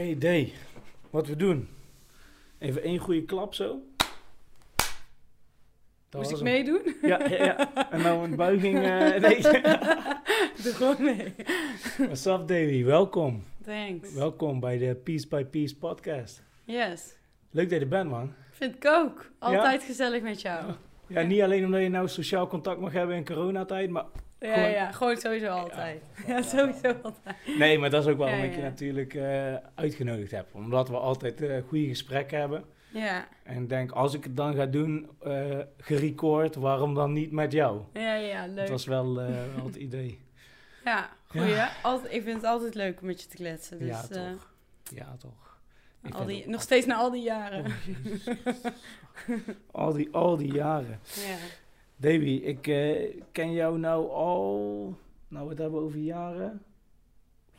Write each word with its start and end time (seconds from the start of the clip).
Oké, 0.00 0.16
D. 0.18 0.52
Wat 1.10 1.26
we 1.26 1.36
doen. 1.36 1.68
Even 2.58 2.82
één 2.82 2.98
goede 2.98 3.24
klap 3.24 3.54
zo. 3.54 3.82
Dat 6.08 6.22
Moest 6.22 6.30
ik 6.30 6.40
meedoen? 6.40 6.80
Ja, 7.02 7.28
ja, 7.28 7.44
ja. 7.44 7.90
En 7.90 8.02
nou 8.02 8.24
een 8.24 8.36
buiging. 8.36 8.78
eh 8.78 9.20
nee. 9.28 9.40
Doe 10.62 10.72
gewoon 10.72 11.02
mee. 11.02 11.34
What's 11.96 12.26
up, 12.26 12.48
Davy? 12.48 12.84
Welkom. 12.84 13.44
Thanks. 13.64 14.12
Welkom 14.12 14.60
bij 14.60 14.78
de 14.78 14.94
Piece 14.94 15.28
by 15.28 15.44
Piece 15.44 15.76
podcast. 15.76 16.42
Yes. 16.64 17.16
Leuk 17.50 17.70
dat 17.70 17.78
je 17.78 17.84
er 17.84 17.90
bent, 17.90 18.10
man. 18.10 18.32
Vind 18.50 18.74
ik 18.74 18.86
ook. 18.86 19.30
Altijd 19.38 19.82
gezellig 19.82 20.22
met 20.22 20.40
jou. 20.40 20.66
Ja. 20.66 21.20
Ja, 21.20 21.26
niet 21.26 21.40
alleen 21.40 21.64
omdat 21.64 21.80
je 21.80 21.88
nou 21.88 22.08
sociaal 22.08 22.46
contact 22.46 22.80
mag 22.80 22.92
hebben 22.92 23.16
in 23.16 23.24
coronatijd, 23.24 23.90
maar... 23.90 24.04
Ja, 24.40 24.54
Gewoon- 24.54 24.70
ja, 24.70 24.92
gewoon 24.92 25.16
sowieso 25.16 25.46
altijd. 25.48 26.02
Ja, 26.26 26.42
sowieso 26.42 26.94
altijd. 27.02 27.36
Nee, 27.58 27.78
maar 27.78 27.90
dat 27.90 28.04
is 28.06 28.12
ook 28.12 28.18
waarom 28.18 28.38
Ja, 28.38 28.44
ik 28.44 28.54
je 28.54 28.60
natuurlijk 28.62 29.14
eh, 29.14 29.54
uitgenodigd 29.74 30.30
heb. 30.30 30.46
Omdat 30.54 30.88
we 30.88 30.96
altijd 30.96 31.40
eh, 31.42 31.62
goede 31.68 31.86
gesprekken 31.88 32.38
hebben. 32.38 32.64
Ja, 32.92 33.28
En 33.42 33.62
ik 33.62 33.68
denk, 33.68 33.90
als 33.92 34.14
ik 34.14 34.24
het 34.24 34.36
dan 34.36 34.54
ga 34.54 34.66
doen, 34.66 35.10
eh 35.22 35.58
gerecord, 35.78 36.54
waarom 36.54 36.94
dan 36.94 37.12
niet 37.12 37.30
met 37.32 37.52
jou? 37.52 37.80
ja, 37.92 38.14
ja, 38.14 38.46
leuk. 38.46 38.56
Dat 38.56 38.68
was 38.68 38.84
wel, 38.86 39.14
wel 39.14 39.64
het 39.64 39.76
idee. 39.76 40.20
Ja, 40.84 41.08
goeie. 41.26 41.54
Altijd, 41.82 42.12
ik 42.14 42.22
vind 42.22 42.36
het 42.36 42.44
altijd 42.44 42.74
leuk 42.74 43.00
om 43.00 43.06
met 43.06 43.22
je 43.22 43.28
te 43.28 43.36
kletsen. 43.36 43.78
Dus, 43.78 43.88
ja, 43.88 44.02
toch. 44.06 44.52
Ja, 44.94 45.16
toch. 45.18 45.58
Al 46.10 46.24
die, 46.26 46.48
nog 46.48 46.60
steeds 46.62 46.86
na 46.86 46.94
al 46.96 47.10
die 47.10 47.22
jaren. 47.22 47.64
Oh, 49.72 49.84
al, 49.86 49.92
die, 49.92 50.08
al 50.12 50.36
die 50.36 50.52
jaren. 50.52 51.00
Ja. 51.14 51.36
Davy, 52.00 52.40
ik 52.44 52.66
eh, 52.66 53.20
ken 53.32 53.52
jou 53.52 53.78
nou 53.78 54.10
al... 54.10 54.96
Nou, 55.28 55.48
wat 55.48 55.58
hebben 55.58 55.78
we 55.78 55.84
over 55.86 55.98
jaren? 55.98 56.62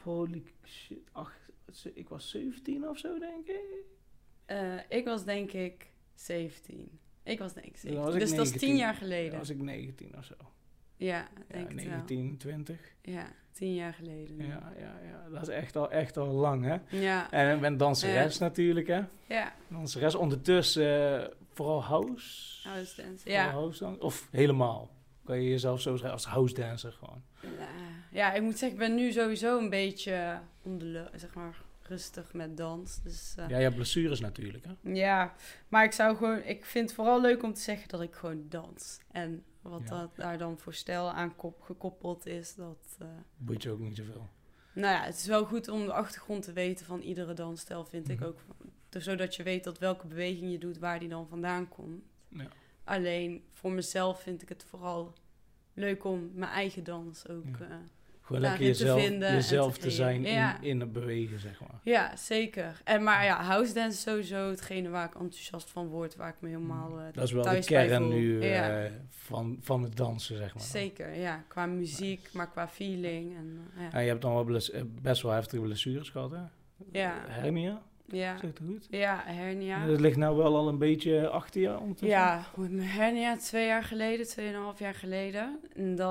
Holy 0.04 0.44
shit. 0.64 0.98
Ach, 1.12 1.34
ik 1.94 2.10
was 2.10 2.30
17 2.30 2.88
of 2.90 2.98
zo, 2.98 3.20
denk 3.20 3.48
ik. 3.48 3.84
Eh, 4.46 4.78
ik 4.90 5.06
was 5.06 5.24
denk 5.26 5.52
ik 5.52 5.92
17. 6.16 7.00
Ik 7.24 7.40
was 7.40 7.54
denk 7.54 7.66
ik 7.66 7.78
17. 7.78 8.04
was 8.06 8.14
ik 8.14 8.20
dus 8.20 8.30
dat 8.30 8.46
is 8.46 8.52
19. 8.52 8.70
10 8.70 8.78
jaar 8.78 8.92
Dan 8.94 9.02
geleden. 9.02 9.38
was 9.38 9.50
ik 9.50 9.62
19 9.62 10.18
of 10.18 10.26
zo. 10.26 10.34
Ja, 10.96 11.08
Ja, 11.18 11.28
denk 11.48 11.70
ik 11.72 11.80
wel. 11.80 11.86
19, 11.96 12.38
20. 12.38 12.80
Ja, 13.02 13.28
10 13.52 13.74
jaar 13.74 13.94
geleden. 13.94 14.38
nu. 14.38 14.46
Ja, 14.48 14.74
ja, 14.80 15.00
ja. 15.10 15.30
Dat 15.30 15.42
is 15.42 15.48
echt 15.48 15.76
al, 15.76 15.92
echt 15.92 16.18
al 16.18 16.28
lang, 16.28 16.64
hè? 16.66 16.78
Ja, 17.00 17.32
En 17.32 17.56
ik 17.56 17.62
ben 17.62 17.78
danseres 17.78 18.38
natuurlijk, 18.38 18.88
hè? 18.88 19.02
ja. 19.28 19.54
Danseres 19.68 20.16
ondertussen 20.16 21.22
eh, 21.24 21.30
vooral 21.64 21.84
house. 21.84 22.68
House 22.70 23.02
dance. 23.02 23.24
Vooral 23.24 23.44
Ja. 23.46 23.50
house? 23.52 23.96
Of 24.00 24.28
helemaal? 24.32 24.90
Kan 25.24 25.42
je 25.42 25.50
jezelf 25.50 25.82
zo 25.82 25.92
zeggen 25.92 26.12
als 26.12 26.26
house 26.26 26.54
dancer 26.54 26.92
gewoon? 26.92 27.22
Ja. 27.42 27.68
ja, 28.12 28.34
ik 28.34 28.42
moet 28.42 28.58
zeggen, 28.58 28.80
ik 28.82 28.88
ben 28.88 28.96
nu 28.96 29.12
sowieso 29.12 29.60
een 29.60 29.70
beetje 29.70 30.40
om 30.62 30.78
de 30.80 30.86
lu- 30.86 31.08
zeg 31.20 31.34
maar 31.34 31.62
rustig 31.82 32.34
met 32.34 32.58
dans. 32.58 33.02
Dus 33.04 33.34
eh, 33.38 33.48
Ja, 33.50 33.58
je 33.58 33.64
hebt 33.64 33.76
blessures 33.76 34.20
natuurlijk, 34.20 34.66
hè? 34.66 34.92
ja, 34.94 35.34
maar 35.68 35.84
ik 35.84 35.92
zou 35.92 36.16
gewoon, 36.16 36.44
ik 36.44 36.66
vind 36.66 36.86
het 36.86 36.96
vooral 36.96 37.22
leuk 37.22 37.44
om 37.44 37.54
te 37.54 37.62
zeggen 37.62 37.88
dat 37.90 38.02
ik 38.02 38.14
gewoon 38.16 38.46
dans. 38.50 39.00
En 39.12 39.44
wat 39.62 39.82
Ja. 39.84 39.90
dat 40.00 40.16
daar 40.16 40.38
dan 40.38 40.58
voor 40.58 40.74
stijl 40.74 41.12
aan 41.12 41.36
kop, 41.36 41.62
gekoppeld 41.62 42.26
is, 42.26 42.56
dat. 42.56 42.96
eh, 43.00 43.08
Boeit 43.38 43.64
je 43.64 43.72
ook 43.72 43.80
niet 43.80 43.98
zoveel. 43.98 44.30
nou 44.74 44.94
ja, 44.96 45.04
het 45.04 45.16
is 45.16 45.26
wel 45.26 45.46
goed 45.46 45.68
om 45.68 45.86
de 45.86 45.94
achtergrond 45.94 46.44
te 46.44 46.54
weten 46.54 46.86
van 46.86 47.00
iedere 47.00 47.34
dansstijl, 47.34 47.86
vind 47.86 48.04
Mhm. 48.08 48.14
ik 48.14 48.24
ook. 48.24 48.40
Dus 48.92 49.04
zodat 49.04 49.36
je 49.36 49.44
weet 49.44 49.64
dat 49.64 49.80
welke 49.80 50.08
beweging 50.08 50.52
je 50.52 50.58
doet, 50.58 50.78
waar 50.80 51.00
die 51.00 51.10
dan 51.10 51.28
vandaan 51.28 51.70
komt. 51.70 52.02
Ja. 52.30 52.48
Alleen 52.84 53.44
voor 53.54 53.72
mezelf 53.72 54.22
vind 54.22 54.42
ik 54.42 54.50
het 54.50 54.66
vooral 54.70 55.14
leuk 55.74 56.04
om 56.06 56.32
mijn 56.34 56.52
eigen 56.52 56.84
dans 56.84 57.28
ook. 57.28 57.46
Ja. 57.60 57.66
eh, 57.66 57.76
Gewoon 58.22 58.42
Daarin 58.42 58.60
lekker 58.66 58.78
te 58.78 58.84
jezelf, 58.84 59.02
vinden 59.02 59.28
en 59.28 59.34
jezelf 59.36 59.74
te 59.74 59.80
te, 59.80 59.92
zijn. 59.92 60.22
Ja. 60.22 60.58
in, 60.58 60.64
in 60.64 60.80
het 60.80 60.92
bewegen, 60.94 61.40
zeg 61.40 61.60
maar. 61.60 61.80
Ja, 61.84 62.16
zeker. 62.16 62.82
En 62.84 63.04
maar 63.04 63.24
ja, 63.26 63.42
house 63.44 63.74
dance 63.74 63.90
is 63.98 64.02
sowieso 64.02 64.50
hetgene 64.50 64.90
waar 64.90 65.06
ik 65.08 65.14
enthousiast 65.14 65.70
van 65.70 65.88
word, 65.88 66.16
waar 66.16 66.30
ik 66.30 66.36
me 66.42 66.48
helemaal 66.48 67.00
eh, 67.00 67.06
Dat 67.14 67.24
is 67.24 67.32
wel 67.32 67.44
de 67.44 67.60
kern 67.66 68.02
voel. 68.02 68.12
nu 68.12 68.42
eh, 68.42 68.54
Ja. 68.56 68.90
van, 69.10 69.58
van 69.62 69.84
het 69.84 69.96
dansen, 69.98 70.38
zeg 70.38 70.54
maar. 70.54 70.64
Zeker, 70.64 71.14
ja. 71.16 71.44
Qua 71.48 71.66
muziek, 71.66 72.30
maar 72.34 72.50
qua 72.50 72.68
feeling. 72.68 73.36
En, 73.36 73.60
ja. 73.78 73.92
En 73.92 74.02
je 74.02 74.08
hebt 74.10 74.22
dan 74.22 74.34
wel 74.34 74.60
best 75.02 75.22
wel 75.22 75.32
heftige 75.32 75.62
blessures 75.64 76.10
gehad, 76.10 76.32
hè? 76.32 76.42
Ja. 76.92 77.16
Hernia, 77.28 77.82
ja. 78.12 78.38
zegt 78.38 78.58
het 78.58 78.68
goed? 78.68 78.88
Ja, 78.90 79.22
hernia. 79.26 79.86
Dat 79.86 80.00
ligt 80.00 80.18
nou 80.18 80.38
wel 80.38 80.56
al 80.56 80.68
een 80.68 80.78
beetje 80.78 81.30
achter 81.30 81.62
je 81.62 81.80
ondertussen. 81.80 82.18
Ja, 82.18 82.46
mijn 82.56 82.82
hernia 82.82 83.38
twee 83.38 83.66
jaar 83.66 83.84
geleden, 83.84 84.28
tweeënhalf 84.28 84.80
jaar 84.80 84.94
geleden. 84.94 85.60
En 85.76 85.96
dat, 85.96 86.08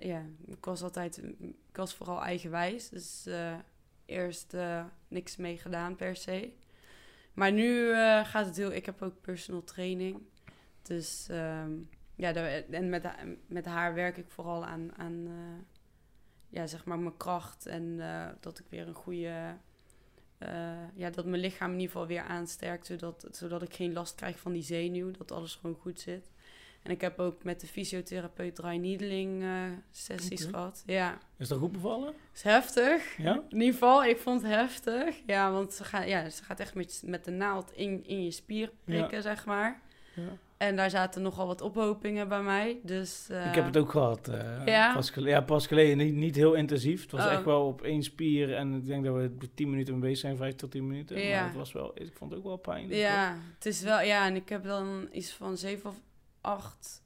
ja, 0.00 0.22
ik 0.46 0.64
was 0.64 0.82
altijd, 0.82 1.22
ik 1.68 1.76
was 1.76 1.94
vooral 1.94 2.22
eigenwijs. 2.22 2.88
Dus 2.88 3.26
eh, 3.26 3.54
eerst 4.06 4.54
eh, 4.54 4.84
niks 5.08 5.36
mee 5.36 5.58
gedaan 5.58 5.96
per 5.96 6.16
se. 6.16 6.52
Maar 7.34 7.52
nu 7.52 7.90
eh, 7.92 8.24
gaat 8.24 8.46
het 8.46 8.56
heel, 8.56 8.72
ik 8.72 8.86
heb 8.86 9.02
ook 9.02 9.20
personal 9.20 9.64
training. 9.64 10.22
Dus 10.82 11.26
ehm, 11.30 11.72
ja, 12.14 12.32
daar- 12.32 12.62
en 12.70 12.88
met, 12.88 13.06
met 13.46 13.64
haar 13.64 13.94
werk 13.94 14.16
ik 14.16 14.28
vooral 14.28 14.64
aan, 14.64 14.90
aan 14.96 15.28
ja, 16.48 16.66
zeg 16.66 16.84
maar 16.84 16.98
mijn 16.98 17.16
kracht. 17.16 17.66
En 17.66 18.00
dat 18.40 18.58
ik 18.58 18.64
weer 18.68 18.88
een 18.88 18.94
goede 18.94 19.56
eh, 20.38 20.50
ja, 20.94 21.10
dat 21.10 21.24
mijn 21.24 21.40
lichaam 21.40 21.68
in 21.72 21.78
ieder 21.78 21.90
geval 21.92 22.06
weer 22.06 22.22
aansterkt, 22.22 22.86
zodat, 22.86 23.26
zodat 23.30 23.62
ik 23.62 23.74
geen 23.74 23.92
last 23.92 24.14
krijg 24.14 24.38
van 24.38 24.52
die 24.52 24.62
zenuw, 24.62 25.10
dat 25.10 25.32
alles 25.32 25.54
gewoon 25.54 25.76
goed 25.80 26.00
zit. 26.00 26.30
En 26.82 26.92
ik 26.92 27.00
heb 27.00 27.18
ook 27.18 27.44
met 27.44 27.60
de 27.60 27.66
fysiotherapeut 27.66 28.54
dry 28.54 28.76
needling 28.76 29.42
eh, 29.42 29.62
sessies 29.90 30.44
gehad. 30.44 30.82
Ja, 30.86 31.18
Is 31.36 31.48
dat 31.48 31.58
goed 31.58 31.72
bevallen? 31.72 32.14
is 32.34 32.42
heftig. 32.42 33.16
Ja? 33.16 33.34
In 33.48 33.56
ieder 33.60 33.72
geval, 33.72 34.04
ik 34.04 34.18
vond 34.18 34.42
het 34.42 34.50
heftig. 34.50 35.16
Ja, 35.26 35.52
want 35.52 35.72
ze 35.72 35.84
gaat, 35.84 36.08
ja, 36.08 36.30
ze 36.30 36.44
gaat 36.44 36.60
echt 36.60 36.74
met, 36.74 37.02
met 37.04 37.24
de 37.24 37.30
naald 37.30 37.72
in, 37.72 38.06
in 38.06 38.24
je 38.24 38.30
spier 38.30 38.70
prikken, 38.84 39.22
zeg 39.22 39.44
maar. 39.46 39.80
ja. 40.14 40.22
En 40.56 40.76
daar 40.76 40.90
zaten 40.90 41.22
nogal 41.22 41.46
wat 41.46 41.60
ophopingen 41.60 42.28
bij 42.28 42.42
mij. 42.42 42.78
Dus, 42.82 43.26
eh, 43.30 43.46
Ik 43.46 43.54
heb 43.54 43.64
het 43.64 43.76
ook 43.76 43.90
gehad. 43.90 44.28
eh, 44.28 44.66
Ja? 44.66 44.94
Pas, 44.94 45.10
gele- 45.10 45.28
ja, 45.28 45.40
pas 45.40 45.66
geleden. 45.66 45.96
Niet, 45.96 46.14
niet 46.14 46.36
heel 46.36 46.54
intensief. 46.54 47.02
Het 47.02 47.10
was 47.10 47.24
Oh. 47.24 47.32
echt 47.32 47.44
wel 47.44 47.66
op 47.66 47.82
één 47.82 48.02
spier. 48.02 48.54
En 48.54 48.74
ik 48.74 48.86
denk 48.86 49.04
dat 49.04 49.14
we 49.14 49.30
10 49.54 49.70
minuten 49.70 49.92
mee 49.92 50.02
bezig 50.02 50.18
zijn, 50.18 50.36
5 50.36 50.54
tot 50.54 50.70
10 50.70 50.86
minuten. 50.86 51.18
Ja. 51.20 51.36
Maar 51.38 51.46
het 51.48 51.56
was 51.56 51.72
wel, 51.72 51.90
ik 51.94 52.12
vond 52.14 52.30
het 52.30 52.40
ook 52.40 52.46
wel 52.46 52.56
pijn. 52.56 52.88
Ja, 52.88 53.36
het 53.54 53.66
is 53.66 53.82
wel, 53.82 54.00
ja, 54.00 54.26
en 54.26 54.34
ik 54.36 54.48
heb 54.48 54.64
dan 54.64 55.08
iets 55.12 55.32
van 55.32 55.56
zeven 55.56 55.90
of 55.90 55.96
acht 56.40 57.02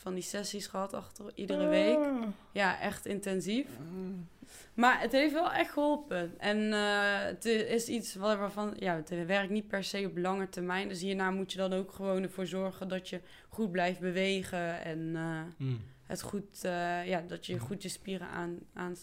van 0.00 0.14
die 0.14 0.22
sessies 0.22 0.66
gehad 0.66 0.94
achter 0.94 1.24
iedere 1.34 1.66
week. 1.66 1.96
Ah. 1.96 2.22
Ja, 2.52 2.80
echt 2.80 3.06
intensief. 3.06 3.66
Mm. 3.92 4.26
Maar 4.74 5.00
het 5.00 5.12
heeft 5.12 5.32
wel 5.32 5.52
echt 5.52 5.70
geholpen. 5.70 6.34
En 6.38 6.72
eh, 6.72 7.20
het 7.24 7.44
is 7.44 7.88
iets 7.88 8.14
waar- 8.14 8.38
waarvan, 8.38 8.74
ja, 8.78 8.94
het 8.96 9.26
werkt 9.26 9.50
niet 9.50 9.68
per 9.68 9.84
se 9.84 10.06
op 10.06 10.16
lange 10.18 10.48
termijn. 10.48 10.88
Dus 10.88 11.00
hierna 11.00 11.30
moet 11.30 11.52
je 11.52 11.58
dan 11.58 11.72
ook 11.72 11.92
gewoon 11.92 12.22
ervoor 12.22 12.46
zorgen 12.46 12.88
dat 12.88 13.08
je 13.08 13.20
goed 13.48 13.70
blijft 13.70 14.00
bewegen. 14.00 14.82
En 14.84 15.16
eh, 15.16 15.40
Mm. 15.66 15.80
het 16.06 16.22
goed, 16.22 16.64
eh, 16.64 17.06
ja, 17.06 17.20
dat 17.20 17.46
je 17.46 17.58
goed 17.58 17.82
je 17.82 17.88
spieren 17.88 18.28
aan, 18.28 18.58
aan, 18.74 18.96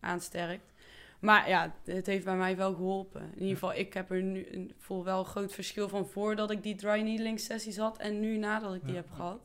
aansterkt. 0.00 0.72
Maar 1.20 1.48
ja, 1.48 1.74
het 1.84 2.06
heeft 2.06 2.24
bij 2.24 2.36
mij 2.36 2.56
wel 2.56 2.74
geholpen. 2.74 3.20
In 3.22 3.38
ieder 3.38 3.52
geval, 3.52 3.74
ik 3.74 3.94
heb 3.94 4.10
er 4.10 4.22
nu 4.22 4.46
een, 4.50 4.72
voel 4.78 5.04
wel 5.04 5.18
een 5.18 5.24
groot 5.24 5.52
verschil 5.52 5.88
van 5.88 6.06
voordat 6.06 6.50
ik 6.50 6.62
die 6.62 6.74
dry 6.74 7.00
needling 7.00 7.40
sessies 7.40 7.76
had 7.76 7.98
en 7.98 8.20
nu 8.20 8.36
nadat 8.38 8.74
ik 8.74 8.80
die 8.84 8.90
Ja, 8.94 8.96
heb 8.96 9.10
gehad. 9.10 9.40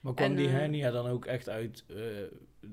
Maar 0.00 0.14
kwam 0.14 0.26
En, 0.30 0.36
die 0.36 0.46
eh, 0.46 0.52
hernia 0.52 0.90
dan 0.90 1.06
ook 1.06 1.24
echt 1.24 1.48
uit 1.48 1.84
eh, 1.88 1.96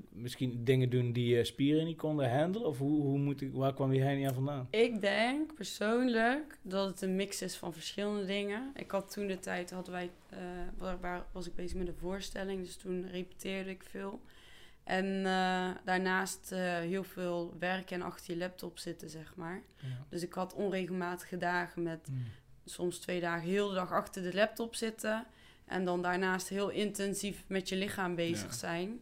misschien 0.08 0.64
dingen 0.64 0.90
doen 0.90 1.12
die 1.12 1.36
je 1.36 1.44
spieren 1.44 1.84
niet 1.84 1.96
konden 1.96 2.38
handelen? 2.38 2.68
Of 2.68 2.78
hoe, 2.78 3.02
hoe 3.02 3.18
moet 3.18 3.40
ik, 3.40 3.52
waar 3.52 3.74
kwam 3.74 3.90
die 3.90 4.02
hernia 4.02 4.32
vandaan? 4.32 4.66
Ik 4.70 5.00
denk 5.00 5.54
persoonlijk 5.54 6.58
dat 6.62 6.88
het 6.88 7.00
een 7.00 7.16
mix 7.16 7.42
is 7.42 7.56
van 7.56 7.72
verschillende 7.72 8.26
dingen. 8.26 8.70
Ik 8.74 8.90
had 8.90 9.12
toen 9.12 9.26
de 9.26 9.38
tijd, 9.38 9.70
hadden 9.70 9.92
wij, 9.92 10.10
eh, 10.28 10.38
waar, 10.78 11.00
waar 11.00 11.24
was 11.32 11.46
ik 11.46 11.54
bezig 11.54 11.78
met 11.78 11.88
een 11.88 11.94
voorstelling, 11.94 12.64
dus 12.64 12.76
toen 12.76 13.08
repeteerde 13.10 13.70
ik 13.70 13.82
veel. 13.82 14.20
En 14.84 15.26
eh, 15.26 15.68
daarnaast 15.84 16.52
eh, 16.52 16.60
heel 16.78 17.04
veel 17.04 17.54
werken 17.58 17.96
en 17.96 18.02
achter 18.02 18.32
je 18.32 18.38
laptop 18.38 18.78
zitten, 18.78 19.10
zeg 19.10 19.32
maar. 19.36 19.62
Ja. 19.76 20.06
Dus 20.08 20.22
ik 20.22 20.32
had 20.32 20.54
onregelmatige 20.54 21.36
dagen 21.36 21.82
met 21.82 22.08
Mm. 22.08 22.24
soms 22.64 22.98
twee 22.98 23.20
dagen 23.20 23.48
heel 23.48 23.68
de 23.68 23.74
dag 23.74 23.92
achter 23.92 24.22
de 24.22 24.34
laptop 24.34 24.74
zitten. 24.74 25.26
En 25.68 25.84
dan 25.84 26.02
daarnaast 26.02 26.48
heel 26.48 26.68
intensief 26.70 27.44
met 27.46 27.68
je 27.68 27.76
lichaam 27.76 28.14
bezig 28.14 28.46
Ja. 28.50 28.56
zijn. 28.56 29.00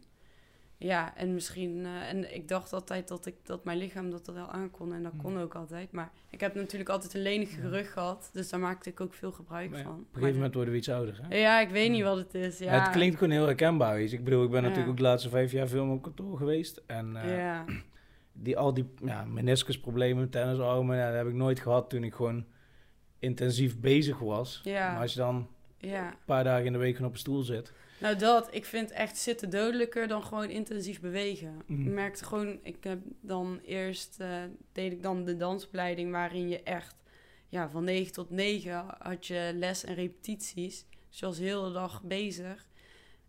Ja, 0.78 1.16
en 1.16 1.34
misschien... 1.34 1.84
eh, 1.84 2.08
en 2.08 2.34
ik 2.34 2.48
dacht 2.48 2.72
altijd 2.72 3.08
dat, 3.08 3.26
ik, 3.26 3.34
dat 3.42 3.64
mijn 3.64 3.78
lichaam 3.78 4.10
dat 4.10 4.26
wel 4.26 4.48
aankon. 4.50 4.92
En 4.92 5.02
dat 5.02 5.12
Mm. 5.12 5.22
kon 5.22 5.38
ook 5.40 5.54
altijd. 5.54 5.92
Maar 5.92 6.10
ik 6.30 6.40
heb 6.40 6.54
natuurlijk 6.54 6.90
altijd 6.90 7.14
een 7.14 7.22
lenige 7.22 7.68
rug 7.68 7.92
gehad. 7.92 8.30
Dus 8.32 8.48
daar 8.48 8.60
maakte 8.60 8.90
ik 8.90 9.00
ook 9.00 9.14
veel 9.14 9.32
gebruik 9.32 9.76
ja, 9.76 9.82
van. 9.82 9.92
op 9.92 9.98
een 9.98 10.06
gegeven 10.12 10.34
moment 10.34 10.54
worden 10.54 10.72
we 10.72 10.78
iets 10.78 10.88
ouder. 10.90 11.18
Hè? 11.28 11.36
ja, 11.36 11.60
ik 11.60 11.68
weet 11.68 11.90
niet 11.90 12.02
wat 12.02 12.16
het 12.16 12.34
is. 12.34 12.58
Ja, 12.58 12.82
Het 12.84 12.90
klinkt 12.92 13.16
gewoon 13.18 13.32
heel 13.32 13.44
herkenbaar. 13.46 14.00
Ik 14.00 14.24
bedoel, 14.24 14.44
ik 14.44 14.50
ben 14.50 14.62
natuurlijk 14.62 14.88
ook 14.88 14.96
de 14.96 15.02
laatste 15.02 15.28
vijf 15.28 15.52
jaar 15.52 15.68
veel 15.68 15.90
op 15.90 16.02
kantoor 16.02 16.36
geweest. 16.36 16.82
En 16.86 17.16
eh, 17.16 17.36
Ja, 17.38 17.64
die, 18.32 18.56
al 18.58 18.74
die 18.74 18.94
ja, 19.04 19.24
meniscusproblemen, 19.24 20.30
tennisarmen, 20.30 20.96
ja, 20.96 21.06
dat 21.06 21.16
heb 21.16 21.26
ik 21.26 21.34
nooit 21.34 21.60
gehad 21.60 21.90
toen 21.90 22.04
ik 22.04 22.14
gewoon 22.14 22.44
intensief 23.18 23.80
bezig 23.80 24.18
was. 24.18 24.60
Ja. 24.64 24.92
Maar 24.92 25.00
als 25.00 25.12
je 25.12 25.18
dan 25.18 25.48
ja. 25.88 26.06
een 26.06 26.16
paar 26.24 26.44
dagen 26.44 26.66
in 26.66 26.72
de 26.72 26.78
week 26.78 26.92
gewoon 26.94 27.08
op 27.08 27.14
een 27.14 27.20
stoel 27.20 27.42
zit. 27.42 27.72
Nou, 28.00 28.16
dat. 28.16 28.48
Ik 28.54 28.64
vind 28.64 28.90
echt 28.90 29.18
zitten 29.18 29.50
dodelijker 29.50 30.08
dan 30.08 30.22
gewoon 30.22 30.50
intensief 30.50 31.00
bewegen. 31.00 31.62
Mhm. 31.66 31.86
Ik 31.86 31.92
merkte 31.92 32.24
gewoon, 32.24 32.58
ik 32.62 32.84
heb 32.84 32.98
dan 33.20 33.60
eerst, 33.64 34.20
eh, 34.20 34.42
deed 34.72 34.92
ik 34.92 35.02
dan 35.02 35.24
de 35.24 35.36
dansopleiding 35.36 36.10
waarin 36.10 36.48
je 36.48 36.62
echt, 36.62 36.96
ja, 37.48 37.70
van 37.70 37.84
9 37.84 38.12
tot 38.12 38.30
9 38.30 38.84
had 38.98 39.26
je 39.26 39.50
les 39.54 39.84
en 39.84 39.94
repetities. 39.94 40.86
Dus 41.08 41.18
je 41.18 41.26
was 41.26 41.38
de 41.38 41.70
dag 41.72 42.02
bezig. 42.02 42.66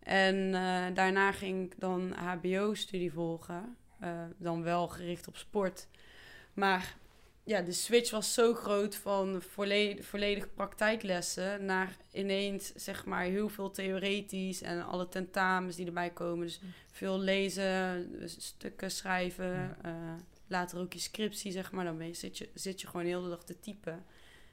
En 0.02 0.54
eh, 0.54 0.84
daarna 0.94 1.32
ging 1.32 1.64
ik 1.64 1.80
dan 1.80 2.12
HBO-studie 2.12 3.12
volgen. 3.12 3.76
eh, 4.00 4.24
dan 4.36 4.62
wel 4.62 4.88
gericht 4.88 5.28
op 5.28 5.36
sport. 5.36 5.88
Maar 6.54 6.96
ja, 7.48 7.60
de 7.62 7.72
switch 7.72 8.10
was 8.10 8.34
zo 8.34 8.54
groot 8.54 8.94
van 8.94 9.42
volledig, 9.42 10.06
volledig 10.06 10.54
praktijklessen 10.54 11.64
naar 11.64 11.96
ineens 12.12 12.72
zeg 12.74 13.04
maar 13.04 13.24
heel 13.24 13.48
veel 13.48 13.70
theoretisch 13.70 14.62
en 14.62 14.86
alle 14.86 15.08
tentamens 15.08 15.76
die 15.76 15.86
erbij 15.86 16.10
komen. 16.10 16.46
Dus 16.46 16.60
veel 16.90 17.18
lezen, 17.18 18.08
stukken 18.26 18.90
schrijven, 18.90 19.76
eh, 19.82 19.92
later 20.46 20.78
ook 20.78 20.92
je 20.92 20.98
scriptie 20.98 21.52
zeg 21.52 21.72
maar. 21.72 21.84
Dan 21.84 21.98
ben 21.98 22.06
je, 22.06 22.14
zit, 22.14 22.38
je, 22.38 22.48
zit 22.54 22.80
je 22.80 22.86
gewoon 22.86 23.06
heel 23.06 23.20
de 23.20 23.24
hele 23.24 23.36
dag 23.36 23.44
te 23.44 23.60
typen. 23.60 24.04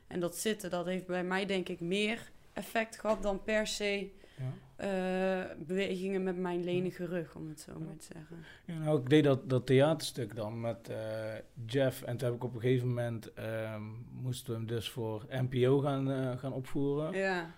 En 0.08 0.20
dat 0.20 0.38
zitten, 0.38 0.70
dat 0.70 0.86
heeft 0.86 1.06
bij 1.06 1.24
mij 1.24 1.46
denk 1.46 1.70
ik 1.70 1.80
meer 1.80 2.32
effect 2.54 3.00
gehad 3.00 3.22
dan 3.22 3.44
per 3.44 3.68
se 3.68 4.12
Ja. 4.38 4.54
Eh, 4.76 5.42
bewegingen 5.58 6.24
met 6.24 6.38
mijn 6.38 6.64
lenige 6.64 7.06
rug, 7.06 7.36
om 7.36 7.48
het 7.48 7.60
zo 7.60 7.80
maar 7.80 7.98
te 7.98 8.06
zeggen. 8.14 8.38
Ja, 8.66 8.78
nou, 8.78 9.00
ik 9.00 9.10
deed 9.10 9.24
dat, 9.24 9.50
dat 9.50 9.66
theaterstuk 9.66 10.36
dan 10.36 10.62
met 10.62 10.90
eh, 10.90 11.34
Jeff. 11.66 12.02
En 12.02 12.18
toen 12.18 12.28
heb 12.28 12.38
ik 12.38 12.44
op 12.44 12.56
een 12.56 12.62
gegeven 12.62 12.88
moment... 12.88 13.34
ehm, 13.34 13.82
moesten 14.22 14.52
we 14.52 14.58
hem 14.58 14.68
dus 14.68 14.90
voor 14.90 15.26
NPO 15.30 15.80
gaan, 15.80 16.12
eh, 16.12 16.38
gaan 16.38 16.54
opvoeren. 16.54 17.14
Ja, 17.14 17.52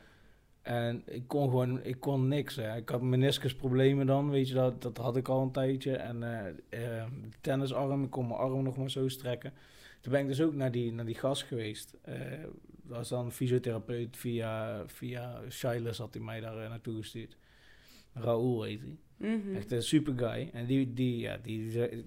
En 0.61 1.03
ik 1.05 1.27
kon 1.27 1.49
gewoon... 1.49 1.83
Ik 1.83 1.99
kon 1.99 2.27
niks, 2.27 2.55
hè. 2.55 2.75
Ik 2.75 2.89
had 2.89 3.01
meniscusproblemen 3.01 4.05
dan, 4.05 4.29
weet 4.29 4.47
je. 4.47 4.53
Dat, 4.53 4.81
dat 4.81 4.97
had 4.97 5.17
ik 5.17 5.27
al 5.27 5.41
een 5.41 5.51
tijdje. 5.51 5.95
En 5.95 6.23
tennisarm, 7.41 8.03
ik 8.03 8.09
kon 8.09 8.27
mijn 8.27 8.39
arm 8.39 8.63
nog 8.63 8.77
maar 8.77 8.91
zo 8.91 9.07
strekken. 9.07 9.53
Toen 10.01 10.11
ben 10.11 10.21
ik 10.21 10.27
dus 10.27 10.41
ook 10.41 10.53
naar 10.53 10.71
die, 10.71 10.93
naar 10.93 11.05
die 11.05 11.15
gast 11.15 11.43
geweest. 11.43 11.97
Was 12.87 13.09
dan 13.09 13.31
fysiotherapeut 13.31 14.17
via, 14.17 14.83
via 14.87 15.41
Shilas 15.49 15.97
had 15.97 16.13
hij 16.13 16.23
mij 16.23 16.39
daar 16.39 16.63
eh, 16.63 16.69
naartoe 16.69 16.97
gestuurd. 16.97 17.37
Raoul 18.13 18.63
heet 18.63 18.81
hij. 18.81 18.97
Mhm. 19.17 19.55
Echt 19.55 19.71
een 19.71 19.83
super 19.83 20.13
guy. 20.17 20.49
En 20.53 20.65
die, 20.65 20.93
die, 20.93 21.17
ja, 21.17 21.37
die, 21.37 21.69
die, 21.69 22.05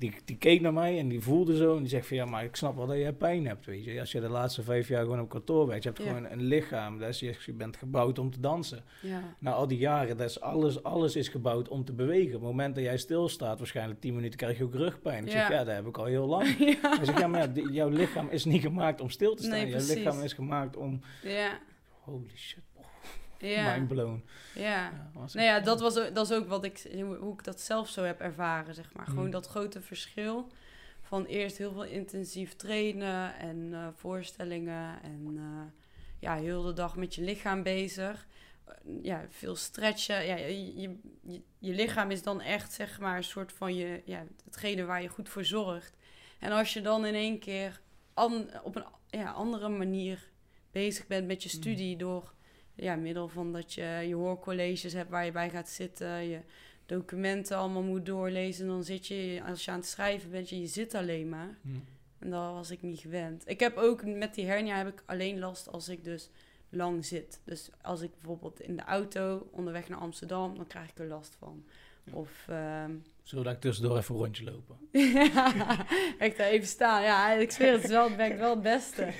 die, 0.00 0.14
die 0.24 0.36
keek 0.36 0.60
naar 0.60 0.72
mij 0.72 0.98
en 0.98 1.08
die 1.08 1.20
voelde 1.20 1.56
zo. 1.56 1.72
En 1.74 1.78
die 1.80 1.88
zegt 1.88 2.06
van 2.06 2.16
ja, 2.16 2.24
maar 2.24 2.44
ik 2.44 2.56
snap 2.56 2.76
wel 2.76 2.86
dat 2.86 2.96
je 2.96 3.12
pijn 3.12 3.46
hebt. 3.46 3.66
Weet 3.66 3.84
je. 3.84 4.00
Als 4.00 4.12
je 4.12 4.20
de 4.20 4.28
laatste 4.28 4.62
vijf 4.62 4.88
jaar 4.88 5.02
gewoon 5.02 5.20
op 5.20 5.28
kantoor 5.28 5.66
bent. 5.66 5.82
Je 5.82 5.88
hebt 5.88 6.02
Ja. 6.02 6.08
gewoon 6.08 6.30
een 6.30 6.42
lichaam. 6.42 6.98
Dat 6.98 7.08
is, 7.08 7.20
je, 7.20 7.52
bent 7.52 7.76
gebouwd 7.76 8.18
om 8.18 8.30
te 8.30 8.40
dansen. 8.40 8.84
ja. 9.02 9.22
Na 9.38 9.52
al 9.52 9.66
die 9.66 9.78
jaren, 9.78 10.16
dat 10.16 10.28
is 10.30 10.40
alles, 10.40 10.82
alles 10.82 11.16
is 11.16 11.28
gebouwd 11.28 11.68
om 11.68 11.84
te 11.84 11.92
bewegen. 11.92 12.26
Op 12.34 12.40
het 12.40 12.50
moment 12.50 12.74
dat 12.74 12.84
jij 12.84 12.98
stilstaat, 12.98 13.58
waarschijnlijk 13.58 14.00
10 14.00 14.14
minuten 14.14 14.38
krijg 14.38 14.58
je 14.58 14.64
ook 14.64 14.74
rugpijn. 14.74 15.24
Ik 15.24 15.30
zeg 15.30 15.48
Ja. 15.48 15.64
dat 15.64 15.74
heb 15.74 15.86
ik 15.86 15.98
al 15.98 16.04
heel 16.04 16.26
lang. 16.26 16.56
ja. 16.58 16.74
Hij 16.96 17.04
zegt 17.04 17.18
ja, 17.18 17.26
maar 17.26 17.52
jouw 17.52 17.88
lichaam 17.88 18.28
is 18.28 18.44
niet 18.44 18.60
gemaakt 18.62 19.00
om 19.00 19.10
stil 19.10 19.34
te 19.34 19.42
staan. 19.42 19.58
Nee, 19.58 19.68
jouw 19.68 19.86
lichaam 19.94 20.20
is 20.22 20.32
gemaakt 20.32 20.76
om... 20.76 21.00
Ja, 21.22 21.58
Holy 22.00 22.30
shit, 22.36 22.62
ja, 23.48 23.74
mind 23.76 23.88
blown. 23.88 24.24
ja. 24.54 25.10
Nou 25.14 25.46
ja, 25.46 25.60
dat, 25.60 25.80
was, 25.80 25.98
ook- 25.98 26.14
dat 26.14 26.30
is 26.30 26.36
ook 26.36 26.48
wat 26.48 26.64
ik, 26.64 26.90
hoe, 27.20 27.32
ik 27.32 27.44
dat 27.44 27.60
zelf 27.60 27.88
zo 27.88 28.02
heb 28.02 28.20
ervaren, 28.20 28.74
zeg 28.74 28.92
maar. 28.92 29.06
Gewoon 29.06 29.24
Mm. 29.24 29.30
dat 29.30 29.46
grote 29.46 29.80
verschil 29.80 30.48
van 31.02 31.24
eerst 31.24 31.56
heel 31.58 31.72
veel 31.72 31.84
intensief 31.84 32.56
trainen 32.56 33.34
en 33.38 33.68
eh, 33.72 33.86
voorstellingen 33.96 35.02
en 35.02 35.34
eh, 35.36 35.72
ja, 36.18 36.34
heel 36.36 36.62
de 36.62 36.72
dag 36.72 36.96
met 36.96 37.14
je 37.14 37.22
lichaam 37.22 37.62
bezig. 37.62 38.26
Eh, 38.64 38.74
ja, 39.02 39.24
veel 39.28 39.56
stretchen. 39.56 40.26
Ja, 40.26 40.36
je, 40.36 40.96
je, 41.58 41.74
lichaam 41.74 42.10
is 42.10 42.22
dan 42.22 42.40
echt, 42.40 42.72
zeg 42.72 43.00
maar, 43.00 43.16
een 43.16 43.24
soort 43.24 43.52
van 43.52 43.74
je, 43.74 44.02
ja, 44.04 44.24
hetgene 44.44 44.84
waar 44.84 45.02
je 45.02 45.08
goed 45.08 45.28
voor 45.28 45.44
zorgt. 45.44 45.96
En 46.38 46.52
als 46.52 46.72
je 46.72 46.80
dan 46.80 47.06
in 47.06 47.14
één 47.14 47.38
keer 47.38 47.80
an, 48.14 48.50
op 48.62 48.76
een 48.76 48.84
ja, 49.06 49.30
andere 49.30 49.68
manier 49.68 50.28
bezig 50.70 51.06
bent 51.06 51.26
met 51.26 51.42
je 51.42 51.50
Mm. 51.54 51.60
studie 51.62 51.96
door 51.96 52.32
ja, 52.80 52.96
middel 52.96 53.28
van 53.28 53.52
dat 53.52 53.72
je 53.72 54.04
je 54.06 54.14
hoorcolleges 54.14 54.92
hebt 54.92 55.10
waar 55.10 55.24
je 55.24 55.32
bij 55.32 55.50
gaat 55.50 55.68
zitten, 55.68 56.28
je 56.28 56.40
documenten 56.86 57.56
allemaal 57.56 57.82
moet 57.82 58.06
doorlezen, 58.06 58.66
dan 58.66 58.84
zit 58.84 59.06
je, 59.06 59.42
als 59.46 59.64
je 59.64 59.70
aan 59.70 59.78
het 59.78 59.88
schrijven 59.88 60.30
bent, 60.30 60.48
je, 60.48 60.60
je 60.60 60.66
zit 60.66 60.94
alleen 60.94 61.28
maar. 61.28 61.58
Hm. 61.62 61.68
En 62.18 62.30
dat 62.30 62.52
was 62.52 62.70
ik 62.70 62.82
niet 62.82 63.00
gewend. 63.00 63.42
Ik 63.48 63.60
heb 63.60 63.76
ook 63.76 64.04
met 64.04 64.34
die 64.34 64.46
hernia 64.46 64.76
heb 64.76 64.88
ik 64.88 65.02
alleen 65.06 65.38
last 65.38 65.68
als 65.68 65.88
ik 65.88 66.04
dus 66.04 66.30
lang 66.68 67.04
zit. 67.04 67.40
Dus 67.44 67.70
als 67.82 68.00
ik 68.00 68.10
bijvoorbeeld 68.14 68.60
in 68.60 68.76
de 68.76 68.82
auto 68.82 69.48
onderweg 69.50 69.88
naar 69.88 69.98
Amsterdam, 69.98 70.56
dan 70.56 70.66
krijg 70.66 70.90
ik 70.90 70.98
er 70.98 71.06
last 71.06 71.36
van. 71.38 71.64
Of 72.12 72.44
ehm, 72.48 72.90
Zullen 73.30 73.44
we 73.44 73.50
daar 73.50 73.60
tussendoor 73.60 73.96
even 73.96 74.14
een 74.14 74.20
rondje 74.20 74.44
lopen? 74.44 74.76
ja, 74.92 75.86
ik 76.26 76.36
daar 76.36 76.48
even 76.48 76.68
staan. 76.68 77.02
Ja, 77.02 77.32
ik 77.32 77.50
zweer 77.50 77.72
het, 77.72 77.84
is 77.84 77.90
wel, 77.90 78.16
ben 78.16 78.32
ik 78.32 78.38
wel 78.38 78.50
het 78.50 78.62
beste. 78.62 79.12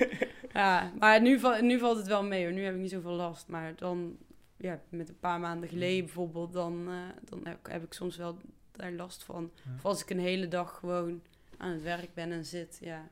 Ja, 0.53 0.93
maar 0.99 1.21
nu, 1.21 1.41
nu 1.61 1.79
valt 1.79 1.97
het 1.97 2.07
wel 2.07 2.23
mee 2.23 2.45
hoor. 2.45 2.53
Nu 2.53 2.65
heb 2.65 2.75
ik 2.75 2.81
niet 2.81 2.91
zoveel 2.91 3.13
last. 3.13 3.49
Maar 3.49 3.73
dan, 3.77 4.17
ja, 4.57 4.81
met 4.89 5.09
een 5.09 5.19
paar 5.19 5.41
maanden 5.41 5.69
geleden 5.69 6.05
bijvoorbeeld, 6.05 6.53
dan, 6.53 6.89
eh, 6.89 6.95
dan 7.29 7.41
heb, 7.45 7.59
heb 7.71 7.85
ik 7.85 7.93
soms 7.93 8.17
wel 8.17 8.39
daar 8.73 8.93
last 8.93 9.25
van. 9.25 9.51
Ja. 9.55 9.75
Of 9.77 9.85
als 9.85 10.03
ik 10.03 10.11
een 10.11 10.21
hele 10.21 10.49
dag 10.49 10.79
gewoon 10.79 11.23
aan 11.57 11.73
het 11.73 11.83
werk 11.83 12.15
ben 12.15 12.33
en 12.33 12.45
zit, 12.45 12.79
ja. 12.81 13.09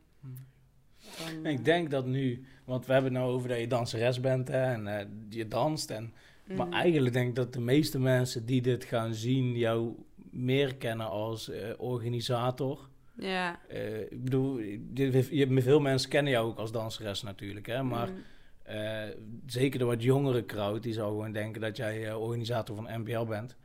Dan, 1.19 1.47
Ik 1.47 1.59
eh, 1.59 1.65
denk 1.65 1.91
dat 1.91 2.07
nu, 2.07 2.45
want 2.65 2.87
we 2.87 2.93
hebben 2.93 3.13
het 3.13 3.23
nou 3.23 3.35
over 3.35 3.49
dat 3.49 3.59
je 3.59 3.67
danseres 3.67 4.21
bent 4.21 4.49
hè, 4.49 4.63
en 4.63 4.99
eh, 4.99 5.07
je 5.29 5.49
danst. 5.49 5.91
En, 5.91 6.15
Maar 6.57 6.67
mm, 6.67 6.73
eigenlijk 6.73 7.15
denk 7.15 7.29
ik 7.29 7.35
dat 7.35 7.53
de 7.53 7.61
meeste 7.61 7.99
mensen 7.99 8.47
die 8.47 8.63
dit 8.63 8.85
gaan 8.85 9.15
zien 9.15 9.57
jou 9.57 9.95
meer 10.31 10.77
kennen 10.77 11.09
als 11.09 11.49
eh, 11.49 11.69
organisator. 11.77 12.89
Ja. 13.15 13.61
Eh, 13.69 14.01
ik 14.01 14.25
bedoel, 14.25 14.59
je, 14.59 15.27
je, 15.31 15.63
veel 15.63 15.81
mensen 15.81 16.11
kennen 16.11 16.33
jou 16.33 16.47
ook 16.47 16.59
als 16.59 16.73
danseres 16.73 17.23
natuurlijk, 17.23 17.67
hè, 17.67 17.83
maar 17.83 18.11
mm, 18.11 18.23
eh, 18.63 19.03
zeker 19.47 19.79
de 19.79 19.85
wat 19.85 20.03
jongere 20.03 20.45
crowd, 20.47 20.83
die 20.83 20.93
zou 20.93 21.09
gewoon 21.09 21.33
denken 21.33 21.61
dat 21.61 21.77
jij 21.77 22.15
organisator 22.15 22.77
van 22.77 23.01
NPL 23.01 23.25
bent 23.25 23.57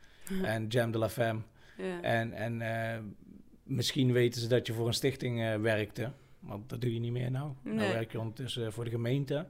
en 0.42 0.66
Jam 0.66 0.90
de 0.90 0.98
la 0.98 1.08
Femme. 1.08 1.40
ja. 1.76 2.00
En, 2.00 2.32
en 2.32 3.16
misschien 3.62 4.12
weten 4.12 4.40
ze 4.40 4.48
dat 4.48 4.66
je 4.66 4.72
voor 4.72 4.86
een 4.86 4.94
stichting 4.94 5.60
werkte. 5.60 6.10
Want 6.40 6.68
dat 6.68 6.80
doe 6.80 6.94
je 6.94 7.00
niet 7.00 7.12
meer 7.12 7.30
nou. 7.30 7.52
Nou 7.62 7.76
Nee. 7.76 7.92
werk 7.92 8.12
je 8.12 8.18
ondertussen 8.18 8.72
voor 8.72 8.84
de 8.84 8.90
gemeente. 8.90 9.46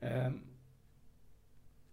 Ehm, 0.00 0.32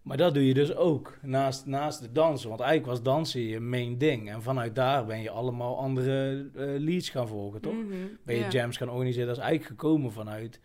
maar 0.03 0.17
dat 0.17 0.33
doe 0.33 0.47
je 0.47 0.53
dus 0.53 0.75
ook 0.75 1.17
naast, 1.21 1.65
naast 1.65 2.01
de 2.01 2.11
dansen. 2.11 2.49
Want 2.49 2.61
eigenlijk 2.61 2.91
was 2.91 3.03
dansen 3.13 3.41
je 3.41 3.59
main 3.59 3.97
ding. 3.97 4.29
En 4.29 4.41
vanuit 4.41 4.75
daar 4.75 5.05
ben 5.05 5.21
je 5.21 5.29
allemaal 5.29 5.77
andere 5.77 6.49
eh, 6.55 6.63
leads 6.79 7.09
gaan 7.09 7.27
volgen, 7.27 7.61
toch? 7.61 7.73
Mhm, 7.73 7.93
Ben 8.25 8.35
je 8.35 8.41
ja. 8.41 8.49
jams 8.49 8.77
gaan 8.77 8.89
organiseren. 8.89 9.27
Dat 9.27 9.37
is 9.37 9.43
eigenlijk 9.43 9.81
gekomen 9.81 10.11
vanuit... 10.11 10.59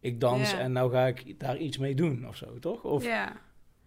Ik 0.00 0.20
dans 0.20 0.52
en 0.52 0.72
nou 0.72 0.90
ga 0.90 1.06
ik 1.06 1.40
daar 1.40 1.56
iets 1.56 1.78
mee 1.78 1.94
doen 1.94 2.28
of 2.28 2.36
zo, 2.36 2.58
toch? 2.58 2.82
Of 2.84 3.04
Ja. 3.04 3.32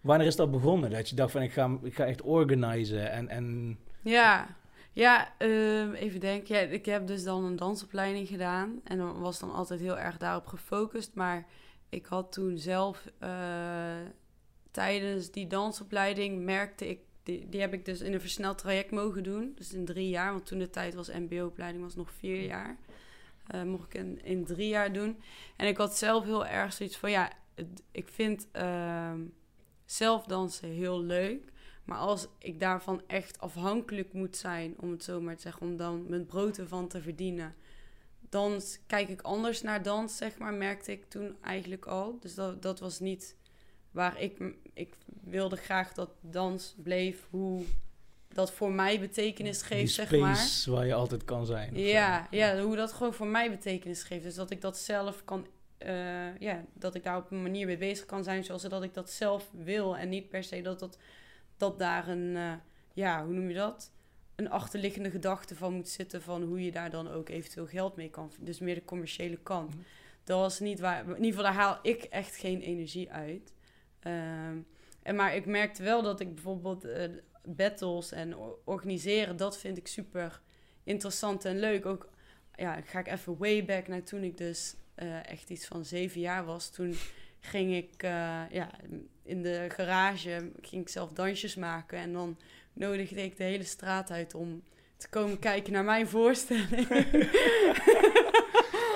wanneer 0.00 0.26
is 0.26 0.36
dat 0.36 0.50
begonnen? 0.50 0.90
Dat 0.90 1.08
je 1.08 1.16
dacht 1.16 1.30
van 1.32 1.42
ik 1.42 1.52
ga, 1.52 1.78
ik 1.82 1.94
ga 1.94 2.04
echt 2.04 2.22
organisen 2.22 3.10
en... 3.10 3.28
en 3.28 3.78
Ja, 4.02 4.46
ja 4.92 5.28
ehm, 5.38 5.92
even 5.92 6.20
denken. 6.20 6.54
Ja, 6.54 6.60
ik 6.60 6.86
heb 6.86 7.06
dus 7.06 7.24
dan 7.24 7.44
een 7.44 7.56
dansopleiding 7.56 8.28
gedaan. 8.28 8.80
En 8.84 8.98
dan 8.98 9.20
was 9.20 9.38
dan 9.40 9.52
altijd 9.52 9.80
heel 9.80 9.98
erg 9.98 10.16
daarop 10.16 10.46
gefocust. 10.46 11.14
Maar 11.14 11.46
ik 11.88 12.06
had 12.06 12.32
toen 12.32 12.58
zelf 12.58 13.06
eh, 13.18 13.30
tijdens 14.76 15.30
die 15.30 15.46
dansopleiding 15.46 16.44
merkte 16.44 16.88
ik. 16.88 16.98
Die, 17.22 17.48
die 17.48 17.60
heb 17.60 17.72
ik 17.72 17.84
dus 17.84 18.00
in 18.00 18.12
een 18.12 18.20
versneld 18.20 18.58
traject 18.58 18.90
mogen 18.90 19.22
doen. 19.22 19.52
Dus 19.54 19.72
in 19.72 19.84
drie 19.84 20.08
jaar. 20.08 20.32
Want 20.32 20.46
toen 20.46 20.58
de 20.58 20.70
tijd 20.70 20.94
was 20.94 21.08
MBO-opleiding 21.08 21.84
was 21.84 21.94
nog 21.94 22.10
vier 22.10 22.42
jaar. 22.44 22.76
Eh, 23.46 23.62
mocht 23.62 23.86
ik 23.94 23.94
in, 23.94 24.24
in 24.24 24.44
drie 24.44 24.68
jaar 24.68 24.92
doen. 24.92 25.20
En 25.56 25.66
ik 25.66 25.76
had 25.76 25.96
zelf 25.98 26.24
heel 26.24 26.46
erg 26.46 26.72
zoiets 26.72 26.96
van 26.96 27.10
ja, 27.10 27.32
het- 27.54 27.82
ik 27.92 28.08
vind 28.08 28.46
ehm 28.52 29.20
zelf 29.84 30.24
dansen 30.26 30.68
heel 30.68 31.00
leuk. 31.02 31.52
Maar 31.84 31.98
als 31.98 32.28
ik 32.38 32.60
daarvan 32.60 33.02
echt 33.06 33.40
afhankelijk 33.40 34.12
moet 34.12 34.36
zijn, 34.36 34.74
om 34.78 34.90
het 34.90 35.04
zo 35.04 35.20
maar 35.20 35.36
te 35.36 35.42
zeggen, 35.42 35.62
om 35.66 35.76
dan 35.76 36.04
mijn 36.08 36.26
brood 36.26 36.58
ervan 36.58 36.88
te 36.88 37.02
verdienen, 37.02 37.54
dan 38.28 38.60
kijk 38.86 39.08
ik 39.08 39.20
anders 39.20 39.62
naar 39.62 39.82
dans, 39.82 40.16
zeg 40.16 40.38
maar, 40.38 40.54
merkte 40.54 40.92
ik 40.92 41.04
toen 41.08 41.36
eigenlijk 41.40 41.86
al. 41.86 42.18
Dus 42.20 42.34
dat, 42.34 42.62
dat 42.62 42.80
was 42.80 43.00
niet 43.00 43.36
waar 43.90 44.20
ik, 44.20 44.38
ik 44.76 44.94
wilde 45.22 45.56
graag 45.56 45.92
dat 45.92 46.10
dans 46.20 46.74
bleef, 46.82 47.26
hoe 47.30 47.64
dat 48.28 48.52
voor 48.52 48.72
mij 48.72 49.00
betekenis 49.00 49.62
geeft, 49.62 49.92
zeg 49.92 50.06
space 50.06 50.70
maar. 50.70 50.78
waar 50.78 50.86
je 50.86 50.94
altijd 50.94 51.24
kan 51.24 51.46
zijn. 51.46 51.74
zo. 51.74 51.80
Ja, 51.80 52.26
ja, 52.30 52.60
hoe 52.60 52.76
dat 52.76 52.92
gewoon 52.92 53.14
voor 53.14 53.26
mij 53.26 53.50
betekenis 53.50 54.02
geeft. 54.02 54.22
Dus 54.22 54.34
dat 54.34 54.50
ik 54.50 54.60
dat 54.60 54.78
zelf 54.78 55.24
kan, 55.24 55.46
eh, 55.78 56.38
ja, 56.38 56.64
dat 56.72 56.94
ik 56.94 57.02
daar 57.02 57.16
op 57.16 57.30
een 57.30 57.42
manier 57.42 57.66
mee 57.66 57.76
bezig 57.76 58.06
kan 58.06 58.24
zijn 58.24 58.44
zoals 58.44 58.62
dat 58.62 58.82
ik 58.82 58.94
dat 58.94 59.10
zelf 59.10 59.50
wil. 59.52 59.96
En 59.96 60.08
niet 60.08 60.28
per 60.28 60.44
se 60.44 60.62
dat, 60.62 60.78
dat, 60.78 60.98
dat 61.56 61.78
daar 61.78 62.08
een, 62.08 62.36
eh, 62.36 62.52
ja, 62.92 63.24
hoe 63.24 63.34
noem 63.34 63.48
je 63.48 63.54
dat? 63.54 63.92
Een 64.34 64.50
achterliggende 64.50 65.10
gedachte 65.10 65.54
van 65.54 65.74
moet 65.74 65.88
zitten 65.88 66.22
van 66.22 66.42
hoe 66.42 66.64
je 66.64 66.70
daar 66.70 66.90
dan 66.90 67.10
ook 67.10 67.28
eventueel 67.28 67.66
geld 67.66 67.96
mee 67.96 68.10
kan. 68.10 68.32
Dus 68.38 68.58
meer 68.58 68.74
de 68.74 68.84
commerciële 68.84 69.38
kant. 69.42 69.74
Mhm. 69.74 69.82
Dat 70.24 70.40
was 70.40 70.60
niet 70.60 70.80
waar, 70.80 71.00
in 71.04 71.24
ieder 71.24 71.26
geval 71.26 71.42
daar 71.42 71.62
haal 71.62 71.78
ik 71.82 72.02
echt 72.02 72.36
geen 72.36 72.60
energie 72.60 73.12
uit. 73.12 73.54
Ehm, 74.06 74.58
En, 75.02 75.14
maar 75.14 75.34
ik 75.34 75.46
merkte 75.46 75.82
wel 75.82 76.02
dat 76.02 76.20
ik 76.20 76.34
bijvoorbeeld 76.34 76.84
eh, 76.84 77.08
battles 77.44 78.12
en 78.12 78.36
organiseren, 78.64 79.36
dat 79.36 79.58
vind 79.58 79.76
ik 79.76 79.86
super 79.86 80.40
interessant 80.84 81.44
en 81.44 81.58
leuk. 81.58 81.86
Ook, 81.86 82.08
ja, 82.54 82.80
ga 82.80 82.98
ik 82.98 83.08
even 83.08 83.36
way 83.38 83.64
back 83.64 83.88
naar 83.88 84.02
toen 84.02 84.22
ik 84.22 84.36
dus 84.36 84.74
eh, 84.94 85.30
echt 85.30 85.50
iets 85.50 85.66
van 85.66 85.84
zeven 85.84 86.20
jaar 86.20 86.44
was. 86.44 86.70
Toen 86.70 86.94
ging 87.40 87.74
ik 87.74 88.02
eh, 88.02 88.42
ja, 88.50 88.70
in 89.22 89.42
de 89.42 89.66
garage, 89.68 90.50
ging 90.60 90.82
ik 90.82 90.88
zelf 90.88 91.12
dansjes 91.12 91.54
maken. 91.54 91.98
En 91.98 92.12
dan 92.12 92.38
nodigde 92.72 93.22
ik 93.22 93.36
de 93.36 93.44
hele 93.44 93.64
straat 93.64 94.10
uit 94.10 94.34
om 94.34 94.62
te 94.96 95.08
komen 95.08 95.38
kijken 95.38 95.72
naar 95.72 95.84
mijn 95.84 96.08
voorstelling. 96.08 96.88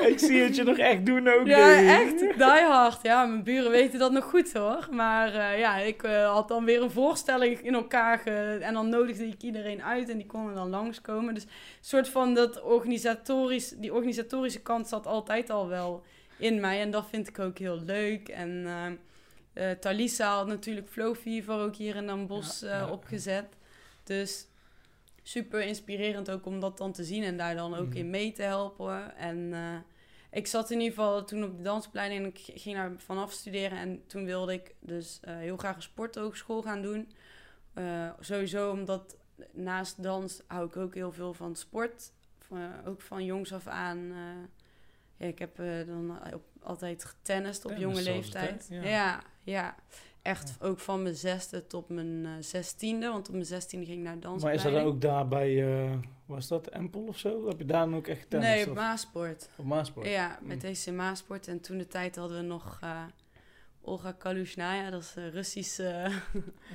Ik 0.07 0.19
zie 0.19 0.43
het 0.43 0.57
je 0.57 0.63
nog 0.63 0.79
echt 0.79 1.07
doen 1.07 1.29
ook. 1.29 1.47
Ja, 1.47 2.01
echt 2.01 2.19
die 2.19 2.33
hard. 2.45 3.03
Ja, 3.03 3.25
mijn 3.25 3.43
buren 3.43 3.71
weten 3.71 3.99
dat 3.99 4.13
nog 4.13 4.25
goed 4.25 4.53
hoor. 4.53 4.89
Maar 4.91 5.35
eh, 5.35 5.59
ja, 5.59 5.77
ik 5.77 6.03
eh, 6.03 6.33
had 6.33 6.49
dan 6.49 6.65
weer 6.65 6.83
een 6.83 6.91
voorstelling 6.91 7.61
in 7.61 7.75
elkaar 7.75 8.19
ge... 8.19 8.59
en 8.61 8.75
dan 8.75 8.89
nodigde 8.89 9.27
ik 9.27 9.43
iedereen 9.43 9.83
uit 9.83 10.09
en 10.09 10.17
die 10.17 10.27
konden 10.27 10.55
dan 10.55 10.71
langskomen. 10.71 11.35
Dus 11.35 11.43
een 11.43 11.51
soort 11.81 12.09
van 12.09 12.35
dat 12.35 12.63
organisatorisch, 12.63 13.69
die 13.69 13.95
organisatorische 13.95 14.61
kant 14.63 14.89
zat 14.89 15.07
altijd 15.07 15.51
al 15.51 15.69
wel 15.69 16.03
in 16.39 16.61
mij 16.61 16.81
en 16.81 16.91
dat 16.91 17.07
vind 17.11 17.29
ik 17.29 17.39
ook 17.39 17.59
heel 17.59 17.81
leuk. 17.85 18.29
En 18.29 18.63
eh 18.67 18.87
eh, 19.53 19.71
Talisa 19.71 20.35
had 20.37 20.47
natuurlijk 20.47 20.89
Flow 20.89 21.15
Fever 21.17 21.55
ook 21.59 21.77
hier 21.77 21.97
in 21.97 22.07
Den 22.07 22.27
Bosch 22.27 22.61
Ja, 22.63 22.67
eh, 22.69 22.79
ja. 22.79 22.91
opgezet. 22.91 23.45
Dus 24.05 24.47
super 25.23 25.61
inspirerend 25.61 26.31
ook 26.31 26.47
om 26.47 26.61
dat 26.61 26.79
dan 26.79 26.93
te 26.93 27.05
zien 27.05 27.23
en 27.25 27.37
daar 27.37 27.55
dan 27.55 27.75
ook 27.75 27.89
Mhm. 27.89 27.97
in 27.97 28.11
mee 28.11 28.33
te 28.33 28.43
helpen. 28.43 29.17
En 29.17 29.53
ik 30.31 30.47
zat 30.47 30.71
in 30.71 30.81
ieder 30.81 30.95
geval 30.95 31.25
toen 31.25 31.45
op 31.45 31.57
de 31.57 31.63
dansplein 31.63 32.11
en 32.11 32.25
ik 32.27 32.39
ging 32.55 32.77
daar 32.77 32.93
vanaf 32.97 33.33
studeren. 33.33 33.79
En 33.79 34.07
toen 34.07 34.25
wilde 34.25 34.53
ik 34.53 34.75
dus 34.81 35.19
eh, 35.23 35.37
heel 35.37 35.57
graag 35.57 35.77
een 35.77 35.83
sporthogeschool 35.83 36.63
gaan 36.63 36.83
doen. 36.83 37.13
Eh, 37.75 38.11
sowieso 38.21 38.71
omdat 38.71 39.17
naast 39.53 40.03
dans 40.03 40.43
hou 40.47 40.67
ik 40.67 40.77
ook 40.77 40.95
heel 40.95 41.13
veel 41.13 41.35
van 41.35 41.57
sport. 41.57 42.13
Van- 42.39 42.85
ook 42.87 43.01
van 43.01 43.25
jongs 43.25 43.53
af 43.53 43.67
aan. 43.67 43.99
eh, 43.99 44.49
ja, 45.17 45.27
ik 45.27 45.39
heb 45.39 45.59
eh, 45.59 45.87
dan 45.87 46.19
op, 46.35 46.43
altijd 46.63 47.05
getennist 47.05 47.65
op 47.65 47.71
Tennis 47.71 47.87
jonge 47.87 48.03
leeftijd. 48.03 48.67
Ja. 48.71 48.83
Ja. 48.83 49.23
ja, 49.43 49.75
Echt 50.23 50.57
ook 50.61 50.79
van 50.79 51.03
mijn 51.03 51.15
zesde 51.15 51.67
tot 51.67 51.89
mijn 51.89 52.25
eh, 52.25 52.31
zestiende. 52.41 53.09
Want 53.09 53.27
op 53.29 53.35
mijn 53.35 53.47
zestiende 53.47 53.87
ging 53.87 53.99
ik 53.99 54.05
naar 54.05 54.13
Maar 54.13 54.23
dansopleiding. 54.23 54.67
is 54.69 54.73
dat 54.75 54.83
dan 54.85 54.93
ook 54.95 55.01
daar 55.01 55.29
bij, 55.29 55.83
eh, 55.85 55.91
was 56.27 56.49
dat 56.49 56.67
Empel 56.67 57.01
of 57.09 57.19
zo? 57.19 57.49
Heb 57.49 57.59
je 57.59 57.65
daar 57.65 57.85
dan 57.85 57.95
ook 57.97 58.07
echt 58.07 58.31
tennis? 58.31 58.49
Nee, 58.49 58.63
of- 58.63 58.69
op 58.69 58.75
Maasport. 58.75 59.49
Op 59.57 59.65
Maasport? 59.65 60.07
Ja, 60.07 60.39
met 60.43 60.57
Mm. 60.57 60.63
deze 60.63 60.93
Maasport. 60.93 61.49
En 61.49 61.61
toen 61.61 61.79
de 61.79 61.87
tijd 61.87 62.17
hadden 62.17 62.37
we 62.37 62.43
nog 62.43 62.79
eh, 62.83 63.03
Olga 63.83 64.13
Kalushnaya. 64.13 64.91
Dat 64.91 65.03
is 65.03 65.13
een 65.17 65.31
Russische, 65.31 66.11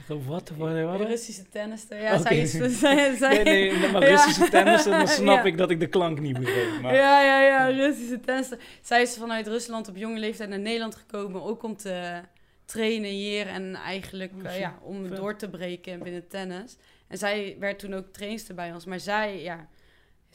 Of 0.10 0.26
Wat? 0.26 0.50
Wat? 0.58 0.82
wat? 0.82 1.00
Russische 1.02 1.50
tennister. 1.50 2.02
Ja, 2.02 2.18
zij 2.18 2.38
is... 2.38 2.52
Zij, 2.80 3.16
zij, 3.16 3.44
Nee, 3.44 3.72
nee, 3.72 3.92
maar 3.92 4.02
Ja. 4.08 4.10
Russische 4.10 4.50
tennis, 4.50 4.84
dan 4.84 5.08
snap 5.08 5.36
Ja. 5.38 5.44
ik 5.44 5.58
dat 5.58 5.70
ik 5.70 5.80
de 5.80 5.88
klank 5.88 6.20
niet 6.20 6.40
begreep. 6.40 6.82
Maar, 6.82 6.96
Ja, 6.96 7.22
ja, 7.22 7.42
ja, 7.42 7.66
Russische 7.68 8.20
tennister. 8.20 8.60
Zij 8.82 9.02
is 9.02 9.18
vanuit 9.18 9.48
Rusland 9.48 9.88
op 9.90 9.96
jonge 9.96 10.20
leeftijd 10.20 10.50
naar 10.50 10.60
Nederland 10.60 10.96
gekomen. 10.96 11.44
Ook 11.44 11.64
om 11.64 11.76
te 11.78 12.22
trainen 12.66 13.12
hier 13.12 13.48
en 13.48 13.76
eigenlijk 13.76 14.32
Oh, 14.36 14.46
eh, 14.46 14.60
ja, 14.60 14.80
om 14.82 15.16
door 15.16 15.36
te 15.36 15.50
breken 15.50 16.04
binnen 16.04 16.28
tennis. 16.28 16.78
En 17.08 17.18
zij 17.18 17.56
werd 17.60 17.80
toen 17.80 17.94
ook 17.94 18.08
trainster 18.14 18.56
bij 18.56 18.74
ons. 18.74 18.86
Maar 18.86 19.00
zij, 19.00 19.42
ja, 19.42 19.68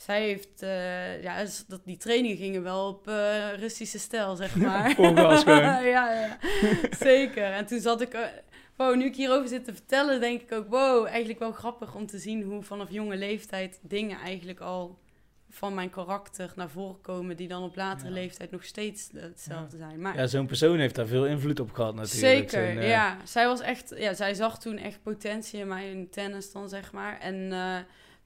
zij 0.00 0.22
heeft, 0.22 0.62
eh, 0.62 1.22
ja, 1.22 1.40
dus 1.40 1.64
dat, 1.66 1.80
die 1.84 1.96
trainingen 1.96 2.36
gingen 2.36 2.62
wel 2.62 2.88
op 2.88 3.08
eh, 3.08 3.52
Russische 3.56 3.98
stijl, 3.98 4.36
zeg 4.36 4.56
maar. 4.66 5.00
Ja, 5.50 5.80
ja, 5.80 6.38
zeker. 6.98 7.52
En 7.52 7.66
toen 7.66 7.80
zat 7.80 8.00
ik, 8.00 8.14
eh, 8.14 8.22
wow, 8.76 8.96
nu 8.96 9.04
ik 9.04 9.16
hierover 9.16 9.48
zit 9.48 9.64
te 9.64 9.74
vertellen, 9.74 10.20
denk 10.20 10.40
ik 10.40 10.52
ook, 10.52 10.68
wow, 10.68 11.06
eigenlijk 11.06 11.38
wel 11.38 11.52
grappig 11.52 11.94
om 11.94 12.06
te 12.06 12.18
zien 12.18 12.42
hoe 12.42 12.62
vanaf 12.62 12.90
jonge 12.90 13.16
leeftijd 13.16 13.78
dingen 13.82 14.18
eigenlijk 14.18 14.60
al 14.60 14.98
van 15.50 15.74
mijn 15.74 15.90
karakter 15.90 16.52
naar 16.56 16.70
voren 16.70 17.00
komen, 17.00 17.36
die 17.36 17.48
dan 17.48 17.62
op 17.62 17.76
latere 17.76 18.08
Ja. 18.08 18.14
leeftijd 18.14 18.50
nog 18.50 18.64
steeds 18.64 19.08
hetzelfde 19.14 19.76
zijn. 19.76 20.00
Maar 20.00 20.16
ja, 20.16 20.26
zo'n 20.26 20.46
persoon 20.46 20.78
heeft 20.78 20.94
daar 20.94 21.06
veel 21.06 21.26
invloed 21.26 21.60
op 21.60 21.72
gehad 21.72 21.94
natuurlijk. 21.94 22.50
Zeker, 22.50 22.78
eh, 22.78 22.88
ja. 22.88 23.16
Zij 23.24 23.46
was 23.46 23.60
echt, 23.60 23.92
ja, 23.96 24.14
zij 24.14 24.34
zag 24.34 24.58
toen 24.58 24.78
echt 24.78 25.02
potentie 25.02 25.60
in 25.60 25.68
mij 25.68 25.90
in 25.90 26.10
tennis 26.10 26.52
dan, 26.52 26.68
zeg 26.68 26.92
maar. 26.92 27.18
En 27.18 27.52
eh, 27.52 27.76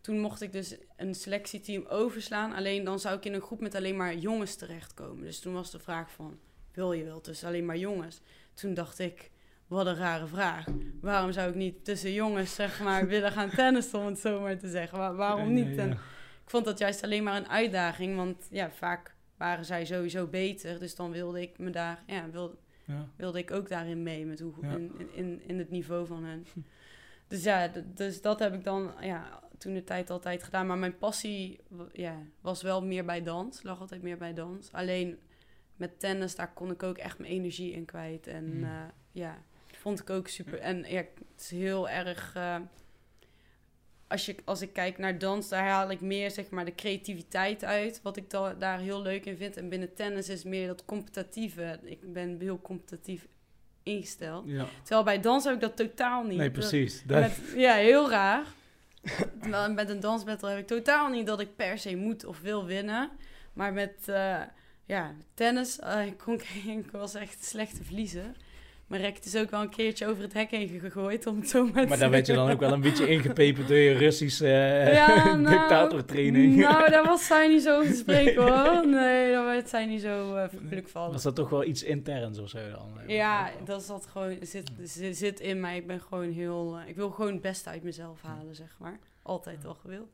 toen 0.00 0.18
mocht 0.20 0.42
ik 0.42 0.52
dus 0.52 0.76
een 0.96 1.14
selectieteam 1.14 1.84
overslaan. 1.88 2.52
Alleen 2.52 2.84
dan 2.84 2.98
zou 2.98 3.16
ik 3.16 3.24
in 3.24 3.34
een 3.34 3.40
groep 3.40 3.60
met 3.60 3.74
alleen 3.74 3.96
maar 3.96 4.14
jongens 4.14 4.54
terechtkomen. 4.56 5.24
Dus 5.24 5.40
toen 5.40 5.52
was 5.54 5.70
de 5.70 5.78
vraag 5.78 6.10
van, 6.10 6.38
wil 6.72 6.92
je 6.92 7.04
wel 7.04 7.20
tussen 7.20 7.48
alleen 7.48 7.64
maar 7.66 7.76
jongens? 7.78 8.20
Toen 8.54 8.74
dacht 8.74 8.98
ik, 8.98 9.30
wat 9.66 9.86
een 9.86 9.96
rare 9.96 10.26
vraag. 10.26 10.64
Waarom 11.00 11.32
zou 11.32 11.48
ik 11.48 11.54
niet 11.54 11.84
tussen 11.84 12.12
jongens, 12.12 12.54
zeg 12.54 12.80
maar, 12.80 13.06
willen 13.14 13.32
gaan 13.32 13.50
tennissen, 13.50 13.98
om 13.98 14.06
het 14.06 14.18
zo 14.18 14.40
maar 14.40 14.58
te 14.58 14.68
zeggen? 14.68 14.98
Waar- 14.98 15.14
waarom 15.16 15.52
niet? 15.52 15.78
En 15.78 15.98
ik 16.44 16.50
vond 16.50 16.64
dat 16.64 16.78
juist 16.78 17.02
alleen 17.02 17.22
maar 17.22 17.36
een 17.36 17.48
uitdaging, 17.48 18.16
want 18.16 18.46
ja, 18.50 18.70
vaak 18.70 19.14
waren 19.36 19.64
zij 19.64 19.84
sowieso 19.84 20.26
beter. 20.26 20.78
Dus 20.78 20.94
dan 20.94 21.10
wilde 21.10 21.40
ik 21.42 21.58
me 21.58 21.70
daar, 21.70 22.02
ja, 22.06 22.30
wilde, 22.30 22.56
Ja. 22.84 23.08
wilde 23.16 23.38
ik 23.38 23.50
ook 23.50 23.68
daarin 23.68 24.02
mee 24.02 24.26
met 24.26 24.40
hoe, 24.40 24.52
Ja. 24.60 24.70
in, 24.70 24.92
in, 25.14 25.42
in 25.46 25.58
het 25.58 25.70
niveau 25.70 26.06
van 26.06 26.24
hen. 26.24 26.46
Dus 27.28 27.42
ja, 27.42 27.72
dus 27.94 28.22
dat 28.22 28.38
heb 28.38 28.54
ik 28.54 28.64
dan 28.64 28.92
ja, 29.00 29.42
toen 29.58 29.74
de 29.74 29.84
tijd 29.84 30.10
altijd 30.10 30.42
gedaan. 30.42 30.66
Maar 30.66 30.78
mijn 30.78 30.98
passie 30.98 31.60
ja, 31.92 32.16
was 32.40 32.62
wel 32.62 32.82
meer 32.84 33.04
bij 33.04 33.22
dans, 33.22 33.62
lag 33.62 33.80
altijd 33.80 34.02
meer 34.02 34.16
bij 34.18 34.34
dans. 34.34 34.72
Alleen 34.72 35.18
met 35.76 36.00
tennis, 36.00 36.34
daar 36.34 36.52
kon 36.52 36.70
ik 36.70 36.82
ook 36.82 36.98
echt 36.98 37.18
mijn 37.18 37.32
energie 37.32 37.72
in 37.72 37.84
kwijt. 37.84 38.26
En 38.26 38.58
Mm. 38.58 38.66
ja, 39.12 39.38
vond 39.72 40.00
ik 40.00 40.10
ook 40.10 40.28
super. 40.28 40.58
En 40.58 40.78
ja, 40.88 40.96
het 40.96 41.22
is 41.38 41.50
heel 41.50 41.88
erg. 41.88 42.34
eh, 42.34 42.60
als, 44.14 44.26
je, 44.26 44.34
als 44.44 44.60
ik 44.62 44.72
kijk 44.72 44.98
naar 44.98 45.18
dans, 45.18 45.48
daar 45.48 45.68
haal 45.68 45.90
ik 45.90 46.00
meer 46.00 46.30
zeg 46.30 46.50
maar 46.50 46.64
de 46.64 46.74
creativiteit 46.74 47.64
uit. 47.64 48.00
Wat 48.02 48.16
ik 48.16 48.30
da- 48.30 48.54
daar 48.54 48.78
heel 48.78 49.02
leuk 49.02 49.24
in 49.24 49.36
vind. 49.36 49.56
En 49.56 49.68
binnen 49.68 49.94
tennis 49.94 50.28
is 50.28 50.44
meer 50.44 50.66
dat 50.66 50.84
competitieve. 50.84 51.78
Ik 51.82 52.12
ben 52.12 52.36
heel 52.40 52.60
competitief 52.60 53.26
ingesteld. 53.82 54.44
Ja. 54.46 54.66
Terwijl 54.82 55.02
bij 55.04 55.20
dans 55.20 55.44
heb 55.44 55.54
ik 55.54 55.60
dat 55.60 55.76
totaal 55.76 56.22
niet. 56.24 56.38
Nee, 56.38 56.50
precies. 56.50 57.02
Dat- 57.06 57.20
met, 57.20 57.38
ja, 57.56 57.74
heel 57.74 58.10
raar. 58.10 58.44
Met 59.74 59.88
een 59.88 60.00
dansbattle 60.00 60.48
heb 60.50 60.58
ik 60.58 60.66
totaal 60.66 61.08
niet 61.08 61.26
dat 61.26 61.40
ik 61.40 61.56
per 61.56 61.78
se 61.78 61.96
moet 61.96 62.24
of 62.24 62.40
wil 62.40 62.64
winnen. 62.64 63.10
Maar 63.52 63.72
met 63.72 64.08
eh, 64.08 64.40
ja, 64.84 65.14
tennis, 65.34 65.78
eh, 65.80 66.06
ik, 66.10 66.18
kon, 66.18 66.40
ik 66.66 66.90
was 66.90 67.14
echt 67.14 67.34
een 67.38 67.44
slechte 67.44 67.84
verliezer. 67.84 68.30
Maar 68.94 69.02
Rek 69.02 69.18
is 69.22 69.36
ook 69.36 69.50
wel 69.50 69.60
een 69.60 69.68
keertje 69.68 70.06
over 70.06 70.22
het 70.22 70.32
hek 70.32 70.50
heen 70.50 70.80
gegooid, 70.80 71.26
om 71.26 71.40
het 71.40 71.48
zo 71.48 71.64
maar 71.64 71.82
te 71.82 71.88
maar 71.88 71.98
daar 71.98 72.10
werd 72.10 72.26
je 72.26 72.32
dan 72.32 72.50
ook 72.50 72.60
wel 72.60 72.72
een 72.72 72.80
beetje 72.80 73.08
ingepeperd 73.08 73.68
door 73.68 73.76
je 73.76 73.92
Russische 73.92 74.46
eh, 74.46 74.94
Ja, 74.94 75.34
nou, 75.34 75.54
dictatortraining. 75.58 76.56
Nou, 76.56 76.90
daar 76.90 77.04
was 77.04 77.26
zij 77.26 77.48
niet 77.48 77.62
zo 77.62 77.78
over 77.78 77.90
te 77.90 77.96
spreken 77.96 78.42
hoor. 78.42 78.86
Nee, 78.86 79.32
daar 79.32 79.44
werd 79.44 79.68
zij 79.68 79.86
niet 79.86 80.00
zo 80.00 80.36
uh, 80.36 80.78
van. 80.84 81.12
Was 81.12 81.22
dat 81.22 81.34
toch 81.34 81.48
wel 81.48 81.64
iets 81.64 81.82
interns 81.82 82.38
of 82.38 82.48
zo 82.48 82.58
dan? 82.70 82.92
Ja, 83.06 83.50
dat 83.64 83.82
zat 83.82 84.06
gewoon, 84.06 84.36
zit, 84.40 84.70
zit, 84.82 85.16
zit 85.16 85.40
in 85.40 85.60
mij. 85.60 85.76
Ik 85.76 85.86
ben 85.86 86.00
gewoon 86.00 86.30
heel, 86.30 86.78
eh, 86.78 86.88
ik 86.88 86.96
wil 86.96 87.10
gewoon 87.10 87.32
het 87.32 87.40
beste 87.40 87.68
uit 87.68 87.82
mezelf 87.82 88.22
halen, 88.22 88.54
zeg 88.54 88.76
maar. 88.78 88.98
Altijd 89.22 89.62
wel 89.62 89.74
gewild. 89.74 90.12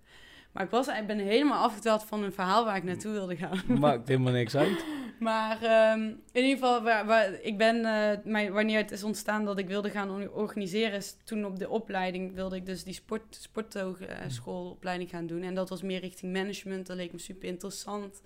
Maar 0.52 0.64
ik, 0.64 0.70
was, 0.70 0.86
ik 0.86 1.06
ben 1.06 1.18
helemaal 1.18 1.62
afgeteld 1.62 2.04
van 2.04 2.22
een 2.22 2.32
verhaal 2.32 2.64
waar 2.64 2.76
ik 2.76 2.84
naartoe 2.84 3.12
wilde 3.12 3.36
gaan. 3.36 3.60
Maakt 3.80 4.08
helemaal 4.08 4.32
niks 4.32 4.56
uit. 4.56 4.84
Maar 5.20 5.62
ehm, 5.62 6.00
in 6.32 6.42
ieder 6.44 6.50
geval, 6.50 6.82
waar, 6.82 7.06
waar, 7.06 7.32
ik 7.42 7.58
ben, 7.58 7.84
eh, 7.84 8.18
mijn, 8.24 8.52
wanneer 8.52 8.78
het 8.78 8.90
is 8.90 9.02
ontstaan 9.02 9.44
dat 9.44 9.58
ik 9.58 9.68
wilde 9.68 9.90
gaan 9.90 10.10
or- 10.10 10.32
organiseren, 10.32 10.92
is 10.92 11.16
toen 11.24 11.44
op 11.44 11.58
de 11.58 11.68
opleiding 11.68 12.34
wilde 12.34 12.56
ik 12.56 12.66
dus 12.66 12.84
die 12.84 12.94
sport, 12.94 13.36
sporthogeschoolopleiding 13.40 15.10
gaan 15.10 15.26
doen. 15.26 15.42
En 15.42 15.54
dat 15.54 15.68
was 15.68 15.82
meer 15.82 16.00
richting 16.00 16.32
management. 16.32 16.86
Dat 16.86 16.96
leek 16.96 17.12
me 17.12 17.18
super 17.18 17.48
interessant. 17.48 18.22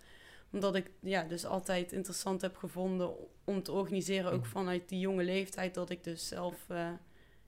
Omdat 0.52 0.74
ik 0.74 0.90
ja, 1.00 1.22
dus 1.22 1.44
altijd 1.46 1.92
interessant 1.92 2.40
heb 2.40 2.56
gevonden 2.56 3.10
om 3.44 3.62
te 3.62 3.72
organiseren, 3.72 4.32
ook 4.32 4.46
vanuit 4.46 4.88
die 4.88 4.98
jonge 4.98 5.24
leeftijd, 5.24 5.74
dat 5.74 5.90
ik 5.90 6.04
dus 6.04 6.28
zelf 6.28 6.54
eh, 6.68 6.88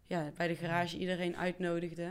ja, 0.07 0.31
bij 0.37 0.49
de 0.49 0.55
garage 0.55 0.99
iedereen 0.99 1.37
uitnodigde. 1.37 2.05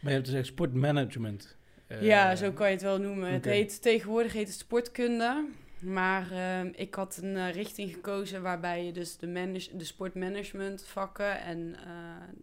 Maar 0.00 0.10
je 0.10 0.16
hebt 0.16 0.26
dus 0.26 0.34
echt 0.34 0.46
sportmanagement. 0.46 1.56
Eh, 1.98 2.02
Ja, 2.02 2.36
zo 2.36 2.52
kan 2.52 2.66
je 2.66 2.72
het 2.72 2.82
wel 2.82 3.00
noemen. 3.00 3.32
Het 3.32 3.44
heet, 3.44 3.82
tegenwoordig 3.82 4.32
heet 4.32 4.48
het 4.48 4.58
sportkunde. 4.58 5.48
Maar 5.78 6.30
ehm, 6.30 6.70
ik 6.74 6.94
had 6.94 7.16
een 7.22 7.36
eh, 7.36 7.52
richting 7.52 7.92
gekozen 7.92 8.42
waarbij 8.42 8.84
je 8.84 8.92
dus 8.92 9.16
de, 9.16 9.26
manage, 9.26 9.76
de 9.76 9.84
sportmanagement 9.84 10.84
vakken 10.84 11.40
en 11.40 11.76
eh, 11.76 11.92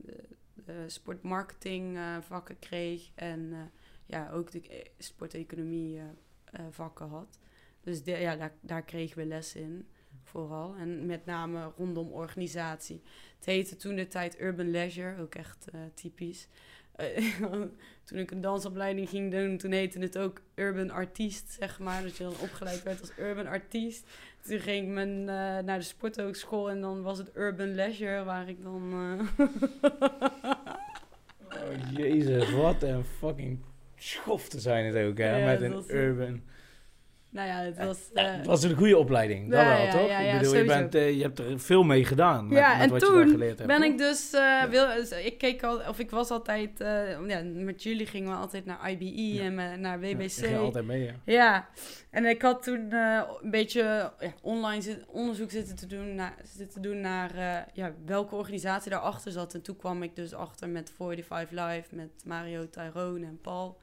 de, 0.04 0.24
de 0.66 0.84
sportmarketing 0.88 1.98
vakken 2.22 2.60
kreeg. 2.60 3.10
En 3.16 3.72
ja, 4.06 4.32
ook 4.32 4.52
de 4.52 4.86
sporteconomie 4.98 6.00
vakken 6.70 7.08
had. 7.08 7.40
Dus 7.82 8.04
de, 8.04 8.12
ja, 8.12 8.36
daar, 8.36 8.54
daar 8.62 8.84
kregen 8.84 9.18
we 9.18 9.26
les 9.26 9.56
in, 9.56 9.88
vooral. 10.24 10.76
En 10.76 11.06
met 11.06 11.26
name 11.26 11.72
rondom 11.78 12.12
organisatie. 12.12 13.02
Het 13.36 13.46
heette 13.46 13.76
toen 13.76 13.96
de 13.96 14.08
tijd 14.08 14.40
Urban 14.40 14.72
Leisure, 14.72 15.22
ook 15.22 15.36
echt 15.36 15.68
eh, 15.72 15.80
typisch. 17.00 17.38
toen 18.10 18.18
ik 18.18 18.32
een 18.32 18.42
dansopleiding 18.42 19.10
ging 19.10 19.32
doen, 19.32 19.58
toen 19.58 19.72
heette 19.72 20.00
het 20.00 20.18
ook 20.18 20.42
urban 20.56 20.90
artiest, 20.90 21.52
zeg 21.60 21.80
maar. 21.80 22.04
Dat 22.04 22.18
je 22.18 22.24
dan 22.24 22.34
opgeleid 22.42 22.84
werd 22.84 23.02
als 23.02 23.12
urban 23.18 23.48
artiest. 23.48 24.08
Toen 24.42 24.60
ging 24.60 24.88
ik 24.88 24.94
mijn, 24.94 25.20
uh, 25.20 25.26
naar 25.66 25.78
de 25.78 25.82
sporthogeschool 25.82 26.70
en 26.70 26.82
dan 26.82 27.02
was 27.02 27.18
het 27.18 27.32
urban 27.36 27.76
leisure, 27.76 28.24
waar 28.24 28.50
ik 28.50 28.64
dan... 28.64 28.94
Uh... 28.94 29.48
oh, 31.50 31.92
jezus, 31.92 32.52
wat 32.52 32.84
een 32.84 33.04
fucking 33.04 33.60
schofte 33.96 34.60
zijn 34.60 34.86
het 34.86 34.96
ook, 34.96 35.18
hè, 35.18 35.46
met 35.46 35.62
een 35.62 35.84
urban... 35.88 36.42
Nou 37.32 37.48
ja, 37.48 37.58
het 37.62 37.78
was... 37.78 38.10
Uh, 38.14 38.24
het 38.24 38.46
was 38.46 38.64
een 38.64 38.76
goede 38.76 38.98
opleiding, 38.98 39.52
dat 39.52 39.66
wel, 39.66 39.90
toch? 39.90 40.08
Ja, 40.08 40.20
ik 40.20 40.40
bedoel, 40.40 40.56
je, 40.56 40.66
bent, 40.66 40.96
uh, 40.96 41.16
je 41.16 41.22
hebt 41.22 41.40
er 41.40 41.60
veel 41.60 41.84
mee 41.84 42.06
gedaan 42.06 42.48
met, 42.48 42.58
ja, 42.58 42.74
met 42.74 42.82
en 42.82 42.90
wat 42.90 43.00
toen 43.00 43.18
je 43.18 43.24
daar 43.24 43.34
geleerd 43.34 43.58
hebt. 43.58 43.68
ben 43.68 43.84
ik 43.84 43.98
dus... 43.98 44.34
Uh, 44.34 44.64
wil, 44.64 44.88
ik 45.24 45.38
keek 45.38 45.64
al, 45.64 45.80
of 45.88 46.00
ik 46.00 46.10
was 46.10 46.30
altijd... 46.30 46.72
ja, 47.28 47.42
met 47.44 47.84
jullie 47.84 48.06
gingen 48.06 48.30
we 48.32 48.38
altijd 48.38 48.66
naar 48.66 48.92
IBE 48.92 49.42
en 49.42 49.82
naar 49.82 50.00
WBC. 50.00 50.30
Ja, 50.30 50.48
ging 50.48 50.58
altijd 50.58 50.86
mee, 50.86 51.04
ja. 51.04 51.14
Ja, 51.24 51.70
en 52.10 52.26
ik 52.26 52.42
had 52.42 52.64
toen 52.64 52.94
een 53.42 53.52
beetje 53.52 54.12
online 54.42 54.82
zit, 54.82 55.06
onderzoek 55.08 55.52
zitten 55.52 55.76
te 55.76 55.88
doen 55.88 56.16
naar, 56.16 56.36
zitten 56.44 56.82
doen 56.82 57.02
naar 57.02 57.32
ja, 57.74 57.94
welke 58.06 58.36
organisatie 58.36 58.92
daarachter 58.92 59.32
zat. 59.32 59.54
En 59.54 59.62
toen 59.62 59.78
kwam 59.78 60.04
ik 60.04 60.16
dus 60.16 60.34
achter 60.34 60.70
met 60.70 60.92
45 60.96 61.50
Live, 61.52 61.96
met 61.96 62.10
Mario 62.26 62.70
Tyrone 62.70 63.26
en 63.26 63.40
Paul... 63.42 63.78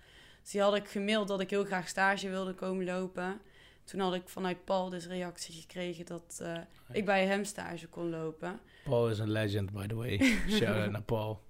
Dus 0.46 0.54
die 0.54 0.64
had 0.64 0.74
ik 0.74 0.88
gemaild 0.88 1.28
dat 1.28 1.40
ik 1.40 1.50
heel 1.50 1.64
graag 1.64 1.88
stage 1.88 2.28
wilde 2.28 2.54
komen 2.54 2.84
lopen. 2.84 3.40
Toen 3.84 4.00
had 4.00 4.14
ik 4.14 4.28
vanuit 4.28 4.64
Paul 4.64 4.88
dus 4.88 5.06
reactie 5.06 5.54
gekregen 5.54 6.06
dat 6.06 6.38
uh, 6.42 6.58
ik 6.92 7.04
bij 7.04 7.26
hem 7.26 7.44
stage 7.44 7.86
kon 7.86 8.10
lopen. 8.10 8.60
Paul 8.84 9.10
is 9.10 9.18
een 9.18 9.30
legend, 9.30 9.72
by 9.72 9.86
the 9.86 9.94
way. 9.94 10.18
Shout 10.48 10.76
out 10.76 10.90
naar 10.90 11.02
Paul. 11.02 11.42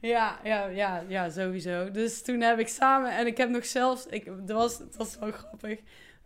Ja, 0.00 0.40
ja, 0.44 0.66
ja, 0.66 1.04
ja, 1.08 1.30
sowieso. 1.30 1.90
Dus 1.90 2.22
toen 2.22 2.40
heb 2.40 2.58
ik 2.58 2.68
samen... 2.68 3.16
En 3.16 3.26
ik 3.26 3.36
heb 3.36 3.50
nog 3.50 3.66
zelfs... 3.66 4.06
Ik, 4.06 4.24
dat, 4.24 4.56
was, 4.56 4.78
dat 4.78 4.96
was 4.96 5.18
wel 5.18 5.30
grappig. 5.30 5.78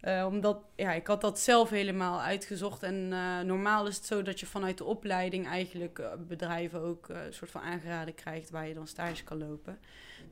Uh, 0.03 0.27
omdat, 0.29 0.63
ja, 0.77 0.93
ik 0.93 1.07
had 1.07 1.21
dat 1.21 1.39
zelf 1.39 1.71
helemaal 1.71 2.21
uitgezocht. 2.21 2.83
En 2.83 3.09
uh, 3.11 3.41
normaal 3.41 3.87
is 3.87 3.97
het 3.97 4.07
zo 4.07 4.23
dat 4.23 4.41
je 4.41 4.47
vanuit 4.47 4.79
de 4.79 4.85
opleiding 4.85 5.47
eigenlijk 5.47 5.99
uh, 5.99 6.07
bedrijven 6.19 6.81
ook 6.81 7.09
een 7.09 7.33
soort 7.33 7.51
van 7.51 7.61
aangeraden 7.61 8.15
krijgt 8.15 8.51
waar 8.51 8.69
je 8.69 8.75
dan 8.75 8.87
stage 8.87 9.25
kan 9.25 9.39
lopen. 9.39 9.79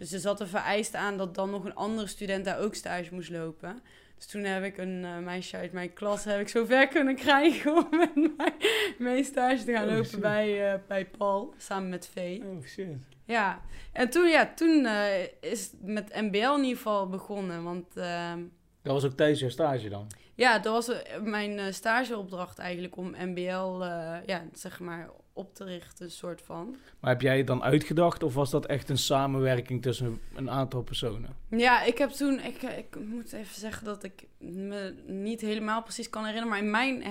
Dus 0.00 0.12
er 0.12 0.18
zat 0.18 0.40
een 0.40 0.46
vereiste 0.46 0.98
aan 0.98 1.16
dat 1.16 1.34
dan 1.34 1.50
nog 1.50 1.64
een 1.64 1.74
andere 1.74 2.06
student 2.06 2.44
daar 2.44 2.58
ook 2.58 2.74
stage 2.74 3.14
moest 3.14 3.30
lopen. 3.30 3.82
Dus 4.16 4.26
toen 4.26 4.42
heb 4.42 4.64
ik 4.64 4.78
een 4.78 5.02
uh, 5.02 5.18
meisje 5.18 5.56
uit 5.56 5.72
mijn 5.72 5.92
klas 5.92 6.24
heb 6.24 6.40
ik 6.40 6.48
zover 6.48 6.88
kunnen 6.88 7.14
krijgen 7.14 7.76
om 7.84 7.86
met 7.90 8.14
mij 8.14 8.54
mee 8.98 9.24
stage 9.24 9.64
te 9.64 9.72
gaan 9.72 9.88
oh, 9.88 9.94
lopen 9.94 10.20
bij, 10.20 10.72
uh, 10.72 10.80
bij 10.86 11.06
Paul, 11.06 11.54
samen 11.56 11.88
met 11.88 12.08
Vee. 12.12 12.42
Oh 12.44 12.64
shit. 12.64 12.86
Ja, 13.24 13.60
en 13.92 14.10
toen, 14.10 14.28
ja, 14.28 14.52
toen 14.54 14.84
uh, 14.84 15.22
is 15.40 15.62
het 15.62 15.82
met 15.82 16.14
MBL 16.14 16.36
in 16.36 16.62
ieder 16.62 16.76
geval 16.76 17.08
begonnen, 17.08 17.62
want... 17.62 17.96
ehm, 17.96 18.42
dat 18.82 18.92
was 18.92 19.04
ook 19.04 19.16
tijdens 19.16 19.40
je 19.40 19.50
stage 19.50 19.88
dan? 19.88 20.06
Ja, 20.34 20.58
dat 20.58 20.72
was 20.86 21.02
mijn 21.22 21.74
stageopdracht 21.74 22.58
eigenlijk 22.58 22.96
om 22.96 23.14
MBL, 23.18 23.84
ja, 24.26 24.44
zeg 24.52 24.80
maar, 24.80 25.10
op 25.40 25.54
te 25.54 25.64
richten, 25.64 26.10
soort 26.10 26.42
van. 26.42 26.76
Maar 27.00 27.10
heb 27.10 27.20
jij 27.20 27.36
het 27.36 27.46
dan 27.46 27.62
uitgedacht 27.62 28.22
of 28.22 28.34
was 28.34 28.50
dat 28.50 28.66
echt 28.66 28.88
een 28.88 28.98
samenwerking 28.98 29.82
tussen 29.82 30.20
een 30.34 30.50
aantal 30.50 30.82
personen? 30.82 31.36
Ja, 31.48 31.82
ik 31.82 31.98
heb 31.98 32.10
toen, 32.10 32.40
ik, 32.40 32.62
ik 32.62 32.96
moet 33.04 33.32
even 33.32 33.60
zeggen 33.60 33.84
dat 33.84 34.02
ik 34.02 34.26
me 34.38 34.94
niet 35.06 35.40
helemaal 35.40 35.82
precies 35.82 36.10
kan 36.10 36.24
herinneren, 36.24 36.50
maar 36.50 36.64
in 36.64 36.70
mijn 36.70 37.02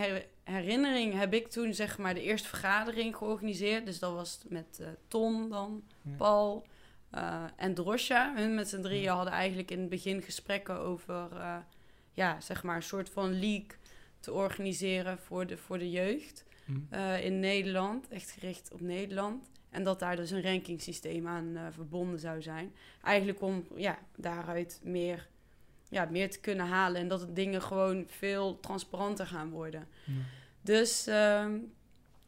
herinnering 0.44 1.14
heb 1.14 1.34
ik 1.34 1.48
toen 1.48 1.74
zeg 1.74 1.98
maar 1.98 2.14
de 2.14 2.22
eerste 2.22 2.48
vergadering 2.48 3.16
georganiseerd. 3.16 3.86
Dus 3.86 4.00
dat 4.00 4.14
was 4.14 4.40
met 4.48 4.78
uh, 4.82 4.88
Ton 5.08 5.50
dan, 5.50 5.84
Paul 6.18 6.66
uh, 7.16 7.44
en 7.56 7.74
Drosja. 7.74 8.34
Hun 8.36 8.56
met 8.56 8.70
z'n 8.70 8.82
drieën 8.82 9.12
hadden 9.12 9.34
eigenlijk 9.34 9.72
in 9.72 9.80
het 9.80 9.90
begin 9.90 10.22
gesprekken 10.22 10.80
over, 10.80 11.28
uh, 11.34 11.56
ja, 12.12 12.42
zeg 12.42 12.64
maar 12.64 12.76
een 12.76 12.84
soort 12.84 13.10
van 13.10 13.40
league 13.40 13.78
te 14.20 14.34
organiseren 14.34 15.18
voor 15.20 15.48
de, 15.48 15.58
voor 15.58 15.78
de 15.78 15.90
jeugd. 15.90 16.46
Uh, 16.94 17.26
in 17.26 17.40
Nederland, 17.40 18.08
echt 18.08 18.32
gericht 18.32 18.72
op 18.74 18.82
Nederland. 18.82 19.50
En 19.70 19.84
dat 19.84 20.00
daar 20.00 20.16
dus 20.16 20.32
een 20.32 20.44
rankingsysteem 20.44 21.28
aan 21.28 21.46
uh, 21.46 21.66
verbonden 21.72 22.20
zou 22.20 22.42
zijn. 22.42 22.74
Eigenlijk 23.04 23.42
om 23.42 23.66
ja, 23.76 24.00
daaruit 24.16 24.80
meer, 24.84 25.28
ja, 25.90 26.08
meer 26.12 26.30
te 26.30 26.40
kunnen 26.40 26.66
halen. 26.66 27.02
En 27.02 27.08
dat 27.08 27.20
de 27.20 27.34
dingen 27.34 27.62
gewoon 27.62 28.04
veel 28.08 28.60
transparanter 28.60 29.28
gaan 29.28 29.50
worden. 29.50 29.88
Dus 30.62 31.08
uh, 31.08 31.46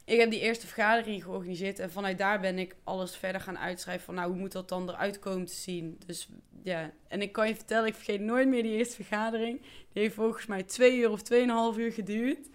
ik 0.06 0.20
heb 0.20 0.32
die 0.32 0.40
eerste 0.40 0.68
vergadering 0.68 1.24
georganiseerd. 1.24 1.80
En 1.80 1.92
vanuit 1.92 2.18
daar 2.18 2.40
ben 2.40 2.60
ik 2.60 2.76
alles 2.84 3.16
verder 3.16 3.42
gaan 3.42 3.58
uitschrijven. 3.58 4.06
Van 4.06 4.16
nou, 4.16 4.30
hoe 4.32 4.40
moet 4.40 4.52
dat 4.52 4.70
dan 4.70 4.90
eruit 4.90 5.20
komen 5.20 5.46
te 5.46 5.56
zien? 5.56 6.00
Dus 6.06 6.30
ja, 6.64 6.92
en 7.08 7.22
ik 7.22 7.32
kan 7.32 7.48
je 7.48 7.56
vertellen, 7.56 7.88
ik 7.88 7.96
vergeet 7.96 8.22
nooit 8.22 8.48
meer 8.48 8.64
die 8.64 8.78
eerste 8.78 8.96
vergadering. 8.96 9.62
Die 9.62 10.02
heeft 10.02 10.16
volgens 10.16 10.46
mij 10.46 10.64
twee 10.64 10.98
uur 10.98 11.10
of 11.10 11.22
tweeënhalf 11.22 11.78
uur 11.78 11.92
geduurd. 11.92 12.50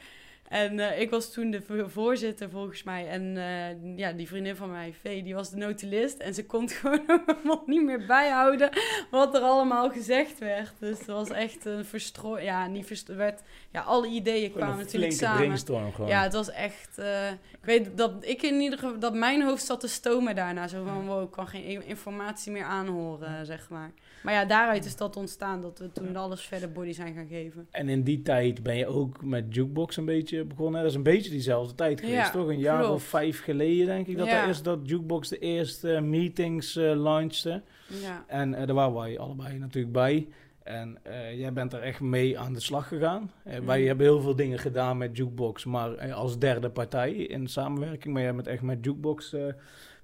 En 0.48 0.78
uh, 0.78 1.00
ik 1.00 1.10
was 1.10 1.32
toen 1.32 1.50
de 1.50 1.62
voorzitter 1.86 2.50
volgens 2.50 2.82
mij. 2.82 3.08
En 3.08 3.22
uh, 3.22 3.98
ja, 3.98 4.12
die 4.12 4.28
vriendin 4.28 4.56
van 4.56 4.70
mij, 4.70 4.94
Vee, 5.00 5.22
die 5.22 5.34
was 5.34 5.50
de 5.50 5.56
notulist. 5.56 6.18
En 6.18 6.34
ze 6.34 6.46
kon 6.46 6.68
gewoon 6.78 7.62
niet 7.66 7.82
meer 7.82 8.06
bijhouden 8.06 8.70
wat 9.10 9.34
er 9.34 9.40
allemaal 9.40 9.90
gezegd 9.90 10.38
werd. 10.38 10.72
Dus 10.78 10.98
het 10.98 11.06
was 11.06 11.30
echt 11.30 11.64
een 11.64 11.84
verstrooid... 11.84 12.44
Ja, 12.44 12.66
niet 12.66 12.86
verstrooid. 12.86 13.42
Ja, 13.70 13.80
alle 13.80 14.06
ideeën 14.06 14.52
kwamen 14.52 14.76
natuurlijk 14.76 15.12
samen. 15.12 15.58
Gewoon. 15.58 16.08
Ja, 16.08 16.22
het 16.22 16.32
was 16.32 16.50
echt... 16.50 16.98
Uh, 16.98 17.30
ik 17.30 17.64
weet 17.64 17.96
dat 17.96 18.12
ik 18.20 18.42
in 18.42 18.60
ieder 18.60 18.78
geval... 18.78 18.98
Dat 18.98 19.14
mijn 19.14 19.42
hoofd 19.42 19.64
zat 19.64 19.80
te 19.80 19.88
stomen 19.88 20.34
daarna. 20.34 20.68
Zo 20.68 20.84
van, 20.84 21.06
wow, 21.06 21.22
ik 21.22 21.30
kan 21.30 21.48
geen 21.48 21.86
informatie 21.86 22.52
meer 22.52 22.64
aanhoren, 22.64 23.46
zeg 23.46 23.68
maar. 23.70 23.92
Maar 24.22 24.34
ja, 24.34 24.44
daaruit 24.44 24.84
is 24.84 24.96
dat 24.96 25.16
ontstaan. 25.16 25.60
Dat 25.60 25.78
we 25.78 25.92
toen 25.92 26.16
alles 26.16 26.42
verder 26.42 26.72
body 26.72 26.92
zijn 26.92 27.14
gaan 27.14 27.26
geven. 27.26 27.66
En 27.70 27.88
in 27.88 28.02
die 28.02 28.22
tijd 28.22 28.62
ben 28.62 28.76
je 28.76 28.86
ook 28.86 29.24
met 29.24 29.54
Jukebox 29.54 29.96
een 29.96 30.04
beetje 30.04 30.35
begonnen. 30.44 30.80
Dat 30.80 30.90
is 30.90 30.96
een 30.96 31.02
beetje 31.02 31.30
diezelfde 31.30 31.74
tijd 31.74 32.00
geweest, 32.00 32.16
ja, 32.16 32.30
toch? 32.30 32.48
Een 32.48 32.58
jaar 32.58 32.78
klopt. 32.78 32.94
of 32.94 33.02
vijf 33.02 33.42
geleden, 33.42 33.86
denk 33.86 34.06
ik. 34.06 34.18
Dat 34.18 34.26
ja. 34.26 34.46
is 34.46 34.62
dat 34.62 34.78
Jukebox 34.82 35.28
de 35.28 35.38
eerste 35.38 36.00
meetings 36.00 36.76
uh, 36.76 36.94
launchte. 36.94 37.62
Ja. 38.02 38.24
En 38.26 38.52
uh, 38.52 38.56
daar 38.56 38.74
waren 38.74 38.94
wij 38.94 39.18
allebei 39.18 39.58
natuurlijk 39.58 39.92
bij. 39.92 40.28
En 40.62 40.98
uh, 41.06 41.38
jij 41.38 41.52
bent 41.52 41.72
er 41.72 41.82
echt 41.82 42.00
mee 42.00 42.38
aan 42.38 42.52
de 42.52 42.60
slag 42.60 42.88
gegaan. 42.88 43.30
Uh, 43.46 43.58
mm. 43.58 43.66
Wij 43.66 43.82
hebben 43.82 44.06
heel 44.06 44.20
veel 44.20 44.36
dingen 44.36 44.58
gedaan 44.58 44.96
met 44.96 45.16
Jukebox, 45.16 45.64
maar 45.64 46.06
uh, 46.06 46.14
als 46.14 46.38
derde 46.38 46.70
partij 46.70 47.12
in 47.12 47.48
samenwerking. 47.48 48.14
Maar 48.14 48.22
jij 48.22 48.34
bent 48.34 48.46
echt 48.46 48.62
met 48.62 48.78
Jukebox 48.84 49.36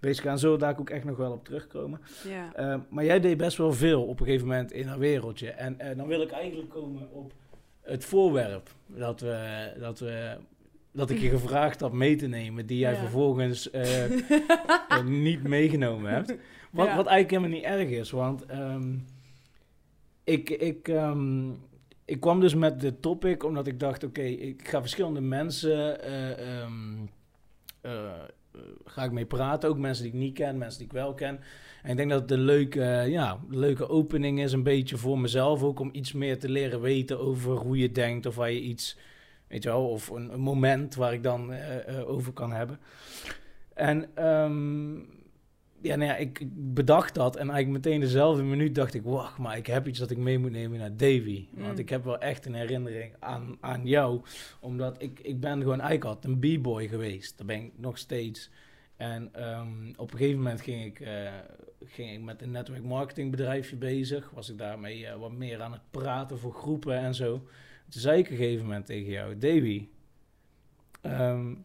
bezig 0.00 0.24
gaan. 0.24 0.38
Zullen 0.38 0.58
daar 0.58 0.78
ook 0.78 0.90
echt 0.90 1.04
nog 1.04 1.16
wel 1.16 1.32
op 1.32 1.44
terugkomen. 1.44 2.00
Ja. 2.28 2.84
maar 2.88 3.04
jij 3.04 3.20
deed 3.20 3.36
best 3.36 3.56
wel 3.56 3.72
veel 3.72 4.02
op 4.02 4.20
een 4.20 4.26
gegeven 4.26 4.46
moment 4.46 4.72
in 4.72 4.86
haar 4.86 4.98
wereldje. 4.98 5.50
En 5.50 5.96
dan 5.96 6.06
wil 6.06 6.20
ik 6.20 6.30
eigenlijk 6.30 6.70
komen 6.70 7.08
op 7.12 7.32
het 7.82 8.04
voorwerp 8.04 8.70
dat, 8.86 9.20
we, 9.20 9.72
dat, 9.78 9.98
we, 9.98 10.36
dat 10.92 11.10
ik 11.10 11.18
je 11.18 11.28
gevraagd 11.38 11.80
had 11.80 11.92
mee 11.92 12.16
te 12.16 12.26
nemen, 12.26 12.66
die 12.66 12.78
jij 12.78 12.92
ja. 12.92 12.98
vervolgens 12.98 13.70
niet 15.04 15.42
meegenomen 15.42 16.12
hebt. 16.12 16.34
Wat, 16.70 16.86
ja. 16.86 16.96
wat 16.96 17.06
eigenlijk 17.06 17.30
helemaal 17.30 17.58
niet 17.58 17.80
erg 17.80 18.00
is, 18.00 18.10
want 18.10 18.50
um, 18.50 19.04
ik, 20.24 20.50
ik, 20.50 20.88
um, 20.88 21.58
ik 22.04 22.20
kwam 22.20 22.40
dus 22.40 22.54
met 22.54 22.80
de 22.80 23.00
topic 23.00 23.44
omdat 23.44 23.66
ik 23.66 23.80
dacht, 23.80 24.04
oké, 24.04 24.20
okay, 24.20 24.32
ik 24.32 24.68
ga 24.68 24.80
verschillende 24.80 25.20
mensen, 25.20 25.98
uh, 26.08 26.62
um, 26.62 27.10
uh, 27.82 28.12
ga 28.84 29.04
ik 29.04 29.12
mee 29.12 29.26
praten, 29.26 29.68
ook 29.68 29.78
mensen 29.78 30.04
die 30.04 30.12
ik 30.12 30.18
niet 30.18 30.34
ken, 30.34 30.58
mensen 30.58 30.78
die 30.78 30.86
ik 30.86 30.92
wel 30.92 31.14
ken. 31.14 31.40
En 31.82 31.90
ik 31.90 31.96
denk 31.96 32.10
dat 32.10 32.20
het 32.20 32.30
een 32.30 32.44
leuke, 32.44 33.04
ja, 33.08 33.40
leuke 33.48 33.88
opening 33.88 34.40
is, 34.40 34.52
een 34.52 34.62
beetje 34.62 34.96
voor 34.96 35.18
mezelf 35.18 35.62
ook, 35.62 35.80
om 35.80 35.88
iets 35.92 36.12
meer 36.12 36.38
te 36.38 36.48
leren 36.48 36.80
weten 36.80 37.20
over 37.20 37.56
hoe 37.56 37.78
je 37.78 37.92
denkt 37.92 38.26
of 38.26 38.34
waar 38.34 38.50
je 38.50 38.60
iets, 38.60 38.98
weet 39.48 39.62
je 39.62 39.68
wel, 39.68 39.88
of 39.88 40.08
een, 40.08 40.32
een 40.32 40.40
moment 40.40 40.94
waar 40.94 41.12
ik 41.12 41.22
dan 41.22 41.52
uh, 41.52 41.58
over 42.08 42.32
kan 42.32 42.52
hebben. 42.52 42.78
En 43.74 44.26
um, 44.26 45.06
ja, 45.82 45.96
nou 45.96 46.10
ja, 46.10 46.16
ik 46.16 46.42
bedacht 46.74 47.14
dat 47.14 47.36
en 47.36 47.50
eigenlijk 47.50 47.84
meteen 47.84 48.00
dezelfde 48.00 48.42
minuut 48.42 48.74
dacht 48.74 48.94
ik, 48.94 49.02
wacht, 49.02 49.38
maar 49.38 49.56
ik 49.56 49.66
heb 49.66 49.86
iets 49.86 49.98
dat 49.98 50.10
ik 50.10 50.18
mee 50.18 50.38
moet 50.38 50.50
nemen 50.50 50.78
naar 50.78 50.96
Davy. 50.96 51.46
Mm. 51.50 51.62
Want 51.62 51.78
ik 51.78 51.88
heb 51.88 52.04
wel 52.04 52.18
echt 52.18 52.46
een 52.46 52.54
herinnering 52.54 53.14
aan, 53.18 53.56
aan 53.60 53.86
jou, 53.86 54.20
omdat 54.60 55.02
ik, 55.02 55.20
ik 55.22 55.40
ben 55.40 55.60
gewoon 55.60 55.80
eigenlijk 55.80 56.04
altijd 56.04 56.24
een 56.24 56.58
b-boy 56.58 56.88
geweest. 56.88 57.38
Dat 57.38 57.46
ben 57.46 57.56
ik 57.56 57.72
nog 57.76 57.98
steeds. 57.98 58.50
En 58.96 59.48
um, 59.48 59.92
op 59.96 60.12
een 60.12 60.18
gegeven 60.18 60.38
moment 60.38 60.60
ging 60.60 60.84
ik, 60.84 61.00
uh, 61.00 61.08
ging 61.86 62.12
ik 62.12 62.20
met 62.20 62.42
een 62.42 62.50
netwerk 62.50 62.84
marketing 62.84 63.30
bedrijfje 63.30 63.76
bezig. 63.76 64.30
Was 64.30 64.50
ik 64.50 64.58
daarmee 64.58 65.00
uh, 65.00 65.16
wat 65.16 65.32
meer 65.32 65.62
aan 65.62 65.72
het 65.72 65.90
praten 65.90 66.38
voor 66.38 66.54
groepen 66.54 66.98
en 66.98 67.14
zo. 67.14 67.32
Toen 67.88 68.00
zei 68.00 68.18
ik 68.18 68.24
op 68.24 68.30
een 68.30 68.36
gegeven 68.36 68.64
moment 68.64 68.86
tegen 68.86 69.10
jou, 69.10 69.38
Davy, 69.38 69.88
um, 71.02 71.64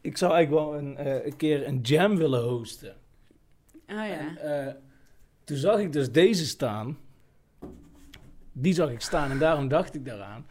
ik 0.00 0.16
zou 0.16 0.32
eigenlijk 0.32 0.64
wel 0.64 0.78
een, 0.78 1.06
uh, 1.06 1.24
een 1.24 1.36
keer 1.36 1.66
een 1.66 1.80
jam 1.80 2.16
willen 2.16 2.42
hosten. 2.42 2.96
Ah 3.86 3.96
ja. 3.96 4.38
En, 4.38 4.66
uh, 4.66 4.72
toen 5.44 5.56
zag 5.56 5.78
ik 5.78 5.92
dus 5.92 6.12
deze 6.12 6.46
staan. 6.46 6.98
Die 8.52 8.74
zag 8.74 8.90
ik 8.90 9.00
staan 9.00 9.30
en 9.30 9.38
daarom 9.38 9.68
dacht 9.68 9.94
ik 9.94 10.04
daaraan. 10.04 10.46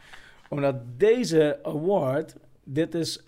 Omdat 0.49 0.75
deze 0.97 1.59
award, 1.63 2.35
dit 2.63 2.95
is 2.95 3.23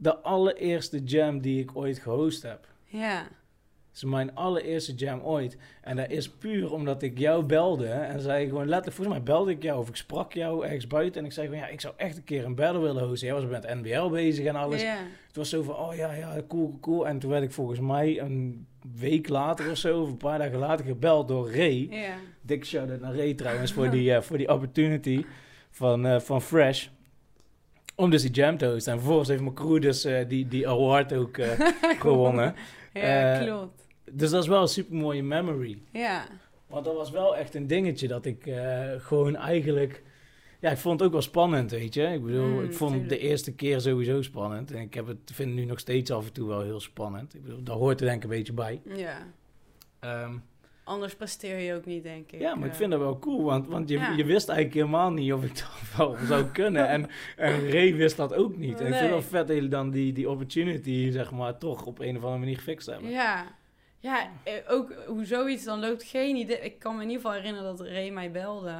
de 0.00 0.18
allereerste 0.18 1.02
jam 1.04 1.40
die 1.40 1.60
ik 1.60 1.76
ooit 1.76 1.98
gehost 1.98 2.42
heb. 2.42 2.68
Ja. 2.84 3.18
Dat 3.18 4.02
is 4.02 4.04
mijn 4.04 4.34
allereerste 4.34 4.94
jam 4.94 5.20
ooit. 5.20 5.56
En 5.82 5.96
dat 5.96 6.10
is 6.10 6.30
puur 6.30 6.72
omdat 6.72 7.02
ik 7.02 7.18
jou 7.18 7.44
belde 7.44 7.88
en 7.88 8.20
zei 8.20 8.48
gewoon 8.48 8.68
letterlijk, 8.68 8.96
volgens 8.96 9.16
mij 9.16 9.24
belde 9.24 9.50
ik 9.50 9.62
jou 9.62 9.78
of 9.78 9.88
ik 9.88 9.96
sprak 9.96 10.32
jou 10.32 10.64
ergens 10.64 10.86
buiten 10.86 11.20
en 11.20 11.26
ik 11.26 11.32
zei 11.32 11.46
gewoon, 11.46 11.62
ja, 11.62 11.68
ik 11.68 11.80
zou 11.80 11.94
echt 11.96 12.16
een 12.16 12.24
keer 12.24 12.44
een 12.44 12.54
battle 12.54 12.80
willen 12.80 13.08
hosten. 13.08 13.28
Jij 13.28 13.36
was 13.36 13.46
met 13.46 13.74
NBL 13.74 14.08
bezig 14.08 14.44
en 14.46 14.56
alles. 14.56 14.82
Ja. 14.82 14.96
Het 15.26 15.36
was 15.36 15.48
zo 15.48 15.62
van, 15.62 15.76
oh 15.76 15.94
ja, 15.94 16.12
ja, 16.12 16.42
cool, 16.48 16.78
cool. 16.80 17.06
En 17.06 17.18
toen 17.18 17.30
werd 17.30 17.42
ik 17.42 17.52
volgens 17.52 17.80
mij 17.80 18.20
een 18.20 18.66
week 18.98 19.28
later 19.28 19.70
of 19.70 19.76
zo, 19.76 20.02
of 20.02 20.08
een 20.08 20.16
paar 20.16 20.38
dagen 20.38 20.58
later, 20.58 20.84
gebeld 20.84 21.28
door 21.28 21.50
Ray. 21.50 21.86
Ja. 21.90 22.14
Dik 22.40 22.64
shout-out 22.64 23.00
naar 23.00 23.16
Ray 23.16 23.34
trouwens 23.34 23.72
voor 23.72 23.90
die, 23.96 24.14
eh, 24.14 24.20
voor 24.20 24.38
die 24.38 24.52
opportunity 24.52 25.24
van, 25.70 26.06
eh, 26.06 26.20
van 26.20 26.42
Fresh. 26.42 26.88
Om 28.00 28.10
dus 28.10 28.22
die 28.22 28.30
jam 28.30 28.56
te 28.56 28.66
hosten. 28.66 28.92
En 28.92 28.98
vervolgens 28.98 29.28
heeft 29.28 29.42
mijn 29.42 29.54
crew 29.54 29.82
dus 29.82 30.04
eh, 30.04 30.28
die, 30.28 30.48
die 30.48 30.68
award 30.68 31.12
ook 31.12 31.36
eh, 31.38 31.60
gewonnen. 32.00 32.54
Ja, 32.92 33.40
Eh, 33.40 33.46
klopt. 33.46 33.88
Dus 34.12 34.30
dat 34.30 34.42
is 34.42 34.48
wel 34.48 34.62
een 34.62 34.68
super 34.68 34.94
mooie 34.96 35.22
memory. 35.22 35.78
Ja. 35.92 36.26
Want 36.66 36.84
dat 36.84 36.94
was 36.94 37.10
wel 37.10 37.36
echt 37.36 37.54
een 37.54 37.66
dingetje 37.66 38.08
dat 38.08 38.24
ik 38.26 38.50
gewoon 38.98 39.36
eigenlijk... 39.36 40.02
Ja, 40.60 40.70
ik 40.70 40.76
vond 40.76 40.98
het 40.98 41.06
ook 41.06 41.12
wel 41.12 41.22
spannend, 41.22 41.70
weet 41.70 41.94
je. 41.94 42.02
Ik 42.02 42.24
bedoel, 42.24 42.46
Mm, 42.46 42.62
ik 42.64 42.74
vond 42.74 42.94
het 42.94 43.08
de 43.08 43.18
eerste 43.18 43.52
keer 43.54 43.80
sowieso 43.80 44.22
spannend. 44.22 44.72
En 44.72 44.80
ik 44.80 44.94
heb 44.94 45.06
het, 45.06 45.18
vind 45.32 45.48
het 45.48 45.58
nu 45.58 45.64
nog 45.64 45.78
steeds 45.78 46.10
af 46.10 46.26
en 46.26 46.32
toe 46.32 46.48
wel 46.48 46.60
heel 46.62 46.80
spannend. 46.80 47.34
Ik 47.34 47.42
bedoel, 47.42 47.62
daar 47.62 47.76
hoort 47.76 48.00
er 48.00 48.06
denk 48.06 48.16
ik 48.16 48.22
een 48.30 48.36
beetje 48.36 48.52
bij. 48.52 48.80
Ja. 48.96 49.16
Ehm, 50.00 50.34
Anders 50.90 51.14
presteer 51.14 51.58
je 51.58 51.74
ook 51.74 51.84
niet, 51.84 52.02
denk 52.02 52.32
ik. 52.32 52.40
ja, 52.40 52.54
maar 52.54 52.68
ik 52.68 52.74
vind 52.74 52.90
dat 52.90 53.00
wel 53.00 53.18
cool. 53.18 53.42
Want, 53.42 53.66
want 53.66 53.88
je, 53.88 53.98
Ja. 53.98 54.10
je 54.12 54.24
wist 54.24 54.48
eigenlijk 54.48 54.78
helemaal 54.78 55.10
niet 55.12 55.32
of 55.32 55.44
ik 55.44 55.58
dat 55.58 55.80
wel 55.96 56.16
zou 56.26 56.44
kunnen. 56.44 56.88
En, 56.88 57.08
en 57.36 57.70
Ray 57.70 57.94
wist 57.94 58.16
dat 58.16 58.34
ook 58.34 58.56
niet. 58.56 58.80
En 58.80 58.86
ik 58.86 58.92
vind 58.92 59.00
het 59.00 59.10
wel 59.10 59.22
vet 59.22 59.46
dat 59.46 59.56
jullie 59.56 59.70
dan 59.70 59.90
die, 59.90 60.12
die 60.12 60.30
opportunity, 60.30 61.10
zeg 61.10 61.30
maar, 61.30 61.58
toch 61.58 61.86
op 61.86 61.98
een 61.98 62.16
of 62.16 62.22
andere 62.22 62.38
manier 62.38 62.56
gefixt 62.56 62.86
hebben. 62.86 63.10
Ja. 63.10 63.58
Ja, 63.98 64.30
eh, 64.44 64.52
ook 64.68 64.92
hoe 65.06 65.24
zoiets 65.24 65.64
dan 65.64 65.80
loopt, 65.80 66.02
geen 66.02 66.36
idee. 66.36 66.58
Ik 66.60 66.78
kan 66.78 66.96
me 66.96 67.02
in 67.02 67.08
ieder 67.08 67.22
geval 67.22 67.38
herinneren 67.38 67.76
dat 67.76 67.86
Ray 67.86 68.10
mij 68.10 68.30
belde. 68.30 68.74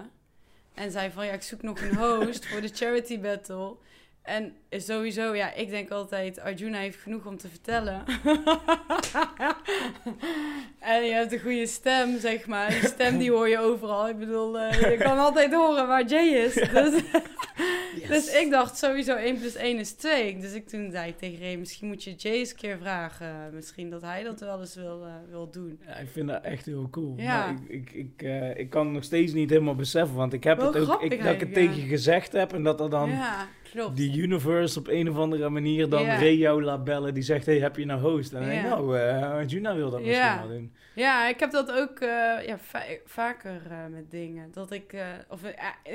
En 0.74 0.90
zei 0.90 1.10
van, 1.10 1.26
ja, 1.26 1.32
ik 1.32 1.42
zoek 1.42 1.62
nog 1.62 1.80
een 1.80 1.96
host 1.96 2.46
voor 2.46 2.60
de 2.60 2.68
charity 2.68 3.20
battle. 3.20 3.74
En 4.22 4.52
sowieso, 4.70 5.34
ja, 5.34 5.54
ik 5.54 5.70
denk 5.70 5.90
altijd, 5.90 6.40
Arjuna 6.40 6.78
heeft 6.78 6.98
genoeg 6.98 7.26
om 7.26 7.36
te 7.36 7.48
vertellen. 7.48 8.04
en 10.78 11.04
je 11.04 11.12
hebt 11.12 11.32
een 11.32 11.40
goede 11.40 11.66
stem, 11.66 12.18
zeg 12.18 12.46
maar. 12.46 12.68
Die 12.68 12.86
stem 12.86 13.18
die 13.18 13.30
hoor 13.36 13.48
je 13.48 13.58
overal. 13.58 14.08
Ik 14.08 14.18
bedoel, 14.18 14.58
eh, 14.58 14.90
je 14.90 14.96
kan 14.96 15.18
altijd 15.26 15.54
horen 15.54 15.86
waar 15.86 16.04
Jay 16.04 16.26
is. 16.26 16.54
Dus, 16.54 17.02
dus 18.08 18.34
ik 18.40 18.50
dacht 18.50 18.78
sowieso 18.78 19.14
1 19.16 19.38
plus 19.38 19.54
1 19.54 19.78
is 19.78 19.92
2. 19.92 20.38
Dus 20.38 20.52
ik 20.52 20.68
toen 20.68 20.90
zei 20.90 21.08
ik 21.08 21.18
tegen 21.18 21.38
Ray, 21.40 21.56
misschien 21.56 21.88
moet 21.88 22.04
je 22.04 22.14
Jay 22.14 22.32
eens 22.32 22.50
een 22.50 22.56
keer 22.56 22.78
vragen. 22.78 23.54
Misschien 23.54 23.90
dat 23.90 24.02
hij 24.02 24.22
dat 24.22 24.40
wel 24.40 24.60
eens 24.60 24.74
wil, 24.74 25.04
eh, 25.04 25.12
wil 25.28 25.50
doen. 25.50 25.80
Ja, 25.86 25.94
ik 25.96 26.08
vind 26.08 26.28
dat 26.28 26.42
echt 26.42 26.66
heel 26.66 26.88
cool. 26.90 27.14
Ja. 27.16 27.46
Maar 27.46 27.54
ik, 27.68 27.90
ik, 27.90 27.92
ik, 27.92 28.22
eh, 28.22 28.58
ik 28.58 28.70
kan 28.70 28.84
het 28.84 28.94
nog 28.94 29.04
steeds 29.04 29.32
niet 29.32 29.50
helemaal 29.50 29.74
beseffen, 29.74 30.16
want 30.16 30.32
ik 30.32 30.44
heb 30.44 30.56
Wel 30.56 30.72
het 30.72 30.88
ook, 30.88 31.02
ik, 31.02 31.22
dat 31.22 31.34
ik 31.34 31.40
het 31.40 31.54
tegen 31.54 31.76
je 31.76 31.88
gezegd 31.88 32.32
heb 32.32 32.52
en 32.52 32.62
dat 32.62 32.80
er 32.80 32.90
dan 32.90 33.10
ja, 33.10 33.48
klopt. 33.70 33.96
die 33.96 34.16
universe 34.22 34.78
op 34.78 34.88
een 34.88 35.08
of 35.10 35.16
andere 35.16 35.48
manier 35.48 35.88
dan 35.88 36.02
Ja. 36.02 36.52
Laat 36.60 36.84
bellen, 36.84 37.14
die 37.14 37.22
zegt, 37.22 37.46
hey, 37.46 37.58
heb 37.58 37.76
je 37.76 37.84
nou 37.84 38.00
host? 38.00 38.32
En 38.32 38.40
dan 38.40 38.48
denk 38.48 38.62
ik, 38.64 38.68
nou, 38.70 39.44
Juna 39.46 39.74
wil 39.74 39.90
dat 39.90 40.00
misschien 40.00 40.38
wel 40.38 40.48
doen. 40.48 40.72
Ja, 40.94 41.28
ik 41.28 41.40
heb 41.40 41.50
dat 41.50 41.72
ook 41.72 41.98
eh, 42.00 42.46
ja, 42.46 42.58
va- 42.58 42.84
vaker 43.04 43.62
eh, 43.70 43.76
met 43.90 44.10
dingen. 44.10 44.48
Dat 44.52 44.72
ik, 44.72 44.94
of 45.28 45.40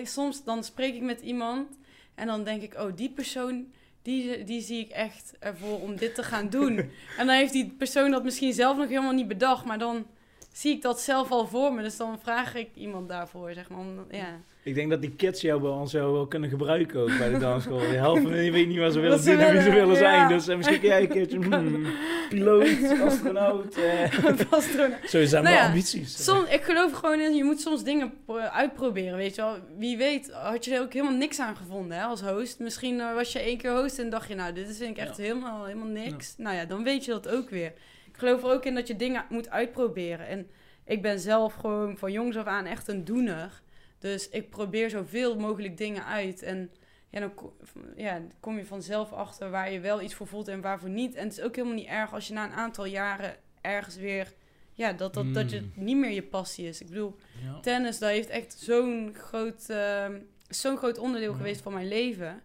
soms 0.04 0.44
dan 0.44 0.64
spreek 0.64 0.96
ik 0.96 1.02
met 1.02 1.20
iemand 1.22 1.78
en 2.16 2.28
dan 2.28 2.44
denk 2.44 2.62
ik, 2.62 2.74
oh, 2.80 2.96
die 2.96 3.10
persoon, 3.12 3.66
die, 4.02 4.44
die 4.44 4.62
zie 4.62 4.80
ik 4.80 4.90
echt 4.90 5.34
ervoor 5.40 5.82
om 5.82 5.96
dit 5.96 6.16
te 6.16 6.24
gaan 6.24 6.50
doen. 6.50 6.78
en 7.18 7.26
dan 7.28 7.30
heeft 7.36 7.54
die 7.54 7.74
persoon 7.78 8.12
dat 8.12 8.24
misschien 8.24 8.54
zelf 8.54 8.78
nog 8.78 8.88
helemaal 8.88 9.12
niet 9.14 9.28
bedacht, 9.28 9.66
maar 9.66 9.80
dan 9.80 10.06
zie 10.52 10.76
ik 10.76 10.82
dat 10.82 11.00
zelf 11.02 11.32
al 11.32 11.48
voor 11.48 11.74
me. 11.74 11.82
Dus 11.82 11.98
dan 11.98 12.20
vraag 12.20 12.56
ik 12.56 12.70
iemand 12.76 13.10
daarvoor, 13.10 13.54
zeg 13.54 13.70
maar. 13.70 13.80
Om, 13.80 14.06
ja. 14.12 14.40
Ik 14.66 14.76
denk 14.76 14.90
dat 14.90 15.02
die 15.02 15.12
kids 15.16 15.42
jou 15.42 15.62
bij 15.62 15.70
ons 15.70 15.94
wel 15.94 16.28
kunnen 16.28 16.50
gebruiken 16.50 17.00
ook 17.00 17.18
bij 17.18 17.30
de 17.30 17.38
dansschool. 17.38 17.78
De 17.80 17.86
helft 17.86 18.22
van 18.22 18.32
hen 18.32 18.52
weet 18.52 18.68
niet 18.68 18.78
wat 18.78 18.94
ze 18.94 19.00
willen 19.00 19.26
doen 19.26 19.38
en 19.40 19.52
wie 19.54 19.62
ze 19.62 19.70
willen, 19.72 19.88
ja. 19.88 19.96
zijn. 19.96 20.28
Dus 20.28 20.48
eh, 20.48 20.56
misschien 20.56 20.80
kun 20.80 20.88
jij 20.90 21.02
een 21.02 21.08
keertje, 21.08 21.40
hmm, 21.46 21.86
piloot, 22.30 23.00
astronaut. 23.02 23.78
eh 23.78 24.26
Astronaut. 24.50 25.10
zo 25.10 25.26
zijn 25.26 25.44
Nou 25.44 25.56
ja, 25.56 25.66
ambities. 25.68 26.24
Soms, 26.24 26.50
ik 26.50 26.62
geloof 26.64 26.92
gewoon 26.92 27.20
in, 27.20 27.36
je 27.36 27.44
moet 27.44 27.62
soms 27.62 27.84
dingen 27.84 28.14
pro- 28.26 28.38
uitproberen, 28.38 29.18
weet 29.18 29.36
je 29.36 29.42
wel. 29.42 29.56
Wie 29.78 29.98
weet, 29.98 30.32
had 30.32 30.66
je 30.66 30.76
er 30.76 30.82
ook 30.82 30.94
helemaal 30.94 31.18
niks 31.18 31.40
aan 31.40 31.56
gevonden 31.56 31.98
hè, 31.98 32.04
als 32.04 32.22
host. 32.22 32.60
Misschien 32.60 33.00
eh, 33.00 33.14
was 33.14 33.32
je 33.32 33.40
één 33.40 33.58
keer 33.58 33.72
host 33.82 34.00
en 34.00 34.10
dacht 34.10 34.28
je, 34.28 34.36
nou, 34.36 34.54
dit 34.54 34.70
is 34.70 34.78
vind 34.78 34.90
ik 34.90 35.04
echt 35.04 35.18
Ja. 35.18 35.24
helemaal, 35.24 35.66
helemaal 35.66 35.88
niks. 35.88 36.34
Nou 36.38 36.56
ja, 36.56 36.66
dan 36.66 36.84
weet 36.84 37.06
je 37.06 37.12
dat 37.12 37.30
ook 37.30 37.50
weer. 37.50 37.74
Ik 38.12 38.18
geloof 38.18 38.44
er 38.44 38.50
ook 38.52 38.66
in 38.66 38.76
dat 38.76 38.88
je 38.88 38.96
dingen 38.96 39.26
moet 39.30 39.50
uitproberen. 39.50 40.28
En 40.28 40.48
ik 40.86 41.02
ben 41.02 41.20
zelf 41.20 41.54
gewoon 41.54 41.98
van 41.98 42.12
jongs 42.12 42.38
af 42.38 42.46
aan 42.46 42.66
echt 42.66 42.88
een 42.88 43.06
doener. 43.06 43.64
Dus 44.06 44.30
ik 44.30 44.50
probeer 44.50 44.90
zoveel 44.90 45.36
mogelijk 45.40 45.78
dingen 45.78 46.06
uit. 46.06 46.42
En 46.44 46.72
ja, 47.10 47.20
dan 47.20 47.34
ko- 47.34 47.58
ja, 47.96 48.22
kom 48.40 48.58
je 48.58 48.66
vanzelf 48.66 49.12
achter 49.12 49.50
waar 49.50 49.72
je 49.72 49.80
wel 49.80 50.02
iets 50.02 50.14
voor 50.14 50.28
voelt 50.28 50.48
en 50.48 50.62
waarvoor 50.62 50.90
niet. 50.90 51.16
En 51.16 51.24
het 51.24 51.38
is 51.38 51.44
ook 51.44 51.56
helemaal 51.56 51.78
niet 51.78 51.88
erg 51.88 52.14
als 52.14 52.28
je 52.28 52.34
na 52.34 52.46
een 52.46 52.52
aantal 52.58 52.86
jaren 52.86 53.36
ergens 53.62 53.96
weer... 53.96 54.34
Ja, 54.74 54.94
dat, 54.94 55.14
dat, 55.14 55.34
dat 55.34 55.52
je 55.52 55.60
Mm. 55.62 55.72
niet 55.86 55.98
meer 55.98 56.12
je 56.12 56.24
passie 56.24 56.68
is. 56.68 56.82
Ik 56.82 56.88
bedoel, 56.88 57.16
Ja. 57.44 57.60
tennis, 57.60 58.00
dat 58.00 58.10
heeft 58.10 58.30
echt 58.30 58.54
zo'n 58.54 59.14
groot, 59.18 59.70
ehm, 59.70 60.20
zo'n 60.50 60.78
groot 60.78 60.98
onderdeel 60.98 61.32
Ja. 61.32 61.38
geweest 61.38 61.62
van 61.62 61.74
mijn 61.74 61.88
leven. 61.88 62.42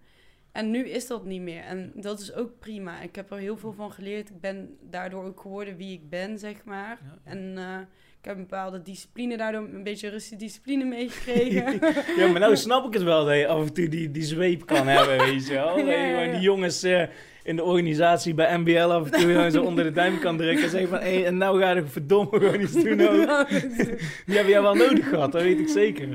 En 0.53 0.71
nu 0.71 0.89
is 0.89 1.07
dat 1.07 1.25
niet 1.25 1.41
meer. 1.41 1.63
En 1.63 1.93
dat 1.95 2.21
is 2.21 2.33
ook 2.33 2.59
prima. 2.59 3.01
Ik 3.01 3.17
heb 3.17 3.31
er 3.31 3.39
heel 3.39 3.57
veel 3.57 3.73
van 3.73 3.93
geleerd. 3.93 4.29
Ik 4.31 4.41
ben 4.41 4.77
daardoor 4.83 5.25
ook 5.25 5.41
geworden 5.41 5.77
wie 5.77 5.93
ik 5.93 6.09
ben, 6.09 6.39
zeg 6.39 6.65
maar. 6.65 6.99
En 7.25 7.59
eh, 7.59 7.79
ik 8.21 8.27
heb 8.27 8.35
een 8.37 8.47
bepaalde 8.47 8.83
discipline, 8.83 9.37
daardoor 9.37 9.69
een 9.73 9.83
beetje 9.83 10.09
Russische 10.09 10.37
discipline 10.37 10.85
meegekregen. 10.85 11.81
Ja, 12.19 12.29
maar 12.31 12.41
nou 12.41 12.57
snap 12.57 12.87
ik 12.87 12.93
het 12.93 13.03
wel 13.03 13.25
dat 13.25 13.37
je 13.37 13.47
af 13.47 13.67
en 13.67 13.73
toe 13.73 13.89
die, 13.89 14.11
die 14.11 14.23
zweep 14.23 14.67
kan 14.67 14.87
hebben, 14.97 15.19
weet 15.19 15.47
je 15.47 15.53
wel. 15.53 15.79
Ja, 15.79 15.93
ja, 15.93 16.23
ja. 16.23 16.33
die 16.33 16.41
jongens 16.41 16.83
eh, 16.83 17.03
in 17.43 17.57
de 17.57 17.63
organisatie 17.65 18.35
bij 18.35 18.59
MBL 18.59 18.79
af 18.81 19.11
en 19.11 19.21
toe 19.21 19.51
zo 19.51 19.63
onder 19.63 19.85
de 19.85 19.93
duim 19.93 20.19
kan 20.19 20.37
drukken 20.37 20.65
en 20.65 20.71
zeggen 20.71 20.89
van, 20.89 20.99
hé, 21.01 21.23
en 21.25 21.37
nou 21.37 21.61
ga 21.61 21.71
je 21.71 21.85
verdomme 21.87 22.39
gewoon 22.39 22.61
iets 22.61 22.73
doen 22.73 23.01
ook. 23.09 23.49
Die 24.27 24.35
hebben 24.37 24.53
jou 24.53 24.63
wel 24.63 24.75
nodig 24.75 25.09
gehad, 25.09 25.33
dat 25.33 25.43
weet 25.43 25.59
ik 25.59 25.69
zeker. 25.69 26.09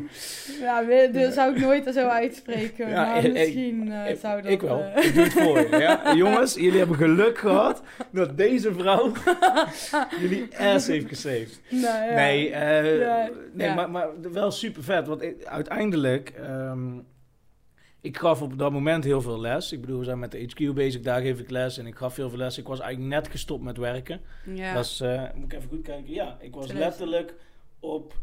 ja, 0.61 0.83
dat 1.11 1.33
zou 1.33 1.55
ik 1.55 1.61
nooit 1.61 1.89
zo 1.93 2.07
uitspreken. 2.07 2.89
Ja, 2.89 3.05
maar 3.05 3.25
ik- 3.25 3.33
misschien 3.33 3.91
eh, 3.91 4.09
ik- 4.09 4.19
zou 4.19 4.41
dat... 4.41 4.51
Ik 4.51 4.61
wel, 4.61 4.83
eh, 4.95 5.05
ik 5.05 5.13
doe 5.13 5.23
het 5.23 5.33
voor 5.33 5.59
je. 5.59 5.77
Ja? 5.79 6.01
Jongens, 6.15 6.53
jullie 6.53 6.77
hebben 6.77 6.95
geluk 6.97 7.37
gehad 7.37 7.81
dat 8.11 8.37
deze 8.37 8.73
vrouw 8.73 9.11
jullie 10.21 10.47
ass 10.59 10.87
heeft 10.87 11.07
gesaved. 11.07 11.59
nou, 11.69 11.83
ja. 12.09 12.13
Nee, 12.15 12.49
eh, 12.51 13.29
nee. 13.53 13.73
Maar, 13.73 13.89
maar 13.89 14.07
wel 14.31 14.51
super 14.51 14.83
vet. 14.83 15.07
Want 15.07 15.23
uiteindelijk, 15.45 16.29
ehm, 16.29 16.79
ik 18.05 18.17
gaf 18.17 18.41
op 18.41 18.57
dat 18.57 18.71
moment 18.71 19.03
heel 19.03 19.21
veel 19.21 19.39
les. 19.39 19.71
Ik 19.71 19.81
bedoel, 19.81 19.99
we 19.99 20.05
zijn 20.05 20.19
met 20.19 20.31
de 20.31 20.39
HQ 20.39 20.73
bezig, 20.73 21.01
daar 21.01 21.21
geef 21.21 21.39
ik 21.39 21.49
les. 21.49 21.77
En 21.77 21.87
ik 21.87 21.95
gaf 21.95 22.15
heel 22.15 22.29
veel 22.29 22.37
les. 22.37 22.57
Ik 22.57 22.67
was 22.67 22.79
eigenlijk 22.79 23.13
net 23.13 23.31
gestopt 23.31 23.63
met 23.63 23.77
werken. 23.77 24.21
Ja. 24.53 24.73
Dat 24.73 24.85
is, 24.85 25.01
eh, 25.01 25.23
moet 25.35 25.53
ik 25.53 25.57
even 25.57 25.69
goed 25.69 25.81
kijken. 25.81 26.13
Ja, 26.13 26.37
ik 26.39 26.53
was 26.55 26.65
2000. 26.65 26.79
letterlijk 27.09 27.33
op, 27.79 28.13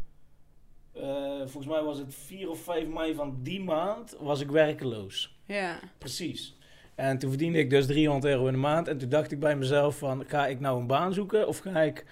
eh, 0.93 1.37
volgens 1.37 1.67
mij 1.67 1.83
was 1.83 1.97
het 1.97 2.15
4 2.15 2.49
of 2.49 2.59
5 2.59 2.87
mei 2.87 3.15
van 3.15 3.39
die 3.41 3.63
maand, 3.63 4.15
was 4.19 4.41
ik 4.41 4.51
werkeloos. 4.51 5.37
ja. 5.45 5.79
Precies. 5.97 6.57
En 6.95 7.17
toen 7.17 7.29
verdiende 7.29 7.59
ik 7.59 7.69
dus 7.69 7.85
300 7.85 8.33
euro 8.33 8.47
in 8.47 8.53
de 8.53 8.59
maand. 8.59 8.87
En 8.87 8.97
toen 8.97 9.09
dacht 9.09 9.31
ik 9.31 9.39
bij 9.39 9.55
mezelf 9.55 9.97
van, 9.97 10.23
ga 10.27 10.47
ik 10.47 10.59
nou 10.59 10.79
een 10.79 10.87
baan 10.87 11.13
zoeken 11.13 11.47
of 11.47 11.57
ga 11.57 11.81
ik 11.81 12.05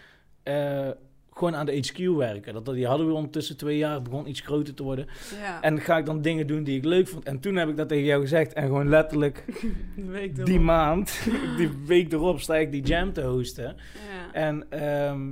eh, 0.44 0.90
gewoon 1.34 1.56
aan 1.56 1.65
de 1.65 1.78
HQ 1.78 1.98
werken? 2.17 2.54
Dat, 2.54 2.65
dat- 2.65 2.76
die 2.76 2.88
hadden 2.88 3.08
we 3.08 3.13
ondertussen 3.13 3.58
twee 3.58 3.78
jaar, 3.78 3.94
het 3.94 4.04
begon 4.04 4.28
iets 4.30 4.39
groter 4.41 4.74
te 4.74 4.84
worden. 4.84 5.08
ja. 5.41 5.62
En 5.62 5.80
ga 5.80 5.98
ik 5.98 6.06
dan 6.06 6.22
dingen 6.22 6.48
doen 6.48 6.63
die 6.63 6.78
ik 6.78 6.86
leuk 6.86 7.08
vond? 7.08 7.24
En 7.24 7.39
toen 7.39 7.56
heb 7.56 7.70
ik 7.70 7.78
dat 7.78 7.88
tegen 7.88 8.04
jou 8.06 8.22
gezegd. 8.22 8.54
En 8.54 8.63
gewoon 8.65 8.89
letterlijk 8.89 9.46
week 9.96 10.46
die 10.46 10.60
maand, 10.60 11.20
die 11.58 11.70
week 11.86 12.12
erop, 12.13 12.39
sta 12.39 12.56
ik 12.56 12.72
die 12.72 12.84
jam 12.84 13.13
te 13.13 13.22
hosten. 13.22 13.76
Ja. 14.10 14.34
En 14.34 14.65
ehm, 14.70 15.30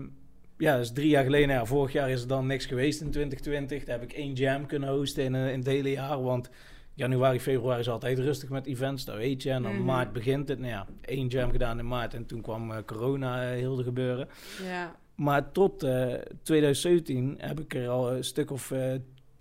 ja, 0.58 0.78
dus 0.78 0.92
drie 0.92 1.10
jaar 1.10 1.24
geleden, 1.24 1.48
nou 1.48 1.60
ja, 1.60 1.66
vorig 1.66 1.92
jaar 1.92 2.10
is 2.10 2.22
er 2.22 2.28
dan 2.28 2.48
niks 2.48 2.66
geweest 2.66 3.02
in 3.02 3.12
2020. 3.12 3.84
Daar 3.86 4.00
heb 4.00 4.10
ik 4.12 4.16
één 4.18 4.34
jam 4.34 4.66
kunnen 4.66 4.90
hosten 4.90 5.24
in, 5.24 5.36
eh, 5.36 5.52
in 5.52 5.58
het 5.58 5.68
hele 5.68 5.92
jaar. 5.92 6.22
Want 6.24 6.50
januari, 6.94 7.40
februari 7.40 7.80
is 7.80 7.90
altijd 7.90 8.20
rustig 8.20 8.50
met 8.50 8.66
events, 8.66 9.06
dat 9.06 9.16
weet 9.16 9.44
je. 9.44 9.50
En 9.52 9.64
dan 9.64 9.76
Mhm. 9.76 9.84
maart 9.86 10.14
begint 10.14 10.48
het. 10.48 10.60
Nou 10.60 10.72
ja, 10.72 10.86
één 11.02 11.28
jam 11.28 11.52
gedaan 11.52 11.80
in 11.80 11.88
maart 11.88 12.14
en 12.14 12.26
toen 12.26 12.42
kwam 12.42 12.72
eh, 12.72 12.78
corona 12.86 13.44
eh, 13.44 13.50
heel 13.50 13.76
de 13.76 13.84
gebeuren. 13.84 14.28
ja. 14.66 14.96
Maar 15.20 15.52
tot 15.52 15.84
eh 15.84 16.14
2017 16.44 17.36
heb 17.38 17.60
ik 17.60 17.76
er 17.76 17.88
al 17.90 18.12
een 18.14 18.24
stuk 18.24 18.52
of 18.52 18.72
eh, 18.72 18.94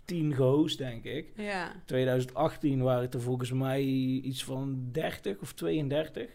tien 0.05 0.35
gehost, 0.35 0.79
denk 0.79 1.05
ik. 1.05 1.27
Ja. 1.37 1.73
2018 1.87 2.83
waren 2.83 3.03
het 3.03 3.15
er 3.15 3.21
volgens 3.21 3.53
mij 3.53 3.83
iets 4.23 4.45
van 4.45 4.89
30 4.93 5.39
of 5.41 5.53
32. 5.53 6.27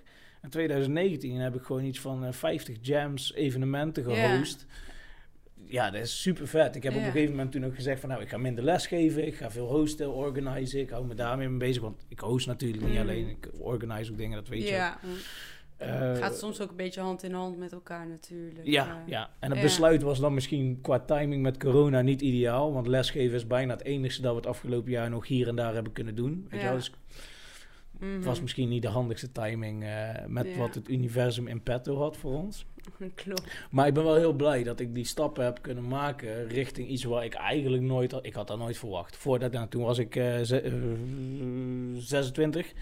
En 0.41 0.49
2019 0.49 1.36
heb 1.36 1.56
ik 1.56 1.62
gewoon 1.63 1.84
iets 1.84 1.99
van 1.99 2.25
eh, 2.25 2.32
50 2.32 2.77
jams, 2.82 3.34
evenementen 3.34 4.03
gehost. 4.03 4.65
Ja, 5.65 5.91
dat 5.91 6.01
is 6.01 6.21
super 6.21 6.47
vet. 6.47 6.75
Ik 6.75 6.84
heb 6.84 6.93
op 6.93 6.99
een 6.99 7.06
gegeven 7.06 7.32
moment 7.32 7.51
toen 7.51 7.65
ook 7.65 7.75
gezegd 7.75 7.99
van 7.99 8.10
nou, 8.10 8.21
ik 8.21 8.29
ga 8.29 8.38
minder 8.38 8.63
les 8.63 8.88
geven. 8.88 9.27
Ik 9.27 9.36
ga 9.36 9.51
veel 9.51 9.67
hosten, 9.67 10.13
organisen. 10.13 10.79
Ik 10.79 10.89
hou 10.89 11.06
me 11.06 11.13
daarmee 11.15 11.49
mee 11.49 11.58
bezig. 11.58 11.82
Want 11.82 12.06
ik 12.08 12.19
host 12.19 12.47
natuurlijk 12.47 12.84
niet 12.84 12.93
Mm. 12.93 12.99
alleen. 12.99 13.27
Ik 13.29 13.49
organise 13.60 14.12
ook 14.12 14.17
dingen, 14.17 14.36
dat 14.38 14.47
weet 14.47 14.67
je 14.67 14.91
ja. 15.85 16.11
Eh, 16.13 16.17
Gaat 16.17 16.37
soms 16.37 16.61
ook 16.61 16.69
een 16.69 16.75
beetje 16.75 17.01
hand 17.01 17.23
in 17.23 17.33
hand 17.33 17.57
met 17.57 17.71
elkaar 17.71 18.07
natuurlijk. 18.07 18.65
Ja, 18.65 18.87
Eh, 18.87 18.93
ja, 19.05 19.29
en 19.39 19.51
het 19.51 19.61
besluit 19.61 20.01
was 20.01 20.19
dan 20.19 20.33
misschien 20.33 20.79
qua 20.81 20.99
timing 20.99 21.41
met 21.41 21.57
corona 21.57 22.01
niet 22.01 22.21
ideaal. 22.21 22.73
Want 22.73 22.87
lesgeven 22.87 23.35
is 23.35 23.47
bijna 23.47 23.73
het 23.73 23.83
enige 23.83 24.21
dat 24.21 24.31
we 24.31 24.37
het 24.37 24.47
afgelopen 24.47 24.91
jaar 24.91 25.09
nog 25.09 25.27
hier 25.27 25.47
en 25.47 25.55
daar 25.55 25.73
hebben 25.73 25.91
kunnen 25.91 26.15
doen. 26.15 26.47
Weet 26.49 26.59
je 26.61 26.65
wel? 26.65 26.75
Dus 26.75 26.91
mhm. 27.99 28.13
het 28.13 28.25
was 28.25 28.41
misschien 28.41 28.69
niet 28.69 28.81
de 28.81 28.87
handigste 28.87 29.31
timing 29.31 29.83
eh, 29.83 30.09
met 30.27 30.47
Ja. 30.47 30.57
wat 30.57 30.75
het 30.75 30.89
universum 30.89 31.47
in 31.47 31.61
petto 31.61 31.97
had 31.97 32.17
voor 32.17 32.33
ons. 32.33 32.65
Klopt. 33.15 33.43
Maar 33.71 33.87
ik 33.87 33.93
ben 33.93 34.03
wel 34.03 34.15
heel 34.15 34.33
blij 34.33 34.63
dat 34.63 34.79
ik 34.79 34.95
die 34.95 35.05
stappen 35.05 35.43
heb 35.43 35.61
kunnen 35.61 35.87
maken 35.87 36.47
richting 36.47 36.87
iets 36.87 37.03
waar 37.03 37.25
ik 37.25 37.33
eigenlijk 37.33 37.83
nooit 37.83 38.11
had. 38.11 38.25
Ik 38.25 38.33
had 38.33 38.47
dat 38.47 38.57
nooit 38.57 38.77
verwacht. 38.77 39.17
Voordat, 39.17 39.51
nou, 39.51 39.67
toen 39.67 39.83
was 39.83 39.97
ik 39.97 40.15
eh, 40.15 40.37
26. 40.41 42.73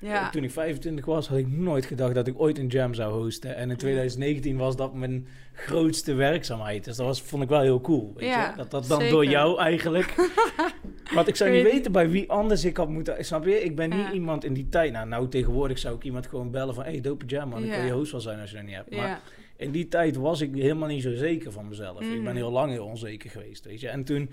Ja. 0.00 0.30
Toen 0.30 0.44
ik 0.44 0.50
25 0.50 1.04
was, 1.04 1.28
had 1.28 1.38
ik 1.38 1.48
nooit 1.48 1.86
gedacht 1.86 2.14
dat 2.14 2.26
ik 2.26 2.40
ooit 2.40 2.58
een 2.58 2.66
jam 2.66 2.94
zou 2.94 3.22
hosten. 3.22 3.56
En 3.56 3.70
in 3.70 3.76
2019 3.76 4.56
was 4.56 4.76
dat 4.76 4.94
mijn 4.94 5.26
grootste 5.52 6.14
werkzaamheid. 6.14 6.84
Dus 6.84 6.96
dat 6.96 7.06
was, 7.06 7.22
vond 7.22 7.42
ik 7.42 7.48
wel 7.48 7.60
heel 7.60 7.80
cool. 7.80 8.12
Weet 8.16 8.28
Ja, 8.28 8.48
je? 8.50 8.56
Dat 8.56 8.70
dat 8.70 8.86
dan 8.86 8.98
zeker. 9.00 9.14
door 9.14 9.24
jou 9.24 9.58
eigenlijk. 9.58 10.14
Want 11.14 11.28
ik 11.28 11.36
zou 11.36 11.50
Ik 11.50 11.62
niet 11.64 11.72
weten 11.72 11.92
bij 11.92 12.10
wie 12.10 12.30
anders 12.30 12.64
ik 12.64 12.76
had 12.76 12.88
moeten. 12.88 13.24
Snap 13.24 13.44
je? 13.44 13.62
Ik 13.64 13.76
ben 13.76 13.90
niet 13.90 13.98
Ja. 13.98 14.12
iemand 14.12 14.44
in 14.44 14.52
die 14.54 14.68
tijd. 14.68 14.92
Nou, 14.92 15.08
nou, 15.08 15.28
tegenwoordig 15.28 15.78
zou 15.78 15.96
ik 15.96 16.04
iemand 16.04 16.26
gewoon 16.26 16.50
bellen 16.50 16.74
van: 16.74 16.84
hey, 16.84 17.00
dope 17.00 17.24
jam, 17.26 17.48
man. 17.48 17.64
Ja. 17.64 17.76
kan 17.76 17.86
je 17.86 17.92
host 17.92 18.12
wel 18.12 18.20
zijn 18.20 18.40
als 18.40 18.50
je 18.50 18.56
dat 18.56 18.64
niet 18.64 18.74
hebt. 18.74 18.96
Maar 18.96 19.20
in 19.56 19.70
die 19.70 19.88
tijd 19.88 20.16
was 20.16 20.40
ik 20.40 20.54
helemaal 20.54 20.88
niet 20.88 21.02
zo 21.02 21.14
zeker 21.14 21.52
van 21.52 21.68
mezelf. 21.68 22.00
Ik 22.00 22.14
Mhm. 22.14 22.24
ben 22.24 22.36
heel 22.36 22.50
lang 22.50 22.70
heel 22.70 22.84
onzeker 22.86 23.30
geweest, 23.30 23.64
weet 23.64 23.80
je. 23.80 23.88
En 23.88 24.04
toen 24.04 24.30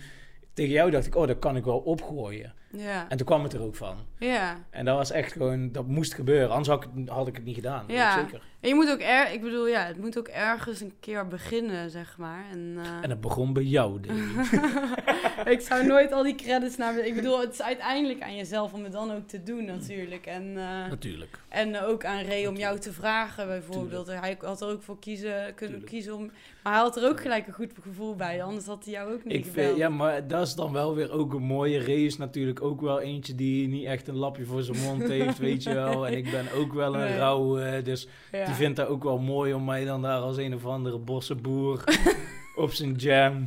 tegen 0.55 0.71
jou 0.71 0.91
dacht 0.91 1.05
ik: 1.05 1.15
oh, 1.15 1.27
dat 1.27 1.39
kan 1.39 1.55
ik 1.55 1.63
wel 1.63 1.77
opgooien. 1.77 2.53
Ja. 2.71 3.05
En 3.09 3.17
toen 3.17 3.25
kwam 3.25 3.43
het 3.43 3.53
er 3.53 3.61
ook 3.61 3.75
van. 3.75 3.95
Ja. 4.19 4.57
En 4.69 4.85
dat 4.85 4.97
was 4.97 5.11
echt 5.11 5.31
gewoon, 5.31 5.71
dat 5.71 5.87
moest 5.87 6.13
gebeuren. 6.13 6.49
Anders 6.49 6.67
had 6.67 6.83
ik, 6.83 6.89
het- 6.95 7.09
had 7.09 7.27
ik 7.27 7.35
het 7.35 7.45
niet 7.45 7.55
gedaan. 7.55 7.83
Ja. 7.87 8.19
zeker. 8.23 8.41
En 8.59 8.69
je 8.69 8.75
moet 8.75 8.89
ook 8.91 9.01
er, 9.01 9.31
ik 9.33 9.41
bedoel, 9.41 9.67
ja, 9.67 9.85
het 9.85 9.97
moet 9.97 10.17
ook 10.17 10.27
ergens 10.27 10.81
een 10.81 10.93
keer 10.99 11.27
beginnen, 11.27 11.89
zeg 11.89 12.17
maar. 12.17 12.45
En, 12.51 12.75
eh, 12.79 12.87
En 13.01 13.09
het 13.09 13.21
begon 13.21 13.53
bij 13.53 13.63
jou, 13.63 13.99
ik 15.45 15.61
zou 15.61 15.85
nooit 15.85 16.11
al 16.11 16.23
die 16.23 16.35
credits 16.35 16.77
naar. 16.77 16.97
Ik 16.97 17.15
bedoel, 17.15 17.39
het 17.41 17.53
is 17.53 17.61
uiteindelijk 17.61 18.21
aan 18.21 18.35
jezelf 18.35 18.73
om 18.73 18.83
het 18.83 18.91
dan 18.91 19.11
ook 19.11 19.27
te 19.27 19.43
doen, 19.43 19.65
natuurlijk. 19.65 20.25
En, 20.25 20.43
eh, 20.57 20.89
Natuurlijk. 20.89 21.39
en 21.49 21.79
ook 21.81 22.05
aan 22.05 22.23
Ray 22.23 22.45
om 22.45 22.55
jou 22.55 22.79
te 22.79 22.91
vragen, 22.93 23.47
bijvoorbeeld. 23.47 24.07
Hij 24.07 24.37
had 24.41 24.61
er 24.61 24.67
ook 24.67 24.81
voor 24.83 24.99
kiezen, 24.99 25.31
kunnen 25.31 25.55
Tuurlijk. 25.55 25.85
kiezen 25.85 26.15
om. 26.15 26.31
Maar 26.65 26.73
hij 26.73 26.83
had 26.83 26.97
er 26.97 27.09
ook 27.09 27.21
gelijk 27.21 27.47
een 27.47 27.53
goed 27.53 27.71
gevoel 27.81 28.15
bij, 28.15 28.43
anders 28.43 28.65
had 28.65 28.83
hij 28.83 28.93
jou 28.93 29.13
ook 29.13 29.23
niet 29.23 29.33
Ik 29.33 29.45
gebeld. 29.45 29.65
vind, 29.65 29.77
ja, 29.77 29.89
maar 29.89 30.27
dat 30.27 30.47
is 30.47 30.55
dan 30.55 30.71
wel 30.71 30.95
weer 30.95 31.11
ook 31.11 31.33
een 31.33 31.41
mooie 31.43 31.79
race. 31.79 32.19
Natuurlijk 32.19 32.61
ook 32.61 32.81
wel 32.81 32.99
eentje 33.01 33.35
die 33.35 33.67
niet 33.67 33.85
echt 33.85 34.07
een 34.07 34.15
lapje 34.15 34.45
voor 34.45 34.61
zijn 34.61 34.77
mond 34.81 35.03
heeft, 35.07 35.37
weet 35.37 35.63
je 35.63 35.73
wel. 35.73 36.07
En 36.07 36.17
ik 36.17 36.31
ben 36.31 36.45
ook 36.55 36.73
wel 36.73 36.93
een 36.95 36.99
Nee. 36.99 37.17
rauw, 37.17 37.81
dus 37.81 38.07
Ja. 38.31 38.45
die 38.45 38.53
vindt 38.53 38.75
dat 38.77 38.87
ook 38.87 39.03
wel 39.03 39.17
mooi 39.19 39.53
om 39.53 39.65
mij 39.65 39.85
dan 39.85 40.01
daar 40.01 40.19
als 40.19 40.37
een 40.37 40.53
of 40.55 40.65
andere 40.65 40.97
bossenboer 40.97 41.83
op 42.55 42.71
zijn 42.73 42.93
jam. 42.93 43.45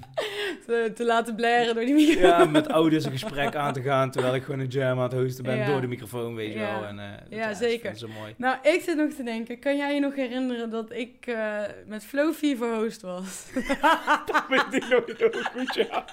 te, 0.67 0.93
te 0.95 1.05
laten 1.05 1.35
blaren 1.35 1.75
door 1.75 1.85
die 1.85 1.95
microfoon. 1.95 2.23
Ja, 2.29 2.45
met 2.45 2.69
ouders 2.69 3.05
een 3.05 3.11
gesprek 3.11 3.55
aan 3.55 3.73
te 3.73 3.83
gaan 3.83 4.11
terwijl 4.11 4.35
ik 4.35 4.43
gewoon 4.43 4.61
een 4.61 4.67
jam 4.67 4.97
aan 4.99 5.03
het 5.03 5.13
hosten 5.13 5.45
ben 5.45 5.57
Ja. 5.57 5.67
door 5.67 5.81
de 5.81 5.87
microfoon, 5.87 6.35
weet 6.35 6.53
je 6.53 6.59
Ja. 6.59 6.73
wel. 6.81 6.89
En, 6.89 6.99
eh, 6.99 7.05
dat- 7.29 7.39
Ja, 7.39 7.49
dat 7.49 7.57
zeker. 7.57 7.97
zo 7.97 8.09
mooi. 8.21 8.35
Nou, 8.37 8.57
ik 8.63 8.81
zit 8.83 8.97
nog 8.97 9.13
te 9.13 9.23
denken, 9.23 9.59
kan 9.59 9.77
jij 9.77 9.95
je 9.95 10.01
nog 10.01 10.15
herinneren 10.15 10.71
dat 10.71 10.91
ik 10.93 11.27
eh, 11.27 11.57
met 11.87 12.05
Flow 12.05 12.33
Fever 12.35 12.75
host 12.75 13.03
was? 13.03 13.47
Weet 14.49 14.65
ik 14.83 14.89
nog 14.89 15.03
heel 15.19 15.43
goed, 15.53 15.75
ja. 15.75 16.05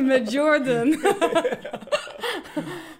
met 0.06 0.32
Jordan. 0.32 0.94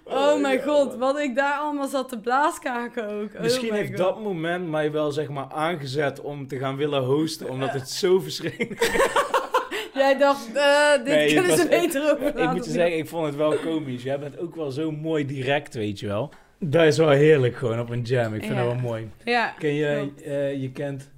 oh 0.05 0.41
mijn 0.41 0.61
god, 0.61 0.95
wat 0.95 1.19
ik 1.19 1.35
daar 1.35 1.57
allemaal 1.57 1.87
zat 1.87 2.09
te 2.09 2.19
blaaskaken 2.19 3.07
ook. 3.09 3.29
Oh 3.35 3.41
Misschien 3.41 3.73
heeft 3.73 3.87
God. 3.89 3.97
dat 3.97 4.19
moment 4.23 4.69
mij 4.69 4.91
wel 4.91 5.11
zeg 5.11 5.29
maar 5.29 5.47
aangezet 5.51 6.21
om 6.21 6.47
te 6.47 6.57
gaan 6.57 6.75
willen 6.75 7.03
hosten, 7.03 7.20
omdat 7.49 7.73
het 7.73 7.89
zo 7.89 8.19
verschrikkelijk 8.19 8.79
Jij 9.93 10.17
dacht, 10.17 10.53
eh, 10.55 10.93
dit 10.95 11.05
Nee, 11.05 11.33
kunnen 11.33 11.57
ze 11.57 11.67
beter 11.69 12.11
over 12.13 12.39
Ik 12.39 12.51
moet 12.51 12.65
je 12.65 12.71
zeggen, 12.71 12.97
ik 12.97 13.07
vond 13.07 13.25
het 13.25 13.35
wel 13.35 13.53
komisch. 13.57 14.03
Jij 14.03 14.19
bent 14.19 14.37
ook 14.37 14.55
wel 14.55 14.71
zo 14.71 14.91
mooi 14.91 15.25
direct, 15.25 15.73
weet 15.73 15.99
je 15.99 16.07
wel. 16.07 16.29
Dat 16.59 16.85
is 16.85 16.97
wel 16.97 17.09
heerlijk 17.09 17.55
gewoon 17.55 17.79
op 17.79 17.89
een 17.89 18.01
jam. 18.01 18.33
Ik 18.33 18.41
vind 18.43 18.53
Ja. 18.55 18.63
dat 18.63 18.71
wel 18.73 18.81
mooi. 18.81 19.09
Ja, 19.25 19.53
Ken 19.59 19.73
je, 19.73 20.11
eh, 20.25 20.61
je 20.61 20.71
kent 20.71 21.09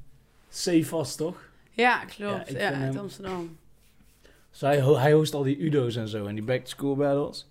C 0.66 0.86
vast 0.86 1.18
toch? 1.18 1.38
Ja, 1.72 2.06
klopt. 2.06 2.50
ik 2.50 2.58
Ja, 2.60 2.66
uit 2.68 2.76
hem- 2.76 2.98
Amsterdam. 2.98 3.58
Zij, 4.52 4.82
ho- 4.82 4.98
hij 4.98 5.12
host 5.14 5.34
al 5.34 5.44
die 5.44 5.58
Udo's 5.58 5.96
en 5.96 6.08
zo 6.08 6.26
en 6.26 6.36
die 6.36 6.44
back 6.44 6.60
to 6.64 6.70
school 6.70 6.96
battles. 6.96 7.50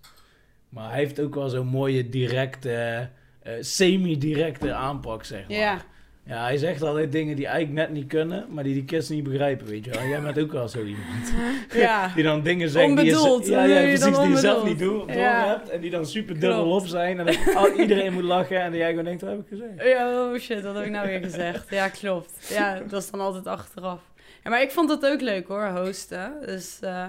Maar 0.69 0.89
hij 0.89 0.99
heeft 0.99 1.19
ook 1.19 1.35
wel 1.35 1.49
zo'n 1.49 1.67
mooie 1.67 2.09
directe, 2.09 3.09
eh, 3.41 3.53
semi-directe 3.59 4.73
aanpak, 4.73 5.23
zeg 5.23 5.47
maar. 5.47 5.57
Ja, 5.57 5.81
Ja, 6.25 6.43
hij 6.43 6.57
zegt 6.57 6.81
altijd 6.81 7.11
dingen 7.11 7.35
die 7.35 7.47
eigenlijk 7.47 7.87
net 7.87 7.97
niet 7.97 8.07
kunnen, 8.07 8.45
maar 8.49 8.63
die 8.63 8.73
die 8.73 8.85
kids 8.85 9.09
niet 9.09 9.23
begrijpen, 9.23 9.67
weet 9.67 9.85
je 9.85 9.91
wel. 9.91 10.03
Jij 10.07 10.21
bent 10.21 10.39
ook 10.39 10.51
wel 10.51 10.67
zo 10.67 10.83
iemand. 10.83 11.33
ja. 11.73 12.07
Die 12.15 12.23
dan 12.23 12.41
dingen 12.41 12.69
zegt 12.69 12.95
die 12.97 13.05
je, 13.05 13.41
ja, 13.51 13.63
ja, 13.63 13.81
precies, 13.81 14.17
die 14.17 14.29
je 14.29 14.37
zelf 14.37 14.63
niet 14.65 14.79
door, 14.79 15.07
door 15.07 15.15
Ja. 15.15 15.47
hebt. 15.47 15.69
En 15.69 15.81
die 15.81 15.89
dan 15.89 16.05
super 16.05 16.39
dubbel 16.39 16.71
op 16.71 16.85
zijn. 16.85 17.19
En 17.19 17.25
dan 17.25 17.35
al, 17.55 17.71
iedereen 17.71 18.13
moet 18.13 18.23
lachen 18.23 18.61
en 18.61 18.69
dan 18.69 18.79
jij 18.79 18.89
gewoon 18.89 19.03
denkt, 19.03 19.21
wat 19.21 19.29
heb 19.31 19.39
ik 19.39 19.47
gezegd? 19.47 19.83
Ja, 19.83 20.23
oh 20.25 20.39
shit, 20.39 20.61
wat 20.63 20.75
heb 20.75 20.85
ik 20.85 20.91
nou 20.91 21.07
weer 21.07 21.19
gezegd? 21.23 21.69
Ja, 21.69 21.87
klopt. 21.89 22.47
Ja, 22.49 22.79
dat 22.87 23.01
is 23.03 23.11
dan 23.11 23.19
altijd 23.19 23.47
achteraf. 23.47 24.01
Ja, 24.43 24.49
maar 24.49 24.61
ik 24.61 24.71
vond 24.71 24.89
dat 24.89 25.05
ook 25.05 25.21
leuk 25.21 25.47
hoor, 25.47 25.65
hosten. 25.67 26.33
Dus 26.45 26.79
eh, 26.81 27.05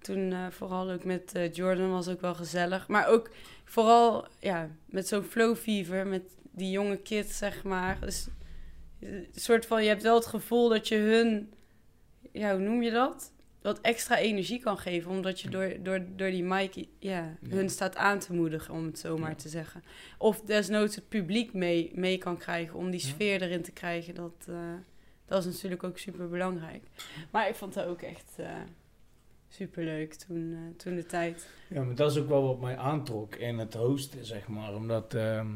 toen 0.00 0.32
eh, 0.32 0.38
vooral 0.50 0.90
ook 0.90 1.04
met 1.04 1.32
eh, 1.34 1.52
Jordan 1.52 1.90
was 1.90 2.08
ook 2.08 2.20
wel 2.20 2.34
gezellig. 2.34 2.88
Maar 2.88 3.08
ook 3.08 3.30
vooral 3.64 4.26
ja, 4.40 4.68
met 4.86 5.08
zo'n 5.08 5.22
flow 5.22 5.56
fever, 5.56 6.06
met 6.06 6.22
die 6.52 6.70
jonge 6.70 6.96
kids 6.96 7.38
zeg 7.38 7.62
maar. 7.62 7.96
Dus 8.00 8.26
een 9.02 9.26
soort 9.34 9.66
van, 9.66 9.82
je 9.82 9.88
hebt 9.88 10.02
wel 10.02 10.14
het 10.14 10.26
gevoel 10.26 10.68
dat 10.68 10.88
je 10.88 10.96
hun, 10.96 11.52
ja, 12.32 12.52
hoe 12.56 12.62
noem 12.62 12.82
je 12.82 12.90
dat? 12.90 13.32
Wat 13.62 13.80
extra 13.80 14.16
energie 14.18 14.60
kan 14.60 14.78
geven, 14.78 15.10
omdat 15.10 15.40
je 15.40 15.48
door, 15.50 15.74
door, 15.82 16.04
door 16.16 16.30
die 16.30 16.44
mic 16.44 16.74
ja, 16.74 16.86
Ja. 16.98 17.36
hun 17.48 17.70
staat 17.70 17.96
aan 17.96 18.18
te 18.18 18.32
moedigen, 18.32 18.74
om 18.74 18.84
het 18.84 18.98
zo 18.98 19.16
maar 19.18 19.30
Ja. 19.30 19.36
te 19.36 19.48
zeggen. 19.48 19.82
Of 20.18 20.40
desnoods 20.40 20.94
het 20.94 21.08
publiek 21.08 21.52
mee, 21.52 21.90
mee 21.94 22.18
kan 22.18 22.36
krijgen 22.36 22.78
om 22.78 22.90
die 22.90 23.00
sfeer 23.00 23.42
erin 23.42 23.62
te 23.62 23.72
krijgen. 23.72 24.14
Dat, 24.14 24.46
eh, 24.48 24.54
dat 25.26 25.44
is 25.44 25.52
natuurlijk 25.52 25.84
ook 25.84 25.98
super 25.98 26.28
belangrijk. 26.28 26.82
Maar 27.30 27.48
ik 27.48 27.54
vond 27.54 27.74
dat 27.74 27.86
ook 27.86 28.02
echt 28.02 28.34
uh, 28.40 28.46
super 29.48 29.84
leuk 29.84 30.14
toen, 30.14 30.50
uh, 30.50 30.58
toen 30.76 30.94
de 30.94 31.06
tijd. 31.06 31.48
Ja, 31.68 31.82
maar 31.82 31.94
dat 31.94 32.10
is 32.10 32.18
ook 32.18 32.28
wel 32.28 32.42
wat 32.42 32.60
mij 32.60 32.76
aantrok 32.76 33.34
in 33.34 33.58
het 33.58 33.74
hosten, 33.74 34.24
zeg 34.24 34.48
maar. 34.48 34.74
Omdat 34.74 35.14
ehm, 35.14 35.48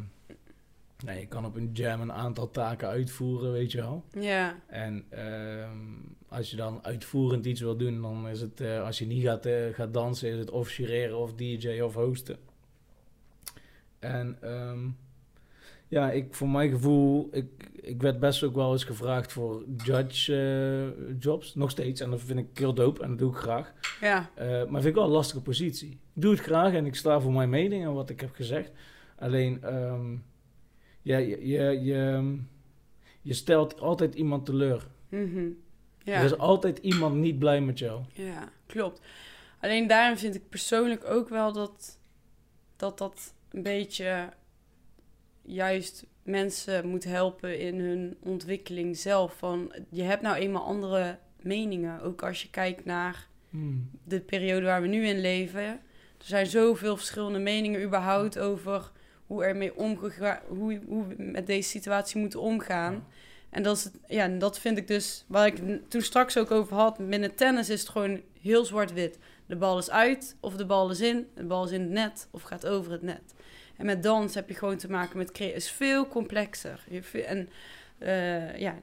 nee, 1.04 1.20
je 1.20 1.26
kan 1.26 1.44
op 1.44 1.56
een 1.56 1.70
jam 1.72 2.00
een 2.00 2.12
aantal 2.12 2.50
taken 2.50 2.88
uitvoeren, 2.88 3.52
weet 3.52 3.72
je 3.72 3.78
wel. 3.80 4.04
Ja, 4.20 4.58
En 4.66 5.04
ehm, 5.08 5.78
als 6.28 6.50
je 6.50 6.56
dan 6.56 6.84
uitvoerend 6.84 7.46
iets 7.46 7.60
wil 7.60 7.76
doen, 7.76 8.02
dan 8.02 8.28
is 8.28 8.40
het, 8.40 8.60
eh, 8.60 8.82
als 8.84 8.98
je 8.98 9.06
niet 9.06 9.24
gaat, 9.24 9.48
gaat 9.72 9.94
dansen, 9.94 10.28
is 10.28 10.38
het 10.38 10.50
of 10.50 10.72
jureren 10.72 11.18
of 11.18 11.34
DJ 11.34 11.80
of 11.80 11.94
hosten. 11.94 12.36
En 13.98 14.36
ehm, 14.40 14.88
ja, 15.88 16.10
ik, 16.10 16.34
voor 16.34 16.48
mijn 16.48 16.70
gevoel, 16.70 17.28
ik, 17.32 17.70
ik 17.74 18.02
werd 18.02 18.18
best 18.20 18.42
ook 18.42 18.54
wel 18.54 18.72
eens 18.72 18.84
gevraagd 18.84 19.32
voor 19.32 19.64
judge 19.84 20.34
eh, 20.34 21.14
jobs, 21.18 21.54
nog 21.54 21.70
steeds. 21.70 22.00
En 22.00 22.10
dat 22.10 22.20
vind 22.20 22.38
ik 22.38 22.58
heel 22.58 22.74
dope 22.74 23.02
en 23.02 23.08
dat 23.08 23.18
doe 23.18 23.30
ik 23.30 23.36
graag. 23.36 23.72
ja, 24.00 24.30
maar 24.36 24.66
vind 24.80 24.84
ik 24.84 24.94
wel 24.94 25.04
een 25.04 25.10
lastige 25.10 25.42
positie. 25.42 25.90
Ik 25.90 26.22
doe 26.22 26.30
het 26.30 26.40
graag 26.40 26.72
en 26.72 26.86
ik 26.86 26.94
sta 26.94 27.20
voor 27.20 27.32
mijn 27.32 27.50
mening 27.50 27.84
en 27.84 27.92
wat 27.92 28.10
ik 28.10 28.20
heb 28.20 28.34
gezegd. 28.34 28.70
Alleen, 29.18 29.62
ehm, 29.62 30.16
ja, 31.06 31.16
je, 31.18 31.46
je, 31.46 31.84
je, 31.84 32.36
je 33.22 33.34
stelt 33.34 33.80
altijd 33.80 34.14
iemand 34.14 34.46
teleur. 34.46 34.86
mhm. 35.08 35.48
ja. 36.04 36.18
Er 36.18 36.24
is 36.24 36.38
altijd 36.38 36.78
iemand 36.78 37.14
niet 37.16 37.38
blij 37.38 37.60
met 37.60 37.78
jou. 37.78 38.02
Ja, 38.12 38.48
klopt. 38.66 39.00
Alleen 39.60 39.86
daarin 39.86 40.18
vind 40.18 40.34
ik 40.34 40.48
persoonlijk 40.48 41.04
ook 41.04 41.28
wel 41.28 41.52
dat 41.52 41.98
dat, 42.76 42.98
dat 42.98 43.34
een 43.50 43.62
beetje 43.62 44.28
juist 45.42 46.06
mensen 46.22 46.88
moet 46.88 47.04
helpen 47.04 47.58
in 47.58 47.80
hun 47.80 48.16
ontwikkeling 48.22 48.96
zelf. 48.96 49.36
Van, 49.38 49.72
je 49.90 50.02
hebt 50.02 50.22
nou 50.22 50.36
eenmaal 50.36 50.64
andere 50.64 51.18
meningen. 51.40 52.00
Ook 52.00 52.22
als 52.22 52.42
je 52.42 52.50
kijkt 52.50 52.84
naar 52.84 53.26
Hmm. 53.50 53.90
de 54.04 54.20
periode 54.20 54.66
waar 54.66 54.82
we 54.82 54.88
nu 54.88 55.06
in 55.06 55.20
leven. 55.20 55.62
Er 56.18 56.24
zijn 56.24 56.46
zoveel 56.46 56.96
verschillende 56.96 57.38
meningen 57.38 57.82
überhaupt 57.82 58.38
over 58.38 58.90
hoe 59.26 59.44
ermee 59.44 59.76
omgegaan, 59.76 60.38
hoe, 60.48 60.80
hoe 60.86 61.06
we 61.06 61.14
met 61.18 61.46
deze 61.46 61.68
situatie 61.68 62.20
moeten 62.20 62.40
omgaan. 62.40 63.06
En 63.50 63.62
dat, 63.62 63.76
is 63.76 63.84
het, 63.84 63.92
ja, 64.06 64.24
en 64.24 64.38
dat 64.38 64.58
vind 64.58 64.78
ik 64.78 64.88
dus, 64.88 65.24
waar 65.26 65.46
ik 65.46 65.60
toen 65.88 66.02
straks 66.02 66.38
ook 66.38 66.50
over 66.50 66.76
had, 66.76 67.08
binnen 67.08 67.34
tennis 67.34 67.70
is 67.70 67.80
het 67.80 67.88
gewoon 67.88 68.20
heel 68.40 68.64
zwart-wit. 68.64 69.18
De 69.46 69.56
bal 69.56 69.78
is 69.78 69.90
uit 69.90 70.36
of 70.40 70.56
de 70.56 70.66
bal 70.66 70.90
is 70.90 71.00
in, 71.00 71.26
de 71.34 71.44
bal 71.44 71.64
is 71.64 71.70
in 71.70 71.80
het 71.80 71.90
net 71.90 72.28
of 72.30 72.42
gaat 72.42 72.66
over 72.66 72.92
het 72.92 73.02
net. 73.02 73.34
En 73.76 73.86
met 73.86 74.02
dans 74.02 74.34
heb 74.34 74.48
je 74.48 74.54
gewoon 74.54 74.76
te 74.76 74.90
maken 74.90 75.18
met 75.18 75.40
is 75.40 75.70
veel 75.70 76.08
complexer. 76.08 76.84
Je, 76.88 77.24
en 77.24 77.48
eh, 77.98 78.58
ja, 78.58 78.74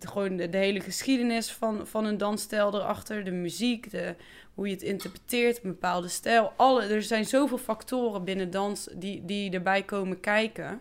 gewoon 0.00 0.36
de, 0.36 0.48
de 0.48 0.56
hele 0.56 0.80
geschiedenis 0.80 1.52
van, 1.52 1.86
van 1.86 2.04
een 2.04 2.18
dansstijl 2.18 2.74
erachter, 2.74 3.24
de 3.24 3.30
muziek, 3.30 3.90
de, 3.90 4.14
hoe 4.54 4.66
je 4.66 4.72
het 4.72 4.82
interpreteert, 4.82 5.56
een 5.56 5.70
bepaalde 5.70 6.08
stijl. 6.08 6.52
Alle, 6.56 6.82
er 6.82 7.02
zijn 7.02 7.24
zoveel 7.24 7.58
factoren 7.58 8.24
binnen 8.24 8.50
dans 8.50 8.88
die, 8.94 9.24
die 9.24 9.50
erbij 9.50 9.82
komen 9.82 10.20
kijken. 10.20 10.80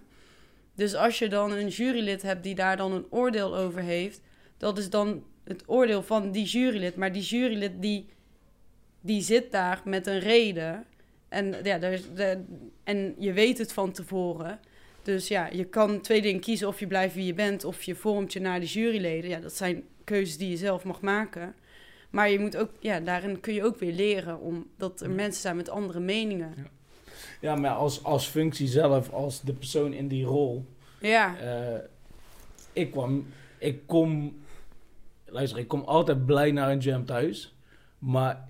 Dus 0.75 0.95
als 0.95 1.19
je 1.19 1.29
dan 1.29 1.51
een 1.51 1.67
jurylid 1.67 2.21
hebt 2.21 2.43
die 2.43 2.55
daar 2.55 2.77
dan 2.77 2.91
een 2.91 3.05
oordeel 3.09 3.57
over 3.57 3.81
heeft, 3.81 4.21
dat 4.57 4.77
is 4.77 4.89
dan 4.89 5.23
het 5.43 5.63
oordeel 5.65 6.03
van 6.03 6.31
die 6.31 6.45
jurylid. 6.45 6.95
Maar 6.95 7.11
die 7.11 7.21
jurylid 7.21 7.81
die, 7.81 8.09
die 9.01 9.21
zit 9.21 9.51
daar 9.51 9.81
met 9.85 10.07
een 10.07 10.19
reden. 10.19 10.85
En, 11.29 11.55
ja, 11.63 11.77
daar 11.77 11.99
de, 12.15 12.43
en 12.83 13.15
je 13.17 13.33
weet 13.33 13.57
het 13.57 13.73
van 13.73 13.91
tevoren. 13.91 14.59
Dus 15.03 15.27
ja, 15.27 15.47
je 15.51 15.65
kan 15.65 16.01
twee 16.01 16.21
dingen 16.21 16.41
kiezen. 16.41 16.67
Of 16.67 16.79
je 16.79 16.87
blijft 16.87 17.15
wie 17.15 17.25
je 17.25 17.33
bent, 17.33 17.63
of 17.63 17.83
je 17.83 17.95
vormt 17.95 18.33
je 18.33 18.39
naar 18.39 18.59
de 18.59 18.65
juryleden. 18.65 19.29
Ja, 19.29 19.39
dat 19.39 19.53
zijn 19.53 19.83
keuzes 20.03 20.37
die 20.37 20.49
je 20.49 20.57
zelf 20.57 20.83
mag 20.83 21.01
maken. 21.01 21.55
Maar 22.11 22.29
je 22.29 22.39
moet 22.39 22.57
ook, 22.57 22.69
ja, 22.79 22.99
daarin 22.99 23.39
kun 23.39 23.53
je 23.53 23.63
ook 23.63 23.79
weer 23.79 23.93
leren 23.93 24.39
omdat 24.39 25.01
er 25.01 25.09
mensen 25.09 25.41
zijn 25.41 25.55
met 25.55 25.69
andere 25.69 25.99
meningen. 25.99 26.53
Ja. 26.57 26.63
Ja, 27.41 27.55
maar 27.55 27.71
als, 27.71 28.03
als 28.03 28.27
functie 28.27 28.67
zelf, 28.67 29.11
als 29.11 29.41
de 29.41 29.53
persoon 29.53 29.93
in 29.93 30.07
die 30.07 30.25
rol. 30.25 30.65
Ja, 30.99 31.37
eh, 31.37 31.79
ik 32.73 32.91
kwam, 32.91 33.27
ik 33.57 33.87
kom, 33.87 34.41
luister, 35.25 35.59
ik 35.59 35.67
kom 35.67 35.81
altijd 35.81 36.25
blij 36.25 36.51
naar 36.51 36.71
een 36.71 36.79
jam 36.79 37.05
thuis. 37.05 37.55
Maar 37.99 38.45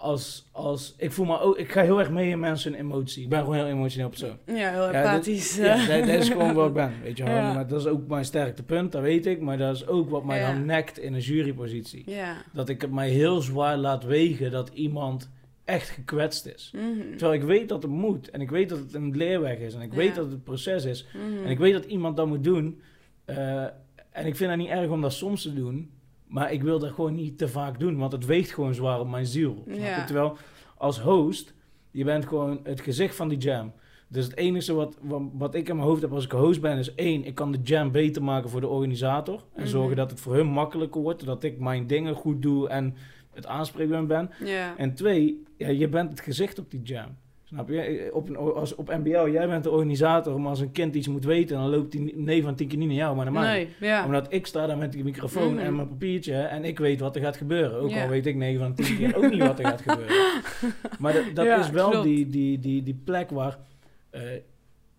als, 0.00 0.48
als, 0.52 0.94
ik 0.96 1.12
voel 1.12 1.26
me 1.26 1.40
ook, 1.40 1.58
ik 1.58 1.72
ga 1.72 1.82
heel 1.82 1.98
erg 1.98 2.10
mee 2.10 2.30
in 2.30 2.38
mensen 2.40 2.74
emotie. 2.74 3.22
Ik 3.22 3.28
ben 3.28 3.38
gewoon 3.38 3.54
heel 3.54 3.66
emotioneel 3.66 4.08
persoon. 4.08 4.38
ja 4.46 4.70
heel 4.70 4.92
Ja, 4.92 4.92
empathisch. 4.92 5.56
Ja, 5.56 5.86
dat, 5.86 6.06
dat 6.06 6.08
is 6.08 6.28
gewoon 6.28 6.54
wat 6.54 6.66
ik 6.66 6.72
ben, 6.72 6.92
weet 7.02 7.16
je 7.16 7.24
wel. 7.24 7.34
Ja. 7.34 7.52
Maar 7.52 7.66
dat 7.66 7.80
is 7.80 7.86
ook 7.86 8.06
mijn 8.08 8.24
sterkte 8.24 8.62
punt, 8.62 8.92
dat 8.92 9.02
weet 9.02 9.26
ik. 9.26 9.40
Maar 9.40 9.58
dat 9.58 9.74
is 9.74 9.86
ook 9.86 10.10
wat 10.10 10.24
mij 10.24 10.40
dan 10.40 10.64
nekt 10.64 10.98
in 10.98 11.14
een 11.14 11.20
jurypositie. 11.20 12.02
ja. 12.06 12.36
Dat 12.52 12.68
ik 12.68 12.80
het 12.80 12.90
mij 12.90 13.08
heel 13.08 13.40
zwaar 13.40 13.76
laat 13.76 14.04
wegen 14.04 14.50
dat 14.50 14.70
iemand 14.74 15.30
echt 15.64 15.88
gekwetst 15.88 16.46
is. 16.46 16.72
Mhm. 16.74 17.10
Terwijl 17.10 17.40
ik 17.40 17.42
weet 17.42 17.68
dat 17.68 17.82
het 17.82 17.92
moet. 17.92 18.30
En 18.30 18.40
ik 18.40 18.50
weet 18.50 18.68
dat 18.68 18.78
het 18.78 18.94
een 18.94 19.16
leerweg 19.16 19.58
is. 19.58 19.74
En 19.74 19.80
ik 19.80 19.92
weet 19.92 20.14
dat 20.14 20.24
het 20.24 20.34
een 20.34 20.42
proces 20.42 20.84
is. 20.84 21.06
Mhm. 21.14 21.44
En 21.44 21.50
ik 21.50 21.58
weet 21.58 21.72
dat 21.72 21.84
iemand 21.84 22.16
dat 22.16 22.26
moet 22.26 22.44
doen. 22.44 22.80
Eh, 23.24 23.62
en 24.10 24.26
ik 24.26 24.36
vind 24.36 24.50
het 24.50 24.58
niet 24.58 24.68
erg 24.68 24.90
om 24.90 25.00
dat 25.00 25.12
soms 25.12 25.42
te 25.42 25.54
doen. 25.54 25.90
Maar 26.30 26.52
ik 26.52 26.62
wil 26.62 26.78
dat 26.78 26.90
gewoon 26.92 27.14
niet 27.14 27.38
te 27.38 27.48
vaak 27.48 27.78
doen. 27.80 27.96
Want 27.98 28.12
het 28.12 28.24
weegt 28.26 28.50
gewoon 28.52 28.74
zwaar 28.74 29.00
op 29.00 29.08
mijn 29.08 29.26
ziel. 29.26 29.64
Ja. 29.66 30.04
Terwijl 30.04 30.36
als 30.76 31.00
host, 31.00 31.54
je 31.90 32.04
bent 32.04 32.26
gewoon 32.26 32.60
het 32.62 32.80
gezicht 32.80 33.14
van 33.14 33.28
die 33.28 33.38
jam. 33.38 33.72
Dus 34.08 34.24
het 34.24 34.36
enige 34.36 34.72
wat, 34.74 34.96
wat, 35.00 35.22
wat 35.32 35.54
ik 35.54 35.68
in 35.68 35.76
mijn 35.76 35.88
hoofd 35.88 36.02
heb 36.02 36.12
als 36.12 36.24
ik 36.24 36.30
host 36.30 36.60
ben, 36.60 36.78
is 36.78 36.94
één, 36.94 37.24
ik 37.24 37.34
kan 37.34 37.52
de 37.52 37.58
jam 37.62 37.90
beter 37.92 38.22
maken 38.22 38.50
voor 38.50 38.60
de 38.60 38.66
organisator. 38.68 39.34
En 39.54 39.60
Mhm. 39.62 39.70
zorgen 39.70 39.96
dat 39.96 40.10
het 40.10 40.20
voor 40.20 40.34
hun 40.34 40.46
makkelijker 40.46 41.00
wordt. 41.00 41.24
Dat 41.24 41.44
ik 41.44 41.58
mijn 41.58 41.86
dingen 41.86 42.14
goed 42.14 42.42
doe 42.42 42.68
en 42.68 42.94
het 43.32 43.46
aanspreekbaar 43.46 44.06
ben. 44.06 44.30
En 44.76 44.94
twee, 44.94 45.42
ja, 45.56 45.68
je 45.68 45.88
bent 45.88 46.10
het 46.10 46.20
gezicht 46.20 46.58
op 46.58 46.70
die 46.70 46.82
jam. 46.82 47.16
Snap 47.52 47.68
je? 47.68 48.10
Op, 48.12 48.28
een, 48.28 48.36
als, 48.36 48.74
op 48.74 48.88
NBL, 48.88 49.26
jij 49.28 49.48
bent 49.48 49.64
de 49.64 49.70
organisator, 49.70 50.40
maar 50.40 50.50
als 50.50 50.60
een 50.60 50.72
kind 50.72 50.94
iets 50.94 51.08
moet 51.08 51.24
weten, 51.24 51.56
dan 51.56 51.68
loopt 51.70 51.92
hij 51.92 52.12
9 52.14 52.44
van 52.44 52.54
10 52.54 52.68
keer 52.68 52.78
niet 52.78 52.88
naar 52.88 52.96
jou, 52.96 53.16
maar 53.16 53.24
naar 53.24 53.34
mij. 53.34 53.54
Nee, 53.80 53.88
ja. 53.90 54.04
Omdat 54.04 54.26
ik 54.32 54.46
sta 54.46 54.66
daar 54.66 54.78
met 54.78 54.92
die 54.92 55.04
microfoon 55.04 55.54
Mhm. 55.54 55.62
en 55.64 55.76
mijn 55.76 55.88
papiertje 55.88 56.34
en 56.34 56.64
ik 56.64 56.78
weet 56.78 57.00
wat 57.00 57.16
er 57.16 57.22
gaat 57.22 57.36
gebeuren. 57.36 57.80
Ook 57.80 57.90
Ja. 57.90 58.02
al 58.02 58.08
weet 58.08 58.26
ik 58.26 58.36
9 58.36 58.58
van 58.60 58.74
10 58.74 58.96
keer 58.96 59.16
ook 59.16 59.30
niet 59.30 59.38
wat 59.42 59.58
er 59.58 59.64
gaat 59.66 59.80
gebeuren. 59.86 60.16
Maar 60.98 61.12
dat, 61.12 61.24
dat 61.34 61.44
Ja, 61.44 61.58
is 61.60 61.70
wel 61.70 61.90
klopt. 61.90 62.04
die, 62.04 62.28
die, 62.28 62.58
die, 62.58 62.82
die 62.82 63.00
plek 63.04 63.30
waar, 63.30 63.58
eh, 64.10 64.22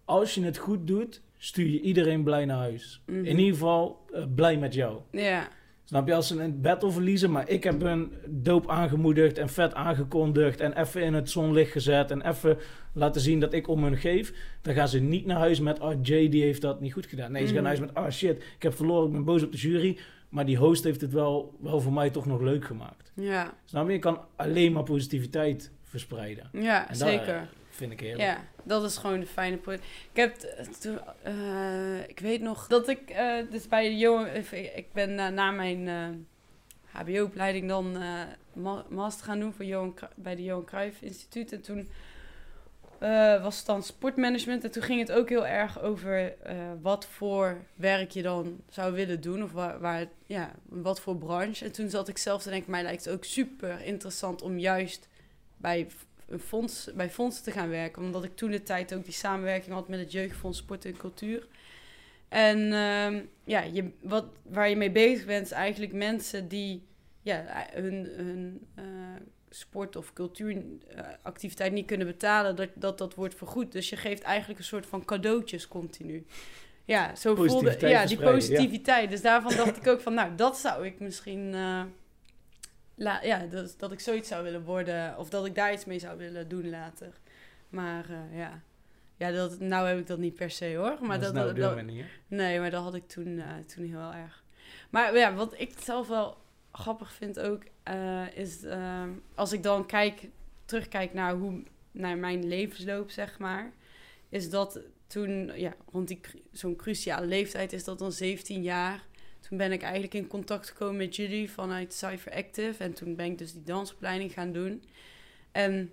als 0.06 0.36
je 0.36 0.44
het 0.44 0.58
goed 0.58 0.88
doet, 0.88 1.22
stuur 1.38 1.68
je 1.68 1.82
iedereen 1.82 2.24
blij 2.24 2.46
naar 2.46 2.58
huis. 2.58 3.02
Mhm. 3.06 3.18
In 3.26 3.38
ieder 3.40 3.54
geval 3.54 4.06
eh, 4.14 4.24
blij 4.36 4.58
met 4.58 4.74
jou. 4.74 4.98
Ja. 5.12 5.48
Snap 5.92 6.08
je, 6.08 6.14
als 6.16 6.28
ze 6.28 6.40
een 6.42 6.62
battle 6.62 6.92
verliezen, 6.92 7.32
maar 7.32 7.50
ik 7.50 7.64
heb 7.64 7.82
hun 7.82 8.12
doop 8.28 8.70
aangemoedigd 8.70 9.38
en 9.38 9.50
vet 9.50 9.74
aangekondigd 9.74 10.60
en 10.60 10.80
even 10.80 11.02
in 11.04 11.14
het 11.14 11.30
zonlicht 11.30 11.72
gezet 11.72 12.12
en 12.12 12.28
even 12.30 12.58
laten 12.94 13.22
zien 13.22 13.40
dat 13.40 13.54
ik 13.54 13.68
om 13.68 13.84
hun 13.84 13.98
geef, 13.98 14.34
dan 14.62 14.74
gaan 14.74 14.88
ze 14.88 15.00
niet 15.00 15.26
naar 15.26 15.38
huis 15.38 15.60
met, 15.60 15.80
ah, 15.80 15.98
Jay 16.02 16.30
die 16.30 16.44
heeft 16.44 16.62
dat 16.62 16.82
niet 16.82 16.94
goed 16.94 17.06
gedaan. 17.06 17.32
Nee, 17.32 17.42
ze 17.48 17.54
gaan 17.54 17.64
Mhm. 17.64 17.64
naar 17.64 17.78
huis 17.78 17.94
met, 17.94 18.04
ah 18.04 18.12
shit, 18.12 18.44
ik 18.56 18.64
heb 18.64 18.74
verloren, 18.76 19.08
ik 19.08 19.12
ben 19.14 19.24
boos 19.24 19.44
op 19.44 19.52
de 19.52 19.58
jury, 19.58 19.98
maar 20.30 20.46
die 20.46 20.58
host 20.58 20.84
heeft 20.84 21.02
het 21.02 21.12
wel, 21.14 21.58
wel 21.62 21.80
voor 21.82 21.94
mij 21.94 22.10
toch 22.10 22.26
nog 22.26 22.42
leuk 22.42 22.66
gemaakt. 22.66 23.12
Ja. 23.16 23.54
Snap 23.66 23.88
je, 23.88 23.94
je 23.94 24.00
kan 24.00 24.20
alleen 24.36 24.72
maar 24.72 24.84
positiviteit 24.84 25.72
verspreiden. 25.84 26.50
Ja, 26.54 26.82
En 26.90 26.98
dat, 26.98 27.08
zeker. 27.08 27.50
vind 27.70 27.92
ik 27.92 28.00
heerlijk. 28.00 28.22
Ja, 28.30 28.38
dat 28.64 28.84
is 28.84 28.98
gewoon 28.98 29.20
de 29.20 29.26
fijne 29.26 29.58
point. 29.58 29.82
Ik 29.84 30.16
heb, 30.18 30.36
toen, 30.80 31.00
eh, 31.24 32.10
ik 32.10 32.20
weet 32.20 32.42
nog 32.42 32.68
dat 32.68 32.88
ik, 32.88 33.10
eh, 33.10 33.36
dus 33.50 33.68
bij 33.68 33.84
de 33.90 33.98
Johan, 33.98 34.26
even- 34.26 34.78
ik 34.78 34.94
ben 34.94 35.16
na, 35.34 35.52
mijn 35.52 35.88
eh, 35.88 36.08
HBO-opleiding 37.00 37.68
dan 37.68 37.96
eh, 38.02 38.22
ma- 38.54 38.86
master 38.90 39.26
gaan 39.26 39.40
doen 39.40 39.54
voor 39.54 39.66
Johan, 39.66 39.94
bij 40.16 40.36
de 40.36 40.44
Johan 40.44 40.66
Cruijff 40.66 41.02
Instituut. 41.02 41.52
En 41.52 41.62
toen 41.62 41.90
eh, 43.00 43.44
was 43.44 43.58
het 43.58 43.66
dan 43.66 43.84
sportmanagement. 43.84 44.64
En 44.64 44.72
toen 44.72 44.84
ging 44.84 45.00
het 45.00 45.12
ook 45.12 45.30
heel 45.30 45.48
erg 45.48 45.82
over 45.82 46.38
eh, 46.42 46.56
wat 46.82 47.06
voor 47.06 47.58
werk 47.76 48.12
je 48.12 48.22
dan 48.22 48.60
zou 48.70 48.94
willen 48.94 49.22
doen. 49.22 49.44
Of 49.44 49.52
waar, 49.52 49.80
waar, 49.80 50.06
ja, 50.26 50.52
wat 50.64 51.00
voor 51.02 51.18
branche. 51.18 51.66
En 51.66 51.72
toen 51.72 51.90
zat 51.90 52.08
ik 52.08 52.18
zelf 52.18 52.42
te 52.42 52.50
denken, 52.50 52.72
mij 52.72 52.84
lijkt 52.84 53.06
het 53.06 53.14
ook 53.14 53.24
super 53.24 53.82
interessant 53.86 54.42
om 54.42 54.60
juist 54.60 55.08
bij 55.58 55.88
een 56.32 56.40
fonds, 56.40 56.90
bij 56.96 57.10
fondsen 57.10 57.44
te 57.44 57.52
gaan 57.52 57.70
werken. 57.70 58.02
Omdat 58.02 58.24
ik 58.24 58.36
toen 58.36 58.52
de 58.52 58.64
tijd 58.64 58.94
ook 58.94 59.04
die 59.04 59.14
samenwerking 59.14 59.74
had 59.74 59.88
met 59.88 60.00
het 60.00 60.12
Jeugdfonds 60.12 60.58
Sport 60.58 60.86
en 60.86 60.98
Cultuur. 60.98 61.48
En 62.30 62.74
ehm, 62.74 63.22
ja, 63.44 63.62
je, 63.62 63.92
wat, 64.02 64.26
waar 64.44 64.70
je 64.70 64.76
mee 64.76 64.92
bezig 64.92 65.26
bent, 65.26 65.46
is 65.46 65.52
eigenlijk 65.52 65.94
mensen 65.94 66.48
die 66.48 66.84
ja, 67.22 67.68
hun, 67.74 68.10
hun 68.16 68.68
eh, 68.76 68.84
sport- 69.50 69.96
of 69.96 70.14
cultuuractiviteit 70.14 71.72
niet 71.72 71.86
kunnen 71.86 72.08
betalen, 72.08 72.56
dat, 72.56 72.70
dat 72.76 72.98
dat 72.98 73.16
wordt 73.16 73.36
vergoed. 73.36 73.72
Dus 73.72 73.90
je 73.90 73.96
geeft 73.96 74.22
eigenlijk 74.22 74.60
een 74.60 74.66
soort 74.66 74.86
van 74.86 75.06
cadeautjes 75.06 75.68
continu. 75.68 76.26
Ja, 76.86 77.16
zo 77.16 77.36
voelde 77.36 77.76
ja, 77.80 78.06
die 78.06 78.20
ja. 78.20 78.32
positiviteit. 78.32 79.10
Dus 79.10 79.22
daarvan 79.22 79.56
dacht 79.56 79.78
ik 79.78 79.88
ook 79.88 80.02
van, 80.02 80.14
nou, 80.14 80.36
dat 80.36 80.58
zou 80.58 80.86
ik 80.86 81.00
misschien 81.00 81.54
eh, 81.54 81.82
La, 83.02 83.24
ja, 83.24 83.46
dat, 83.46 83.76
dat 83.78 83.92
ik 83.92 84.00
zoiets 84.00 84.28
zou 84.28 84.44
willen 84.44 84.64
worden. 84.64 85.18
Of 85.18 85.30
dat 85.30 85.46
ik 85.46 85.56
daar 85.56 85.74
iets 85.74 85.86
mee 85.86 86.00
zou 86.00 86.18
willen 86.18 86.48
doen 86.48 86.70
later. 86.70 87.14
Maar 87.70 88.10
eh, 88.10 88.38
ja. 88.38 88.62
Ja, 89.18 89.32
dat, 89.32 89.60
nou 89.60 89.88
heb 89.88 89.98
ik 90.00 90.08
dat 90.08 90.18
niet 90.20 90.36
per 90.36 90.52
se 90.52 90.76
hoor. 90.76 90.98
Maar 91.02 91.20
dat 91.20 91.34
nou 91.34 91.46
dat- 91.70 91.76
nee, 92.28 92.60
maar 92.60 92.72
dat 92.72 92.84
had 92.84 92.96
ik 92.96 93.08
toen, 93.08 93.40
eh, 93.40 93.46
toen 93.76 93.86
heel 93.86 94.14
erg. 94.14 94.44
Maar 94.90 95.18
ja, 95.18 95.34
wat 95.34 95.60
ik 95.60 95.74
zelf 95.80 96.08
wel 96.08 96.38
grappig 96.72 97.12
vind 97.14 97.40
ook, 97.40 97.64
eh, 97.84 98.38
is 98.38 98.64
ehm, 98.64 99.10
als 99.36 99.52
ik 99.52 99.64
dan 99.64 99.86
kijk, 99.86 100.28
terugkijk 100.66 101.14
naar, 101.14 101.34
hoe, 101.34 101.64
naar 101.92 102.18
mijn 102.18 102.48
levensloop, 102.48 103.10
zeg 103.10 103.40
maar. 103.40 103.72
Is 104.30 104.50
dat 104.50 104.80
toen, 105.08 105.52
ja, 105.56 105.74
rond 105.92 106.08
die 106.08 106.20
zo'n 106.52 106.76
cruciale 106.76 107.26
leeftijd 107.26 107.74
is 107.74 107.84
dat 107.84 108.00
dan 108.00 108.12
17 108.12 108.62
jaar. 108.64 109.04
Toen 109.48 109.58
ben 109.58 109.72
ik 109.72 109.82
eigenlijk 109.82 110.14
in 110.14 110.28
contact 110.28 110.70
gekomen 110.70 110.98
met 110.98 111.16
jullie 111.16 111.52
vanuit 111.52 111.94
Cypher 111.94 112.34
Active. 112.34 112.84
En 112.84 112.94
toen 112.94 113.16
ben 113.16 113.26
ik 113.26 113.38
dus 113.38 113.54
die 113.54 113.64
dansopleiding 113.64 114.34
gaan 114.34 114.52
doen. 114.52 114.84
En 115.52 115.92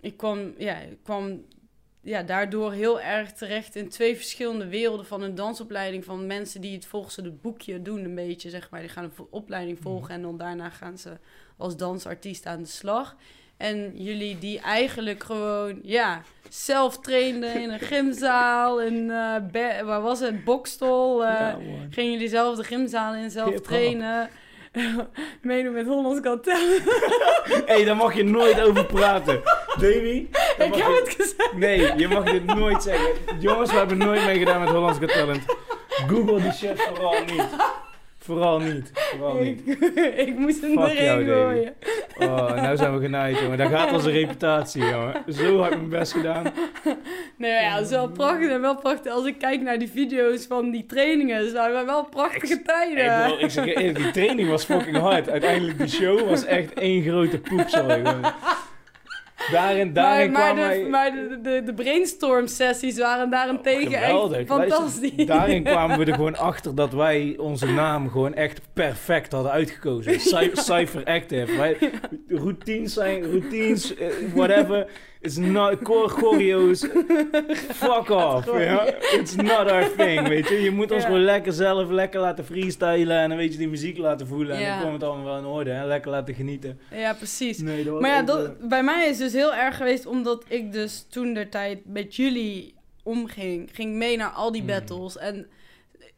ik 0.00 0.16
kwam, 0.16 0.54
ja, 0.58 0.78
ik 0.78 0.98
kwam 1.02 1.44
ja, 2.00 2.22
daardoor 2.22 2.72
heel 2.72 3.00
erg 3.00 3.32
terecht 3.32 3.76
in 3.76 3.88
twee 3.88 4.16
verschillende 4.16 4.68
werelden 4.68 5.06
van 5.06 5.22
een 5.22 5.34
dansopleiding. 5.34 6.04
Van 6.04 6.26
mensen 6.26 6.60
die 6.60 6.74
het 6.74 6.86
volgens 6.86 7.16
het 7.16 7.40
boekje 7.40 7.82
doen, 7.82 8.04
een 8.04 8.14
beetje, 8.14 8.50
zeg 8.50 8.70
maar. 8.70 8.80
Die 8.80 8.88
gaan 8.88 9.04
een 9.04 9.26
opleiding 9.30 9.78
volgen 9.78 10.14
en 10.14 10.22
dan 10.22 10.36
daarna 10.36 10.70
gaan 10.70 10.98
ze 10.98 11.18
als 11.56 11.76
dansartiest 11.76 12.46
aan 12.46 12.62
de 12.62 12.68
slag. 12.68 13.16
En 13.58 13.92
jullie 13.94 14.38
die 14.38 14.60
eigenlijk 14.60 15.22
gewoon, 15.24 15.78
ja, 15.82 16.22
zelf 16.48 16.98
trainden 16.98 17.54
in 17.62 17.70
een 17.70 17.78
gymzaal. 17.80 18.80
In, 18.80 19.06
Be- 19.52 19.80
waar 19.84 20.00
was 20.02 20.20
het? 20.20 20.44
Bokstol. 20.44 21.24
eh, 21.24 21.30
ja. 21.30 21.58
Gingen 21.90 22.12
jullie 22.12 22.28
zelf 22.28 22.56
de 22.56 22.64
gymzaal 22.64 23.14
in, 23.14 23.30
zelf 23.30 23.46
Hip-hop. 23.48 23.66
trainen. 23.66 24.30
Meedoen 25.42 25.72
met 25.72 25.86
Hollands 25.86 26.20
Talent. 26.22 26.46
Hé, 27.66 27.84
daar 27.84 27.96
mag 27.96 28.14
je 28.14 28.24
nooit 28.24 28.60
over 28.60 28.84
praten. 28.86 29.40
Davy? 29.78 30.26
Ik 30.26 30.30
heb 30.58 30.74
je- 30.74 31.02
het 31.04 31.14
gezegd. 31.18 31.52
Nee, 31.52 31.96
je 31.96 32.08
mag 32.08 32.24
dit 32.24 32.44
nooit 32.44 32.82
zeggen. 32.82 33.08
Jongens, 33.40 33.70
we 33.70 33.76
hebben 33.76 33.98
nooit 33.98 34.24
meegedaan 34.24 34.60
met 34.60 34.68
Hollands 34.68 34.98
Got 34.98 35.12
Talent. 35.18 35.42
Google 35.88 36.40
die 36.42 36.52
shit 36.52 36.80
vooral 36.80 37.20
niet. 37.24 37.46
Vooral 38.28 38.58
niet. 38.58 38.90
Vooral 38.94 39.34
niet. 39.34 39.60
Ik, 39.66 39.94
ik 40.26 40.38
moest 40.38 40.60
hem 40.60 40.70
Fuck 40.70 40.98
erin 40.98 41.26
gooien. 41.26 41.74
Oh, 42.18 42.54
nou 42.54 42.76
zijn 42.76 42.94
we 42.94 43.00
genaaid, 43.00 43.38
jongen. 43.38 43.58
Daar 43.58 43.68
gaat 43.68 43.92
onze 43.92 44.10
reputatie, 44.10 44.84
jongen. 44.84 45.14
Zo 45.28 45.62
heb 45.62 45.72
ik 45.72 45.78
mijn 45.78 45.88
best 45.88 46.12
gedaan. 46.12 46.52
Nee, 47.36 47.52
ja, 47.52 47.74
het 47.74 47.84
is 47.84 47.90
wel 47.90 48.08
prachtig. 48.08 48.50
En 48.50 48.60
wel 48.60 48.76
prachtig. 48.76 49.12
Als 49.12 49.26
ik 49.26 49.38
kijk 49.38 49.60
naar 49.60 49.78
die 49.78 49.90
video's 49.90 50.46
van 50.46 50.70
die 50.70 50.86
trainingen, 50.86 51.50
zijn 51.50 51.86
wel 51.86 52.04
prachtige 52.04 52.62
tijden. 52.62 53.26
Bro, 53.26 53.38
ik 53.38 53.50
zeg 53.50 53.82
je 53.82 53.92
die 53.92 54.10
training 54.10 54.48
was 54.48 54.64
fucking 54.64 54.96
hard. 54.96 55.28
Uiteindelijk, 55.30 55.78
die 55.78 55.88
show 55.88 56.28
was 56.28 56.44
echt 56.44 56.72
één 56.72 57.02
grote 57.02 57.38
poepzooi. 57.38 58.02
Daarin, 59.52 59.92
daarin 59.92 60.30
maar, 60.32 60.54
maar, 60.54 60.70
kwam 60.70 60.82
de, 60.84 60.88
maar 60.88 61.10
de, 61.12 61.38
de, 61.42 61.62
de 61.64 61.74
brainstorm 61.74 62.46
sessies 62.46 62.98
waren 62.98 63.30
daarentegen 63.30 63.92
echt 63.92 64.04
Geweldig. 64.04 64.46
fantastisch. 64.46 65.00
Luister, 65.00 65.26
daarin 65.26 65.62
kwamen 65.72 65.98
we 65.98 66.04
er 66.04 66.14
gewoon 66.14 66.36
achter 66.36 66.74
dat 66.74 66.92
wij 66.92 67.34
onze 67.38 67.66
naam 67.66 68.10
gewoon 68.10 68.34
echt 68.34 68.60
perfect 68.72 69.32
hadden 69.32 69.52
uitgekozen. 69.52 70.20
Cy- 70.30 70.50
Cypher 70.52 71.04
Active. 71.04 71.56
Wij, 71.56 71.76
routines 72.28 72.92
zijn, 72.92 73.22
routines, 73.30 73.94
eh, 73.96 74.06
whatever. 74.34 74.86
It's 75.20 75.36
not, 75.36 75.76
choreo's, 75.82 76.86
fuck 77.72 78.10
off. 78.24 78.46
It's 79.12 79.34
not 79.36 79.70
our 79.70 79.90
thing, 79.96 80.28
weet 80.28 80.48
je. 80.48 80.54
Je 80.62 80.70
moet 80.70 80.90
ons 80.90 81.02
Ja. 81.02 81.08
gewoon 81.08 81.24
lekker 81.24 81.52
zelf 81.52 81.90
lekker 81.90 82.20
laten 82.20 82.44
freestylen 82.44 83.18
en 83.18 83.28
dan 83.28 83.38
weet 83.38 83.52
je 83.52 83.58
die 83.58 83.68
muziek 83.68 83.98
laten 83.98 84.26
voelen. 84.26 84.56
En 84.56 84.68
dan 84.68 84.80
komt 84.80 84.92
het 84.92 85.02
allemaal 85.02 85.24
wel 85.24 85.38
in 85.38 85.44
orde, 85.44 85.70
hè. 85.70 85.86
Lekker 85.86 86.10
laten 86.10 86.34
genieten. 86.34 86.78
Ja, 86.94 87.14
precies. 87.14 87.58
Nee, 87.58 87.90
Maar 87.90 88.10
ja, 88.10 88.22
dat, 88.22 88.44
eh, 88.44 88.50
bij 88.68 88.82
mij 88.82 89.08
is 89.08 89.18
dus 89.18 89.32
heel 89.32 89.54
erg 89.54 89.76
geweest 89.76 90.06
omdat 90.06 90.44
ik 90.48 90.72
dus 90.72 91.06
toen 91.10 91.34
de 91.34 91.48
tijd 91.48 91.78
met 91.84 92.16
jullie 92.16 92.74
omging. 93.02 93.70
Ging 93.72 93.94
mee 93.94 94.16
naar 94.16 94.30
al 94.30 94.52
die 94.52 94.60
Mm. 94.62 94.66
battles. 94.66 95.18
En 95.18 95.46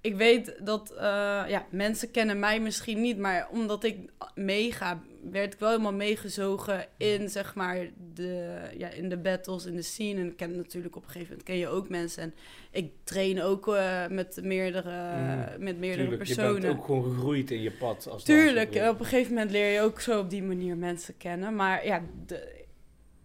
ik 0.01 0.15
weet 0.17 0.55
dat, 0.65 0.91
eh, 0.93 1.03
ja, 1.49 1.67
mensen 1.71 2.11
kennen 2.11 2.39
mij 2.39 2.61
misschien 2.61 3.01
niet. 3.01 3.19
Maar 3.19 3.49
omdat 3.51 3.85
ik 3.85 3.97
meega, 4.35 5.01
werd 5.31 5.53
ik 5.53 5.59
wel 5.59 5.71
helemaal 5.71 5.93
meegezogen 5.93 6.87
in, 6.97 7.29
zeg 7.29 7.55
maar, 7.55 7.79
de, 8.15 8.59
ja, 8.79 8.89
in 8.89 9.09
de 9.09 9.17
battles, 9.17 9.65
in 9.67 9.75
de 9.77 9.83
scene. 9.83 10.21
En 10.21 10.27
ik 10.27 10.37
ken 10.37 10.57
natuurlijk 10.57 10.97
op 10.97 11.03
een 11.03 11.09
gegeven 11.11 11.29
moment, 11.29 11.47
ken 11.49 11.57
je 11.59 11.69
ook 11.69 11.89
mensen. 11.89 12.23
En 12.23 12.35
ik 12.71 12.93
train 13.05 13.43
ook 13.43 13.69
eh, 13.75 14.07
met 14.07 14.41
meerdere, 14.43 14.91
Mm. 15.17 15.65
met 15.65 15.79
meerdere 15.79 16.09
Tuurlijk, 16.09 16.19
personen. 16.25 16.55
je 16.55 16.61
bent 16.61 16.79
ook 16.79 16.85
gewoon 16.85 17.05
gegroeid 17.05 17.51
in 17.51 17.63
je 17.63 17.71
pad. 17.73 18.09
Als 18.11 18.25
Tuurlijk, 18.25 18.75
op 18.75 19.01
een 19.01 19.07
gegeven 19.07 19.33
moment 19.33 19.51
leer 19.51 19.73
je 19.73 19.81
ook 19.81 20.01
zo 20.01 20.19
op 20.19 20.31
die 20.31 20.43
manier 20.43 20.77
mensen 20.77 21.17
kennen. 21.17 21.55
Maar 21.55 21.87
ja, 21.87 22.03
de, 22.27 22.59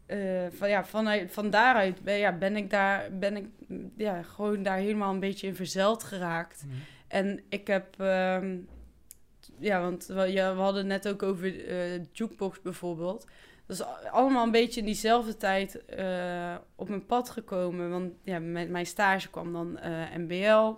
eh, 0.06 0.46
van, 0.50 0.70
ja 0.70 0.86
vanuit, 0.86 1.32
van 1.32 1.50
daaruit 1.50 2.02
ben, 2.02 2.18
ja, 2.18 2.32
ben 2.38 2.56
ik 2.56 2.70
daar 2.70 3.18
ben 3.18 3.38
ik 3.38 3.46
ja, 3.98 4.24
gewoon 4.24 4.64
daar 4.64 4.78
helemaal 4.78 5.14
een 5.14 5.20
beetje 5.20 5.48
in 5.48 5.56
verzeld 5.56 6.04
geraakt. 6.04 6.64
Mhm. 6.66 6.76
En 7.08 7.44
ik 7.50 7.68
heb, 7.68 8.00
ehm, 8.00 8.58
ja, 9.60 9.82
want 9.82 10.06
we, 10.06 10.22
ja, 10.32 10.56
we 10.56 10.62
hadden 10.62 10.90
het 10.90 11.04
net 11.04 11.14
ook 11.14 11.24
over 11.24 11.68
eh 11.68 12.02
jukebox 12.12 12.62
bijvoorbeeld. 12.62 13.28
Dat 13.66 13.78
is 13.78 14.10
allemaal 14.12 14.46
een 14.46 14.52
beetje 14.52 14.80
in 14.80 14.86
diezelfde 14.86 15.38
tijd 15.38 15.86
eh, 15.86 16.56
op 16.76 16.90
mijn 16.90 17.06
pad 17.06 17.30
gekomen. 17.30 17.90
Want 17.90 18.14
ja, 18.24 18.40
met 18.40 18.70
mijn 18.70 18.86
stage 18.86 19.30
kwam 19.30 19.54
dan 19.54 19.80
MBL. 20.18 20.74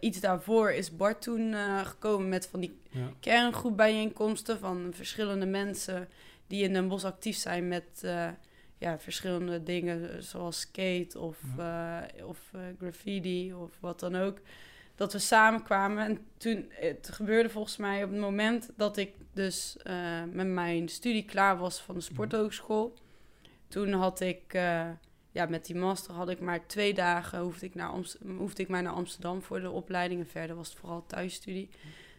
Iets 0.00 0.20
daarvoor 0.20 0.72
is 0.72 0.96
Bart 0.96 1.22
toen 1.22 1.54
gekomen 1.84 2.28
met 2.28 2.46
van 2.46 2.60
die 2.60 2.78
Ja. 2.90 3.10
kerngroep 3.20 3.76
bijeenkomsten 3.76 4.58
van 4.58 4.90
verschillende 4.94 5.46
mensen 5.46 6.08
die 6.48 6.62
in 6.62 6.72
Den 6.72 6.88
Bosch 6.88 7.04
actief 7.04 7.36
zijn 7.36 7.68
met 7.68 8.02
eh, 8.02 8.28
ja, 8.78 8.98
verschillende 8.98 9.62
dingen 9.62 10.12
eh, 10.12 10.20
zoals 10.20 10.60
skate 10.60 11.18
of, 11.18 11.38
eh, 11.58 11.98
of 12.24 12.38
graffiti 12.78 13.54
of 13.54 13.70
wat 13.80 14.00
dan 14.00 14.14
ook. 14.16 14.38
Dat 14.94 15.12
we 15.12 15.18
samenkwamen 15.18 16.04
en 16.04 16.18
toen, 16.36 16.66
het 16.70 17.08
gebeurde 17.12 17.48
volgens 17.48 17.76
mij 17.76 18.04
op 18.04 18.10
het 18.10 18.20
moment 18.20 18.70
dat 18.76 18.96
ik 18.96 19.14
dus 19.32 19.76
met 20.32 20.46
mijn 20.46 20.88
studie 20.88 21.24
klaar 21.24 21.58
was 21.58 21.80
van 21.80 21.94
de 21.94 22.00
sporthogeschool. 22.00 22.94
Toen 23.68 23.92
had 23.92 24.20
ik, 24.20 24.52
ja, 25.32 25.46
met 25.48 25.66
die 25.66 25.76
master 25.76 26.14
had 26.14 26.28
ik 26.28 26.40
maar 26.40 26.66
twee 26.66 26.94
dagen, 26.94 27.40
hoefde 27.40 27.66
ik, 27.66 27.74
naar 27.74 27.88
Amst- 27.88 28.18
hoefde 28.36 28.62
ik 28.62 28.68
maar 28.68 28.82
naar 28.82 28.92
Amsterdam 28.92 29.42
voor 29.42 29.60
de 29.60 29.70
opleiding. 29.70 30.20
En 30.20 30.26
verder 30.26 30.56
was 30.56 30.68
het 30.68 30.78
vooral 30.78 31.04
thuisstudie. 31.06 31.68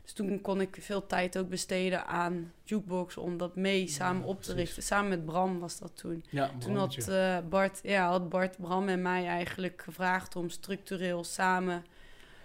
Dus 0.09 0.17
toen 0.17 0.41
kon 0.41 0.61
ik 0.61 0.77
veel 0.79 1.05
tijd 1.05 1.37
ook 1.37 1.49
besteden 1.49 2.05
aan 2.05 2.53
jukebox 2.63 3.17
om 3.17 3.37
dat 3.37 3.55
mee 3.55 3.87
samen 3.87 4.23
op 4.23 4.41
te 4.41 4.53
richten. 4.53 4.83
Samen 4.83 5.09
met 5.09 5.25
Bram 5.25 5.59
was 5.59 5.79
dat 5.79 5.91
toen. 5.97 6.23
Ja, 6.29 6.51
Toen 6.59 6.75
had, 6.75 7.07
eh, 7.07 7.37
Bart, 7.49 7.79
ja, 7.83 8.09
had 8.09 8.29
Bart, 8.29 8.57
Bram 8.57 8.87
en 8.87 9.01
mij 9.01 9.27
eigenlijk 9.27 9.81
gevraagd 9.81 10.35
om 10.35 10.49
structureel 10.49 11.23
samen... 11.23 11.85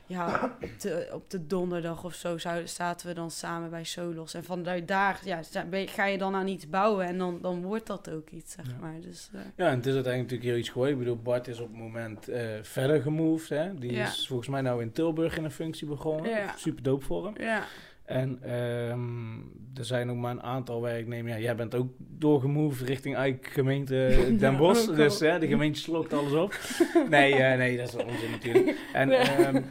Ja, 0.07 0.57
op 0.63 0.81
de, 0.81 1.09
op 1.13 1.31
de 1.31 1.47
donderdag 1.47 2.05
of 2.05 2.15
zo 2.15 2.39
zouden, 2.39 2.69
zaten 2.69 3.07
we 3.09 3.15
dan 3.15 3.31
samen 3.31 3.71
bij 3.71 3.85
Solos. 3.85 4.35
En 4.35 4.45
vanuit 4.45 4.89
daar 4.89 5.21
ja, 5.25 5.41
ga 5.71 6.05
je 6.07 6.19
dan 6.19 6.35
aan 6.35 6.49
iets 6.49 6.69
bouwen 6.69 7.07
en 7.07 7.19
dan, 7.19 7.39
dan 7.43 7.63
wordt 7.63 7.87
dat 7.87 8.11
ook 8.11 8.31
iets, 8.31 8.53
zeg 8.53 8.67
Ja. 8.67 8.73
maar. 8.81 9.01
Dus, 9.01 9.31
eh, 9.33 9.41
Ja, 9.57 9.69
en 9.71 9.77
het 9.77 9.87
is 9.87 9.95
uiteindelijk 9.95 10.23
natuurlijk 10.33 10.45
heel 10.51 10.57
iets 10.59 10.69
geworden. 10.69 10.93
Ik 10.95 11.01
bedoel, 11.01 11.19
Bart 11.23 11.49
is 11.49 11.61
op 11.61 11.69
het 11.69 11.77
moment 11.79 12.29
eh, 12.29 12.43
verder 12.63 13.03
gemoved. 13.03 13.49
Hè? 13.49 13.75
Die 13.75 13.93
Ja. 13.93 14.07
is 14.07 14.27
volgens 14.27 14.49
mij 14.49 14.61
nou 14.61 14.83
in 14.83 14.93
Tilburg 14.93 15.37
in 15.37 15.45
een 15.45 15.51
functie 15.51 15.87
begonnen. 15.87 16.31
Ja. 16.31 16.55
Super 16.57 16.83
doop 16.83 17.03
voor 17.05 17.25
hem. 17.25 17.35
ja, 17.41 17.65
En 18.05 18.39
ehm, 18.43 19.35
er 19.79 19.85
zijn 19.85 20.11
ook 20.11 20.17
maar 20.17 20.31
een 20.31 20.43
aantal 20.43 20.83
werknemers. 20.83 21.35
Ja, 21.35 21.41
jij 21.41 21.55
bent 21.57 21.75
ook 21.75 21.89
doorgemoved 21.99 22.89
richting 22.89 23.17
eigen 23.17 23.39
gemeente 23.45 24.19
Den 24.39 24.57
Bosch. 24.57 24.87
dus 24.95 25.21
hè, 25.21 25.39
de 25.39 25.47
gemeente 25.47 25.79
slokt 25.81 26.13
alles 26.13 26.33
op. 26.33 26.55
Nee, 27.11 27.35
eh, 27.35 27.59
nee, 27.59 27.77
dat 27.77 27.89
is 27.89 27.95
onzin 28.05 28.31
natuurlijk. 28.31 28.79
En 28.93 29.09
Nee. 29.09 29.17
ehm, 29.19 29.63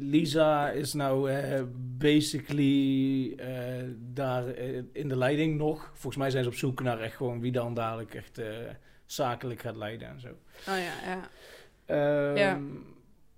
Lisa 0.00 0.70
is 0.70 0.92
nou 0.92 1.30
eh, 1.30 1.62
basically 1.98 3.32
eh, 3.36 3.84
daar 3.98 4.48
eh, 4.48 4.82
in 4.92 5.08
de 5.08 5.16
leiding 5.16 5.56
nog. 5.56 5.90
Volgens 5.92 6.16
mij 6.16 6.30
zijn 6.30 6.44
ze 6.44 6.50
op 6.50 6.56
zoek 6.56 6.82
naar 6.82 7.00
echt 7.00 7.16
gewoon 7.16 7.40
wie 7.40 7.52
dan 7.52 7.74
dadelijk 7.74 8.14
echt 8.14 8.40
zakelijk 9.06 9.60
gaat 9.60 9.76
leiden 9.76 10.08
en 10.08 10.20
zo. 10.20 10.28
oh 10.28 10.34
ja, 10.78 10.92
ja. 11.04 11.28
Ehm, 11.86 12.36
Ja. 12.36 12.60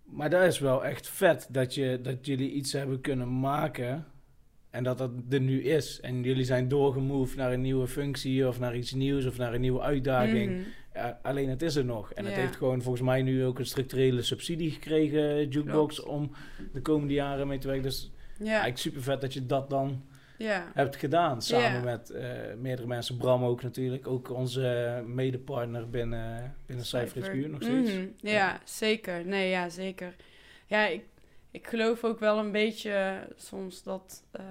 Maar 0.05 0.31
dat 0.31 0.43
is 0.43 0.59
wel 0.59 0.85
echt 0.85 1.09
vet 1.09 1.49
dat, 1.51 1.75
je, 1.75 2.01
dat 2.03 2.27
jullie 2.27 2.53
iets 2.53 2.73
hebben 2.73 3.01
kunnen 3.01 3.41
maken 3.41 4.07
en 4.71 4.85
dat 4.85 4.99
dat 4.99 5.11
er 5.31 5.41
nu 5.41 5.62
is. 5.62 6.01
En 6.01 6.23
jullie 6.23 6.45
zijn 6.45 6.69
doorgemoved 6.69 7.37
naar 7.37 7.53
een 7.53 7.61
nieuwe 7.61 7.87
functie 7.87 8.49
of 8.49 8.59
naar 8.59 8.77
iets 8.77 8.93
nieuws 8.93 9.27
of 9.27 9.39
naar 9.39 9.55
een 9.55 9.61
nieuwe 9.61 9.81
uitdaging. 9.81 10.51
Mhm. 10.53 10.69
Alleen 11.22 11.49
het 11.49 11.62
is 11.62 11.76
er 11.76 11.84
nog. 11.84 12.12
En 12.12 12.24
het 12.24 12.34
heeft 12.34 12.57
gewoon 12.57 12.82
volgens 12.82 13.05
mij 13.05 13.22
nu 13.22 13.44
ook 13.44 13.59
een 13.59 13.66
structurele 13.66 14.22
subsidie 14.22 14.70
gekregen, 14.70 15.49
Jukebox, 15.49 15.94
Klopt. 15.94 16.11
om 16.11 16.32
de 16.72 16.80
komende 16.80 17.14
jaren 17.14 17.46
mee 17.46 17.59
te 17.59 17.66
werken. 17.66 17.84
Dus 17.84 18.12
Ja, 18.38 18.46
eigenlijk 18.46 18.78
super 18.78 19.03
vet 19.03 19.20
dat 19.20 19.32
je 19.32 19.46
dat 19.46 19.70
dan 19.70 20.03
hebt 20.74 20.96
gedaan. 20.96 21.42
Samen 21.42 21.84
met 21.84 22.11
eh, 22.11 22.30
meerdere 22.57 22.88
mensen. 22.88 23.16
Bram 23.16 23.44
ook 23.44 23.62
natuurlijk. 23.62 24.07
Ook 24.09 24.30
onze 24.30 25.03
medepartner 25.07 25.90
binnen, 25.90 26.55
binnen 26.66 26.84
HQ 26.86 27.34
nog 27.51 27.62
steeds. 27.62 27.92
Mhm, 27.92 28.07
Ja, 28.16 28.61
zeker. 28.64 29.26
Nee, 29.26 29.51
ja, 29.51 29.68
zeker. 29.68 30.14
Ja, 30.66 30.86
ik, 30.86 31.05
ik 31.51 31.66
geloof 31.66 32.05
ook 32.05 32.18
wel 32.18 32.38
een 32.38 32.53
beetje 32.53 33.26
soms 33.36 33.82
dat 33.82 34.24
eh, 34.30 34.44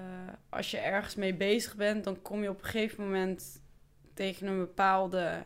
als 0.48 0.70
je 0.70 0.78
ergens 0.78 1.14
mee 1.14 1.34
bezig 1.34 1.76
bent, 1.76 2.04
dan 2.04 2.22
kom 2.22 2.42
je 2.42 2.48
op 2.48 2.58
een 2.58 2.68
gegeven 2.68 3.04
moment 3.04 3.62
tegen 4.14 4.46
een 4.46 4.58
bepaalde, 4.58 5.44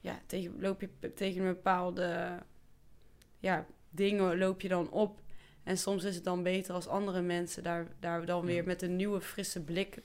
ja, 0.00 0.20
tegen, 0.26 0.60
loop 0.60 0.80
je 0.80 1.12
tegen 1.14 1.40
een 1.40 1.52
bepaalde, 1.54 2.38
ja, 3.38 3.66
dingen 3.90 4.38
loop 4.38 4.60
je 4.60 4.68
dan 4.68 4.90
op. 4.90 5.20
En 5.62 5.78
soms 5.78 6.04
is 6.04 6.14
het 6.14 6.24
dan 6.24 6.42
beter 6.42 6.74
als 6.74 6.86
andere 6.88 7.20
mensen 7.20 7.62
daar, 7.62 7.86
daar 8.00 8.26
dan 8.26 8.44
weer 8.44 8.64
met 8.64 8.82
een 8.82 8.96
nieuwe 8.96 9.20
frisse 9.20 9.60
blik 9.60 9.98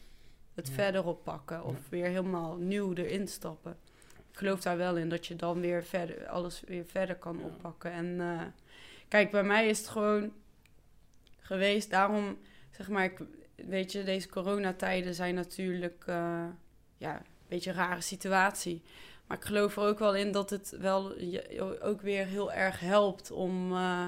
het 0.53 0.67
Ja. 0.67 0.73
verder 0.73 1.05
op 1.05 1.23
pakken. 1.23 1.63
Of 1.63 1.89
weer 1.89 2.05
helemaal 2.05 2.55
nieuw 2.55 2.93
erin 2.93 3.27
stappen. 3.27 3.77
Ik 4.31 4.37
geloof 4.39 4.61
daar 4.61 4.77
wel 4.77 4.97
in 4.97 5.09
dat 5.09 5.27
je 5.27 5.35
dan 5.35 5.59
weer 5.59 5.83
verder, 5.83 6.27
alles 6.27 6.61
weer 6.67 6.85
verder 6.85 7.15
kan 7.15 7.37
Ja. 7.37 7.43
oppakken. 7.45 7.91
En 7.91 8.21
eh, 8.21 8.41
kijk, 9.07 9.31
bij 9.31 9.43
mij 9.43 9.67
is 9.67 9.77
het 9.77 9.87
gewoon 9.87 10.31
geweest. 11.39 11.89
Daarom, 11.89 12.37
zeg 12.71 12.89
maar, 12.89 13.03
ik, 13.03 13.19
weet 13.55 13.91
je, 13.91 14.03
deze 14.03 14.29
coronatijden 14.29 15.13
zijn 15.15 15.35
natuurlijk 15.35 16.03
eh, 16.05 16.45
ja, 16.97 17.15
een 17.17 17.25
beetje 17.47 17.69
een 17.69 17.75
rare 17.75 18.01
situatie. 18.01 18.81
Maar 19.27 19.37
ik 19.37 19.43
geloof 19.43 19.75
er 19.75 19.83
ook 19.83 19.99
wel 19.99 20.15
in 20.15 20.31
dat 20.31 20.49
het 20.49 20.75
wel 20.79 21.19
je 21.19 21.79
ook 21.81 22.01
weer 22.01 22.25
heel 22.25 22.51
erg 22.51 22.79
helpt 22.79 23.31
om, 23.31 23.71
eh, 23.71 24.05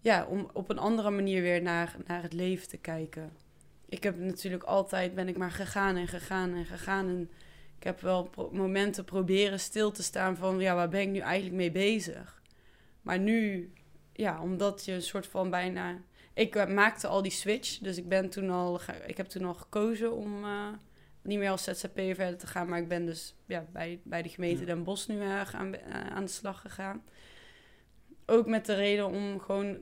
ja, 0.00 0.26
om 0.26 0.50
op 0.52 0.70
een 0.70 0.78
andere 0.78 1.10
manier 1.10 1.42
weer 1.42 1.62
naar, 1.62 1.96
naar 2.06 2.22
het 2.22 2.32
leven 2.32 2.68
te 2.68 2.76
kijken. 2.76 3.32
Ik 3.88 4.02
heb 4.02 4.18
natuurlijk 4.18 4.62
altijd, 4.62 5.14
ben 5.14 5.28
ik 5.28 5.36
maar 5.36 5.50
gegaan 5.50 5.96
en 5.96 6.08
gegaan 6.08 6.54
en 6.54 6.64
gegaan. 6.66 7.06
En 7.08 7.30
ik 7.76 7.84
heb 7.84 8.00
wel 8.00 8.30
momenten 8.52 9.04
proberen 9.04 9.60
stil 9.60 9.90
te 9.90 10.02
staan 10.02 10.36
van, 10.36 10.60
ja, 10.60 10.74
waar 10.74 10.88
ben 10.88 11.00
ik 11.00 11.08
nu 11.08 11.18
eigenlijk 11.18 11.56
mee 11.56 11.70
bezig? 11.70 12.42
Maar 13.02 13.18
nu, 13.18 13.72
ja, 14.12 14.42
omdat 14.42 14.84
je 14.84 14.92
een 14.92 15.02
soort 15.02 15.26
van 15.26 15.50
bijna... 15.50 16.00
Ik 16.34 16.54
eh, 16.54 16.66
maakte 16.74 17.06
al 17.06 17.22
die 17.22 17.32
switch, 17.32 17.78
dus 17.78 17.96
ik 17.96 18.08
ben 18.08 18.28
toen 18.28 18.50
al, 18.50 18.80
ik 19.06 19.16
heb 19.16 19.26
toen 19.26 19.44
al 19.44 19.54
gekozen 19.54 20.12
om 20.12 20.44
eh, 20.44 20.68
niet 21.22 21.38
meer 21.38 21.50
als 21.50 21.64
ZZP'er 21.64 22.14
verder 22.14 22.38
te 22.38 22.46
gaan. 22.46 22.68
Maar 22.68 22.78
ik 22.78 22.88
ben 22.88 23.06
dus 23.06 23.34
ja, 23.46 23.66
bij, 23.72 24.00
bij 24.04 24.22
de 24.22 24.28
gemeente 24.28 24.60
Ja. 24.60 24.66
Den 24.66 24.84
Bosch 24.84 25.08
nu 25.08 25.20
eh, 25.20 25.40
gaan, 25.46 25.74
eh, 25.74 26.00
aan 26.00 26.24
de 26.24 26.30
slag 26.30 26.60
gegaan. 26.60 27.02
Ook 28.26 28.46
met 28.46 28.66
de 28.66 28.74
reden 28.74 29.06
om 29.06 29.40
gewoon 29.40 29.78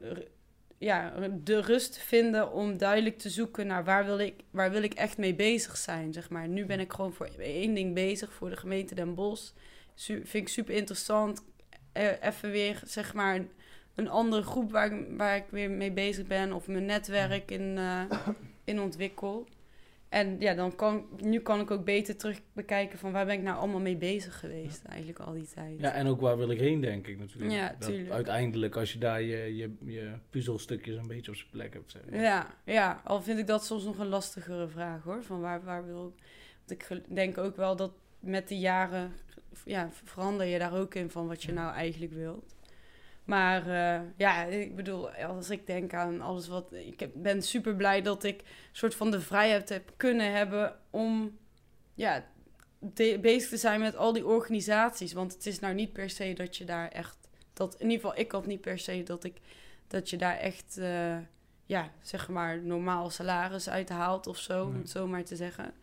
ja, 0.78 1.14
de 1.42 1.60
rust 1.60 1.92
te 1.92 2.00
vinden 2.00 2.52
om 2.52 2.78
duidelijk 2.78 3.18
te 3.18 3.30
zoeken 3.30 3.66
naar 3.66 3.84
waar 3.84 4.04
wil 4.04 4.18
ik, 4.18 4.34
waar 4.50 4.70
wil 4.70 4.82
ik 4.82 4.94
echt 4.94 5.18
mee 5.18 5.34
bezig 5.34 5.76
zijn. 5.76 6.12
Zeg 6.12 6.30
maar. 6.30 6.48
Nu 6.48 6.66
ben 6.66 6.80
ik 6.80 6.92
gewoon 6.92 7.12
voor 7.12 7.26
één 7.38 7.74
ding 7.74 7.94
bezig, 7.94 8.32
voor 8.32 8.50
de 8.50 8.56
gemeente 8.56 8.94
Den 8.94 9.14
Bosch. 9.14 9.52
Su 9.94 10.14
vind 10.14 10.34
ik 10.34 10.48
super 10.48 10.74
interessant. 10.74 11.44
Eh, 11.92 12.22
even 12.22 12.50
weer, 12.50 12.80
zeg 12.84 13.14
maar, 13.14 13.44
een, 13.94 14.08
andere 14.08 14.42
groep 14.42 14.70
waar 14.70 14.92
ik, 14.92 15.06
waar 15.16 15.36
ik 15.36 15.44
weer 15.50 15.70
mee 15.70 15.92
bezig 15.92 16.26
ben. 16.26 16.52
Of 16.52 16.66
mijn 16.66 16.84
netwerk 16.84 17.50
in, 17.50 17.78
eh, 17.78 18.02
in 18.64 18.80
ontwikkel. 18.80 19.46
En 20.08 20.40
ja, 20.40 20.54
dan 20.54 20.74
kan, 20.74 21.06
nu 21.20 21.40
kan 21.40 21.60
ik 21.60 21.70
ook 21.70 21.84
beter 21.84 22.16
terug 22.16 22.40
bekijken 22.52 22.98
van 22.98 23.12
waar 23.12 23.26
ben 23.26 23.34
ik 23.34 23.42
nou 23.42 23.58
allemaal 23.58 23.80
mee 23.80 23.96
bezig 23.96 24.38
geweest 24.40 24.84
eigenlijk 24.84 25.18
al 25.18 25.32
die 25.32 25.48
tijd. 25.54 25.80
Ja, 25.80 25.92
en 25.92 26.06
ook 26.06 26.20
waar 26.20 26.36
wil 26.36 26.50
ik 26.50 26.58
heen, 26.58 26.80
denk 26.80 27.06
ik 27.06 27.18
natuurlijk. 27.18 27.52
Ja, 27.52 27.76
Dat 27.78 28.10
uiteindelijk, 28.10 28.76
als 28.76 28.92
je 28.92 28.98
daar 28.98 29.22
je, 29.22 29.56
je, 29.56 29.70
je 29.84 30.12
puzzelstukjes 30.30 30.96
een 30.96 31.06
beetje 31.06 31.30
op 31.30 31.36
zijn 31.36 31.50
plek 31.50 31.72
hebt. 31.72 31.90
Zeg. 31.90 32.02
Ja, 32.10 32.54
ja, 32.64 33.00
al 33.04 33.22
vind 33.22 33.38
ik 33.38 33.46
dat 33.46 33.64
soms 33.64 33.84
nog 33.84 33.98
een 33.98 34.06
lastigere 34.06 34.68
vraag 34.68 35.02
hoor. 35.02 35.22
Van 35.22 35.40
waar, 35.40 35.64
waar 35.64 35.86
wil 35.86 36.14
ik. 36.66 36.86
Want 36.88 37.00
ik 37.00 37.14
denk 37.14 37.38
ook 37.38 37.56
wel 37.56 37.76
dat 37.76 37.92
met 38.20 38.48
de 38.48 38.58
jaren 38.58 39.12
ja, 39.64 39.88
verander 40.04 40.46
je 40.46 40.58
daar 40.58 40.78
ook 40.78 40.94
in 40.94 41.10
van 41.10 41.26
wat 41.26 41.42
je 41.42 41.52
nou 41.52 41.74
eigenlijk 41.74 42.12
wilt. 42.12 42.55
Maar 43.26 43.66
eh, 43.66 44.00
ja, 44.16 44.44
ik 44.44 44.76
bedoel, 44.76 45.10
als 45.10 45.50
ik 45.50 45.66
denk 45.66 45.94
aan 45.94 46.20
alles 46.20 46.48
wat. 46.48 46.72
Ik 46.72 47.00
heb- 47.00 47.12
ben 47.14 47.42
super 47.42 47.74
blij 47.74 48.02
dat 48.02 48.24
ik 48.24 48.42
soort 48.72 48.94
van 48.94 49.10
de 49.10 49.20
vrijheid 49.20 49.68
heb 49.68 49.92
kunnen 49.96 50.32
hebben 50.32 50.76
om 50.90 51.38
ja, 51.94 52.24
te- 52.94 53.18
bezig 53.20 53.48
te 53.48 53.56
zijn 53.56 53.80
met 53.80 53.96
al 53.96 54.12
die 54.12 54.26
organisaties. 54.26 55.12
Want 55.12 55.32
het 55.32 55.46
is 55.46 55.58
nou 55.60 55.74
niet 55.74 55.92
per 55.92 56.10
se 56.10 56.32
dat 56.32 56.56
je 56.56 56.64
daar 56.64 56.88
echt. 56.88 57.28
Dat, 57.52 57.74
in 57.74 57.90
ieder 57.90 58.00
geval, 58.06 58.18
ik 58.20 58.32
had 58.32 58.46
niet 58.46 58.60
per 58.60 58.78
se 58.78 59.02
dat 59.02 59.24
ik 59.24 59.36
dat 59.86 60.10
je 60.10 60.16
daar 60.16 60.36
echt. 60.36 60.78
eh, 60.78 61.16
ja, 61.68 61.90
zeg 62.02 62.28
maar, 62.28 62.62
normaal 62.62 63.10
salaris 63.10 63.68
uithaalt 63.68 64.26
of 64.26 64.38
zo, 64.38 64.64
om 64.64 64.74
het 64.76 64.90
zo 64.90 65.06
maar 65.06 65.24
te 65.24 65.36
zeggen. 65.36 65.74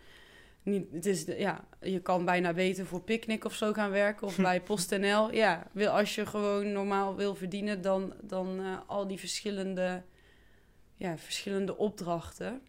Niet, 0.64 0.86
het 0.92 1.06
is, 1.06 1.26
ja, 1.26 1.66
je 1.82 2.00
kan 2.00 2.26
bijna 2.26 2.54
beter 2.54 2.86
voor 2.86 3.02
Picnic 3.02 3.46
of 3.46 3.54
zo 3.54 3.74
gaan 3.74 3.92
werken 3.92 4.28
of 4.28 4.38
bij 4.50 4.62
PostNL. 4.62 5.32
Ja, 5.34 5.68
wil, 5.72 5.90
als 5.90 6.16
je 6.16 6.26
gewoon 6.26 6.72
normaal 6.72 7.16
wil 7.16 7.36
verdienen, 7.36 7.82
dan, 7.82 8.14
dan 8.22 8.60
eh, 8.60 8.78
al 8.88 9.08
die 9.08 9.20
verschillende, 9.20 10.02
ja, 10.96 11.18
verschillende 11.18 11.78
opdrachten. 11.78 12.62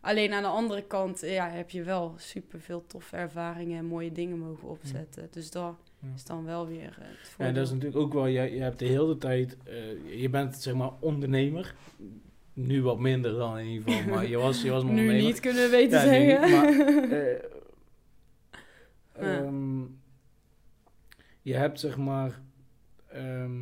Alleen 0.00 0.32
aan 0.32 0.42
de 0.42 0.48
andere 0.48 0.82
kant 0.82 1.20
ja, 1.20 1.48
heb 1.50 1.70
je 1.70 1.82
wel 1.82 2.14
super 2.16 2.60
veel 2.60 2.84
toffe 2.86 3.16
ervaringen 3.16 3.78
en 3.78 3.84
mooie 3.84 4.12
dingen 4.12 4.38
mogen 4.38 4.68
opzetten. 4.68 5.28
Dus 5.30 5.50
dat 5.50 5.74
Ja. 6.00 6.08
is 6.14 6.24
dan 6.24 6.44
wel 6.44 6.66
weer 6.66 6.96
eh, 7.00 7.06
het 7.08 7.18
Ja, 7.22 7.28
voordeel. 7.28 7.54
dat 7.54 7.64
is 7.66 7.70
natuurlijk 7.72 8.00
ook 8.02 8.12
wel, 8.12 8.26
je, 8.26 8.54
je 8.54 8.60
hebt 8.60 8.78
de 8.78 8.84
hele 8.86 9.18
tijd, 9.18 9.56
eh, 9.64 10.20
je 10.20 10.28
bent 10.30 10.56
zeg 10.56 10.74
maar 10.74 10.90
ondernemer. 11.00 11.74
Nu 12.54 12.82
wat 12.82 12.98
minder 12.98 13.32
dan 13.32 13.58
in 13.58 13.66
ieder 13.66 13.92
geval, 13.92 14.14
maar 14.14 14.26
je 14.28 14.36
was, 14.36 14.62
je 14.62 14.70
was 14.70 14.82
een 14.82 14.94
nu 14.94 15.12
niet 15.12 15.40
kunnen 15.40 15.70
weten 15.70 15.98
Ja, 15.98 16.04
zeggen. 16.04 16.40
niet, 16.42 16.50
maar, 16.50 16.68
eh, 19.12 19.38
ehm, 19.38 19.80
je 21.42 21.54
hebt 21.54 21.80
zeg 21.80 21.96
maar, 21.96 22.40
ehm, 23.08 23.60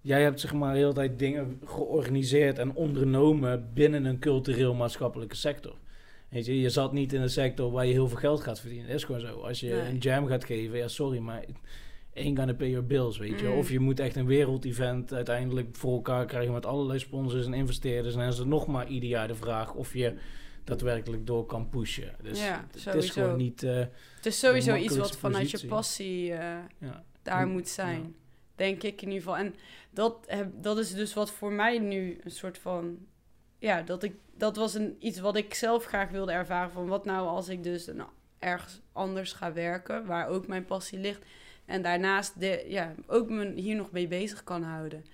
jij 0.00 0.22
hebt 0.22 0.40
zeg 0.40 0.52
maar 0.52 0.72
de 0.72 0.78
hele 0.78 0.92
tijd 0.92 1.18
dingen 1.18 1.60
georganiseerd 1.64 2.58
en 2.58 2.74
ondernomen 2.74 3.70
binnen 3.74 4.04
een 4.04 4.18
cultureel-maatschappelijke 4.18 5.36
sector. 5.36 5.74
Weet 6.28 6.46
je, 6.46 6.60
je 6.60 6.70
zat 6.70 6.92
niet 6.92 7.12
in 7.12 7.20
een 7.20 7.30
sector 7.30 7.70
waar 7.70 7.86
je 7.86 7.92
heel 7.92 8.08
veel 8.08 8.18
geld 8.18 8.40
gaat 8.40 8.60
verdienen. 8.60 8.86
Dat 8.86 8.96
is 8.96 9.04
gewoon 9.04 9.20
zo. 9.20 9.40
Als 9.40 9.60
je 9.60 9.68
Nee. 9.68 9.88
een 9.88 9.98
jam 9.98 10.26
gaat 10.26 10.44
geven, 10.44 10.78
ja 10.78 10.88
sorry, 10.88 11.18
maar 11.18 11.44
één 12.12 12.36
gonna 12.36 12.52
pay 12.54 12.70
your 12.70 12.86
bills, 12.86 13.18
weet 13.18 13.40
je. 13.40 13.46
Mm. 13.46 13.52
Of 13.58 13.70
je 13.70 13.80
moet 13.80 14.00
echt 14.00 14.16
een 14.16 14.26
wereldevent 14.26 15.12
uiteindelijk 15.12 15.76
voor 15.76 15.92
elkaar 15.94 16.26
krijgen 16.26 16.52
met 16.52 16.66
allerlei 16.66 16.98
sponsors 16.98 17.46
en 17.46 17.54
investeerders. 17.54 18.14
En 18.14 18.20
dan 18.20 18.28
is 18.28 18.38
het 18.38 18.46
nog 18.46 18.66
maar 18.66 18.88
ieder 18.88 19.08
jaar 19.08 19.28
de 19.28 19.34
vraag 19.34 19.74
of 19.74 19.94
je 19.94 20.14
daadwerkelijk 20.64 21.26
door 21.26 21.46
kan 21.46 21.68
pushen. 21.68 22.14
Dus 22.22 22.44
Ja, 22.44 22.66
het- 22.84 22.94
is 22.94 23.10
gewoon 23.10 23.36
niet... 23.36 23.62
eh, 23.62 23.76
Het 24.16 24.26
is 24.26 24.38
sowieso 24.38 24.74
iets 24.74 24.96
wat 24.96 25.16
vanuit 25.16 25.50
je 25.50 25.66
passie 25.66 26.32
eh, 26.32 26.56
ja. 26.78 27.04
daar 27.22 27.46
moet 27.46 27.68
zijn. 27.68 28.00
ja. 28.02 28.08
Denk 28.54 28.82
ik 28.82 29.02
in 29.02 29.08
ieder 29.08 29.22
geval. 29.22 29.36
En 29.36 29.54
dat, 29.90 30.16
heb, 30.26 30.48
dat 30.60 30.78
is 30.78 30.94
dus 30.94 31.14
wat 31.14 31.30
voor 31.30 31.52
mij 31.52 31.78
nu 31.78 32.18
een 32.24 32.30
soort 32.30 32.58
van. 32.58 32.98
Ja, 33.58 33.82
dat, 33.82 34.02
ik, 34.02 34.14
dat 34.36 34.56
was 34.56 34.74
een, 34.74 34.96
iets 34.98 35.20
wat 35.20 35.36
ik 35.36 35.54
zelf 35.54 35.84
graag 35.84 36.10
wilde 36.10 36.32
ervaren. 36.32 36.70
Van 36.72 36.86
wat 36.86 37.04
nou 37.04 37.26
als 37.28 37.48
ik 37.48 37.62
dus 37.62 37.86
nou, 37.86 38.08
ergens 38.38 38.80
anders 38.92 39.32
ga 39.32 39.52
werken, 39.52 40.06
waar 40.06 40.28
ook 40.28 40.46
mijn 40.46 40.64
passie 40.64 40.98
ligt. 40.98 41.24
En 41.66 41.82
daarnaast 41.82 42.40
de, 42.40 42.64
ja, 42.68 42.94
ook 43.06 43.28
me 43.30 43.52
hier 43.54 43.76
nog 43.76 43.90
mee 43.90 44.06
bezig 44.08 44.44
kan 44.44 44.62
houden. 44.62 45.04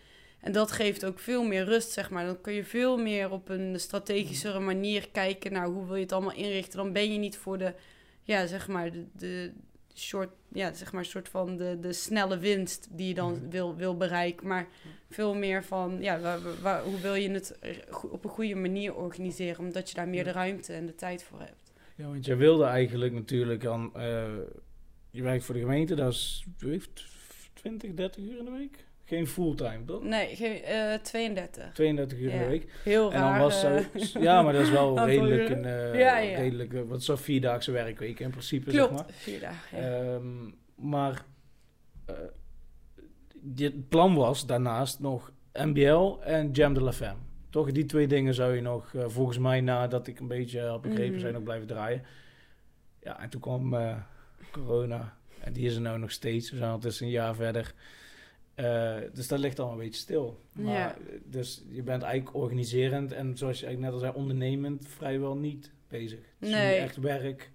En 0.40 0.52
dat 0.52 0.72
geeft 0.72 1.04
ook 1.04 1.18
veel 1.18 1.44
meer 1.44 1.64
rust, 1.64 1.90
zeg 1.90 2.10
maar. 2.10 2.26
Dan 2.26 2.40
kun 2.40 2.52
je 2.52 2.64
veel 2.64 2.96
meer 2.98 3.30
op 3.30 3.48
een 3.48 3.80
strategischere 3.80 4.60
manier 4.60 5.08
kijken 5.10 5.52
naar 5.52 5.66
hoe 5.66 5.86
wil 5.86 5.94
je 5.94 6.02
het 6.02 6.12
allemaal 6.12 6.34
inrichten. 6.34 6.78
Dan 6.78 6.92
ben 6.92 7.12
je 7.12 7.18
niet 7.18 7.36
voor 7.36 7.58
de, 7.58 7.74
ja, 8.22 8.46
zeg 8.46 8.68
maar, 8.68 8.90
de, 8.92 9.04
de 9.12 9.52
short, 9.94 10.30
ja, 10.52 10.72
zeg 10.72 10.92
maar, 10.92 11.04
soort 11.04 11.28
van 11.28 11.56
de, 11.56 11.78
de 11.80 11.92
snelle 11.92 12.38
winst 12.38 12.88
die 12.90 13.08
je 13.08 13.14
dan 13.14 13.32
Mhm. 13.32 13.48
wil, 13.48 13.76
wil 13.76 13.96
bereiken. 13.96 14.46
Maar 14.46 14.66
veel 15.10 15.34
meer 15.34 15.64
van, 15.64 15.96
ja, 16.00 16.20
waar, 16.20 16.38
waar- 16.62 16.82
hoe 16.82 17.00
wil 17.00 17.14
je 17.14 17.30
het 17.30 17.58
op 18.10 18.24
een 18.24 18.30
goede 18.30 18.54
manier 18.54 18.94
organiseren, 18.94 19.58
omdat 19.64 19.88
je 19.88 19.94
daar 19.94 20.08
meer 20.08 20.24
de 20.24 20.32
ruimte 20.32 20.72
en 20.72 20.86
de 20.86 20.94
tijd 20.94 21.22
voor 21.22 21.40
hebt. 21.40 21.72
Ja, 21.94 22.06
want 22.06 22.24
jij 22.24 22.36
wilde 22.36 22.64
eigenlijk 22.64 23.12
natuurlijk 23.12 23.66
aan... 23.66 23.94
eh, 23.94 24.24
je 25.18 25.24
werkt 25.24 25.44
voor 25.44 25.54
de 25.54 25.60
gemeente, 25.60 25.94
dat 25.94 26.12
is 26.12 26.44
20, 27.54 27.94
30 27.94 28.22
uur 28.24 28.38
in 28.38 28.44
de 28.44 28.50
week? 28.50 28.86
Geen 29.04 29.26
fulltime, 29.26 29.84
toch? 29.86 30.02
Nee, 30.02 30.36
geen, 30.36 30.62
eh 30.62 30.94
32. 30.94 31.72
32 31.72 32.18
uur 32.18 32.30
in 32.30 32.38
de 32.38 32.46
week. 32.46 32.72
Heel 32.84 33.12
En 33.12 33.18
raar. 33.20 33.30
dan 33.38 33.40
was 33.48 33.62
eh, 33.64 33.78
zo... 34.00 34.20
Ja, 34.28 34.42
maar 34.42 34.52
dat 34.52 34.62
is 34.62 34.70
wel 34.70 35.04
redelijk 35.06 35.48
een... 35.48 35.64
eh, 35.64 35.98
Ja, 35.98 36.18
ja. 36.18 36.38
Redelijk, 36.38 36.74
eh, 36.74 36.80
wat 36.82 37.04
dat, 37.04 37.20
vierdaagse 37.20 37.70
werkweek 37.72 38.20
in 38.20 38.30
principe, 38.30 38.70
Klopt, 38.70 38.88
zeg 38.96 38.98
maar. 39.06 39.14
vier 39.14 39.40
dagen. 39.40 39.78
Ehm, 39.78 40.50
maar 40.90 41.24
eh, 42.06 42.14
dit 43.40 43.88
plan 43.88 44.14
was 44.14 44.46
daarnaast 44.46 45.00
nog 45.00 45.32
MBL 45.52 46.16
en 46.20 46.50
Jam 46.50 46.74
de 46.74 46.82
la 46.82 46.92
Femme. 46.92 47.20
Toch, 47.50 47.72
die 47.72 47.84
twee 47.84 48.06
dingen 48.06 48.34
zou 48.34 48.54
je 48.54 48.60
nog, 48.60 48.94
eh, 48.94 49.04
volgens 49.06 49.38
mij 49.38 49.60
nadat 49.60 50.06
ik 50.06 50.18
een 50.20 50.28
beetje 50.28 50.60
had 50.60 50.80
begrepen, 50.82 51.16
Mhm. 51.16 51.26
je 51.26 51.32
nog 51.32 51.42
blijven 51.42 51.66
draaien. 51.66 52.02
Ja, 53.02 53.20
en 53.20 53.28
toen 53.28 53.40
kwam 53.40 53.74
eh, 53.74 53.96
corona. 54.50 55.16
En 55.40 55.52
die 55.52 55.66
is 55.66 55.74
er 55.74 55.80
nou 55.80 55.98
nog 55.98 56.10
steeds. 56.10 56.50
We 56.50 56.56
zijn 56.56 56.70
al 56.70 56.78
dus 56.78 57.00
een 57.00 57.10
jaar 57.10 57.34
verder. 57.34 57.74
Eh, 58.54 58.96
dus 59.12 59.28
dat 59.28 59.38
ligt 59.38 59.58
allemaal 59.58 59.78
een 59.78 59.84
beetje 59.84 60.00
stil. 60.00 60.42
Maar, 60.52 60.74
Ja. 60.74 60.94
eh, 60.94 60.98
Dus 61.24 61.62
je 61.68 61.82
bent 61.82 62.02
eigenlijk 62.02 62.36
organiserend 62.36 63.12
en 63.12 63.36
zoals 63.36 63.60
je 63.60 63.66
eigenlijk 63.66 63.94
net 63.94 64.02
al 64.02 64.06
zei, 64.08 64.22
ondernemend 64.22 64.86
vrijwel 64.88 65.36
niet 65.36 65.70
bezig. 65.88 66.18
Het 66.38 66.48
is 66.48 66.54
Nee. 66.54 66.74
echt 66.76 66.96
werk. 66.96 67.50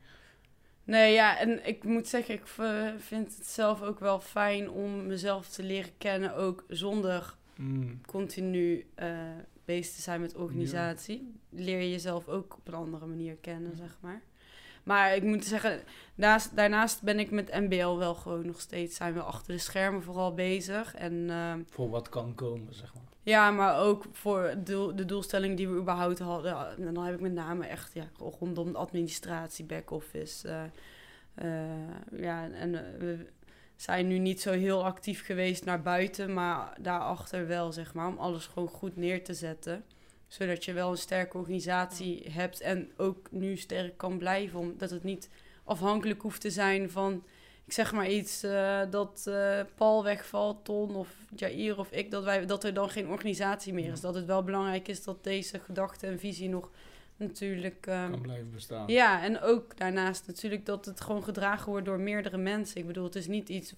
Nee, 0.83 1.13
ja, 1.13 1.39
en 1.39 1.67
ik 1.67 1.83
moet 1.83 2.07
zeggen, 2.07 2.33
ik 2.35 2.47
v- 2.47 2.91
vind 2.97 3.37
het 3.37 3.45
zelf 3.47 3.81
ook 3.81 3.99
wel 3.99 4.19
fijn 4.19 4.69
om 4.69 5.07
mezelf 5.07 5.49
te 5.49 5.63
leren 5.63 5.91
kennen, 5.97 6.35
ook 6.35 6.65
zonder 6.67 7.35
Mm. 7.55 8.01
continu 8.05 8.85
eh, 8.95 9.17
bezig 9.65 9.95
te 9.95 10.01
zijn 10.01 10.21
met 10.21 10.35
organisatie. 10.35 11.33
Leer 11.49 11.79
je 11.81 11.89
jezelf 11.91 12.27
ook 12.27 12.57
op 12.57 12.67
een 12.67 12.73
andere 12.73 13.05
manier 13.05 13.35
kennen, 13.41 13.75
zeg 13.75 13.97
maar. 14.01 14.21
Maar 14.83 15.15
ik 15.15 15.23
moet 15.23 15.45
zeggen, 15.45 15.79
naast, 16.15 16.55
daarnaast 16.55 17.01
ben 17.01 17.19
ik 17.19 17.31
met 17.31 17.51
MBL 17.59 17.95
wel 17.97 18.15
gewoon 18.15 18.45
nog 18.45 18.61
steeds, 18.61 18.95
zijn 18.95 19.13
we 19.13 19.21
achter 19.21 19.53
de 19.53 19.59
schermen 19.59 20.03
vooral 20.03 20.33
bezig. 20.33 20.95
En 20.95 21.29
ehm, 21.29 21.61
Voor 21.69 21.89
wat 21.89 22.09
kan 22.09 22.35
komen, 22.35 22.73
zeg 22.73 22.93
maar. 22.93 23.03
ja, 23.23 23.51
maar 23.51 23.79
ook 23.79 24.05
voor 24.11 24.53
doel, 24.63 24.95
de 24.95 25.05
doelstelling 25.05 25.57
die 25.57 25.67
we 25.69 25.75
überhaupt 25.79 26.19
hadden. 26.19 26.77
En 26.77 26.93
dan 26.93 27.03
heb 27.05 27.15
ik 27.15 27.21
met 27.21 27.33
name 27.33 27.65
echt 27.65 27.93
ja, 27.93 28.05
rondom 28.39 28.71
de 28.71 28.77
administratie, 28.77 29.65
back-office. 29.65 30.47
eh, 30.47 30.63
eh, 31.35 31.89
ja, 32.11 32.49
en 32.51 32.75
eh, 32.75 32.99
we 32.99 33.25
zijn 33.75 34.07
nu 34.07 34.17
niet 34.17 34.41
zo 34.41 34.51
heel 34.51 34.83
actief 34.85 35.25
geweest 35.25 35.65
naar 35.65 35.81
buiten, 35.81 36.33
maar 36.33 36.77
daarachter 36.81 37.47
wel, 37.47 37.71
zeg 37.71 37.93
maar, 37.93 38.07
om 38.07 38.17
alles 38.17 38.45
gewoon 38.45 38.67
goed 38.67 38.95
neer 38.95 39.23
te 39.23 39.33
zetten. 39.33 39.83
Zodat 40.33 40.65
je 40.65 40.73
wel 40.73 40.91
een 40.91 40.97
sterke 40.97 41.37
organisatie 41.37 42.25
hebt 42.29 42.61
en 42.61 42.91
ook 42.97 43.31
nu 43.31 43.57
sterk 43.57 43.97
kan 43.97 44.17
blijven, 44.17 44.59
omdat 44.59 44.89
het 44.89 45.03
niet 45.03 45.29
afhankelijk 45.63 46.21
hoeft 46.21 46.41
te 46.41 46.49
zijn 46.49 46.89
van 46.89 47.23
ik 47.65 47.73
zeg 47.73 47.93
maar 47.93 48.09
iets, 48.09 48.43
eh, 48.43 48.81
dat 48.89 49.23
eh, 49.27 49.59
Paul 49.75 50.03
wegvalt, 50.03 50.65
Ton 50.65 50.95
of 50.95 51.15
Jair 51.35 51.77
of 51.77 51.91
ik, 51.91 52.11
dat, 52.11 52.23
wij, 52.23 52.45
dat 52.45 52.63
er 52.63 52.73
dan 52.73 52.89
geen 52.89 53.07
organisatie 53.07 53.73
meer 53.73 53.91
is. 53.91 54.01
Dat 54.01 54.15
het 54.15 54.25
wel 54.25 54.43
belangrijk 54.43 54.87
is 54.87 55.03
dat 55.03 55.23
deze 55.23 55.59
gedachte 55.59 56.07
en 56.07 56.19
visie 56.19 56.49
nog 56.49 56.69
natuurlijk... 57.15 57.87
ehm, 57.87 58.11
Kan 58.11 58.21
blijven 58.21 58.51
bestaan. 58.51 58.87
ja, 58.87 59.23
en 59.23 59.41
ook 59.41 59.77
daarnaast 59.77 60.27
natuurlijk 60.27 60.65
dat 60.65 60.85
het 60.85 61.01
gewoon 61.01 61.23
gedragen 61.23 61.69
wordt 61.69 61.85
door 61.85 61.99
meerdere 61.99 62.37
mensen. 62.37 62.77
Ik 62.77 62.87
bedoel, 62.87 63.03
het 63.03 63.15
is 63.15 63.27
niet 63.27 63.49
iets... 63.49 63.73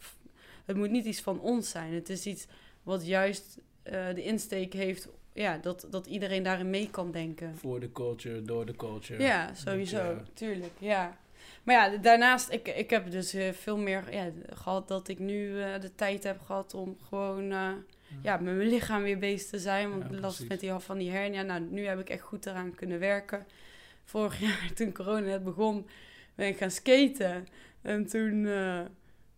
Het 0.66 0.78
moet 0.78 0.91
niet 0.91 1.06
iets 1.06 1.22
van 1.22 1.39
ons 1.39 1.70
zijn. 1.70 1.93
Het 1.93 2.10
is 2.10 2.26
iets 2.26 2.47
wat 2.84 3.06
juist 3.06 3.58
eh, 3.84 4.14
de 4.14 4.24
insteek 4.24 4.74
heeft... 4.74 5.08
Ja, 5.36 5.57
dat, 5.57 5.88
dat 5.89 6.05
iedereen 6.05 6.43
daarin 6.43 6.69
mee 6.69 6.89
kan 6.89 7.11
denken. 7.11 7.55
Voor 7.57 7.79
de 7.79 7.91
culture, 7.91 8.41
door 8.41 8.65
de 8.65 8.75
culture. 8.75 9.23
Ja, 9.23 9.53
sowieso. 9.53 10.17
Tuurlijk, 10.33 10.71
ja. 10.79 11.17
Maar 11.63 11.75
ja, 11.75 11.97
daarnaast, 11.97 12.49
ik, 12.49 12.67
ik 12.67 12.89
heb 12.89 13.11
dus 13.11 13.33
eh, 13.33 13.53
veel 13.53 13.77
meer 13.77 14.13
ja, 14.13 14.31
gehad 14.49 14.88
dat 14.88 15.07
ik 15.07 15.19
nu 15.19 15.61
eh, 15.61 15.81
de 15.81 15.95
tijd 15.95 16.23
heb 16.23 16.41
gehad 16.41 16.73
om 16.73 16.97
gewoon 17.07 17.51
eh, 17.51 17.71
ja, 18.21 18.38
met 18.38 18.55
mijn 18.55 18.67
lichaam 18.67 19.03
weer 19.03 19.17
bezig 19.17 19.49
te 19.49 19.59
zijn. 19.59 19.89
Want 19.89 20.03
Ja, 20.11 20.19
last 20.19 20.47
met 20.47 20.59
die 20.59 20.69
half 20.69 20.83
van 20.83 20.97
die 20.97 21.11
hernia. 21.11 21.41
Nou, 21.41 21.61
nu 21.61 21.86
heb 21.86 21.99
ik 21.99 22.09
echt 22.09 22.21
goed 22.21 22.45
eraan 22.45 22.75
kunnen 22.75 22.99
werken. 22.99 23.45
Vorig 24.03 24.39
jaar, 24.45 24.71
toen 24.73 24.93
corona 24.93 25.19
net 25.19 25.43
begon, 25.43 25.88
ben 26.36 26.47
ik 26.47 26.57
gaan 26.57 26.71
skaten. 26.71 27.47
En 27.81 28.07
toen 28.07 28.47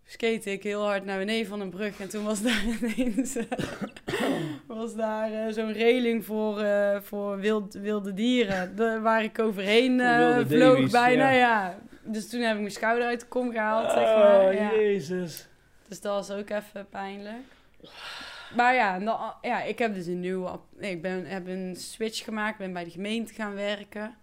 skate 0.08 0.52
ik 0.52 0.64
heel 0.64 0.86
hard 0.86 1.06
naar 1.06 1.18
beneden 1.18 1.48
van 1.48 1.62
een 1.62 1.70
brug. 1.70 2.00
En 2.00 2.10
toen 2.10 2.24
was 2.24 2.42
daar 2.42 2.64
ineens... 2.82 3.36
eh, 3.36 3.46
was 4.68 4.96
daar 4.96 5.32
eh, 5.34 5.54
zo'n 5.54 5.74
reling 5.74 6.26
voor, 6.26 6.60
eh, 6.60 7.02
voor 7.02 7.40
wild, 7.40 7.74
wilde 7.74 8.14
dieren. 8.14 8.76
De, 8.76 9.00
waar 9.00 9.24
ik 9.24 9.40
overheen 9.40 10.00
vloog 10.48 10.76
Davies, 10.76 10.92
bijna, 10.92 11.30
ja. 11.30 11.38
ja. 11.38 11.80
Dus 12.04 12.30
toen 12.30 12.42
heb 12.42 12.54
ik 12.54 12.60
mijn 12.60 12.72
schouder 12.72 13.08
uit 13.08 13.20
de 13.20 13.26
kom 13.26 13.52
gehaald, 13.52 13.92
zeg 13.92 14.04
maar. 14.04 14.48
Oh, 14.48 14.54
ja. 14.54 14.72
jezus. 14.72 15.48
Dus 15.88 16.02
dat 16.02 16.28
was 16.28 16.38
ook 16.38 16.50
even 16.50 16.90
pijnlijk. 16.90 17.44
Maar 18.56 18.74
ja, 18.74 19.00
dan, 19.00 19.34
ja 19.42 19.64
ik 19.64 19.80
heb 19.80 19.94
dus 19.94 20.06
een 20.06 20.20
nieuwe... 20.20 20.60
nee, 20.78 20.92
Ik 20.92 21.02
ben, 21.02 21.26
heb 21.26 21.48
een 21.48 21.76
switch 21.76 22.24
gemaakt, 22.24 22.58
ben 22.58 22.74
bij 22.74 22.84
de 22.84 22.90
gemeente 22.90 23.34
gaan 23.34 23.54
werken. 23.54 24.16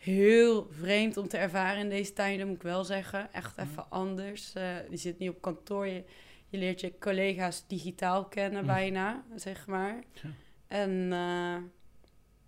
Heel 0.00 0.66
vreemd 0.70 1.16
om 1.16 1.28
te 1.28 1.36
ervaren 1.36 1.80
in 1.80 1.88
deze 1.88 2.12
tijden, 2.12 2.46
moet 2.46 2.56
ik 2.56 2.62
wel 2.62 2.84
zeggen. 2.84 3.32
Echt 3.32 3.58
even 3.58 3.90
anders. 3.90 4.52
Eh, 4.52 4.88
je 4.90 4.96
zit 4.96 5.18
niet 5.18 5.30
op 5.30 5.40
kantoor, 5.40 5.86
je, 5.86 6.04
je 6.48 6.58
leert 6.58 6.80
je 6.80 6.98
collega's 6.98 7.64
digitaal 7.66 8.24
kennen 8.24 8.60
Mm. 8.60 8.66
bijna, 8.66 9.24
zeg 9.34 9.66
maar. 9.66 10.02
Ja. 10.12 10.28
En 10.68 11.12
eh, 11.12 11.56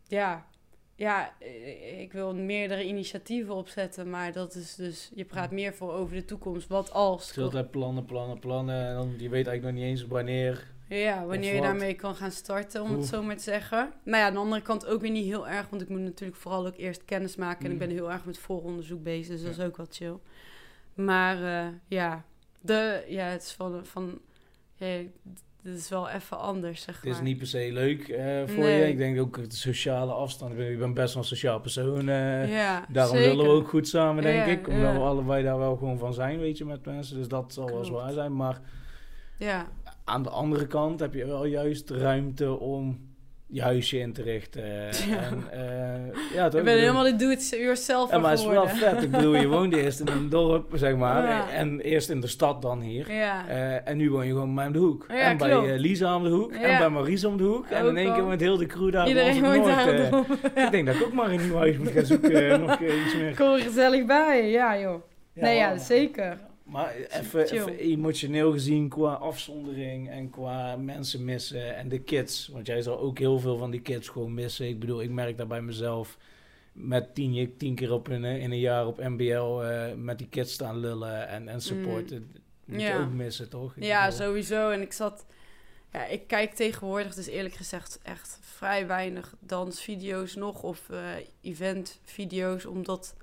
ja, 0.07 0.46
ja, 0.94 1.34
eh, 1.38 2.00
ik 2.00 2.12
wil 2.12 2.34
meerdere 2.34 2.84
initiatieven 2.84 3.55
opzetten, 3.55 4.11
maar 4.11 4.32
dat 4.32 4.55
is 4.55 4.74
dus, 4.74 5.11
je 5.14 5.24
praat 5.24 5.50
meer 5.50 5.74
voor 5.74 5.92
over 5.92 6.14
de 6.14 6.24
toekomst. 6.24 6.68
Wat 6.68 6.92
als? 6.92 7.26
Je 7.26 7.32
zult 7.32 7.70
plannen, 7.70 8.05
plannen, 8.05 8.38
plannen. 8.38 8.86
En 8.88 8.94
dan, 8.94 9.14
je 9.18 9.28
weet 9.28 9.46
eigenlijk 9.46 9.62
nog 9.62 9.72
niet 9.72 9.90
eens 9.92 10.07
wanneer. 10.07 10.71
Ja, 10.99 11.24
wanneer 11.26 11.55
je 11.55 11.61
daarmee 11.61 11.95
kan 11.95 12.14
gaan 12.14 12.30
starten, 12.30 12.82
om 12.82 12.88
Oeh. 12.90 12.99
het 12.99 13.09
zo 13.09 13.22
maar 13.22 13.36
te 13.36 13.43
zeggen. 13.43 13.93
Maar 14.05 14.18
ja, 14.20 14.26
aan 14.26 14.32
de 14.32 14.38
andere 14.38 14.62
kant 14.62 14.86
ook 14.86 15.01
weer 15.01 15.11
niet 15.11 15.24
heel 15.24 15.49
erg, 15.49 15.66
want 15.70 15.82
ik 15.82 15.88
moet 15.88 16.01
natuurlijk 16.01 16.38
vooral 16.40 16.66
ook 16.66 16.76
eerst 16.76 17.05
kennis 17.05 17.36
maken. 17.36 17.64
En 17.64 17.66
ik 17.66 17.72
Mm. 17.72 17.78
ben 17.86 17.90
heel 17.97 18.11
erg 18.12 18.24
met 18.24 18.38
vooronderzoek 18.38 19.03
bezig, 19.03 19.28
dus 19.34 19.43
dat 19.43 19.59
is 19.59 19.64
ook 19.64 19.76
wel 19.76 19.86
chill. 19.90 20.16
Maar 20.95 21.43
eh, 21.45 21.66
ja, 21.88 22.24
de, 22.61 23.05
ja, 23.09 23.24
het 23.24 23.43
is 23.43 23.53
van, 23.53 23.86
van 23.86 24.18
ja, 24.76 24.97
dit 25.62 25.76
is 25.78 25.88
wel 25.88 26.09
even 26.09 26.38
anders, 26.38 26.82
zeg 26.82 26.95
Het 26.95 27.05
maar. 27.05 27.12
is 27.14 27.20
niet 27.20 27.38
per 27.38 27.47
se 27.47 27.68
leuk 27.72 28.09
eh, 28.09 28.43
voor 28.47 28.64
Nee. 28.64 28.80
je. 28.80 28.88
Ik 28.88 28.97
denk 28.97 29.20
ook 29.20 29.51
de 29.51 29.57
sociale 29.57 30.12
afstand. 30.12 30.51
Ik 30.53 30.57
ben, 30.59 30.70
ik 30.72 30.78
ben 30.78 30.95
best 30.95 31.14
wel 31.14 31.22
een 31.22 31.28
sociaal 31.28 31.61
persoon. 31.61 32.09
eh, 32.09 32.53
ja, 32.53 32.86
Daarom 32.88 33.16
zeker. 33.16 33.30
willen 33.36 33.51
we 33.53 33.57
ook 33.61 33.68
goed 33.68 33.88
samen, 33.88 34.22
denk 34.22 34.47
Ja, 34.47 34.53
ik. 34.53 34.68
Omdat 34.68 34.93
we 34.93 34.99
allebei 34.99 35.43
daar 35.45 35.59
wel 35.59 35.76
gewoon 35.76 35.99
van 35.99 36.14
zijn, 36.14 36.38
weet 36.38 36.59
je, 36.59 36.64
met 36.64 36.84
mensen. 36.84 37.16
Dus 37.16 37.28
dat 37.28 37.53
zal 37.53 37.66
wel 37.66 37.84
zwaar 37.84 38.12
zijn. 38.12 38.36
Maar 38.36 38.61
Ja, 39.38 39.68
aan 40.12 40.22
de 40.22 40.30
andere 40.30 40.66
kant 40.66 41.00
heb 41.00 41.14
je 41.14 41.26
wel 41.26 41.44
juist 41.44 41.90
ruimte 41.90 42.58
om 42.58 43.10
je 43.46 43.62
huisje 43.62 43.98
in 43.98 44.12
te 44.12 44.22
richten. 44.22 44.62
Ja. 45.08 45.16
En, 45.22 45.44
eh, 45.52 46.34
ja, 46.34 46.44
ik 46.46 46.50
ben 46.64 46.78
helemaal 46.78 47.02
de 47.04 47.16
do-it-yourself 47.16 48.10
Ja, 48.10 48.18
maar 48.18 48.30
het 48.30 48.40
is 48.40 48.46
wel 48.46 48.68
vet. 48.68 49.02
Ik 49.02 49.10
bedoel, 49.10 49.34
je 49.34 49.46
woonde 49.48 49.82
eerst 49.82 50.00
in 50.00 50.08
een 50.08 50.28
dorp, 50.28 50.70
zeg 50.74 50.96
maar. 50.96 51.22
Ja. 51.22 51.50
En 51.50 51.80
eerst 51.80 52.10
in 52.10 52.20
de 52.20 52.26
stad 52.26 52.62
dan 52.62 52.80
hier. 52.80 53.12
Ja, 53.12 53.48
Eh, 53.48 53.88
en 53.88 53.96
nu 53.96 54.10
woon 54.10 54.26
je 54.26 54.32
gewoon 54.32 54.46
bij 54.46 54.54
mij 54.54 54.66
om 54.66 54.72
de 54.72 54.78
hoek. 54.78 55.06
En 55.08 55.36
bij 55.36 55.50
eh, 55.72 55.78
Lisa 55.78 56.16
om 56.16 56.22
de 56.22 56.28
hoek. 56.28 56.52
En 56.52 56.78
bij 56.78 56.88
Maries 56.88 57.24
om 57.24 57.36
de 57.36 57.42
hoek. 57.44 57.66
En 57.66 57.86
in 57.86 57.96
één 57.96 58.14
keer 58.14 58.24
met 58.24 58.40
heel 58.40 58.56
de 58.56 58.66
crew 58.66 58.92
daar. 58.92 59.08
iedereen 59.08 59.42
woont 59.42 59.64
daar. 59.64 59.94
Ik 60.64 60.70
denk 60.70 60.86
dat 60.86 60.94
ik 60.94 61.02
ook 61.02 61.12
maar 61.12 61.30
een 61.30 61.40
nieuw 61.42 61.56
huis 61.56 61.76
moet 61.78 61.90
gaan 61.90 62.06
zoeken. 62.06 62.50
eh, 62.52 62.58
nog 62.58 62.80
iets 62.80 63.14
meer. 63.16 63.34
Kom 63.34 63.52
er 63.52 63.58
gezellig 63.60 64.06
bij, 64.06 64.50
ja 64.50 64.78
joh. 64.78 65.02
nee, 65.34 65.56
ja, 65.56 65.78
zeker. 65.78 66.38
Maar 66.72 66.94
even, 66.94 67.76
emotioneel 67.78 68.52
gezien 68.52 68.88
qua 68.88 69.12
afzondering 69.12 70.10
en 70.10 70.30
qua 70.30 70.76
mensen 70.76 71.24
missen 71.24 71.76
en 71.76 71.88
de 71.88 71.98
kids. 71.98 72.48
Want 72.48 72.66
jij 72.66 72.82
zal 72.82 72.98
ook 72.98 73.18
heel 73.18 73.38
veel 73.38 73.58
van 73.58 73.70
die 73.70 73.80
kids 73.80 74.08
gewoon 74.08 74.34
missen. 74.34 74.68
Ik 74.68 74.80
bedoel, 74.80 75.02
ik 75.02 75.10
merk 75.10 75.38
dat 75.38 75.48
bij 75.48 75.62
mezelf 75.62 76.18
met 76.72 77.14
tien, 77.14 77.54
tien 77.56 77.74
keer 77.74 77.92
op 77.92 78.08
een, 78.08 78.24
in 78.24 78.50
een 78.50 78.58
jaar 78.58 78.86
op 78.86 78.98
MBL 78.98 79.60
eh, 79.60 79.94
met 79.94 80.18
die 80.18 80.28
kids 80.28 80.52
staan 80.52 80.78
lullen 80.78 81.28
en, 81.28 81.48
en 81.48 81.60
supporten. 81.60 82.30
Moet 82.64 82.80
je 82.80 82.88
Mm. 82.88 82.98
Ja. 82.98 83.00
ook 83.02 83.12
missen, 83.12 83.48
toch? 83.48 83.76
Ik 83.76 83.82
Ja, 83.82 84.04
bedoel, 84.04 84.26
sowieso. 84.26 84.70
En 84.70 84.80
ik 84.80 84.92
zat... 84.92 85.26
Ja, 85.92 86.04
ik 86.06 86.26
kijk 86.26 86.54
tegenwoordig 86.54 87.14
dus 87.14 87.26
eerlijk 87.26 87.54
gezegd 87.54 87.98
echt 88.02 88.38
vrij 88.40 88.86
weinig 88.86 89.34
dansvideo's 89.40 90.34
nog 90.34 90.62
of 90.62 90.88
eh 90.90 91.00
eventvideo's, 91.40 92.66
omdat 92.66 93.16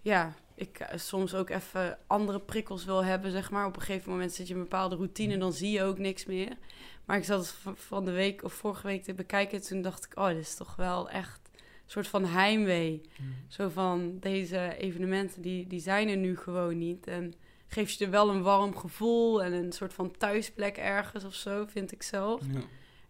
ja, 0.00 0.34
ik 0.60 0.78
eh, 0.78 0.98
soms 0.98 1.34
ook 1.34 1.50
even 1.50 1.98
andere 2.06 2.40
prikkels 2.40 2.84
wil 2.84 3.04
hebben, 3.04 3.30
zeg 3.30 3.50
maar. 3.50 3.66
Op 3.66 3.76
een 3.76 3.82
gegeven 3.82 4.10
moment 4.10 4.32
zit 4.32 4.46
je 4.46 4.52
in 4.52 4.58
een 4.58 4.68
bepaalde 4.68 4.96
routine, 4.96 5.38
dan 5.38 5.52
zie 5.52 5.70
je 5.70 5.82
ook 5.82 5.98
niks 5.98 6.26
meer. 6.26 6.56
Maar 7.04 7.16
ik 7.16 7.24
zat 7.24 7.54
van- 7.74 8.04
de 8.04 8.10
week 8.10 8.44
of 8.44 8.52
vorige 8.52 8.86
week 8.86 9.02
te 9.02 9.14
bekijken, 9.14 9.62
toen 9.62 9.82
dacht 9.82 10.04
ik, 10.04 10.18
oh, 10.18 10.26
dit 10.26 10.36
is 10.38 10.54
toch 10.56 10.76
wel 10.76 11.10
echt 11.10 11.40
een 11.54 11.60
soort 11.86 12.08
van 12.08 12.24
heimwee. 12.24 13.00
Mm. 13.20 13.34
Zo 13.48 13.68
van, 13.68 14.16
deze 14.20 14.74
evenementen, 14.78 15.42
die, 15.42 15.66
die 15.66 15.80
zijn 15.80 16.08
er 16.08 16.16
nu 16.16 16.36
gewoon 16.36 16.78
niet. 16.78 17.06
En 17.06 17.34
geeft 17.66 17.98
je 17.98 18.04
er 18.04 18.10
wel 18.10 18.30
een 18.30 18.42
warm 18.42 18.76
gevoel 18.76 19.42
en 19.42 19.52
een 19.52 19.72
soort 19.72 19.92
van 19.94 20.16
thuisplek 20.16 20.76
ergens 20.76 21.24
of 21.24 21.34
zo, 21.34 21.66
vind 21.66 21.92
ik 21.92 22.02
zelf. 22.02 22.42
Ja. 22.52 22.60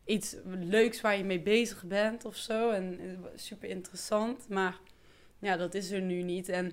Iets 0.04 0.36
leuks 0.44 1.00
waar 1.00 1.16
je 1.16 1.24
mee 1.24 1.40
bezig 1.40 1.84
bent 1.84 2.24
of 2.24 2.36
zo. 2.36 2.70
En 2.70 2.98
eh, 3.00 3.28
super 3.34 3.68
interessant. 3.68 4.48
Maar 4.48 4.78
ja, 5.38 5.56
dat 5.56 5.74
is 5.74 5.90
er 5.90 6.00
nu 6.00 6.22
niet. 6.22 6.48
En 6.48 6.72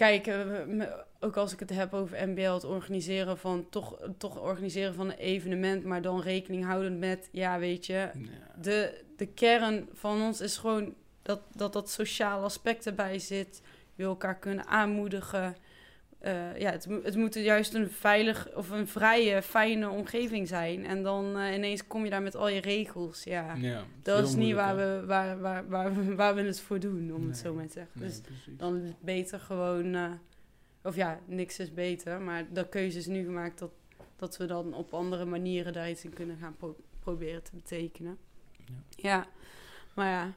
kijk, 0.00 0.26
eh, 0.26 0.86
ook 1.20 1.36
als 1.36 1.52
ik 1.52 1.60
het 1.60 1.70
heb 1.70 1.94
over 1.94 2.28
MBL, 2.28 2.52
het 2.52 2.64
organiseren 2.64 3.38
van 3.38 3.66
toch, 3.70 3.98
toch 4.18 4.40
organiseren 4.40 4.94
van 4.94 5.06
een 5.10 5.16
evenement, 5.18 5.84
maar 5.84 6.02
dan 6.02 6.20
rekening 6.20 6.64
houden 6.64 6.98
met, 6.98 7.28
ja, 7.32 7.58
weet 7.58 7.86
je, 7.86 7.92
Ja. 7.92 8.10
de, 8.60 9.04
de 9.16 9.26
kern 9.26 9.88
van 9.92 10.22
ons 10.22 10.40
is 10.40 10.56
gewoon 10.56 10.94
dat 11.22 11.40
dat, 11.52 11.72
dat 11.72 11.90
sociale 11.90 12.44
aspect 12.44 12.86
erbij 12.86 13.18
zit. 13.18 13.60
Je 13.94 14.02
wil 14.02 14.08
elkaar 14.08 14.38
kunnen 14.38 14.66
aanmoedigen. 14.66 15.56
Eh, 16.20 16.58
ja, 16.58 16.70
het, 16.70 16.86
het 17.02 17.16
moet 17.16 17.34
juist 17.34 17.74
een 17.74 17.90
veilig 17.90 18.48
of 18.54 18.70
een 18.70 18.88
vrije, 18.88 19.42
fijne 19.42 19.88
omgeving 19.88 20.48
zijn. 20.48 20.86
En 20.86 21.02
dan 21.02 21.36
eh, 21.38 21.54
ineens 21.54 21.86
kom 21.86 22.04
je 22.04 22.10
daar 22.10 22.22
met 22.22 22.36
al 22.36 22.48
je 22.48 22.60
regels. 22.60 23.24
Ja, 23.24 23.54
Ja, 23.54 23.84
dat 24.02 24.28
is 24.28 24.34
niet 24.34 24.54
waar 24.54 24.76
we, 24.76 25.02
waar, 25.06 25.40
waar, 25.40 25.68
waar, 25.68 26.14
waar 26.16 26.34
we 26.34 26.42
het 26.42 26.60
voor 26.60 26.80
doen, 26.80 27.14
om 27.14 27.26
het 27.26 27.36
zo 27.38 27.54
maar 27.54 27.66
te 27.66 27.72
zeggen. 27.72 28.00
Nee, 28.00 28.08
Dus 28.08 28.20
precies. 28.20 28.56
dan 28.56 28.94
beter 29.00 29.38
gewoon... 29.40 29.94
eh, 29.94 30.10
of 30.84 30.96
ja, 30.96 31.20
niks 31.26 31.58
is 31.58 31.74
beter. 31.74 32.20
Maar 32.20 32.46
de 32.52 32.68
keuze 32.68 32.98
is 32.98 33.06
nu 33.06 33.24
gemaakt 33.24 33.58
dat, 33.58 33.70
dat 34.16 34.36
we 34.36 34.46
dan 34.46 34.74
op 34.74 34.94
andere 34.94 35.24
manieren 35.24 35.72
daar 35.72 35.90
iets 35.90 36.04
in 36.04 36.12
kunnen 36.12 36.36
gaan 36.40 36.56
pro- 36.56 36.76
proberen 37.00 37.42
te 37.42 37.50
betekenen. 37.54 38.16
Ja. 38.66 38.74
Ja, 38.96 39.26
maar 39.94 40.08
ja, 40.10 40.32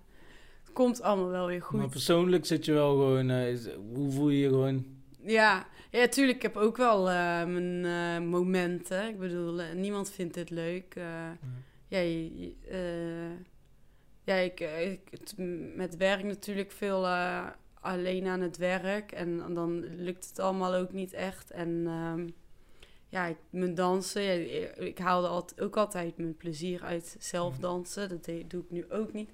het 0.63 0.73
komt 0.73 1.01
allemaal 1.01 1.29
wel 1.29 1.47
weer 1.47 1.59
Maar 1.71 1.81
goed. 1.81 1.89
persoonlijk 1.89 2.45
zit 2.45 2.65
je 2.65 2.73
wel 2.73 2.89
gewoon... 2.89 3.31
hoe 3.93 4.11
voel 4.11 4.29
je 4.29 4.39
je 4.39 4.47
gewoon... 4.49 4.85
Ja, 5.25 5.67
ja, 5.91 6.07
tuurlijk, 6.07 6.35
ik 6.37 6.41
heb 6.43 6.55
ook 6.57 6.77
wel 6.77 7.09
eh, 7.09 7.45
mijn 7.45 7.85
eh, 7.85 8.27
momenten. 8.29 9.07
Ik 9.07 9.19
bedoel, 9.19 9.61
eh, 9.61 9.73
niemand 9.73 10.11
vindt 10.11 10.33
dit 10.33 10.49
leuk. 10.49 10.93
ja, 11.87 11.99
je- 11.99 12.55
ja 14.23 14.35
ik, 14.35 14.59
ik, 14.59 15.33
met 15.75 15.97
werk 15.97 16.23
natuurlijk 16.23 16.71
veel 16.71 17.07
alleen 17.81 18.27
aan 18.27 18.41
het 18.41 18.57
werk. 18.57 19.11
En 19.11 19.53
dan 19.53 19.79
lukt 19.95 20.27
het 20.29 20.39
allemaal 20.39 20.73
ook 20.75 20.93
niet 20.93 21.13
echt. 21.13 21.51
En 21.51 21.83
ehm, 21.87 22.27
ja, 23.07 23.25
ik, 23.25 23.37
mijn 23.49 23.75
dansen, 23.75 24.21
ja, 24.21 24.75
ik 24.75 24.97
haalde 24.97 25.27
altijd, 25.27 25.61
ook 25.61 25.77
altijd 25.77 26.17
mijn 26.17 26.37
plezier 26.37 26.83
uit 26.83 27.15
zelf 27.19 27.57
dansen. 27.59 28.09
Dat 28.09 28.25
doe 28.47 28.61
ik 28.61 28.69
nu 28.69 28.85
ook 28.89 29.13
niet. 29.13 29.29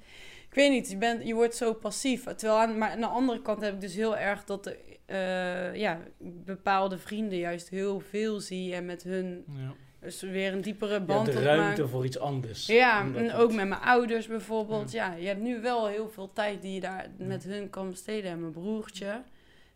Ik 0.49 0.55
weet 0.55 0.71
niet, 0.71 0.89
je, 0.89 0.97
bent, 0.97 1.27
je 1.27 1.33
wordt 1.33 1.55
zo 1.55 1.73
passief. 1.73 2.23
Terwijl 2.23 2.59
aan, 2.59 2.77
maar 2.77 2.89
aan 2.89 2.99
de 2.99 3.05
andere 3.05 3.41
kant 3.41 3.61
heb 3.61 3.73
ik 3.73 3.81
dus 3.81 3.95
heel 3.95 4.17
erg 4.17 4.43
dat 4.43 4.65
er, 4.65 4.77
eh, 5.05 5.75
ja, 5.75 5.99
bepaalde 6.45 6.97
vrienden 6.97 7.37
juist 7.37 7.69
heel 7.69 7.99
veel 7.99 8.39
zie. 8.39 8.73
En 8.75 8.85
met 8.85 9.03
hun 9.03 9.43
Ja. 9.47 9.73
dus 9.99 10.21
weer 10.21 10.53
een 10.53 10.61
diepere 10.61 10.99
band 11.01 11.27
hebt 11.27 11.39
de 11.39 11.43
ruimte 11.43 11.87
voor 11.87 12.05
iets 12.05 12.19
anders. 12.19 12.65
Ja, 12.65 13.13
en 13.15 13.33
ook 13.33 13.53
met 13.53 13.67
mijn 13.67 13.81
ouders 13.81 14.27
bijvoorbeeld. 14.27 14.91
Ja. 14.91 15.13
je 15.13 15.27
hebt 15.27 15.41
nu 15.41 15.61
wel 15.61 15.87
heel 15.87 16.09
veel 16.09 16.33
tijd 16.33 16.61
die 16.61 16.73
je 16.73 16.79
daar 16.79 17.07
met 17.17 17.43
hun 17.43 17.69
kan 17.69 17.89
besteden. 17.89 18.31
En 18.31 18.39
mijn 18.39 18.51
broertje. 18.51 19.21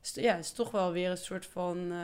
Dus 0.01 0.13
ja, 0.24 0.36
het 0.36 0.43
is 0.45 0.51
toch 0.51 0.71
wel 0.71 0.91
weer 0.91 1.09
een 1.09 1.17
soort 1.17 1.45
van 1.45 1.91
eh, 1.91 1.97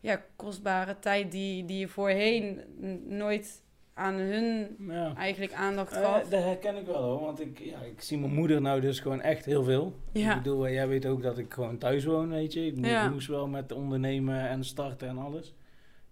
ja, 0.00 0.22
kostbare 0.36 0.98
tijd 0.98 1.30
die, 1.32 1.64
die 1.64 1.78
je 1.78 1.88
voorheen 1.88 2.60
nooit 3.08 3.62
aan 3.94 4.14
hun 4.14 4.76
Ja. 4.88 5.14
eigenlijk 5.16 5.52
aandacht 5.52 5.92
Eh, 5.92 6.02
gaf. 6.02 6.28
dat 6.28 6.42
herken 6.42 6.76
ik 6.76 6.86
wel 6.86 7.02
hoor, 7.02 7.20
want 7.20 7.40
ik, 7.40 7.58
ja, 7.58 7.78
ik 7.80 8.00
zie 8.00 8.18
mijn 8.18 8.32
moeder 8.34 8.60
nou 8.60 8.80
dus 8.80 9.00
gewoon 9.00 9.20
echt 9.20 9.44
heel 9.44 9.64
veel. 9.64 9.94
Ja. 10.12 10.30
Ik 10.36 10.42
bedoel, 10.42 10.66
eh, 10.66 10.72
jij 10.72 10.88
weet 10.88 11.06
ook 11.06 11.22
dat 11.22 11.38
ik 11.38 11.52
gewoon 11.52 11.78
thuis 11.78 12.04
woon, 12.04 12.28
weet 12.28 12.52
je. 12.52 12.66
Ik 12.66 12.84
Ja. 12.86 13.08
moest 13.08 13.26
wel 13.28 13.46
met 13.48 13.72
ondernemen 13.72 14.48
en 14.48 14.64
starten 14.64 15.08
en 15.08 15.18
alles. 15.18 15.54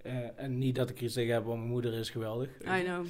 Eh, 0.02 0.14
en 0.36 0.58
niet 0.58 0.74
dat 0.74 0.90
ik 0.90 1.00
iets 1.00 1.14
tegen 1.14 1.34
heb, 1.34 1.44
want 1.44 1.58
mijn 1.58 1.70
moeder 1.70 1.94
is 1.94 2.10
geweldig. 2.10 2.48
I 2.78 2.82
know. 2.84 3.06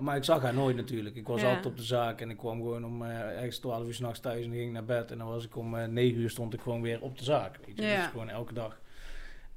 Maar 0.00 0.16
ik 0.16 0.24
zag 0.24 0.42
haar 0.42 0.54
nooit 0.54 0.76
natuurlijk. 0.76 1.16
Ik 1.16 1.26
was 1.26 1.40
Ja. 1.40 1.46
altijd 1.48 1.66
op 1.66 1.76
de 1.76 1.82
zaak 1.82 2.20
en 2.20 2.30
ik 2.30 2.36
kwam 2.36 2.56
gewoon 2.56 2.84
om 2.84 3.02
ergens 3.02 3.58
12 3.58 3.86
uur 3.86 3.94
s'nachts 3.94 4.20
thuis 4.20 4.44
en 4.44 4.52
ging 4.52 4.72
naar 4.72 4.84
bed. 4.84 5.10
En 5.10 5.18
dan 5.18 5.28
was 5.28 5.44
ik 5.44 5.56
om 5.56 5.74
eh 5.76 5.86
9 5.86 6.20
uur 6.20 6.30
stond 6.30 6.54
ik 6.54 6.60
gewoon 6.60 6.82
weer 6.82 7.00
op 7.02 7.18
de 7.18 7.24
zaak. 7.24 7.56
Weet 7.66 7.76
je? 7.76 7.82
Dus 7.82 8.06
gewoon 8.06 8.28
elke 8.28 8.54
dag. 8.54 8.80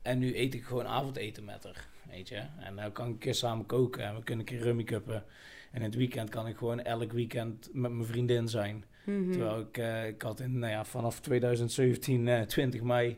En 0.01 0.19
nu 0.19 0.37
eet 0.37 0.53
ik 0.53 0.63
gewoon 0.63 0.85
avondeten 0.87 1.45
met 1.45 1.63
haar, 1.63 1.87
weet 2.09 2.29
je. 2.29 2.43
En 2.59 2.75
dan 2.75 2.91
kan 2.91 3.05
ik 3.07 3.11
een 3.13 3.17
keer 3.19 3.35
samen 3.35 3.65
koken 3.65 4.03
en 4.03 4.15
we 4.15 4.23
kunnen 4.23 4.47
een 4.47 4.53
keer 4.55 4.63
rummy 4.63 4.83
cuppen. 4.83 5.23
En 5.71 5.77
in 5.77 5.83
het 5.83 5.95
weekend 5.95 6.29
kan 6.29 6.47
ik 6.47 6.57
gewoon 6.57 6.79
elk 6.81 7.11
weekend 7.11 7.69
met 7.73 7.91
mijn 7.91 8.05
vriendin 8.07 8.47
zijn. 8.47 8.85
Mhm. 9.05 9.31
Terwijl 9.31 9.59
ik, 9.59 9.77
eh, 9.77 10.07
ik 10.07 10.21
had 10.21 10.39
in, 10.39 10.59
nou 10.59 10.71
ja, 10.71 10.85
vanaf 10.85 11.19
2017, 11.19 12.27
eh 12.27 12.41
20 12.41 12.81
mei, 12.81 13.17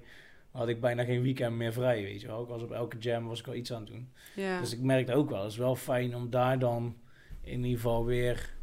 had 0.52 0.68
ik 0.68 0.82
bijna 0.82 1.04
geen 1.04 1.22
weekend 1.22 1.56
meer 1.56 1.74
vrij, 1.74 2.02
weet 2.04 2.22
je 2.22 2.28
wel. 2.28 2.42
Ik 2.42 2.48
was 2.48 2.62
op 2.62 2.72
elke 2.72 2.98
jam, 2.98 3.28
was 3.28 3.40
ik 3.40 3.46
wel 3.46 3.56
iets 3.56 3.74
aan 3.74 3.82
het 3.82 3.92
doen. 3.92 4.10
ja. 4.36 4.60
Dus 4.60 4.74
ik 4.74 4.80
merkte 4.80 5.14
ook 5.14 5.30
wel, 5.30 5.42
het 5.44 5.52
is 5.52 5.58
wel 5.58 5.76
fijn 5.76 6.16
om 6.16 6.30
daar 6.30 6.60
dan 6.60 6.96
in 7.42 7.64
ieder 7.64 7.80
geval 7.80 8.06
weer 8.06 8.54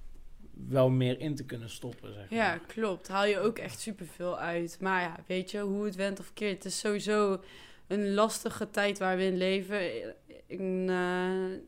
wel 0.69 0.91
meer 0.91 1.21
in 1.21 1.35
te 1.35 1.45
kunnen 1.45 1.71
stoppen, 1.71 2.13
zeg 2.13 2.31
Ja, 2.31 2.49
maar. 2.49 2.61
klopt. 2.67 3.09
Haal 3.09 3.27
je 3.27 3.39
ook 3.39 3.59
echt 3.59 3.81
superveel 3.81 4.39
uit. 4.39 4.77
Maar 4.81 5.01
ja, 5.03 5.17
weet 5.27 5.51
je, 5.51 5.59
hoe 5.61 5.85
het 5.85 5.95
went 5.97 6.21
of 6.21 6.33
keert. 6.33 6.55
Het 6.55 6.65
is 6.65 6.79
sowieso 6.79 7.41
een 7.91 8.15
lastige 8.15 8.71
tijd 8.71 8.99
waar 8.99 9.17
we 9.17 9.23
in 9.23 9.37
leven. 9.37 9.81
Eh, 10.47 11.59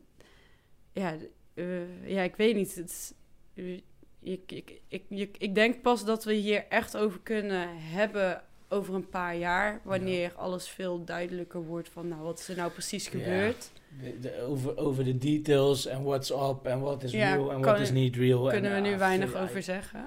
ja, 0.91 1.17
eh, 1.53 2.09
ja, 2.09 2.21
ik 2.21 2.35
weet 2.35 2.55
niet. 2.55 2.75
Het 2.75 3.15
eh, 3.53 3.81
ik, 4.19 4.51
ik, 4.51 4.81
ik, 4.87 5.03
ik, 5.09 5.37
ik 5.37 5.55
denk 5.55 5.81
pas 5.81 6.05
dat 6.05 6.23
we 6.23 6.33
hier 6.33 6.65
echt 6.67 6.97
over 6.97 7.19
kunnen 7.19 7.77
hebben 7.77 8.43
over 8.73 8.93
een 8.93 9.09
paar 9.09 9.35
jaar. 9.35 9.79
Wanneer 9.83 10.31
alles 10.35 10.67
veel 10.69 11.03
duidelijker 11.03 11.63
wordt 11.63 11.89
van, 11.89 12.07
nou, 12.07 12.21
wat 12.21 12.39
is 12.39 12.47
er 12.49 12.55
nou 12.55 12.71
precies 12.71 13.03
Ja. 13.05 13.09
gebeurd. 13.11 13.71
De, 14.01 14.19
de- 14.21 14.41
over, 14.41 14.77
over 14.77 15.03
de 15.03 15.17
details 15.17 15.85
en 15.85 16.03
what's 16.03 16.29
up 16.29 16.59
en 16.63 16.79
wat 16.79 17.03
is 17.03 17.11
Ja, 17.11 17.33
real 17.33 17.51
en 17.51 17.61
wat 17.61 17.79
is 17.79 17.91
niet 17.91 18.15
real. 18.15 18.47
Kunnen 18.49 18.71
en, 18.71 18.83
we 18.83 18.89
nu 18.89 18.97
weinig 18.97 19.33
ja, 19.33 19.41
over 19.43 19.63
zeggen. 19.63 20.05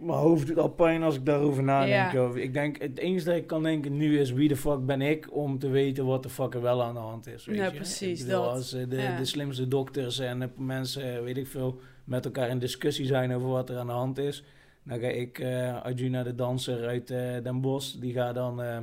Mijn 0.00 0.18
hoofd 0.18 0.46
doet 0.46 0.58
al 0.58 0.68
pijn 0.68 1.02
als 1.02 1.14
ik 1.14 1.24
daarover 1.26 1.62
nadenk. 1.62 2.12
Ja. 2.12 2.20
Over. 2.20 2.40
Ik 2.40 2.52
denk, 2.52 2.78
het 2.82 2.98
enige 2.98 3.24
dat 3.24 3.36
ik 3.36 3.46
kan 3.46 3.62
denken 3.62 3.96
nu 3.96 4.18
is, 4.20 4.32
wie 4.32 4.48
de 4.48 4.56
fuck 4.56 4.86
ben 4.86 5.02
ik 5.02 5.34
om 5.36 5.58
te 5.58 5.68
weten 5.68 6.06
wat 6.06 6.22
de 6.22 6.28
fuck 6.28 6.54
er 6.54 6.62
wel 6.62 6.82
aan 6.82 6.94
de 6.94 7.00
hand 7.00 7.26
is. 7.26 7.44
Weet 7.46 7.56
Ja, 7.56 7.64
je? 7.64 7.70
precies, 7.72 8.24
bedoel, 8.24 8.42
dat. 8.42 8.50
Als 8.52 8.72
eh, 8.72 8.88
de, 8.88 8.96
Ja. 8.96 9.16
de 9.16 9.24
slimste 9.24 9.68
dokters 9.68 10.18
en 10.18 10.42
eh, 10.42 10.48
mensen, 10.56 11.24
weet 11.24 11.36
ik 11.36 11.46
veel, 11.46 11.80
met 12.04 12.24
elkaar 12.24 12.48
in 12.48 12.58
discussie 12.58 13.06
zijn 13.06 13.34
over 13.34 13.48
wat 13.48 13.70
er 13.70 13.78
aan 13.78 13.86
de 13.86 13.92
hand 13.92 14.18
is. 14.18 14.44
Dan 14.88 14.98
ga 15.00 15.06
ik, 15.06 15.38
eh 15.38 15.82
Arjuna 15.82 16.22
de 16.22 16.34
danser 16.34 16.86
uit 16.86 17.10
eh, 17.10 17.18
Den 17.42 17.60
Bosch, 17.60 17.94
die 18.00 18.12
gaat 18.12 18.34
dan 18.34 18.62
eh, 18.62 18.78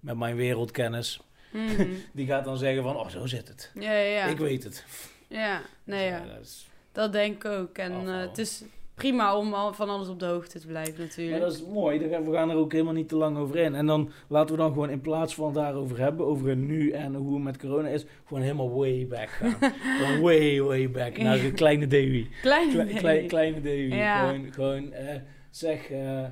met 0.00 0.16
mijn 0.16 0.36
wereldkennis, 0.36 1.20
Mhm. 1.52 1.86
die 2.12 2.26
gaat 2.26 2.44
dan 2.44 2.56
zeggen 2.56 2.82
van, 2.82 2.96
oh 2.96 3.08
zo 3.08 3.26
zit 3.26 3.48
het. 3.48 3.70
Ja, 3.74 3.92
ja, 3.92 4.10
ja. 4.10 4.24
Ik 4.26 4.38
weet 4.38 4.64
het. 4.64 4.84
Ja, 5.28 5.60
nee, 5.84 6.06
ja. 6.06 6.18
dat 6.26 6.40
is- 6.42 6.66
Dat 6.92 7.12
denk 7.12 7.44
ik 7.44 7.50
ook. 7.50 7.78
En 7.78 7.92
het 8.06 8.38
is 8.38 8.64
prima 8.94 9.36
om 9.36 9.54
al 9.54 9.72
van 9.72 9.88
alles 9.88 10.08
op 10.08 10.18
de 10.20 10.26
hoogte 10.26 10.60
te 10.60 10.66
blijven 10.66 11.00
natuurlijk. 11.00 11.40
dat 11.42 11.52
is 11.52 11.64
mooi, 11.64 11.98
we 11.98 12.32
gaan 12.32 12.50
er 12.50 12.56
ook 12.56 12.72
helemaal 12.72 12.92
niet 12.92 13.08
te 13.08 13.16
lang 13.16 13.36
over 13.36 13.56
in. 13.56 13.74
En 13.74 13.86
dan 13.86 14.10
laten 14.28 14.54
we 14.54 14.60
dan 14.60 14.72
gewoon 14.72 14.90
in 14.90 15.00
plaats 15.00 15.34
van 15.34 15.52
daarover 15.52 15.98
hebben, 15.98 16.26
over 16.26 16.48
het 16.48 16.58
nu 16.58 16.90
en 16.90 17.14
hoe 17.14 17.34
het 17.34 17.42
met 17.44 17.58
corona 17.58 17.88
is, 17.88 18.04
gewoon 18.26 18.42
helemaal 18.42 18.74
way 18.78 19.06
back 19.06 19.28
gaan. 19.28 19.56
gewoon 19.98 20.20
way, 20.20 20.60
way 20.62 20.90
back 20.90 21.18
naar 21.18 21.40
de 21.40 21.52
kleine 21.52 21.86
Davy. 21.86 22.26
Kleine 22.42 22.72
Kle- 22.86 22.94
klei- 22.98 23.26
kleine 23.26 23.60
Davy. 23.60 23.94
Ja. 23.94 24.26
Gewoon, 24.28 24.52
gewoon 24.52 24.92
zeg, 25.52 25.90
eh, 25.90 26.24
eh, 26.24 26.30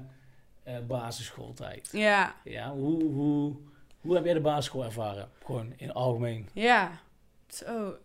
basisschooltijd. 0.86 1.88
Ja, 1.92 2.34
Ja, 2.44 2.72
hoe, 2.72 3.02
hoe, 3.02 3.56
hoe 4.00 4.14
heb 4.14 4.24
jij 4.24 4.34
de 4.34 4.40
basisschool 4.40 4.84
ervaren? 4.84 5.28
Gewoon 5.44 5.72
in 5.76 5.86
het 5.86 5.96
algemeen. 5.96 6.48
ja. 6.52 6.90
Zo, 7.48 7.96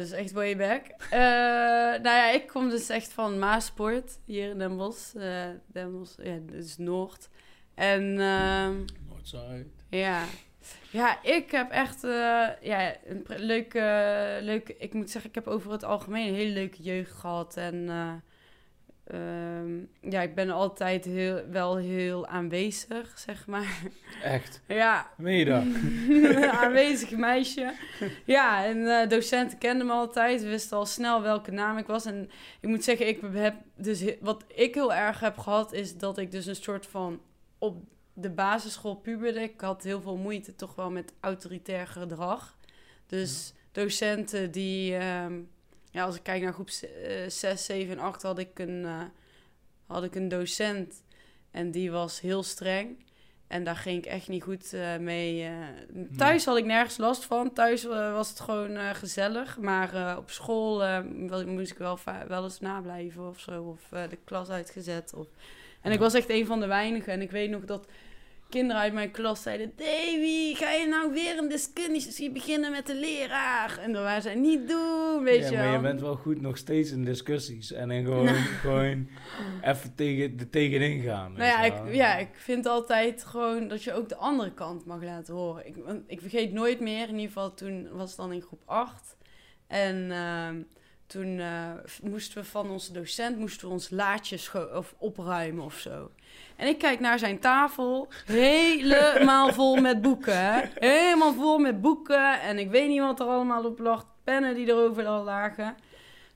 is 0.00 0.10
echt 0.12 0.32
way 0.32 0.56
back. 0.56 0.82
Nou 2.02 2.16
ja, 2.16 2.30
ik 2.30 2.46
kom 2.46 2.68
dus 2.68 2.88
echt 2.88 3.12
van 3.12 3.38
Maasport, 3.38 4.18
hier 4.24 4.50
in 4.50 4.58
Den 4.58 4.76
Bosch. 4.76 5.12
Den 5.66 5.92
Bosch, 5.92 6.22
ja, 6.22 6.38
is 6.52 6.78
Noord. 6.78 7.28
En 7.74 8.20
ehm, 8.20 8.74
Noord-Zuid. 9.08 9.66
ja. 9.88 10.24
Ja, 10.90 11.22
ik 11.22 11.50
heb 11.50 11.70
echt 11.70 12.00
ja, 12.60 12.96
een 13.04 13.24
leuke, 13.26 14.38
leuke... 14.40 14.76
Ik 14.76 14.94
moet 14.94 15.10
zeggen, 15.10 15.30
ik 15.30 15.36
heb 15.36 15.46
over 15.46 15.72
het 15.72 15.84
algemeen 15.84 16.28
een 16.28 16.34
hele 16.34 16.52
leuke 16.52 16.82
jeugd 16.82 17.12
gehad. 17.12 17.56
En 17.56 17.88
eh, 19.10 19.58
ehm, 19.60 19.78
ja, 20.00 20.22
ik 20.22 20.34
ben 20.34 20.50
altijd 20.50 21.04
heel, 21.04 21.42
wel 21.50 21.76
heel 21.76 22.26
aanwezig, 22.26 23.18
zeg 23.18 23.46
maar. 23.46 23.82
Echt. 24.22 24.60
Ja, 24.66 25.10
Meen 25.16 25.52
aanwezig 26.62 27.10
meisje. 27.10 27.72
Ja, 28.24 28.64
en 28.64 29.00
eh, 29.00 29.08
docenten 29.08 29.58
kenden 29.58 29.86
me 29.86 29.92
altijd, 29.92 30.42
wisten 30.42 30.76
al 30.76 30.86
snel 30.86 31.22
welke 31.22 31.50
naam 31.50 31.78
ik 31.78 31.86
was. 31.86 32.04
En 32.04 32.30
ik 32.60 32.68
moet 32.68 32.84
zeggen, 32.84 33.08
ik 33.08 33.20
heb 33.32 33.54
dus 33.76 34.04
wat 34.20 34.44
ik 34.54 34.74
heel 34.74 34.94
erg 34.94 35.20
heb 35.20 35.38
gehad, 35.38 35.72
is 35.72 35.96
dat 35.96 36.18
ik 36.18 36.30
dus 36.30 36.46
een 36.46 36.56
soort 36.56 36.86
van 36.86 37.20
op 37.58 37.82
de 38.12 38.30
basisschool 38.30 38.94
puberde. 38.94 39.40
Ik 39.40 39.60
had 39.60 39.82
heel 39.82 40.00
veel 40.00 40.16
moeite 40.16 40.54
toch 40.54 40.74
wel 40.74 40.90
met 40.90 41.12
autoritair 41.20 41.86
gedrag. 41.86 42.56
Dus 43.06 43.52
docenten 43.72 44.50
die, 44.50 44.96
ehm, 44.96 45.40
ja, 45.90 46.04
als 46.04 46.16
ik 46.16 46.22
kijk 46.22 46.42
naar 46.42 46.52
groep 46.52 46.70
6, 47.28 47.64
7 47.64 47.90
en 47.98 47.98
8, 47.98 48.22
had 48.22 48.38
ik 48.38 48.58
een, 48.58 48.84
eh, 48.84 49.02
had 49.86 50.04
ik 50.04 50.14
een 50.14 50.28
docent 50.28 51.02
en 51.50 51.70
die 51.70 51.90
was 51.90 52.20
heel 52.20 52.42
streng. 52.42 53.08
En 53.46 53.64
daar 53.64 53.76
ging 53.76 53.98
ik 53.98 54.06
echt 54.06 54.28
niet 54.28 54.42
goed 54.42 54.72
eh, 54.72 54.96
mee. 54.96 55.44
eh. 55.44 55.52
Thuis 56.16 56.44
had 56.44 56.56
ik 56.56 56.64
nergens 56.64 56.96
last 56.96 57.24
van. 57.24 57.52
Thuis 57.52 57.84
eh, 57.84 58.12
was 58.12 58.28
het 58.28 58.40
gewoon 58.40 58.76
eh, 58.76 58.90
gezellig. 58.94 59.58
Maar 59.58 59.94
eh, 59.94 60.16
op 60.18 60.30
school 60.30 60.84
eh, 60.84 61.00
moest 61.46 61.70
ik 61.70 61.78
wel, 61.78 61.98
wel 62.28 62.44
eens 62.44 62.60
nablijven 62.60 63.28
of 63.28 63.40
zo. 63.40 63.62
Of 63.62 63.92
eh, 63.92 64.08
de 64.08 64.18
klas 64.24 64.48
uitgezet. 64.48 65.14
Of... 65.14 65.26
En 65.80 65.92
ik 65.92 65.98
was 65.98 66.14
echt 66.14 66.28
een 66.30 66.46
van 66.46 66.60
de 66.60 66.66
weinigen. 66.66 67.12
En 67.12 67.20
ik 67.22 67.30
weet 67.30 67.50
nog 67.50 67.64
dat 67.64 67.86
kinderen 68.50 68.82
uit 68.82 68.92
mijn 68.92 69.10
klas 69.10 69.42
zeiden... 69.42 69.72
Davy, 69.76 70.54
ga 70.54 70.70
je 70.70 70.86
nou 70.86 71.12
weer 71.12 71.38
een 71.38 71.48
discussie 71.48 72.30
beginnen 72.30 72.70
met 72.70 72.86
de 72.86 72.94
leraar? 72.94 73.78
En 73.78 73.92
dan 73.92 74.02
waren 74.02 74.22
ze 74.22 74.30
niet 74.30 74.68
doen, 74.68 75.22
weet 75.22 75.40
ja, 75.42 75.50
je 75.50 75.56
maar 75.56 75.64
je 75.64 75.70
wel. 75.70 75.80
bent 75.80 76.00
wel 76.00 76.16
goed 76.16 76.40
nog 76.40 76.56
steeds 76.56 76.90
in 76.90 77.04
discussies. 77.04 77.72
En 77.72 77.88
dan 77.88 78.04
gewoon, 78.04 78.28
gewoon 78.64 79.08
even 79.62 79.94
tegen, 79.94 80.38
er 80.38 80.50
tegenin 80.50 81.00
gaan. 81.02 81.32
Nou 81.32 81.44
ja 81.44 81.62
ik, 81.62 81.72
wel. 81.72 81.88
ja, 81.92 82.16
ik 82.16 82.30
vind 82.32 82.66
altijd 82.66 83.24
gewoon 83.24 83.68
dat 83.68 83.82
je 83.82 83.92
ook 83.92 84.08
de 84.08 84.16
andere 84.16 84.52
kant 84.52 84.84
mag 84.84 85.02
laten 85.02 85.34
horen. 85.34 85.66
Ik, 85.66 85.76
ik 86.06 86.20
vergeet 86.20 86.52
nooit 86.52 86.80
meer, 86.80 87.08
in 87.08 87.14
ieder 87.14 87.26
geval 87.26 87.54
toen 87.54 87.88
was 87.92 88.08
het 88.08 88.18
dan 88.18 88.32
in 88.32 88.42
groep 88.42 88.62
8. 88.64 89.16
En 89.66 90.10
ehm, 90.10 90.62
toen 91.06 91.38
eh, 91.38 91.72
moesten 92.02 92.38
we 92.42 92.44
van 92.48 92.70
onze 92.70 92.92
docent 92.92 93.38
moesten 93.38 93.66
we 93.66 93.72
ons 93.72 93.90
laadjes 93.90 94.44
scho- 94.44 94.70
of 94.74 94.94
opruimen 94.98 95.64
of 95.64 95.78
zo. 95.78 96.10
En 96.60 96.66
ik 96.68 96.78
kijk 96.78 97.00
naar 97.00 97.18
zijn 97.18 97.38
tafel, 97.38 98.08
helemaal 98.26 99.52
vol 99.52 99.76
met 99.76 100.02
boeken. 100.02 100.70
Helemaal 100.74 101.32
vol 101.32 101.58
met 101.58 101.80
boeken. 101.80 102.40
En 102.40 102.58
ik 102.58 102.70
weet 102.70 102.88
niet 102.88 103.00
wat 103.00 103.20
er 103.20 103.26
allemaal 103.26 103.64
op 103.64 103.78
lag. 103.78 104.06
Pennen 104.24 104.54
die 104.54 104.66
erover 104.68 105.06
al 105.06 105.24
lagen. 105.24 105.74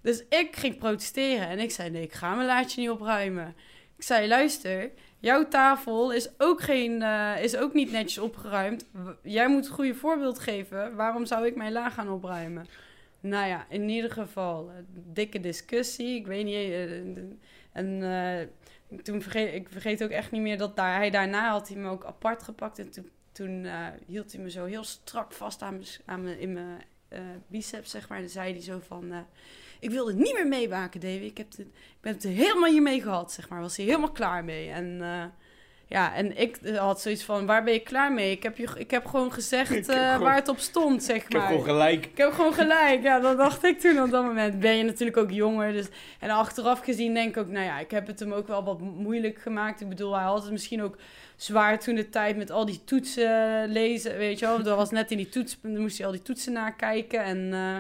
Dus 0.01 0.25
ik 0.29 0.57
ging 0.57 0.79
protesteren. 0.79 1.49
En 1.49 1.59
ik 1.59 1.71
zei, 1.71 1.91
nee, 1.91 2.03
ik 2.03 2.13
ga 2.13 2.35
mijn 2.35 2.47
laadje 2.47 2.81
niet 2.81 2.91
opruimen. 2.91 3.55
Ik 3.97 4.03
zei, 4.03 4.29
luister, 4.29 4.91
jouw 5.19 5.49
tafel 5.49 6.13
is 6.13 6.29
ook, 6.39 6.61
geen, 6.61 7.03
eh, 7.03 7.43
is 7.43 7.57
ook 7.57 7.73
niet 7.73 7.91
netjes 7.93 8.19
opgeruimd. 8.19 8.87
Jij 9.23 9.49
moet 9.49 9.65
het 9.65 9.75
goede 9.75 9.95
voorbeeld 9.95 10.39
geven. 10.39 10.97
Waarom 10.97 11.27
zou 11.27 11.47
ik 11.47 11.57
mijn 11.57 11.73
la 11.73 11.91
gaan 11.91 12.11
opruimen? 12.11 12.67
Nou 13.21 13.49
ja, 13.49 13.67
in 13.69 13.89
ieder 13.89 14.11
geval, 14.11 14.71
eh, 14.71 14.75
dikke 15.13 15.41
discussie. 15.41 16.17
Ik 16.17 16.27
weet 16.27 16.45
niet. 16.45 16.55
eh, 16.55 17.23
en 17.73 18.03
toen 19.03 19.23
vergeet 19.23 19.55
ik 19.55 19.69
vergeet 19.69 20.05
ook 20.05 20.11
echt 20.11 20.31
niet 20.31 20.43
meer 20.43 20.59
dat 20.59 20.77
daar, 20.77 20.97
hij 20.97 21.11
daarna 21.11 21.51
had 21.51 21.69
hij 21.69 21.77
me 21.77 21.89
ook 21.89 22.05
apart 22.05 22.43
gepakt. 22.43 22.79
En 22.79 22.91
toen, 22.91 23.11
toen 23.33 23.65
eh, 23.65 23.87
hield 24.07 24.33
hij 24.33 24.41
me 24.41 24.51
zo 24.51 24.65
heel 24.65 24.85
strak 24.85 25.33
vast 25.33 25.63
aan 25.63 25.83
aan 26.05 26.23
mijn, 26.23 26.39
in 26.39 26.53
mijn 26.53 26.83
eh, 27.09 27.21
biceps, 27.47 27.91
zeg 27.91 28.09
maar. 28.09 28.19
En 28.19 28.25
dan 28.25 28.33
zei 28.33 28.53
hij 28.53 28.63
zo 28.63 28.81
van... 28.87 29.13
eh, 29.13 29.19
ik 29.81 29.91
wil 29.91 30.07
het 30.07 30.17
niet 30.17 30.35
meer 30.35 30.49
meemaken, 30.49 31.01
Davy. 31.01 31.25
Ik, 31.25 31.39
heb 31.39 31.51
het, 31.51 31.59
ik 31.59 32.01
ben 32.01 32.13
het 32.13 32.23
helemaal 32.23 32.71
hiermee 32.71 33.03
gehad, 33.03 33.33
zeg 33.33 33.49
maar. 33.49 33.61
Was 33.61 33.77
hij 33.77 33.87
helemaal 33.87 34.13
klaar 34.13 34.45
mee. 34.45 34.71
En 34.71 35.01
ja, 35.87 36.15
en 36.15 36.39
ik 36.41 36.57
eh, 36.57 36.79
had 36.79 37.01
zoiets 37.01 37.25
van, 37.25 37.47
waar 37.47 37.65
ben 37.65 37.73
je 37.73 37.81
klaar 37.81 38.13
mee? 38.13 38.31
Ik 38.31 38.43
heb, 38.43 38.57
je, 38.57 38.69
ik 38.77 38.91
heb 38.91 39.07
gewoon 39.07 39.33
gezegd 39.33 39.69
heb 39.75 39.89
eh, 39.89 40.07
gewoon- 40.13 40.21
waar 40.21 40.35
het 40.35 40.49
op 40.49 40.59
stond, 40.59 41.03
zeg 41.03 41.17
Ik 41.17 41.23
heb 41.23 41.33
maar. 41.33 41.47
gewoon 41.47 41.65
gelijk. 41.65 42.07
Ik 42.07 42.19
heb 42.19 42.33
gewoon 42.33 42.55
gelijk. 42.55 43.03
Ja, 43.03 43.21
dat 43.21 43.37
dacht 43.37 43.65
ik 43.65 43.81
toen 43.81 44.03
op 44.03 44.11
dat 44.11 44.25
moment. 44.25 44.61
Ben 44.61 44.77
je 44.77 44.83
natuurlijk 44.85 45.17
ook 45.19 45.31
jonger. 45.31 45.73
Dus... 45.73 45.87
En 46.21 46.31
achteraf 46.31 46.81
gezien 46.81 47.15
denk 47.15 47.29
ik 47.29 47.43
ook, 47.43 47.49
nou 47.49 47.65
ja, 47.65 47.79
ik 47.79 47.91
heb 47.91 48.07
het 48.07 48.21
hem 48.21 48.33
ook 48.33 48.47
wel 48.47 48.65
wat 48.65 48.81
moeilijk 48.81 49.39
gemaakt. 49.39 49.81
Ik 49.81 49.89
bedoel, 49.89 50.15
hij 50.15 50.25
had 50.25 50.43
het 50.43 50.53
misschien 50.53 50.83
ook 50.83 50.97
zwaar 51.37 51.79
toen 51.79 51.95
de 51.95 52.09
tijd 52.09 52.37
met 52.37 52.51
al 52.51 52.65
die 52.67 52.81
toetsen 52.85 53.69
lezen, 53.69 54.17
weet 54.17 54.39
je 54.39 54.47
wel. 54.47 54.63
Dat 54.63 54.77
was 54.77 54.91
net 54.91 55.11
in 55.11 55.17
die 55.17 55.29
toets, 55.29 55.59
dan 55.63 55.81
moest 55.81 55.97
hij 55.97 56.07
al 56.07 56.13
die 56.13 56.23
toetsen 56.23 56.53
nakijken. 56.53 57.25
En, 57.25 57.53
eh, 57.53 57.77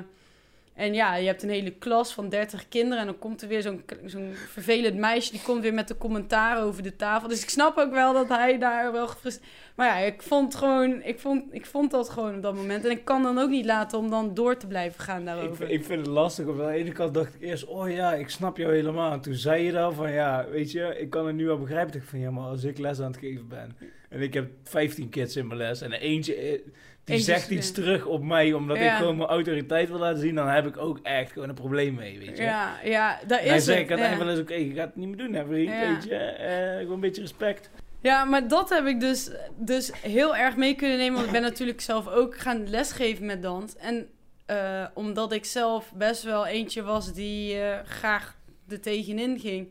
en 0.74 0.94
ja, 0.94 1.16
je 1.16 1.26
hebt 1.26 1.42
een 1.42 1.48
hele 1.48 1.70
klas 1.70 2.12
van 2.12 2.28
30 2.28 2.68
kinderen 2.68 2.98
en 2.98 3.06
dan 3.06 3.18
komt 3.18 3.42
er 3.42 3.48
weer 3.48 3.62
zo'n 3.62 3.84
zo'n 4.04 4.32
vervelend 4.34 4.96
meisje, 4.96 5.30
die 5.30 5.42
komt 5.42 5.62
weer 5.62 5.74
met 5.74 5.88
de 5.88 5.96
commentaar 5.96 6.62
over 6.62 6.82
de 6.82 6.96
tafel. 6.96 7.28
Dus 7.28 7.42
ik 7.42 7.50
snap 7.50 7.78
ook 7.78 7.92
wel 7.92 8.12
dat 8.12 8.28
hij 8.28 8.58
daar 8.58 8.92
wel 8.92 9.08
gefrustreerd... 9.08 9.52
Maar 9.74 9.86
ja, 9.86 10.06
ik 10.06 10.22
vond 10.22 10.54
gewoon, 10.54 11.02
ik 11.02 11.18
vond, 11.18 11.54
ik 11.54 11.66
vond 11.66 11.90
dat 11.90 12.08
gewoon 12.08 12.34
op 12.34 12.42
dat 12.42 12.54
moment. 12.54 12.84
En 12.84 12.90
ik 12.90 13.04
kan 13.04 13.22
dan 13.22 13.38
ook 13.38 13.50
niet 13.50 13.64
laten 13.64 13.98
om 13.98 14.10
dan 14.10 14.34
door 14.34 14.56
te 14.56 14.66
blijven 14.66 15.00
gaan 15.00 15.20
Ik, 15.20 15.26
daarover. 15.26 15.70
ik 15.70 15.84
vind 15.84 16.06
het 16.06 16.14
lastig. 16.14 16.46
Op 16.46 16.56
de 16.56 16.68
ene 16.68 16.92
kant 16.92 17.14
dacht 17.14 17.34
ik 17.34 17.40
eerst, 17.40 17.64
oh 17.64 17.90
ja, 17.90 18.14
ik 18.14 18.28
snap 18.28 18.56
jou 18.56 18.74
helemaal. 18.74 19.12
En 19.12 19.20
toen 19.20 19.34
zei 19.34 19.64
je 19.64 19.72
dan 19.72 19.94
van, 19.94 20.12
ja, 20.12 20.46
weet 20.50 20.72
je, 20.72 20.96
ik 20.98 21.10
kan 21.10 21.26
het 21.26 21.36
nu 21.36 21.46
wel 21.46 21.58
begrijpen. 21.58 21.94
Ik 21.94 22.02
van, 22.02 22.18
ja, 22.18 22.30
maar 22.30 22.44
als 22.44 22.64
ik 22.64 22.78
les 22.78 23.00
aan 23.00 23.10
het 23.10 23.20
geven 23.20 23.48
ben... 23.48 23.76
En 24.08 24.22
ik 24.22 24.34
heb 24.34 24.50
15 24.62 25.08
kids 25.08 25.36
in 25.36 25.46
mijn 25.46 25.58
les. 25.58 25.80
En 25.80 25.92
eentje, 25.92 26.62
die 27.04 27.18
zegt 27.18 27.50
is- 27.50 27.56
iets 27.56 27.72
terug 27.72 28.04
op 28.06 28.22
mij... 28.22 28.52
omdat 28.52 28.76
ik 28.76 28.90
gewoon 28.90 29.16
mijn 29.16 29.28
autoriteit 29.28 29.88
wil 29.88 29.98
laten 29.98 30.20
zien... 30.20 30.34
dan 30.34 30.48
heb 30.48 30.66
ik 30.66 30.76
ook 30.76 30.98
echt 31.02 31.32
gewoon 31.32 31.48
een 31.48 31.54
probleem 31.54 31.94
mee, 31.94 32.18
weet 32.18 32.36
je. 32.36 32.42
Ja, 32.42 32.74
ja, 32.84 33.18
daar 33.26 33.38
En 33.38 33.46
hij 33.48 33.56
is 33.56 33.64
zei 33.64 33.84
het. 33.84 33.90
einde 34.00 34.24
wel 34.24 34.30
eens, 34.30 34.40
oké, 34.40 34.54
je 34.54 34.74
gaat 34.74 34.86
het 34.86 34.96
niet 34.96 35.08
meer 35.08 35.16
doen, 35.16 35.32
hè, 35.32 35.46
vriend, 35.46 35.68
Ja. 35.70 35.92
weet 35.92 36.04
je. 36.04 36.14
Eh, 36.16 36.78
gewoon 36.78 36.92
een 36.94 37.00
beetje 37.00 37.20
respect. 37.20 37.70
Ja, 38.00 38.24
maar 38.24 38.48
dat 38.48 38.68
heb 38.70 38.86
ik 38.86 39.00
dus, 39.00 39.30
dus 39.56 39.92
heel 40.02 40.36
erg 40.36 40.56
mee 40.56 40.74
kunnen 40.74 40.98
nemen. 40.98 41.14
Want 41.14 41.26
ik 41.26 41.32
ben 41.32 41.42
natuurlijk 41.42 41.80
zelf 41.80 42.08
ook 42.08 42.36
gaan 42.38 42.68
lesgeven 42.68 43.26
met 43.26 43.42
dans. 43.42 43.76
En 43.76 44.08
eh, 44.46 44.84
omdat 44.94 45.32
ik 45.32 45.44
zelf 45.44 45.92
best 45.94 46.22
wel 46.22 46.46
eentje 46.46 46.82
was 46.82 47.12
die 47.12 47.58
eh, 47.60 47.78
graag 47.84 48.36
er 48.68 48.80
tegenin 48.80 49.38
ging, 49.38 49.68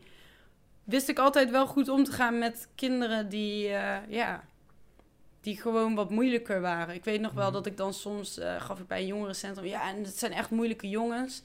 wist 0.84 1.08
ik 1.08 1.18
altijd 1.18 1.50
wel 1.50 1.66
goed 1.66 1.88
om 1.88 2.04
te 2.04 2.12
gaan 2.12 2.38
met 2.38 2.68
kinderen 2.74 3.28
die, 3.28 3.68
ja, 4.08 4.44
die 5.44 5.60
gewoon 5.60 5.94
wat 5.94 6.10
moeilijker 6.10 6.60
waren. 6.60 6.94
Ik 6.94 7.04
weet 7.04 7.20
nog 7.20 7.32
wel 7.32 7.44
Mhm. 7.44 7.52
dat 7.52 7.66
ik 7.66 7.76
dan 7.76 7.94
soms 7.94 8.38
eh, 8.38 8.60
gaf 8.60 8.78
ik 8.80 8.86
bij 8.86 9.00
een 9.00 9.06
jongerencentrum, 9.06 9.66
ja, 9.66 9.88
en 9.88 10.04
het 10.04 10.18
zijn 10.18 10.32
echt 10.32 10.50
moeilijke 10.50 10.88
jongens. 10.88 11.42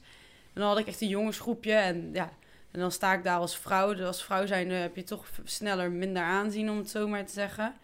En 0.54 0.60
dan 0.60 0.68
had 0.68 0.78
ik 0.78 0.86
echt 0.86 1.00
een 1.00 1.08
jongensgroepje 1.08 1.72
en 1.72 2.10
ja, 2.12 2.30
en 2.70 2.80
dan 2.80 2.92
sta 2.92 3.12
ik 3.12 3.24
daar 3.24 3.38
als 3.38 3.56
vrouw. 3.58 3.94
Dus 3.94 4.06
als 4.06 4.24
vrouw 4.24 4.46
zijn 4.46 4.70
heb 4.70 4.96
je 4.96 5.04
toch 5.04 5.26
sneller 5.44 5.90
minder 5.90 6.22
aanzien, 6.22 6.70
om 6.70 6.76
het 6.78 6.90
zo 6.90 7.08
maar 7.08 7.26
te 7.26 7.32
zeggen. 7.32 7.74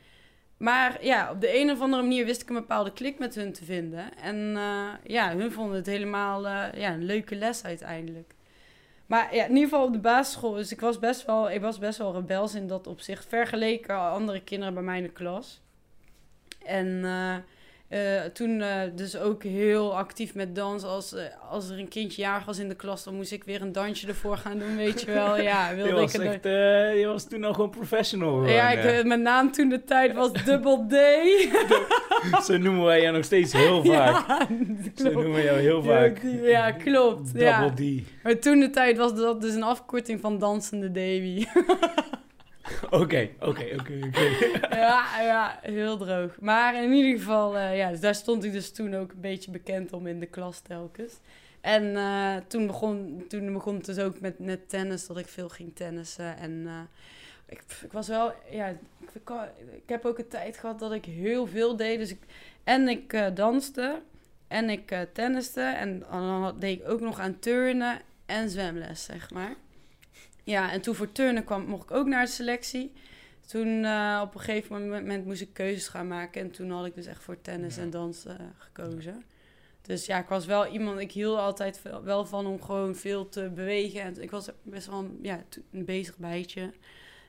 Maar 0.56 1.04
ja, 1.04 1.30
op 1.30 1.40
de 1.40 1.58
een 1.60 1.70
of 1.70 1.80
andere 1.80 2.02
manier 2.02 2.24
wist 2.24 2.42
ik 2.42 2.48
een 2.48 2.54
bepaalde 2.54 2.92
klik 2.92 3.18
met 3.18 3.34
hun 3.34 3.52
te 3.52 3.64
vinden. 3.64 4.16
En 4.18 4.56
eh, 4.56 4.88
ja, 5.04 5.36
hun 5.36 5.52
vonden 5.52 5.76
het 5.76 5.86
helemaal 5.86 6.46
eh, 6.46 6.80
ja, 6.80 6.92
een 6.92 7.04
leuke 7.04 7.34
les 7.36 7.64
uiteindelijk. 7.64 8.34
Maar 9.06 9.34
ja, 9.34 9.42
in 9.44 9.48
ieder 9.54 9.68
geval 9.68 9.84
op 9.86 9.92
de 9.92 9.98
basisschool. 9.98 10.52
Dus 10.52 10.72
ik 10.72 10.80
was 10.80 10.98
best 10.98 11.26
wel, 11.26 11.50
ik 11.50 11.60
was 11.60 11.78
best 11.78 11.98
wel 11.98 12.12
rebels 12.12 12.54
in 12.54 12.66
dat 12.66 12.86
opzicht. 12.86 13.26
Vergeleken 13.26 13.98
andere 14.10 14.40
kinderen 14.40 14.74
bij 14.74 14.82
mij 14.82 14.96
in 14.96 15.02
de 15.02 15.08
klas. 15.12 15.60
En 16.66 17.04
eh, 17.04 17.34
eh, 17.88 18.30
toen 18.32 18.60
eh, 18.60 18.80
dus 18.94 19.18
ook 19.18 19.42
heel 19.42 19.96
actief 19.96 20.34
met 20.34 20.54
dans. 20.54 20.84
Als, 20.84 21.14
als 21.50 21.68
er 21.68 21.78
een 21.78 21.88
kindje 21.88 22.22
jarig 22.22 22.44
was 22.44 22.58
in 22.58 22.68
de 22.68 22.74
klas, 22.74 23.04
dan 23.04 23.14
moest 23.14 23.32
ik 23.32 23.44
weer 23.44 23.62
een 23.62 23.72
dansje 23.72 24.08
ervoor 24.08 24.36
gaan 24.36 24.58
doen, 24.58 24.76
weet 24.76 25.00
je 25.00 25.12
wel. 25.12 25.40
Ja, 25.40 25.68
Je 25.70 25.76
wilde 25.76 25.92
was, 25.92 26.14
ik 26.14 26.20
echt, 26.20 26.42
je 26.98 27.04
was 27.06 27.28
toen 27.28 27.44
al 27.44 27.54
gewoon 27.54 27.70
professional. 27.70 28.32
Gewoon, 28.32 28.52
ja, 28.52 28.70
ik, 28.70 29.04
mijn 29.04 29.22
naam 29.22 29.52
toen 29.52 29.68
de 29.68 29.84
tijd 29.84 30.14
was 30.14 30.32
Double 30.44 30.86
D. 30.88 30.94
Zo 32.46 32.56
noemen 32.56 32.84
wij 32.84 33.00
jou 33.00 33.14
nog 33.14 33.24
steeds 33.24 33.52
heel 33.52 33.84
vaak. 33.84 34.26
Ja, 34.28 34.48
Zo 34.94 35.10
noemen 35.10 35.42
jou 35.42 35.58
heel 35.58 35.82
vaak. 35.82 36.20
ja, 36.42 36.70
klopt. 36.70 37.32
Double 37.32 37.44
Ja. 37.44 37.72
D. 37.74 37.82
Maar 38.22 38.38
toen 38.38 38.60
de 38.60 38.70
tijd 38.70 38.96
was 38.96 39.14
dat 39.14 39.40
dus 39.40 39.54
een 39.54 39.62
afkorting 39.62 40.20
van 40.20 40.38
Dansende 40.38 40.90
Davy. 40.92 41.46
Oké, 42.90 43.30
oké, 43.40 43.76
oké, 43.78 44.10
ja, 44.70 45.20
ja, 45.20 45.58
heel 45.62 45.96
droog. 45.96 46.40
Maar 46.40 46.82
in 46.82 46.92
ieder 46.92 47.18
geval, 47.18 47.56
eh, 47.56 47.76
ja, 47.76 47.90
dus 47.90 48.00
daar 48.00 48.14
stond 48.14 48.44
ik 48.44 48.52
dus 48.52 48.72
toen 48.72 48.94
ook 48.94 49.12
een 49.12 49.20
beetje 49.20 49.50
bekend 49.50 49.92
om 49.92 50.06
in 50.06 50.20
de 50.20 50.26
klas 50.26 50.60
telkens. 50.60 51.18
En 51.60 51.96
eh, 51.96 52.36
toen, 52.46 52.66
begon, 52.66 53.24
toen 53.28 53.52
begon 53.52 53.74
het 53.74 53.84
dus 53.84 53.98
ook 53.98 54.20
met, 54.20 54.38
met 54.38 54.68
tennis, 54.68 55.06
dat 55.06 55.18
ik 55.18 55.28
veel 55.28 55.48
ging 55.48 55.74
tennissen. 55.74 56.36
En 56.36 56.62
eh, 56.66 56.80
ik, 57.46 57.62
ik 57.82 57.92
was 57.92 58.08
wel, 58.08 58.32
ja, 58.50 58.66
ik, 59.12 59.88
heb 59.88 60.04
ook 60.04 60.18
een 60.18 60.28
tijd 60.28 60.56
gehad 60.56 60.78
dat 60.78 60.92
ik 60.92 61.04
heel 61.04 61.46
veel 61.46 61.76
deed. 61.76 61.98
Dus 61.98 62.10
ik, 62.10 62.20
en 62.64 62.88
ik 62.88 63.36
danste 63.36 64.02
en 64.48 64.70
ik 64.70 65.06
tenniste. 65.12 65.60
En 65.60 66.04
dan 66.10 66.56
deed 66.58 66.80
ik 66.80 66.88
ook 66.88 67.00
nog 67.00 67.18
aan 67.18 67.38
turnen 67.38 68.00
en 68.26 68.50
zwemles, 68.50 69.04
zeg 69.04 69.30
maar. 69.30 69.54
Ja, 70.46 70.72
en 70.72 70.80
toen 70.80 70.94
voor 70.94 71.12
turnen 71.12 71.44
kwam, 71.44 71.66
mocht 71.66 71.90
ik 71.90 71.96
ook 71.96 72.06
naar 72.06 72.24
de 72.24 72.30
selectie. 72.30 72.92
Toen 73.46 73.84
eh, 73.84 74.20
op 74.24 74.34
een 74.34 74.40
gegeven 74.40 74.88
moment 74.88 75.24
moest 75.24 75.40
ik 75.40 75.52
keuzes 75.52 75.88
gaan 75.88 76.08
maken. 76.08 76.40
En 76.40 76.50
toen 76.50 76.70
had 76.70 76.86
ik 76.86 76.94
dus 76.94 77.06
echt 77.06 77.22
voor 77.22 77.40
tennis 77.40 77.76
Ja. 77.76 77.82
en 77.82 77.90
dansen 77.90 78.38
eh, 78.38 78.46
gekozen. 78.58 79.24
Dus 79.82 80.06
ja, 80.06 80.18
ik 80.18 80.28
was 80.28 80.46
wel 80.46 80.66
iemand, 80.66 80.98
ik 80.98 81.12
hield 81.12 81.38
altijd 81.38 81.82
wel 82.04 82.26
van 82.26 82.46
om 82.46 82.62
gewoon 82.62 82.94
veel 82.94 83.28
te 83.28 83.50
bewegen. 83.54 84.00
En 84.00 84.22
ik 84.22 84.30
was 84.30 84.48
best 84.62 84.86
wel 84.86 84.98
een, 84.98 85.18
ja, 85.22 85.44
een 85.72 85.84
bezig 85.84 86.16
bijtje. 86.16 86.72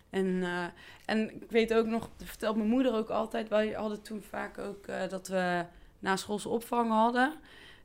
En, 0.10 0.44
eh, 0.44 0.66
en 1.06 1.42
ik 1.42 1.52
weet 1.52 1.74
ook 1.74 1.86
nog, 1.86 2.10
dat 2.18 2.28
vertelt 2.28 2.56
mijn 2.56 2.70
moeder 2.70 2.94
ook 2.94 3.10
altijd. 3.10 3.50
Wij 3.50 3.72
hadden 3.72 4.02
toen 4.02 4.22
vaak 4.22 4.58
ook 4.58 4.86
dat 5.10 5.28
we 5.28 5.66
naschoolse 6.00 6.50
opvang 6.50 6.90
hadden. 6.90 7.34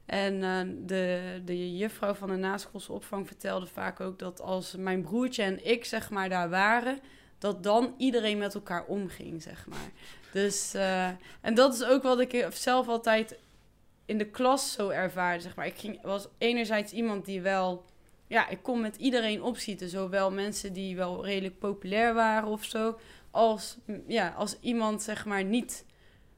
En 0.07 0.43
eh, 0.43 0.61
de, 0.87 1.41
de 1.45 1.77
juffrouw 1.77 2.15
van 2.15 2.29
de 2.29 2.37
naschoolse 2.37 2.93
opvang 2.93 3.27
vertelde 3.27 3.67
vaak 3.67 4.01
ook 4.01 4.19
dat 4.19 4.41
als 4.41 4.77
mijn 4.77 5.03
broertje 5.03 5.43
en 5.43 5.67
ik 5.67 5.85
zeg 5.85 6.11
maar 6.11 6.29
daar 6.29 6.51
waren, 6.51 6.99
dat 7.39 7.63
dan 7.63 7.95
iedereen 7.97 8.39
met 8.39 8.55
elkaar 8.55 8.85
omging, 8.85 9.43
zeg 9.43 9.67
maar. 9.67 9.91
Dus, 10.33 10.75
eh, 10.75 11.09
en 11.41 11.55
dat 11.55 11.75
is 11.75 11.85
ook 11.85 12.03
wat 12.03 12.21
ik 12.21 12.47
zelf 12.53 12.89
altijd 12.89 13.39
in 14.05 14.19
de 14.19 14.31
klas 14.31 14.73
zo 14.73 14.89
ervaarde, 14.89 15.43
zeg 15.43 15.57
maar. 15.57 15.67
Ik 15.67 15.79
ging, 15.79 16.03
was 16.03 16.29
enerzijds 16.39 16.93
iemand 16.93 17.25
die 17.25 17.41
wel, 17.41 17.85
ja, 18.27 18.49
ik 18.49 18.59
kon 18.63 18.81
met 18.81 18.97
iedereen 18.97 19.43
opschieten. 19.43 19.89
Zowel 19.89 20.31
mensen 20.31 20.73
die 20.73 20.97
wel 20.97 21.25
redelijk 21.25 21.59
populair 21.59 22.15
waren 22.15 22.49
of 22.49 22.65
zo, 22.65 22.99
als, 23.31 23.79
ja, 24.07 24.29
als 24.29 24.57
iemand, 24.61 25.03
zeg 25.03 25.25
maar, 25.25 25.45
niet... 25.45 25.85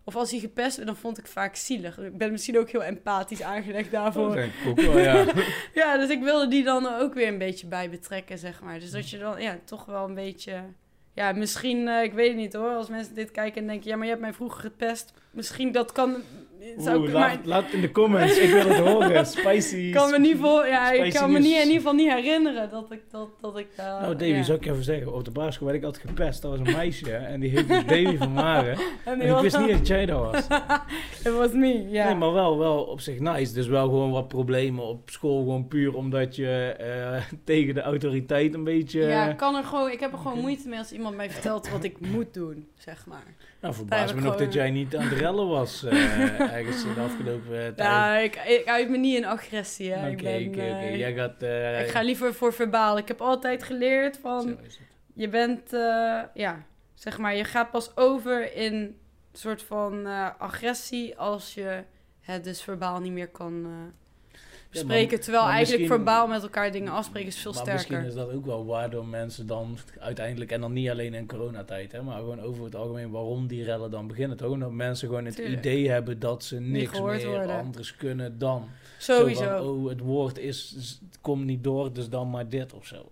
Of 0.05 0.17
als 0.17 0.31
hij 0.31 0.41
gepest 0.41 0.77
werd, 0.77 0.89
dan 0.89 0.97
vond 0.97 1.19
ik 1.19 1.27
vaak 1.27 1.57
zielig. 1.57 1.99
Ik 1.99 2.19
ben 2.19 2.31
misschien 2.31 2.59
ook 2.59 2.71
heel 2.71 2.85
empathisch 2.85 3.43
aangelegd 3.43 3.91
daarvoor. 3.91 4.49
Dat 4.65 4.81
ja. 4.95 5.25
Ja, 5.75 5.99
dus 5.99 6.09
ik 6.09 6.23
wilde 6.23 6.49
die 6.49 6.65
dan 6.65 6.87
ook 6.87 7.15
weer 7.15 7.29
een 7.29 7.39
beetje 7.39 7.67
bij 7.67 7.91
betrekken, 7.91 8.39
zeg 8.39 8.61
maar. 8.61 8.81
Dus 8.81 8.91
dat 8.91 9.11
je 9.11 9.19
dan, 9.19 9.43
ja, 9.43 9.59
toch 9.65 9.85
wel 9.85 10.05
een 10.05 10.15
beetje... 10.15 10.63
Ja, 11.15 11.33
misschien, 11.33 11.89
eh, 11.89 12.03
ik 12.03 12.13
weet 12.13 12.29
het 12.29 12.37
niet 12.37 12.53
hoor, 12.53 12.75
als 12.75 12.89
mensen 12.89 13.15
dit 13.15 13.31
kijken 13.31 13.61
en 13.61 13.67
denken... 13.67 13.91
Ja, 13.91 13.95
maar 13.97 14.05
je 14.05 14.11
hebt 14.11 14.23
mij 14.23 14.33
vroeger 14.33 14.61
gepest. 14.61 15.13
Misschien 15.31 15.73
dat 15.73 15.93
kan... 15.93 16.17
Zou 16.79 16.99
Oeh, 16.99 17.07
ik, 17.09 17.13
laat, 17.15 17.29
maar, 17.29 17.39
laat 17.45 17.73
in 17.73 17.81
de 17.81 17.91
comments, 17.91 18.39
ik 18.39 18.51
wil 18.51 18.69
het 18.69 18.79
horen. 18.89 19.27
Spicy. 19.27 19.77
ik 19.77 19.93
kan 19.93 20.11
me 20.11 20.19
niet 20.19 20.37
voor, 20.41 20.67
ja, 20.67 20.93
ik 20.93 21.13
kan 21.13 21.33
me 21.33 21.39
niet, 21.39 21.53
in 21.53 21.59
ieder 21.61 21.75
geval 21.75 21.93
niet 21.93 22.13
herinneren 22.13 22.71
dat 22.71 22.87
ik 22.93 23.01
dat, 23.11 23.29
dat 23.41 23.59
ik. 23.59 23.67
Nou, 23.77 24.17
Davy, 24.17 24.25
ja. 24.25 24.43
zou 24.43 24.59
ik 24.59 24.67
even 24.67 24.85
zeggen. 24.85 25.15
Op 25.15 25.25
de 25.25 25.31
basisschool 25.31 25.67
werd 25.67 25.79
ik 25.79 25.85
altijd 25.85 26.05
gepest. 26.07 26.43
Dat 26.43 26.51
was 26.59 26.61
een 26.69 26.75
meisje. 26.77 27.13
En 27.15 27.41
die 27.41 27.51
heette 27.51 27.67
dus 27.67 27.85
Davy 27.87 28.17
van 28.17 28.33
Maren. 28.33 28.77
En 29.05 29.21
ik 29.21 29.37
wist 29.41 29.59
niet 29.59 29.69
dat 29.71 29.87
jij 29.87 30.07
dat 30.13 30.19
was. 30.33 30.47
Het 31.23 31.35
was 31.37 31.53
me, 31.53 31.89
ja. 31.91 32.07
Nee, 32.07 32.15
maar 32.15 32.33
wel, 32.33 32.59
wel 32.59 32.83
op 32.83 33.01
zich 33.01 33.19
nice. 33.19 33.53
Dus 33.55 33.67
wel 33.67 33.85
gewoon 33.85 34.11
wat 34.11 34.29
problemen 34.29 34.85
op 34.85 35.11
school. 35.11 35.39
Gewoon 35.39 35.69
puur 35.69 35.95
omdat 35.95 36.37
je 36.37 36.75
eh, 36.79 37.23
tegen 37.45 37.75
de 37.75 37.81
autoriteit 37.81 38.55
een 38.55 38.65
beetje... 38.65 39.01
Ja, 39.01 39.29
ik 39.31 39.37
kan 39.37 39.55
er 39.57 39.65
gewoon, 39.65 39.91
ik 39.91 40.01
heb 40.01 40.13
er 40.13 40.19
gewoon 40.19 40.41
moeite 40.41 40.69
mee 40.69 40.79
als 40.79 40.93
iemand 40.93 41.17
mij 41.17 41.31
vertelt 41.31 41.71
wat 41.71 41.85
ik 41.85 42.01
moet 42.01 42.35
doen, 42.35 42.67
zeg 42.79 43.07
maar. 43.07 43.35
nou, 43.61 43.75
verbaas 43.75 44.15
me 44.15 44.21
nog 44.21 44.33
gewoon- 44.33 44.45
dat 44.45 44.53
jij 44.55 44.71
niet 44.71 44.97
aan 44.97 45.05
het 45.05 45.19
rellen 45.19 45.49
was. 45.49 45.85
eh, 45.85 46.54
ergens 46.55 46.85
in 46.85 46.95
de 46.95 47.01
afgelopen 47.01 47.53
eh, 47.59 47.59
tijd. 47.67 47.79
Ja, 47.79 48.17
ik, 48.17 48.35
ik 48.37 48.67
uit 48.67 48.89
me 48.91 48.97
niet 48.97 49.17
in 49.17 49.25
agressie. 49.25 49.93
Oké, 49.95 50.05
oké, 50.09 50.47
oké. 50.49 50.61
eh, 50.61 50.99
Jij 50.99 51.15
gaat... 51.15 51.43
eh, 51.43 51.81
Ik 51.81 51.89
ga 51.89 52.01
liever 52.03 52.35
voor 52.35 52.53
verbaal. 52.53 52.99
Ik 52.99 53.09
heb 53.09 53.21
altijd 53.21 53.63
geleerd 53.63 54.19
van, 54.19 54.59
je 55.15 55.29
bent, 55.29 55.73
eh, 55.73 56.21
ja, 56.35 56.67
zeg 56.95 57.19
maar, 57.19 57.37
je 57.37 57.45
gaat 57.45 57.71
pas 57.71 57.97
over 57.97 58.53
in 58.57 58.73
een 58.75 58.97
soort 59.33 59.63
van 59.63 60.07
eh, 60.07 60.29
agressie 60.39 61.19
als 61.19 61.55
je 61.55 61.83
het 62.21 62.45
dus 62.45 62.63
verbaal 62.63 63.01
niet 63.01 63.13
meer 63.13 63.29
kan 63.29 63.67
bespreken. 64.83 65.21
Terwijl 65.21 65.45
maar 65.45 65.53
eigenlijk 65.53 65.87
verbaal 65.87 66.27
met 66.27 66.43
elkaar 66.43 66.73
dingen 66.73 66.93
afspreken 66.93 67.29
is 67.29 67.37
veel 67.37 67.53
maar 67.53 67.61
sterker. 67.61 67.81
misschien 67.91 68.09
is 68.09 68.15
dat 68.15 68.33
ook 68.37 68.47
wel 68.47 68.67
waardoor 68.67 69.07
mensen 69.07 69.47
dan 69.47 69.79
uiteindelijk, 69.99 70.51
en 70.51 70.61
dan 70.61 70.73
niet 70.73 70.91
alleen 70.91 71.15
in 71.15 71.27
coronatijd, 71.27 71.93
hè, 71.93 72.03
maar 72.03 72.19
gewoon 72.19 72.41
over 72.41 72.65
het 72.65 72.75
algemeen 72.75 73.11
waarom 73.11 73.47
die 73.47 73.65
rellen 73.65 73.91
dan 73.91 74.07
beginnen. 74.07 74.39
Gewoon 74.39 74.61
dat 74.61 74.71
mensen 74.73 75.09
gewoon 75.09 75.25
het 75.25 75.37
Tuurlijk. 75.37 75.59
idee 75.59 75.89
hebben 75.91 76.19
dat 76.19 76.45
ze 76.45 76.61
niks 76.61 77.01
meer 77.01 77.27
worden. 77.27 77.57
anders 77.57 77.97
kunnen 77.97 78.39
dan. 78.39 78.69
Sowieso. 78.99 79.43
Zo 79.43 79.49
van, 79.57 79.67
oh, 79.67 79.89
het 79.89 80.01
woord 80.01 80.39
is, 80.39 80.99
komt 81.21 81.45
niet 81.45 81.65
door, 81.65 81.93
dus 81.93 82.09
dan 82.09 82.31
maar 82.31 82.49
dit 82.49 82.73
of 82.73 82.87
zo. 82.87 83.09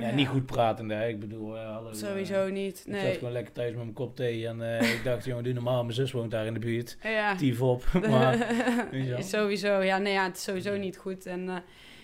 Ja, 0.00 0.08
Ja. 0.08 0.14
niet 0.14 0.26
goed 0.28 0.46
pratende, 0.46 0.94
hè. 0.94 1.08
ik 1.08 1.20
bedoel, 1.20 1.56
eh, 1.58 1.72
hallo. 1.72 1.88
eh, 1.88 1.94
Sowieso 1.94 2.48
niet. 2.48 2.76
Ik 2.86 2.92
zat 2.94 3.02
Nee. 3.02 3.14
gewoon 3.14 3.32
lekker 3.32 3.52
thuis 3.52 3.68
met 3.70 3.82
mijn 3.82 3.92
kop 3.92 4.16
thee 4.16 4.46
en 4.46 4.78
eh, 4.78 4.92
ik 4.96 5.04
dacht, 5.04 5.24
jongen, 5.24 5.44
doe 5.44 5.52
normaal, 5.52 5.82
mijn 5.82 5.94
zus 5.94 6.12
woont 6.12 6.30
daar 6.30 6.46
in 6.46 6.54
de 6.54 6.60
buurt. 6.60 6.96
Ja. 7.02 7.36
Tief 7.36 7.60
op, 7.60 7.84
maar... 8.10 8.46
sowieso. 9.18 9.80
Ja, 9.80 9.98
nee, 9.98 10.12
ja, 10.12 10.24
het 10.26 10.36
is 10.36 10.42
sowieso 10.42 10.76
niet 10.76 10.96
goed. 10.96 11.26
En 11.26 11.48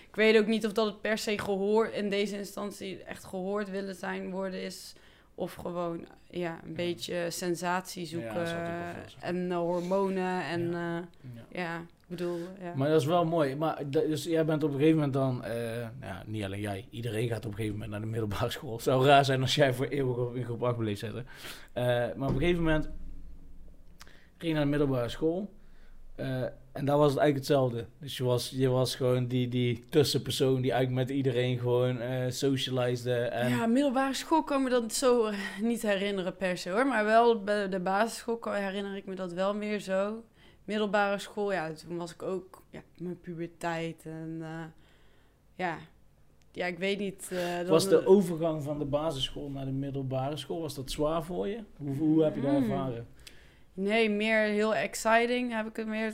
ik 0.09 0.15
weet 0.15 0.37
ook 0.37 0.47
niet 0.47 0.65
of 0.65 0.71
dat 0.71 0.85
het 0.85 1.01
per 1.01 1.17
se 1.17 1.39
gehoord 1.39 1.93
in 1.93 2.09
deze 2.09 2.37
instantie 2.37 3.03
echt 3.03 3.23
gehoord 3.23 3.69
willen 3.69 3.95
zijn 3.95 4.29
worden 4.31 4.61
is. 4.61 4.93
Of 5.35 5.53
gewoon 5.53 6.07
ja, 6.29 6.59
een 6.65 6.73
beetje 6.73 7.25
sensatie 7.29 8.05
zoeken. 8.05 8.45
en 9.19 9.51
hormonen. 9.51 10.43
En 10.43 10.71
Ja. 11.51 11.85
Ik 12.09 12.15
bedoel, 12.17 12.39
ja. 12.61 12.73
Maar 12.75 12.89
dat 12.89 13.01
is 13.01 13.07
wel 13.07 13.25
mooi. 13.25 13.55
Maar 13.55 13.83
dus 13.89 14.23
jij 14.23 14.45
bent 14.45 14.63
op 14.63 14.69
een 14.71 14.75
gegeven 14.77 14.95
moment 14.95 15.13
dan, 15.13 15.37
nou 15.37 15.89
ja, 16.01 16.23
niet 16.25 16.43
alleen 16.43 16.61
jij, 16.61 16.87
iedereen 16.89 17.27
gaat 17.27 17.45
op 17.45 17.51
een 17.51 17.55
gegeven 17.57 17.73
moment 17.73 17.91
naar 17.91 18.01
de 18.01 18.05
middelbare 18.07 18.49
school. 18.51 18.73
Het 18.73 18.83
zou 18.83 19.05
raar 19.05 19.25
zijn 19.25 19.41
als 19.41 19.55
jij 19.55 19.73
voor 19.73 19.85
eeuwig 19.85 20.17
op 20.17 20.35
in 20.35 20.43
groep 20.43 20.63
8 20.63 20.77
bleef 20.77 20.99
zitten. 20.99 21.25
Eh, 21.73 21.83
maar 21.85 22.27
op 22.29 22.33
een 22.33 22.39
gegeven 22.39 22.63
moment 22.63 22.85
ging 24.37 24.51
je 24.51 24.53
naar 24.53 24.63
de 24.63 24.69
middelbare 24.69 25.09
school. 25.09 25.49
eh, 26.15 26.41
en 26.71 26.85
daar 26.85 26.97
was 26.97 27.11
het 27.11 27.19
eigenlijk 27.19 27.35
hetzelfde. 27.49 27.85
Dus 27.99 28.17
je 28.17 28.23
was, 28.23 28.49
je 28.49 28.67
was 28.69 28.95
gewoon 28.95 29.27
die, 29.27 29.47
die 29.47 29.85
tussenpersoon 29.89 30.61
die 30.61 30.71
eigenlijk 30.71 31.07
met 31.07 31.17
iedereen 31.17 31.59
gewoon 31.59 31.99
eh 32.01 32.25
socializede. 32.29 33.13
En, 33.25 33.49
Ja, 33.49 33.65
middelbare 33.65 34.13
school 34.13 34.43
kan 34.43 34.63
me 34.63 34.69
dat 34.69 34.93
zo 34.93 35.29
niet 35.61 35.81
herinneren 35.81 36.35
per 36.35 36.57
se 36.57 36.69
hoor. 36.69 36.87
Maar 36.87 37.05
wel 37.05 37.43
bij 37.43 37.69
de 37.69 37.79
basisschool 37.79 38.37
kan- 38.37 38.53
herinner 38.53 38.95
ik 38.95 39.05
me 39.05 39.15
dat 39.15 39.33
wel 39.33 39.53
meer 39.55 39.79
zo. 39.79 40.23
Middelbare 40.67 41.19
school, 41.19 41.51
ja, 41.51 41.71
toen 41.73 41.97
was 41.97 42.13
ik 42.13 42.23
ook 42.23 42.63
ja, 42.69 42.81
mijn 42.97 43.19
puberteit. 43.19 44.05
En 44.05 44.37
eh, 44.41 44.63
ja. 45.55 45.77
ja, 46.51 46.65
ik 46.65 46.77
weet 46.77 46.99
niet. 46.99 47.29
eh, 47.31 47.67
was 47.67 47.87
de 47.89 48.05
overgang 48.05 48.63
van 48.63 48.79
de 48.79 48.85
basisschool 48.85 49.49
naar 49.49 49.65
de 49.65 49.71
middelbare 49.71 50.37
school, 50.37 50.61
was 50.61 50.75
dat 50.75 50.91
zwaar 50.91 51.23
voor 51.23 51.47
je? 51.47 51.59
Hoe, 51.77 51.95
hoe 51.95 52.23
heb 52.23 52.35
je 52.35 52.41
dat 52.41 52.51
Mm. 52.51 52.57
ervaren? 52.61 53.07
Nee, 53.73 54.09
meer 54.09 54.39
heel 54.39 54.75
exciting 54.75 55.53
heb 55.53 55.67
ik 55.67 55.75
het 55.75 55.87
meer. 55.87 56.13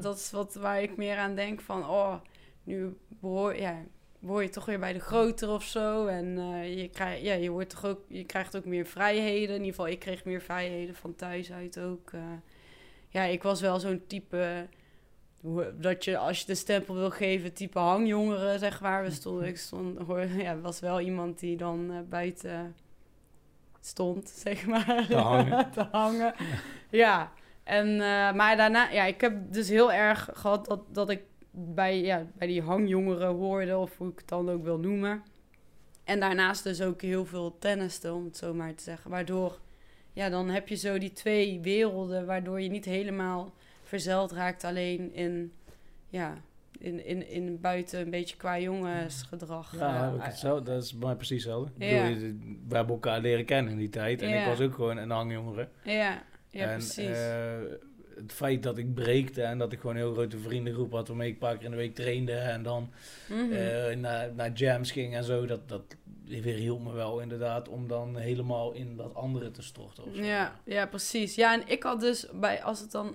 Dat 0.00 0.16
is, 0.16 0.30
wat 0.30 0.54
waar 0.54 0.82
ik 0.82 0.96
meer 0.96 1.16
aan 1.16 1.34
denk 1.34 1.60
van, 1.60 1.80
oh, 1.88 2.14
nu 2.64 2.96
behoor, 3.08 3.56
ja, 3.56 3.82
behoor 4.18 4.42
je 4.42 4.48
toch 4.48 4.64
weer 4.64 4.78
bij 4.78 4.92
de 4.92 4.98
groter 5.00 5.48
of 5.50 5.62
zo. 5.64 6.06
En 6.06 6.38
eh, 6.38 6.78
je, 6.80 6.88
krijg, 6.88 7.22
ja, 7.22 7.34
je, 7.34 7.50
wordt 7.50 7.70
toch 7.70 7.84
ook, 7.84 8.00
je 8.08 8.24
krijgt 8.24 8.56
ook 8.56 8.64
meer 8.64 8.86
vrijheden. 8.86 9.48
In 9.54 9.60
ieder 9.64 9.66
geval, 9.74 9.88
ik 9.88 9.98
kreeg 9.98 10.24
meer 10.24 10.40
vrijheden 10.42 10.94
van 10.94 11.14
thuis 11.14 11.52
uit 11.52 11.78
ook. 11.80 12.10
Ja, 13.16 13.22
ik 13.22 13.42
was 13.42 13.60
wel 13.60 13.78
zo'n 13.78 14.02
type 14.06 14.68
dat 15.74 16.04
je 16.04 16.18
als 16.18 16.40
je 16.40 16.46
de 16.46 16.54
stempel 16.54 16.94
wil 16.94 17.10
geven, 17.10 17.52
type 17.52 17.78
hangjongeren, 17.78 18.58
zeg 18.58 18.80
maar. 18.80 19.02
We 19.02 19.10
stonden, 19.10 19.46
ik 19.46 19.56
stond, 19.56 19.98
hoor, 19.98 20.26
ja, 20.46 20.60
was 20.60 20.80
wel 20.80 21.00
iemand 21.00 21.38
die 21.38 21.56
dan 21.56 21.90
eh, 21.90 21.98
buiten 22.08 22.76
stond, 23.80 24.28
zeg 24.44 24.66
maar. 24.66 25.06
Te 25.08 25.16
hangen. 25.16 25.70
Te 25.72 25.86
hangen. 25.90 26.34
Ja, 26.90 27.32
en, 27.64 27.86
eh, 27.92 28.32
maar 28.32 28.56
daarna, 28.56 28.90
ja, 28.90 29.04
ik 29.04 29.20
heb 29.20 29.52
dus 29.52 29.68
heel 29.68 29.92
erg 29.92 30.28
gehad 30.32 30.66
dat, 30.66 30.80
dat 30.94 31.10
ik 31.10 31.22
bij, 31.50 32.00
ja, 32.00 32.26
bij 32.34 32.46
die 32.46 32.62
hangjongeren 32.62 33.34
hoorde, 33.34 33.76
of 33.76 33.96
hoe 33.96 34.08
ik 34.08 34.18
het 34.18 34.28
dan 34.28 34.50
ook 34.50 34.64
wil 34.64 34.78
noemen. 34.78 35.22
En 36.04 36.20
daarnaast 36.20 36.64
dus 36.64 36.82
ook 36.82 37.02
heel 37.02 37.24
veel 37.24 37.58
tenniste, 37.58 38.12
om 38.12 38.24
het 38.24 38.36
zo 38.36 38.54
maar 38.54 38.74
te 38.74 38.82
zeggen. 38.82 39.10
Waardoor, 39.10 39.58
ja, 40.16 40.28
dan 40.28 40.48
heb 40.48 40.68
je 40.68 40.74
zo 40.76 40.98
die 40.98 41.12
twee 41.12 41.60
werelden, 41.60 42.26
waardoor 42.26 42.60
je 42.60 42.68
niet 42.68 42.84
helemaal 42.84 43.52
verzeld 43.82 44.32
raakt 44.32 44.64
alleen 44.64 45.14
in, 45.14 45.52
ja, 46.08 46.34
in, 46.78 47.04
in, 47.06 47.28
in 47.28 47.60
buiten 47.60 48.00
een 48.00 48.10
beetje 48.10 48.36
qua 48.36 48.58
jongensgedrag. 48.58 49.74
Ja, 49.78 49.94
eh, 49.96 50.02
heb 50.02 50.14
ik 50.14 50.22
hetzelfde. 50.22 50.70
dat 50.72 50.82
is 50.82 50.92
bij 50.98 51.06
mij 51.06 51.16
precies 51.16 51.44
hetzelfde. 51.44 51.86
Ja. 51.86 52.08
bedoel, 52.08 52.32
we 52.68 52.74
hebben 52.76 52.94
elkaar 52.94 53.20
leren 53.20 53.44
kennen 53.44 53.72
in 53.72 53.78
die 53.78 53.88
tijd. 53.88 54.22
En 54.22 54.38
ik 54.40 54.46
was 54.46 54.60
ook 54.60 54.74
gewoon 54.74 54.96
een 54.96 55.10
hangjongere. 55.10 55.68
ja, 55.84 56.22
ja, 56.50 56.62
en 56.70 56.72
precies. 56.78 57.16
eh, 57.18 57.58
het 58.16 58.32
feit 58.32 58.62
dat 58.62 58.78
ik 58.78 58.94
breekte 58.94 59.42
en 59.42 59.58
dat 59.58 59.72
ik 59.72 59.80
gewoon 59.80 59.96
een 59.96 60.02
heel 60.02 60.12
grote 60.12 60.38
vriendengroep 60.38 60.92
had... 60.92 61.08
waarmee 61.08 61.26
ik 61.28 61.32
een 61.34 61.38
paar 61.40 61.54
keer 61.56 61.64
in 61.64 61.70
de 61.70 61.76
week 61.76 61.94
trainde 61.94 62.32
en 62.32 62.62
dan 62.62 62.90
Mhm. 63.28 63.52
eh, 63.52 63.96
naar, 63.96 64.34
naar 64.34 64.52
jams 64.52 64.90
ging 64.90 65.14
en 65.14 65.24
zo... 65.24 65.46
dat, 65.46 65.68
dat 65.68 65.96
weerhield 66.28 66.84
me 66.84 66.92
wel 66.92 67.20
inderdaad 67.20 67.68
om 67.68 67.88
dan 67.88 68.16
helemaal 68.16 68.72
in 68.72 68.96
dat 68.96 69.14
andere 69.14 69.50
te 69.50 69.62
storten. 69.62 70.04
of 70.04 70.14
zo. 70.14 70.22
Ja, 70.22 70.60
ja, 70.64 70.86
precies. 70.86 71.34
Ja, 71.34 71.52
en 71.52 71.62
ik 71.66 71.82
had 71.82 72.00
dus 72.00 72.26
bij, 72.32 72.62
als 72.62 72.80
het 72.80 72.90
dan, 72.90 73.06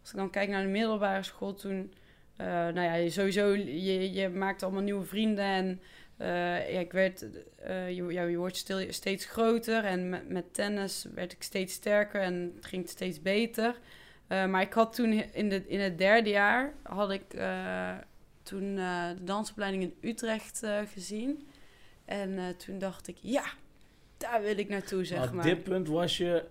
als 0.00 0.10
ik 0.10 0.16
dan 0.16 0.30
kijk 0.30 0.48
naar 0.48 0.62
de 0.62 0.68
middelbare 0.68 1.22
school 1.22 1.54
toen, 1.54 1.92
eh, 2.36 2.46
nou 2.46 2.80
ja, 2.80 3.10
sowieso, 3.10 3.46
je, 3.54 4.12
je 4.12 4.28
maakt 4.28 4.62
allemaal 4.62 4.82
nieuwe 4.82 5.04
vrienden 5.04 5.44
en 5.44 5.80
eh, 6.16 6.72
ja, 6.72 6.80
ik 6.80 6.92
werd, 6.92 7.26
eh, 7.56 7.90
je, 7.90 8.04
ja, 8.04 8.22
je 8.22 8.36
wordt 8.36 8.56
stil, 8.56 8.92
steeds 8.92 9.24
groter 9.24 9.84
en 9.84 10.08
met, 10.28 10.54
tennis 10.54 11.06
werd 11.14 11.32
ik 11.32 11.42
steeds 11.42 11.74
sterker 11.74 12.20
en 12.20 12.52
het 12.56 12.66
ging 12.66 12.88
steeds 12.88 13.22
beter. 13.22 13.78
Maar 14.28 14.62
ik 14.62 14.72
had 14.72 14.94
toen 14.94 15.12
in, 15.12 15.48
de, 15.48 15.68
in 15.68 15.80
het 15.80 15.98
derde 15.98 16.30
jaar, 16.30 16.74
had 16.82 17.10
ik 17.10 17.24
toen 18.42 18.74
de 18.74 19.14
dansopleiding 19.24 19.82
in 19.82 19.94
Utrecht 20.00 20.62
gezien. 20.92 21.46
En 22.12 22.38
eh, 22.38 22.44
toen 22.48 22.78
dacht 22.78 23.08
ik, 23.08 23.16
ja, 23.20 23.44
daar 24.16 24.42
wil 24.42 24.58
ik 24.58 24.68
naartoe, 24.68 25.04
zeg 25.04 25.18
Maar 25.18 25.28
op 25.32 25.42
dit 25.42 25.62
punt 25.62 25.88
was 25.88 26.16
je 26.16 26.44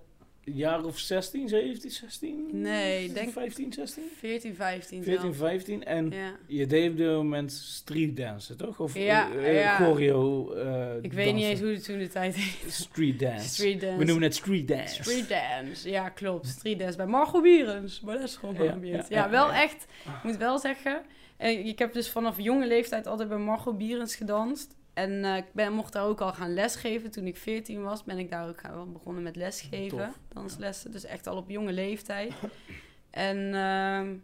een 0.43 0.53
jaar 0.53 0.84
of 0.84 0.99
16, 0.99 1.49
17, 1.49 1.91
16? 1.91 2.47
Nee, 2.51 3.12
denk- 3.14 3.32
15, 3.32 3.74
16? 3.74 4.03
14, 4.18 4.55
15 4.55 5.03
14, 5.03 5.22
zelfs. 5.22 5.38
15. 5.38 5.84
En 5.84 6.09
Ja. 6.09 6.36
je 6.47 6.68
deed 6.68 6.89
op 6.91 6.97
dit 6.97 7.07
moment 7.07 7.51
street 7.51 8.18
dansen, 8.18 8.57
toch? 8.57 8.80
Of 8.80 8.95
Ja, 8.97 9.32
eh, 9.32 9.59
ja. 9.62 9.76
choreo 9.78 10.51
Ik 11.01 11.14
weet 11.14 11.34
niet 11.34 11.43
eens 11.45 11.59
hoe 11.59 11.70
het 11.70 11.84
toen 11.84 11.99
de 11.99 12.07
tijd 12.07 12.36
heet. 12.36 12.72
Street 12.74 13.20
dance. 13.20 13.47
Street 13.47 13.82
dance. 13.82 13.97
We 13.97 14.03
noemen 14.03 14.24
het 14.24 14.36
street 14.36 14.68
dance. 14.68 15.03
Street 15.03 15.30
dance, 15.30 15.89
ja 15.89 16.09
klopt. 16.09 16.47
Street 16.47 16.80
dance 16.80 16.97
bij 16.97 17.05
Margot 17.05 17.43
Bierens. 17.43 17.99
Maar 18.01 18.16
dat 18.16 18.28
is 18.28 18.36
gewoon 18.36 18.82
Ja, 18.84 19.05
ja, 19.09 19.30
wel 19.30 19.51
echt. 19.51 19.86
Ik 20.05 20.24
moet 20.24 20.38
wel 20.38 20.59
zeggen. 20.59 21.01
Ik 21.38 21.80
heb 21.80 21.93
dus 21.93 22.09
vanaf 22.09 22.39
jonge 22.39 22.68
leeftijd 22.68 23.07
altijd 23.07 23.30
bij 23.30 23.38
Margot 23.38 23.78
Bierens 23.78 24.16
gedanst. 24.16 24.76
En 24.94 25.26
eh, 25.26 25.38
ik 25.38 25.46
ben, 25.54 25.74
mocht 25.74 25.94
daar 25.94 26.06
ook 26.06 26.22
al 26.22 26.34
gaan 26.34 26.54
lesgeven. 26.54 27.12
Toen 27.12 27.28
ik 27.28 27.38
14 27.38 27.82
was, 27.84 28.04
ben 28.04 28.18
ik 28.18 28.30
daar 28.30 28.48
ook 28.48 28.60
gaan, 28.60 28.94
begonnen 28.94 29.24
met 29.24 29.36
lesgeven. 29.36 29.98
Tof. 29.98 30.20
Danslessen. 30.28 30.92
Dus 30.92 31.06
echt 31.06 31.28
al 31.28 31.38
op 31.38 31.50
jonge 31.50 31.72
leeftijd. 31.74 32.34
En 33.10 33.38
ehm, 33.38 34.16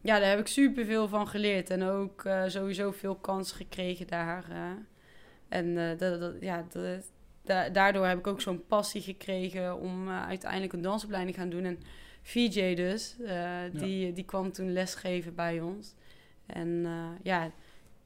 ja, 0.00 0.18
daar 0.18 0.28
heb 0.28 0.38
ik 0.38 0.46
super 0.46 0.84
veel 0.84 1.08
van 1.08 1.28
geleerd. 1.28 1.70
En 1.70 1.82
ook 1.82 2.24
eh, 2.24 2.42
sowieso 2.46 2.90
veel 2.90 3.14
kansen 3.14 3.56
gekregen 3.56 4.06
daar. 4.06 4.44
eh. 4.50 4.70
en 5.48 5.74
dat, 5.98 6.20
dat, 6.20 6.34
ja, 6.40 6.64
dat, 6.72 7.04
da- 7.42 7.68
daardoor 7.68 8.06
heb 8.06 8.18
ik 8.18 8.26
ook 8.26 8.40
zo'n 8.40 8.66
passie 8.66 9.00
gekregen 9.02 9.80
om 9.80 10.08
uiteindelijk 10.10 10.72
een 10.72 10.82
dansopleiding 10.82 11.34
te 11.34 11.40
gaan 11.40 11.50
doen. 11.50 11.64
En 11.64 11.78
VJ 12.22 12.74
dus, 12.74 13.16
die, 13.72 14.12
die 14.12 14.24
kwam 14.24 14.52
toen 14.52 14.72
lesgeven 14.72 15.34
bij 15.34 15.60
ons. 15.60 15.94
En 16.46 16.86
ja, 17.22 17.50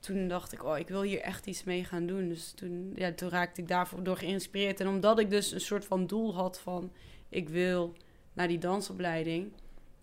toen 0.05 0.29
dacht 0.29 0.53
ik, 0.53 0.65
oh, 0.65 0.79
ik 0.79 0.89
wil 0.89 1.03
hier 1.03 1.21
echt 1.21 1.47
iets 1.47 1.65
mee 1.65 1.85
gaan 1.85 2.07
doen. 2.07 2.29
Dus 2.29 2.53
toen, 2.53 2.93
ja, 2.95 3.13
toen 3.13 3.29
raakte 3.29 3.61
ik 3.61 3.69
daarvoor 3.69 4.03
door 4.03 4.17
geïnspireerd. 4.17 4.81
En 4.81 4.89
omdat 4.89 5.19
ik 5.19 5.31
dus 5.31 5.53
een 5.53 5.61
soort 5.61 5.85
van 5.85 6.07
doel 6.07 6.35
had 6.35 6.61
van, 6.61 6.93
ik 7.29 7.49
wil 7.49 7.95
naar 8.33 8.49
die 8.49 8.59
dansopleiding, 8.59 9.53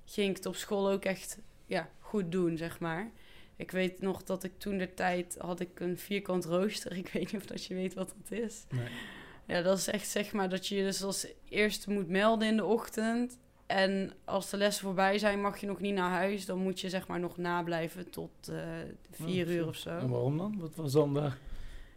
ging 0.06 0.30
ik 0.30 0.36
het 0.36 0.46
op 0.46 0.56
school 0.56 0.90
ook 0.90 1.06
echt 1.06 1.38
ja, 1.66 1.90
goed 2.00 2.32
doen, 2.32 2.58
zeg 2.58 2.80
maar. 2.80 3.12
Ik 3.56 3.72
weet 3.72 4.02
nog 4.02 4.24
dat 4.24 4.44
ik 4.44 4.52
toen 4.58 4.78
de 4.78 4.94
tijd 4.94 5.36
had 5.40 5.60
ik 5.60 5.80
een 5.80 5.98
vierkant 5.98 6.46
rooster. 6.46 6.98
Ik 7.04 7.10
weet 7.10 7.32
niet 7.32 7.42
of 7.42 7.48
dat 7.48 7.66
je 7.66 7.74
weet 7.74 7.94
wat 7.94 8.14
dat 8.18 8.40
is. 8.40 8.66
Nee. 8.70 8.88
Ja, 9.46 9.62
dat 9.62 9.78
is 9.78 9.88
echt 9.88 10.08
zeg 10.08 10.34
maar 10.34 10.50
dat 10.50 10.68
je 10.68 10.76
je 10.76 10.84
dus 10.84 11.04
als 11.04 11.28
eerste 11.50 11.92
moet 11.92 12.08
melden 12.08 12.48
in 12.48 12.58
de 12.58 12.66
ochtend. 12.66 13.38
En 13.72 14.12
als 14.26 14.50
de 14.50 14.58
lessen 14.58 14.84
voorbij 14.86 15.18
zijn, 15.18 15.42
mag 15.42 15.58
je 15.58 15.68
nog 15.68 15.80
niet 15.80 15.94
naar 15.94 16.10
huis. 16.10 16.46
Dan 16.46 16.58
moet 16.58 16.80
je 16.80 16.90
zeg 16.90 17.08
maar 17.08 17.20
nog 17.20 17.38
nablijven 17.38 18.10
tot 18.10 18.32
eh 18.50 18.58
vier 19.12 19.46
Oh, 19.48 19.52
uur 19.54 19.68
of 19.68 19.76
zo. 19.76 19.90
En 19.90 20.10
waarom 20.10 20.38
dan? 20.38 20.56
Wat 20.60 20.76
was 20.76 20.92
dan 20.92 21.14
daar? 21.14 21.38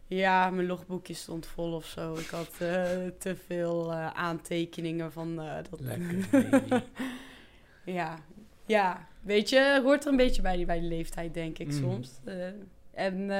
Ja, 0.07 0.51
mijn 0.51 0.67
logboekje 0.67 1.15
stond 1.15 1.47
vol 1.47 1.73
of 1.73 1.87
zo. 1.87 2.15
Ik 2.15 2.27
had 2.27 2.51
eh, 2.59 2.87
te 3.19 3.37
veel 3.47 3.93
eh, 3.93 4.07
aantekeningen 4.07 5.13
van 5.13 5.37
dat. 5.37 5.81
Lekker. 5.81 6.83
Ja, 7.85 8.19
ja, 8.67 9.09
weet 9.21 9.49
je, 9.49 9.81
hoort 9.83 10.05
er 10.05 10.11
een 10.11 10.17
beetje 10.17 10.43
bij 10.43 10.57
die, 10.57 10.67
bij 10.67 10.81
die 10.81 10.89
leeftijd, 10.89 11.35
denk 11.35 11.59
ik 11.59 11.67
Mhm. 11.67 11.77
soms. 11.77 12.11
En 12.91 13.31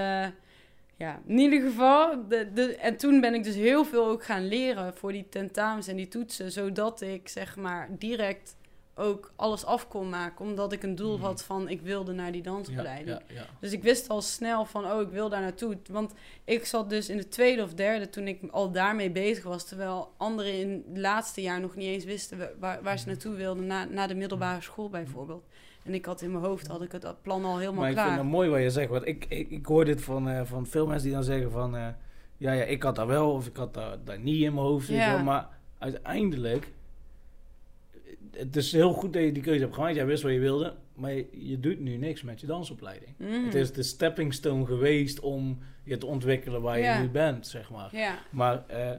ja, 0.97 1.21
in 1.27 1.39
ieder 1.39 1.61
geval, 1.61 2.29
de, 2.29 2.53
de, 2.53 2.77
en 2.77 2.97
toen 2.97 3.21
ben 3.21 3.35
ik 3.35 3.45
dus 3.45 3.55
heel 3.55 3.85
veel 3.85 4.07
ook 4.07 4.25
gaan 4.25 4.47
leren 4.49 4.95
voor 4.95 5.13
die 5.13 5.29
tentamens 5.29 5.89
en 5.89 5.97
die 5.97 6.09
toetsen, 6.09 6.53
zodat 6.53 7.01
ik 7.01 7.29
zeg 7.29 7.57
maar 7.57 7.89
direct 7.99 8.57
ook 8.97 9.33
alles 9.37 9.65
af 9.65 9.89
kon 9.89 10.09
maken, 10.09 10.45
omdat 10.45 10.73
ik 10.73 10.83
een 10.83 10.95
doel 10.95 11.17
Mhm. 11.17 11.25
had 11.27 11.45
van 11.45 11.69
ik 11.69 11.81
wilde 11.81 12.13
naar 12.13 12.33
die 12.33 12.43
dansopleiding. 12.43 13.19
ja, 13.29 13.35
ja. 13.35 13.47
Dus 13.61 13.73
ik 13.73 13.83
wist 13.83 14.09
al 14.09 14.23
snel 14.23 14.65
van, 14.65 14.85
oh, 14.93 15.01
ik 15.01 15.09
wil 15.09 15.29
daar 15.29 15.41
naartoe. 15.41 15.77
Want 15.91 16.13
ik 16.45 16.65
zat 16.65 16.91
dus 16.91 17.09
in 17.09 17.17
de 17.17 17.29
tweede 17.29 17.63
of 17.63 17.75
derde 17.75 18.09
toen 18.11 18.29
ik 18.29 18.41
al 18.51 18.71
daarmee 18.71 19.11
bezig 19.11 19.45
was. 19.45 19.65
Terwijl 19.69 20.13
anderen 20.17 20.53
in 20.59 20.85
het 20.89 20.99
laatste 20.99 21.43
jaar 21.43 21.61
nog 21.61 21.75
niet 21.77 21.87
eens 21.89 22.05
wisten 22.05 22.39
wa- 22.39 22.51
waar, 22.59 22.83
waar 22.83 22.99
ze 22.99 23.07
naartoe 23.07 23.35
wilden. 23.35 23.67
Na, 23.67 23.85
na 23.85 24.07
de 24.07 24.15
middelbare 24.15 24.61
school 24.61 24.89
bijvoorbeeld. 24.89 25.45
En 25.85 25.95
ik 25.95 26.05
had 26.05 26.23
in 26.23 26.33
mijn 26.33 26.45
hoofd, 26.45 26.67
had 26.67 26.83
ik 26.83 26.93
het 26.93 27.23
plan 27.23 27.45
al 27.45 27.59
helemaal 27.59 27.81
Maar 27.81 27.91
ik 27.91 27.97
vind 27.97 28.07
klaar. 28.09 28.19
het 28.19 28.29
mooi 28.29 28.49
wat 28.51 28.61
je 28.61 28.71
zegt. 28.71 28.91
Want 28.91 29.07
ik, 29.07 29.27
ik, 29.29 29.51
ik 29.51 29.67
hoor 29.67 29.85
dit 29.85 30.03
van, 30.03 30.29
eh, 30.29 30.41
van 30.45 30.67
veel 30.67 30.87
mensen 30.87 31.05
die 31.07 31.15
dan 31.15 31.25
zeggen 31.25 31.51
van... 31.51 31.77
eh, 31.77 31.87
ja, 32.37 32.53
ja, 32.53 32.63
ik 32.65 32.83
had 32.83 32.97
dat 32.97 33.07
wel 33.07 33.33
of 33.33 33.47
ik 33.47 33.57
had 33.57 33.75
dat, 33.75 34.07
dat 34.07 34.19
niet 34.19 34.43
in 34.43 34.55
mijn 34.55 34.67
hoofd. 34.67 34.89
Ja. 34.89 35.15
wel. 35.15 35.25
Maar 35.25 35.49
uiteindelijk... 35.79 36.73
Het 38.37 38.57
is 38.57 38.73
heel 38.73 38.93
goed 38.93 39.13
dat 39.13 39.23
je 39.23 39.33
die 39.33 39.43
keuze 39.43 39.61
hebt 39.63 39.75
gemaakt. 39.75 39.95
Jij 39.95 40.07
wist 40.07 40.23
wat 40.23 40.33
je 40.33 40.39
wilde. 40.39 40.75
Maar 40.95 41.13
je, 41.13 41.27
je 41.33 41.61
doet 41.61 41.81
nu 41.81 41.97
niks 41.97 42.23
met 42.23 42.41
je 42.41 42.47
dansopleiding. 42.47 43.11
Mhm. 43.17 43.45
Het 43.45 43.55
is 43.55 43.73
de 43.73 43.83
stepping 43.83 44.35
stone 44.35 44.67
geweest 44.67 45.21
om 45.21 45.59
je 45.83 45.99
te 45.99 46.07
ontwikkelen 46.07 46.63
waar 46.63 46.79
Ja. 46.79 46.95
je 46.97 47.01
nu 47.03 47.09
bent, 47.11 47.47
zeg 47.47 47.71
maar. 47.71 47.89
Ja, 47.97 48.19
Maar 48.31 48.65
eh, 48.67 48.91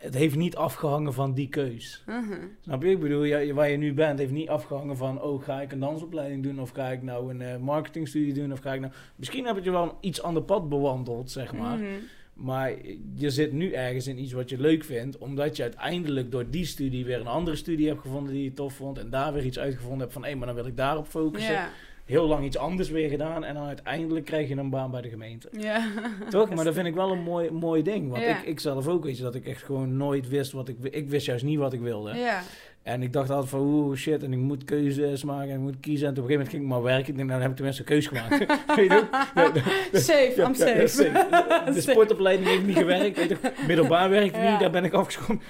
het 0.00 0.14
heeft 0.14 0.36
niet 0.36 0.56
afgehangen 0.56 1.12
van 1.12 1.34
die 1.34 1.48
keus. 1.48 2.02
mhm. 2.06 2.34
Snap 2.60 2.82
je? 2.82 2.90
Ik 2.90 3.00
bedoel, 3.00 3.24
ja, 3.24 3.52
waar 3.52 3.70
je 3.70 3.76
nu 3.76 3.94
bent, 3.94 4.18
heeft 4.18 4.32
niet 4.32 4.48
afgehangen 4.48 4.96
van... 4.96 5.22
oh, 5.22 5.42
ga 5.42 5.60
ik 5.60 5.72
een 5.72 5.80
dansopleiding 5.80 6.42
doen... 6.42 6.60
of 6.60 6.70
ga 6.70 6.88
ik 6.88 7.02
nou 7.02 7.30
een 7.30 7.42
eh, 7.42 7.56
marketingstudie 7.56 8.34
doen... 8.34 8.52
of 8.52 8.58
ga 8.58 8.72
ik 8.72 8.80
nou... 8.80 8.92
Misschien 9.16 9.46
heb 9.46 9.64
je 9.64 9.70
wel 9.70 9.82
een 9.82 9.94
iets 10.00 10.22
ander 10.22 10.42
pad 10.42 10.68
bewandeld, 10.68 11.30
zeg 11.30 11.52
maar. 11.52 11.76
Mhm. 11.76 11.86
Maar 12.34 12.72
je 13.14 13.30
zit 13.30 13.52
nu 13.52 13.72
ergens 13.72 14.06
in 14.06 14.18
iets 14.18 14.32
wat 14.32 14.50
je 14.50 14.60
leuk 14.60 14.84
vindt... 14.84 15.18
omdat 15.18 15.56
je 15.56 15.62
uiteindelijk 15.62 16.30
door 16.30 16.50
die 16.50 16.64
studie 16.64 17.04
weer 17.04 17.20
een 17.20 17.26
andere 17.26 17.56
studie 17.56 17.88
hebt 17.88 18.00
gevonden... 18.00 18.32
die 18.32 18.44
je 18.44 18.52
tof 18.52 18.74
vond... 18.74 18.98
en 18.98 19.10
daar 19.10 19.32
weer 19.32 19.44
iets 19.44 19.58
uitgevonden 19.58 20.00
hebt 20.00 20.12
van... 20.12 20.24
hé, 20.24 20.34
maar 20.34 20.46
dan 20.46 20.56
wil 20.56 20.66
ik 20.66 20.76
daarop 20.76 21.06
focussen. 21.06 21.52
ja, 21.52 21.70
Heel 22.10 22.26
lang 22.26 22.44
iets 22.44 22.56
anders 22.58 22.90
weer 22.90 23.08
gedaan... 23.08 23.44
en 23.44 23.54
dan 23.54 23.66
uiteindelijk 23.66 24.24
krijg 24.26 24.48
je 24.48 24.56
een 24.56 24.70
baan 24.70 24.90
bij 24.90 25.00
de 25.00 25.08
gemeente. 25.08 25.48
ja. 25.58 25.86
Toch? 26.30 26.54
Maar 26.54 26.64
dat 26.64 26.74
vind 26.74 26.86
ik 26.86 26.94
wel 26.94 27.10
een 27.12 27.22
mooi, 27.22 27.50
mooi 27.50 27.82
ding. 27.82 28.10
Want 28.10 28.22
Ja. 28.22 28.38
ik, 28.38 28.42
ik 28.46 28.60
zelf 28.60 28.88
ook, 28.88 29.04
weet 29.04 29.16
je, 29.16 29.22
dat 29.22 29.34
ik 29.34 29.46
echt 29.46 29.62
gewoon 29.62 29.96
nooit 29.96 30.28
wist 30.28 30.52
wat 30.52 30.68
ik... 30.68 30.76
Ik 30.90 31.08
wist 31.08 31.26
juist 31.26 31.44
niet 31.44 31.58
wat 31.58 31.72
ik 31.72 31.80
wilde. 31.80 32.14
Ja, 32.14 32.42
En 32.82 33.02
ik 33.02 33.12
dacht 33.12 33.30
altijd 33.30 33.48
van, 33.50 33.60
oeh, 33.60 33.96
shit, 33.96 34.22
en 34.22 34.32
ik 34.32 34.38
moet 34.38 34.64
keuzes 34.64 35.24
maken 35.24 35.48
en 35.48 35.54
ik 35.54 35.60
moet 35.60 35.80
kiezen. 35.80 36.06
En 36.06 36.12
op 36.12 36.18
een 36.18 36.24
gegeven 36.24 36.32
moment 36.46 36.50
ging 36.50 36.62
ik 36.62 36.68
maar 36.68 36.82
werken. 36.82 37.08
Ik 37.10 37.16
denk, 37.16 37.28
nou, 37.28 37.40
dan 37.40 37.40
heb 37.40 37.50
ik 37.50 37.56
tenminste 37.56 37.82
een 37.82 37.88
keuze 37.88 38.08
gemaakt. 38.08 38.38
weet 38.76 38.90
je 38.90 39.04
ja, 39.92 39.98
Safe, 40.00 40.32
ja, 40.36 40.46
I'm 40.48 40.54
ja, 40.54 40.66
ja, 40.68 40.86
safe. 40.86 40.86
safe. 40.88 41.72
De 41.72 41.80
sportopleiding 41.80 42.48
heeft 42.48 42.66
niet 42.66 42.76
gewerkt. 42.76 43.16
Weet 43.16 43.66
middelbaar 43.66 44.10
werkte 44.10 44.38
Ja. 44.40 44.50
niet, 44.50 44.60
daar 44.60 44.70
ben 44.70 44.84
ik 44.84 44.92
afgeschoten. 44.92 45.40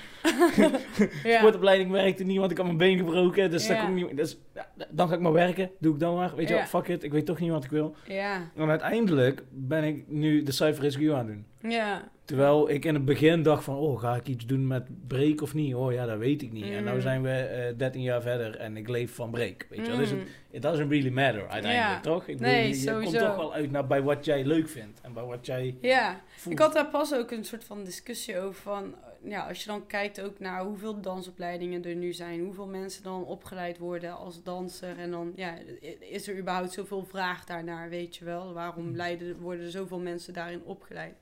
Ja. 1.24 1.38
Sportopleiding 1.38 1.90
werkte 1.90 2.24
niet, 2.24 2.38
want 2.38 2.50
ik 2.50 2.56
had 2.56 2.66
mijn 2.66 2.78
been 2.78 2.98
gebroken. 2.98 3.50
Dus, 3.50 3.66
daar 3.66 3.84
kon 3.86 3.96
ik 3.96 4.06
niet, 4.08 4.16
dus 4.16 4.36
ja, 4.76 4.86
dan 4.90 5.08
ga 5.08 5.14
ik 5.14 5.20
maar 5.20 5.32
werken. 5.32 5.70
Doe 5.78 5.94
ik 5.94 6.00
dan 6.00 6.14
maar. 6.16 6.34
Weet 6.36 6.48
je 6.48 6.54
wel, 6.54 6.64
fuck 6.64 6.88
it. 6.88 7.02
Ik 7.02 7.12
weet 7.12 7.26
toch 7.26 7.38
niet 7.40 7.50
wat 7.50 7.64
ik 7.64 7.70
wil. 7.70 7.94
ja, 8.06 8.50
En 8.56 8.68
uiteindelijk 8.68 9.42
ben 9.50 9.84
ik 9.84 10.04
nu 10.08 10.42
de 10.42 10.52
Cypher 10.52 10.82
Rescue 10.82 11.12
aan 11.14 11.18
het 11.18 11.26
doen. 11.61 11.70
ja, 11.70 12.08
Terwijl 12.24 12.70
ik 12.70 12.84
in 12.84 12.94
het 12.94 13.04
begin 13.04 13.42
dacht 13.42 13.64
van, 13.64 13.76
oh, 13.76 14.00
ga 14.00 14.14
ik 14.16 14.26
iets 14.26 14.46
doen 14.46 14.66
met 14.66 15.06
break 15.08 15.42
of 15.42 15.54
niet? 15.54 15.74
Oh 15.74 15.92
ja, 15.92 16.06
dat 16.06 16.18
weet 16.18 16.42
ik 16.42 16.52
niet. 16.52 16.64
En 16.64 16.84
nu 16.84 16.90
Mm. 16.92 17.00
zijn 17.00 17.22
we 17.22 17.30
eh 17.30 17.74
13 17.76 18.02
jaar 18.02 18.22
verder 18.22 18.56
en 18.56 18.76
ik 18.76 18.88
leef 18.88 19.14
van 19.14 19.30
break. 19.30 19.66
Weet 19.70 19.86
je? 19.86 19.96
Dus 19.96 20.12
Mm. 20.12 20.18
het 20.18 20.28
it 20.50 20.62
doesn't 20.62 20.90
really 20.90 21.11
matter 21.11 21.40
uiteindelijk, 21.40 21.78
Ja. 21.80 22.00
toch? 22.00 22.26
Ik 22.26 22.40
Nee, 22.40 22.68
je, 22.68 22.80
je 22.84 22.90
komt 22.92 23.18
toch 23.18 23.36
wel 23.36 23.54
uit 23.54 23.70
naar 23.70 23.86
bij 23.86 24.02
wat 24.02 24.24
jij 24.24 24.44
leuk 24.44 24.68
vindt 24.68 25.00
en 25.00 25.12
bij 25.12 25.22
wat 25.24 25.46
jij 25.46 25.76
ja. 25.80 26.20
voelt. 26.36 26.54
Ik 26.54 26.61
had 26.64 26.72
daar 26.72 26.86
pas 26.88 27.14
ook 27.14 27.30
een 27.30 27.44
soort 27.44 27.64
van 27.64 27.84
discussie 27.84 28.38
over 28.38 28.61
van, 28.62 28.94
ja, 29.22 29.46
als 29.48 29.60
je 29.62 29.66
dan 29.66 29.86
kijkt 29.86 30.20
ook 30.20 30.38
naar 30.38 30.62
hoeveel 30.62 31.00
dansopleidingen 31.00 31.84
er 31.84 31.94
nu 31.94 32.12
zijn, 32.12 32.40
hoeveel 32.40 32.66
mensen 32.66 33.02
dan 33.02 33.24
opgeleid 33.24 33.78
worden 33.78 34.16
als 34.16 34.42
danser 34.42 34.98
en 34.98 35.10
dan, 35.10 35.32
ja, 35.36 35.54
is 36.00 36.28
er 36.28 36.38
überhaupt 36.38 36.72
zoveel 36.72 37.04
vraag 37.04 37.44
daarnaar, 37.44 37.88
weet 37.88 38.16
je 38.16 38.24
wel? 38.24 38.52
Waarom 38.52 38.84
Mm. 38.88 38.96
leiden, 38.96 39.38
worden 39.40 39.64
er 39.64 39.70
zoveel 39.70 39.98
mensen 39.98 40.32
daarin 40.34 40.62
opgeleid? 40.64 41.14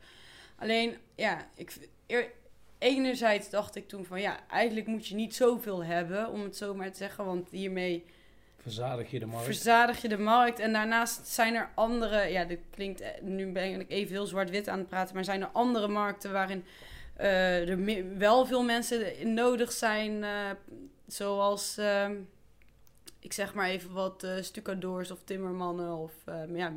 Alleen, 0.56 0.96
ja, 1.14 1.48
ik, 1.54 1.76
eer- 2.06 2.30
enerzijds 2.78 3.50
dacht 3.50 3.76
ik 3.76 3.88
toen 3.88 4.04
van, 4.04 4.20
ja, 4.20 4.46
eigenlijk 4.48 4.86
moet 4.86 5.06
je 5.06 5.14
niet 5.14 5.34
zoveel 5.34 5.84
hebben, 5.84 6.28
om 6.30 6.42
het 6.42 6.56
zo 6.56 6.74
maar 6.74 6.90
te 6.90 6.96
zeggen, 6.98 7.24
want 7.24 7.50
hiermee 7.50 8.04
Verzadig 8.62 9.10
je 9.10 9.18
de 9.18 9.26
markt. 9.26 9.44
verzadig 9.44 10.02
je 10.02 10.08
de 10.08 10.18
markt. 10.18 10.58
En 10.58 10.72
daarnaast 10.72 11.26
zijn 11.26 11.54
er 11.54 11.70
andere, 11.74 12.22
ja, 12.22 12.44
dit 12.44 12.60
klinkt, 12.70 13.00
eh, 13.00 13.08
nu 13.22 13.52
ben 13.52 13.80
ik 13.80 13.90
even 13.90 14.12
heel 14.12 14.26
zwart-wit 14.26 14.68
aan 14.68 14.78
het 14.78 14.88
praten, 14.88 15.14
maar 15.14 15.24
zijn 15.24 15.40
er 15.42 15.48
andere 15.52 15.88
markten 15.88 16.32
waarin 16.32 16.64
eh, 17.18 17.68
er 17.68 18.18
wel 18.18 18.46
veel 18.46 18.62
mensen 18.62 19.34
nodig 19.34 19.72
zijn, 19.72 20.24
eh, 20.24 20.50
zoals, 21.06 21.78
ehm, 21.78 22.16
ik 23.20 23.32
zeg 23.32 23.54
maar 23.54 23.68
even 23.68 23.92
wat, 23.92 24.22
eh 24.22 24.36
stucadoors 24.40 25.10
of 25.10 25.22
timmermannen 25.24 25.96
of, 25.96 26.12
ehm, 26.24 26.56
ja, 26.56 26.72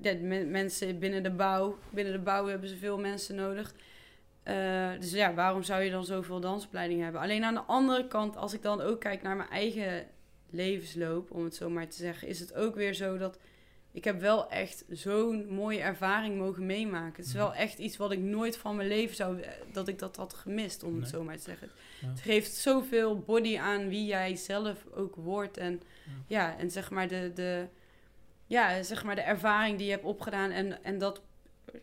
ja, 0.00 0.14
men- 0.20 0.50
mensen 0.50 0.98
binnen 0.98 1.22
de 1.22 1.30
bouw. 1.30 1.78
Binnen 1.90 2.12
de 2.12 2.18
bouw 2.18 2.46
hebben 2.46 2.68
ze 2.68 2.76
veel 2.76 2.98
mensen 2.98 3.34
nodig. 3.34 3.74
Dus 5.00 5.10
ja, 5.12 5.34
waarom 5.34 5.62
zou 5.62 5.82
je 5.82 5.90
dan 5.90 6.04
zoveel 6.04 6.40
dansopleidingen 6.40 7.04
hebben? 7.04 7.20
Alleen 7.22 7.44
aan 7.44 7.54
de 7.54 7.60
andere 7.60 8.08
kant, 8.08 8.36
als 8.36 8.52
ik 8.52 8.62
dan 8.62 8.80
ook 8.80 9.00
kijk 9.00 9.22
naar 9.22 9.36
mijn 9.36 9.48
eigen 9.48 10.06
levensloop, 10.50 11.30
om 11.30 11.44
het 11.44 11.54
zo 11.54 11.70
maar 11.70 11.88
te 11.88 11.96
zeggen, 11.96 12.28
is 12.28 12.40
het 12.40 12.54
ook 12.54 12.74
weer 12.74 12.94
zo 12.94 13.18
dat 13.18 13.38
ik 13.92 14.04
heb 14.04 14.20
wel 14.20 14.50
echt 14.50 14.84
zo'n 14.90 15.46
mooie 15.48 15.80
ervaring 15.80 16.38
mogen 16.38 16.66
meemaken. 16.66 17.16
Het 17.16 17.26
is 17.26 17.32
wel 17.32 17.54
echt 17.54 17.78
iets 17.78 17.96
wat 17.96 18.12
ik 18.12 18.18
nooit 18.18 18.56
van 18.56 18.76
mijn 18.76 18.88
leven 18.88 19.16
zou, 19.16 19.38
dat 19.72 19.88
ik 19.88 19.98
dat 19.98 20.16
had 20.16 20.34
gemist, 20.34 20.82
om 20.82 21.00
het 21.00 21.08
zo 21.08 21.22
maar 21.22 21.36
te 21.36 21.42
zeggen. 21.42 21.70
Ja. 22.00 22.08
Het 22.08 22.20
geeft 22.20 22.54
zoveel 22.54 23.18
body 23.18 23.58
aan 23.58 23.88
wie 23.88 24.06
jij 24.06 24.36
zelf 24.36 24.86
ook 24.94 25.16
wordt 25.16 25.56
en 25.56 25.80
ja, 26.26 26.58
en 26.58 26.70
zeg 26.70 26.90
maar 26.90 27.08
de, 27.08 27.30
de, 27.34 27.66
ja, 28.46 28.82
zeg 28.82 29.04
maar 29.04 29.14
de 29.14 29.20
ervaring 29.20 29.76
die 29.76 29.86
je 29.86 29.92
hebt 29.92 30.04
opgedaan 30.04 30.50
en, 30.50 30.84
en 30.84 30.98
dat 30.98 31.22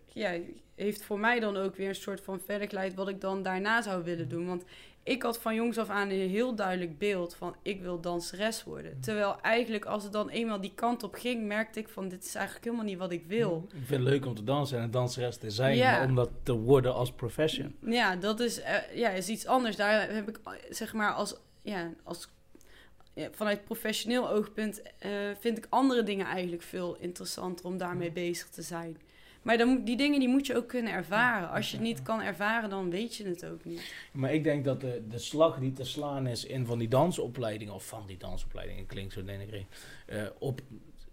ja, 0.06 0.40
heeft 0.76 1.04
voor 1.04 1.20
mij 1.20 1.40
dan 1.40 1.58
ook 1.58 1.76
weer 1.76 1.90
een 1.90 1.96
soort 1.96 2.22
van 2.22 2.40
verder 2.46 2.68
geleid 2.68 2.94
wat 2.94 3.08
ik 3.08 3.22
dan 3.22 3.44
daarna 3.44 3.82
zou 3.82 4.04
willen 4.04 4.30
doen. 4.30 4.48
Want 4.48 4.64
ik 5.10 5.24
had 5.24 5.40
van 5.40 5.56
jongs 5.56 5.78
af 5.78 5.90
aan 5.90 6.10
een 6.10 6.30
heel 6.30 6.56
duidelijk 6.56 6.98
beeld 6.98 7.36
van 7.36 7.56
ik 7.62 7.82
wil 7.82 8.00
danseres 8.02 8.64
worden. 8.64 9.00
Terwijl 9.02 9.42
eigenlijk 9.42 9.86
als 9.86 10.04
het 10.04 10.12
dan 10.12 10.30
eenmaal 10.30 10.62
die 10.62 10.72
kant 10.76 11.04
op 11.04 11.14
ging, 11.14 11.46
merkte 11.48 11.80
ik 11.80 11.90
van 11.90 12.10
dit 12.10 12.26
is 12.26 12.36
eigenlijk 12.36 12.66
helemaal 12.66 12.86
niet 12.86 12.98
wat 12.98 13.12
ik 13.12 13.26
wil. 13.28 13.66
Ik 13.68 13.86
vind 13.86 13.90
het 14.04 14.10
leuk 14.10 14.26
om 14.26 14.36
te 14.36 14.44
dansen 14.44 14.78
en 14.78 14.84
een 14.84 14.92
danseres 14.92 15.38
te 15.38 15.50
zijn, 15.50 15.76
Ja. 15.76 15.92
maar 15.92 16.08
om 16.08 16.16
dat 16.16 16.30
te 16.44 16.54
worden 16.54 16.94
als 16.94 17.12
profession. 17.12 17.76
Ja, 17.86 18.16
dat 18.16 18.40
is, 18.40 18.62
eh, 18.62 18.96
ja, 18.96 19.10
is 19.10 19.28
iets 19.28 19.46
anders. 19.46 19.76
Daar 19.76 20.14
heb 20.14 20.30
ik 20.30 20.40
eh, 20.44 20.52
zeg 20.70 20.94
maar 20.94 21.14
als, 21.14 21.36
ja, 21.62 21.94
als 22.04 22.28
ja, 23.14 23.28
vanuit 23.32 23.64
professioneel 23.64 24.30
oogpunt 24.30 24.82
eh, 25.00 25.10
vind 25.40 25.58
ik 25.58 25.68
andere 25.70 26.04
dingen 26.04 26.26
eigenlijk 26.26 26.62
veel 26.62 26.98
interessanter 27.00 27.66
om 27.66 27.78
daarmee 27.78 28.12
bezig 28.12 28.50
te 28.50 28.62
zijn. 28.62 28.98
Maar 29.42 29.58
dan, 29.58 29.82
die 29.84 29.98
dingen 29.98 30.20
die 30.20 30.30
moet 30.30 30.46
je 30.48 30.56
ook 30.56 30.68
kunnen 30.68 30.94
ervaren. 30.94 31.50
Als 31.52 31.70
je 31.72 31.76
het 31.78 31.86
niet 31.86 32.02
kan 32.02 32.22
ervaren, 32.22 32.70
dan 32.70 32.90
weet 32.90 33.16
je 33.16 33.26
het 33.26 33.46
ook 33.46 33.66
niet. 33.66 33.94
Maar 34.12 34.34
ik 34.34 34.44
denk 34.44 34.66
dat 34.66 34.82
de, 34.82 35.02
de 35.10 35.18
slag 35.18 35.60
die 35.60 35.74
te 35.74 35.84
slaan 35.84 36.28
is 36.28 36.46
in 36.46 36.66
van 36.66 36.80
die 36.80 36.88
dansopleidingen, 36.88 37.74
of 37.74 37.88
van 37.88 38.04
die 38.08 38.18
dansopleidingen, 38.18 38.86
klinkt 38.86 39.14
zo 39.14 39.24
denigrerend, 39.24 39.68
eh 40.06 40.24
op 40.40 40.62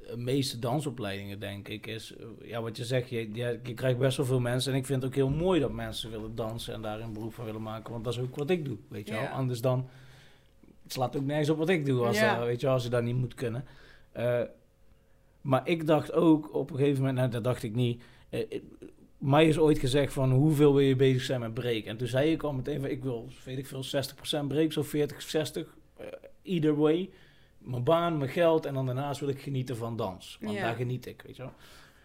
de 0.08 0.16
meeste 0.16 0.58
dansopleidingen 0.58 1.40
denk 1.40 1.68
ik, 1.68 1.86
is, 1.86 2.14
eh, 2.16 2.26
ja 2.50 2.62
wat 2.62 2.76
je 2.76 2.84
zegt, 2.84 3.08
je, 3.08 3.18
je, 3.32 3.60
je 3.62 3.74
krijgt 3.74 3.98
best 3.98 4.16
wel 4.16 4.26
veel 4.26 4.40
mensen. 4.40 4.72
En 4.72 4.78
ik 4.78 4.86
vind 4.86 5.02
het 5.02 5.10
ook 5.10 5.16
heel 5.16 5.30
mooi 5.30 5.60
dat 5.60 5.72
mensen 5.72 6.10
willen 6.10 6.34
dansen 6.34 6.74
en 6.74 6.82
daar 6.82 7.00
een 7.00 7.12
beroep 7.12 7.34
van 7.34 7.44
willen 7.44 7.62
maken, 7.62 7.92
want 7.92 8.04
dat 8.04 8.12
is 8.12 8.20
ook 8.20 8.36
wat 8.36 8.50
ik 8.50 8.64
doe, 8.64 8.76
weet 8.88 9.08
je 9.08 9.14
Ja. 9.14 9.20
wel. 9.20 9.30
Anders 9.30 9.60
dan, 9.60 9.88
het 10.82 10.92
slaat 10.92 11.16
ook 11.16 11.24
nergens 11.24 11.48
op 11.50 11.58
wat 11.58 11.68
ik 11.68 11.86
doe, 11.86 12.06
als, 12.06 12.18
Ja. 12.18 12.36
dat- 12.36 12.46
weet 12.46 12.60
je 12.60 12.66
wel, 12.66 12.74
als 12.74 12.84
je 12.84 12.90
dat 12.90 13.02
niet 13.02 13.16
moet 13.16 13.34
kunnen. 13.34 13.64
Eh, 14.12 14.40
maar 15.40 15.68
ik 15.68 15.86
dacht 15.86 16.12
ook 16.12 16.54
op 16.54 16.70
een 16.70 16.76
gegeven 16.76 16.98
moment, 16.98 17.16
nou 17.18 17.30
dat 17.30 17.44
dacht 17.44 17.62
ik 17.62 17.74
niet, 17.74 18.02
eh, 18.02 18.06
eh, 18.06 18.06
mij 19.18 19.46
is 19.48 19.58
ooit 19.58 19.78
gezegd 19.78 20.12
van 20.12 20.32
hoeveel 20.32 20.74
wil 20.74 20.84
je 20.84 20.96
bezig 20.96 21.22
zijn 21.22 21.40
met 21.40 21.54
break? 21.54 21.84
En 21.84 21.96
toen 21.96 22.06
zei 22.08 22.30
ik 22.32 22.42
al 22.42 22.52
meteen 22.52 22.80
van 22.80 22.90
ik 22.90 23.02
wil, 23.02 23.28
weet 23.44 23.58
ik 23.58 23.66
veel, 23.66 23.84
60% 23.84 24.46
break, 24.48 24.72
zo 24.72 24.82
40, 24.82 25.22
60, 25.22 25.76
eh, 25.96 26.06
either 26.42 26.76
way. 26.76 27.10
Mijn 27.58 27.84
baan, 27.84 28.18
mijn 28.18 28.30
geld 28.30 28.66
en 28.66 28.74
dan 28.74 28.86
daarnaast 28.86 29.20
wil 29.20 29.28
ik 29.28 29.40
genieten 29.40 29.76
van 29.76 29.96
dans. 29.96 30.38
Want 30.40 30.54
Ja. 30.54 30.62
daar 30.62 30.74
geniet 30.76 31.06
ik, 31.06 31.22
weet 31.26 31.36
je 31.36 31.42
wel. 31.42 31.52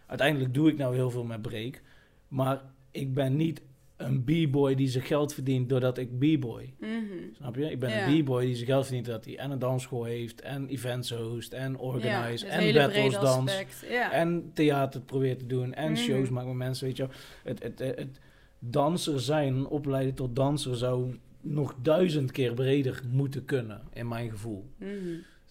Uiteindelijk 0.06 0.54
doe 0.54 0.68
ik 0.70 0.76
nou 0.76 0.94
heel 0.94 1.10
veel 1.10 1.24
met 1.24 1.42
break, 1.42 1.80
maar 2.28 2.62
ik 2.90 3.14
ben 3.14 3.36
niet 3.36 3.62
een 4.06 4.24
b-boy 4.24 4.74
die 4.74 4.88
zijn 4.88 5.04
geld 5.04 5.34
verdient 5.34 5.68
doordat 5.68 5.98
ik 5.98 6.18
b-boy. 6.18 6.72
Mhm. 6.80 6.90
Snap 7.36 7.56
je? 7.56 7.70
Ik 7.70 7.78
ben 7.78 7.90
Ja. 7.90 8.06
een 8.08 8.22
b-boy 8.22 8.44
die 8.44 8.54
zijn 8.54 8.66
geld 8.66 8.84
verdient 8.84 9.06
doordat 9.06 9.24
hij 9.24 9.38
en 9.38 9.50
een 9.50 9.58
dansschool 9.58 10.04
heeft 10.04 10.40
en 10.40 10.68
events 10.68 11.10
host 11.10 11.52
en 11.52 11.76
organize 11.78 12.46
het 12.46 12.64
en 12.64 12.74
battles 12.74 13.14
dans. 13.20 13.52
Ja. 13.90 14.12
En 14.12 14.50
theater 14.54 15.00
probeert 15.00 15.38
te 15.38 15.46
doen. 15.46 15.74
En 15.74 15.90
Mhm. 15.92 16.00
shows 16.00 16.28
maken 16.28 16.48
met 16.48 16.56
mensen, 16.56 16.86
weet 16.86 16.96
je. 16.96 17.06
Het, 17.44 17.62
het, 17.62 17.78
het, 17.78 17.98
het 17.98 18.20
danser 18.58 19.20
zijn, 19.20 19.66
opleiden 19.66 20.14
tot 20.14 20.36
danser, 20.36 20.76
zou 20.76 21.18
nog 21.40 21.74
duizend 21.82 22.30
keer 22.30 22.54
breder 22.54 23.02
moeten 23.10 23.44
kunnen, 23.44 23.80
in 23.92 24.08
mijn 24.08 24.30
gevoel. 24.30 24.64
Mhm. 24.78 24.90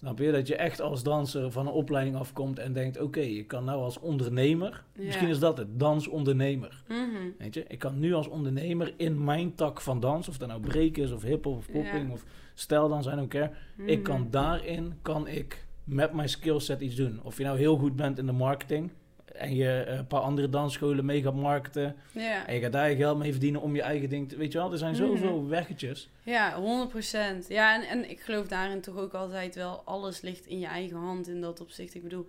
Snap 0.02 0.20
je? 0.20 0.32
Dat 0.32 0.48
je 0.48 0.56
echt 0.56 0.82
als 0.82 1.04
danser 1.04 1.52
van 1.52 1.68
een 1.68 1.74
opleiding 1.74 2.16
afkomt 2.16 2.60
en 2.60 2.74
denkt... 2.74 3.00
oké, 3.00 3.20
ik 3.20 3.48
kan 3.48 3.64
nou 3.64 3.82
als 3.82 4.00
ondernemer... 4.00 4.84
Ja. 4.96 5.04
Misschien 5.04 5.28
is 5.28 5.40
dat 5.40 5.58
het, 5.58 5.80
dansondernemer. 5.80 6.84
Mhm. 6.88 6.98
Weet 7.38 7.54
je? 7.54 7.66
Ik 7.68 7.80
kan 7.80 8.00
nu 8.00 8.14
als 8.14 8.28
ondernemer 8.28 8.94
in 8.98 9.24
mijn 9.24 9.56
tak 9.56 9.82
van 9.82 10.00
dans... 10.00 10.28
of 10.30 10.38
dat 10.38 10.48
nou 10.48 10.62
break 10.62 10.98
is, 10.98 11.12
of 11.12 11.22
hip-hop, 11.24 11.58
of 11.58 11.66
popping, 11.72 12.08
Ja. 12.08 12.14
of 12.14 12.26
stijldans, 12.54 13.08
I 13.08 13.10
don't 13.10 13.30
care... 13.30 13.52
Ik 13.86 13.98
Mhm. 13.98 14.02
kan 14.02 14.28
daarin, 14.30 14.94
kan 15.02 15.28
ik 15.28 15.66
met 15.84 16.14
mijn 16.14 16.30
skillset 16.30 16.82
iets 16.82 16.96
doen. 16.96 17.20
Of 17.24 17.38
je 17.38 17.44
nou 17.44 17.58
heel 17.58 17.78
goed 17.78 17.96
bent 17.96 18.18
in 18.18 18.26
de 18.26 18.32
marketing 18.32 18.92
en 19.36 19.56
je 19.56 19.84
een 19.88 20.08
paar 20.08 20.20
andere 20.22 20.50
dansscholen 20.50 21.06
mee 21.06 21.22
gaat 21.22 21.36
marketen 21.36 21.96
Ja. 22.12 22.48
en 22.48 22.56
je 22.56 22.62
gaat 22.62 22.72
daar 22.72 22.90
je 22.90 22.96
geld 22.96 23.18
mee 23.18 23.32
verdienen 23.32 23.62
om 23.62 23.76
je 23.76 23.82
eigen 23.82 24.10
ding 24.10 24.30
te... 24.30 24.38
Weet 24.38 24.52
je 24.52 24.58
wel, 24.58 24.72
er 24.72 24.78
zijn 24.78 24.94
Mhm. 24.94 25.02
zoveel 25.06 25.48
weggetjes. 25.48 26.10
Ja, 26.24 26.60
100%. 26.62 27.48
Ja, 27.48 27.76
en, 27.76 27.88
en 27.90 28.10
ik 28.10 28.20
geloof 28.22 28.48
daarin 28.48 28.82
toch 28.82 28.98
ook 28.98 29.14
altijd 29.14 29.56
wel, 29.56 29.82
alles 29.86 30.22
ligt 30.22 30.46
in 30.46 30.60
je 30.60 30.66
eigen 30.68 30.98
hand 30.98 31.28
in 31.28 31.42
dat 31.42 31.62
opzicht. 31.62 31.96
Ik 31.96 32.04
bedoel, 32.04 32.28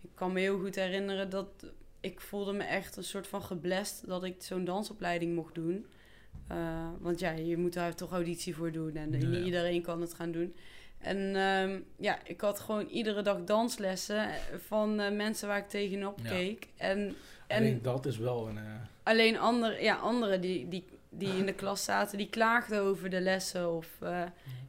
ik 0.00 0.10
kan 0.14 0.32
me 0.32 0.40
heel 0.40 0.58
goed 0.58 0.74
herinneren 0.74 1.30
dat 1.30 1.46
ik 2.00 2.20
voelde 2.20 2.52
me 2.52 2.62
echt 2.64 2.96
een 2.96 3.04
soort 3.04 3.26
van 3.26 3.42
geblest 3.42 4.06
dat 4.06 4.24
ik 4.24 4.34
zo'n 4.42 4.64
dansopleiding 4.64 5.34
mocht 5.34 5.54
doen. 5.54 5.86
Eh, 6.48 6.56
want 7.00 7.20
ja, 7.20 7.30
je 7.30 7.56
moet 7.56 7.72
daar 7.72 7.94
toch 7.94 8.12
auditie 8.12 8.56
voor 8.56 8.72
doen 8.72 8.96
en 8.96 9.10
Ja, 9.12 9.16
niet 9.26 9.36
ja. 9.38 9.44
iedereen 9.44 9.82
kan 9.82 10.00
het 10.00 10.14
gaan 10.14 10.32
doen. 10.32 10.54
En 11.00 11.36
ehm, 11.36 11.80
ja, 11.96 12.18
ik 12.24 12.40
had 12.40 12.60
gewoon 12.60 12.86
iedere 12.86 13.22
dag 13.22 13.44
danslessen 13.44 14.28
van 14.66 15.00
eh, 15.00 15.12
mensen 15.16 15.48
waar 15.48 15.58
ik 15.58 15.68
tegenop 15.68 16.18
Ja. 16.22 16.28
keek. 16.30 16.68
En, 16.76 17.16
En 17.46 17.82
dat 17.82 18.06
is 18.06 18.16
wel 18.18 18.48
een... 18.48 18.58
eh, 18.58 18.64
Alleen 19.02 19.38
andere, 19.38 19.82
ja, 19.82 19.94
anderen 19.96 20.40
die, 20.40 20.68
die, 20.68 20.84
die 21.08 21.36
in 21.36 21.46
de 21.46 21.54
klas 21.54 21.84
zaten, 21.84 22.18
die 22.18 22.28
klaagden 22.28 22.80
over 22.82 23.10
de 23.10 23.20
lessen. 23.20 23.72
Of 23.76 23.86
eh, 24.00 24.22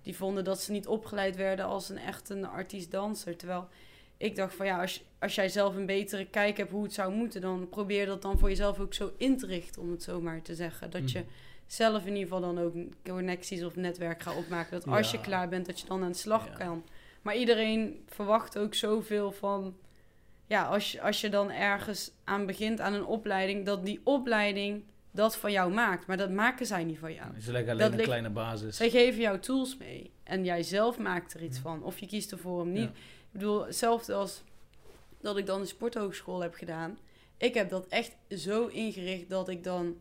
die 0.03 0.15
vonden 0.15 0.43
dat 0.43 0.61
ze 0.61 0.71
niet 0.71 0.87
opgeleid 0.87 1.35
werden 1.35 1.65
als 1.65 1.89
een 1.89 1.97
echt 1.97 2.29
een 2.29 2.45
artiest-danser. 2.45 3.37
Terwijl 3.37 3.67
ik 4.17 4.35
dacht 4.35 4.55
van 4.55 4.65
ja, 4.65 4.81
als, 4.81 5.03
als 5.19 5.35
jij 5.35 5.49
zelf 5.49 5.75
een 5.75 5.85
betere 5.85 6.25
kijk 6.25 6.57
hebt 6.57 6.71
hoe 6.71 6.83
het 6.83 6.93
zou 6.93 7.13
moeten, 7.13 7.41
dan 7.41 7.69
probeer 7.69 8.05
dat 8.05 8.21
dan 8.21 8.39
voor 8.39 8.49
jezelf 8.49 8.79
ook 8.79 8.93
zo 8.93 9.11
in 9.17 9.37
te 9.37 9.45
richten, 9.45 9.81
om 9.81 9.91
het 9.91 10.03
zo 10.03 10.21
maar 10.21 10.41
te 10.41 10.55
zeggen. 10.55 10.89
Dat 10.89 11.11
je 11.11 11.19
Mhm. 11.19 11.27
Zelf 11.73 12.01
in 12.05 12.15
ieder 12.15 12.23
geval 12.23 12.41
dan 12.53 12.59
ook 12.59 12.73
connecties 13.03 13.63
of 13.63 13.75
netwerk 13.75 14.21
gaat 14.23 14.35
opmaken. 14.37 14.71
Dat 14.71 14.87
als 14.93 15.11
Ja. 15.11 15.17
je 15.17 15.23
klaar 15.23 15.49
bent, 15.49 15.65
dat 15.65 15.79
je 15.79 15.87
dan 15.87 16.03
aan 16.03 16.11
de 16.11 16.17
slag 16.17 16.45
Ja. 16.47 16.53
kan. 16.53 16.83
Maar 17.21 17.35
iedereen 17.35 18.03
verwacht 18.07 18.57
ook 18.57 18.73
zoveel 18.73 19.31
van... 19.31 19.75
Ja, 20.47 20.63
als 20.65 20.91
je, 20.91 21.01
als 21.01 21.21
je 21.21 21.29
dan 21.29 21.51
ergens 21.51 22.11
aan 22.23 22.45
begint 22.45 22.79
aan 22.79 22.93
een 22.93 23.05
opleiding... 23.05 23.65
dat 23.65 23.85
die 23.85 24.01
opleiding 24.03 24.83
dat 25.11 25.35
van 25.37 25.51
jou 25.51 25.73
maakt. 25.73 26.07
Maar 26.07 26.17
dat 26.17 26.31
maken 26.31 26.65
zij 26.65 26.83
niet 26.83 26.99
van 26.99 27.13
jou. 27.13 27.39
Ze 27.39 27.51
leggen 27.51 27.71
alleen 27.71 27.89
Dat 27.91 27.99
een 27.99 28.05
kleine 28.05 28.29
basis. 28.29 28.77
Zij 28.77 28.89
geven 28.89 29.21
jou 29.21 29.39
tools 29.39 29.77
mee. 29.77 30.11
En 30.23 30.43
jij 30.45 30.63
zelf 30.63 30.97
maakt 30.97 31.33
er 31.33 31.43
iets 31.43 31.55
Ja. 31.57 31.61
van. 31.63 31.83
Of 31.83 31.99
je 31.99 32.07
kiest 32.07 32.31
ervoor 32.31 32.61
om 32.61 32.71
niet. 32.71 32.89
Ik 32.89 33.31
bedoel, 33.31 33.65
hetzelfde 33.65 34.13
als 34.13 34.43
dat 35.21 35.37
ik 35.37 35.45
dan 35.45 35.61
de 35.61 35.67
sporthogeschool 35.67 36.39
heb 36.41 36.53
gedaan. 36.53 36.97
Ik 37.37 37.53
heb 37.53 37.69
dat 37.69 37.87
echt 37.87 38.15
zo 38.29 38.67
ingericht 38.67 39.29
dat 39.29 39.49
ik 39.49 39.63
dan 39.63 39.97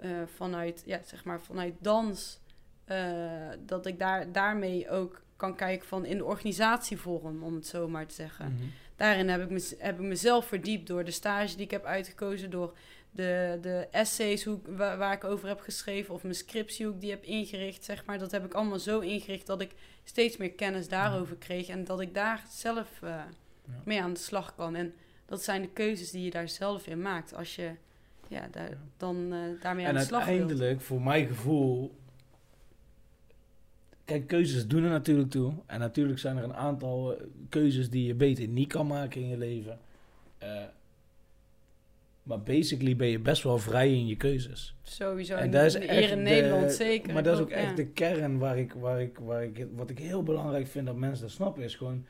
eh, 0.00 0.10
vanuit, 0.34 0.82
ja, 0.86 1.00
zeg 1.04 1.24
maar, 1.24 1.40
vanuit 1.40 1.74
dans... 1.78 2.40
eh, 2.84 3.48
dat 3.66 3.86
ik 3.86 3.98
daar, 3.98 4.32
daarmee 4.32 4.90
ook 4.90 5.22
kan 5.36 5.56
kijken 5.56 5.88
van 5.88 6.04
in 6.04 6.16
de 6.16 6.24
organisatievorm, 6.24 7.42
om 7.42 7.54
het 7.54 7.66
zo 7.66 7.88
maar 7.88 8.06
te 8.06 8.14
zeggen 8.14 8.52
Mhm. 8.52 8.62
daarin 8.96 9.28
heb 9.28 9.42
ik, 9.42 9.50
me, 9.50 9.74
heb 9.78 9.94
ik 10.00 10.06
mezelf 10.06 10.46
verdiept 10.46 10.86
door 10.86 11.04
de 11.04 11.10
stage 11.10 11.54
die 11.56 11.64
ik 11.64 11.70
heb 11.70 11.84
uitgekozen, 11.84 12.50
door 12.50 12.76
de, 13.10 13.58
de 13.62 13.88
essays 13.90 14.44
hoe, 14.44 14.58
waar, 14.66 14.98
waar 14.98 15.12
ik 15.12 15.24
over 15.24 15.48
heb 15.48 15.60
geschreven, 15.60 16.14
of 16.14 16.22
mijn 16.22 16.34
scriptie 16.34 16.86
hoe 16.86 16.94
ik 16.94 17.00
die 17.00 17.10
heb 17.10 17.24
ingericht, 17.24 17.84
zeg 17.84 18.04
maar. 18.04 18.18
Dat 18.18 18.30
heb 18.30 18.44
ik 18.44 18.54
allemaal 18.54 18.78
zo 18.78 18.98
ingericht 19.00 19.46
dat 19.46 19.60
ik 19.60 19.70
steeds 20.04 20.36
meer 20.36 20.52
kennis 20.52 20.88
daarover 20.88 21.36
kreeg 21.36 21.68
en 21.68 21.84
dat 21.84 22.00
ik 22.00 22.14
daar 22.14 22.42
zelf 22.50 22.88
eh, 23.02 23.22
mee 23.84 24.02
aan 24.02 24.12
de 24.12 24.18
slag 24.20 24.54
kan. 24.54 24.74
En 24.74 24.94
dat 25.26 25.42
zijn 25.42 25.62
de 25.62 25.68
keuzes 25.68 26.10
die 26.10 26.24
je 26.24 26.30
daar 26.30 26.48
zelf 26.48 26.86
in 26.86 27.02
maakt 27.02 27.34
als 27.34 27.54
je 27.56 27.70
ja, 28.30 28.48
daar, 28.50 28.70
dan 28.96 29.32
eh, 29.32 29.38
daarmee 29.62 29.86
aan 29.86 29.94
En 29.94 30.00
de 30.00 30.06
slag 30.06 30.24
wilt. 30.24 30.38
uiteindelijk, 30.38 30.80
voor 30.80 31.02
mijn 31.02 31.26
gevoel... 31.26 31.98
Kijk, 34.04 34.26
keuzes 34.26 34.66
doen 34.66 34.82
er 34.84 34.90
natuurlijk 34.90 35.30
toe. 35.30 35.52
En 35.66 35.80
natuurlijk 35.80 36.18
zijn 36.18 36.36
er 36.36 36.44
een 36.44 36.54
aantal 36.54 37.16
eh, 37.16 37.22
keuzes 37.48 37.90
die 37.90 38.06
je 38.06 38.14
beter 38.14 38.48
niet 38.48 38.68
kan 38.68 38.86
maken 38.86 39.20
in 39.20 39.28
je 39.28 39.38
leven. 39.38 39.78
Eh, 40.38 40.62
maar 42.22 42.40
basically 42.42 42.96
ben 42.96 43.06
je 43.08 43.18
best 43.18 43.42
wel 43.42 43.58
vrij 43.58 43.92
in 43.92 44.06
je 44.06 44.16
keuzes. 44.16 44.74
Sowieso. 44.82 45.34
En 45.34 45.42
En 45.42 45.50
dat 45.50 45.64
is 45.64 45.74
hier 45.78 45.90
in 45.90 46.08
de- 46.08 46.14
Nederland 46.30 46.72
zeker. 46.72 47.12
Maar 47.12 47.22
dat 47.22 47.34
is 47.36 47.40
ook 47.42 47.50
echt 47.50 47.76
de 47.76 47.86
kern 47.86 48.38
waar 48.38 48.58
ik, 48.58 48.72
waar 48.72 49.00
ik, 49.00 49.18
waar 49.18 49.44
ik, 49.44 49.66
wat 49.74 49.90
ik 49.90 49.98
heel 49.98 50.22
belangrijk 50.22 50.66
vind 50.66 50.86
dat 50.86 50.96
mensen 50.96 51.22
dat 51.24 51.34
snappen. 51.34 51.62
Is 51.62 51.74
gewoon, 51.76 52.06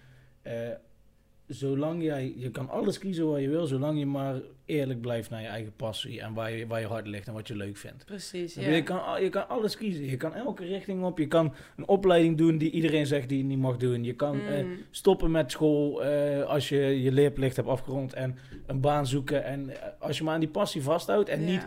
zolang 1.50 2.02
jij, 2.02 2.32
je 2.36 2.50
kan 2.50 2.68
alles 2.68 2.98
kiezen 2.98 3.26
wat 3.30 3.40
je 3.40 3.48
wil, 3.48 3.66
zolang 3.66 3.98
je 3.98 4.06
maar 4.06 4.34
eerlijk 4.64 5.00
blijft 5.00 5.30
naar 5.30 5.40
je 5.40 5.46
eigen 5.46 5.72
passie 5.76 6.20
en 6.20 6.34
waar 6.34 6.52
je, 6.52 6.66
waar 6.66 6.80
je 6.80 6.86
hart 6.86 7.06
ligt 7.06 7.26
en 7.28 7.32
wat 7.34 7.48
je 7.48 7.56
leuk 7.56 7.76
vindt. 7.76 8.04
Precies, 8.04 8.54
ja. 8.54 8.68
Je, 8.70 8.82
kan, 8.82 9.22
je 9.22 9.28
kan 9.28 9.48
alles 9.48 9.76
kiezen. 9.76 10.04
Je 10.04 10.16
kan 10.16 10.34
elke 10.34 10.64
richting 10.64 11.04
op. 11.04 11.18
Je 11.18 11.26
kan 11.26 11.54
een 11.76 11.88
opleiding 11.88 12.36
doen 12.38 12.58
die 12.58 12.70
iedereen 12.70 13.06
zegt 13.06 13.28
die 13.28 13.38
je 13.38 13.44
niet 13.44 13.58
mag 13.58 13.76
doen. 13.76 14.04
Je 14.04 14.14
kan 14.14 14.40
eh, 14.40 14.64
Mm. 14.64 14.76
stoppen 14.90 15.30
met 15.30 15.50
school 15.50 16.04
eh, 16.04 16.42
als 16.46 16.68
je 16.68 17.02
je 17.02 17.12
leerplicht 17.12 17.56
hebt 17.56 17.68
afgerond 17.68 18.12
en 18.12 18.36
een 18.66 18.80
baan 18.80 19.06
zoeken. 19.06 19.44
En 19.44 19.70
eh, 19.82 19.88
als 19.98 20.18
je 20.18 20.24
maar 20.24 20.34
aan 20.34 20.40
die 20.40 20.48
passie 20.48 20.82
vasthoudt 20.82 21.28
en 21.28 21.40
Ja. 21.40 21.46
niet 21.46 21.66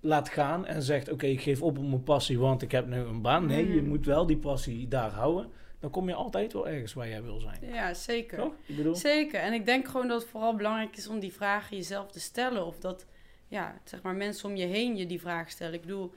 laat 0.00 0.28
gaan 0.28 0.66
en 0.66 0.82
zegt: 0.82 1.10
Oké, 1.12 1.26
ik 1.26 1.40
geef 1.40 1.62
op 1.62 1.78
op 1.78 1.88
mijn 1.88 2.02
passie, 2.02 2.38
want 2.38 2.62
ik 2.62 2.70
heb 2.72 2.86
nu 2.86 2.96
een 2.96 3.22
baan. 3.22 3.46
Nee, 3.46 3.68
je 3.74 3.80
Mhm. 3.80 3.88
moet 3.88 4.06
wel 4.06 4.26
die 4.26 4.36
passie 4.36 4.88
daar 4.88 5.10
houden. 5.10 5.46
Dan 5.84 5.92
kom 5.92 6.08
je 6.08 6.14
altijd 6.14 6.52
wel 6.52 6.68
ergens 6.68 6.92
waar 6.92 7.08
jij 7.08 7.22
wil 7.22 7.40
zijn. 7.40 7.58
Ja, 7.60 7.94
zeker. 7.94 8.38
Toch? 8.38 8.52
Ik 8.66 8.76
bedoel, 8.76 8.94
Zeker. 8.94 9.40
En 9.40 9.52
ik 9.52 9.66
denk 9.66 9.88
gewoon 9.88 10.08
dat 10.08 10.20
het 10.20 10.30
vooral 10.30 10.56
belangrijk 10.56 10.96
is 10.96 11.08
om 11.08 11.20
die 11.20 11.32
vragen 11.32 11.76
jezelf 11.76 12.10
te 12.10 12.20
stellen. 12.20 12.66
Of 12.66 12.78
dat, 12.78 13.06
ja, 13.48 13.80
zeg 13.84 14.02
maar, 14.02 14.14
mensen 14.14 14.48
om 14.48 14.56
je 14.56 14.64
heen 14.64 14.96
je 14.96 15.06
die 15.06 15.20
vraag 15.20 15.50
stellen. 15.50 15.74
Ik 15.74 15.80
bedoel, 15.80 16.12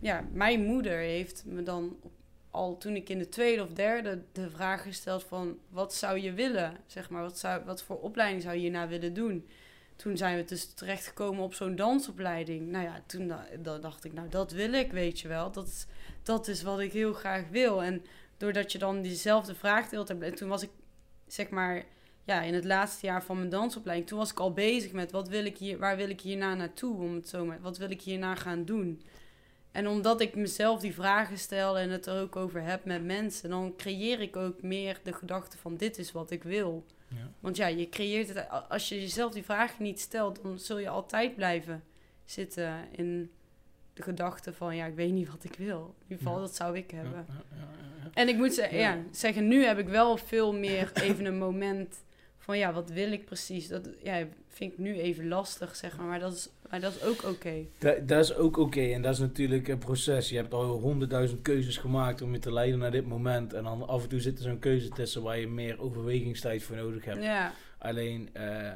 ja, 0.00 0.24
mijn 0.32 0.64
moeder 0.64 0.98
heeft 0.98 1.44
me 1.46 1.62
dan 1.62 1.96
al 2.50 2.76
toen 2.76 2.96
ik 2.96 3.08
in 3.08 3.18
de 3.18 3.28
tweede 3.28 3.62
of 3.62 3.72
derde 3.72 4.22
de 4.32 4.50
vraag 4.50 4.82
gesteld 4.82 5.24
van... 5.24 5.58
Wat 5.68 5.94
zou 5.94 6.18
je 6.18 6.32
willen? 6.32 6.76
Zeg 6.86 7.10
maar, 7.10 7.22
wat, 7.22 7.38
zou, 7.38 7.64
wat 7.64 7.82
voor 7.82 8.00
opleiding 8.00 8.42
zou 8.42 8.54
je 8.54 8.60
hierna 8.60 8.88
willen 8.88 9.14
doen? 9.14 9.48
Toen 9.96 10.16
zijn 10.16 10.36
we 10.36 10.44
dus 10.44 10.74
terechtgekomen 10.74 11.42
op 11.42 11.54
zo'n 11.54 11.76
dansopleiding. 11.76 12.68
Nou 12.68 12.84
ja, 12.84 13.02
toen 13.06 13.28
da- 13.28 13.46
da- 13.62 13.78
dacht 13.78 14.04
ik, 14.04 14.12
nou 14.12 14.28
dat 14.28 14.52
wil 14.52 14.72
ik, 14.72 14.92
weet 14.92 15.20
je 15.20 15.28
wel. 15.28 15.50
Dat 15.52 15.86
dat 16.22 16.48
is 16.48 16.62
wat 16.62 16.80
ik 16.80 16.92
heel 16.92 17.12
graag 17.12 17.48
wil. 17.50 17.82
En 17.82 18.02
doordat 18.38 18.72
je 18.72 18.78
dan 18.78 19.02
diezelfde 19.02 19.54
vraag 19.54 19.88
de 19.88 19.96
hele 19.96 20.04
tijd... 20.04 20.22
En 20.22 20.34
toen 20.34 20.48
was 20.48 20.62
ik, 20.62 20.70
zeg 21.26 21.50
maar 21.50 21.84
ja, 22.24 22.42
in 22.42 22.54
het 22.54 22.64
laatste 22.64 23.06
jaar 23.06 23.24
van 23.24 23.36
mijn 23.36 23.48
dansopleiding, 23.48 24.08
toen 24.08 24.18
was 24.18 24.30
ik 24.30 24.38
al 24.38 24.52
bezig 24.52 24.92
met 24.92 25.10
wat 25.10 25.28
wil 25.28 25.44
ik 25.44 25.58
hier, 25.58 25.78
waar 25.78 25.96
wil 25.96 26.08
ik 26.08 26.20
hierna 26.20 26.54
naartoe, 26.54 26.96
om 26.96 27.14
het 27.14 27.28
zo 27.28 27.44
maar, 27.44 27.60
wat 27.60 27.78
wil 27.78 27.90
ik 27.90 28.02
hierna 28.02 28.34
gaan 28.34 28.64
doen. 28.64 29.02
En 29.72 29.88
omdat 29.88 30.20
ik 30.20 30.34
mezelf 30.34 30.80
die 30.80 30.94
vragen 30.94 31.38
stel 31.38 31.78
en 31.78 31.90
het 31.90 32.06
er 32.06 32.20
ook 32.20 32.36
over 32.36 32.62
heb 32.62 32.84
met 32.84 33.04
mensen, 33.04 33.50
dan 33.50 33.76
creëer 33.76 34.20
ik 34.20 34.36
ook 34.36 34.62
meer 34.62 35.00
de 35.02 35.12
gedachte 35.12 35.58
van 35.58 35.76
dit 35.76 35.98
is 35.98 36.12
wat 36.12 36.30
ik 36.30 36.42
wil. 36.42 36.86
Ja. 37.08 37.30
Want 37.40 37.56
ja, 37.56 37.66
je 37.66 37.88
creëert 37.88 38.28
het, 38.28 38.48
als 38.68 38.88
je 38.88 39.00
jezelf 39.00 39.32
die 39.32 39.44
vragen 39.44 39.82
niet 39.82 40.00
stelt, 40.00 40.42
dan 40.42 40.58
zul 40.58 40.78
je 40.78 40.88
altijd 40.88 41.34
blijven 41.34 41.84
zitten 42.24 42.88
in 42.90 43.30
de 43.98 44.04
gedachte 44.04 44.52
van 44.52 44.76
ja, 44.76 44.86
ik 44.86 44.94
weet 44.94 45.12
niet 45.12 45.30
wat 45.30 45.44
ik 45.44 45.54
wil. 45.58 45.94
In 45.98 46.02
ieder 46.02 46.18
geval, 46.18 46.34
Ja. 46.34 46.40
dat 46.40 46.54
zou 46.56 46.76
ik 46.76 46.90
hebben. 46.90 47.12
ja, 47.28 47.42
ja, 47.50 47.56
ja. 48.04 48.10
En 48.14 48.28
ik 48.28 48.36
moet 48.36 48.52
ze- 48.54 48.68
Ja. 48.70 48.78
ja. 48.78 48.98
zeggen, 49.10 49.48
nu 49.48 49.64
heb 49.64 49.78
ik 49.78 49.88
wel 49.88 50.16
veel 50.16 50.52
meer 50.54 50.90
even 51.02 51.24
een 51.24 51.38
moment 51.38 51.96
van 52.38 52.58
ja, 52.58 52.72
wat 52.72 52.90
wil 52.90 53.12
ik 53.12 53.24
precies? 53.24 53.68
Dat 53.68 53.88
ja, 54.02 54.26
vind 54.48 54.72
ik 54.72 54.78
nu 54.78 54.98
even 54.98 55.28
lastig, 55.28 55.76
zeg 55.76 55.96
maar. 55.96 56.06
Maar 56.06 56.20
dat 56.20 56.32
is, 56.32 56.48
maar 56.70 56.80
dat 56.80 56.94
is 56.94 57.02
ook 57.04 57.24
oké. 57.24 57.54
Dat, 57.78 58.08
dat 58.08 58.24
is 58.24 58.34
ook 58.34 58.56
oké 58.56 58.80
en 58.80 59.02
dat 59.02 59.12
is 59.12 59.18
natuurlijk 59.18 59.68
een 59.68 59.78
proces. 59.78 60.28
Je 60.28 60.36
hebt 60.36 60.54
al 60.54 60.64
honderdduizend 60.64 61.42
keuzes 61.42 61.76
gemaakt 61.76 62.22
om 62.22 62.32
je 62.32 62.38
te 62.38 62.52
leiden 62.52 62.78
naar 62.78 62.90
dit 62.90 63.06
moment. 63.06 63.52
En 63.52 63.64
dan 63.64 63.88
af 63.88 64.02
en 64.02 64.08
toe 64.08 64.20
zit 64.20 64.36
er 64.38 64.44
zo'n 64.44 64.58
keuze 64.58 64.88
tussen 64.88 65.22
waar 65.22 65.38
je 65.38 65.48
meer 65.48 65.80
overwegingstijd 65.80 66.62
voor 66.62 66.76
nodig 66.76 67.04
hebt. 67.04 67.22
Ja, 67.22 67.52
Alleen, 67.78 68.28
eh, 68.32 68.66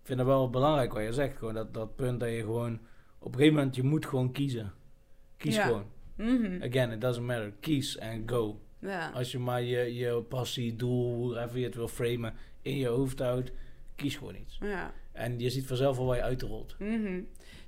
ik 0.00 0.06
vind 0.06 0.18
het 0.18 0.28
wel 0.28 0.50
belangrijk 0.50 0.92
wat 0.92 1.02
je 1.02 1.12
zegt. 1.12 1.36
Gewoon 1.38 1.54
dat, 1.54 1.74
dat 1.74 1.96
punt 1.96 2.20
dat 2.20 2.28
je 2.28 2.40
gewoon... 2.40 2.80
Op 3.22 3.26
een 3.32 3.38
gegeven 3.38 3.56
moment, 3.56 3.76
je 3.76 3.82
moet 3.82 4.06
gewoon 4.06 4.32
kiezen. 4.32 4.72
Kies 5.36 5.54
Ja. 5.54 5.62
gewoon. 5.66 5.84
Mhm. 6.16 6.62
Again, 6.62 6.90
it 6.92 7.00
doesn't 7.00 7.26
matter. 7.26 7.52
Kies 7.60 7.96
en 7.98 8.22
go. 8.28 8.60
ja. 8.78 9.10
Als 9.10 9.32
je 9.32 9.38
maar 9.38 9.62
je, 9.62 9.94
je 9.94 10.22
passie, 10.22 10.76
doel, 10.76 11.14
hoe 11.14 11.58
je 11.58 11.64
het 11.64 11.74
wil 11.74 11.88
framen, 11.88 12.34
in 12.62 12.76
je 12.76 12.86
hoofd 12.86 13.18
houdt, 13.18 13.52
kies 13.96 14.16
gewoon 14.16 14.34
iets. 14.36 14.58
ja. 14.60 14.94
En 15.12 15.38
je 15.38 15.50
ziet 15.50 15.66
vanzelf 15.66 15.98
al 15.98 16.06
waar 16.06 16.16
je 16.16 16.22
uitrolt. 16.22 16.76
Mhm. 16.78 17.20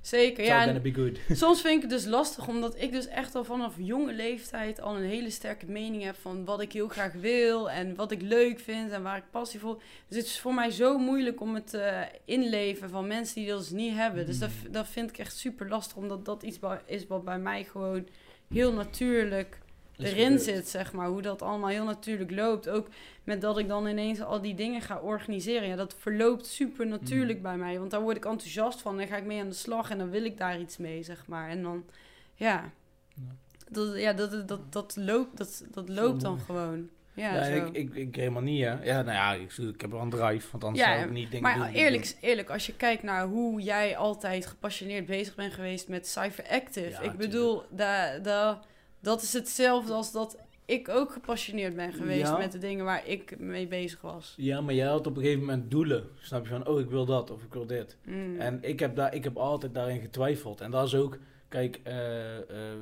Zeker, 0.03 0.43
ja. 0.43 0.63
gonna 0.63 0.79
be 0.79 0.93
good. 0.93 1.17
soms 1.39 1.61
vind 1.61 1.75
ik 1.75 1.81
het 1.81 1.89
dus 1.89 2.05
lastig, 2.05 2.47
omdat 2.47 2.81
ik 2.81 2.91
dus 2.91 3.07
echt 3.07 3.35
al 3.35 3.43
vanaf 3.43 3.73
jonge 3.77 4.13
leeftijd 4.13 4.81
al 4.81 4.95
een 4.95 5.03
hele 5.03 5.29
sterke 5.29 5.65
mening 5.65 6.03
heb 6.03 6.15
van 6.21 6.45
wat 6.45 6.61
ik 6.61 6.71
heel 6.71 6.87
graag 6.87 7.13
wil 7.13 7.69
en 7.71 7.95
wat 7.95 8.11
ik 8.11 8.21
leuk 8.21 8.59
vind 8.59 8.91
en 8.91 9.03
waar 9.03 9.17
ik 9.17 9.23
passie 9.31 9.59
voor. 9.59 9.81
Dus 10.07 10.17
het 10.17 10.25
is 10.25 10.39
voor 10.39 10.53
mij 10.53 10.71
zo 10.71 10.97
moeilijk 10.97 11.41
om 11.41 11.55
het 11.55 11.73
eh, 11.73 12.01
inleven 12.25 12.89
van 12.89 13.07
mensen 13.07 13.35
die 13.35 13.47
dat 13.47 13.59
dus 13.59 13.69
niet 13.69 13.93
hebben. 13.93 14.25
Dus 14.25 14.39
dat, 14.39 14.49
Mm. 14.65 14.71
dat 14.71 14.87
vind 14.87 15.09
ik 15.09 15.17
echt 15.17 15.37
super 15.37 15.69
lastig, 15.69 15.97
omdat 15.97 16.25
dat 16.25 16.43
iets 16.43 16.59
is 16.85 17.07
wat 17.07 17.23
bij 17.23 17.39
mij 17.39 17.63
gewoon 17.63 18.07
heel 18.49 18.73
natuurlijk 18.73 19.57
erin 19.97 20.39
zit, 20.39 20.67
zeg 20.67 20.93
maar. 20.93 21.07
Hoe 21.07 21.21
dat 21.21 21.41
allemaal 21.41 21.69
heel 21.69 21.85
natuurlijk 21.85 22.31
loopt. 22.31 22.69
Ook 22.69 22.87
met 23.23 23.41
dat 23.41 23.57
ik 23.57 23.67
dan 23.67 23.87
ineens 23.87 24.21
al 24.21 24.41
die 24.41 24.55
dingen 24.55 24.81
ga 24.81 24.99
organiseren. 24.99 25.67
Ja, 25.67 25.75
dat 25.75 25.95
verloopt 25.99 26.45
super 26.47 26.87
natuurlijk 26.87 27.37
Mm. 27.37 27.43
bij 27.43 27.57
mij. 27.57 27.79
Want 27.79 27.91
daar 27.91 28.01
word 28.01 28.17
ik 28.17 28.25
enthousiast 28.25 28.81
van. 28.81 28.97
Dan 28.97 29.07
ga 29.07 29.17
ik 29.17 29.25
mee 29.25 29.39
aan 29.41 29.49
de 29.49 29.55
slag 29.55 29.89
en 29.89 29.97
dan 29.97 30.09
wil 30.09 30.23
ik 30.25 30.37
daar 30.37 30.59
iets 30.59 30.77
mee, 30.77 31.03
zeg 31.03 31.27
maar. 31.27 31.49
En 31.49 31.61
dan, 31.61 31.85
ja, 32.35 32.71
Ja. 33.15 33.21
dat, 33.69 33.97
ja, 33.97 34.13
dat, 34.13 34.47
dat, 34.47 34.71
dat, 34.73 34.95
loopt, 34.95 35.37
dat, 35.37 35.63
dat 35.71 35.89
loopt 35.89 36.21
dan 36.21 36.39
gewoon. 36.39 36.89
Ja, 37.15 37.41
ik, 37.41 37.69
ik, 37.69 37.93
ik 37.95 38.15
helemaal 38.15 38.41
niet, 38.41 38.63
hè. 38.63 38.83
Ja, 38.83 39.01
nou 39.01 39.11
ja, 39.17 39.33
ik, 39.33 39.51
ik 39.57 39.81
heb 39.81 39.91
wel 39.91 40.01
een 40.01 40.09
drive, 40.09 40.47
want 40.51 40.63
anders 40.63 40.83
Ja, 40.85 40.93
zou 40.93 41.05
ik 41.07 41.11
niet 41.13 41.31
dingen 41.31 41.43
maar 41.57 41.57
doen. 41.57 41.75
eerlijk, 41.75 42.15
eerlijk, 42.21 42.49
als 42.49 42.65
je 42.65 42.75
kijkt 42.75 43.03
naar 43.03 43.25
hoe 43.25 43.61
jij 43.61 43.97
altijd 43.97 44.45
gepassioneerd 44.45 45.05
bezig 45.05 45.35
bent 45.35 45.53
geweest 45.53 45.87
met 45.87 46.07
Cyberactive. 46.07 47.03
Ik 47.03 47.17
bedoel, 47.17 47.63
da, 47.69 48.17
da, 48.19 48.61
dat 49.03 49.21
is 49.21 49.33
hetzelfde 49.33 49.93
als 49.93 50.11
dat 50.11 50.37
ik 50.65 50.89
ook 50.89 51.11
gepassioneerd 51.11 51.75
ben 51.75 51.93
geweest 51.93 52.27
Ja. 52.27 52.37
met 52.37 52.51
de 52.51 52.57
dingen 52.57 52.85
waar 52.85 53.07
ik 53.07 53.39
mee 53.39 53.67
bezig 53.67 54.01
was. 54.01 54.33
Ja, 54.37 54.61
maar 54.61 54.73
jij 54.73 54.87
had 54.87 55.07
op 55.07 55.15
een 55.15 55.21
gegeven 55.21 55.39
moment 55.45 55.71
doelen. 55.71 56.09
Snap 56.21 56.43
je 56.43 56.49
van, 56.49 56.67
oh, 56.67 56.79
ik 56.79 56.89
wil 56.89 57.05
dat 57.05 57.31
of 57.31 57.43
ik 57.43 57.53
wil 57.53 57.65
dit. 57.65 57.97
Mm. 58.05 58.39
En 58.39 58.59
ik 58.61 58.79
heb, 58.79 58.95
daar, 58.95 59.13
ik 59.15 59.23
heb 59.23 59.37
altijd 59.37 59.73
daarin 59.73 60.01
getwijfeld. 60.01 60.61
En 60.61 60.71
dat 60.71 60.87
is 60.87 60.95
ook, 60.95 61.17
kijk, 61.47 61.79
eh, 61.83 62.37
eh, 62.37 62.77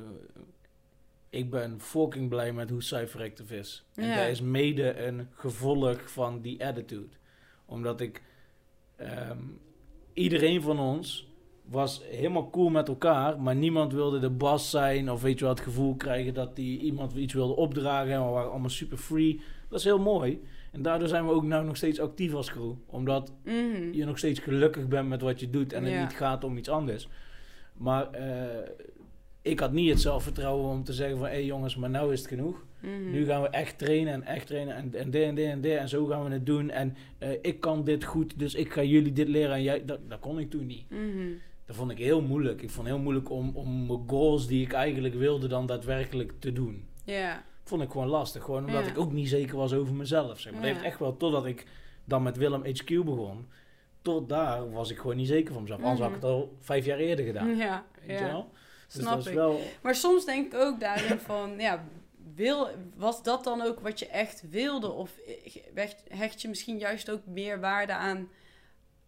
ik 1.30 1.50
ben 1.50 1.80
fucking 1.80 2.28
blij 2.28 2.52
met 2.52 2.70
hoe 2.70 2.82
Cypheractive 2.82 3.56
is. 3.56 3.84
En 3.94 4.06
Ja. 4.06 4.16
dat 4.16 4.28
is 4.28 4.40
mede 4.40 4.96
een 5.06 5.28
gevolg 5.34 6.10
van 6.10 6.40
die 6.40 6.64
attitude. 6.66 7.16
Omdat 7.66 8.00
ik, 8.00 8.22
ehm, 8.96 9.38
iedereen 10.12 10.62
van 10.62 10.78
ons 10.80 11.28
was 11.72 12.02
helemaal 12.10 12.50
cool 12.50 12.68
met 12.68 12.88
elkaar, 12.88 13.40
maar 13.40 13.56
niemand 13.56 13.92
wilde 13.92 14.18
de 14.18 14.30
bas 14.30 14.70
zijn 14.70 15.10
of 15.10 15.22
weet 15.22 15.38
je 15.38 15.44
wel, 15.44 15.54
het 15.54 15.62
gevoel 15.62 15.94
krijgen 15.96 16.34
dat 16.34 16.56
die 16.56 16.78
iemand 16.80 17.12
iets 17.14 17.34
wilde 17.34 17.56
opdragen. 17.56 18.12
En 18.12 18.24
we 18.24 18.30
waren 18.30 18.50
allemaal 18.50 18.70
super 18.70 18.98
free. 18.98 19.40
Dat 19.68 19.78
is 19.78 19.84
heel 19.84 19.98
mooi. 19.98 20.42
En 20.72 20.82
daardoor 20.82 21.08
zijn 21.08 21.26
we 21.26 21.32
ook 21.32 21.44
nou 21.44 21.64
nog 21.64 21.76
steeds 21.76 22.00
actief 22.00 22.34
als 22.34 22.50
crew. 22.50 22.72
Omdat 22.86 23.32
Mhm. 23.44 23.92
je 23.92 24.04
nog 24.04 24.18
steeds 24.18 24.40
gelukkig 24.40 24.88
bent 24.88 25.08
met 25.08 25.20
wat 25.20 25.40
je 25.40 25.50
doet 25.50 25.72
en 25.72 25.84
het 25.84 25.92
Ja. 25.92 26.02
niet 26.02 26.12
gaat 26.16 26.44
om 26.44 26.56
iets 26.56 26.68
anders. 26.68 27.08
Maar 27.72 28.10
eh, 28.10 28.68
ik 29.42 29.60
had 29.60 29.72
niet 29.72 29.90
het 29.90 30.00
zelfvertrouwen 30.00 30.70
om 30.70 30.84
te 30.84 30.92
zeggen 30.92 31.16
van... 31.18 31.26
hé 31.26 31.32
hey 31.32 31.44
jongens, 31.44 31.76
maar 31.76 31.90
nou 31.90 32.12
is 32.12 32.18
het 32.18 32.28
genoeg. 32.28 32.64
Mhm. 32.80 33.10
Nu 33.10 33.24
gaan 33.24 33.42
we 33.42 33.48
echt 33.48 33.78
trainen 33.78 34.12
en 34.12 34.22
echt 34.24 34.46
trainen 34.46 34.74
en, 34.74 34.94
en 34.94 35.10
dit 35.10 35.22
en 35.22 35.34
dit 35.34 35.46
en 35.46 35.60
dit. 35.60 35.76
En 35.76 35.88
zo 35.88 36.06
gaan 36.06 36.24
we 36.24 36.30
het 36.30 36.46
doen. 36.46 36.70
En 36.70 36.96
eh, 37.18 37.30
ik 37.42 37.60
kan 37.60 37.84
dit 37.84 38.04
goed, 38.04 38.38
dus 38.38 38.54
ik 38.54 38.72
ga 38.72 38.82
jullie 38.82 39.12
dit 39.12 39.28
leren. 39.28 39.54
En 39.54 39.62
jij, 39.62 39.84
dat, 39.84 39.98
dat 40.08 40.18
kon 40.20 40.38
ik 40.38 40.50
toen 40.50 40.66
niet. 40.66 40.90
Mhm. 40.90 41.28
Dat 41.66 41.76
vond 41.76 41.90
ik 41.90 41.98
heel 41.98 42.20
moeilijk. 42.22 42.62
Ik 42.62 42.70
vond 42.70 42.86
het 42.86 42.94
heel 42.96 43.04
moeilijk 43.04 43.30
om, 43.30 43.50
om 43.56 43.86
mijn 43.86 44.02
goals 44.08 44.46
die 44.46 44.64
ik 44.64 44.72
eigenlijk 44.72 45.14
wilde 45.14 45.46
dan 45.48 45.66
daadwerkelijk 45.66 46.32
te 46.38 46.52
doen. 46.52 46.86
Ja. 47.04 47.44
Vond 47.64 47.82
ik 47.82 47.90
gewoon 47.90 48.08
lastig. 48.08 48.44
Gewoon 48.44 48.64
omdat 48.66 48.84
Ja. 48.84 48.90
ik 48.90 48.98
ook 48.98 49.12
niet 49.12 49.28
zeker 49.28 49.56
was 49.56 49.72
over 49.72 49.94
mezelf. 49.94 50.40
Zeg 50.40 50.52
maar. 50.52 50.62
Dat 50.62 50.70
heeft 50.70 50.84
echt 50.84 50.98
wel 50.98 51.16
totdat 51.16 51.46
ik 51.46 51.66
dan 52.04 52.22
met 52.22 52.36
Willem 52.36 52.64
HQ 52.64 52.86
begon. 53.04 53.46
Tot 54.02 54.28
daar 54.28 54.70
was 54.70 54.90
ik 54.90 54.98
gewoon 54.98 55.16
niet 55.16 55.28
zeker 55.28 55.52
van 55.52 55.62
mezelf. 55.62 55.80
Anders 55.80 56.00
had 56.00 56.08
ik 56.08 56.14
het 56.14 56.24
al 56.24 56.56
vijf 56.60 56.84
jaar 56.84 56.98
eerder 56.98 57.24
gedaan. 57.24 57.56
Ja, 57.56 57.84
Weet 58.06 58.18
je 58.18 58.24
ja. 58.24 58.30
wel? 58.30 58.50
Dus 58.86 59.02
Snap 59.02 59.12
dat 59.14 59.18
is 59.24 59.26
ik. 59.26 59.34
wel... 59.34 59.60
Maar 59.82 59.94
soms 59.94 60.24
denk 60.24 60.52
ik 60.52 60.60
ook 60.60 60.80
daarin 60.80 61.18
van, 61.18 61.54
ja, 61.58 61.84
wil, 62.34 62.68
was 62.96 63.22
dat 63.22 63.44
dan 63.44 63.60
ook 63.62 63.80
wat 63.80 63.98
je 63.98 64.06
echt 64.06 64.44
wilde? 64.50 64.90
Of 64.90 65.10
hecht 66.08 66.42
je 66.42 66.48
misschien 66.48 66.78
juist 66.78 67.10
ook 67.10 67.26
meer 67.26 67.60
waarde 67.60 67.92
aan 67.92 68.28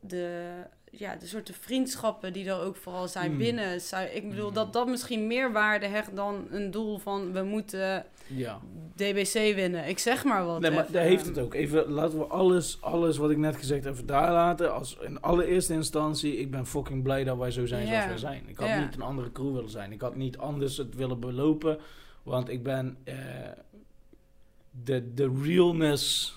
de, 0.00 0.52
ja, 0.98 1.16
de 1.16 1.26
soorten 1.26 1.54
vriendschappen 1.54 2.32
die 2.32 2.48
er 2.48 2.60
ook 2.60 2.76
vooral 2.76 3.08
zijn 3.08 3.28
Hmm. 3.28 3.38
binnen? 3.38 3.80
Zou- 3.80 4.06
Ik 4.06 4.28
bedoel, 4.30 4.52
dat 4.52 4.72
dat 4.72 4.86
misschien 4.88 5.26
meer 5.26 5.52
waarde 5.52 5.86
hecht 5.86 6.16
dan 6.16 6.46
een 6.50 6.70
doel 6.70 6.98
van, 6.98 7.32
we 7.32 7.42
moeten 7.42 8.04
Ja. 8.26 8.60
DBC 8.94 9.32
winnen. 9.54 9.88
Ik 9.88 9.98
zeg 9.98 10.24
maar 10.24 10.44
wat. 10.46 10.60
Nee, 10.60 10.70
maar 10.70 10.86
daar 10.90 11.02
heeft 11.02 11.26
het 11.26 11.38
ook. 11.38 11.54
Even, 11.54 11.88
laten 11.90 12.18
we 12.18 12.24
alles, 12.24 12.78
alles 12.80 13.16
wat 13.16 13.30
ik 13.30 13.36
net 13.36 13.56
gezegd 13.56 13.84
heb, 13.84 13.96
daar 14.06 14.32
laten. 14.32 14.74
Als 14.74 14.96
in 15.00 15.20
allereerste 15.20 15.72
instantie, 15.72 16.36
ik 16.36 16.50
ben 16.50 16.66
fucking 16.66 17.02
blij 17.02 17.24
dat 17.24 17.38
wij 17.38 17.50
zo 17.50 17.66
zijn 17.66 17.86
zoals 17.86 18.04
wij 18.06 18.18
zijn. 18.18 18.42
Ik 18.48 18.56
had 18.56 18.78
niet 18.80 18.94
een 18.94 19.02
andere 19.02 19.32
crew 19.32 19.54
willen 19.54 19.70
zijn. 19.70 19.92
Ik 19.92 20.00
had 20.00 20.16
niet 20.16 20.38
anders 20.38 20.76
het 20.76 20.94
willen 20.94 21.20
belopen. 21.20 21.78
Want 22.22 22.48
ik 22.48 22.62
ben 22.62 22.96
eh, 23.04 23.14
de, 24.84 25.14
de 25.14 25.32
realness 25.42 26.34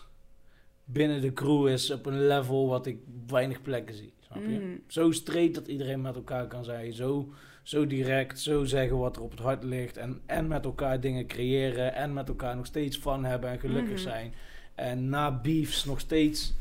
binnen 0.85 1.21
de 1.21 1.33
crew 1.33 1.67
is 1.67 1.91
op 1.91 2.05
een 2.05 2.27
level 2.27 2.67
wat 2.67 2.85
ik 2.85 2.97
weinig 3.27 3.61
plekken 3.61 3.95
zie. 3.95 4.13
Snap 4.31 4.43
je? 4.43 4.49
Mhm. 4.59 4.65
Zo 4.87 5.11
straight 5.11 5.55
dat 5.55 5.67
iedereen 5.67 6.01
met 6.01 6.15
elkaar 6.15 6.47
kan 6.47 6.63
zijn. 6.63 6.93
Zo, 6.93 7.29
zo 7.63 7.87
direct, 7.87 8.39
zo 8.39 8.63
zeggen 8.63 8.97
wat 8.97 9.15
er 9.15 9.21
op 9.21 9.31
het 9.31 9.39
hart 9.39 9.63
ligt. 9.63 9.97
En, 9.97 10.21
en 10.25 10.47
met 10.47 10.65
elkaar 10.65 10.99
dingen 10.99 11.27
creëren. 11.27 11.93
En 11.95 12.13
met 12.13 12.27
elkaar 12.27 12.55
nog 12.55 12.65
steeds 12.65 12.97
fun 12.97 13.23
hebben 13.25 13.49
en 13.49 13.59
gelukkig 13.59 13.93
Mhm. 13.93 14.01
zijn. 14.01 14.33
En 14.75 15.09
na 15.09 15.31
beefs 15.41 15.85
nog 15.85 15.99
steeds 15.99 16.53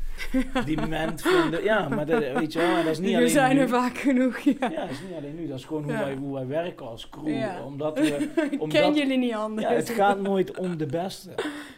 die 0.65 0.81
ment 0.87 1.21
vinden. 1.21 1.63
Ja, 1.63 1.89
maar 1.89 2.05
dat, 2.05 2.19
weet 2.33 2.53
je 2.53 2.59
wel, 2.59 2.75
dat 2.83 2.85
is 2.91 2.99
niet 2.99 3.09
er 3.11 3.15
alleen 3.17 3.29
zijn 3.29 3.55
nu. 3.55 3.61
er 3.61 3.69
vaak 3.69 3.97
genoeg, 3.97 4.37
ja. 4.39 4.53
Ja, 4.59 4.69
dat 4.81 4.89
is 4.89 5.01
niet 5.01 5.17
alleen 5.17 5.35
nu. 5.35 5.47
Dat 5.47 5.57
is 5.57 5.65
gewoon 5.65 5.83
hoe, 5.83 5.91
Ja. 5.91 5.99
wij, 5.99 6.15
hoe 6.15 6.33
wij 6.33 6.47
werken 6.47 6.87
als 6.87 7.09
crew. 7.09 7.27
Ja. 7.37 7.63
Omdat 7.63 7.99
we... 7.99 8.29
Omdat- 8.59 8.79
ken 8.81 8.95
jullie 8.95 9.17
niet 9.17 9.33
anders. 9.33 9.67
Ja, 9.67 9.73
het 9.73 9.89
gaat 9.89 10.21
nooit 10.21 10.57
om 10.57 10.77
de 10.77 10.85
beste. 10.85 11.29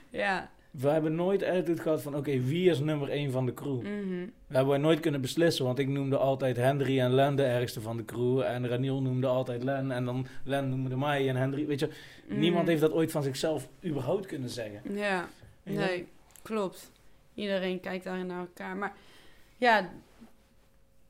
Ja. 0.09 0.49
We 0.71 0.89
hebben 0.89 1.15
nooit 1.15 1.43
attitude 1.43 1.81
gehad 1.81 2.01
van... 2.01 2.15
Oké, 2.15 2.39
wie 2.39 2.69
is 2.69 2.79
nummer 2.79 3.09
één 3.09 3.31
van 3.31 3.45
de 3.45 3.53
crew? 3.53 3.81
Mhm. 3.81 4.25
Dat 4.47 4.57
hebben 4.57 4.81
nooit 4.81 4.99
kunnen 4.99 5.21
beslissen, 5.21 5.65
want 5.65 5.79
ik 5.79 5.87
noemde 5.87 6.17
altijd 6.17 6.57
Hendry 6.57 6.99
en 6.99 7.13
Len 7.13 7.35
de 7.35 7.43
ergste 7.43 7.81
van 7.81 7.97
de 7.97 8.05
crew. 8.05 8.41
En 8.41 8.67
Raniel 8.67 9.01
noemde 9.01 9.27
altijd 9.27 9.63
Len 9.63 9.91
en 9.91 10.05
dan 10.05 10.27
Len 10.43 10.69
noemde 10.69 10.97
mij 10.97 11.29
en 11.29 11.35
Hendry. 11.35 11.65
Weet 11.65 11.79
je, 11.79 11.89
niemand 12.27 12.61
Mhm. 12.61 12.69
heeft 12.69 12.81
dat 12.81 12.91
ooit 12.91 13.11
van 13.11 13.23
zichzelf 13.23 13.67
überhaupt 13.85 14.25
kunnen 14.25 14.49
zeggen. 14.49 14.95
Ja. 14.95 15.29
Nee, 15.63 16.07
klopt. 16.41 16.91
Iedereen 17.33 17.79
kijkt 17.79 18.03
daarin 18.03 18.25
naar 18.25 18.39
elkaar. 18.39 18.77
Maar 18.77 18.93
ja, 19.57 19.89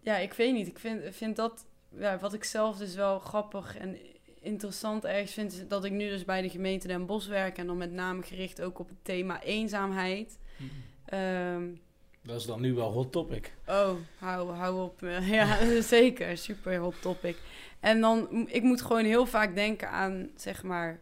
ja 0.01 0.17
ik 0.17 0.33
weet 0.33 0.53
niet. 0.53 0.67
Ik 0.67 0.79
vind, 0.79 1.01
vind 1.15 1.35
dat, 1.35 1.65
ja, 1.97 2.17
wat 2.19 2.33
ik 2.33 2.43
zelf 2.43 2.77
dus 2.77 2.95
wel 2.95 3.19
grappig 3.19 3.77
en 3.77 3.97
interessant 4.41 5.05
ergens 5.05 5.33
vind, 5.33 5.51
is 5.53 5.67
dat 5.67 5.85
ik 5.85 5.91
nu 5.91 6.09
dus 6.09 6.25
bij 6.25 6.41
de 6.41 6.49
gemeente 6.49 6.87
Den 6.87 7.05
Bosch 7.05 7.27
werk. 7.27 7.57
En 7.57 7.67
dan 7.67 7.77
met 7.77 7.91
name 7.91 8.21
gericht 8.23 8.61
ook 8.61 8.79
op 8.79 8.87
het 8.89 8.97
thema 9.01 9.41
eenzaamheid. 9.43 10.37
Ehm, 11.05 11.63
Dat 12.21 12.39
is 12.39 12.45
dan 12.45 12.61
nu 12.61 12.73
wel 12.73 12.91
hot 12.91 13.11
topic. 13.11 13.53
Oh, 13.67 13.91
hou, 14.17 14.51
hou 14.51 14.81
op. 14.83 14.99
Ja, 15.21 15.81
zeker. 15.81 16.37
Super 16.37 16.77
hot 16.77 17.01
topic. 17.01 17.37
En 17.79 18.01
dan, 18.01 18.47
ik 18.49 18.63
moet 18.63 18.81
gewoon 18.81 19.05
heel 19.05 19.25
vaak 19.25 19.55
denken 19.55 19.89
aan, 19.89 20.29
zeg 20.35 20.63
maar, 20.63 20.99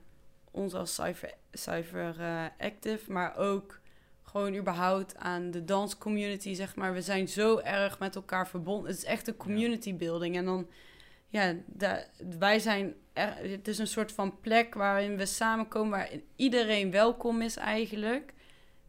ons 0.52 0.74
als 0.74 0.94
cyber, 0.96 1.34
cyber 1.52 2.16
eh, 2.20 2.44
active, 2.58 3.12
maar 3.12 3.38
ook 3.38 3.80
gewoon 4.24 4.56
überhaupt 4.56 5.16
aan 5.16 5.52
de 5.52 5.66
danscommunity, 5.66 6.54
zeg 6.54 6.76
maar. 6.76 6.94
We 6.94 7.02
zijn 7.02 7.28
zo 7.28 7.58
erg 7.58 8.00
met 8.00 8.16
elkaar 8.16 8.48
verbonden. 8.48 8.90
Het 8.90 8.98
is 8.98 9.06
echt 9.06 9.28
een 9.28 9.38
community 9.38 9.96
building. 9.96 10.36
En 10.36 10.46
dan, 10.46 10.68
ja, 11.28 11.56
wij 12.40 12.60
zijn, 12.60 12.94
er, 13.18 13.50
het 13.52 13.68
is 13.68 13.78
een 13.78 13.88
soort 13.88 14.12
van 14.12 14.40
plek 14.40 14.74
waarin 14.74 15.18
we 15.18 15.26
samenkomen, 15.26 15.92
waar 15.92 16.10
iedereen 16.36 16.92
welkom 16.92 17.42
is 17.42 17.56
eigenlijk. 17.56 18.34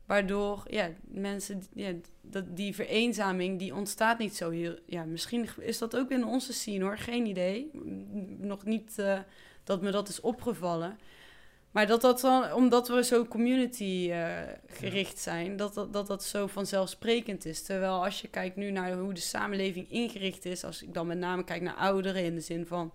Waardoor, 0.06 0.62
ja, 0.66 0.90
mensen, 1.04 1.62
ja, 1.74 1.92
dat, 2.20 2.56
die 2.56 2.74
vereenzaming, 2.74 3.58
die 3.58 3.74
ontstaat 3.74 4.18
niet 4.18 4.36
zo 4.36 4.50
heel... 4.50 4.78
Ja, 4.86 5.04
misschien 5.04 5.48
is 5.60 5.78
dat 5.78 5.96
ook 5.96 6.10
in 6.10 6.24
onze 6.24 6.52
scene, 6.52 6.84
hoor. 6.84 6.98
Geen 6.98 7.26
idee. 7.26 7.70
Nog 8.38 8.64
niet 8.64 8.98
eh, 8.98 9.18
dat 9.64 9.82
me 9.82 9.90
dat 9.90 10.08
is 10.08 10.20
opgevallen. 10.20 10.98
Maar 11.70 11.86
dat 11.86 12.00
dat 12.00 12.20
dan, 12.20 12.52
omdat 12.52 12.88
we 12.88 13.04
zo 13.04 13.24
community 13.24 14.08
eh, 14.10 14.38
gericht 14.66 15.18
zijn, 15.18 15.56
dat 15.56 15.74
dat, 15.74 15.92
dat 15.92 16.06
dat 16.06 16.24
zo 16.24 16.46
vanzelfsprekend 16.46 17.44
is. 17.44 17.62
Terwijl 17.62 18.04
als 18.04 18.20
je 18.20 18.28
kijkt 18.28 18.56
nu 18.56 18.70
naar 18.70 18.92
hoe 18.92 19.14
de 19.14 19.20
samenleving 19.20 19.90
ingericht 19.90 20.44
is, 20.44 20.64
als 20.64 20.82
ik 20.82 20.94
dan 20.94 21.06
met 21.06 21.18
name 21.18 21.44
kijk 21.44 21.62
naar 21.62 21.74
ouderen 21.74 22.24
in 22.24 22.34
de 22.34 22.40
zin 22.40 22.66
van, 22.66 22.92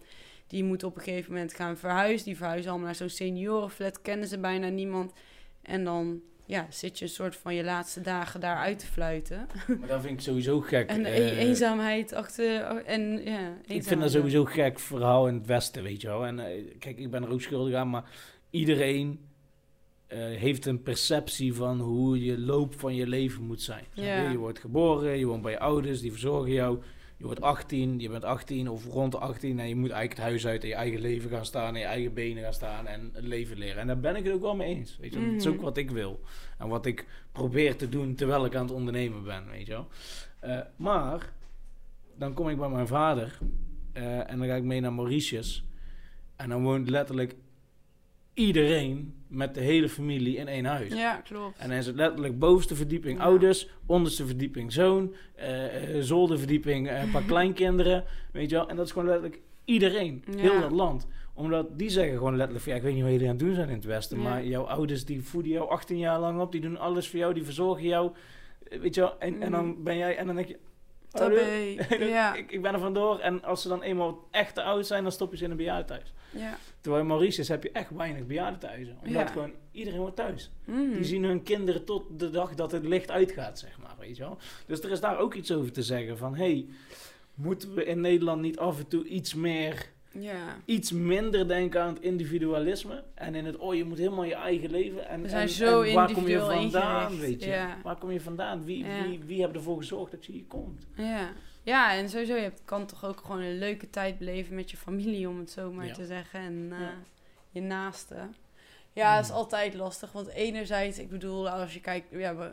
die 0.48 0.64
moeten 0.64 0.88
op 0.88 0.95
een 0.95 1.02
gegeven 1.02 1.32
moment 1.32 1.53
gaan 1.53 1.78
verhuizen. 1.78 2.26
Die 2.26 2.38
verhuizen 2.38 2.70
allemaal 2.70 2.88
naar 2.88 2.95
zo'n 2.95 3.10
seniorenflat, 3.10 4.02
kennen 4.02 4.28
ze 4.28 4.40
bijna 4.40 4.68
niemand. 4.68 5.14
En 5.61 5.84
dan 5.84 6.22
ja, 6.45 6.68
zit 6.70 6.99
je 6.99 7.06
een 7.06 7.11
soort 7.11 7.36
van 7.36 7.56
je 7.56 7.64
laatste 7.64 8.02
dagen 8.02 8.40
daar 8.40 8.57
uit 8.57 8.80
te 8.80 8.86
fluiten. 8.86 9.48
Maar 9.80 9.88
dat 9.88 10.02
vind 10.02 10.14
ik 10.14 10.20
sowieso 10.20 10.60
gek. 10.60 10.90
En 10.90 11.06
e- 11.06 11.38
eenzaamheid 11.38 12.14
achter... 12.14 12.61
En, 12.86 13.22
ja, 13.26 13.57
ik 13.65 13.84
vind 13.84 14.02
dat 14.02 14.11
sowieso 14.11 14.41
een 14.41 14.48
gek 14.48 14.80
verhaal 14.80 15.28
in 15.28 15.34
het 15.34 15.45
Westen, 15.45 15.84
weet 15.84 16.02
je 16.02 16.07
wel. 16.07 16.26
En 16.26 16.40
eh, 16.40 16.64
kijk, 16.80 16.98
ik 16.98 17.11
ben 17.11 17.24
er 17.24 17.32
ook 17.32 17.41
schuldig 17.41 17.74
aan, 17.74 17.90
maar 17.90 18.03
iedereen 18.49 19.20
eh, 20.07 20.20
heeft 20.20 20.65
een 20.65 20.82
perceptie 20.82 21.53
van 21.53 21.80
hoe 21.80 22.24
je 22.24 22.40
loop 22.40 22.80
van 22.80 22.95
je 22.95 23.07
leven 23.07 23.44
moet 23.44 23.61
zijn. 23.61 23.86
Ja. 23.94 24.30
Je 24.30 24.38
wordt 24.38 24.60
geboren, 24.60 25.18
je 25.18 25.26
woont 25.26 25.41
bij 25.41 25.52
je 25.52 25.60
ouders, 25.60 26.02
die 26.02 26.11
verzorgen 26.11 26.52
jou. 26.52 26.80
Je 27.24 27.30
wordt 27.30 27.41
18, 27.44 28.00
je 28.00 28.10
bent 28.10 28.24
18 28.24 28.70
of 28.70 28.86
rond 28.86 29.12
de 29.12 29.18
18 29.18 29.60
en 29.60 29.68
je 29.68 29.76
moet 29.76 29.90
eigenlijk 29.90 30.20
het 30.20 30.30
huis 30.30 30.48
uit 30.48 30.62
en 30.64 30.68
je 30.68 30.76
eigen 30.76 31.00
leven 31.02 31.30
gaan 31.30 31.45
staan, 31.45 31.74
en 31.74 31.80
je 31.80 31.86
eigen 31.86 32.14
benen 32.14 32.44
gaan 32.44 32.54
staan 32.54 32.88
en 32.88 33.10
het 33.14 33.24
leven 33.24 33.58
leren. 33.58 33.82
En 33.82 33.88
daar 33.88 34.00
ben 34.00 34.16
ik 34.16 34.24
het 34.24 34.34
ook 34.34 34.41
wel 34.41 34.56
mee 34.56 34.76
eens. 34.76 34.98
Weet 34.98 35.14
je? 35.14 35.20
Dat 35.20 35.34
is 35.34 35.45
Mhm. 35.45 35.54
ook 35.54 35.62
wat 35.62 35.78
ik 35.78 35.91
wil. 35.91 36.20
En 36.58 36.68
wat 36.68 36.86
ik 36.86 37.06
probeer 37.32 37.76
te 37.76 37.90
doen 37.90 38.16
terwijl 38.16 38.45
ik 38.45 38.56
aan 38.56 38.66
het 38.66 38.74
ondernemen 38.76 39.24
ben, 39.24 39.50
weet 39.50 39.66
je 39.66 39.72
wel. 39.72 39.88
Eh, 40.40 40.60
maar, 40.76 41.34
dan 42.18 42.34
kom 42.34 42.50
ik 42.50 42.58
bij 42.58 42.70
mijn 42.70 42.88
vader 42.88 43.38
eh, 43.94 44.30
en 44.30 44.38
dan 44.38 44.48
ga 44.48 44.56
ik 44.56 44.64
mee 44.64 44.80
naar 44.82 44.94
Mauritius. 44.94 45.64
En 46.36 46.50
dan 46.50 46.64
woont 46.64 46.90
letterlijk 46.90 47.36
iedereen 48.34 49.23
met 49.34 49.53
de 49.53 49.61
hele 49.61 49.89
familie 49.89 50.38
in 50.38 50.47
één 50.47 50.65
huis. 50.65 50.93
Ja, 50.93 51.15
klopt. 51.15 51.57
En 51.60 51.69
dan 51.69 51.77
is 51.77 51.85
het 51.85 51.95
letterlijk 51.95 52.39
bovenste 52.39 52.76
verdieping 52.76 53.18
Ja. 53.18 53.23
ouders, 53.23 53.68
onderste 53.85 54.26
verdieping 54.26 54.72
zoon, 54.73 55.14
eh, 55.35 55.49
zolderverdieping 55.99 56.88
eh, 56.89 57.01
een 57.01 57.11
paar 57.11 57.23
kleinkinderen, 57.34 58.03
weet 58.31 58.49
je 58.49 58.55
wel. 58.55 58.69
En 58.69 58.76
dat 58.76 58.85
is 58.85 58.91
gewoon 58.91 59.07
letterlijk 59.07 59.41
iedereen, 59.65 60.23
Ja. 60.31 60.38
heel 60.38 60.60
dat 60.61 60.72
land. 60.72 61.07
Omdat 61.35 61.80
die 61.80 61.89
zeggen 61.89 62.18
gewoon 62.18 62.35
letterlijk, 62.35 62.65
ja, 62.65 62.76
ik 62.76 62.81
weet 62.81 62.93
niet 62.93 63.03
wat 63.03 63.11
jullie 63.11 63.27
aan 63.30 63.35
het 63.35 63.43
doen 63.45 63.53
zijn 63.55 63.69
in 63.69 63.76
het 63.76 63.85
Westen, 63.85 64.18
Ja. 64.18 64.23
maar 64.23 64.45
jouw 64.45 64.64
ouders 64.64 65.05
die 65.05 65.23
voeden 65.23 65.51
jou 65.51 65.69
18 65.69 65.97
jaar 65.97 66.19
lang 66.19 66.41
op, 66.41 66.51
die 66.51 66.61
doen 66.61 66.77
alles 66.77 67.10
voor 67.10 67.19
jou, 67.19 67.34
die 67.34 67.43
verzorgen 67.43 67.84
jou, 67.88 68.11
weet 68.81 68.95
je 68.95 69.01
wel. 69.01 69.19
En, 69.19 69.41
en 69.41 69.51
dan 69.51 69.84
ben 69.84 69.97
jij, 69.97 70.18
en 70.18 70.26
dan 70.26 70.35
denk 70.35 70.47
je, 70.47 70.57
Tabé. 71.14 71.76
Ja, 71.99 72.34
ik, 72.35 72.52
ik 72.52 72.61
ben 72.61 72.73
er 72.73 72.80
vandoor. 72.80 73.19
En 73.19 73.44
als 73.44 73.61
ze 73.61 73.68
dan 73.68 73.81
eenmaal 73.81 74.27
echt 74.31 74.56
te 74.56 74.64
oud 74.64 74.88
zijn, 74.88 75.03
dan 75.03 75.11
stop 75.11 75.31
je 75.31 75.38
ze 75.38 75.44
in 75.44 75.52
een 75.52 75.57
bejaardentehuis. 75.57 76.14
ja. 76.31 76.57
Terwijl 76.81 77.02
in 77.03 77.10
Mauritius 77.10 77.48
heb 77.48 77.64
je 77.64 77.72
echt 77.72 77.90
weinig 77.90 78.26
bejaardentehuizen. 78.26 78.98
Omdat 79.02 79.11
Ja. 79.22 79.27
gewoon 79.27 79.52
iedereen 79.72 79.99
wordt 79.99 80.15
thuis. 80.15 80.52
Mhm. 80.65 80.91
Die 80.94 81.03
zien 81.03 81.23
hun 81.23 81.44
kinderen 81.44 81.85
tot 81.85 82.19
de 82.19 82.30
dag 82.30 82.56
dat 82.56 82.72
het 82.72 82.85
licht 82.85 83.11
uitgaat, 83.11 83.60
zeg 83.60 83.77
maar, 83.80 83.95
weet 83.99 84.18
je 84.18 84.23
wel. 84.23 84.38
Dus 84.65 84.81
er 84.81 84.91
is 84.91 84.99
daar 84.99 85.18
ook 85.19 85.34
iets 85.34 85.52
over 85.52 85.72
te 85.72 85.84
zeggen 85.84 86.18
van, 86.18 86.35
hey, 86.35 86.65
moeten 87.34 87.73
we 87.73 87.85
in 87.85 88.02
Nederland 88.02 88.41
niet 88.41 88.57
af 88.57 88.80
en 88.80 88.88
toe 88.88 89.03
iets 89.06 89.34
meer, 89.34 89.91
Ja. 90.19 90.56
iets 90.65 90.91
minder 90.91 91.48
denken 91.48 91.81
aan 91.81 91.94
het 91.94 92.03
individualisme 92.03 93.03
en 93.14 93.35
in 93.35 93.45
het, 93.45 93.57
oh, 93.57 93.76
je 93.76 93.84
moet 93.84 93.98
helemaal 93.98 94.23
je 94.23 94.35
eigen 94.35 94.72
leven 94.72 95.07
en, 95.07 95.22
We 95.22 95.30
zijn 95.30 95.41
en, 95.41 95.49
zo 95.49 95.81
en 95.81 95.94
waar 95.94 96.11
kom 96.14 96.27
je 96.27 96.40
vandaan, 96.40 97.11
ingericht, 97.11 97.30
weet 97.30 97.44
je? 97.44 97.49
ja. 97.49 97.77
Waar 97.84 97.98
kom 97.98 98.11
je 98.11 98.22
vandaan? 98.22 98.64
Wie, 98.65 98.85
Ja. 98.85 99.03
wie, 99.07 99.19
wie 99.26 99.40
hebben 99.41 99.57
ervoor 99.57 99.77
gezorgd 99.77 100.11
dat 100.11 100.26
je 100.26 100.31
hier 100.31 100.45
komt? 100.48 100.88
Ja. 100.95 101.30
ja, 101.64 101.94
en 101.95 102.10
sowieso, 102.10 102.35
je 102.35 102.52
kan 102.65 102.85
toch 102.85 103.06
ook 103.06 103.19
gewoon 103.26 103.41
een 103.41 103.57
leuke 103.57 103.90
tijd 103.90 104.18
beleven 104.18 104.56
met 104.56 104.72
je 104.72 104.77
familie, 104.77 105.30
om 105.30 105.40
het 105.40 105.52
zo 105.52 105.72
maar 105.72 105.85
Ja. 105.88 105.94
te 105.94 106.06
zeggen. 106.06 106.40
En 106.40 106.68
eh, 106.72 106.77
je 107.49 107.61
naaste. 107.61 108.15
Ja, 108.94 109.15
het 109.15 109.23
is 109.26 109.31
Mm. 109.31 109.35
altijd 109.38 109.73
lastig. 109.73 110.11
Want 110.11 110.27
enerzijds, 110.27 110.99
ik 110.99 111.10
bedoel, 111.10 111.49
als 111.49 111.73
je 111.73 111.80
kijkt, 111.81 112.07
ja, 112.11 112.35
we, 112.35 112.52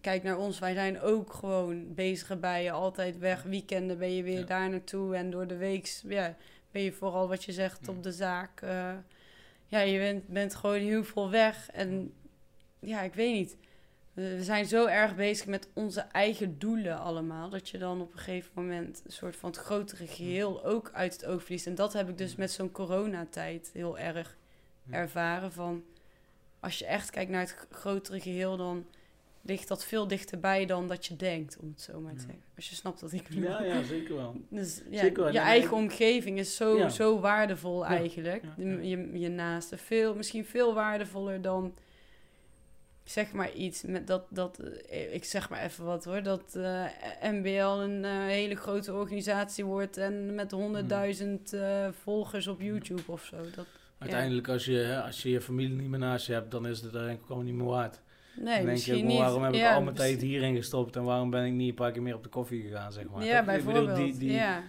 kijk 0.00 0.22
naar 0.22 0.38
ons, 0.38 0.58
wij 0.58 0.74
zijn 0.74 1.00
ook 1.00 1.32
gewoon 1.32 1.94
bezig 1.94 2.38
bij 2.40 2.62
je, 2.62 2.70
altijd 2.70 3.18
weg. 3.18 3.42
Weekenden 3.42 3.98
ben 3.98 4.14
je 4.14 4.22
weer 4.22 4.38
Ja. 4.38 4.44
daar 4.44 4.70
naartoe. 4.70 5.14
En 5.16 5.30
door 5.30 5.46
de 5.46 5.56
week 5.56 6.00
ja, 6.08 6.36
ben 6.70 6.82
je 6.82 6.92
vooral 6.92 7.28
wat 7.28 7.44
je 7.44 7.52
zegt 7.52 7.88
op 7.88 8.02
de 8.02 8.12
zaak. 8.12 8.60
eh, 8.60 8.92
ja, 9.66 9.80
je 9.80 9.98
bent, 9.98 10.26
bent 10.26 10.54
gewoon 10.54 10.80
heel 10.80 11.04
veel 11.04 11.30
weg. 11.30 11.70
En 11.70 12.12
ja, 12.78 13.00
ik 13.00 13.14
weet 13.14 13.34
niet. 13.34 13.56
we 14.12 14.44
zijn 14.44 14.66
zo 14.66 14.86
erg 14.86 15.16
bezig 15.16 15.46
met 15.46 15.68
onze 15.74 16.00
eigen 16.00 16.58
doelen 16.58 16.98
allemaal, 16.98 17.50
dat 17.50 17.68
je 17.68 17.78
dan 17.78 18.00
op 18.00 18.12
een 18.12 18.18
gegeven 18.18 18.50
moment 18.54 19.02
een 19.04 19.12
soort 19.12 19.36
van 19.36 19.50
het 19.50 19.58
grotere 19.58 20.06
geheel 20.06 20.64
ook 20.64 20.90
uit 20.92 21.12
het 21.12 21.26
oog 21.26 21.42
verliest. 21.42 21.66
En 21.66 21.74
dat 21.74 21.92
heb 21.92 22.08
ik 22.08 22.18
dus 22.18 22.36
met 22.36 22.50
zo'n 22.50 22.72
coronatijd 22.72 23.70
heel 23.72 23.98
erg 23.98 24.36
ervaren 24.90 25.52
van, 25.52 25.84
als 26.60 26.78
je 26.78 26.86
echt 26.86 27.10
kijkt 27.10 27.30
naar 27.30 27.40
het 27.40 27.66
grotere 27.70 28.20
geheel, 28.20 28.56
dan 28.56 28.86
ligt 29.42 29.68
dat 29.68 29.84
veel 29.84 30.06
dichterbij 30.06 30.66
dan 30.66 30.88
dat 30.88 31.06
je 31.06 31.16
denkt, 31.16 31.58
om 31.60 31.68
het 31.68 31.80
zo 31.80 32.00
maar 32.00 32.14
te 32.14 32.20
zeggen. 32.20 32.42
Als 32.56 32.68
je 32.68 32.74
snapt 32.74 33.00
wat 33.00 33.12
ik 33.12 33.28
bedoel. 33.28 33.42
Ja, 33.50 33.62
ja, 33.64 33.82
zeker 33.82 34.14
wel. 34.16 34.36
Dus 34.50 34.82
ja, 34.90 35.00
Zeker 35.00 35.22
wel. 35.22 35.32
je 35.32 35.38
En 35.38 35.44
eigen 35.44 35.76
omgeving 35.76 36.38
is 36.38 36.56
zo, 36.56 36.76
Ja. 36.76 36.88
zo 36.88 37.20
waardevol 37.20 37.86
eigenlijk. 37.86 38.42
Je, 38.56 39.10
je 39.18 39.28
naaste. 39.28 39.76
Veel, 39.76 40.14
misschien 40.14 40.44
veel 40.44 40.74
waardevoller 40.74 41.42
dan, 41.42 41.74
zeg 43.04 43.32
maar 43.32 43.52
iets 43.52 43.82
met 43.82 44.06
dat, 44.06 44.26
dat 44.30 44.58
eh, 44.58 45.14
ik 45.14 45.24
zeg 45.24 45.50
maar 45.50 45.62
even 45.62 45.84
wat 45.84 46.04
hoor, 46.04 46.22
dat 46.22 46.54
eh, 46.56 46.84
MBL 47.22 47.80
een 47.82 48.04
eh, 48.04 48.10
hele 48.10 48.54
grote 48.54 48.92
organisatie 48.92 49.64
wordt 49.64 49.96
en 49.96 50.34
met 50.34 50.50
honderdduizend 50.50 51.52
eh, 51.52 51.88
volgers 52.02 52.46
op 52.46 52.60
YouTube 52.60 53.02
of 53.12 53.24
zo. 53.24 53.36
Dat, 53.54 53.66
Uiteindelijk, 53.98 54.48
als 54.48 54.64
je, 54.64 55.02
als 55.04 55.22
je 55.22 55.30
je 55.30 55.40
familie 55.40 55.76
niet 55.76 55.88
meer 55.88 55.98
naast 55.98 56.26
je 56.26 56.32
hebt, 56.32 56.50
dan 56.50 56.66
is 56.66 56.80
het 56.80 56.94
ik 56.94 57.18
gewoon 57.26 57.44
niet 57.44 57.54
meer 57.54 57.66
waard. 57.66 58.00
Nee, 58.36 58.44
dan 58.44 58.54
denk 58.54 58.64
je 58.64 58.70
misschien 58.70 59.06
niet. 59.06 59.18
waarom 59.18 59.42
heb 59.42 59.52
ik 59.52 59.58
Ja, 59.58 59.74
al 59.74 59.82
mijn 59.82 59.94
precies. 59.94 60.12
tijd 60.18 60.22
hierin 60.30 60.56
gestopt 60.56 60.96
en 60.96 61.02
waarom 61.04 61.30
ben 61.30 61.44
ik 61.44 61.52
niet 61.52 61.68
een 61.68 61.74
paar 61.74 61.92
keer 61.92 62.02
meer 62.02 62.14
op 62.14 62.22
de 62.22 62.28
koffie 62.28 62.62
gegaan, 62.62 62.92
zeg 62.92 63.04
maar. 63.10 63.24
Ja, 63.24 63.44
Toch? 63.44 63.54
Ik 63.54 63.64
bedoel, 63.64 63.72
bijvoorbeeld. 63.84 64.10
die- 64.10 64.18
die- 64.18 64.32
Ja. 64.32 64.62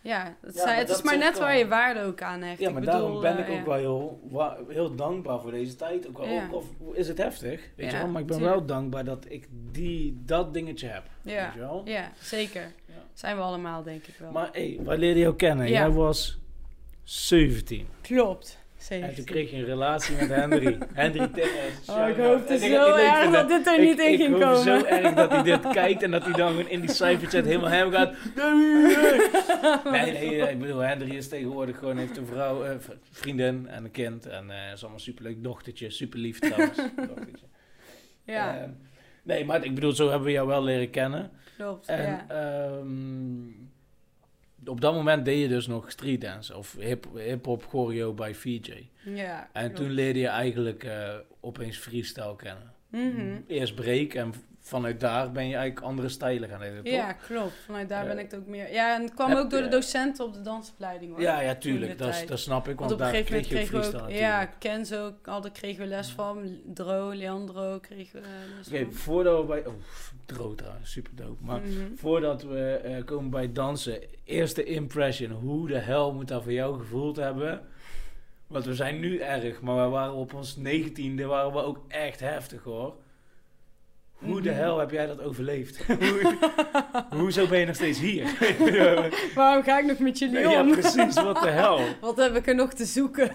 Ja, 0.00 0.36
het, 0.40 0.54
Ja, 0.54 0.60
zijn- 0.60 0.66
maar 0.66 0.76
het 0.76 0.88
is 0.88 1.02
maar 1.02 1.18
net 1.18 1.38
waar 1.38 1.48
wel- 1.48 1.58
je 1.58 1.68
waarde 1.68 2.00
ook 2.02 2.22
aan 2.22 2.42
hecht. 2.42 2.58
Ja, 2.60 2.66
Ik 2.68 2.72
maar 2.74 2.82
bedoel, 2.82 2.98
daarom 3.00 3.20
ben 3.20 3.32
eh, 3.38 3.38
ik 3.48 3.50
ook 3.50 3.56
ja. 3.58 3.64
wel 3.64 4.20
heel, 4.30 4.66
heel 4.68 4.94
dankbaar 4.94 5.40
voor 5.40 5.50
deze 5.50 5.76
tijd. 5.76 6.08
Ook, 6.08 6.24
Ja. 6.24 6.44
ook 6.46 6.54
of 6.54 6.64
is 6.92 7.08
het 7.08 7.18
heftig, 7.18 7.68
weet 7.76 7.90
je 7.90 7.96
wel. 7.98 8.06
Maar 8.08 8.20
ik 8.20 8.26
ben 8.26 8.36
tuurlijk. 8.36 8.56
wel 8.58 8.66
dankbaar 8.66 9.04
dat 9.04 9.24
ik 9.28 9.48
die, 9.72 10.22
dat 10.24 10.54
dingetje 10.54 10.86
heb, 10.88 11.02
Ja. 11.22 11.44
weet 11.44 11.52
je 11.54 11.58
wel. 11.58 11.82
Ja, 11.84 12.12
zeker. 12.20 12.72
Ja. 12.86 12.94
Zijn 13.12 13.36
we 13.36 13.42
allemaal, 13.42 13.82
denk 13.82 14.06
ik 14.06 14.14
wel. 14.18 14.30
Maar 14.32 14.48
hé, 14.52 14.76
waar 14.84 14.96
leerde 14.98 15.18
je 15.18 15.24
jou 15.24 15.36
kennen? 15.36 15.66
Ja. 15.68 15.72
Jij 15.72 15.90
was 15.90 16.38
17. 17.02 17.86
Klopt. 18.00 18.58
En 18.90 19.00
toen 19.00 19.08
Zeker. 19.08 19.24
kreeg 19.24 19.50
je 19.50 19.56
een 19.56 19.64
relatie 19.64 20.16
met 20.16 20.28
Henry. 20.28 20.78
Henry 20.94 21.28
Timmers. 21.28 21.88
Oh, 21.88 22.08
ik 22.08 22.16
hoopte 22.16 22.54
En 22.54 22.62
ik- 22.62 22.70
zo 22.72 22.88
ik 22.88 22.94
leuk 22.94 23.04
erg 23.06 23.30
dat 23.30 23.48
dit 23.48 23.66
er 23.66 23.74
ik- 23.74 23.80
niet 23.88 23.98
in 23.98 24.12
ik 24.12 24.18
ging 24.20 24.32
hoop 24.32 24.40
komen. 24.42 24.62
zo 24.62 24.84
erg 24.84 25.14
dat 25.14 25.30
hij 25.30 25.42
dit 25.42 25.68
kijkt 25.82 26.02
en 26.02 26.10
dat 26.10 26.22
hij 26.24 26.32
dan 26.32 26.48
gewoon 26.50 26.68
in 26.68 26.80
die 26.80 26.90
cijferchat 26.92 27.44
helemaal 27.44 27.70
hem 27.70 27.90
gaat. 27.90 28.14
Nee, 29.92 30.12
nee, 30.12 30.28
nee, 30.40 30.50
ik 30.50 30.58
bedoel, 30.58 30.78
Henry 30.78 31.16
is 31.16 31.28
tegenwoordig 31.28 31.78
gewoon, 31.78 31.96
heeft 31.98 32.16
een 32.16 32.26
vrouw, 32.26 32.64
eh, 32.64 32.74
vriendin 33.10 33.68
en 33.68 33.84
een 33.84 33.90
kind. 33.90 34.26
En 34.26 34.50
eh 34.50 34.56
is 34.72 34.80
allemaal 34.80 34.92
een 34.94 35.00
superleuk 35.00 35.42
dochtertje, 35.42 35.90
super 35.90 36.18
lief 36.18 36.38
trouwens. 36.38 36.76
dochtertje. 36.96 37.46
Ja, 38.24 38.56
Ehm, 38.58 38.70
nee, 39.22 39.44
maar 39.44 39.64
ik 39.64 39.74
bedoel, 39.74 39.92
zo 39.92 40.08
hebben 40.08 40.26
we 40.26 40.32
jou 40.32 40.46
wel 40.46 40.62
leren 40.64 40.90
kennen. 40.90 41.30
klopt. 41.56 41.86
En 41.88 42.02
ja. 42.02 42.24
ehm, 42.28 43.65
op 44.68 44.80
dat 44.80 44.94
moment 44.94 45.24
deed 45.24 45.40
je 45.40 45.48
dus 45.48 45.66
nog 45.66 45.90
streetdance 45.90 46.56
of 46.56 46.76
hip- 46.78 47.08
hip-hop 47.14 47.64
choreo 47.68 48.12
bij 48.12 48.34
VJ. 48.34 48.88
ja, 49.04 49.48
En 49.52 49.62
klopt. 49.64 49.76
toen 49.76 49.90
leerde 49.90 50.18
je 50.18 50.26
eigenlijk 50.26 50.84
eh, 50.84 51.14
opeens 51.40 51.76
freestyle 51.78 52.36
kennen. 52.36 52.72
Mhm. 52.90 53.40
Eerst 53.46 53.74
break 53.74 54.14
en 54.14 54.32
vanuit 54.66 55.00
daar 55.00 55.32
ben 55.32 55.48
je 55.48 55.54
eigenlijk 55.56 55.86
andere 55.86 56.08
stijlen 56.08 56.48
gaan 56.48 56.60
leren, 56.60 56.84
toch? 56.84 56.92
Ja, 56.92 57.12
klopt. 57.12 57.52
Vanuit 57.64 57.88
daar 57.88 58.02
Eh, 58.02 58.08
ben 58.08 58.18
ik 58.18 58.30
het 58.30 58.40
ook 58.40 58.46
meer... 58.46 58.72
Ja, 58.72 58.94
en 58.96 59.02
het 59.02 59.14
kwam 59.14 59.32
ook 59.32 59.50
door 59.50 59.62
de 59.62 59.68
docenten 59.68 60.24
op 60.24 60.34
de 60.34 60.40
dansopleiding, 60.40 61.10
hoor. 61.12 61.20
ja, 61.20 61.40
ja, 61.40 61.54
tuurlijk. 61.54 61.98
Dat, 61.98 62.24
dat 62.26 62.38
snap 62.38 62.68
ik, 62.68 62.78
want, 62.78 62.90
Want 62.90 62.92
op 62.92 62.98
een 62.98 63.04
daar 63.04 63.14
gegeven 63.14 63.32
moment 63.32 63.68
kreeg 63.70 63.92
je 63.92 64.02
ook... 64.02 64.10
Ja. 64.10 64.44
Kenzo, 64.58 65.12
altijd 65.24 65.52
kregen 65.52 65.82
we 65.82 65.88
les 65.88 66.10
van. 66.10 66.56
Dro, 66.74 67.14
Leandro 67.14 67.78
kregen 67.80 68.20
we 68.20 68.26
eh, 68.26 68.56
les 68.56 68.82
Oké, 68.82 68.92
voordat 68.92 69.40
we 69.40 69.46
bij... 69.46 69.66
Oh, 69.66 69.74
droog 70.26 70.54
trouwens, 70.54 70.90
super 70.90 71.12
dope. 71.16 71.44
Maar 71.44 71.60
Mhm. 71.60 71.94
voordat 71.96 72.42
we 72.42 72.80
eh, 72.84 73.04
komen 73.04 73.30
bij 73.30 73.52
dansen, 73.52 74.00
eerste 74.24 74.64
impression. 74.64 75.30
Hoe 75.30 75.68
de 75.68 75.78
hel 75.78 76.12
moet 76.12 76.28
dat 76.28 76.42
voor 76.42 76.52
jou 76.52 76.78
gevoeld 76.78 77.16
hebben? 77.16 77.60
Want 78.46 78.64
we 78.64 78.74
zijn 78.74 79.00
nu 79.00 79.18
erg, 79.18 79.60
maar 79.60 79.84
we 79.84 79.90
waren 79.90 80.14
op 80.14 80.34
ons 80.34 80.56
negentiende 80.56 81.24
waren 81.24 81.52
we 81.52 81.58
ook 81.62 81.84
echt 81.88 82.20
heftig 82.20 82.62
hoor. 82.62 82.94
Hoe 84.18 84.40
de 84.40 84.50
Mhm. 84.50 84.58
hel 84.58 84.78
heb 84.78 84.90
jij 84.90 85.06
dat 85.06 85.20
overleefd? 85.22 85.84
Hoe- 85.86 86.36
Hoezo 87.10 87.46
ben 87.46 87.58
je 87.58 87.66
nog 87.66 87.74
steeds 87.74 88.00
hier? 88.00 88.24
Waarom 89.34 89.62
ga 89.62 89.78
ik 89.78 89.84
nog 89.86 89.98
met 89.98 90.18
jullie 90.18 90.38
ja, 90.38 90.60
om? 90.60 90.70
precies, 90.70 91.14
wat 91.14 91.42
de 91.42 91.48
hel. 91.50 91.80
Wat 92.00 92.16
heb 92.16 92.36
ik 92.36 92.46
er 92.46 92.54
nog 92.54 92.72
te 92.72 92.84
zoeken? 92.84 93.30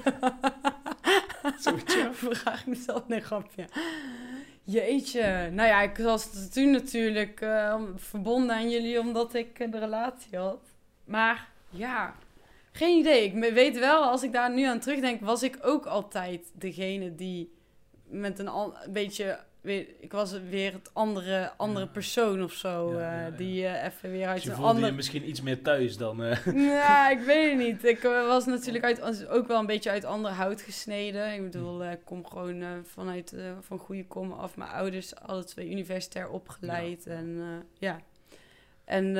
Vraag 2.11 2.59
ik 2.61 2.65
mezelf 2.67 3.03
een 3.07 3.21
grapje. 3.21 3.65
Jeetje. 4.63 5.49
Nou 5.51 5.67
ja, 5.67 5.81
ik 5.81 5.97
was 5.97 6.49
toen 6.49 6.71
natuurlijk 6.71 7.41
eh, 7.41 7.81
verbonden 7.95 8.55
aan 8.55 8.69
jullie 8.69 8.99
omdat 8.99 9.33
ik 9.33 9.71
de 9.71 9.79
relatie 9.79 10.37
had. 10.37 10.59
Maar 11.05 11.49
ja, 11.69 12.15
geen 12.71 12.99
idee. 12.99 13.23
Ik 13.25 13.53
weet 13.53 13.79
wel, 13.79 14.03
als 14.03 14.23
ik 14.23 14.31
daar 14.33 14.51
nu 14.53 14.63
aan 14.63 14.79
terugdenk, 14.79 15.21
was 15.21 15.43
ik 15.43 15.57
ook 15.61 15.85
altijd 15.85 16.41
degene 16.53 17.15
die 17.15 17.53
met 18.07 18.39
een 18.39 18.47
een 18.47 18.73
beetje... 18.89 19.39
weer- 19.61 19.87
Ik 19.99 20.11
was 20.11 20.33
weer 20.49 20.73
het 20.73 20.89
andere, 20.93 21.51
andere 21.57 21.85
Ja. 21.85 21.91
persoon 21.91 22.43
of 22.43 22.53
zo. 22.53 22.93
Ja, 22.99 23.15
eh, 23.17 23.21
ja. 23.23 23.29
Die 23.29 23.65
eh, 23.67 23.85
even 23.85 24.11
weer 24.11 24.25
uit 24.27 24.35
Dus 24.35 24.43
je 24.43 24.49
een 24.49 24.55
voelde 24.55 24.71
ander... 24.71 24.89
je 24.89 24.95
misschien 24.95 25.29
iets 25.29 25.41
meer 25.41 25.61
thuis 25.61 25.97
dan... 25.97 26.23
eh, 26.23 26.45
Ja, 26.77 27.09
ik 27.17 27.19
weet 27.19 27.49
het 27.49 27.59
niet. 27.59 27.83
Ik 27.85 28.01
was 28.01 28.45
natuurlijk 28.45 28.83
uit, 28.83 29.27
ook 29.27 29.47
wel 29.47 29.59
een 29.59 29.65
beetje 29.65 29.89
uit 29.89 30.05
ander 30.05 30.31
hout 30.31 30.61
gesneden. 30.61 31.33
Ik 31.33 31.43
bedoel, 31.43 31.83
eh, 31.83 31.91
ik 31.91 32.05
kom 32.05 32.25
gewoon 32.27 32.63
vanuit 32.85 33.35
van 33.61 33.77
goede 33.79 34.05
kom 34.07 34.31
af. 34.31 34.55
Mijn 34.57 34.69
ouders, 34.71 35.15
alle 35.15 35.43
twee 35.43 35.69
universitair 35.71 36.29
opgeleid. 36.29 37.07
En 37.07 37.41
ja. 37.79 37.99
En, 38.85 39.15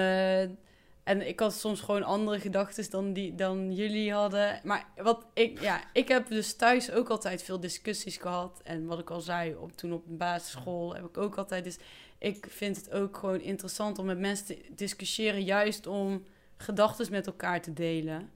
en 1.04 1.28
ik 1.28 1.40
had 1.40 1.54
soms 1.54 1.82
gewoon 1.82 2.04
andere 2.04 2.40
gedachten 2.40 2.90
dan, 2.90 3.14
die, 3.14 3.36
dan 3.36 3.74
jullie 3.74 4.14
hadden. 4.14 4.60
Maar 4.64 4.86
wat 4.96 5.26
ik, 5.34 5.62
ja, 5.62 5.84
ik 5.94 6.08
heb 6.08 6.28
dus 6.28 6.56
thuis 6.56 6.92
ook 6.92 7.10
altijd 7.10 7.44
veel 7.44 7.60
discussies 7.60 8.18
gehad. 8.18 8.62
En 8.64 8.86
wat 8.86 9.00
ik 9.00 9.10
al 9.10 9.22
zei, 9.22 9.56
op, 9.56 9.72
toen 9.72 9.94
op 9.94 10.08
de 10.08 10.14
basisschool 10.14 10.96
heb 10.96 11.06
ik 11.06 11.18
ook 11.18 11.36
altijd... 11.36 11.64
Dus 11.64 11.78
ik 12.18 12.46
vind 12.50 12.76
het 12.76 12.92
ook 12.92 13.18
gewoon 13.18 13.42
interessant 13.42 14.00
om 14.00 14.06
met 14.06 14.20
mensen 14.20 14.46
te 14.46 14.62
discussiëren, 14.76 15.44
juist 15.44 15.88
om 15.88 16.24
gedachten 16.58 17.12
met 17.12 17.28
elkaar 17.28 17.62
te 17.62 17.74
delen. 17.74 18.30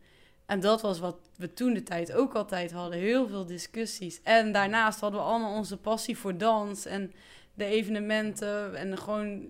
En 0.46 0.60
dat 0.60 0.82
was 0.82 1.00
wat 1.00 1.18
we 1.36 1.54
toen 1.54 1.74
de 1.74 1.84
tijd 1.84 2.14
ook 2.14 2.34
altijd 2.34 2.72
hadden. 2.72 3.00
Heel 3.00 3.28
veel 3.28 3.46
discussies. 3.46 4.22
En 4.24 4.52
daarnaast 4.52 5.00
hadden 5.00 5.20
we 5.20 5.26
allemaal 5.26 5.56
onze 5.56 5.78
passie 5.78 6.18
voor 6.18 6.38
dans 6.38 6.86
en 6.86 7.14
de 7.54 7.66
evenementen. 7.66 8.76
En 8.76 8.98
gewoon 8.98 9.48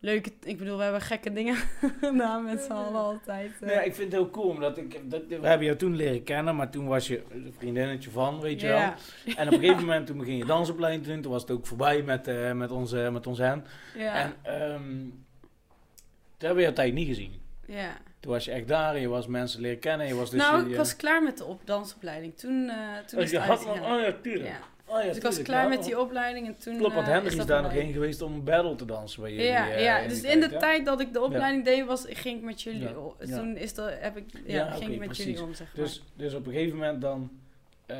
leuke... 0.00 0.30
Ik 0.42 0.58
bedoel, 0.58 0.76
we 0.76 0.82
hebben 0.82 1.00
gekke 1.00 1.32
dingen 1.32 1.56
gedaan 2.00 2.44
met 2.44 2.60
z'n 2.60 2.72
allen 2.72 3.00
altijd. 3.00 3.50
eh. 3.54 3.60
Nou 3.60 3.72
ja, 3.72 3.80
ik 3.80 3.94
vind 3.94 4.12
het 4.12 4.20
heel 4.22 4.30
cool, 4.30 4.48
omdat 4.48 4.76
ik, 4.76 5.10
dat, 5.10 5.22
we 5.28 5.46
hebben 5.46 5.66
jou 5.66 5.78
toen 5.78 5.96
leren 5.96 6.22
kennen, 6.22 6.56
maar 6.56 6.70
toen 6.70 6.86
was 6.86 7.06
je 7.06 7.22
een 7.30 7.54
vriendinnetje 7.58 8.10
van, 8.10 8.40
weet 8.40 8.60
je 8.60 8.66
wel. 8.66 8.76
ja, 8.78 8.94
En 9.36 9.46
op 9.46 9.52
een 9.54 9.60
gegeven 9.60 9.80
moment 9.84 10.06
toen 10.06 10.18
begin 10.18 10.36
je 10.36 10.44
dansopleiding 10.44 11.04
te 11.04 11.10
doen, 11.12 11.20
toen 11.22 11.32
was 11.32 11.42
het 11.42 11.50
ook 11.50 11.66
voorbij 11.66 12.02
met, 12.02 12.28
eh, 12.28 12.52
met, 12.52 12.70
onze, 12.70 13.08
met 13.12 13.26
ons 13.26 13.38
hen. 13.38 13.64
ja, 13.96 14.14
En 14.14 14.34
ehm, 14.42 14.82
toen 14.90 16.46
hebben 16.46 16.56
we 16.56 16.62
jouw 16.62 16.72
tijd 16.72 16.92
niet 16.92 17.08
gezien. 17.08 17.40
ja. 17.66 17.96
Toen 18.20 18.32
was 18.34 18.44
je 18.44 18.50
echt 18.50 18.68
daar 18.68 18.94
en 18.94 19.00
je 19.00 19.08
was 19.08 19.26
mensen 19.26 19.60
leren 19.60 19.78
kennen. 19.78 20.06
Je 20.06 20.14
was 20.14 20.30
dus 20.30 20.40
nou, 20.40 20.64
je, 20.64 20.70
ik 20.70 20.76
was 20.76 20.96
klaar 20.96 21.22
met 21.22 21.38
de 21.38 21.44
op 21.44 21.60
dansopleiding. 21.64 22.36
Toen, 22.38 22.68
eh 22.68 22.76
toen 23.06 23.18
Oh, 23.18 23.24
is 23.24 23.30
je 23.30 23.38
het 23.40 23.46
had 23.48 23.66
oh 23.66 24.00
ja, 24.00 24.12
tuurlijk. 24.22 24.54
Oh, 24.88 25.00
ja, 25.00 25.06
Dus 25.06 25.16
ik 25.16 25.22
was 25.22 25.42
klaar 25.42 25.62
ja. 25.62 25.68
met 25.68 25.84
die 25.84 26.00
opleiding 26.00 26.46
en 26.46 26.56
toen... 26.58 26.76
Klopt, 26.76 26.94
want 26.94 27.06
eh, 27.06 27.12
Henry 27.12 27.38
is 27.38 27.46
daar 27.46 27.62
nog 27.62 27.72
heen 27.72 27.92
geweest 27.92 28.22
om 28.22 28.32
een 28.32 28.44
battle 28.44 28.74
te 28.74 28.84
dansen 28.84 29.22
bij 29.22 29.30
jullie. 29.30 29.46
Ja, 29.46 29.70
eh, 29.70 29.82
ja. 29.82 30.08
dus 30.08 30.22
in 30.22 30.40
de 30.40 30.56
tijd 30.56 30.84
dat 30.84 31.00
ik 31.00 31.12
de 31.12 31.22
opleiding 31.22 31.64
deed, 31.64 31.84
was, 31.84 32.04
ging 32.08 32.38
ik 32.38 32.44
met 32.44 32.62
jullie. 32.62 32.88
Toen 33.18 33.56
is 33.56 33.74
dat, 33.74 33.92
heb 33.98 34.16
ik, 34.16 34.24
ja, 34.44 34.70
ging 34.70 34.92
ik 34.92 34.98
met 34.98 35.08
precies. 35.08 35.24
jullie 35.24 35.42
om, 35.42 35.54
zeg 35.54 35.66
maar. 35.76 35.84
Dus, 35.84 36.02
dus 36.14 36.34
op 36.34 36.46
een 36.46 36.52
gegeven 36.52 36.76
moment 36.78 37.00
dan... 37.00 37.30
eh, 37.86 37.96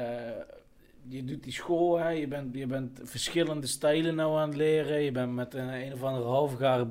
je 1.08 1.24
doet 1.24 1.42
die 1.42 1.52
school, 1.52 1.98
hè, 1.98 2.08
je, 2.08 2.26
bent, 2.28 2.54
je 2.56 2.66
bent 2.66 3.00
verschillende 3.02 3.66
stijlen 3.66 4.14
nou 4.14 4.38
aan 4.38 4.48
het 4.48 4.56
leren. 4.56 5.02
Je 5.02 5.12
bent 5.12 5.34
met 5.34 5.54
een, 5.54 5.68
een 5.68 5.92
of 5.92 6.02
andere 6.02 6.24
halfgare 6.26 6.86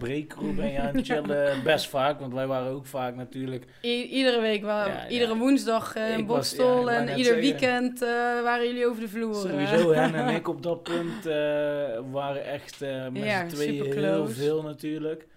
ben 0.56 0.72
je 0.72 0.80
aan 0.80 0.96
het 0.96 1.06
chillen. 1.12 1.64
Best 1.64 1.88
vaak, 1.88 2.20
want 2.20 2.34
wij 2.34 2.48
waren 2.48 2.72
ook 2.72 2.86
vaak 2.86 3.16
natuurlijk... 3.16 3.66
I- 3.84 4.04
iedere 4.04 4.42
week, 4.42 4.64
waren, 4.64 4.94
Ja, 4.94 5.02
ja. 5.02 5.08
iedere 5.10 5.38
woensdag 5.38 5.96
eh, 5.96 6.18
in 6.18 6.26
Bokstel 6.26 6.90
ja, 6.90 6.96
en 6.96 7.02
ieder 7.18 7.24
zeggen. 7.24 7.42
weekend 7.42 8.02
eh, 8.02 8.08
waren 8.44 8.68
jullie 8.68 8.88
over 8.88 9.02
de 9.02 9.10
vloer. 9.10 9.36
Sowieso, 9.36 9.92
hen 10.00 10.16
en 10.16 10.36
ik 10.36 10.48
op 10.48 10.64
dat 10.64 10.84
punt 10.84 11.26
eh, 11.26 11.34
waren 12.12 12.46
echt 12.46 12.82
eh 12.82 13.08
met 13.10 13.24
z'n 13.50 13.56
tweeën 13.56 13.94
heel 13.94 14.28
veel 14.28 14.62
natuurlijk. 14.62 15.28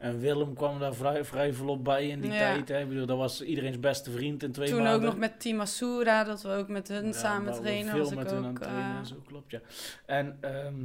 En 0.00 0.18
Willem 0.20 0.54
kwam 0.54 0.78
daar 0.78 0.94
vrij, 0.94 1.24
vrij 1.24 1.52
volop 1.52 1.84
bij 1.84 2.08
in 2.08 2.20
die 2.20 2.30
Ja. 2.30 2.38
tijd. 2.38 2.68
Hè. 2.68 2.80
Ik 2.80 2.88
bedoel, 2.88 3.06
dat 3.06 3.16
was 3.16 3.42
iedereen's 3.42 3.80
beste 3.80 4.10
vriend 4.10 4.42
in 4.42 4.52
twee 4.52 4.68
Toen 4.68 4.76
maanden. 4.82 4.94
ook 4.94 5.02
nog 5.02 5.16
met 5.16 5.40
Team 5.40 5.60
Asura, 5.60 6.24
dat 6.24 6.42
we 6.42 6.48
ook 6.48 6.68
met 6.68 6.88
hun 6.88 7.06
Ja, 7.06 7.12
samen 7.12 7.52
trainen. 7.54 7.90
Veel 7.92 8.00
Was 8.02 8.10
ik 8.10 8.16
met 8.18 8.30
hun 8.30 8.44
aan 8.44 8.50
ook, 8.50 8.58
het 8.58 8.62
trainen 8.68 8.92
eh, 8.92 8.98
en 8.98 9.06
zo, 9.06 9.22
klopt 9.26 9.50
ja. 9.50 9.60
En 10.06 10.38
ehm, 10.40 10.84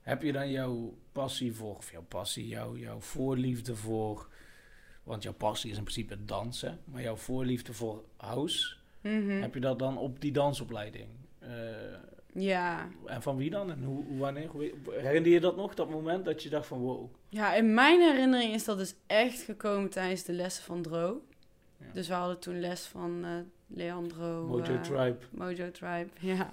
heb 0.00 0.22
je 0.22 0.32
dan 0.32 0.50
jouw 0.50 0.98
passie 1.12 1.54
voor, 1.54 1.76
of 1.76 1.90
jouw 1.92 2.04
passie, 2.08 2.46
jouw, 2.46 2.76
jouw 2.76 3.00
voorliefde 3.00 3.76
voor... 3.76 4.28
Want 5.02 5.22
jouw 5.22 5.32
passie 5.32 5.70
is 5.70 5.76
in 5.76 5.82
principe 5.82 6.24
dansen. 6.24 6.78
Maar 6.84 7.02
jouw 7.02 7.16
voorliefde 7.16 7.72
voor 7.72 8.04
house... 8.16 8.76
mhm. 9.00 9.30
Heb 9.40 9.54
je 9.54 9.60
dat 9.60 9.78
dan 9.78 9.98
op 9.98 10.20
die 10.20 10.32
dansopleiding? 10.32 11.08
eh, 11.38 11.48
Ja. 12.38 12.88
En 13.06 13.22
van 13.22 13.36
wie 13.36 13.50
dan? 13.50 13.70
En 13.70 13.82
hoe, 13.84 14.18
wanneer? 14.18 14.48
Hoe- 14.48 14.72
Herinner 14.90 15.30
je 15.32 15.40
dat 15.40 15.56
nog, 15.56 15.74
dat 15.74 15.90
moment 15.90 16.24
dat 16.24 16.42
je 16.42 16.48
dacht 16.48 16.66
van 16.66 16.78
wow? 16.78 17.10
Ja, 17.28 17.54
in 17.54 17.74
mijn 17.74 18.00
herinnering 18.00 18.54
is 18.54 18.64
dat 18.64 18.78
dus 18.78 18.94
echt 19.06 19.40
gekomen 19.42 19.90
tijdens 19.90 20.22
de 20.22 20.32
lessen 20.32 20.64
van 20.64 20.82
Dro. 20.82 21.22
Ja. 21.78 21.86
Dus 21.92 22.08
we 22.08 22.14
hadden 22.14 22.38
toen 22.38 22.60
les 22.60 22.86
van 22.86 23.24
eh, 23.24 23.30
Leandro. 23.66 24.46
Mojo 24.46 24.62
eh, 24.74 24.80
Tribe. 24.80 25.18
Mojo 25.30 25.70
Tribe, 25.70 26.08
ja. 26.36 26.52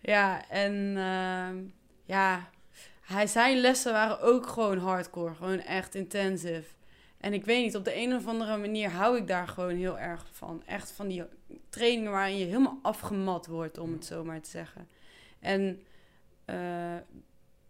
Ja, 0.00 0.48
en 0.48 0.96
ehm, 0.96 1.56
ja, 2.04 2.48
hij, 3.00 3.26
zijn 3.26 3.58
lessen 3.58 3.92
waren 3.92 4.20
ook 4.20 4.46
gewoon 4.46 4.78
hardcore, 4.78 5.34
gewoon 5.34 5.58
echt 5.60 5.94
intensive. 5.94 6.64
En 7.18 7.32
ik 7.32 7.44
weet 7.44 7.64
niet, 7.64 7.76
op 7.76 7.84
de 7.84 7.96
een 7.96 8.14
of 8.14 8.26
andere 8.26 8.56
manier 8.56 8.90
hou 8.90 9.16
ik 9.16 9.26
daar 9.26 9.48
gewoon 9.48 9.74
heel 9.76 9.98
erg 9.98 10.26
van. 10.32 10.62
Echt 10.66 10.90
van 10.92 11.08
die 11.08 11.22
trainingen 11.68 12.10
waarin 12.10 12.36
je 12.38 12.44
helemaal 12.44 12.78
afgemat 12.82 13.46
wordt, 13.46 13.78
om 13.78 13.92
het 13.92 14.04
zo 14.04 14.24
maar 14.24 14.40
te 14.40 14.50
zeggen. 14.50 14.88
En 15.40 15.82
eh, 16.44 16.96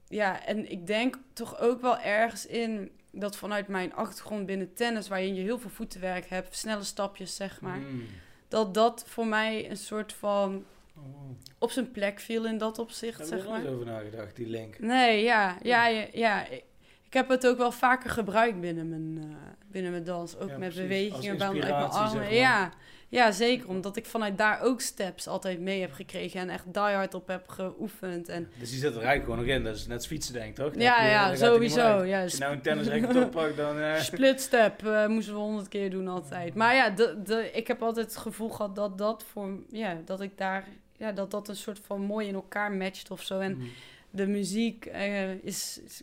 ja, 0.09 0.47
en 0.47 0.70
ik 0.70 0.86
denk 0.86 1.18
toch 1.32 1.59
ook 1.60 1.80
wel 1.80 1.98
ergens 1.98 2.47
in 2.47 2.90
dat 3.12 3.36
vanuit 3.36 3.68
mijn 3.68 3.94
achtergrond 3.94 4.47
binnen 4.47 4.74
tennis, 4.74 5.09
waarin 5.09 5.34
je 5.34 5.42
heel 5.42 5.59
veel 5.59 5.70
voetenwerk 5.70 6.28
hebt, 6.28 6.56
snelle 6.56 6.84
stapjes 6.84 7.36
zeg 7.36 7.60
maar, 7.60 7.78
Mm. 7.78 8.05
dat 8.48 8.74
dat 8.74 9.05
voor 9.06 9.26
mij 9.26 9.70
een 9.70 9.76
soort 9.76 10.12
van 10.12 10.64
Oh, 10.97 11.30
op 11.59 11.70
zijn 11.70 11.90
plek 11.90 12.20
viel 12.20 12.47
in 12.47 12.59
dat 12.59 12.76
Daar 12.76 12.84
opzicht, 12.84 13.18
heb 13.18 13.28
je 13.28 13.34
zeg 13.34 13.44
er 13.44 13.51
nooit 13.51 13.62
maar. 13.62 13.72
over 13.72 13.86
nagedacht, 13.86 14.36
die 14.36 14.47
link. 14.47 14.78
Nee, 14.78 15.22
ja, 15.22 15.56
ja, 15.62 15.86
ja, 15.86 16.06
ja. 16.12 16.47
Ik 16.47 16.64
ik 17.06 17.12
heb 17.16 17.28
het 17.28 17.47
ook 17.47 17.56
wel 17.59 17.72
vaker 17.72 18.10
gebruikt 18.10 18.60
binnen 18.60 18.88
mijn, 18.88 19.18
eh, 19.30 19.36
binnen 19.70 19.90
mijn 19.90 20.05
dans. 20.05 20.36
Ook 20.36 20.48
Ja, 20.48 20.59
met 20.59 20.68
precies. 20.68 20.80
bewegingen 20.82 21.38
bij 21.38 21.52
mijn 21.52 21.72
armen. 21.72 22.10
zeg 22.10 22.20
maar. 22.20 22.34
Ja, 22.34 22.72
ja, 23.11 23.31
zeker. 23.32 23.69
Omdat 23.69 23.97
ik 23.97 24.07
vanuit 24.07 24.39
daar 24.39 24.61
ook 24.62 24.81
steps 24.81 25.27
altijd 25.27 25.61
mee 25.61 25.81
heb 25.81 25.93
gekregen. 25.93 26.41
En 26.41 26.51
echt 26.51 26.65
die 26.74 26.82
hard 26.82 27.15
op 27.15 27.27
heb 27.28 27.49
geoefend. 27.49 28.28
En, 28.28 28.49
Dus 28.59 28.70
die 28.70 28.78
zit 28.78 28.95
er 28.95 29.03
eigenlijk 29.03 29.24
gewoon 29.24 29.39
nog 29.39 29.47
in. 29.57 29.65
Dat 29.65 29.77
is 29.77 29.87
net 29.87 30.07
fietsen, 30.07 30.32
denk 30.35 30.47
ik, 30.49 30.55
toch? 30.55 30.74
Ja, 30.74 31.03
je- 31.05 31.11
ja, 31.11 31.35
sowieso. 31.35 32.03
Ja, 32.05 32.23
Als 32.23 32.32
je 32.32 32.39
nou 32.39 32.53
een 32.53 32.61
tennisracket 32.61 33.16
oppakt, 33.24 33.57
dan... 33.57 33.78
eh, 33.81 34.01
Split 34.01 34.41
step 34.41 34.87
eh, 34.87 35.07
moesten 35.07 35.35
we 35.35 35.41
honderd 35.41 35.69
keer 35.69 35.91
doen 35.91 36.09
altijd. 36.09 36.55
Maar 36.55 36.74
ja, 36.74 36.91
de, 36.91 37.23
de, 37.24 37.51
ik 37.53 37.66
heb 37.66 37.82
altijd 37.82 38.07
het 38.07 38.16
gevoel 38.16 38.49
gehad 38.49 38.77
dat 38.77 38.99
dat 38.99 39.24
voor... 39.32 39.59
Ja, 39.70 39.97
dat 40.05 40.20
ik 40.20 40.39
daar... 40.39 40.65
Ja, 40.97 41.12
dat 41.12 41.31
dat 41.31 41.49
een 41.49 41.57
soort 41.57 41.81
van 41.87 42.01
mooi 42.01 42.27
in 42.28 42.35
elkaar 42.35 42.73
matcht 42.73 43.11
of 43.11 43.23
zo. 43.23 43.39
En 43.39 43.57
mm. 43.57 43.69
de 44.11 44.27
muziek 44.27 44.87
eh, 44.87 45.31
is, 45.32 45.81
is- 45.85 46.03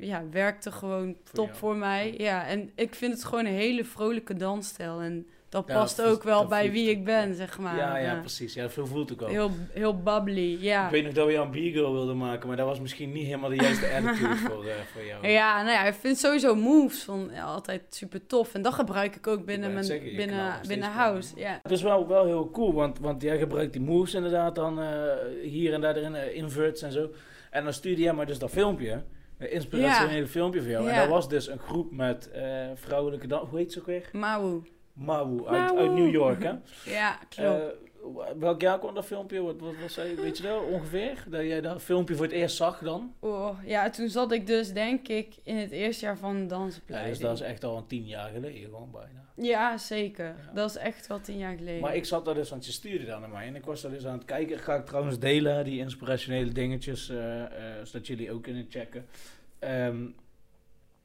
ja, 0.00 0.22
werkte 0.30 0.72
gewoon 0.72 1.16
Voor 1.24 1.34
top 1.34 1.46
jou. 1.46 1.58
voor 1.58 1.76
mij. 1.76 2.14
Ja, 2.18 2.46
en 2.46 2.70
ik 2.74 2.94
vind 2.94 3.12
het 3.12 3.24
gewoon 3.24 3.46
een 3.46 3.52
hele 3.52 3.84
vrolijke 3.84 4.34
dansstijl. 4.34 5.00
En 5.00 5.26
dat 5.48 5.66
past 5.66 5.96
dat 5.96 6.06
ook 6.06 6.22
wel 6.22 6.40
dat 6.40 6.48
bij 6.48 6.70
wie 6.70 6.90
ik 6.90 7.04
ben, 7.04 7.34
zeg 7.34 7.58
maar. 7.58 7.76
ja, 7.76 7.96
ja, 7.96 8.20
precies. 8.20 8.54
Ja, 8.54 8.70
veel 8.70 8.86
voelt 8.86 9.12
ook 9.12 9.22
al. 9.22 9.28
heel, 9.28 9.50
heel 9.70 10.02
bubbly, 10.02 10.56
ja. 10.60 10.84
Ik 10.84 10.90
weet 10.90 11.04
nog 11.04 11.12
dat 11.12 11.26
we 11.26 11.32
jou 11.32 11.46
een 11.46 11.70
B-girl 11.70 11.92
wilden 11.92 12.16
maken, 12.16 12.48
maar 12.48 12.56
dat 12.56 12.66
was 12.66 12.80
misschien 12.80 13.12
niet 13.12 13.26
helemaal 13.26 13.50
de 13.50 13.56
juiste 13.56 13.86
attitude 13.94 14.36
voor, 14.36 14.66
eh, 14.66 14.74
voor 14.92 15.04
jou. 15.04 15.26
Ja, 15.36 15.62
nou 15.62 15.72
ja, 15.72 15.84
ik 15.84 15.94
vind 15.94 16.18
sowieso 16.18 16.54
moves 16.54 17.02
van 17.02 17.30
ja, 17.32 17.42
altijd 17.42 17.82
super 17.90 18.26
tof. 18.26 18.54
En 18.54 18.62
dat 18.62 18.74
gebruik 18.74 19.16
ik 19.16 19.26
ook 19.26 19.44
binnen 19.44 19.72
mijn 19.72 19.84
zeggen, 19.84 20.16
binnen, 20.16 20.54
binnen 20.68 20.90
house. 20.90 21.32
Ja. 21.36 21.58
Het 21.62 21.72
is 21.72 21.82
wel, 21.82 22.08
wel 22.08 22.24
heel 22.24 22.50
cool, 22.50 22.72
want, 22.72 22.98
want 22.98 23.22
jij 23.22 23.38
gebruikt 23.38 23.72
die 23.72 23.82
moves 23.82 24.14
inderdaad 24.14 24.54
dan 24.54 24.80
eh, 24.80 24.88
hier 25.42 25.72
en 25.72 25.80
daar 25.80 25.96
erin, 25.96 26.14
eh, 26.14 26.36
inverts 26.36 26.82
en 26.82 26.92
zo. 26.92 27.10
En 27.50 27.64
dan 27.64 27.72
stuurde 27.72 28.02
jij 28.02 28.12
maar 28.12 28.26
dus 28.26 28.38
dat 28.38 28.50
filmpje, 28.50 29.02
een 29.38 29.50
inspirationele 29.50 30.26
filmpje 30.26 30.60
van 30.60 30.70
jou. 30.70 30.88
En 30.88 30.96
dat 31.00 31.08
was 31.08 31.28
dus 31.28 31.48
een 31.48 31.58
groep 31.58 31.92
met 31.92 32.30
vrouwelijke 32.74 33.26
dan 33.26 33.46
hoe 33.46 33.58
heet 33.58 33.72
ze 33.72 33.78
ook 33.78 33.86
weer? 33.86 34.08
Mauw. 34.12 34.62
Mawu, 34.96 35.46
uit, 35.46 35.92
New 35.92 36.10
York, 36.10 36.42
hè? 36.42 36.52
Ja, 36.98 37.18
klopt. 37.28 37.60
Eh, 37.60 37.66
welk 38.38 38.60
jaar 38.60 38.78
kwam 38.78 38.94
dat 38.94 39.04
filmpje? 39.04 39.40
Wat, 39.40 39.60
wat, 39.60 39.74
wat 39.80 39.90
zei, 39.90 40.14
weet 40.14 40.36
je 40.36 40.42
wel, 40.42 40.60
ongeveer? 40.60 41.24
Dat 41.28 41.42
jij 41.42 41.60
dat 41.60 41.82
filmpje 41.82 42.14
voor 42.14 42.24
het 42.24 42.34
eerst 42.34 42.56
zag 42.56 42.78
dan? 42.78 43.14
oh, 43.20 43.58
ja, 43.64 43.90
toen 43.90 44.08
zat 44.08 44.32
ik 44.32 44.46
dus 44.46 44.72
denk 44.72 45.08
ik 45.08 45.34
in 45.42 45.56
het 45.56 45.70
eerste 45.70 46.04
jaar 46.04 46.18
van 46.18 46.48
de 46.48 46.68
Ja, 46.86 47.04
dus 47.04 47.18
dat 47.18 47.34
is 47.34 47.40
echt 47.40 47.64
al 47.64 47.76
een 47.76 47.86
tien 47.86 48.06
jaar 48.06 48.30
geleden, 48.30 48.60
gewoon 48.60 48.90
bijna. 48.90 49.24
Ja, 49.36 49.78
zeker. 49.78 50.24
Ja. 50.24 50.52
Dat 50.54 50.70
is 50.70 50.76
echt 50.76 51.06
wel 51.06 51.20
tien 51.20 51.38
jaar 51.38 51.56
geleden. 51.56 51.80
Maar 51.80 51.96
ik 51.96 52.04
zat 52.04 52.24
daar 52.24 52.34
dus, 52.34 52.50
want 52.50 52.66
je 52.66 52.72
stuurde 52.72 53.04
daar 53.04 53.20
naar 53.20 53.28
mij 53.28 53.46
en 53.46 53.54
ik 53.54 53.64
was 53.64 53.82
daar 53.82 53.90
dus 53.90 54.06
aan 54.06 54.18
het 54.18 54.24
kijken. 54.24 54.58
Ga 54.58 54.74
ik 54.74 54.86
trouwens 54.86 55.18
delen, 55.18 55.64
die 55.64 55.78
inspirationele 55.78 56.52
dingetjes, 56.52 57.08
eh, 57.08 57.42
eh, 57.42 57.50
zodat 57.84 58.06
jullie 58.06 58.32
ook 58.32 58.42
kunnen 58.42 58.66
checken. 58.68 59.06
Ehm, 59.58 60.06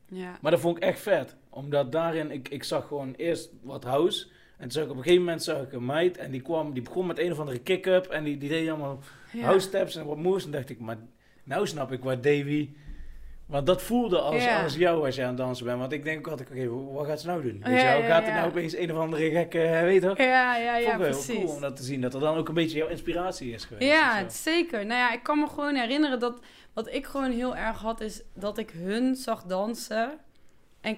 ja. 0.05 0.37
maar 0.41 0.51
dat 0.51 0.59
vond 0.59 0.77
ik 0.77 0.83
echt 0.83 0.99
vet, 0.99 1.35
omdat 1.51 1.91
daarin, 1.91 2.31
ik, 2.31 2.49
ik 2.49 2.63
zag 2.63 2.87
gewoon 2.87 3.13
eerst 3.17 3.49
wat 3.61 3.83
house. 3.83 4.25
En 4.57 4.61
toen 4.67 4.71
zag 4.71 4.83
ik 4.83 4.89
op 4.89 4.95
een 4.97 5.03
gegeven 5.03 5.23
moment 5.25 5.43
zag 5.43 5.61
ik 5.61 5.71
een 5.71 5.85
meid 5.85 6.17
en 6.17 6.31
die 6.31 6.41
kwam, 6.41 6.73
die 6.73 6.83
begon 6.83 7.05
met 7.05 7.19
een 7.19 7.31
of 7.31 7.39
andere 7.39 7.59
kick-up 7.59 8.05
en 8.07 8.23
die, 8.23 8.37
die 8.37 8.49
deed 8.49 8.69
allemaal 8.69 8.99
Ja. 9.31 9.41
house 9.43 9.67
steps 9.67 9.95
en 9.95 10.05
wat 10.05 10.17
moves. 10.17 10.45
En 10.45 10.51
dacht 10.51 10.69
ik, 10.69 10.79
maar 10.79 10.97
nou 11.43 11.67
snap 11.67 11.91
ik 11.91 12.03
waar 12.03 12.21
Davy... 12.21 12.69
Want 13.45 13.65
dat 13.65 13.81
voelde 13.81 14.19
als, 14.19 14.47
als 14.63 14.75
jou 14.75 15.05
als 15.05 15.15
je 15.15 15.21
aan 15.21 15.27
het 15.27 15.37
dansen 15.37 15.65
bent. 15.65 15.79
Want 15.79 15.91
ik 15.91 16.03
denk 16.03 16.17
ook 16.19 16.27
altijd, 16.27 16.49
oké, 16.49 16.67
wat 16.93 17.05
gaat 17.07 17.21
ze 17.21 17.27
nou 17.27 17.41
doen? 17.41 17.61
Weet 17.63 17.81
Ja, 17.81 17.93
je 17.93 17.99
wel? 17.99 18.07
ja, 18.07 18.07
Gaat 18.15 18.23
er 18.23 18.29
ja. 18.29 18.35
nou 18.35 18.49
opeens 18.49 18.75
een 18.77 18.91
of 18.91 18.97
andere 18.97 19.29
gekke, 19.31 19.61
eh, 19.61 19.81
weet 19.81 20.01
je 20.01 20.07
toch? 20.07 20.17
Ja, 20.17 20.57
ja, 20.57 20.77
ja, 20.77 20.97
precies. 20.97 21.35
cool 21.35 21.55
om 21.55 21.61
dat 21.61 21.75
te 21.75 21.83
zien. 21.83 22.01
Dat 22.01 22.13
er 22.13 22.19
dan 22.19 22.37
ook 22.37 22.47
een 22.47 22.53
beetje 22.53 22.77
jouw 22.77 22.87
inspiratie 22.87 23.53
is 23.53 23.65
geweest. 23.65 23.91
Ja, 23.91 24.17
het- 24.17 24.33
zeker. 24.33 24.85
Nou 24.85 24.99
ja, 24.99 25.13
ik 25.13 25.23
kan 25.23 25.39
me 25.39 25.47
gewoon 25.47 25.75
herinneren 25.75 26.19
dat 26.19 26.39
wat 26.73 26.93
ik 26.93 27.05
gewoon 27.05 27.31
heel 27.31 27.55
erg 27.55 27.77
had, 27.79 28.01
is 28.01 28.21
dat 28.33 28.57
ik 28.57 28.69
hun 28.69 29.15
zag 29.15 29.43
dansen. 29.43 30.11
En 30.81 30.97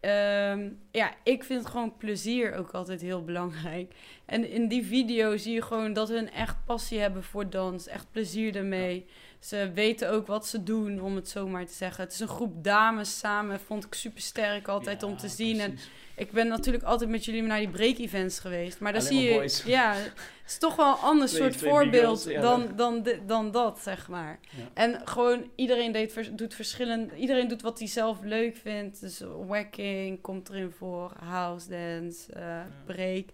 ehm, 0.00 0.70
ja, 0.90 1.14
ik 1.22 1.44
vind 1.44 1.66
gewoon 1.66 1.96
plezier 1.96 2.54
ook 2.54 2.70
altijd 2.70 3.00
heel 3.00 3.24
belangrijk. 3.24 3.94
En 4.24 4.50
in 4.50 4.68
die 4.68 4.86
video 4.86 5.36
zie 5.36 5.54
je 5.54 5.62
gewoon 5.62 5.92
dat 5.92 6.08
hun 6.08 6.30
echt 6.30 6.56
passie 6.64 7.00
hebben 7.00 7.22
voor 7.22 7.50
dans, 7.50 7.86
echt 7.86 8.06
plezier 8.10 8.56
ermee. 8.56 9.06
Ze 9.40 9.70
weten 9.74 10.10
ook 10.10 10.26
wat 10.26 10.46
ze 10.46 10.62
doen, 10.62 11.00
om 11.00 11.16
het 11.16 11.28
zo 11.28 11.48
maar 11.48 11.66
te 11.66 11.72
zeggen. 11.72 12.04
Het 12.04 12.12
is 12.12 12.20
een 12.20 12.28
groep 12.28 12.64
dames 12.64 13.18
samen, 13.18 13.60
vond 13.60 13.84
ik 13.84 13.94
super 13.94 14.20
sterk 14.22 14.68
altijd 14.68 15.02
om 15.02 15.16
te 15.16 15.28
zien. 15.28 15.60
En 15.60 15.78
ik 16.16 16.30
ben 16.32 16.48
natuurlijk 16.48 16.84
altijd 16.84 17.10
met 17.10 17.24
jullie 17.24 17.42
naar 17.42 17.58
die 17.58 17.68
break-events 17.68 18.38
geweest. 18.38 18.80
Maar 18.80 18.92
dan 18.92 19.00
Alleen 19.00 19.12
zie 19.12 19.22
maar 19.24 19.32
je... 19.32 19.38
boys. 19.38 19.62
Ja, 19.76 19.92
het 19.94 20.12
is 20.46 20.58
toch 20.58 20.76
wel 20.76 20.88
een 20.92 20.98
ander 21.00 21.26
Twee- 21.28 21.40
soort 21.40 21.58
twee 21.58 21.70
voorbeeld 21.70 21.92
big 21.92 22.00
girls, 22.00 22.24
ja, 22.24 22.40
dan, 22.40 22.66
dat- 22.76 23.04
dan, 23.04 23.26
dan 23.26 23.50
dat, 23.50 23.78
zeg 23.78 24.08
maar. 24.08 24.38
Ja. 24.50 24.62
En 24.74 25.00
gewoon 25.04 25.50
iedereen 25.54 25.92
deed, 25.92 26.38
doet 26.38 26.54
verschillend... 26.54 27.12
Iedereen 27.12 27.48
doet 27.48 27.62
wat 27.62 27.78
hij 27.78 27.88
zelf 27.88 28.18
leuk 28.22 28.56
vindt. 28.56 29.00
Dus 29.00 29.22
wacking 29.46 30.20
komt 30.20 30.48
erin 30.48 30.70
voor, 30.70 31.12
house 31.24 31.68
dance, 31.68 32.32
eh, 32.32 32.60
break. 32.86 33.24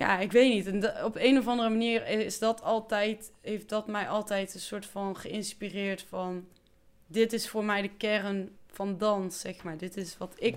Ja, 0.00 0.18
ik 0.18 0.32
weet 0.32 0.52
niet. 0.52 0.66
En 0.66 1.04
op 1.04 1.16
een 1.16 1.38
of 1.38 1.46
andere 1.46 1.68
manier 1.68 2.06
is 2.06 2.38
dat 2.38 2.62
altijd... 2.62 3.32
Heeft 3.40 3.68
dat 3.68 3.86
mij 3.86 4.08
altijd 4.08 4.54
een 4.54 4.60
soort 4.60 4.86
van 4.86 5.16
geïnspireerd 5.16 6.02
van... 6.08 6.46
Dit 7.06 7.32
is 7.32 7.48
voor 7.48 7.64
mij 7.64 7.82
de 7.82 7.96
kern 7.96 8.56
van 8.66 8.98
dans, 8.98 9.40
zeg 9.40 9.62
maar. 9.62 9.78
Dit 9.78 9.96
is 9.96 10.18
wat 10.18 10.34
ik 10.38 10.56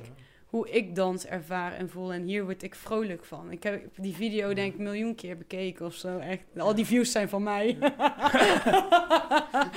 hoe 0.54 0.70
ik 0.70 0.96
dans 0.96 1.26
ervaar 1.26 1.74
en 1.74 1.90
voel. 1.90 2.14
En 2.14 2.24
hier 2.26 2.44
word 2.44 2.64
ik 2.64 2.76
vrolijk 2.76 3.26
van. 3.26 3.52
Ik 3.52 3.64
heb 3.64 3.82
die 3.96 4.16
video 4.16 4.54
denk 4.54 4.74
ik 4.74 4.78
een 4.78 4.84
miljoen 4.84 5.16
keer 5.16 5.38
bekeken 5.38 5.86
of 5.86 5.94
zo. 5.94 6.18
Echt. 6.18 6.44
Al 6.58 6.76
die 6.76 6.86
views 6.86 7.12
zijn 7.12 7.30
van 7.30 7.44
mij. 7.44 7.78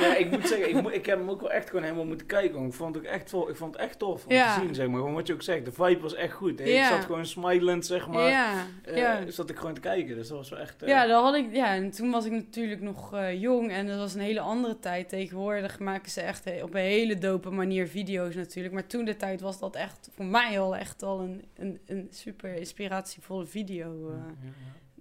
Ja, 0.01 0.15
ik 0.23 0.31
moet 0.31 0.49
zeggen, 0.49 0.77
ik, 0.77 0.87
ik 0.93 1.07
heb 1.07 1.19
hem 1.19 1.31
ook 1.31 1.41
wel 1.41 1.51
echt 1.51 1.69
gewoon 1.69 1.85
helemaal 1.85 2.05
moeten 2.05 2.27
kijken. 2.27 2.67
Ik 2.67 2.73
vond 2.73 2.95
het 2.95 3.05
ook 3.05 3.11
echt, 3.11 3.31
vol, 3.31 3.49
ik 3.49 3.57
vond 3.57 3.73
het 3.73 3.83
echt 3.83 3.99
tof 3.99 4.27
om 4.27 4.33
Ja. 4.33 4.55
te 4.55 4.61
zien, 4.61 4.75
zeg 4.75 4.87
maar. 4.87 4.97
Gewoon 4.99 5.15
wat 5.15 5.27
je 5.27 5.33
ook 5.33 5.43
zegt, 5.43 5.65
de 5.65 5.73
vibe 5.73 6.01
was 6.01 6.15
echt 6.15 6.33
goed. 6.33 6.59
hè. 6.59 6.65
Ik 6.65 6.71
Ja. 6.75 6.89
zat 6.89 7.05
gewoon 7.05 7.27
smilend, 7.27 7.87
zeg 7.87 8.09
maar. 8.09 8.29
ja, 8.29 8.67
Eh, 8.85 8.97
ja. 8.97 9.21
Zat 9.31 9.51
ik 9.51 9.57
gewoon 9.57 9.75
te 9.75 9.81
kijken, 9.81 10.15
dus 10.17 10.29
dat 10.29 10.37
was 10.37 10.49
wel 10.51 10.59
echt... 10.59 10.83
eh, 10.83 10.89
Ja, 10.89 11.07
dat 11.07 11.23
had 11.23 11.35
ik, 11.35 11.47
ja, 11.55 11.75
en 11.75 11.91
toen 11.91 12.11
was 12.11 12.25
ik 12.25 12.33
natuurlijk 12.33 12.81
nog 12.81 13.15
eh, 13.15 13.41
jong 13.41 13.71
en 13.71 13.87
dat 13.87 13.99
was 13.99 14.15
een 14.15 14.21
hele 14.21 14.41
andere 14.41 14.79
tijd. 14.79 15.09
Tegenwoordig 15.09 15.79
maken 15.79 16.11
ze 16.11 16.21
echt 16.21 16.63
op 16.63 16.75
een 16.75 16.81
hele 16.81 17.19
dope 17.19 17.51
manier 17.51 17.89
video's 17.89 18.35
natuurlijk. 18.35 18.75
Maar 18.75 18.87
toen 18.87 19.05
de 19.05 19.17
tijd 19.17 19.41
was 19.41 19.59
dat 19.59 19.77
echt 19.77 20.11
voor 20.15 20.25
mij 20.25 20.61
al 20.61 20.66
echt 20.75 21.03
al 21.03 21.21
een, 21.21 21.45
een, 21.55 21.81
een 21.87 22.09
super 22.11 22.55
inspiratievolle 22.55 23.47
video. 23.47 24.09
eh. 24.11 24.17
ja, 24.17 24.25
ja, 24.25 24.35
ja. 24.43 24.53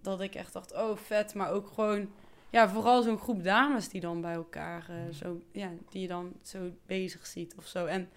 dat 0.02 0.22
ik 0.22 0.36
echt 0.36 0.54
dacht, 0.54 0.74
oh 0.74 0.98
vet, 0.98 1.34
maar 1.34 1.52
ook 1.52 1.68
gewoon, 1.68 2.10
ja, 2.50 2.70
vooral 2.70 3.02
zo'n 3.02 3.18
groep 3.20 3.44
dames 3.44 3.90
die 3.90 4.02
dan 4.02 4.22
bij 4.22 4.34
elkaar, 4.34 4.86
eh, 4.90 5.14
zo, 5.14 5.42
ja, 5.52 5.72
die 5.90 6.02
je 6.02 6.08
dan 6.08 6.34
zo 6.42 6.72
bezig 6.86 7.26
ziet 7.26 7.56
of 7.58 7.68
zo. 7.68 7.86
En 7.86 8.10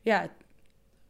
ja, 0.00 0.30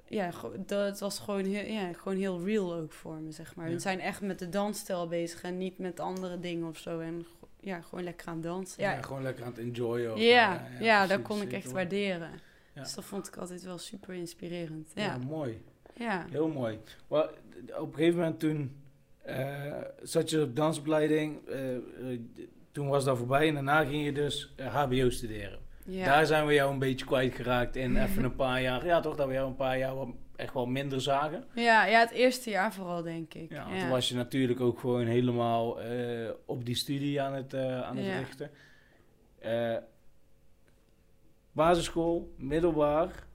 ja, 0.07 0.31
dat 0.67 1.01
was 1.01 1.19
gewoon 1.19 1.45
heel, 1.45 1.65
ja, 1.73 1.93
gewoon 1.93 2.19
heel 2.19 2.45
real 2.45 2.75
ook 2.75 2.93
voor 2.93 3.15
me, 3.15 3.33
zeg 3.33 3.55
maar. 3.55 3.65
Ja. 3.65 3.71
Hun 3.71 3.81
zijn 3.81 4.01
echt 4.01 4.21
met 4.21 4.39
de 4.39 4.49
dansstijl 4.49 5.09
bezig 5.09 5.43
en 5.43 5.59
niet 5.59 5.79
met 5.79 6.01
andere 6.01 6.39
dingen 6.41 6.69
of 6.69 6.79
zo. 6.79 6.99
En 7.01 7.27
ja, 7.61 7.81
gewoon 7.81 8.05
lekker 8.05 8.29
aan 8.29 8.41
dansen. 8.41 8.83
Ja, 8.83 8.93
Ja, 8.93 9.03
gewoon 9.03 9.23
lekker 9.23 9.45
aan 9.45 9.51
het 9.51 9.61
enjoyen. 9.61 10.13
of, 10.13 10.19
ja, 10.21 10.67
eh, 10.67 10.81
ja, 10.81 10.99
dat 11.07 11.09
precies, 11.09 11.27
kon 11.27 11.43
ik 11.43 11.53
echt 11.53 11.71
waarderen. 11.73 12.31
Ja. 12.75 12.83
Dus 12.83 12.95
dat 12.95 13.05
vond 13.05 13.27
ik 13.29 13.37
altijd 13.37 13.63
wel 13.63 13.79
super 13.79 14.15
inspirerend. 14.15 14.91
Ja, 14.95 15.03
Ja, 15.05 15.17
mooi. 15.19 15.63
ja. 15.97 16.27
Heel 16.31 16.49
mooi. 16.49 16.79
Op 17.09 17.21
een 17.69 17.95
gegeven 17.95 18.19
moment 18.19 18.41
toen 18.41 18.77
eh, 19.23 19.77
zat 20.03 20.31
je 20.31 20.43
op 20.43 20.57
dansopleiding. 20.57 21.49
eh, 21.49 21.77
eh, 21.77 21.83
toen 22.73 22.89
was 22.89 23.05
dat 23.05 23.19
voorbij 23.19 23.49
en 23.49 23.55
daarna 23.55 23.85
ging 23.85 24.05
je 24.05 24.13
dus 24.13 24.55
HBO 24.59 25.11
studeren. 25.11 25.59
ja. 25.85 26.05
Daar 26.05 26.27
zijn 26.27 26.47
we 26.47 26.53
jou 26.55 26.73
een 26.73 26.79
beetje 26.79 27.07
kwijtgeraakt 27.07 27.77
in 27.77 27.97
even 28.05 28.25
een 28.25 28.35
paar 28.37 28.63
jaar. 28.63 28.87
Ja, 28.87 29.01
toch 29.01 29.17
dat 29.17 29.27
we 29.27 29.33
jou 29.33 29.49
een 29.49 29.57
paar 29.57 29.79
jaar 29.79 29.95
wat 29.95 30.09
echt 30.37 30.55
wel 30.55 30.67
minder 30.67 31.01
zagen. 31.01 31.45
Ja, 31.55 31.87
ja, 31.87 32.01
het 32.01 32.11
eerste 32.11 32.51
jaar 32.51 32.73
vooral, 32.75 33.03
denk 33.03 33.35
ik. 33.35 33.51
Ja, 33.51 33.57
Ja, 33.57 33.65
want 33.69 33.81
toen 33.81 33.89
was 33.89 34.09
je 34.09 34.15
natuurlijk 34.15 34.61
ook 34.61 34.79
gewoon 34.81 35.07
helemaal 35.07 35.79
op 36.47 36.65
die 36.65 36.75
studie 36.75 37.21
aan 37.23 37.33
het, 37.35 37.55
aan 37.55 37.97
het 37.97 38.19
richten. 38.19 38.51
Basisschool, 41.53 42.35
middelbaar, 42.37 43.27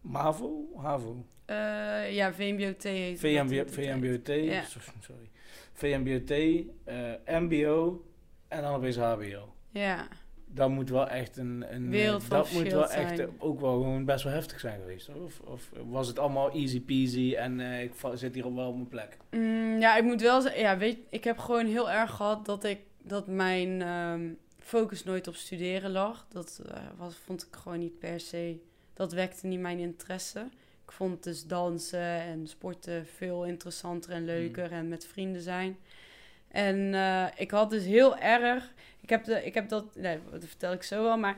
MAVO, 0.00 0.68
HAVO, 0.76 1.24
Eh, 1.46 2.14
ja 2.14 2.32
VMBOT 2.32 2.82
heet 2.82 3.20
VMBO. 3.20 3.62
VMBOT, 3.66 4.26
Ja. 4.26 4.62
sorry, 5.00 5.30
VMBOT, 5.72 6.30
eh, 6.84 7.40
MBO 7.40 8.04
en 8.48 8.62
dan 8.62 8.74
opeens 8.74 8.96
HBO. 8.96 9.54
Ja, 9.70 10.08
Dat 10.48 10.70
moet 10.70 10.90
wel 10.90 11.08
echt 11.08 11.36
een, 11.36 11.64
een 11.74 11.90
Wereld 11.90 12.30
dat 12.30 12.52
moet 12.52 12.72
wel 12.72 12.90
echt 12.90 13.16
zijn. 13.16 13.28
ook 13.38 13.60
wel 13.60 13.72
gewoon 13.72 14.04
best 14.04 14.24
wel 14.24 14.32
heftig 14.32 14.60
zijn 14.60 14.80
geweest. 14.80 15.08
Of, 15.08 15.40
of 15.40 15.70
was 15.86 16.08
het 16.08 16.18
allemaal 16.18 16.50
easy 16.50 16.80
peasy 16.80 17.34
en 17.34 17.60
eh, 17.60 17.82
ik 17.82 17.92
zit 18.14 18.34
hier 18.34 18.54
wel 18.54 18.68
op 18.68 18.74
mijn 18.74 18.88
plek. 18.88 19.16
Mm, 19.30 19.80
ja, 19.80 19.96
ik 19.96 20.04
moet 20.04 20.20
wel 20.20 20.40
zeggen, 20.40 20.60
ja, 20.60 20.76
weet, 20.78 20.98
ik 21.10 21.24
heb 21.24 21.38
gewoon 21.38 21.66
heel 21.66 21.90
erg 21.90 22.10
gehad 22.10 22.46
dat 22.46 22.64
ik 22.64 22.78
dat 23.02 23.26
mijn 23.26 23.82
ehm, 23.82 24.28
focus 24.66 25.04
nooit 25.04 25.28
op 25.28 25.34
studeren 25.34 25.90
lag. 25.90 26.26
Dat 26.28 26.60
eh, 26.66 26.80
was, 26.96 27.14
vond 27.16 27.42
ik 27.42 27.56
gewoon 27.56 27.78
niet 27.78 27.98
per 27.98 28.20
se, 28.20 28.56
dat 28.94 29.12
wekte 29.12 29.46
niet 29.46 29.60
mijn 29.60 29.78
interesse. 29.78 30.48
Ik 30.84 30.92
vond 30.92 31.22
dus 31.22 31.46
dansen 31.46 32.20
en 32.20 32.46
sporten 32.46 33.06
veel 33.06 33.44
interessanter 33.44 34.10
en 34.10 34.24
leuker 34.24 34.72
en 34.72 34.88
met 34.88 35.06
vrienden 35.06 35.42
zijn. 35.42 35.76
En 36.48 36.94
eh, 36.94 37.26
ik 37.36 37.50
had 37.50 37.70
dus 37.70 37.84
heel 37.84 38.16
erg, 38.16 38.72
ik 39.00 39.08
heb, 39.08 39.24
de, 39.24 39.44
ik 39.44 39.54
heb 39.54 39.68
dat, 39.68 39.96
nee, 39.96 40.18
dat 40.30 40.44
vertel 40.44 40.72
ik 40.72 40.82
zo 40.82 41.02
wel, 41.02 41.18
maar 41.18 41.36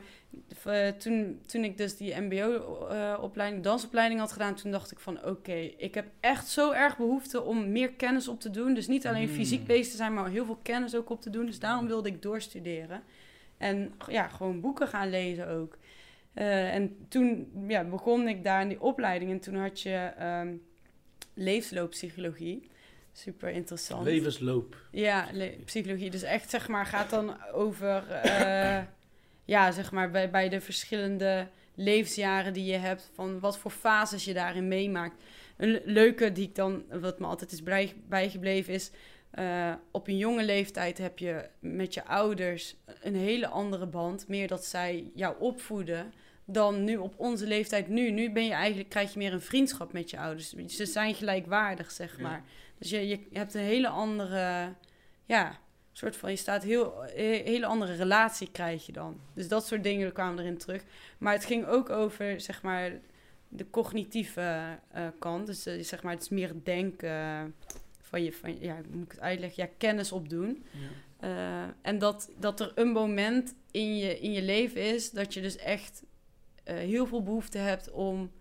eh, 0.63 0.87
toen, 0.87 1.41
toen 1.45 1.63
ik 1.63 1.77
dus 1.77 1.97
die 1.97 2.21
mbo-opleiding, 2.21 3.63
dansopleiding 3.63 4.19
had 4.19 4.31
gedaan, 4.31 4.55
toen 4.55 4.71
dacht 4.71 4.91
ik 4.91 4.99
van 4.99 5.25
oké, 5.25 5.71
ik 5.77 5.93
heb 5.93 6.05
echt 6.19 6.47
zo 6.47 6.71
erg 6.71 6.97
behoefte 6.97 7.41
om 7.41 7.71
meer 7.71 7.91
kennis 7.91 8.27
op 8.27 8.39
te 8.39 8.49
doen. 8.49 8.73
Dus 8.73 8.87
niet 8.87 9.07
alleen 9.07 9.27
Mm. 9.29 9.33
fysiek 9.35 9.65
bezig 9.65 9.91
te 9.91 9.97
zijn, 9.97 10.13
maar 10.13 10.29
heel 10.29 10.45
veel 10.45 10.59
kennis 10.61 10.95
ook 10.95 11.09
op 11.09 11.21
te 11.21 11.29
doen. 11.29 11.45
Dus 11.45 11.59
daarom 11.59 11.87
wilde 11.87 12.09
ik 12.09 12.21
doorstuderen. 12.21 13.03
En 13.59 13.93
ja, 14.07 14.27
gewoon 14.27 14.61
boeken 14.61 14.87
gaan 14.87 15.09
lezen 15.09 15.47
ook. 15.47 15.77
Eh, 16.33 16.73
en 16.73 17.05
toen 17.09 17.51
ja, 17.67 17.83
begon 17.83 18.27
ik 18.27 18.43
daar 18.43 18.61
in 18.61 18.67
die 18.67 18.81
opleiding 18.81 19.31
en 19.31 19.39
toen 19.39 19.55
had 19.55 19.81
je 19.81 20.11
levenslooppsychologie. 21.33 22.69
Super 23.11 23.49
interessant. 23.49 24.03
Levensloop. 24.05 24.75
Ja, 24.91 25.27
le- 25.31 25.57
psychologie. 25.65 26.09
Dus 26.09 26.23
echt, 26.23 26.49
zeg 26.49 26.67
maar, 26.67 26.85
gaat 26.85 27.09
dan 27.09 27.51
over, 27.53 28.07
eh, 28.11 28.79
ja, 29.55 29.71
zeg 29.71 29.91
maar, 29.91 30.11
bij, 30.11 30.29
bij 30.29 30.49
de 30.49 30.61
verschillende 30.61 31.47
levensjaren 31.75 32.53
die 32.53 32.65
je 32.65 32.77
hebt, 32.77 33.09
van 33.13 33.39
wat 33.39 33.57
voor 33.57 33.71
fases 33.71 34.25
je 34.25 34.33
daarin 34.33 34.67
meemaakt. 34.67 35.15
Een 35.57 35.71
le- 35.71 35.81
leuke 35.85 36.31
die 36.31 36.47
ik 36.47 36.55
dan, 36.55 36.83
wat 37.01 37.19
me 37.19 37.25
altijd 37.25 37.51
is 37.51 37.63
bijgebleven, 38.07 38.73
is 38.73 38.91
eh, 39.31 39.73
op 39.91 40.07
een 40.07 40.17
jonge 40.17 40.43
leeftijd 40.43 40.97
heb 40.97 41.19
je 41.19 41.49
met 41.59 41.93
je 41.93 42.05
ouders 42.05 42.75
een 43.01 43.15
hele 43.15 43.47
andere 43.47 43.85
band. 43.85 44.27
Meer 44.27 44.47
dat 44.47 44.65
zij 44.65 45.11
jou 45.15 45.35
opvoeden 45.39 46.13
dan 46.45 46.83
nu 46.83 46.97
op 46.97 47.13
onze 47.17 47.47
leeftijd 47.47 47.87
nu. 47.87 48.11
Nu 48.11 48.31
ben 48.31 48.45
je 48.45 48.53
eigenlijk, 48.53 48.89
krijg 48.89 49.13
je 49.13 49.19
meer 49.19 49.33
een 49.33 49.41
vriendschap 49.41 49.93
met 49.93 50.09
je 50.09 50.19
ouders. 50.19 50.53
Ze 50.67 50.85
zijn 50.85 51.15
gelijkwaardig, 51.15 51.91
zeg 51.91 52.17
Ja. 52.17 52.23
maar. 52.23 52.43
Dus 52.77 52.89
je, 52.89 53.07
je 53.07 53.19
hebt 53.33 53.53
een 53.53 53.61
hele 53.61 53.87
andere, 53.87 54.73
ja, 55.25 55.59
soort 55.91 56.15
van, 56.15 56.29
je 56.29 56.35
staat 56.35 56.63
heel, 56.63 57.03
een 57.15 57.41
hele 57.45 57.65
andere 57.65 57.93
relatie 57.95 58.51
krijg 58.51 58.85
je 58.85 58.91
dan. 58.91 59.19
Dus 59.33 59.47
dat 59.47 59.67
soort 59.67 59.83
dingen 59.83 60.13
kwamen 60.13 60.43
erin 60.43 60.57
terug. 60.57 60.83
Maar 61.17 61.33
het 61.33 61.45
ging 61.45 61.65
ook 61.65 61.89
over, 61.89 62.41
zeg 62.41 62.61
maar, 62.61 62.91
de 63.47 63.69
cognitieve 63.69 64.77
eh, 64.91 65.07
kant. 65.19 65.45
Dus 65.47 65.65
eh, 65.65 65.83
zeg 65.83 66.03
maar, 66.03 66.13
het 66.13 66.21
is 66.21 66.29
meer 66.29 66.53
denken 66.63 67.55
van 68.09 68.23
je, 68.23 68.33
van, 68.33 68.59
ja, 68.59 68.75
hoe 68.75 68.95
moet 68.95 69.05
ik 69.05 69.11
het 69.11 69.19
uitleggen? 69.21 69.63
Ja, 69.63 69.69
kennis 69.77 70.11
opdoen. 70.11 70.63
Eh, 71.19 71.63
en 71.81 71.99
dat, 71.99 72.29
dat 72.39 72.59
er 72.59 72.71
een 72.75 72.91
moment 72.91 73.55
in 73.71 73.97
je, 73.97 74.19
in 74.19 74.31
je 74.31 74.41
leven 74.41 74.81
is 74.81 75.11
dat 75.11 75.33
je 75.33 75.41
dus 75.41 75.57
echt 75.57 76.03
eh, 76.63 76.75
heel 76.75 77.05
veel 77.07 77.23
behoefte 77.23 77.57
hebt 77.57 77.91
om 77.91 78.31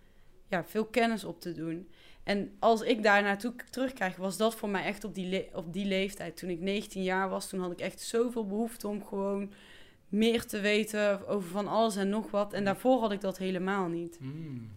ja, 0.49 0.65
veel 0.65 0.85
kennis 0.85 1.24
op 1.24 1.40
te 1.40 1.53
doen. 1.53 1.89
En 2.23 2.53
als 2.59 2.81
ik 2.82 3.03
daar 3.03 3.23
naartoe 3.23 3.55
k- 3.57 3.62
terugkrijg, 3.62 4.16
was 4.16 4.36
dat 4.36 4.55
voor 4.55 4.69
mij 4.69 4.85
echt 4.85 5.05
op 5.05 5.15
die, 5.15 5.49
op 5.55 5.73
die 5.73 5.86
leeftijd. 5.86 6.36
Toen 6.36 6.51
ik 6.51 6.61
19 6.61 7.03
jaar 7.03 7.28
was, 7.28 7.49
toen 7.49 7.61
had 7.61 7.70
ik 7.73 7.81
echt 7.81 8.01
zoveel 8.01 8.47
behoefte 8.47 8.89
om 8.89 9.05
gewoon 9.05 9.53
meer 10.09 10.47
te 10.47 10.61
weten 10.61 11.27
over 11.28 11.49
van 11.51 11.66
alles 11.69 11.97
en 11.97 12.09
nog 12.09 12.31
wat. 12.31 12.53
En 12.53 12.65
daarvoor 12.65 13.01
had 13.01 13.12
ik 13.12 13.20
dat 13.20 13.39
helemaal 13.39 13.89
niet. 13.89 14.19
Mm. 14.20 14.70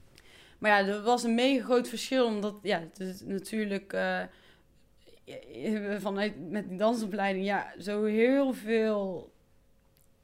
Maar 0.58 0.72
ja, 0.84 0.88
er 0.88 1.02
was 1.02 1.24
een 1.24 1.36
mega 1.36 1.64
groot 1.64 1.88
verschil, 1.90 2.26
omdat 2.26 2.56
ja, 2.62 2.80
het 2.80 3.00
is 3.00 3.22
natuurlijk 3.22 3.94
eh, 3.94 4.22
eh, 4.22 4.28
vanuit 6.00 6.50
met 6.50 6.70
die 6.70 6.78
dansopleiding, 6.78 7.46
ja, 7.46 7.74
zo 7.80 8.04
heel 8.04 8.54
veel 8.54 9.32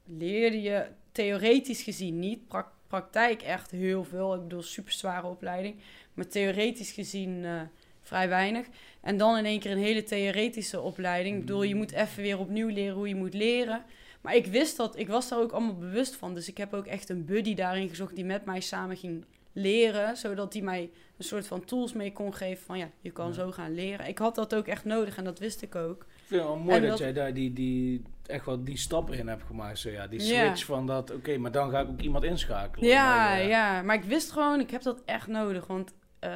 leerde 0.06 0.62
je 0.62 0.86
theoretisch 1.12 1.82
gezien 1.82 2.20
niet. 2.20 2.48
Prak- 2.48 2.74
praktijk 2.88 3.42
echt 3.42 3.72
heel 3.72 4.04
veel. 4.04 4.36
Ik 4.36 4.42
bedoel, 4.42 4.62
super 4.62 4.92
zware 4.92 5.28
opleiding, 5.28 5.76
maar 6.14 6.28
theoretisch 6.28 6.92
gezien 6.92 7.46
eh, 7.46 7.62
vrij 8.02 8.30
weinig. 8.30 8.68
En 9.02 9.18
dan 9.18 9.38
in 9.38 9.46
één 9.46 9.60
keer 9.60 9.72
een 9.72 9.78
hele 9.78 10.04
theoretische 10.04 10.82
opleiding. 10.82 11.36
Ik 11.36 11.46
bedoel, 11.46 11.64
je 11.64 11.76
moet 11.76 11.92
even 11.92 12.24
weer 12.24 12.40
opnieuw 12.40 12.68
leren 12.68 12.96
hoe 12.96 13.08
je 13.08 13.16
moet 13.16 13.34
leren. 13.34 13.84
Maar 14.22 14.36
ik 14.36 14.46
wist 14.46 14.78
dat, 14.78 14.98
ik 14.98 15.08
was 15.08 15.30
daar 15.30 15.40
ook 15.40 15.52
allemaal 15.52 15.78
bewust 15.78 16.16
van. 16.16 16.34
Dus 16.34 16.48
ik 16.48 16.58
heb 16.58 16.74
ook 16.74 16.86
echt 16.86 17.10
een 17.10 17.26
buddy 17.26 17.54
daarin 17.54 17.90
gezocht 17.90 18.16
die 18.16 18.26
met 18.26 18.46
mij 18.46 18.60
samen 18.60 18.98
ging 18.98 19.26
leren. 19.62 20.18
Zodat 20.18 20.54
hij 20.54 20.62
mij 20.62 20.90
een 21.18 21.24
soort 21.24 21.48
van 21.48 21.66
tools 21.66 21.94
mee 21.94 22.14
kon 22.14 22.34
geven 22.34 22.66
van 22.66 22.78
ja, 22.78 22.90
je 23.02 23.12
kan 23.12 23.28
Ja. 23.28 23.34
zo 23.34 23.52
gaan 23.52 23.74
leren. 23.74 24.08
Ik 24.08 24.18
had 24.18 24.36
dat 24.36 24.56
ook 24.56 24.68
echt 24.68 24.86
nodig 24.86 25.18
en 25.18 25.24
dat 25.24 25.40
wist 25.40 25.62
ik 25.62 25.76
ook. 25.76 26.02
Ik 26.02 26.24
vind 26.26 26.42
het 26.42 26.50
wel 26.50 26.58
mooi 26.60 26.80
dat, 26.80 26.90
dat- 26.90 26.98
jij 27.00 27.14
daar 27.14 27.34
die, 27.34 27.54
die, 27.54 28.02
echt 28.26 28.46
wel 28.46 28.64
die 28.64 28.78
stappen 28.78 29.18
in 29.18 29.28
hebt 29.28 29.44
gemaakt. 29.44 29.80
Zo, 29.80 29.90
ja, 29.90 30.08
die 30.08 30.20
Ja. 30.26 30.46
switch 30.46 30.66
van 30.66 30.86
dat, 30.88 31.12
oké, 31.14 31.38
maar 31.38 31.52
dan 31.52 31.70
ga 31.70 31.80
ik 31.80 31.88
ook 31.88 32.02
iemand 32.02 32.24
inschakelen. 32.24 32.90
Ja, 32.90 33.16
Maar, 33.16 33.44
ja, 33.44 33.82
maar 33.82 33.96
ik 33.96 34.04
wist 34.04 34.32
gewoon, 34.32 34.60
ik 34.60 34.70
heb 34.72 34.82
dat 34.82 35.02
echt 35.06 35.28
nodig. 35.28 35.68
Want 35.68 35.94
eh, 36.20 36.32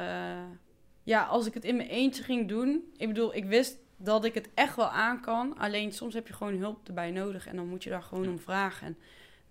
ja, 1.02 1.24
als 1.24 1.46
ik 1.46 1.54
het 1.54 1.64
in 1.64 1.76
mijn 1.76 1.88
eentje 1.88 2.22
ging 2.22 2.48
doen, 2.48 2.82
ik 2.96 3.08
bedoel, 3.08 3.34
ik 3.34 3.44
wist 3.44 3.76
dat 3.96 4.24
ik 4.24 4.34
het 4.34 4.48
echt 4.54 4.76
wel 4.76 4.88
aan 4.90 5.20
kan. 5.20 5.58
Alleen 5.58 5.92
soms 5.92 6.14
heb 6.14 6.26
je 6.26 6.32
gewoon 6.32 6.54
hulp 6.58 6.88
erbij 6.88 7.10
nodig 7.10 7.46
en 7.46 7.56
dan 7.56 7.68
moet 7.68 7.84
je 7.84 7.90
daar 7.90 8.02
gewoon 8.02 8.24
Ja. 8.24 8.30
om 8.30 8.38
vragen. 8.38 8.86
En 8.86 8.96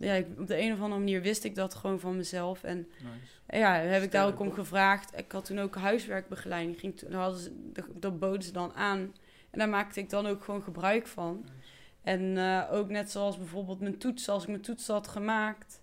ja, 0.01 0.13
ik, 0.13 0.27
op 0.39 0.47
de 0.47 0.59
een 0.61 0.73
of 0.73 0.79
andere 0.81 0.99
manier 0.99 1.21
wist 1.21 1.43
ik 1.43 1.55
dat 1.55 1.75
gewoon 1.75 1.99
van 1.99 2.15
mezelf. 2.17 2.63
En 2.63 2.77
Nice. 3.47 3.57
ja, 3.59 3.73
heb 3.73 4.03
ik 4.03 4.11
daar 4.11 4.27
ook 4.27 4.39
om 4.39 4.51
gevraagd. 4.51 5.17
Ik 5.19 5.31
had 5.31 5.45
toen 5.45 5.59
ook 5.59 5.75
huiswerkbegeleiding. 5.75 6.79
Ging 6.79 6.97
toen, 6.97 7.13
hadden 7.13 7.39
ze, 7.39 7.51
dat- 7.99 8.19
boden 8.19 8.43
ze 8.43 8.51
dan 8.51 8.73
aan. 8.73 8.99
En 9.49 9.59
daar 9.59 9.69
maakte 9.69 9.99
ik 9.99 10.09
dan 10.09 10.25
ook 10.27 10.43
gewoon 10.43 10.63
gebruik 10.63 11.07
van. 11.07 11.45
En 12.03 12.37
eh, 12.37 12.63
ook 12.71 12.89
net 12.89 13.11
zoals 13.11 13.37
bijvoorbeeld 13.37 13.79
mijn 13.79 13.97
toets, 13.97 14.29
als 14.29 14.43
ik 14.43 14.49
mijn 14.49 14.61
toets 14.61 14.87
had 14.87 15.07
gemaakt. 15.07 15.81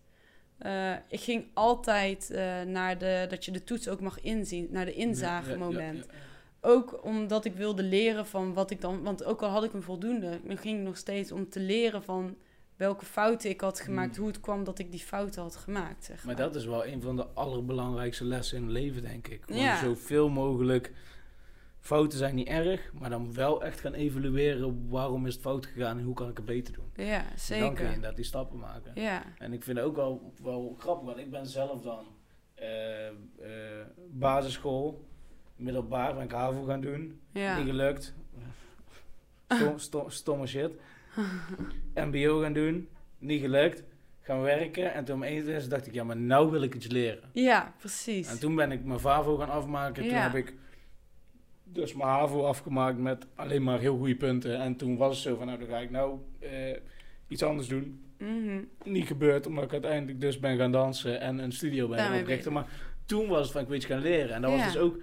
eh, 0.58 0.92
ik 1.08 1.20
ging 1.20 1.44
altijd 1.54 2.30
eh, 2.30 2.62
naar 2.62 2.98
de, 2.98 3.26
dat 3.28 3.44
je 3.44 3.50
de 3.50 3.64
toets 3.64 3.88
ook 3.88 4.00
mag 4.00 4.20
inzien, 4.20 4.68
naar 4.70 4.84
de 4.84 4.94
inzagemoment. 4.94 5.96
Ja, 5.98 6.12
ja, 6.12 6.18
ja, 6.18 6.68
Ook 6.68 7.04
omdat 7.04 7.44
ik 7.44 7.54
wilde 7.54 7.82
leren 7.82 8.26
van 8.26 8.54
wat 8.54 8.70
ik 8.70 8.80
dan, 8.80 9.02
want 9.02 9.24
ook 9.24 9.42
al 9.42 9.48
had 9.48 9.64
ik 9.64 9.72
een 9.72 9.82
voldoende, 9.82 10.40
dan 10.44 10.56
ging 10.58 10.78
ik 10.78 10.84
nog 10.84 10.96
steeds 10.96 11.32
om 11.32 11.48
te 11.48 11.60
leren 11.60 12.02
van 12.02 12.36
welke 12.78 13.04
fouten 13.04 13.50
ik 13.50 13.60
had 13.60 13.80
gemaakt, 13.80 14.12
Mm. 14.16 14.18
hoe 14.18 14.26
het 14.32 14.40
kwam 14.40 14.64
dat 14.64 14.78
ik 14.78 14.90
die 14.90 15.00
fouten 15.00 15.42
had 15.42 15.56
gemaakt. 15.56 16.04
Zeg 16.04 16.16
Maar 16.16 16.34
maar. 16.34 16.44
dat 16.44 16.54
is 16.54 16.64
wel 16.64 16.86
een 16.86 17.02
van 17.02 17.16
de 17.16 17.26
allerbelangrijkste 17.26 18.24
lessen 18.24 18.56
in 18.56 18.62
het 18.62 18.72
leven, 18.72 19.02
denk 19.02 19.28
ik. 19.28 19.42
Gewoon 19.46 19.62
Ja. 19.62 19.78
zoveel 19.82 20.28
mogelijk. 20.28 20.92
Fouten 21.80 22.18
zijn 22.18 22.34
niet 22.34 22.48
erg, 22.48 22.92
maar 22.92 23.10
dan 23.10 23.34
wel 23.34 23.62
echt 23.64 23.80
gaan 23.80 23.94
evalueren 23.94 24.88
waarom 24.88 25.26
is 25.26 25.32
het 25.32 25.42
fout 25.42 25.66
gegaan 25.66 25.98
en 25.98 26.04
hoe 26.04 26.14
kan 26.14 26.28
ik 26.28 26.36
het 26.36 26.46
beter 26.46 26.74
doen. 26.74 26.90
Ja, 26.94 27.18
Dan 27.18 27.26
kun 27.26 27.32
je 27.34 27.38
zeker. 27.68 27.84
inderdaad 27.86 28.16
die 28.16 28.24
stappen 28.24 28.58
maken. 28.58 28.92
Ja, 28.94 29.22
En 29.38 29.52
ik 29.52 29.62
vind 29.64 29.76
het 29.76 29.86
ook 29.86 29.96
wel, 29.96 30.32
wel 30.42 30.76
grappig, 30.78 31.06
want 31.06 31.18
ik 31.18 31.30
ben 31.30 31.46
zelf 31.46 31.82
dan 31.82 32.04
eh, 32.54 33.06
eh, 33.06 33.14
basisschool, 34.10 35.04
middelbaar 35.56 36.14
ben 36.14 36.24
ik 36.24 36.30
HAVO 36.32 36.62
gaan 36.64 36.80
doen. 36.80 37.20
ja. 37.32 37.56
Niet 37.58 37.66
gelukt. 37.66 38.14
Stom, 39.48 39.78
stom, 39.78 40.10
stomme 40.10 40.46
shit. 40.46 40.70
MBO 42.06 42.40
gaan 42.40 42.52
doen. 42.52 42.88
Niet 43.18 43.40
gelukt. 43.40 43.82
Gaan 44.20 44.40
werken. 44.40 44.94
En 44.94 45.04
toen 45.04 45.14
om 45.14 45.22
21 45.22 45.68
dacht 45.68 45.86
ik, 45.86 45.94
ja, 45.94 46.04
maar 46.04 46.16
nou 46.16 46.50
wil 46.50 46.62
ik 46.62 46.74
iets 46.74 46.86
leren. 46.86 47.30
Ja, 47.32 47.74
precies. 47.78 48.30
En 48.30 48.40
toen 48.40 48.54
ben 48.54 48.72
ik 48.72 48.84
mijn 48.84 49.00
VAVO 49.00 49.36
gaan 49.36 49.50
afmaken. 49.50 50.02
Toen 50.02 50.12
Ja. 50.12 50.22
heb 50.22 50.34
ik 50.34 50.54
dus 51.64 51.94
mijn 51.94 52.08
HAVO 52.08 52.44
afgemaakt 52.44 52.98
met 52.98 53.26
alleen 53.34 53.62
maar 53.62 53.78
heel 53.78 53.96
goede 53.96 54.16
punten. 54.16 54.60
En 54.60 54.76
toen 54.76 54.96
was 54.96 55.14
het 55.14 55.24
zo 55.24 55.36
van, 55.36 55.46
nou 55.46 55.58
dan 55.58 55.68
ga 55.68 55.78
ik 55.78 55.90
nou 55.90 56.18
eh, 56.38 56.76
iets 57.28 57.42
anders 57.42 57.68
doen. 57.68 58.02
Mhm. 58.18 58.60
Niet 58.84 59.06
gebeurd, 59.06 59.46
omdat 59.46 59.64
ik 59.64 59.72
uiteindelijk 59.72 60.20
dus 60.20 60.38
ben 60.38 60.56
gaan 60.56 60.72
dansen 60.72 61.20
en 61.20 61.38
een 61.38 61.52
studio 61.52 61.88
ben 61.88 61.98
gaan 61.98 62.20
oprichten. 62.20 62.52
Maar 62.52 62.66
toen 63.06 63.28
was 63.28 63.42
het 63.42 63.50
van, 63.50 63.60
ik 63.60 63.66
wil 63.66 63.76
iets 63.76 63.86
gaan 63.86 64.00
leren. 64.00 64.34
En 64.34 64.42
dat 64.42 64.50
was 64.50 64.64
dus 64.64 64.76
ook 64.76 64.98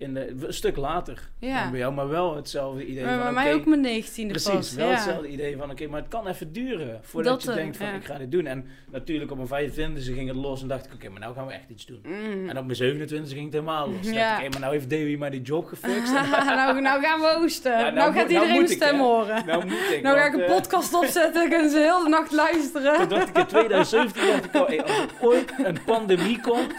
in 0.00 0.14
de, 0.14 0.34
een 0.46 0.54
stuk 0.54 0.76
later 0.76 1.28
Ja. 1.38 1.60
dan 1.62 1.70
bij 1.70 1.80
jou, 1.80 1.92
maar 1.92 2.08
wel 2.08 2.36
hetzelfde 2.36 2.86
idee 2.86 3.04
Maar 3.04 3.14
van, 3.14 3.22
bij 3.22 3.32
mij 3.32 3.46
oké, 3.52 3.60
ook 3.60 3.66
mijn 3.66 3.80
negentiende 3.80 4.32
Precies, 4.32 4.52
pas. 4.52 4.74
wel 4.74 4.86
ja. 4.86 4.92
hetzelfde 4.94 5.28
idee 5.28 5.56
van, 5.56 5.70
oké, 5.70 5.86
maar 5.86 6.00
het 6.00 6.08
kan 6.08 6.26
even 6.26 6.52
duren 6.52 6.98
voordat 7.02 7.32
Dat, 7.32 7.42
je 7.42 7.48
eh, 7.48 7.54
denkt 7.54 7.76
van, 7.76 7.86
ja. 7.86 7.92
ik 7.92 8.04
ga 8.04 8.18
dit 8.18 8.30
doen. 8.30 8.46
En 8.46 8.66
natuurlijk 8.90 9.30
op 9.30 9.48
mijn 9.50 9.70
25e 9.70 10.02
ging 10.02 10.28
het 10.28 10.36
los 10.36 10.62
en 10.62 10.68
dacht 10.68 10.86
ik, 10.86 10.92
oké, 10.94 11.08
maar 11.08 11.20
nou 11.20 11.34
gaan 11.34 11.46
we 11.46 11.52
echt 11.52 11.68
iets 11.70 11.86
doen. 11.86 12.00
Mm. 12.04 12.48
En 12.48 12.58
op 12.58 12.66
mijn 12.66 12.78
27e 12.78 13.08
ging 13.08 13.44
het 13.44 13.52
helemaal 13.52 13.90
los. 13.90 14.10
Ja. 14.10 14.28
dacht 14.28 14.40
oké, 14.40 14.48
maar 14.50 14.60
nou 14.60 14.72
heeft 14.72 14.90
Davy 14.90 15.16
maar 15.18 15.30
die 15.30 15.42
job 15.42 15.66
gefixt. 15.66 16.12
Nou, 16.60 16.80
nou 16.80 17.02
gaan 17.02 17.20
we 17.20 17.36
oosten. 17.42 17.72
Nou, 17.72 17.92
nou 17.92 18.12
gaat 18.12 18.14
nou 18.14 18.28
iedereen 18.28 18.48
mijn 18.48 18.70
ik, 18.70 18.76
stem 18.76 18.98
horen. 18.98 19.46
nou 19.46 19.64
moet 19.64 19.90
ik. 19.90 20.02
nou 20.02 20.18
ga 20.18 20.26
ik 20.26 20.32
een 20.32 20.40
eh, 20.40 20.54
podcast 20.54 20.94
opzetten, 20.94 21.48
kunnen 21.48 21.70
ze 21.70 21.78
heel 21.78 22.02
de 22.02 22.08
nacht 22.08 22.32
luisteren. 22.32 22.96
Toen 22.96 23.08
dacht 23.08 23.28
ik 23.28 23.36
in 23.36 23.46
2017, 23.46 24.26
dacht 24.30 24.44
ik 24.44 24.54
al, 24.54 24.66
hey, 24.66 24.82
als 24.82 24.90
er 24.90 25.08
ooit 25.20 25.52
een 25.64 25.78
pandemie 25.84 26.40
komt, 26.40 26.78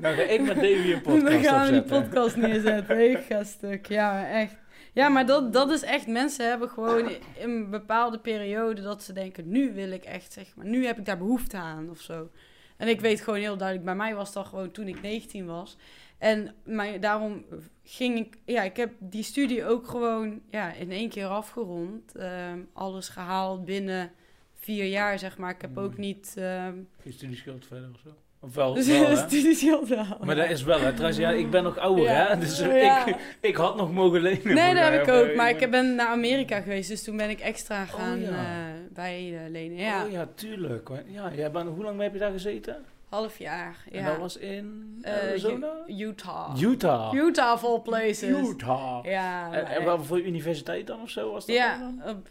dan 0.00 0.14
ga 0.14 0.22
ik 0.22 0.42
met 0.42 0.54
Davy 0.54 0.92
een 0.92 1.00
podcast 1.00 1.50
opzetten. 1.50 1.84
Podcast 2.28 3.26
ga 3.26 3.44
stuk. 3.44 3.86
Ja, 3.86 4.28
echt. 4.28 4.56
Ja, 4.92 5.08
maar 5.08 5.26
dat, 5.26 5.52
dat 5.52 5.70
is 5.70 5.82
echt... 5.82 6.06
Mensen 6.06 6.48
hebben 6.48 6.68
gewoon 6.68 7.08
in 7.08 7.20
een 7.38 7.70
bepaalde 7.70 8.18
periode 8.18 8.82
dat 8.82 9.02
ze 9.02 9.12
denken... 9.12 9.48
Nu 9.48 9.72
wil 9.72 9.90
ik 9.90 10.04
echt, 10.04 10.32
zeg 10.32 10.56
maar... 10.56 10.66
Nu 10.66 10.86
heb 10.86 10.98
ik 10.98 11.04
daar 11.04 11.18
behoefte 11.18 11.56
aan 11.56 11.90
of 11.90 12.00
zo. 12.00 12.30
En 12.76 12.88
ik 12.88 13.00
weet 13.00 13.20
gewoon 13.20 13.38
heel 13.38 13.56
duidelijk... 13.56 13.86
Bij 13.86 13.96
mij 13.96 14.14
was 14.14 14.32
dat 14.32 14.46
gewoon 14.46 14.70
toen 14.70 14.88
ik 14.88 15.02
19 15.02 15.46
was. 15.46 15.76
En 16.18 16.54
maar 16.64 17.00
daarom 17.00 17.44
ging 17.84 18.18
ik... 18.18 18.38
Ja, 18.44 18.62
ik 18.62 18.76
heb 18.76 18.92
die 18.98 19.22
studie 19.22 19.64
ook 19.64 19.88
gewoon 19.88 20.40
ja, 20.50 20.72
in 20.72 20.90
één 20.90 21.08
keer 21.08 21.26
afgerond. 21.26 22.16
Ehm, 22.16 22.58
alles 22.72 23.08
gehaald 23.08 23.64
binnen 23.64 24.12
vier 24.54 24.84
jaar, 24.84 25.18
zeg 25.18 25.38
maar. 25.38 25.50
Ik 25.50 25.60
heb 25.60 25.78
ook 25.78 25.94
Mm. 25.94 26.00
niet... 26.00 26.34
ehm 26.36 26.74
Geen 27.02 27.12
studieschuld 27.12 27.66
verder 27.66 27.90
of 27.94 28.00
zo? 28.00 28.10
Of 28.42 28.54
wel, 28.54 28.74
dus 28.74 28.86
wel, 28.86 29.06
hè? 29.08 29.16
studieschuld 29.16 29.86
gehaald. 29.88 30.24
Maar 30.24 30.34
dat 30.36 30.50
is 30.50 30.62
wel, 30.62 30.80
hè. 30.80 30.90
Trouwens, 30.92 31.18
ja, 31.18 31.30
ik 31.30 31.50
ben 31.50 31.62
nog 31.62 31.78
ouder, 31.78 32.04
Ja. 32.04 32.26
hè. 32.28 32.38
Dus 32.38 32.58
Ja. 32.58 33.06
ik, 33.06 33.16
ik 33.40 33.54
had 33.56 33.76
nog 33.76 33.92
mogen 33.92 34.20
lenen. 34.20 34.54
Nee, 34.54 34.74
dat 34.74 34.82
heb 34.88 35.02
ik 35.02 35.08
ook. 35.14 35.34
Maar 35.34 35.50
ik 35.50 35.70
ben 35.70 35.94
naar 35.94 36.06
Amerika 36.08 36.60
geweest, 36.60 36.88
dus 36.88 37.02
toen 37.04 37.16
ben 37.16 37.30
ik 37.30 37.40
extra 37.40 37.84
gaan 37.84 38.20
ja. 38.20 38.28
eh, 38.28 38.94
bijlenen. 38.94 39.76
Ja, 39.76 40.04
Oh 40.04 40.10
ja, 40.10 40.28
tuurlijk. 40.34 40.88
Ja, 41.06 41.30
jij 41.34 41.50
bent, 41.50 41.68
hoe 41.68 41.84
lang 41.84 42.00
heb 42.00 42.12
je 42.12 42.18
daar 42.18 42.32
gezeten? 42.32 42.76
half 43.08 43.38
jaar. 43.38 43.76
Ja. 43.90 43.98
En 43.98 44.04
dat 44.04 44.16
was 44.16 44.36
in 44.36 44.98
Eh, 45.02 45.12
Arizona? 45.28 45.72
Utah. 45.86 46.60
Utah. 46.60 47.14
Utah 47.14 47.52
of 47.52 47.64
all 47.64 47.80
places. 47.80 48.22
Utah. 48.48 49.04
Ja, 49.04 49.52
En, 49.52 49.66
en 49.66 49.84
wat 49.84 50.06
voor 50.06 50.20
universiteit 50.20 50.86
dan 50.86 51.02
of 51.02 51.10
zo 51.10 51.32
was 51.32 51.46
dat 51.46 51.56
ja, 51.56 51.78
dan? 51.78 52.02
op 52.16 52.26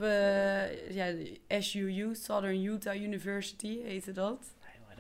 ja, 0.90 1.06
SUU, 1.60 2.10
Southern 2.15 2.64
Utah 2.64 2.95
University 3.02 3.77
heette 3.84 4.11
dat. 4.11 4.38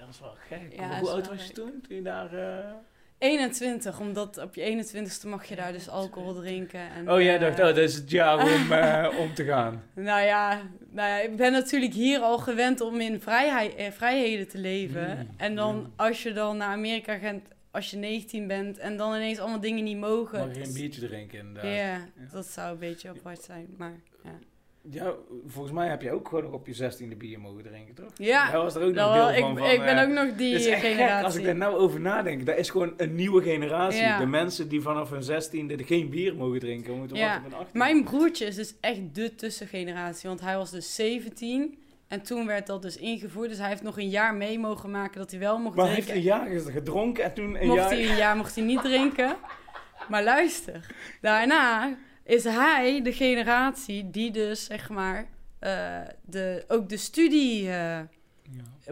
Dat 0.09 0.17
is 0.17 0.21
wel 0.21 0.59
gek. 0.59 0.73
Ja, 0.79 0.99
hoe 0.99 1.09
oud 1.09 1.27
was 1.27 1.45
je 1.47 1.53
toen? 1.53 1.81
Toen 1.87 1.95
je 1.95 2.01
daar... 2.01 2.33
eh, 2.33 2.71
21, 3.17 3.99
omdat 3.99 4.37
op 4.37 4.55
je 4.55 4.85
21ste 4.85 5.27
mag 5.27 5.45
je 5.45 5.55
daar 5.55 5.71
dus 5.71 5.89
alcohol 5.89 6.33
drinken. 6.33 6.79
En, 6.79 7.11
Oh, 7.11 7.21
jij 7.21 7.35
eh, 7.35 7.41
dacht, 7.41 7.59
oh, 7.59 7.65
dat 7.65 7.77
is 7.77 7.95
het 7.95 8.09
jaar 8.11 8.37
om, 8.37 8.71
eh, 8.71 9.19
om 9.19 9.33
te 9.33 9.45
gaan. 9.45 9.83
Nou 9.95 10.21
ja, 10.21 10.61
nou 10.89 11.09
ja, 11.09 11.19
ik 11.19 11.35
ben 11.35 11.51
natuurlijk 11.51 11.93
hier 11.93 12.19
al 12.19 12.37
gewend 12.37 12.81
om 12.81 12.99
in 12.99 13.21
vrijheid, 13.21 13.75
eh, 13.75 13.91
vrijheden 13.91 14.47
te 14.47 14.57
leven. 14.57 15.17
Mm, 15.17 15.33
en 15.37 15.55
dan 15.55 15.91
als 15.95 16.23
je 16.23 16.33
dan 16.33 16.57
naar 16.57 16.71
Amerika 16.71 17.17
gaat, 17.17 17.41
als 17.71 17.91
je 17.91 17.97
19 17.97 18.47
bent 18.47 18.77
en 18.77 18.97
dan 18.97 19.15
ineens 19.15 19.39
allemaal 19.39 19.59
dingen 19.59 19.83
niet 19.83 19.97
mogen. 19.97 20.39
Mag 20.39 20.55
je 20.55 20.63
een 20.63 20.73
biertje 20.73 21.07
drinken 21.07 21.39
inderdaad. 21.39 21.75
Ja. 21.75 22.07
dat 22.31 22.45
zou 22.45 22.71
een 22.71 22.79
beetje 22.79 23.09
apart 23.09 23.41
zijn. 23.43 23.67
Maar 23.77 23.99
ja, 24.81 25.13
volgens 25.47 25.73
mij 25.73 25.87
heb 25.87 26.01
je 26.01 26.11
ook 26.11 26.27
gewoon 26.27 26.43
nog 26.43 26.53
op 26.53 26.67
je 26.67 26.73
zestiende 26.73 27.15
bier 27.15 27.39
mogen 27.39 27.63
drinken, 27.63 27.95
toch? 27.95 28.09
ja 28.15 28.51
Daar 28.51 28.61
was 28.61 28.75
er 28.75 28.81
ook 28.81 28.93
nog 28.93 29.05
dat 29.05 29.13
deel 29.13 29.29
ik, 29.33 29.39
van. 29.39 29.57
van, 29.57 29.69
ik 29.69 29.79
ben 29.79 29.97
eh, 29.97 30.03
ook 30.03 30.09
nog 30.25 30.35
die 30.35 30.53
is 30.55 30.65
echt 30.65 30.81
gek 30.81 30.91
generatie. 30.91 31.25
als 31.25 31.35
ik 31.35 31.43
daar 31.45 31.55
nou 31.55 31.75
over 31.77 31.99
nadenk. 31.99 32.45
Dat 32.45 32.57
is 32.57 32.69
gewoon 32.69 32.93
een 32.97 33.15
nieuwe 33.15 33.41
generatie. 33.41 34.01
Ja. 34.01 34.17
De 34.17 34.25
mensen 34.25 34.69
die 34.69 34.81
vanaf 34.81 35.09
hun 35.09 35.23
zestiende 35.23 35.83
geen 35.83 36.09
bier 36.09 36.35
mogen 36.35 36.59
drinken. 36.59 36.97
Moeten 36.97 37.17
Ja. 37.17 37.23
wachten 37.25 37.43
op 37.45 37.49
hun 37.51 37.59
18. 37.59 37.77
Mijn 37.79 38.03
broertje 38.03 38.45
is 38.45 38.55
dus 38.55 38.73
echt 38.79 38.99
de 39.15 39.35
tussengeneratie, 39.35 40.27
want 40.29 40.41
hij 40.41 40.57
was 40.57 40.71
dus 40.71 40.95
17 40.95 41.77
en 42.07 42.21
toen 42.21 42.45
werd 42.45 42.67
dat 42.67 42.81
dus 42.81 42.97
ingevoerd. 42.97 43.49
Dus 43.49 43.57
hij 43.57 43.69
heeft 43.69 43.81
nog 43.83 43.97
een 43.97 44.09
jaar 44.09 44.33
mee 44.35 44.59
mogen 44.59 44.91
maken 44.91 45.19
dat 45.19 45.31
hij 45.31 45.39
wel 45.39 45.57
mocht 45.57 45.75
Maar 45.75 45.85
hij 45.85 45.93
drinken. 45.93 46.13
heeft 46.13 46.25
een 46.25 46.61
jaar 46.63 46.71
gedronken 46.73 47.23
en 47.23 47.33
toen 47.33 47.61
een 47.61 47.67
mocht 47.67 47.79
jaar... 47.79 47.89
hij 47.89 48.09
een 48.09 48.15
jaar 48.15 48.35
mocht 48.35 48.55
hij 48.55 48.63
niet 48.63 48.81
drinken. 48.81 49.35
Maar 50.09 50.23
luister, 50.23 50.85
daarna 51.21 51.97
is 52.29 52.43
hij 52.43 53.01
de 53.01 53.13
generatie 53.13 54.09
die 54.09 54.31
dus 54.31 54.65
zeg 54.65 54.89
maar 54.89 55.29
eh, 55.59 56.01
de, 56.25 56.63
ook 56.67 56.89
de 56.89 56.97
studie 56.97 57.71
eh, 57.71 57.99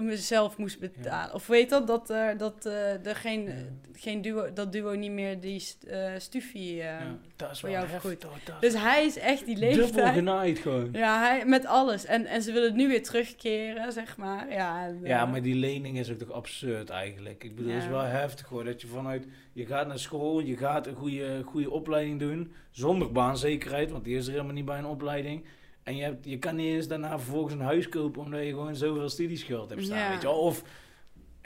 Ja. 0.02 0.16
zelf 0.16 0.58
moest 0.58 0.80
betalen. 0.80 1.34
Of 1.36 1.48
weet 1.48 1.70
dat 1.70 1.88
dat 1.88 2.10
eh, 2.10 2.28
dat 2.38 2.66
eh, 2.66 3.06
er 3.06 3.16
geen, 3.16 3.44
Ja. 3.44 3.54
geen 3.94 4.22
duo 4.22 4.54
dat 4.54 4.72
duo 4.72 4.94
niet 4.96 5.12
meer 5.12 5.40
die 5.40 5.60
st- 5.60 5.84
eh, 5.84 6.12
stufie. 6.18 6.72
eh, 6.82 6.86
Ja, 6.88 7.18
dat 7.36 7.52
is 7.52 7.60
voor 7.60 7.70
wel 7.70 7.80
jou. 7.88 8.02
Dat 8.02 8.12
is 8.12 8.54
Dus 8.60 8.82
hij 8.82 9.06
is 9.06 9.18
echt 9.18 9.46
die 9.46 9.56
dubbel 9.60 9.78
leeftijd. 9.80 10.14
genaaid 10.14 10.60
gewoon. 10.60 10.90
Ja, 10.92 11.20
hij, 11.20 11.46
met 11.46 11.66
alles. 11.66 12.06
En, 12.06 12.26
en 12.26 12.42
ze 12.42 12.52
willen 12.52 12.68
het 12.68 12.78
nu 12.78 12.88
weer 12.88 13.04
terugkeren, 13.04 13.92
zeg 13.92 14.18
maar. 14.18 14.52
Ja, 14.52 14.86
en, 14.86 15.00
Ja, 15.04 15.26
maar 15.26 15.42
die 15.42 15.56
lening 15.56 15.98
is 15.98 16.12
ook 16.12 16.18
toch 16.18 16.32
absurd 16.32 16.90
eigenlijk. 16.90 17.44
Ik 17.44 17.56
bedoel, 17.56 17.72
het 17.74 17.84
is 17.84 17.90
wel 17.90 18.02
heftig 18.02 18.48
hoor. 18.48 18.64
Dat 18.64 18.82
je 18.82 18.88
vanuit, 18.88 19.26
je 19.54 19.66
gaat 19.66 19.88
naar 19.88 20.00
school, 20.00 20.40
je 20.40 20.58
gaat 20.58 20.88
een 20.88 20.96
goede, 20.96 21.42
goede 21.46 21.70
opleiding 21.72 22.20
doen. 22.20 22.52
Zonder 22.72 23.12
baanzekerheid, 23.12 23.92
want 23.92 24.04
die 24.04 24.18
is 24.18 24.26
er 24.26 24.32
helemaal 24.32 24.54
niet 24.54 24.66
bij 24.66 24.78
een 24.78 24.86
opleiding. 24.86 25.44
En 25.88 25.96
je, 25.96 26.04
hebt, 26.04 26.26
je 26.26 26.40
kan 26.40 26.56
niet 26.56 26.74
eens 26.74 26.88
daarna 26.88 27.20
vervolgens 27.20 27.54
een 27.54 27.62
huis 27.62 27.90
kopen 27.90 28.22
omdat 28.22 28.44
je 28.44 28.50
gewoon 28.50 28.76
zoveel 28.76 29.10
studieschuld 29.10 29.70
hebt 29.70 29.84
staan. 29.84 29.98
Ja. 29.98 30.10
Weet 30.10 30.22
je 30.22 30.28
wel? 30.28 30.40
Of, 30.40 30.64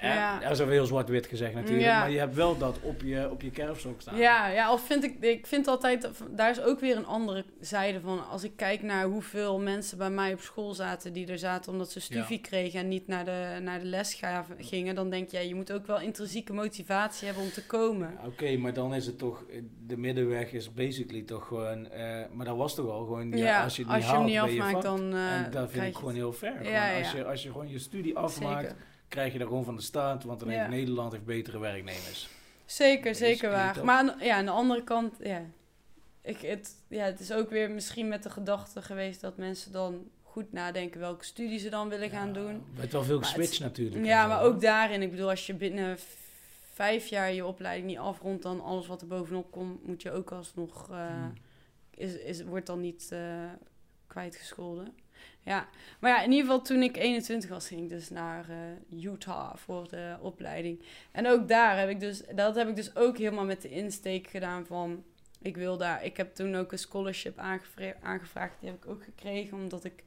ja. 0.02 0.40
Dat 0.40 0.52
is 0.52 0.58
wel 0.58 0.68
heel 0.68 0.86
zwart-wit 0.86 1.28
gezegd 1.28 1.54
natuurlijk. 1.54 1.86
Ja. 1.86 2.00
Maar 2.00 2.12
je 2.12 2.20
hebt 2.20 2.36
wel 2.36 2.58
dat 2.58 2.80
op 2.82 3.02
je, 3.02 3.30
op 3.32 3.42
je 3.42 3.52
kerfstok 3.52 4.02
staan. 4.02 4.18
Ja, 4.18 4.48
ja, 4.48 4.74
of 4.74 4.86
vind 4.86 5.04
ik, 5.04 5.16
ik 5.20 5.48
vind 5.48 5.68
altijd, 5.68 6.10
daar 6.30 6.50
is 6.50 6.62
ook 6.62 6.80
weer 6.80 6.98
een 6.98 7.06
andere 7.06 7.46
zijde 7.60 8.00
van. 8.00 8.30
Als 8.30 8.44
ik 8.44 8.52
kijk 8.56 8.82
naar 8.82 9.06
hoeveel 9.06 9.60
mensen 9.60 9.98
bij 9.98 10.10
mij 10.10 10.34
op 10.34 10.40
school 10.40 10.74
zaten 10.74 11.14
die 11.14 11.28
er 11.28 11.40
zaten 11.40 11.72
omdat 11.72 11.92
ze 11.92 12.00
studie 12.00 12.40
kregen 12.40 12.80
en 12.80 12.88
niet 12.88 13.08
naar 13.08 13.26
de, 13.26 13.60
naar 13.62 13.80
de 13.80 13.86
les 13.86 14.14
gaven, 14.14 14.56
gingen, 14.60 14.96
dan 14.96 15.10
denk 15.10 15.30
je, 15.30 15.48
je 15.48 15.56
moet 15.56 15.72
ook 15.72 15.86
wel 15.86 16.00
intrinsieke 16.00 16.54
motivatie 16.54 17.26
hebben 17.26 17.44
om 17.44 17.52
te 17.52 17.66
komen. 17.66 18.18
Oké, 18.26 18.58
maar 18.58 18.74
dan 18.74 18.94
is 18.94 19.06
het 19.06 19.18
toch, 19.18 19.44
de 19.88 19.98
middenweg 19.98 20.52
is 20.52 20.74
basically 20.74 21.22
toch 21.22 21.48
gewoon, 21.48 21.90
eh, 21.90 22.26
maar 22.32 22.46
dat 22.46 22.58
was 22.58 22.76
toch 22.76 22.90
al 22.90 23.04
gewoon, 23.04 23.38
ja, 23.38 23.64
als 23.64 23.76
je 23.76 23.82
het 23.82 23.92
niet 23.92 24.02
als 24.02 24.12
je 24.12 24.18
hem 24.18 24.26
niet 24.26 24.34
je 24.34 24.42
afmaakt, 24.42 24.82
dan 24.82 25.14
eh 25.14 25.32
en 25.34 25.52
dat 25.52 25.72
vind 25.72 25.86
ik 25.86 25.96
gewoon 25.96 26.14
heel 26.14 26.34
fair. 26.34 26.58
Als, 26.98 27.12
je, 27.12 27.26
als 27.26 27.44
je 27.44 27.52
gewoon 27.52 27.70
je 27.70 27.80
studie 27.80 28.18
afmaakt, 28.18 28.62
Zeker. 28.62 28.90
Krijg 29.12 29.32
je 29.32 29.38
daar 29.38 29.48
gewoon 29.48 29.64
van 29.64 29.76
de 29.76 29.82
staat, 29.82 30.24
want 30.24 30.40
dan 30.40 30.50
heeft 30.50 30.70
Nederland 30.70 31.12
heeft 31.12 31.26
betere 31.26 31.60
werknemers. 31.60 32.30
Zeker, 32.66 33.10
is 33.12 33.18
zeker 33.18 33.50
waar. 33.50 33.86
Maar 33.86 33.98
aan, 33.98 34.14
ja, 34.20 34.36
aan 34.38 34.46
de 34.46 34.52
andere 34.52 34.84
kant, 34.84 35.14
ja. 35.20 35.42
Ik, 36.22 36.38
het, 36.42 36.76
ja, 36.88 37.04
het 37.04 37.20
is 37.20 37.32
ook 37.32 37.50
weer 37.50 37.72
misschien 37.72 38.08
met 38.08 38.24
de 38.24 38.30
gedachte 38.30 38.82
geweest 38.82 39.22
dat 39.22 39.38
mensen 39.38 39.72
dan 39.72 40.10
goed 40.24 40.52
nadenken 40.52 41.00
welke 41.00 41.24
studie 41.26 41.60
ze 41.60 41.70
dan 41.70 41.90
willen 41.90 42.10
gaan 42.10 42.34
doen. 42.34 42.64
Met 42.76 42.92
wel 42.92 43.04
veel 43.04 43.20
Maar 43.20 43.30
switch 43.30 43.52
het- 43.52 43.60
natuurlijk. 43.60 44.06
Ja, 44.06 44.28
maar 44.28 44.42
ook 44.42 44.62
daarin, 44.62 45.02
ik 45.02 45.12
bedoel, 45.12 45.30
als 45.30 45.46
je 45.48 45.54
binnen 45.54 45.98
vijf 46.74 47.08
jaar 47.08 47.34
je 47.34 47.46
opleiding 47.46 47.88
niet 47.88 47.98
afrondt, 47.98 48.44
dan 48.44 48.62
alles 48.62 48.88
wat 48.88 49.02
er 49.02 49.08
bovenop 49.08 49.52
komt, 49.52 49.88
moet 49.88 50.02
je 50.02 50.12
ook 50.12 50.32
alsnog, 50.32 50.88
Hmm. 50.88 51.34
is, 51.96 52.14
is, 52.18 52.44
wordt 52.44 52.66
dan 52.66 52.80
niet 52.82 53.10
eh, 53.12 53.20
kwijtgescholden. 54.08 54.94
Ja, 55.44 55.68
maar 56.00 56.12
ja, 56.12 56.22
in 56.22 56.32
ieder 56.32 56.46
geval 56.46 56.62
toen 56.62 56.82
ik 56.84 56.98
21 56.98 57.50
was, 57.50 57.68
ging 57.68 57.82
ik 57.82 57.90
dus 57.90 58.10
naar 58.10 58.46
eh, 58.50 59.04
Utah 59.04 59.56
voor 59.56 59.90
de 59.90 60.16
opleiding. 60.22 60.82
En 61.12 61.28
ook 61.28 61.48
daar 61.48 61.80
heb 61.80 61.90
ik 61.90 62.00
dus, 62.00 62.22
dat 62.36 62.56
heb 62.56 62.68
ik 62.68 62.76
dus 62.76 62.96
ook 62.96 63.18
helemaal 63.18 63.46
met 63.46 63.62
de 63.62 63.70
insteek 63.70 64.28
gedaan 64.28 64.66
van, 64.66 65.04
ik 65.42 65.58
wil 65.58 65.78
daar, 65.78 66.04
ik 66.04 66.18
heb 66.18 66.36
toen 66.36 66.56
ook 66.56 66.72
een 66.72 66.78
scholarship 66.78 67.38
aangevra- 67.38 67.96
aangevraagd, 68.02 68.60
die 68.60 68.70
heb 68.70 68.84
ik 68.84 68.90
ook 68.90 69.04
gekregen, 69.04 69.58
omdat 69.58 69.84
ik 69.84 70.04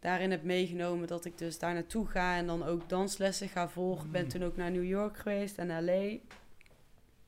daarin 0.00 0.30
heb 0.30 0.42
meegenomen 0.42 1.06
dat 1.08 1.24
ik 1.24 1.38
dus 1.38 1.58
daar 1.58 1.74
naartoe 1.74 2.06
ga 2.06 2.36
en 2.36 2.46
dan 2.46 2.62
ook 2.64 2.88
danslessen 2.88 3.48
ga 3.48 3.68
volgen. 3.68 4.04
Ik 4.06 4.12
ben 4.12 4.22
Mm. 4.22 4.28
toen 4.28 4.44
ook 4.44 4.56
naar 4.56 4.70
New 4.70 4.84
York 4.84 5.16
geweest 5.16 5.58
en 5.58 5.84
LA, 5.84 6.16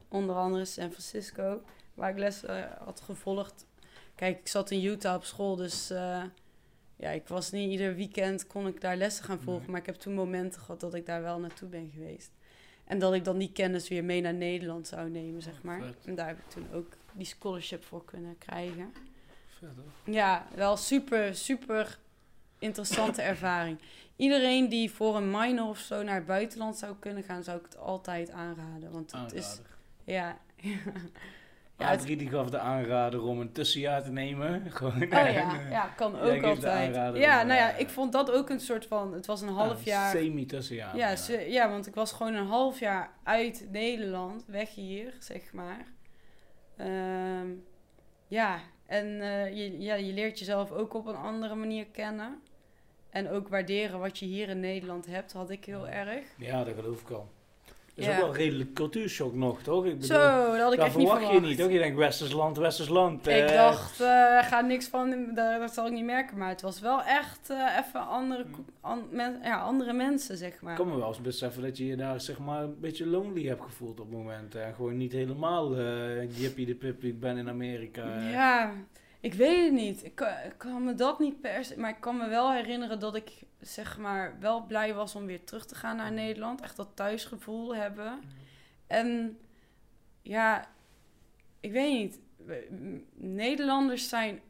onder 0.08 0.36
andere 0.36 0.64
San 0.64 0.90
Francisco, 0.90 1.62
waar 1.94 2.10
ik 2.10 2.18
les 2.18 2.44
eh, 2.44 2.64
had 2.84 3.00
gevolgd. 3.00 3.66
Kijk, 4.14 4.38
ik 4.38 4.48
zat 4.48 4.70
in 4.70 4.84
Utah 4.84 5.14
op 5.14 5.24
school, 5.24 5.56
dus 5.56 5.90
eh, 5.90 6.22
ja, 7.02 7.10
ik 7.10 7.28
was 7.28 7.50
niet 7.50 7.70
ieder 7.70 7.94
weekend 7.94 8.46
kon 8.46 8.66
ik 8.66 8.80
daar 8.80 8.96
lessen 8.96 9.24
gaan 9.24 9.40
volgen, 9.40 9.62
Nee. 9.62 9.70
maar 9.70 9.80
ik 9.80 9.86
heb 9.86 9.94
toen 9.94 10.14
momenten 10.14 10.60
gehad 10.60 10.80
dat 10.80 10.94
ik 10.94 11.06
daar 11.06 11.22
wel 11.22 11.38
naartoe 11.38 11.68
ben 11.68 11.90
geweest. 11.94 12.30
En 12.84 12.98
dat 12.98 13.14
ik 13.14 13.24
dan 13.24 13.38
die 13.38 13.52
kennis 13.52 13.88
weer 13.88 14.04
mee 14.04 14.20
naar 14.20 14.34
Nederland 14.34 14.86
zou 14.86 15.10
nemen, 15.10 15.42
zeg 15.42 15.62
maar. 15.62 15.80
vet. 15.82 16.06
En 16.06 16.14
daar 16.14 16.26
heb 16.26 16.38
ik 16.38 16.48
toen 16.48 16.66
ook 16.72 16.92
die 17.12 17.26
scholarship 17.26 17.84
voor 17.84 18.04
kunnen 18.04 18.38
krijgen. 18.38 18.92
Vet, 19.58 19.68
hoor. 19.76 20.14
Ja, 20.14 20.46
wel 20.54 20.76
super, 20.76 21.34
super 21.34 21.98
interessante 22.58 23.22
ervaring. 23.32 23.78
Iedereen 24.16 24.68
die 24.68 24.90
voor 24.90 25.16
een 25.16 25.30
minor 25.30 25.68
of 25.68 25.78
zo 25.78 26.02
naar 26.02 26.14
het 26.14 26.26
buitenland 26.26 26.76
zou 26.76 26.94
kunnen 26.98 27.22
gaan, 27.22 27.44
zou 27.44 27.58
ik 27.58 27.64
het 27.64 27.76
altijd 27.76 28.30
aanraden. 28.30 28.90
Want 28.92 29.12
het 29.12 29.32
is, 29.32 29.60
ja. 30.04 30.38
ja, 31.82 31.90
het- 31.90 32.00
Adrie 32.00 32.16
die 32.16 32.28
gaf 32.28 32.50
de 32.50 32.58
aanrader 32.58 33.22
om 33.22 33.40
een 33.40 33.52
tussenjaar 33.52 34.02
te 34.02 34.10
nemen. 34.10 34.62
Gewoon, 34.70 35.02
oh 35.02 35.08
ja, 35.10 35.26
en, 35.26 35.70
ja, 35.70 35.86
kan 35.86 36.20
ook 36.20 36.42
altijd. 36.42 36.94
Ja, 36.94 37.40
om, 37.40 37.46
nou 37.46 37.60
ja, 37.60 37.72
eh, 37.72 37.80
ik 37.80 37.88
vond 37.88 38.12
dat 38.12 38.30
ook 38.30 38.50
een 38.50 38.60
soort 38.60 38.86
van, 38.86 39.12
het 39.12 39.26
was 39.26 39.40
een 39.40 39.48
half 39.48 39.84
ja, 39.84 39.92
jaar. 39.92 40.10
Semi-tussenjaar. 40.10 40.96
Ja, 40.96 41.16
ja, 41.46 41.70
want 41.70 41.86
ik 41.86 41.94
was 41.94 42.12
gewoon 42.12 42.34
een 42.34 42.46
half 42.46 42.80
jaar 42.80 43.10
uit 43.22 43.66
Nederland, 43.70 44.44
weg 44.46 44.74
hier, 44.74 45.14
zeg 45.18 45.52
maar. 45.52 45.86
Ehm, 46.76 47.48
ja, 48.28 48.60
en 48.86 49.20
eh, 49.20 49.56
je, 49.56 49.80
ja, 49.80 49.94
je 49.94 50.12
leert 50.12 50.38
jezelf 50.38 50.70
ook 50.70 50.94
op 50.94 51.06
een 51.06 51.16
andere 51.16 51.54
manier 51.54 51.86
kennen. 51.86 52.42
En 53.10 53.28
ook 53.28 53.48
waarderen 53.48 53.98
wat 53.98 54.18
je 54.18 54.26
hier 54.26 54.48
in 54.48 54.60
Nederland 54.60 55.06
hebt, 55.06 55.32
had 55.32 55.50
ik 55.50 55.64
heel 55.64 55.88
erg. 55.88 56.24
Ja, 56.38 56.64
dat 56.64 56.74
geloof 56.74 57.00
ik 57.00 57.10
al. 57.10 57.30
Dat 57.94 58.04
is 58.04 58.10
Ja. 58.10 58.16
ook 58.16 58.20
wel 58.20 58.28
een 58.30 58.36
redelijk 58.40 58.72
cultuurshock 58.74 59.34
nog, 59.34 59.62
toch? 59.62 59.84
Ik 59.84 59.92
bedoel, 59.98 60.06
Zo, 60.16 60.50
dat 60.52 60.60
had 60.60 60.72
ik 60.72 60.78
echt 60.78 60.96
niet 60.96 61.08
verwacht 61.08 61.32
je 61.32 61.40
niet, 61.40 61.58
toch? 61.58 61.70
Je 61.70 61.78
denkt 61.78 61.96
Westers 61.98 62.32
land, 62.32 62.56
Westers 62.56 62.88
land. 62.88 63.26
Ik 63.26 63.34
eh, 63.50 63.56
dacht, 63.56 64.00
eh 64.00 64.38
ga 64.42 64.60
niks 64.60 64.86
van, 64.88 65.10
dat, 65.34 65.60
dat 65.60 65.74
zal 65.74 65.86
ik 65.86 65.92
niet 65.92 66.04
merken. 66.04 66.38
Maar 66.38 66.48
het 66.48 66.60
was 66.62 66.80
wel 66.80 67.02
echt 67.02 67.50
eh, 67.50 67.78
even 67.86 68.06
andere, 68.08 68.44
ko- 68.50 68.64
an- 68.80 69.08
men- 69.10 69.40
ja, 69.42 69.60
andere 69.60 69.92
mensen, 69.92 70.36
zeg 70.36 70.60
maar. 70.60 70.70
Ik 70.72 70.78
kan 70.78 70.88
me 70.88 70.96
wel 70.96 71.08
eens 71.08 71.20
beseffen 71.20 71.62
dat 71.62 71.76
je 71.76 71.86
je 71.86 71.96
daar 71.96 72.20
zeg 72.20 72.38
maar 72.38 72.62
een 72.62 72.80
beetje 72.80 73.06
lonely 73.06 73.46
hebt 73.46 73.62
gevoeld 73.62 74.00
op 74.00 74.10
momenten. 74.10 74.64
En 74.64 74.74
gewoon 74.74 74.96
niet 74.96 75.12
helemaal 75.12 75.76
eh 75.76 76.38
jippie 76.40 76.66
de 76.66 76.74
pippie, 76.74 77.10
ik 77.10 77.20
ben 77.20 77.36
in 77.36 77.48
Amerika. 77.48 78.18
Ja, 78.30 78.72
ik 79.20 79.34
weet 79.34 79.64
het 79.64 79.72
niet. 79.72 80.04
Ik 80.04 80.14
kan, 80.14 80.28
ik 80.28 80.54
kan 80.56 80.84
me 80.84 80.94
dat 80.94 81.18
niet 81.18 81.40
per 81.40 81.64
se... 81.64 81.80
Maar 81.80 81.90
ik 81.90 82.00
kan 82.00 82.16
me 82.16 82.28
wel 82.28 82.52
herinneren 82.52 82.98
dat 83.00 83.14
ik, 83.14 83.30
zeg 83.62 83.98
maar, 83.98 84.36
wel 84.40 84.66
blij 84.66 84.94
was 84.94 85.14
om 85.14 85.26
weer 85.26 85.44
terug 85.44 85.66
te 85.66 85.74
gaan 85.74 85.96
naar 85.96 86.12
Nederland. 86.12 86.60
Echt 86.60 86.76
dat 86.76 86.88
thuisgevoel 86.94 87.74
hebben. 87.74 88.20
En 88.86 89.38
ja, 90.22 90.68
ik 91.60 91.72
weet 91.72 91.92
niet. 91.92 92.20
Nederlanders 93.14 94.08
zijn 94.08 94.40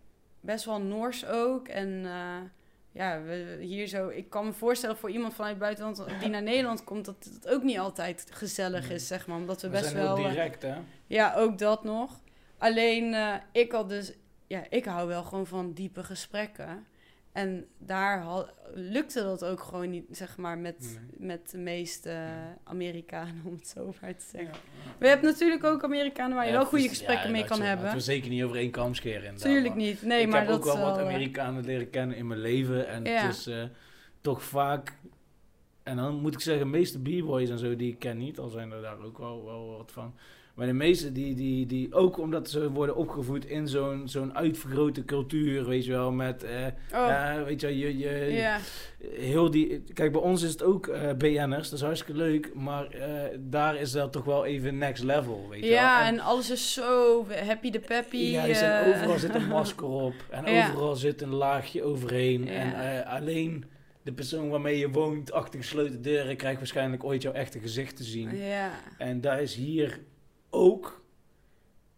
best 0.41 0.65
wel 0.65 0.81
Noors 0.81 1.27
ook. 1.27 1.69
En 1.69 2.05
eh, 2.05 2.37
ja, 2.93 3.23
we, 3.23 3.59
hier 3.61 3.87
zo... 3.87 4.09
Ik 4.09 4.31
kan 4.31 4.45
me 4.45 4.53
voorstellen 4.53 4.97
voor 4.97 5.11
iemand 5.11 5.35
vanuit 5.35 5.55
het 5.55 5.63
buitenland 5.63 6.21
die 6.21 6.29
naar 6.29 6.43
Nederland 6.43 6.85
komt... 6.85 7.05
dat 7.05 7.29
het 7.35 7.49
ook 7.49 7.63
niet 7.63 7.79
altijd 7.79 8.27
gezellig 8.31 8.91
is, 8.91 9.07
zeg 9.07 9.27
maar. 9.27 9.37
Omdat 9.37 9.63
we, 9.63 9.69
We 9.69 9.73
best 9.73 9.91
zijn 9.91 10.03
wel... 10.03 10.17
heel 10.17 10.25
eh, 10.25 10.31
direct, 10.31 10.63
hè? 10.63 10.75
ja, 11.07 11.35
ook 11.35 11.59
dat 11.59 11.85
nog. 11.85 12.21
Alleen, 12.59 13.15
eh, 13.15 13.35
ik 13.53 13.73
had 13.73 13.89
dus... 13.89 14.13
Ja, 14.47 14.65
ik 14.69 14.85
hou 14.85 15.09
wel 15.09 15.23
gewoon 15.23 15.47
van 15.47 15.73
diepe 15.73 16.05
gesprekken. 16.05 16.87
En 17.33 17.67
daar 17.79 18.21
had- 18.21 18.55
lukte 18.75 19.23
dat 19.23 19.45
ook 19.45 19.61
gewoon 19.61 19.91
niet, 19.91 20.05
zeg 20.11 20.37
maar, 20.37 20.59
met, 20.59 20.99
Nee. 21.19 21.29
met 21.29 21.51
de 21.51 21.59
meeste 21.59 22.27
Amerikanen, 22.65 23.43
om 23.45 23.53
het 23.55 23.69
zo 23.69 23.95
maar 24.01 24.17
te 24.17 24.25
zeggen. 24.31 24.55
Ja. 24.55 24.91
We 24.99 25.09
hebben 25.09 25.31
natuurlijk 25.31 25.65
ook 25.65 25.85
Amerikanen 25.85 26.37
waar 26.37 26.45
je 26.47 26.51
Ja, 26.53 26.57
wel 26.57 26.67
goede 26.67 26.89
gesprekken 26.89 27.27
Ja, 27.27 27.33
mee 27.33 27.45
kan 27.45 27.57
zo. 27.57 27.63
hebben. 27.63 27.93
We 27.93 28.01
zeker 28.01 28.31
niet 28.31 28.43
over 28.43 28.57
één 28.57 28.71
kam 28.71 28.95
scheren. 28.95 29.19
inderdaad, 29.25 29.43
Tuurlijk 29.43 29.75
maar 29.75 29.85
niet. 29.85 30.03
Nee, 30.03 30.21
ik 30.23 30.29
maar 30.29 30.39
heb 30.39 30.49
dat 30.49 30.57
ook 30.59 30.65
wel 30.65 30.79
wat 30.79 30.97
wel, 30.97 31.07
eh, 31.07 31.13
Amerikanen 31.15 31.65
leren 31.65 31.91
kennen 31.91 32.17
in 32.17 32.27
mijn 32.27 32.41
leven. 32.41 32.89
En 32.89 33.05
Ja. 33.05 33.11
het 33.27 33.37
is 33.37 33.47
eh, 33.47 33.65
toch 34.21 34.43
vaak... 34.43 34.97
En 35.83 35.97
dan 35.97 36.15
moet 36.15 36.35
ik 36.35 36.41
zeggen, 36.41 36.65
de 36.65 36.71
meeste 36.71 36.99
b-boys 37.01 37.51
en 37.51 37.59
zo, 37.59 37.77
die 37.77 37.93
ik 37.93 37.99
ken 37.99 38.17
niet. 38.17 38.39
Al 38.39 38.49
zijn 38.49 38.71
er 38.73 38.83
daar 38.83 39.01
ook 39.01 39.19
wel, 39.19 39.45
wel 39.45 39.77
wat 39.77 39.93
van. 39.93 40.15
Maar 40.55 40.67
de 40.67 40.73
meeste, 40.73 41.13
die, 41.13 41.35
die, 41.35 41.67
die 41.67 41.95
ook 41.95 42.19
omdat 42.19 42.51
ze 42.51 42.71
worden 42.71 42.97
opgevoed 42.97 43.47
in 43.47 43.69
zo'n 43.69 44.03
zo'n 44.09 44.37
uitvergrote 44.37 45.05
cultuur, 45.05 45.65
weet 45.67 45.85
je 45.85 45.91
wel, 45.91 46.13
met... 46.13 46.43
eh, 46.43 46.67
Oh, 46.95 47.43
weet 47.45 47.61
je, 47.61 47.67
wel, 47.67 47.77
je, 47.77 47.99
je, 47.99 48.33
ja. 48.33 48.59
heel 49.11 49.51
die... 49.51 49.83
Kijk, 49.95 50.13
bij 50.13 50.21
ons 50.21 50.43
is 50.43 50.51
het 50.53 50.63
ook 50.63 50.87
eh 50.87 51.13
BN'ers, 51.19 51.69
dat 51.71 51.79
is 51.79 51.85
hartstikke 51.85 52.17
leuk. 52.21 52.55
Maar 52.55 52.87
eh, 52.87 53.39
daar 53.41 53.77
is 53.77 53.93
dat 53.93 54.13
toch 54.13 54.25
wel 54.25 54.45
even 54.45 54.79
next 54.79 55.03
level, 55.03 55.47
weet 55.51 55.61
je 55.65 55.67
wel. 55.71 55.79
Ja, 55.79 56.07
en 56.07 56.21
alles 56.21 56.51
is 56.51 56.73
zo 56.73 57.27
happy 57.47 57.71
de 57.71 57.81
peppy. 57.81 58.17
Ja, 58.17 58.47
er 58.49 58.55
zijn- 58.55 58.95
overal 58.95 59.19
zit 59.19 59.35
een 59.35 59.49
masker 59.49 59.87
op. 59.87 60.15
En 60.31 60.53
Ja. 60.53 60.69
overal 60.69 60.97
zit 60.97 61.23
een 61.23 61.35
laagje 61.35 61.83
overheen. 61.83 62.45
Ja. 62.45 62.53
En 62.53 63.05
alleen 63.07 63.65
de 64.03 64.13
persoon 64.13 64.49
waarmee 64.49 64.79
je 64.79 64.91
woont 64.91 65.33
achter 65.33 65.61
gesloten 65.61 66.03
deuren 66.03 66.37
krijgt 66.37 66.59
waarschijnlijk 66.59 67.05
ooit 67.05 67.23
jouw 67.23 67.33
echte 67.33 67.59
gezicht 67.59 67.97
te 67.97 68.05
zien. 68.05 68.37
Ja, 68.37 68.71
En 68.99 69.21
dat 69.21 69.39
is 69.39 69.55
hier 69.55 70.01
ook, 70.53 71.03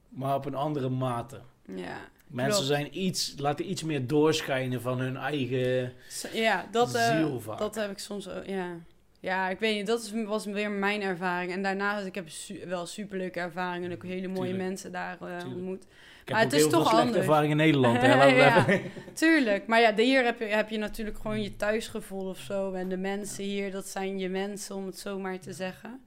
maar 0.09 0.35
op 0.35 0.44
een 0.47 0.55
andere 0.55 0.89
mate. 0.89 1.40
ja. 1.66 1.97
Mensen 2.26 2.52
Klopt. 2.64 2.66
zijn 2.81 2.98
iets, 3.05 3.35
laten 3.39 3.70
iets 3.70 3.82
meer 3.82 4.06
doorschijnen 4.06 4.81
van 4.81 4.98
hun 5.01 5.16
eigen 5.16 5.93
Ja, 6.32 6.66
dat, 6.70 6.90
ziel 6.90 7.40
vaak. 7.40 7.59
dat 7.59 7.74
heb 7.74 7.90
ik 7.90 7.98
soms 7.98 8.28
ook, 8.28 8.47
ja. 8.47 8.76
Ja, 9.20 9.48
ik 9.48 9.59
weet 9.59 9.76
niet, 9.76 9.86
dat 9.86 10.02
is, 10.02 10.12
was 10.26 10.44
weer 10.44 10.70
mijn 10.70 11.02
ervaring. 11.02 11.52
En 11.52 11.62
daarnaast, 11.62 12.06
ik 12.06 12.14
heb 12.14 12.28
su 12.28 12.60
wel 12.66 12.86
superleuke 12.86 13.40
ervaringen 13.40 13.90
en 13.90 13.97
ook 13.97 14.02
hele 14.02 14.26
mooie 14.28 14.48
Tuurlijk. 14.48 14.59
mensen 14.68 14.93
daar 14.93 15.16
eh, 15.20 15.47
ontmoet. 15.47 15.85
ik 16.24 16.31
maar 16.32 16.40
het 16.40 16.52
is 16.52 16.68
toch 16.68 16.93
anders. 16.94 17.16
ervaring 17.18 17.51
in 17.51 17.56
Nederland. 17.56 18.01
Hè? 18.01 18.09
Laten 18.16 18.35
we 18.36 18.72
Ja. 18.72 18.81
Tuurlijk, 19.14 19.66
maar 19.66 19.81
ja, 19.81 19.94
hier 19.97 20.24
heb 20.24 20.39
je, 20.39 20.44
heb 20.44 20.70
je 20.70 20.78
natuurlijk 20.78 21.16
gewoon 21.16 21.43
je 21.43 21.56
thuisgevoel 21.56 22.28
of 22.28 22.39
zo. 22.39 22.72
En 22.72 22.89
de 22.89 22.97
mensen 22.97 23.44
hier, 23.44 23.70
dat 23.70 23.86
zijn 23.86 24.18
je 24.18 24.28
mensen, 24.28 24.74
om 24.76 24.86
het 24.86 24.98
zo 24.98 25.18
maar 25.18 25.39
te 25.39 25.52
zeggen. 25.52 26.01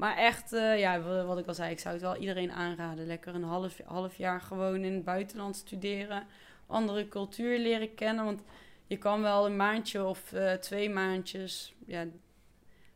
Maar 0.00 0.16
echt, 0.16 0.52
eh, 0.52 0.78
ja, 0.78 1.00
wa- 1.02 1.24
wat 1.24 1.38
ik 1.38 1.46
al 1.46 1.54
zei, 1.54 1.70
ik 1.70 1.78
zou 1.78 1.94
het 1.94 2.02
wel 2.02 2.16
iedereen 2.16 2.52
aanraden. 2.52 3.06
Lekker 3.06 3.34
een 3.34 3.42
half, 3.44 3.80
half 3.84 4.16
jaar 4.16 4.40
gewoon 4.40 4.84
in 4.84 4.92
het 4.92 5.04
buitenland 5.04 5.56
studeren. 5.56 6.26
Andere 6.66 7.08
cultuur 7.08 7.58
leren 7.58 7.94
kennen. 7.94 8.24
Want 8.24 8.42
je 8.86 8.96
kan 8.98 9.22
wel 9.22 9.46
een 9.46 9.56
maandje 9.56 10.04
of 10.04 10.32
eh, 10.32 10.52
twee 10.52 10.90
maandjes, 10.90 11.74
ja, 11.86 12.04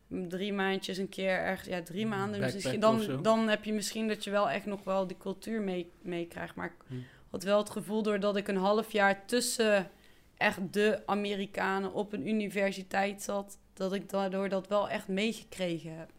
drie 0.07 0.53
maandjes 0.53 0.97
een 0.97 1.09
keer 1.09 1.37
ergens, 1.37 1.67
ja, 1.67 1.81
drie 1.83 2.05
maanden. 2.07 2.39
Misschien, 2.39 2.79
dan, 2.79 3.21
dan 3.21 3.47
heb 3.47 3.63
je 3.63 3.73
misschien 3.73 4.07
dat 4.07 4.23
je 4.23 4.31
wel 4.31 4.49
echt 4.49 4.65
nog 4.65 4.83
wel 4.83 5.07
die 5.07 5.17
cultuur 5.17 5.61
mee- 5.61 5.91
meekrijgt. 6.01 6.55
maar 6.55 6.65
ik 6.65 6.85
Hm. 6.87 6.93
had 7.31 7.43
wel 7.43 7.57
het 7.57 7.69
gevoel 7.69 8.03
doordat 8.03 8.35
ik 8.35 8.47
een 8.47 8.57
half 8.57 8.91
jaar 8.91 9.25
tussen 9.25 9.89
echt 10.37 10.73
de 10.73 11.01
Amerikanen 11.05 11.93
op 11.93 12.13
een 12.13 12.27
universiteit 12.27 13.21
zat, 13.21 13.57
dat 13.73 13.93
ik 13.93 14.09
daardoor 14.09 14.49
dat 14.49 14.67
wel 14.67 14.89
echt 14.89 15.07
meegekregen 15.07 15.97
heb. 15.97 16.09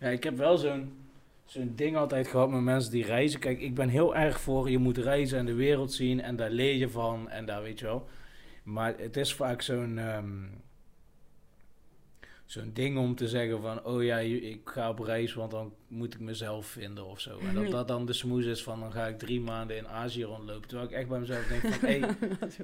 Ja, 0.00 0.08
ik 0.08 0.24
heb 0.24 0.36
wel 0.36 0.56
zo'n 0.58 0.92
zo'n 1.44 1.72
ding 1.76 1.96
altijd 1.96 2.28
gehad 2.28 2.50
met 2.50 2.60
mensen 2.60 2.90
die 2.92 3.04
reizen. 3.04 3.40
Kijk, 3.40 3.60
ik 3.60 3.74
ben 3.74 3.88
heel 3.88 4.16
erg 4.16 4.40
voor 4.40 4.70
je 4.70 4.78
moet 4.78 4.98
reizen 4.98 5.38
en 5.38 5.46
de 5.46 5.54
wereld 5.54 5.92
zien 5.92 6.20
en 6.20 6.36
daar 6.36 6.50
leer 6.50 6.74
je 6.74 6.88
van 6.88 7.28
en 7.28 7.46
daar 7.46 7.62
weet 7.62 7.78
je 7.78 7.84
wel. 7.84 8.08
Maar 8.62 8.94
het 8.96 9.16
is 9.16 9.34
vaak 9.34 9.62
zo'n 9.62 9.98
ehm, 9.98 10.44
zo'n 12.50 12.70
ding 12.74 12.98
om 12.98 13.14
te 13.14 13.28
zeggen 13.28 13.60
van, 13.60 13.84
oh 13.84 14.04
ja, 14.04 14.18
ik 14.18 14.60
ga 14.64 14.88
op 14.88 14.98
reis, 14.98 15.34
want 15.34 15.50
dan 15.50 15.72
moet 15.88 16.14
ik 16.14 16.20
mezelf 16.20 16.66
vinden 16.66 17.06
of 17.06 17.20
zo. 17.20 17.38
En 17.38 17.54
dat 17.54 17.70
dat 17.70 17.88
dan 17.88 18.06
de 18.06 18.12
smoes 18.12 18.44
is 18.44 18.62
van, 18.62 18.80
dan 18.80 18.92
ga 18.92 19.06
ik 19.06 19.18
drie 19.18 19.40
maanden 19.40 19.76
in 19.76 19.88
Azië 19.88 20.24
rondlopen. 20.24 20.68
Terwijl 20.68 20.88
ik 20.88 20.94
echt 20.94 21.08
bij 21.08 21.18
mezelf 21.18 21.46
denk 21.46 21.60
van, 21.60 21.88
hé, 21.88 21.98
hey, 21.98 22.14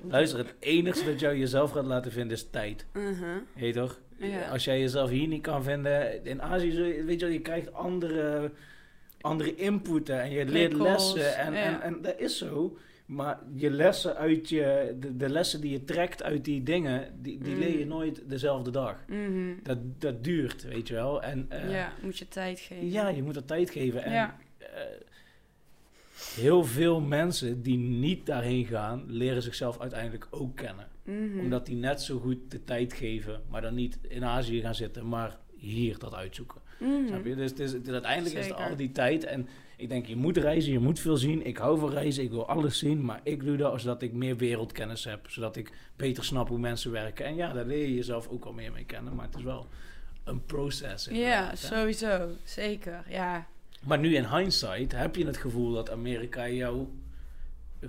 luister, 0.09 0.39
het 0.39 0.55
enige 0.59 1.05
dat 1.05 1.21
jou 1.21 1.37
jezelf 1.39 1.71
gaat 1.71 1.85
laten 1.85 2.13
vinden 2.13 2.37
is 2.37 2.51
tijd. 2.51 2.87
Heet 3.55 3.75
toch? 3.75 4.01
Ja. 4.17 4.49
Als 4.49 4.65
jij 4.65 4.81
jezelf 4.81 5.11
hier 5.11 5.29
niet 5.29 5.43
kan 5.43 5.63
vinden, 5.63 6.25
in 6.25 6.43
Azië, 6.43 7.03
weet 7.05 7.21
je 7.21 7.27
wel, 7.27 7.35
je 7.35 7.41
krijgt 7.41 7.73
andere, 7.73 8.51
andere 9.21 9.55
inputen 9.55 10.21
en 10.21 10.31
je 10.31 10.45
leert 10.45 10.73
lessen. 10.73 11.37
En, 11.37 11.53
ja. 11.53 11.59
en, 11.59 11.81
en 11.83 12.03
dat 12.03 12.19
is 12.19 12.39
zo. 12.39 12.77
Maar 13.07 13.39
je 13.55 13.71
lessen 13.71 14.17
uit 14.17 14.49
je, 14.49 14.97
de, 15.01 15.17
de 15.17 15.29
lessen 15.29 15.61
die 15.61 15.71
je 15.71 15.85
trekt 15.85 16.23
uit 16.23 16.45
die 16.45 16.63
dingen, 16.63 17.09
die, 17.23 17.39
die 17.39 17.55
Mm. 17.55 17.59
leer 17.61 17.79
je 17.79 17.87
nooit 17.87 18.23
dezelfde 18.29 18.71
dag. 18.71 18.97
Mhm. 19.09 19.53
Dat, 19.63 19.79
dat 20.01 20.25
duurt, 20.25 20.63
weet 20.63 20.89
je 20.89 20.95
wel. 20.95 21.23
En, 21.23 21.47
eh, 21.49 21.71
ja, 21.73 21.93
moet 22.03 22.19
je 22.19 22.29
tijd 22.29 22.61
geven. 22.61 22.91
ja, 22.91 23.09
je 23.09 23.23
moet 23.23 23.37
er 23.37 23.45
tijd 23.45 23.71
geven. 23.71 24.03
En 24.05 24.13
Ja. 24.13 24.37
eh, 24.59 24.67
heel 26.35 26.65
veel 26.65 27.01
mensen 27.01 27.63
die 27.63 27.79
niet 27.79 28.27
daarheen 28.27 28.67
gaan, 28.67 29.05
leren 29.07 29.43
zichzelf 29.43 29.81
uiteindelijk 29.81 30.27
ook 30.31 30.57
kennen 30.57 30.87
Mhm. 31.05 31.39
omdat 31.39 31.67
die 31.67 31.77
net 31.77 32.03
zo 32.03 32.19
goed 32.19 32.39
de 32.51 32.65
tijd 32.65 32.93
geven, 32.93 33.43
maar 33.51 33.61
dan 33.63 33.75
niet 33.75 33.99
in 34.09 34.25
Azië 34.25 34.61
gaan 34.61 34.75
zitten, 34.75 35.09
maar 35.09 35.37
hier 35.57 35.99
dat 35.99 36.15
uitzoeken. 36.15 36.61
Mhm. 36.79 37.07
Snap 37.07 37.25
je? 37.27 37.35
Dus 37.35 37.53
is- 37.53 37.73
uiteindelijk 37.73 38.35
is 38.37 38.47
het 38.47 38.57
al 38.57 38.77
die 38.77 38.93
tijd. 38.93 39.25
En 39.25 39.49
ik 39.77 39.89
denk, 39.89 40.07
je 40.07 40.17
moet 40.17 40.37
reizen, 40.37 40.73
je 40.73 40.79
moet 40.79 41.01
veel 41.01 41.17
zien. 41.17 41.47
Ik 41.47 41.57
hou 41.57 41.79
van 41.79 41.91
reizen, 41.91 42.23
ik 42.23 42.31
wil 42.31 42.49
alles 42.49 42.79
zien. 42.79 43.05
Maar 43.05 43.21
ik 43.23 43.45
doe 43.45 43.57
dat 43.57 43.81
zodat 43.81 44.03
ik 44.03 44.13
meer 44.13 44.37
wereldkennis 44.37 45.05
heb. 45.05 45.31
Zodat 45.31 45.57
ik 45.57 45.73
beter 45.97 46.25
snap 46.25 46.49
hoe 46.49 46.59
mensen 46.59 46.91
werken. 46.91 47.25
En 47.25 47.35
ja, 47.35 47.53
daar 47.53 47.65
leer 47.65 47.89
je 47.89 47.95
jezelf 47.95 48.29
ook 48.29 48.45
al 48.45 48.53
meer 48.53 48.73
mee 48.73 48.85
kennen. 48.85 49.15
Maar 49.15 49.27
het 49.27 49.37
is 49.37 49.43
wel 49.43 49.67
een 50.25 50.45
proces. 50.45 51.09
Ja, 51.11 51.55
sowieso. 51.55 52.29
Zeker, 52.45 53.05
ja. 53.09 53.47
Maar 53.85 53.99
nu 53.99 54.15
in 54.15 54.25
hindsight 54.25 54.93
heb 54.93 55.17
je 55.17 55.27
het 55.27 55.37
gevoel 55.37 55.73
dat 55.73 55.91
Amerika 55.91 56.49
jou 56.49 56.87
eh, 57.81 57.89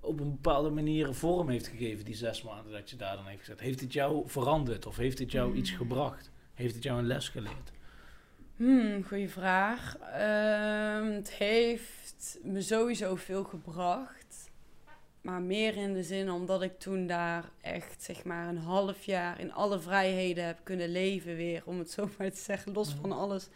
op 0.00 0.20
een 0.20 0.30
bepaalde 0.30 0.70
manier 0.70 1.14
vorm 1.14 1.48
heeft 1.48 1.66
gegeven, 1.66 2.04
die 2.04 2.14
zes 2.14 2.42
maanden 2.42 2.72
dat 2.72 2.90
je 2.90 2.96
daar 2.96 3.16
dan 3.16 3.26
heeft 3.26 3.40
gezet. 3.40 3.60
Heeft 3.60 3.80
het 3.80 3.92
jou 3.92 4.22
veranderd 4.26 4.86
of 4.86 4.96
heeft 4.96 5.18
het 5.18 5.32
jou 5.32 5.54
iets 5.54 5.70
gebracht? 5.70 6.30
Heeft 6.54 6.74
het 6.74 6.82
jou 6.82 6.98
een 6.98 7.06
les 7.06 7.28
geleerd? 7.28 7.72
Hmm, 8.56 9.04
goeie 9.04 9.28
vraag. 9.28 9.96
Ehm, 9.98 11.04
het 11.04 11.30
heeft 11.30 12.38
me 12.42 12.62
sowieso 12.62 13.14
veel 13.14 13.44
gebracht. 13.44 14.50
Maar 15.20 15.42
meer 15.42 15.76
in 15.76 15.92
de 15.92 16.02
zin 16.02 16.30
omdat 16.30 16.62
ik 16.62 16.78
toen 16.78 17.06
daar 17.06 17.50
echt 17.60 18.02
zeg 18.02 18.24
maar 18.24 18.48
een 18.48 18.58
half 18.58 19.04
jaar 19.04 19.40
in 19.40 19.52
alle 19.52 19.80
vrijheden 19.80 20.44
heb 20.44 20.58
kunnen 20.62 20.88
leven 20.88 21.36
weer. 21.36 21.62
Om 21.64 21.78
het 21.78 21.90
zo 21.90 22.08
maar 22.18 22.30
te 22.30 22.38
zeggen, 22.38 22.72
los 22.72 22.94
van 23.00 23.12
alles. 23.12 23.48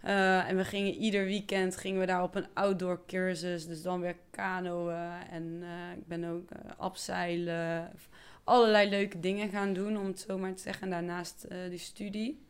Eh, 0.00 0.48
en 0.48 0.56
we 0.56 0.64
gingen 0.64 0.94
ieder 0.94 1.24
weekend 1.24 1.76
gingen 1.76 2.00
we 2.00 2.06
daar 2.06 2.22
op 2.22 2.34
een 2.34 2.46
outdoor 2.54 3.00
cursus. 3.06 3.66
Dus 3.66 3.82
dan 3.82 4.00
weer 4.00 4.16
kanoën 4.30 5.12
en 5.30 5.58
eh, 5.62 5.98
ik 5.98 6.06
ben 6.06 6.24
ook 6.24 6.50
eh 6.50 6.58
abseilen. 6.76 7.92
Allerlei 8.44 8.88
leuke 8.88 9.20
dingen 9.20 9.48
gaan 9.48 9.72
doen, 9.72 9.98
om 9.98 10.06
het 10.06 10.20
zo 10.20 10.38
maar 10.38 10.54
te 10.54 10.62
zeggen. 10.62 10.82
En 10.82 10.90
daarnaast 10.90 11.46
die 11.68 11.78
studie. 11.78 12.46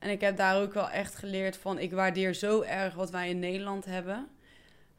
En 0.00 0.10
ik 0.10 0.20
heb 0.20 0.36
daar 0.36 0.60
ook 0.62 0.74
wel 0.74 0.90
echt 0.90 1.14
geleerd 1.14 1.56
van, 1.56 1.78
ik 1.78 1.92
waardeer 1.92 2.34
zo 2.34 2.62
erg 2.62 2.94
wat 2.94 3.10
wij 3.10 3.28
in 3.28 3.38
Nederland 3.38 3.84
hebben. 3.84 4.28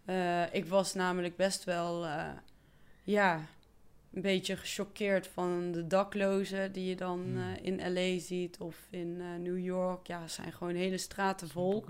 Eh, 0.06 0.54
ik 0.54 0.66
was 0.66 0.94
namelijk 0.94 1.36
best 1.36 1.64
wel, 1.64 2.06
eh, 2.06 2.28
ja, 3.04 3.42
een 4.14 4.22
beetje 4.22 4.56
gechoqueerd 4.58 5.28
van 5.28 5.72
de 5.72 5.88
daklozen 5.88 6.72
die 6.72 6.86
je 6.90 6.96
dan 6.96 7.20
Hmm. 7.20 7.54
eh, 7.54 7.66
in 7.66 7.94
LA 7.94 8.20
ziet 8.20 8.58
of 8.60 8.76
in 8.90 9.42
New 9.44 9.60
York. 9.60 10.08
Ja, 10.08 10.22
het 10.22 10.32
zijn 10.32 10.52
gewoon 10.54 10.76
hele 10.76 10.98
straten 10.98 11.48
vol. 11.50 11.86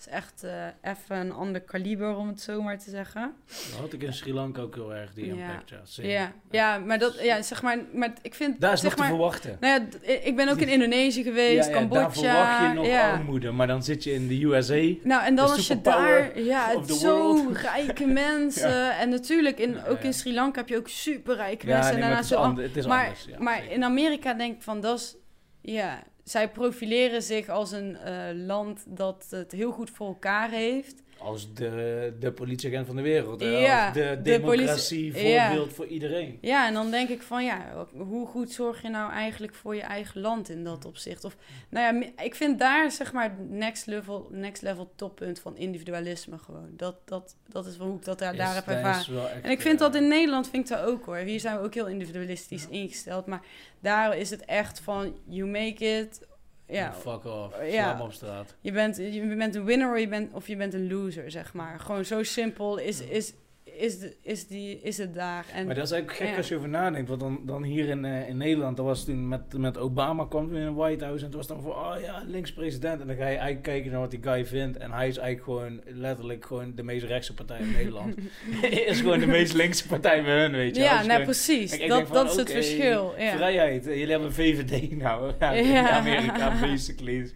Is 0.00 0.08
echt 0.08 0.42
eh, 0.44 0.66
even 0.82 1.16
een 1.16 1.32
ander 1.32 1.60
kaliber, 1.60 2.16
om 2.16 2.28
het 2.28 2.40
zo 2.40 2.62
maar 2.62 2.78
te 2.78 2.90
zeggen. 2.90 3.32
Dat 3.46 3.80
had 3.80 3.92
ik 3.92 4.02
in 4.02 4.12
Sri 4.12 4.32
Lanka 4.34 4.60
ook 4.60 4.74
heel 4.74 4.94
erg, 4.94 5.14
die 5.14 5.26
Ja. 5.26 5.32
impact. 5.32 5.70
Ja. 5.96 6.02
Ja, 6.08 6.32
ja, 6.50 6.78
maar 6.78 6.98
dat, 6.98 7.20
ja, 7.22 7.42
zeg 7.42 7.62
maar, 7.62 7.78
maar 7.94 8.12
ik 8.22 8.34
vind, 8.34 8.60
Daar 8.60 8.72
is 8.72 8.80
zeg 8.80 8.90
nog 8.90 8.98
maar, 8.98 9.08
te 9.08 9.14
verwachten. 9.14 9.56
nou 9.60 9.80
ja, 10.02 10.12
ik 10.22 10.36
ben 10.36 10.48
ook 10.48 10.58
in 10.58 10.68
Indonesië 10.68 11.22
geweest, 11.22 11.68
ja, 11.68 11.72
ja, 11.74 11.78
Cambodja. 11.78 12.02
daar 12.02 12.12
verwacht 12.12 12.68
je 12.68 12.74
nog 12.74 12.86
ja. 12.86 13.12
armoede, 13.12 13.50
maar 13.50 13.66
dan 13.66 13.82
zit 13.82 14.04
je 14.04 14.12
in 14.12 14.28
de 14.28 14.44
USA. 14.44 14.74
Nou, 15.02 15.24
en 15.24 15.34
dan 15.34 15.50
als 15.50 15.66
je 15.68 15.80
daar, 15.80 16.40
ja, 16.40 16.68
het 16.78 16.90
zo 16.94 17.46
rijke 17.72 18.06
mensen. 18.06 18.96
En 18.98 19.08
natuurlijk, 19.08 19.58
in, 19.58 19.84
ook 19.84 20.00
in 20.00 20.14
Sri 20.14 20.34
Lanka 20.34 20.58
heb 20.60 20.68
je 20.68 20.76
ook 20.76 20.88
superrijke 20.88 21.66
Ja, 21.66 21.74
mensen. 21.74 21.94
nee, 21.94 22.02
en 22.02 22.08
maar 22.08 22.18
het 22.18 22.76
is, 22.76 22.86
maar, 22.86 23.06
anders. 23.06 23.38
Maar 23.38 23.56
zeker. 23.60 23.72
in 23.74 23.84
Amerika 23.84 24.34
denk 24.34 24.56
ik 24.56 24.62
van, 24.62 24.80
dat 24.80 24.98
is, 24.98 25.16
ja, 25.60 26.02
zij 26.30 26.50
profileren 26.50 27.22
zich 27.22 27.48
als 27.48 27.72
een 27.72 27.96
eh, 27.96 28.14
land 28.34 28.84
dat 28.88 29.26
het 29.30 29.52
heel 29.52 29.72
goed 29.72 29.90
voor 29.90 30.06
elkaar 30.06 30.50
heeft. 30.50 31.02
Als 31.22 31.54
de, 31.54 32.12
de 32.20 32.32
politieagent 32.32 32.86
van 32.86 32.96
de 32.96 33.02
wereld. 33.02 33.40
Ja, 33.40 33.84
Als 33.86 33.94
de 33.94 34.00
de 34.00 34.22
democratie 34.22 35.10
politie- 35.12 35.28
ja. 35.28 35.46
voorbeeld 35.48 35.72
voor 35.72 35.86
iedereen. 35.86 36.38
Ja, 36.40 36.66
en 36.66 36.74
dan 36.74 36.90
denk 36.90 37.08
ik 37.08 37.22
van, 37.22 37.44
ja, 37.44 37.86
hoe 37.96 38.26
goed 38.26 38.50
zorg 38.52 38.82
je 38.82 38.88
nou 38.88 39.12
eigenlijk 39.12 39.54
voor 39.54 39.74
je 39.74 39.80
eigen 39.82 40.20
land 40.20 40.48
in 40.48 40.64
dat 40.64 40.84
opzicht? 40.84 41.24
Of, 41.24 41.36
nou 41.68 41.96
ja, 42.16 42.22
ik 42.24 42.34
vind 42.34 42.58
daar 42.58 42.90
zeg 42.90 43.12
maar 43.12 43.22
het 43.24 43.50
next 43.50 43.86
level, 43.86 44.28
next 44.30 44.62
level 44.62 44.92
toppunt 44.96 45.40
van 45.40 45.56
individualisme 45.56 46.38
gewoon. 46.38 46.68
Dat, 46.76 46.96
dat, 47.04 47.36
dat 47.48 47.66
is 47.66 47.76
hoe 47.76 47.96
ik 47.96 48.04
dat 48.04 48.18
daar, 48.18 48.36
daar 48.36 48.48
Is- 48.48 48.54
heb 48.54 48.66
dat 48.66 48.76
is 48.76 49.08
ervaren. 49.08 49.42
En 49.42 49.50
ik 49.50 49.60
vind 49.60 49.74
eh, 49.74 49.86
dat 49.86 49.94
in 49.94 50.08
Nederland 50.08 50.48
vind 50.50 50.70
ik 50.70 50.76
dat 50.76 50.84
ook 50.86 51.04
hoor. 51.06 51.16
Hier 51.16 51.40
zijn 51.40 51.56
we 51.56 51.62
ook 51.64 51.74
heel 51.74 51.88
individualistisch 51.88 52.66
ingesteld. 52.68 53.26
Maar 53.26 53.40
daar 53.80 54.16
is 54.16 54.30
het 54.30 54.44
echt 54.44 54.80
van 54.80 55.16
you 55.28 55.46
make 55.48 55.84
it. 55.98 56.28
Ja, 56.70 56.92
Fuck 56.92 57.24
off. 57.24 57.64
Ja. 57.64 57.94
Slam 57.94 58.06
op 58.06 58.12
straat. 58.12 58.54
je 58.60 58.72
bent, 58.72 58.96
je 58.96 59.34
bent 59.36 59.54
een 59.54 59.64
winner 59.64 59.92
of 59.92 59.98
je 59.98 60.08
bent, 60.08 60.34
of 60.34 60.46
je 60.48 60.56
bent 60.56 60.74
een 60.74 60.92
loser, 60.92 61.30
zeg 61.30 61.52
maar. 61.52 61.80
Gewoon 61.80 62.04
zo 62.04 62.22
simpel 62.22 62.78
is, 62.78 63.00
is, 63.00 63.32
is, 63.80 63.98
de, 63.98 64.16
is, 64.22 64.46
die, 64.46 64.80
is 64.82 64.98
het 64.98 65.14
daar. 65.14 65.44
En, 65.54 65.66
Maar 65.66 65.74
dat 65.74 65.84
is 65.84 65.90
eigenlijk 65.90 66.20
gek 66.22 66.30
Ja. 66.30 66.36
als 66.36 66.48
je 66.48 66.56
over 66.56 66.68
nadenkt. 66.68 67.08
Want 67.08 67.20
dan, 67.20 67.40
dan 67.46 67.62
hier 67.62 67.88
in, 67.88 68.04
eh, 68.04 68.28
in 68.28 68.36
Nederland, 68.36 68.76
dat 68.76 68.86
was 68.86 69.04
toen 69.04 69.28
met, 69.28 69.58
met 69.58 69.78
Obama 69.78 70.26
kwam 70.28 70.46
toen 70.48 70.56
in 70.56 70.66
een 70.66 70.74
White 70.74 71.04
House. 71.04 71.18
En 71.20 71.26
het 71.26 71.34
was 71.34 71.46
dan 71.46 71.62
van, 71.62 71.70
oh 71.70 71.94
ja, 72.02 72.22
links 72.26 72.52
president. 72.52 73.00
En 73.00 73.06
dan 73.06 73.16
ga 73.16 73.22
je 73.22 73.28
eigenlijk 73.36 73.62
kijken 73.62 73.90
naar 73.90 74.00
wat 74.00 74.10
die 74.10 74.22
guy 74.22 74.46
vindt. 74.46 74.76
En 74.76 74.90
hij 74.92 75.08
is 75.08 75.16
eigenlijk 75.16 75.44
gewoon 75.58 75.80
letterlijk 76.00 76.44
gewoon 76.46 76.72
de 76.74 76.82
meest 76.82 77.04
rechtse 77.06 77.34
partij 77.34 77.58
in 77.60 77.72
Nederland. 77.72 78.14
is 78.90 79.00
gewoon 79.00 79.18
de 79.20 79.26
meest 79.26 79.52
linkse 79.52 79.86
partij 79.86 80.22
bij 80.22 80.40
hun, 80.40 80.52
weet 80.52 80.76
je. 80.76 80.80
wel. 80.82 80.90
ja, 80.90 80.96
nou 80.96 81.08
gewoon- 81.10 81.24
precies. 81.24 81.72
Ik- 81.72 81.80
ik 81.80 81.88
dat 81.88 82.06
van, 82.06 82.14
dat 82.16 82.30
is 82.30 82.36
het 82.36 82.50
verschil. 82.50 83.14
Ja. 83.18 83.36
Vrijheid. 83.36 83.86
Eh, 83.86 83.94
Jullie 83.96 84.10
hebben 84.10 84.32
VVD 84.32 84.90
nou. 84.96 85.32
Ja, 85.40 85.50
in 85.52 85.66
Ja. 85.68 85.90
Amerika, 85.90 86.60
basically. 86.60 87.30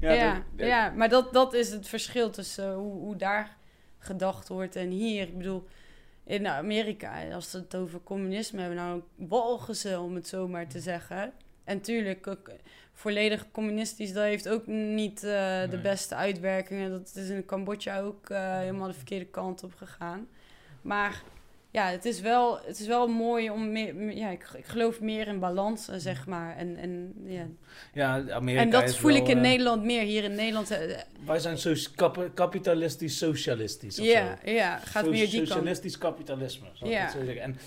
Ja, 0.00 0.42
Ja, 0.56 0.92
maar 0.96 1.08
dat, 1.08 1.32
dat 1.32 1.54
is 1.54 1.70
het 1.72 1.88
verschil 1.88 2.30
tussen 2.30 2.64
eh, 2.64 2.74
hoe, 2.74 2.92
hoe 2.98 3.16
daar 3.16 3.56
gedacht 3.98 4.48
wordt 4.48 4.76
en 4.76 4.88
hier. 4.90 5.22
Ik 5.22 5.36
bedoel, 5.36 5.64
in 6.30 6.46
Amerika, 6.46 7.32
als 7.32 7.52
we 7.52 7.58
het 7.58 7.74
over 7.74 8.00
communisme 8.02 8.60
hebben, 8.60 8.78
nou 8.78 9.02
walgen 9.14 10.00
om 10.00 10.14
het 10.14 10.28
zo 10.28 10.48
maar 10.48 10.66
te 10.68 10.80
zeggen. 10.80 11.32
En 11.64 11.80
tuurlijk, 11.80 12.26
ook 12.26 12.50
volledig 12.92 13.46
communistisch, 13.50 14.12
dat 14.12 14.24
heeft 14.24 14.48
ook 14.48 14.66
niet 14.66 15.24
eh, 15.24 15.70
de 15.70 15.80
beste 15.82 16.14
uitwerkingen. 16.14 16.90
Dat 16.90 17.12
is 17.14 17.28
in 17.28 17.44
Cambodja 17.44 18.00
ook 18.00 18.30
eh, 18.30 18.58
helemaal 18.58 18.88
de 18.88 18.94
verkeerde 18.94 19.26
kant 19.26 19.62
op 19.62 19.74
gegaan. 19.74 20.28
Maar 20.82 21.22
ja, 21.72 21.86
het 21.90 22.04
is 22.04 22.20
wel, 22.20 22.58
het 22.64 22.80
is 22.80 22.86
wel 22.86 23.06
mooi 23.08 23.50
om 23.50 23.72
meer, 23.72 24.16
ja, 24.16 24.28
ik, 24.28 24.46
ik 24.56 24.66
geloof 24.66 25.00
meer 25.00 25.26
in 25.28 25.38
balans, 25.38 25.88
eh, 25.88 25.96
zeg 25.98 26.26
maar. 26.26 26.56
En, 26.56 26.76
en, 26.76 27.14
ja. 27.24 27.46
ja, 27.92 28.30
Amerika 28.30 28.62
en 28.62 28.70
dat 28.70 28.96
voel 28.96 29.12
wel, 29.12 29.20
ik 29.20 29.28
in 29.28 29.36
eh, 29.36 29.42
Nederland 29.42 29.84
meer. 29.84 30.02
Hier 30.02 30.24
in 30.24 30.34
Nederland, 30.34 30.70
eh, 30.70 30.98
Wij 31.26 31.38
zijn 31.38 31.58
zo 31.58 31.74
kap- 31.94 32.30
kapitalistisch 32.34 33.18
socialistisch 33.18 33.96
ja, 33.96 34.38
ja, 34.44 34.76
gaat 34.78 35.04
So- 35.04 35.10
meer 35.10 35.26
die 35.26 35.36
kant. 35.36 35.48
Socialistisch 35.48 35.98
kapitalisme, 35.98 36.66
ik 36.80 36.86
Ja. 36.86 37.00
het 37.02 37.10
zo 37.12 37.24
zeggen. 37.24 37.42
En 37.42 37.58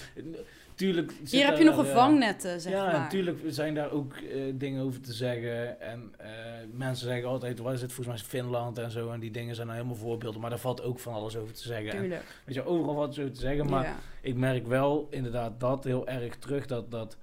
tuurlijk... 0.83 1.13
Hier 1.29 1.45
heb 1.45 1.57
je 1.57 1.63
nog 1.63 1.77
een 1.77 1.85
vangnetten, 1.85 2.61
zeg 2.61 2.73
ja, 2.73 2.85
maar. 2.85 2.93
natuurlijk 2.93 3.39
zijn 3.47 3.73
daar 3.73 3.91
ook 3.91 4.13
eh, 4.13 4.41
dingen 4.53 4.83
over 4.83 5.01
te 5.01 5.13
zeggen. 5.13 5.81
En 5.81 6.13
eh, 6.17 6.29
mensen 6.71 7.07
zeggen 7.07 7.27
altijd, 7.27 7.59
wat 7.59 7.73
is 7.73 7.81
het 7.81 7.93
volgens 7.93 8.21
mij 8.21 8.29
Finland 8.29 8.77
en 8.77 8.91
zo. 8.91 9.11
En 9.11 9.19
die 9.19 9.31
dingen 9.31 9.55
zijn 9.55 9.67
nou 9.67 9.79
helemaal 9.79 10.01
voorbeelden. 10.01 10.41
Maar 10.41 10.49
daar 10.49 10.59
valt 10.59 10.83
ook 10.83 10.99
van 10.99 11.13
alles 11.13 11.37
over 11.37 11.53
te 11.53 11.61
zeggen. 11.61 11.91
En, 11.91 11.99
Tuurlijk. 11.99 12.41
weet 12.45 12.55
je, 12.55 12.65
overal 12.65 12.95
wat 12.95 13.13
zo 13.13 13.31
te 13.31 13.39
zeggen. 13.39 13.69
Maar 13.69 13.83
ja. 13.83 13.95
ik 14.21 14.35
merk 14.35 14.67
wel 14.67 15.07
inderdaad 15.09 15.59
dat 15.59 15.83
heel 15.83 16.07
erg 16.07 16.35
terug. 16.35 16.65
Dat, 16.65 16.91
dat, 16.91 17.17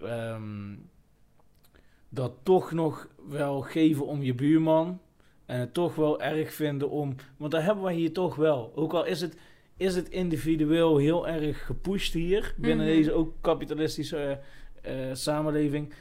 ehm, 0.00 0.74
dat 2.08 2.32
toch 2.42 2.72
nog 2.72 3.08
wel 3.28 3.60
geven 3.60 4.06
om 4.06 4.22
je 4.22 4.34
buurman. 4.34 5.00
En 5.46 5.60
het 5.60 5.74
toch 5.74 5.94
wel 5.94 6.20
erg 6.20 6.52
vinden 6.52 6.90
om... 6.90 7.14
Want 7.36 7.52
dat 7.52 7.62
hebben 7.62 7.84
wij 7.84 7.94
hier 7.94 8.12
toch 8.12 8.36
wel. 8.36 8.72
Ook 8.74 8.92
al 8.92 9.04
is 9.04 9.20
het, 9.20 9.36
is 9.82 9.94
het 9.94 10.08
individueel 10.08 10.96
heel 10.96 11.28
erg 11.28 11.66
gepusht 11.66 12.12
hier. 12.12 12.54
Binnen 12.56 12.86
Mhm. 12.86 12.94
deze 12.96 13.12
ook 13.12 13.34
kapitalistische 13.40 14.38
eh, 14.82 15.08
eh, 15.10 15.14
samenleving. 15.16 15.92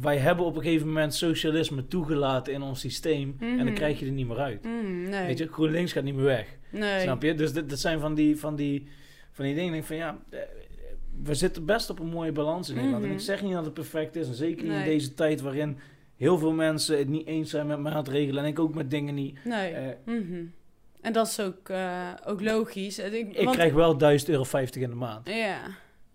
Wij 0.00 0.16
hebben 0.16 0.44
op 0.44 0.56
een 0.56 0.62
gegeven 0.62 0.86
moment 0.86 1.14
socialisme 1.14 1.86
toegelaten 1.88 2.52
in 2.52 2.62
ons 2.62 2.80
systeem. 2.80 3.36
En 3.40 3.54
Mhm. 3.54 3.64
dan 3.64 3.74
krijg 3.74 3.98
je 4.00 4.06
er 4.06 4.12
niet 4.12 4.26
meer 4.26 4.38
uit. 4.38 4.64
Mm, 4.64 5.08
nee. 5.08 5.26
Weet 5.26 5.38
je, 5.38 5.46
GroenLinks 5.48 5.92
gaat 5.92 6.04
niet 6.04 6.14
meer 6.14 6.24
weg. 6.24 6.56
nee. 6.70 7.00
Snap 7.00 7.22
je? 7.22 7.34
Dus 7.34 7.52
dit, 7.52 7.70
dat 7.70 7.78
zijn 7.78 8.00
van 8.00 8.14
die, 8.14 8.36
van 8.38 8.56
die, 8.56 8.86
van 9.32 9.44
die 9.44 9.54
dingen. 9.54 9.66
Ik 9.66 9.72
denk 9.72 9.84
van 9.84 9.96
ja, 9.96 10.18
eh, 10.30 10.38
we 11.22 11.34
zitten 11.34 11.64
best 11.64 11.90
op 11.90 11.98
een 12.00 12.06
mooie 12.08 12.32
balans 12.32 12.68
in 12.68 12.74
Nederland. 12.74 13.02
En 13.02 13.08
Mhm. 13.08 13.18
ik 13.18 13.24
zeg 13.24 13.42
niet 13.42 13.52
dat 13.52 13.64
het 13.64 13.74
perfect 13.74 14.16
is. 14.16 14.28
En 14.28 14.34
zeker 14.34 14.62
niet 14.66 14.72
in 14.76 14.84
deze 14.84 15.14
tijd 15.14 15.40
waarin 15.40 15.78
heel 16.16 16.38
veel 16.38 16.52
mensen 16.52 16.98
het 16.98 17.08
niet 17.08 17.26
eens 17.26 17.50
zijn 17.50 17.66
met 17.66 17.78
maatregelen. 17.78 18.42
En 18.44 18.48
ik 18.50 18.58
ook 18.58 18.74
met 18.74 18.90
dingen 18.90 19.14
niet. 19.14 19.38
Nee. 19.44 19.74
Mhm. 20.06 20.44
En 21.06 21.12
dat 21.12 21.26
is 21.26 21.40
ook, 21.40 21.68
eh, 21.68 22.08
ook 22.26 22.40
logisch. 22.42 22.98
Ik, 22.98 23.12
ik 23.36 23.44
want- 23.44 23.56
krijg 23.56 23.72
wel 23.72 23.96
1000 23.96 24.30
euro 24.30 24.44
50 24.44 24.82
in 24.82 24.88
de 24.90 24.94
maand. 24.96 25.28
Ja, 25.28 25.58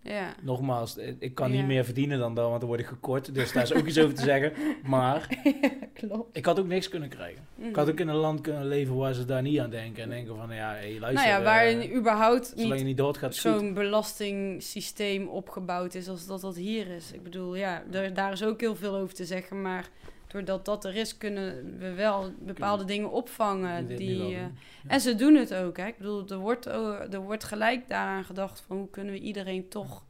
ja. 0.02 0.34
Nogmaals, 0.42 0.96
eh, 0.98 1.12
ik 1.18 1.34
kan 1.34 1.50
Ja. 1.52 1.56
niet 1.56 1.66
meer 1.66 1.84
verdienen 1.84 2.18
dan 2.18 2.34
dat, 2.34 2.46
want 2.48 2.60
dan 2.60 2.68
word 2.68 2.80
ik 2.80 2.86
gekort. 2.86 3.34
Dus 3.34 3.52
daar 3.52 3.62
is 3.62 3.74
ook 3.74 3.86
iets 3.86 3.98
over 3.98 4.14
te 4.14 4.22
zeggen. 4.22 4.52
Maar 4.84 5.28
Klopt. 5.94 6.36
ik 6.36 6.44
had 6.46 6.58
ook 6.58 6.66
niks 6.66 6.88
kunnen 6.88 7.08
krijgen. 7.08 7.46
Ik 7.58 7.76
had 7.76 7.90
ook 7.90 8.00
in 8.00 8.08
een 8.08 8.14
land 8.14 8.40
kunnen 8.40 8.66
leven 8.66 8.96
waar 8.96 9.14
ze 9.14 9.24
daar 9.24 9.42
niet 9.42 9.58
aan 9.60 9.70
denken. 9.70 10.02
En 10.02 10.08
denken 10.08 10.36
van, 10.36 10.54
ja, 10.54 10.70
hey, 10.72 10.96
luister. 11.00 11.28
nou 11.28 11.38
ja, 11.38 11.42
waarin 11.42 11.80
eh, 11.80 11.94
überhaupt 11.96 12.46
zolang 12.46 12.68
je 12.68 12.74
niet 12.74 12.84
niet 12.84 12.96
doodgaat, 12.96 13.34
zo'n 13.34 13.74
belastingsysteem 13.74 15.28
opgebouwd 15.28 15.94
is 15.94 16.08
als 16.08 16.26
dat 16.26 16.40
dat 16.40 16.56
hier 16.56 16.86
is. 16.86 17.12
Ik 17.12 17.22
bedoel, 17.22 17.54
ja, 17.54 17.82
er, 17.92 18.14
daar 18.14 18.32
is 18.32 18.44
ook 18.44 18.60
heel 18.60 18.76
veel 18.76 18.96
over 18.96 19.14
te 19.14 19.24
zeggen, 19.24 19.62
maar 19.62 19.88
doordat 20.32 20.64
dat 20.64 20.84
er 20.84 20.96
is, 20.96 21.18
kunnen 21.18 21.78
we 21.78 21.92
wel 21.92 22.32
bepaalde 22.38 22.84
dingen 22.84 23.10
opvangen. 23.10 23.86
Die, 23.86 24.34
eh. 24.34 24.42
En 24.86 25.00
ze 25.00 25.14
doen 25.14 25.34
het 25.34 25.54
ook. 25.54 25.76
Hè? 25.76 25.86
Ik 25.86 25.96
bedoel, 25.96 26.28
er 26.28 26.38
wordt, 26.38 26.66
oh, 26.66 27.12
er 27.12 27.20
wordt 27.20 27.44
gelijk 27.44 27.88
daaraan 27.88 28.24
gedacht 28.24 28.64
van 28.66 28.76
hoe 28.76 28.90
kunnen 28.90 29.12
we 29.12 29.20
iedereen 29.20 29.68
toch 29.68 30.04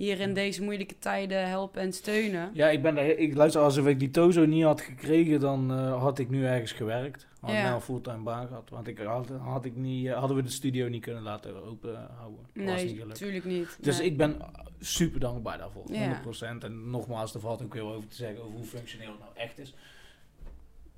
hier 0.00 0.20
in 0.20 0.34
deze 0.34 0.62
moeilijke 0.62 0.98
tijden 0.98 1.48
helpen 1.48 1.80
en 1.82 1.92
steunen. 1.92 2.50
Ja, 2.54 2.68
ik 2.68 2.82
ben 2.82 2.94
daar, 2.94 3.06
ik 3.06 3.34
luister, 3.34 3.60
als 3.62 3.76
ik 3.76 3.98
die 3.98 4.10
Tozo 4.10 4.44
niet 4.46 4.64
had 4.64 4.80
gekregen, 4.80 5.40
dan 5.40 5.70
eh, 5.72 6.00
had 6.02 6.18
ik 6.18 6.30
nu 6.30 6.44
ergens 6.46 6.72
gewerkt. 6.72 7.26
Had 7.40 7.50
Ja. 7.50 7.74
een 7.74 7.80
fulltime 7.80 8.22
baan 8.22 8.46
gehad. 8.46 8.70
Want 8.70 8.86
ik 8.86 8.98
had, 8.98 9.28
had 9.28 9.64
ik 9.64 9.76
niet, 9.76 10.06
eh, 10.06 10.18
hadden 10.18 10.36
we 10.36 10.42
de 10.42 10.50
studio 10.50 10.88
niet 10.88 11.02
kunnen 11.02 11.22
laten 11.22 11.64
open 11.64 12.08
houden. 12.16 12.40
Was 12.54 12.82
niet 12.82 12.96
Nee, 12.96 13.04
natuurlijk 13.06 13.44
niet. 13.44 13.78
Dus 13.80 13.98
Nee. 13.98 14.06
ik 14.06 14.16
ben 14.16 14.36
super 14.80 15.20
dankbaar 15.20 15.58
daarvoor. 15.58 15.84
Ja. 15.92 15.98
100%. 16.00 16.64
En 16.64 16.90
nogmaals, 16.90 17.34
er 17.34 17.40
valt 17.40 17.62
ook 17.62 17.74
heel 17.74 17.92
over 17.94 18.08
te 18.08 18.16
zeggen 18.16 18.42
over 18.42 18.56
hoe 18.56 18.64
functioneel 18.66 19.10
het 19.10 19.18
nou 19.18 19.30
echt 19.34 19.58
is. 19.58 19.74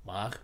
Maar, 0.02 0.40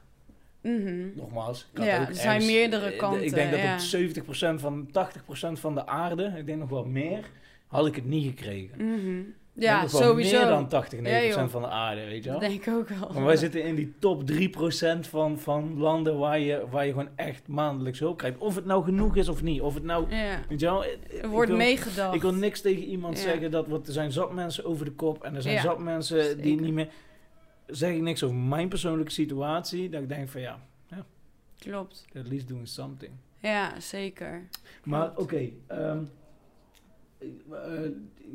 Mhm. 0.63 1.07
nogmaals, 1.15 1.67
Ja, 1.75 1.83
er 2.09 2.15
zijn 2.15 2.27
ergens- 2.29 2.47
meerdere 2.47 2.91
eh, 2.93 2.99
kanten, 2.99 3.25
Ik 3.25 3.35
denk 3.35 3.51
dat 3.51 3.61
ja. 3.61 3.73
op 3.75 3.79
70% 3.81 4.61
van 4.61 4.89
80% 4.93 5.61
van 5.61 5.75
de 5.75 5.87
aarde, 5.87 6.35
ik 6.37 6.47
denk 6.47 6.59
nog 6.59 6.69
wel 6.69 6.85
meer, 6.85 7.31
had 7.69 7.87
ik 7.87 7.95
het 7.95 8.05
niet 8.05 8.27
gekregen. 8.27 8.81
Ik 8.81 9.65
Ja, 9.65 9.89
sowieso. 9.89 10.39
Meer 10.39 10.49
dan 10.49 10.69
80, 10.69 10.99
90% 11.01 11.03
Ja, 11.03 11.25
joh. 11.25 11.49
van 11.49 11.63
de 11.63 11.69
aarde, 11.69 12.05
weet 12.05 12.25
je 12.25 12.31
wel. 12.31 12.41
Dat 12.41 12.49
denk 12.51 12.67
ik 12.67 12.73
ook 12.75 12.89
wel. 12.89 13.11
Maar 13.15 13.25
wij 13.25 13.37
zitten 13.37 13.63
in 13.65 13.75
die 13.75 13.95
top 13.99 14.23
3% 14.27 15.07
van, 15.09 15.39
van 15.39 15.79
landen 15.79 16.19
waar 16.19 16.39
je, 16.41 16.65
waar 16.71 16.85
je 16.87 16.91
gewoon 16.91 17.09
echt 17.17 17.49
maandelijks 17.49 17.99
hulp 17.99 18.19
krijgt. 18.19 18.39
Of 18.39 18.55
het 18.55 18.65
nou 18.65 18.85
genoeg 18.85 19.17
is 19.17 19.29
of 19.29 19.43
niet. 19.43 19.61
Of 19.61 19.75
het 19.75 19.83
nou, 19.85 20.15
Ja. 20.15 20.41
weet 20.49 20.61
je 20.61 20.67
wel. 20.67 20.85
eh, 20.85 20.91
ik 21.09 21.25
wordt 21.27 21.49
wil- 21.49 21.57
meegedacht. 21.59 22.15
Ik 22.15 22.23
wil 22.23 22.35
niks 22.35 22.61
tegen 22.61 22.83
iemand 22.85 23.17
Ja. 23.17 23.23
zeggen, 23.23 23.51
dat, 23.51 23.67
want 23.67 23.87
er 23.87 23.93
zijn 23.93 24.13
zat 24.13 24.33
mensen 24.33 24.65
over 24.65 24.85
de 24.85 24.93
kop. 24.93 25.23
En 25.25 25.35
er 25.35 25.43
zijn 25.43 25.61
zat 25.61 25.79
mensen 25.79 26.41
die 26.41 26.61
niet 26.61 26.73
meer... 26.73 26.89
Zeg 27.67 27.95
ik 27.95 28.01
niks 28.01 28.23
over 28.23 28.37
mijn 28.37 28.69
persoonlijke 28.69 29.13
situatie. 29.13 29.89
Dat 29.89 30.03
ik 30.03 30.09
denk 30.09 30.29
van 30.29 30.41
ja, 30.41 30.59
Klopt. 31.59 32.07
at 32.17 32.29
least 32.29 32.49
doing 32.49 32.69
something. 32.69 33.13
Ja, 33.43 33.81
zeker. 33.81 34.49
Maar 34.85 35.11
oké, 35.17 35.49
ehm, 35.67 35.81
eh, 35.81 35.97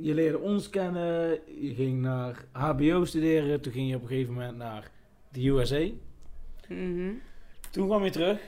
je 0.01 0.13
leerde 0.13 0.39
ons 0.39 0.69
kennen, 0.69 1.29
je 1.61 1.73
ging 1.75 2.01
naar 2.01 2.45
HBO 2.51 3.05
studeren, 3.05 3.61
toen 3.61 3.73
ging 3.73 3.89
je 3.89 3.95
op 3.95 4.01
een 4.01 4.07
gegeven 4.07 4.33
moment 4.33 4.57
naar 4.57 4.89
de 5.31 5.47
USA. 5.47 5.85
Mhm. 6.67 7.11
Toen 7.71 7.85
kwam 7.87 8.03
je 8.03 8.09
terug. 8.11 8.39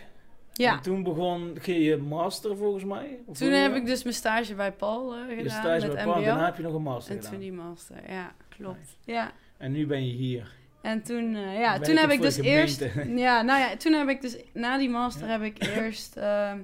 Ja, 0.53 0.73
En 0.75 0.81
toen 0.81 1.03
begon 1.03 1.55
ging 1.59 1.83
je 1.85 1.97
master 1.97 2.57
volgens 2.57 2.83
mij. 2.83 3.19
Of 3.25 3.37
toen 3.37 3.51
heb 3.51 3.75
ik 3.75 3.85
dus 3.85 4.03
mijn 4.03 4.15
stage 4.15 4.55
bij 4.55 4.71
Paul 4.71 5.13
eh, 5.13 5.19
gedaan 5.19 5.43
je 5.43 5.49
stage 5.49 5.85
met 5.85 5.95
bij. 5.95 6.03
Paul, 6.03 6.23
daarna 6.23 6.45
heb 6.45 6.57
je 6.57 6.63
nog 6.63 6.73
een 6.73 6.81
master 6.81 7.11
en 7.11 7.17
gedaan. 7.17 7.31
toen 7.31 7.41
die 7.41 7.51
master, 7.53 7.95
ja, 8.07 8.33
klopt. 8.49 8.77
Nice. 8.77 8.91
Ja, 9.19 9.31
En 9.57 9.71
nu 9.71 9.85
ben 9.87 10.07
je 10.07 10.13
hier. 10.13 10.51
en 10.81 11.03
toen, 11.03 11.35
eh, 11.35 11.59
ja, 11.59 11.79
toen 11.79 11.95
heb 11.95 12.09
ik 12.09 12.21
dus 12.21 12.37
eerst... 12.37 12.85
Ja, 13.15 13.41
nou 13.41 13.59
ja, 13.59 13.75
toen 13.77 13.93
heb 13.93 14.07
ik 14.07 14.21
dus... 14.21 14.37
Na 14.53 14.77
die 14.77 14.89
master 14.89 15.27
Ja. 15.27 15.31
heb 15.31 15.41
ik 15.41 15.63
eerst... 15.75 16.17
ehm, 16.17 16.59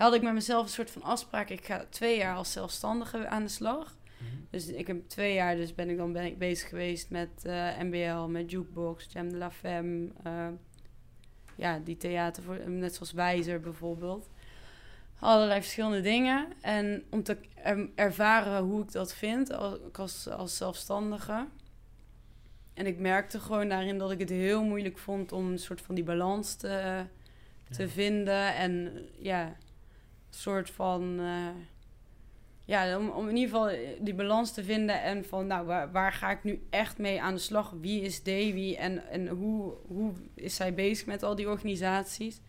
had 0.00 0.14
ik 0.14 0.22
met 0.22 0.32
mezelf 0.32 0.62
een 0.62 0.68
soort 0.70 0.90
van 0.90 1.02
afspraak. 1.02 1.48
Ik 1.50 1.64
ga 1.64 1.84
twee 1.88 2.16
jaar 2.16 2.36
als 2.36 2.52
zelfstandige 2.52 3.28
aan 3.28 3.42
de 3.42 3.48
slag. 3.48 3.96
Dus 4.50 4.66
ik 4.68 4.86
heb 4.86 5.08
twee 5.08 5.34
jaar, 5.34 5.56
dus 5.56 5.74
ben 5.74 5.88
ik 5.90 5.96
dan 5.96 6.12
ben 6.12 6.24
ik 6.24 6.38
bezig 6.38 6.68
geweest 6.68 7.10
met 7.10 7.28
eh, 7.44 7.78
MBL, 7.80 8.30
met 8.30 8.50
Jukebox, 8.50 9.06
Jam 9.12 9.28
de 9.30 9.36
la 9.36 9.50
Femme. 9.50 10.08
eh, 10.22 10.48
ja, 11.56 11.78
die 11.84 11.96
theater, 11.96 12.42
voor, 12.42 12.70
net 12.70 12.94
zoals 12.94 13.12
Wijzer 13.12 13.60
bijvoorbeeld. 13.60 14.28
Allerlei 15.18 15.60
verschillende 15.60 16.00
dingen. 16.00 16.46
En 16.60 17.04
om 17.10 17.22
te 17.22 17.36
er- 17.54 17.88
ervaren 17.94 18.62
hoe 18.62 18.82
ik 18.82 18.92
dat 18.92 19.14
vind 19.14 19.52
als, 19.92 20.28
als, 20.28 20.56
zelfstandige. 20.56 21.46
En 22.74 22.86
ik 22.86 22.98
merkte 22.98 23.40
gewoon 23.40 23.68
daarin 23.68 23.98
dat 23.98 24.10
ik 24.10 24.18
het 24.18 24.28
heel 24.28 24.64
moeilijk 24.64 24.98
vond 24.98 25.32
om 25.32 25.50
een 25.50 25.58
soort 25.58 25.80
van 25.80 25.94
die 25.94 26.04
balans 26.04 26.54
te, 26.54 27.04
te 27.70 27.82
Ja. 27.82 27.88
vinden. 27.88 28.54
En 28.54 28.92
ja, 29.18 29.56
soort 30.30 30.70
van. 30.70 31.16
eh, 31.20 31.46
ja, 32.64 32.98
om, 32.98 33.08
om 33.08 33.28
in 33.28 33.36
ieder 33.36 33.50
geval 33.54 33.70
die 34.00 34.14
balans 34.14 34.52
te 34.52 34.64
vinden 34.64 35.02
en 35.02 35.24
van, 35.24 35.46
nou, 35.46 35.66
waar, 35.66 35.92
waar 35.92 36.12
ga 36.12 36.30
ik 36.30 36.44
nu 36.44 36.62
echt 36.70 36.98
mee 36.98 37.22
aan 37.22 37.34
de 37.34 37.40
slag? 37.40 37.74
Wie 37.80 38.00
is 38.02 38.22
Davy 38.22 38.74
en, 38.78 39.06
en 39.08 39.28
hoe, 39.28 39.72
hoe 39.86 40.12
is 40.34 40.54
zij 40.54 40.74
bezig 40.74 41.06
met 41.06 41.22
al 41.22 41.34
die 41.34 41.48
organisaties? 41.48 42.40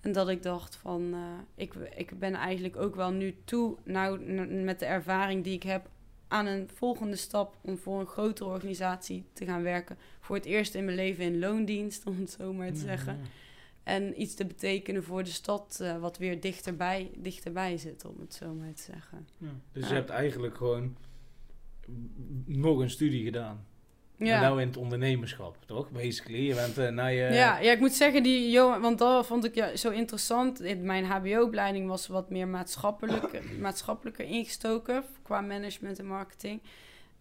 En 0.00 0.12
dat 0.12 0.28
ik 0.28 0.42
dacht 0.42 0.76
van, 0.76 1.10
eh, 1.12 1.20
ik, 1.54 1.74
ik 1.96 2.18
ben 2.18 2.34
eigenlijk 2.34 2.76
ook 2.76 2.94
wel 2.94 3.10
nu 3.10 3.34
toe, 3.44 3.76
nou, 3.84 4.20
met 4.62 4.78
de 4.78 4.84
ervaring 4.86 5.44
die 5.44 5.54
ik 5.54 5.62
heb, 5.62 5.88
aan 6.28 6.46
een 6.46 6.68
volgende 6.74 7.16
stap 7.16 7.56
om 7.60 7.78
voor 7.78 8.00
een 8.00 8.06
grotere 8.06 8.48
organisatie 8.50 9.24
te 9.32 9.44
gaan 9.44 9.62
werken. 9.62 9.96
Voor 10.20 10.36
het 10.36 10.44
eerst 10.44 10.74
in 10.74 10.84
mijn 10.84 10.96
leven 10.96 11.24
in 11.24 11.38
loondienst, 11.38 12.06
om 12.06 12.18
het 12.20 12.30
zo 12.30 12.52
maar 12.52 12.68
te 12.72 12.74
Ja, 12.78 12.80
zeggen. 12.80 13.12
ja. 13.22 13.28
En 13.84 14.20
iets 14.22 14.34
te 14.34 14.44
betekenen 14.46 15.04
voor 15.04 15.22
de 15.24 15.30
stad, 15.30 15.78
eh, 15.82 15.98
wat 15.98 16.18
weer 16.18 16.40
dichterbij, 16.40 17.10
dichterbij 17.16 17.76
zit, 17.76 18.04
om 18.04 18.20
het 18.20 18.34
zo 18.34 18.54
maar 18.54 18.74
te 18.74 18.82
zeggen. 18.82 19.26
Ja. 19.38 19.48
Dus 19.72 19.82
Ja. 19.82 19.88
je 19.88 19.94
hebt 19.94 20.10
eigenlijk 20.10 20.56
gewoon 20.56 20.96
nog 22.46 22.78
een 22.78 22.90
studie 22.90 23.24
gedaan. 23.24 23.66
Ja. 24.16 24.34
En 24.34 24.40
nou 24.42 24.60
in 24.60 24.66
het 24.66 24.76
ondernemerschap, 24.76 25.56
toch? 25.66 25.90
Basically. 25.90 26.46
Je 26.46 26.54
bent 26.54 26.78
eh, 26.78 26.88
naar 26.88 27.12
je... 27.12 27.22
Ja, 27.22 27.58
ja, 27.58 27.72
ik 27.72 27.80
moet 27.80 27.92
zeggen, 27.92 28.22
die 28.22 28.50
Johan, 28.50 28.80
want 28.80 28.98
dat 28.98 29.26
vond 29.26 29.44
ik 29.44 29.54
ja, 29.54 29.76
zo 29.76 29.90
interessant. 29.90 30.60
In 30.60 30.84
Mijn 30.84 31.04
HBO-opleiding 31.04 31.88
was 31.88 32.06
wat 32.06 32.30
meer 32.30 32.48
maatschappelijk, 32.48 33.42
maatschappelijker 33.60 34.24
ingestoken 34.24 35.04
qua 35.22 35.40
management 35.40 35.98
en 35.98 36.06
marketing. 36.06 36.60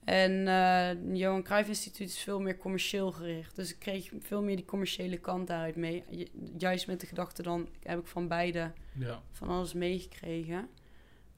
En 0.03 0.47
eh 0.47 1.15
Johan 1.17 1.43
Cruijff 1.43 1.69
Instituut 1.69 2.07
is 2.09 2.19
veel 2.19 2.39
meer 2.39 2.57
commercieel 2.57 3.11
gericht. 3.11 3.55
Dus 3.55 3.71
ik 3.73 3.79
kreeg 3.79 4.11
veel 4.19 4.41
meer 4.43 4.55
die 4.55 4.65
commerciële 4.65 5.17
kant 5.17 5.47
daaruit 5.47 5.75
mee. 5.75 6.03
Ju- 6.09 6.27
Juist 6.57 6.87
met 6.87 6.99
de 6.99 7.07
gedachte 7.07 7.41
dan 7.43 7.67
heb 7.83 7.99
ik 7.99 8.07
van 8.07 8.27
beide 8.27 8.71
Ja. 8.93 9.21
van 9.31 9.47
alles 9.49 9.73
meegekregen. 9.73 10.69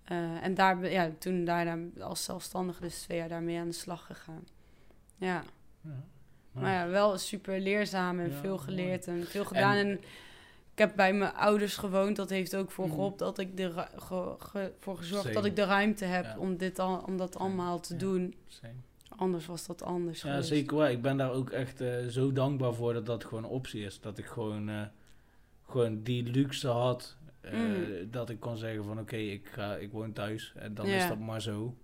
Eh, 0.04 0.44
en 0.44 0.54
daar, 0.54 0.92
ja, 0.92 1.12
toen 1.20 1.46
daarna 1.46 1.78
als 2.00 2.24
zelfstandige 2.24 2.82
dus 2.82 3.02
twee 3.02 3.18
jaar 3.18 3.30
daarmee 3.30 3.60
aan 3.60 3.68
de 3.68 3.74
slag 3.74 4.06
gegaan. 4.06 4.48
Ja. 5.18 5.44
ja. 5.82 6.04
Maar 6.52 6.72
ja, 6.74 6.88
wel 6.90 7.18
super 7.18 7.60
leerzaam 7.60 8.20
en 8.20 8.30
Ja, 8.30 8.36
veel 8.40 8.50
mooi. 8.56 8.64
geleerd 8.64 9.08
en 9.08 9.26
veel 9.28 9.46
gedaan. 9.46 9.76
En, 9.76 10.00
ik 10.74 10.80
heb 10.80 10.96
bij 10.96 11.14
mijn 11.14 11.34
ouders 11.34 11.76
gewoond. 11.78 12.16
Dat 12.16 12.30
heeft 12.30 12.56
ook 12.56 12.72
voor 12.72 12.86
Mhm. 12.86 12.94
geholpen 12.94 13.18
dat 13.18 13.38
ik 13.38 13.58
de 13.58 13.68
ru- 13.68 14.00
ge- 14.00 14.36
ge- 14.40 14.72
voor 14.80 14.98
gezorgd 14.98 15.24
Same. 15.24 15.36
dat 15.36 15.46
ik 15.46 15.56
de 15.56 15.64
ruimte 15.66 16.06
heb 16.06 16.24
Ja. 16.24 16.38
om, 16.38 16.58
dit 16.58 16.80
al, 16.80 17.04
om 17.08 17.18
dat 17.18 17.38
allemaal 17.38 17.80
te 17.80 17.94
Ja. 17.94 18.00
doen. 18.00 18.36
Same. 18.48 18.74
Anders 19.16 19.46
was 19.46 19.66
dat 19.66 19.84
anders 19.84 20.22
Ja, 20.22 20.30
geweest. 20.30 20.48
zeker 20.48 20.78
wel. 20.78 20.88
Ik 20.88 21.02
ben 21.02 21.18
daar 21.18 21.32
ook 21.32 21.50
echt 21.50 21.82
eh, 21.82 22.06
zo 22.08 22.32
dankbaar 22.32 22.74
voor 22.74 22.94
dat 22.94 23.06
dat 23.06 23.26
gewoon 23.26 23.44
een 23.44 23.50
optie 23.50 23.86
is. 23.86 24.00
Dat 24.00 24.18
ik 24.18 24.26
gewoon, 24.26 24.70
eh, 24.70 24.82
gewoon 25.70 26.02
die 26.04 26.24
luxe 26.24 26.68
had. 26.68 27.18
eh, 27.42 27.54
Mm. 27.54 28.12
Dat 28.12 28.30
ik 28.30 28.40
kon 28.40 28.58
zeggen 28.58 28.84
van 28.84 29.00
oké, 29.00 29.16
ik 29.16 29.50
ik, 29.58 29.82
ik 29.82 29.92
woon 29.92 30.14
thuis. 30.14 30.54
En 30.56 30.74
dan 30.74 30.88
Ja. 30.88 30.96
is 30.96 31.08
dat 31.08 31.20
maar 31.20 31.42
zo. 31.42 31.76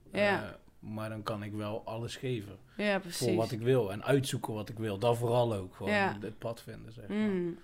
Maar 0.80 1.10
dan 1.10 1.24
kan 1.24 1.44
ik 1.44 1.53
wel 1.53 1.82
alles 1.86 2.16
geven. 2.16 2.57
Voor 3.07 3.36
wat 3.36 3.52
ik 3.52 3.60
wil. 3.61 3.91
En 3.91 4.03
uitzoeken 4.03 4.53
wat 4.53 4.70
ik 4.70 4.78
wil. 4.78 4.98
Dat 4.98 5.18
vooral 5.18 5.53
ook. 5.53 5.76
Gewoon 5.76 5.91
het 6.20 6.38
pad 6.38 6.61
vinden, 6.61 6.94
zeg 6.94 7.07
maar. 7.07 7.18
Mm. 7.18 7.57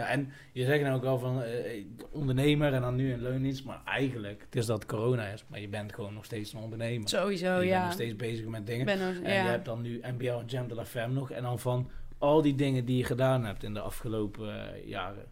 Ja, 0.00 0.06
en 0.06 0.32
je 0.52 0.64
zegt 0.64 0.82
nou 0.82 0.96
ook 0.96 1.04
al 1.04 1.18
van 1.18 1.42
eh, 1.42 1.84
ondernemer 2.10 2.72
en 2.72 2.80
dan 2.80 2.94
nu 2.94 3.12
in 3.12 3.22
loondienst. 3.22 3.64
Maar 3.64 3.80
eigenlijk, 3.84 4.42
het 4.42 4.56
is 4.56 4.66
dat 4.66 4.86
corona 4.86 5.26
is. 5.26 5.44
Maar 5.46 5.60
je 5.60 5.68
bent 5.68 5.94
gewoon 5.94 6.14
nog 6.14 6.24
steeds 6.24 6.52
een 6.52 6.60
ondernemer. 6.60 7.08
Sowieso, 7.08 7.52
je 7.52 7.58
bent 7.58 7.70
ja. 7.70 7.84
nog 7.84 7.92
steeds 7.92 8.16
bezig 8.16 8.46
met 8.46 8.66
dingen. 8.66 8.86
Ben 8.86 9.08
ook, 9.08 9.24
En 9.24 9.32
ja. 9.32 9.42
je 9.42 9.48
hebt 9.48 9.64
dan 9.64 9.80
nu 9.80 10.00
NBL 10.02 10.30
en 10.30 10.46
Jam 10.46 10.68
de 10.68 10.74
la 10.74 10.84
Femme 10.84 11.14
nog. 11.14 11.30
En 11.30 11.42
dan 11.42 11.58
van 11.58 11.90
al 12.18 12.42
die 12.42 12.54
dingen 12.54 12.84
die 12.84 12.96
je 12.96 13.04
gedaan 13.04 13.44
hebt 13.44 13.62
in 13.62 13.74
de 13.74 13.80
afgelopen 13.80 14.74
eh, 14.74 14.88
jaren, 14.88 15.24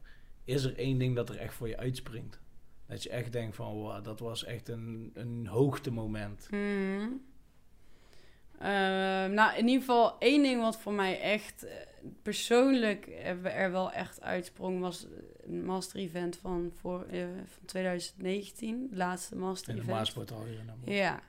is 0.44 0.64
er 0.64 0.76
één 0.76 0.98
ding 0.98 1.16
dat 1.16 1.28
er 1.28 1.36
echt 1.36 1.54
voor 1.54 1.68
je 1.68 1.76
uitspringt. 1.76 2.40
Dat 2.86 3.02
je 3.02 3.08
echt 3.08 3.32
denkt 3.32 3.56
van, 3.56 3.74
wow, 3.74 4.04
dat 4.04 4.20
was 4.20 4.44
echt 4.44 4.68
een, 4.68 5.10
een 5.14 5.46
hoogtemoment. 5.46 6.48
Mm. 6.50 7.20
Ehm, 8.58 9.34
nou, 9.34 9.56
in 9.58 9.66
ieder 9.68 9.80
geval 9.80 10.18
één 10.18 10.42
ding 10.42 10.60
wat 10.60 10.78
voor 10.78 10.92
mij 10.92 11.20
echt 11.20 11.64
eh, 11.64 11.74
persoonlijk 12.22 13.06
er, 13.44 13.70
wel 13.72 13.92
echt 13.92 14.20
uitsprong 14.22 14.80
was 14.80 15.06
een 15.46 15.64
master 15.64 15.98
event 15.98 16.36
van, 16.36 16.72
voor, 16.80 17.06
eh, 17.10 17.24
van 17.46 17.64
2019, 17.66 18.86
het 18.90 18.98
laatste 18.98 19.36
master 19.36 19.68
In 19.70 19.76
de 19.76 19.82
event. 19.82 19.96
Hier. 20.46 20.56
Den 20.66 20.74
Bosch. 20.80 20.96
Ja, 20.96 21.20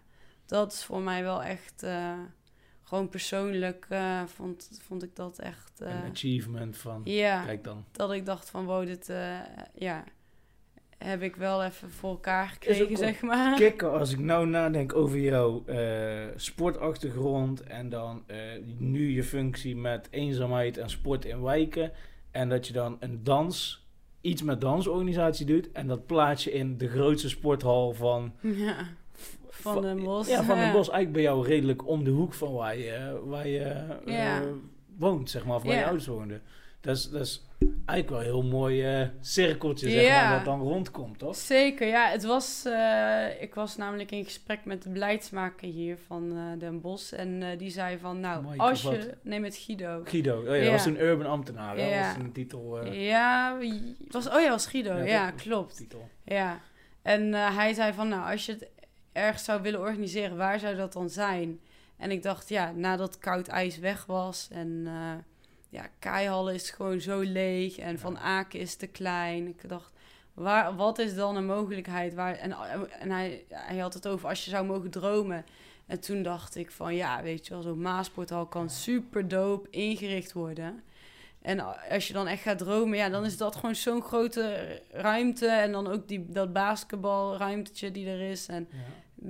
dat 0.45 0.71
is 0.73 0.83
voor 0.83 1.01
mij 1.01 1.23
wel 1.23 1.43
echt 1.43 1.83
eh, 1.83 2.13
gewoon 2.83 3.09
persoonlijk 3.09 3.85
eh, 3.89 4.23
vond, 4.25 4.69
vond 4.81 5.03
ik 5.03 5.15
dat 5.15 5.39
echt. 5.39 5.81
eh, 5.81 6.03
Een 6.03 6.11
achievement 6.11 6.77
van, 6.77 7.01
ja, 7.05 7.43
kijk 7.45 7.63
dan. 7.63 7.85
dat 7.91 8.11
ik 8.11 8.25
dacht 8.25 8.49
van 8.49 8.65
wow, 8.65 8.85
dit 8.85 9.09
eh, 9.09 9.39
ja, 9.75 10.03
heb 10.99 11.21
ik 11.21 11.35
wel 11.35 11.63
even 11.63 11.91
voor 11.91 12.09
elkaar 12.09 12.47
gekregen, 12.47 12.97
zeg 12.97 13.21
maar. 13.21 13.55
Kikken, 13.55 13.91
als 13.99 14.11
ik 14.11 14.19
nou 14.19 14.47
nadenk 14.47 14.95
over 14.95 15.19
jouw 15.19 15.63
eh, 15.65 16.27
sportachtergrond 16.35 17.63
en 17.63 17.89
dan 17.89 18.23
eh, 18.27 18.37
nu 18.77 19.09
je 19.11 19.23
functie 19.23 19.75
met 19.75 20.07
eenzaamheid 20.11 20.77
en 20.77 20.89
sport 20.89 21.25
in 21.25 21.41
wijken. 21.41 21.91
En 22.31 22.49
dat 22.49 22.67
je 22.67 22.73
dan 22.73 22.97
een 22.99 23.23
dans, 23.23 23.85
iets 24.21 24.41
met 24.41 24.61
dansorganisatie 24.61 25.45
doet 25.45 25.71
en 25.71 25.87
dat 25.87 26.05
plaats 26.05 26.43
je 26.43 26.51
in 26.51 26.77
de 26.77 26.87
grootste 26.87 27.29
sporthal 27.29 27.93
van... 27.93 28.33
Ja, 28.41 28.87
van 29.49 29.81
Den 29.81 30.03
Bosch. 30.03 30.29
Ja, 30.29 30.43
van 30.43 30.57
Den 30.57 30.71
Bosch. 30.71 30.89
Eigenlijk 30.89 31.11
bij 31.11 31.21
jou 31.21 31.47
redelijk 31.47 31.87
om 31.87 32.03
de 32.03 32.09
hoek 32.09 32.33
van 32.33 32.53
waar 32.53 32.77
je, 32.77 33.21
waar 33.25 33.47
je 33.47 33.63
eh, 34.05 34.39
woont, 34.97 35.29
zeg 35.29 35.45
maar, 35.45 35.55
of 35.55 35.63
waar 35.63 35.75
je 35.75 35.85
ouders 35.85 36.07
woonden. 36.07 36.41
Dat 36.81 36.95
is, 36.95 37.09
dat 37.09 37.21
is 37.21 37.48
eigenlijk 37.85 38.09
wel 38.09 38.19
een 38.19 38.25
heel 38.25 38.49
mooi 38.59 38.83
eh, 38.83 39.07
cirkeltje, 39.21 39.89
zeg 39.89 40.03
Ja. 40.03 40.23
maar, 40.29 40.35
dat 40.35 40.45
dan 40.45 40.61
rondkomt, 40.61 41.19
toch? 41.19 41.35
Zeker, 41.35 41.87
ja. 41.87 42.09
Het 42.09 42.23
was, 42.23 42.65
eh, 42.65 43.41
ik 43.41 43.53
was 43.55 43.77
namelijk 43.77 44.11
in 44.11 44.23
gesprek 44.23 44.65
met 44.65 44.83
de 44.83 44.89
beleidsmaker 44.89 45.67
hier 45.67 45.97
van 46.07 46.31
eh, 46.37 46.59
Den 46.59 46.81
Bosch. 46.81 47.13
En 47.13 47.57
die 47.57 47.69
zei 47.69 47.97
van, 47.97 48.19
nou, 48.19 48.57
als 48.57 48.81
je... 48.81 48.87
wat? 48.87 49.15
Nee, 49.21 49.39
met 49.39 49.55
Guido. 49.55 50.01
Guido, 50.03 50.39
oh 50.39 50.45
ja, 50.45 50.53
Ja. 50.53 50.61
dat 50.63 50.71
was 50.71 50.85
een 50.85 51.01
urban 51.01 51.25
ambtenaar? 51.25 51.79
Ja. 51.79 51.97
Dat 52.07 52.15
was 52.15 52.23
een 52.25 52.31
titel. 52.31 52.85
Ja, 52.91 53.57
was, 54.09 54.29
oh 54.29 54.41
ja, 54.41 54.49
was 54.49 54.65
Guido. 54.67 54.97
Ja, 54.97 55.31
klopt. 55.31 55.75
titel. 55.75 56.09
Ja. 56.23 56.59
En 57.01 57.33
hij 57.33 57.73
zei 57.73 57.93
van, 57.93 58.07
nou, 58.07 58.31
als 58.31 58.45
je 58.45 58.51
het 58.51 58.67
ergens 59.11 59.43
zou 59.43 59.61
willen 59.61 59.79
organiseren, 59.79 60.37
waar 60.37 60.59
zou 60.59 60.75
dat 60.75 60.93
dan 60.93 61.09
zijn? 61.09 61.59
En 61.97 62.11
ik 62.11 62.23
dacht, 62.23 62.49
ja, 62.49 62.71
nadat 62.71 63.17
koud 63.17 63.47
ijs 63.47 63.77
weg 63.79 64.05
was 64.05 64.47
en 64.51 64.87
ja, 65.69 65.89
Keihal 65.99 66.49
is 66.49 66.69
gewoon 66.69 67.01
zo 67.01 67.19
leeg 67.19 67.77
en 67.77 67.99
Van 67.99 68.17
Aken 68.17 68.59
is 68.59 68.75
te 68.75 68.87
klein. 68.87 69.47
Ik 69.47 69.69
dacht, 69.69 69.91
waar, 70.33 70.75
wat 70.75 70.99
is 70.99 71.15
dan 71.15 71.35
een 71.35 71.45
mogelijkheid? 71.45 72.13
Waar, 72.13 72.35
en 72.35 72.55
en 72.99 73.11
hij, 73.11 73.45
hij 73.49 73.77
had 73.77 73.93
het 73.93 74.07
over 74.07 74.29
als 74.29 74.45
je 74.45 74.49
zou 74.49 74.65
mogen 74.65 74.89
dromen. 74.89 75.45
En 75.85 75.99
toen 75.99 76.23
dacht 76.23 76.55
ik 76.55 76.71
van, 76.71 76.95
ja, 76.95 77.23
weet 77.23 77.47
je 77.47 77.53
wel, 77.53 77.61
zo'n 77.61 77.81
Maasporthal 77.81 78.45
kan 78.45 78.69
super 78.69 79.27
dope 79.27 79.69
ingericht 79.69 80.33
worden. 80.33 80.83
En 81.41 81.89
als 81.89 82.07
je 82.07 82.13
dan 82.13 82.27
echt 82.27 82.41
gaat 82.41 82.57
dromen, 82.57 82.97
ja, 82.97 83.09
dan 83.09 83.25
is 83.25 83.37
dat 83.37 83.55
gewoon 83.55 83.75
zo'n 83.75 84.01
grote 84.01 84.81
ruimte. 84.91 85.47
En 85.47 85.71
dan 85.71 85.87
ook 85.87 86.07
die, 86.07 86.25
dat 86.29 86.53
basketbalruimtetje 86.53 87.91
die 87.91 88.07
er 88.07 88.21
is. 88.31 88.47
En 88.47 88.67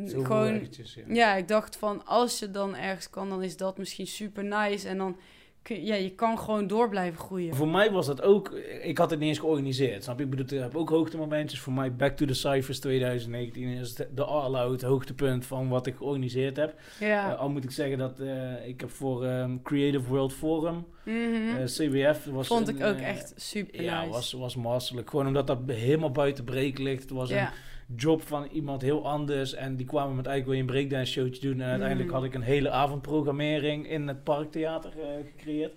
gewoon, 0.05 0.53
ja. 0.53 1.03
ja. 1.07 1.35
ik 1.35 1.47
dacht 1.47 1.75
van, 1.75 2.05
als 2.05 2.39
je 2.39 2.51
dan 2.51 2.75
ergens 2.75 3.09
kan, 3.09 3.29
dan 3.29 3.43
is 3.43 3.57
dat 3.57 3.77
misschien 3.77 4.07
super 4.07 4.43
nice. 4.43 4.87
En 4.87 4.97
dan 4.97 5.17
ja, 5.63 5.95
je 5.95 6.09
kan 6.15 6.39
gewoon 6.39 6.67
door 6.67 6.89
blijven 6.89 7.19
groeien. 7.19 7.55
Voor 7.55 7.67
mij 7.67 7.91
was 7.91 8.05
dat 8.05 8.21
ook, 8.21 8.51
ik 8.81 8.97
had 8.97 9.09
het 9.09 9.19
niet 9.19 9.29
eens 9.29 9.39
georganiseerd. 9.39 10.03
Snap 10.03 10.17
je? 10.17 10.23
Ik 10.23 10.29
bedoel, 10.29 10.57
ik 10.57 10.63
heb 10.63 10.75
ook 10.75 10.89
hoogtemomentjes. 10.89 11.59
Voor 11.59 11.73
mij 11.73 11.95
Back 11.95 12.17
to 12.17 12.25
the 12.25 12.33
Cyphers 12.33 12.79
2019 12.79 13.67
is 13.67 13.95
de, 13.95 14.07
de 14.15 14.23
all-out 14.23 14.81
hoogtepunt 14.81 15.45
van 15.45 15.69
wat 15.69 15.85
ik 15.87 15.95
georganiseerd 15.95 16.57
heb. 16.57 16.79
Ja. 16.99 17.31
Eh, 17.31 17.39
al 17.39 17.49
moet 17.49 17.63
ik 17.63 17.71
zeggen 17.71 17.97
dat 17.97 18.19
eh, 18.19 18.67
ik 18.67 18.79
heb 18.79 18.89
voor 18.89 19.25
ehm, 19.25 19.57
Creative 19.63 20.07
World 20.09 20.33
Forum, 20.33 20.85
Mhm. 21.03 21.57
eh, 21.57 21.63
CWF, 21.65 22.25
was 22.25 22.47
Vond 22.47 22.67
een, 22.67 22.77
ik 22.77 22.83
ook 22.83 22.97
echt 22.97 23.33
super 23.35 23.81
Ja, 23.81 23.99
nice. 23.99 24.11
was, 24.11 24.31
was 24.31 24.55
masterlijk. 24.55 25.09
Gewoon 25.09 25.27
omdat 25.27 25.47
dat 25.47 25.59
helemaal 25.67 26.11
buiten 26.11 26.43
breek 26.43 26.77
ligt. 26.77 27.01
Het 27.01 27.11
was 27.11 27.29
ja. 27.29 27.41
een 27.47 27.53
job 27.95 28.21
van 28.21 28.45
iemand 28.51 28.81
heel 28.81 29.07
anders. 29.07 29.53
En 29.53 29.75
die 29.75 29.85
kwamen 29.85 30.15
met 30.15 30.25
eigenlijk 30.25 30.59
weer 30.67 30.69
een 30.69 30.87
breakdance 30.87 31.11
showtje 31.11 31.41
doen. 31.49 31.61
En 31.61 31.69
uiteindelijk 31.69 32.09
Mm. 32.09 32.15
had 32.15 32.23
ik 32.23 32.33
een 32.33 32.41
hele 32.41 32.69
avondprogrammering 32.69 33.89
in 33.89 34.07
het 34.07 34.23
Parktheater 34.23 34.91
eh, 34.99 35.07
gecreëerd. 35.35 35.73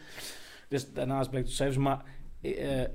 Dus 0.68 0.92
daarnaast 0.92 1.30
bleek 1.30 1.42
het 1.44 1.52
cijfers. 1.52 1.78
Maar 1.78 2.02
eh, 2.42 2.82
eh, 2.82 2.88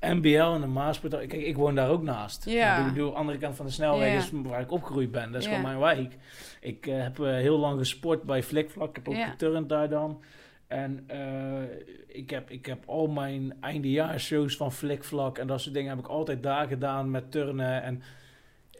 NBL 0.00 0.52
en 0.54 0.60
de 0.60 0.66
Maaspert, 0.66 1.12
kijk, 1.16 1.32
ik 1.32 1.56
woon 1.56 1.74
daar 1.74 1.90
ook 1.90 2.02
naast. 2.02 2.44
Ja. 2.44 2.86
Ik 2.86 2.92
bedoel, 2.92 3.16
andere 3.16 3.38
kant 3.38 3.56
van 3.56 3.66
de 3.66 3.72
snelweg 3.72 4.10
Ja. 4.12 4.16
is 4.18 4.30
waar 4.32 4.60
ik 4.60 4.70
opgegroeid 4.72 5.10
ben. 5.10 5.32
Dat 5.32 5.40
is 5.40 5.46
Ja. 5.46 5.54
gewoon 5.54 5.78
mijn 5.78 5.96
wijk. 5.96 6.16
Ik 6.60 6.84
heb 6.84 7.16
heel 7.16 7.58
lang 7.58 7.78
gesport 7.78 8.22
bij 8.22 8.42
Flikvlak. 8.42 8.88
Ik 8.88 8.96
heb 8.96 9.08
ook 9.08 9.24
geturnd 9.30 9.68
daar 9.68 9.88
dan. 9.88 10.20
En 10.66 11.04
eh, 11.06 11.62
ik, 12.06 12.30
heb, 12.30 12.50
ik 12.50 12.66
heb 12.66 12.82
al 12.86 13.06
mijn 13.06 13.54
eindejaarsshows 13.60 14.56
van 14.56 14.72
Flikvlak 14.72 15.38
en 15.38 15.46
dat 15.46 15.60
soort 15.60 15.74
dingen 15.74 15.90
heb 15.90 15.98
ik 15.98 16.06
altijd 16.08 16.42
daar 16.42 16.66
gedaan 16.68 17.10
met 17.10 17.30
turnen. 17.30 17.82
En 17.82 18.02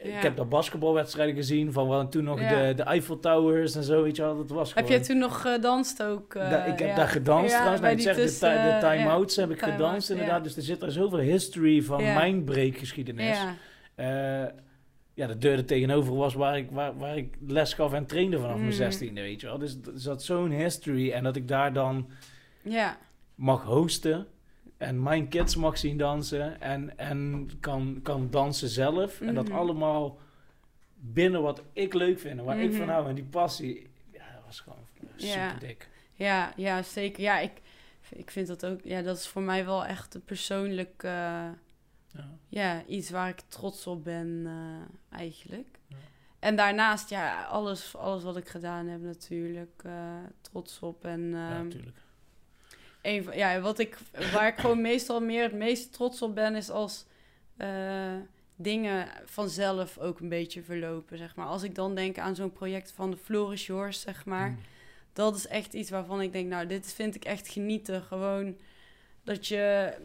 Ja. 0.03 0.15
ik 0.17 0.23
heb 0.23 0.35
daar 0.35 0.47
basketbalwedstrijden 0.47 1.35
gezien 1.35 1.73
van 1.73 1.87
wel 1.89 2.07
toen 2.09 2.23
nog 2.23 2.39
Ja. 2.39 2.49
de, 2.67 2.73
de 2.73 2.83
Eiffel 2.83 3.19
Towers 3.19 3.75
en 3.75 3.83
zo, 3.83 4.03
weet 4.03 4.15
je 4.15 4.21
wel. 4.21 4.37
Dat 4.37 4.49
was 4.49 4.73
Heb 4.73 4.87
jij 4.87 4.99
toen 5.01 5.17
nog 5.17 5.41
gedanst 5.41 6.03
ook? 6.03 6.35
eh, 6.35 6.49
Da- 6.49 6.63
ik 6.65 6.79
heb 6.79 6.87
ja. 6.89 6.95
daar 6.95 7.07
gedanst 7.07 7.51
trouwens. 7.53 7.81
Nou, 7.81 7.93
ik 7.93 8.01
zeg, 8.01 8.15
de, 8.15 8.21
tussen- 8.21 8.49
de 8.63 8.77
time-outs 8.79 9.35
ja, 9.35 9.41
heb 9.41 9.51
ik 9.51 9.57
time-outs, 9.57 9.83
gedanst 9.83 10.09
inderdaad. 10.09 10.43
Dus 10.43 10.55
er 10.55 10.61
zit 10.61 10.81
er 10.81 10.91
zoveel 10.91 11.19
history 11.19 11.81
van 11.81 12.03
mijn 12.03 12.43
breekgeschiedenis. 12.43 13.37
Ja. 13.37 13.53
Eh, 14.43 14.49
ja, 15.17 15.27
de 15.27 15.37
deur 15.37 15.57
er 15.57 15.65
tegenover 15.65 16.15
was 16.15 16.33
waar 16.33 16.57
ik, 16.57 16.71
waar, 16.71 16.97
waar 16.97 17.17
ik 17.17 17.35
les 17.47 17.73
gaf 17.73 17.93
en 17.93 18.05
trainde 18.05 18.39
vanaf 18.39 18.55
Mm. 18.55 18.61
mijn 18.61 18.73
zestiende, 18.73 19.21
weet 19.21 19.41
je 19.41 19.47
wel. 19.47 19.57
Dus 19.57 19.73
er 19.85 19.91
zat 19.95 20.23
zo'n 20.23 20.51
history 20.51 21.11
en 21.11 21.23
dat 21.23 21.35
ik 21.35 21.47
daar 21.47 21.73
dan 21.73 22.09
ja. 22.61 22.97
mag 23.35 23.63
hosten 23.63 24.27
en 24.77 25.03
mijn 25.03 25.27
kids 25.27 25.55
mag 25.55 25.77
zien 25.77 25.97
dansen 25.97 26.61
en, 26.61 26.97
en 26.97 27.49
kan, 27.59 27.99
kan 28.03 28.27
dansen 28.29 28.69
zelf. 28.69 29.21
En 29.21 29.33
dat 29.35 29.47
Mhm. 29.47 29.57
allemaal 29.57 30.17
binnen 30.95 31.41
wat 31.41 31.61
ik 31.73 31.93
leuk 31.93 32.19
vind 32.19 32.39
en 32.39 32.45
waar 32.45 32.59
ik 32.59 32.69
Mhm. 32.69 32.77
van 32.79 32.89
hou. 32.89 33.09
En 33.09 33.15
die 33.15 33.23
passie, 33.23 33.87
ja, 34.11 34.23
dat 34.35 34.43
was 34.45 34.59
gewoon 34.59 34.79
Ja. 35.15 35.49
super 35.49 35.67
dik. 35.67 35.89
Ja, 36.13 36.53
ja, 36.55 36.83
zeker. 36.83 37.21
Ja, 37.23 37.39
ik, 37.39 37.51
ik 38.09 38.31
vind 38.31 38.47
dat 38.47 38.65
ook... 38.65 38.79
Ja, 38.83 39.01
dat 39.01 39.17
is 39.17 39.27
voor 39.27 39.41
mij 39.41 39.65
wel 39.65 39.85
echt 39.85 40.15
een 40.15 40.23
persoonlijk... 40.25 41.03
eh, 41.03 41.45
Ja. 42.17 42.37
ja, 42.47 42.85
iets 42.85 43.09
waar 43.09 43.29
ik 43.29 43.39
trots 43.47 43.87
op 43.87 44.03
ben 44.03 44.43
eh, 44.45 45.17
eigenlijk. 45.19 45.79
Ja. 45.87 45.95
En 46.39 46.55
daarnaast, 46.55 47.09
ja, 47.09 47.43
alles, 47.43 47.95
alles 47.95 48.23
wat 48.23 48.37
ik 48.37 48.47
gedaan 48.47 48.87
heb 48.87 49.01
natuurlijk 49.01 49.81
eh, 49.83 50.17
trots 50.41 50.79
op. 50.79 51.05
En 51.05 51.29
Ja, 51.29 51.49
ehm, 51.49 51.63
natuurlijk. 51.63 51.97
een 53.01 53.23
van, 53.23 53.37
ja, 53.37 53.59
wat 53.59 53.79
ik, 53.79 53.97
waar 54.33 54.47
ik 54.47 54.57
gewoon 54.57 54.81
meestal 54.81 55.21
meer 55.21 55.43
het 55.43 55.53
meest 55.53 55.93
trots 55.93 56.21
op 56.21 56.35
ben, 56.35 56.55
is 56.55 56.69
als 56.69 57.05
eh, 57.57 58.15
dingen 58.55 59.07
vanzelf 59.25 59.97
ook 59.97 60.19
een 60.19 60.29
beetje 60.29 60.63
verlopen, 60.63 61.17
zeg 61.17 61.35
maar. 61.35 61.45
Als 61.45 61.63
ik 61.63 61.75
dan 61.75 61.95
denk 61.95 62.17
aan 62.17 62.35
zo'n 62.35 62.51
project 62.51 62.91
van 62.91 63.11
de 63.11 63.17
Flourish 63.17 63.67
Yours, 63.67 64.01
zeg 64.01 64.25
maar. 64.25 64.49
Mm. 64.49 64.59
Dat 65.13 65.35
is 65.35 65.47
echt 65.47 65.73
iets 65.73 65.89
waarvan 65.89 66.21
ik 66.21 66.31
denk, 66.31 66.49
nou, 66.49 66.67
dit 66.67 66.93
vind 66.93 67.15
ik 67.15 67.25
echt 67.25 67.47
genieten. 67.47 68.01
Gewoon 68.01 68.57
dat 69.23 69.47
je 69.47 69.93
een 69.97 70.03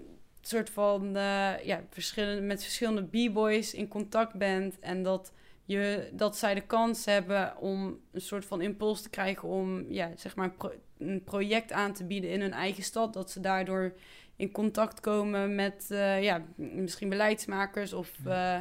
soort 0.48 0.70
van, 0.70 1.16
eh, 1.16 1.64
ja, 1.64 1.85
verschillende, 1.90 2.40
met 2.43 2.62
verschillende 2.62 3.02
b-boys 3.02 3.74
in 3.74 3.89
contact 3.89 4.35
bent. 4.35 4.78
En 4.78 5.02
dat, 5.02 5.32
je, 5.64 6.09
dat 6.12 6.36
zij 6.36 6.55
de 6.55 6.66
kans 6.66 7.05
hebben 7.05 7.56
om 7.56 8.01
een 8.12 8.20
soort 8.20 8.44
van 8.44 8.60
impuls 8.60 9.02
te 9.02 9.10
krijgen 9.10 9.48
om, 9.48 9.85
ja, 9.89 10.10
zeg 10.16 10.36
maar, 10.36 10.47
een, 10.47 10.56
pro- 10.56 10.81
een 10.98 11.24
project 11.24 11.73
aan 11.73 11.93
te 11.93 12.05
bieden 12.05 12.31
in 12.31 12.40
hun 12.40 12.52
eigen 12.52 12.82
stad. 12.82 13.12
Dat 13.12 13.31
ze 13.31 13.40
daardoor 13.40 13.94
in 14.36 14.51
contact 14.51 15.01
komen 15.01 15.55
met, 15.55 15.86
eh, 15.90 16.23
ja, 16.23 16.43
misschien 16.56 17.09
beleidsmakers 17.09 17.93
of... 17.93 18.10
eh, 18.27 18.59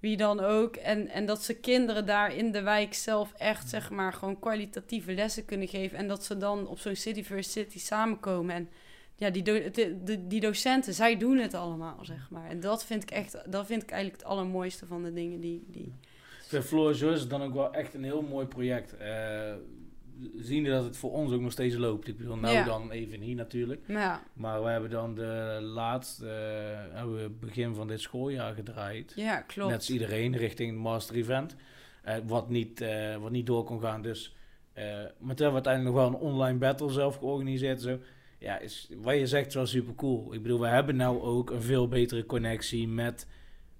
wie 0.00 0.16
dan 0.16 0.40
ook. 0.40 0.76
En, 0.76 1.08
en 1.08 1.26
dat 1.26 1.42
ze 1.42 1.54
kinderen 1.54 2.06
daar 2.06 2.34
in 2.34 2.52
de 2.52 2.62
wijk 2.62 2.94
zelf 2.94 3.32
echt, 3.36 3.68
zeg 3.68 3.90
maar, 3.90 4.12
gewoon 4.12 4.38
kwalitatieve 4.38 5.12
lessen 5.12 5.44
kunnen 5.44 5.68
geven. 5.68 5.98
En 5.98 6.08
dat 6.08 6.24
ze 6.24 6.36
dan 6.36 6.66
op 6.66 6.78
zo'n 6.78 6.96
City 6.96 7.24
First 7.24 7.50
City 7.50 7.78
samenkomen. 7.78 8.54
En 8.54 8.68
ja, 9.16 9.30
die, 9.30 9.42
do- 9.42 9.70
de, 9.70 9.96
de- 10.04 10.26
die 10.26 10.40
docenten, 10.40 10.94
zij 10.94 11.16
doen 11.16 11.36
het 11.38 11.54
allemaal, 11.54 11.98
zeg 12.02 12.30
maar. 12.30 12.48
En 12.50 12.60
dat 12.60 12.84
vind 12.84 13.02
ik 13.02 13.10
echt, 13.10 13.32
dat 13.52 13.66
vind 13.66 13.82
ik 13.82 13.90
eigenlijk 13.90 14.22
het 14.22 14.30
allermooiste 14.30 14.86
van 14.86 15.02
de 15.02 15.12
dingen 15.12 15.40
die... 15.40 15.64
die 15.66 15.92
Ik 16.42 16.52
vind 16.52 16.64
Floor 16.64 16.94
Joyce 16.94 17.16
is 17.16 17.28
dan 17.28 17.42
ook 17.42 17.54
wel 17.54 17.72
echt 17.72 17.94
een 17.94 18.04
heel 18.04 18.22
mooi 18.22 18.46
project. 18.46 18.96
Eh 18.96 19.52
ziende 20.36 20.70
dat 20.70 20.84
het 20.84 20.96
voor 20.96 21.12
ons 21.12 21.32
ook 21.32 21.40
nog 21.40 21.52
steeds 21.52 21.76
loopt. 21.76 22.08
Ik 22.08 22.16
bedoel, 22.16 22.36
nou 22.36 22.54
Ja. 22.54 22.64
dan 22.64 22.90
even 22.90 23.20
hier 23.20 23.34
natuurlijk. 23.36 23.88
maar 23.88 23.96
ja, 24.02 24.22
Maar 24.32 24.62
we 24.62 24.68
hebben 24.68 24.90
dan 24.90 25.14
de 25.14 25.58
laatste, 25.62 26.26
eh, 26.28 26.96
hebben 26.96 27.22
we 27.22 27.30
begin 27.30 27.74
van 27.74 27.88
dit 27.88 28.00
schooljaar 28.00 28.54
gedraaid. 28.54 29.12
ja, 29.16 29.40
klopt. 29.40 29.68
Net 29.70 29.78
als 29.78 29.90
iedereen 29.90 30.36
richting 30.36 30.70
het 30.70 30.78
master 30.78 31.16
event. 31.16 31.56
Eh, 32.02 32.14
wat, 32.26 32.48
niet, 32.48 32.84
wat 33.20 33.30
niet 33.30 33.46
door 33.46 33.64
kon 33.64 33.80
gaan. 33.80 34.02
Dus, 34.02 34.36
maar 34.74 34.84
toen 35.34 35.44
hebben 35.46 35.62
we 35.62 35.68
uiteindelijk 35.68 35.94
nog 35.94 36.04
wel 36.04 36.06
een 36.06 36.26
online 36.32 36.58
battle 36.58 36.90
zelf 36.90 37.16
georganiseerd. 37.16 37.80
Zo. 37.80 37.98
Ja, 38.38 38.58
is, 38.58 38.88
wat 38.96 39.18
je 39.18 39.26
zegt 39.26 39.54
wel 39.54 39.66
super 39.66 39.94
cool. 39.94 40.34
Ik 40.34 40.42
bedoel, 40.42 40.60
we 40.60 40.66
hebben 40.66 40.96
nou 40.96 41.20
ook 41.20 41.50
een 41.50 41.62
veel 41.62 41.88
betere 41.88 42.26
connectie 42.26 42.88
met 42.88 43.26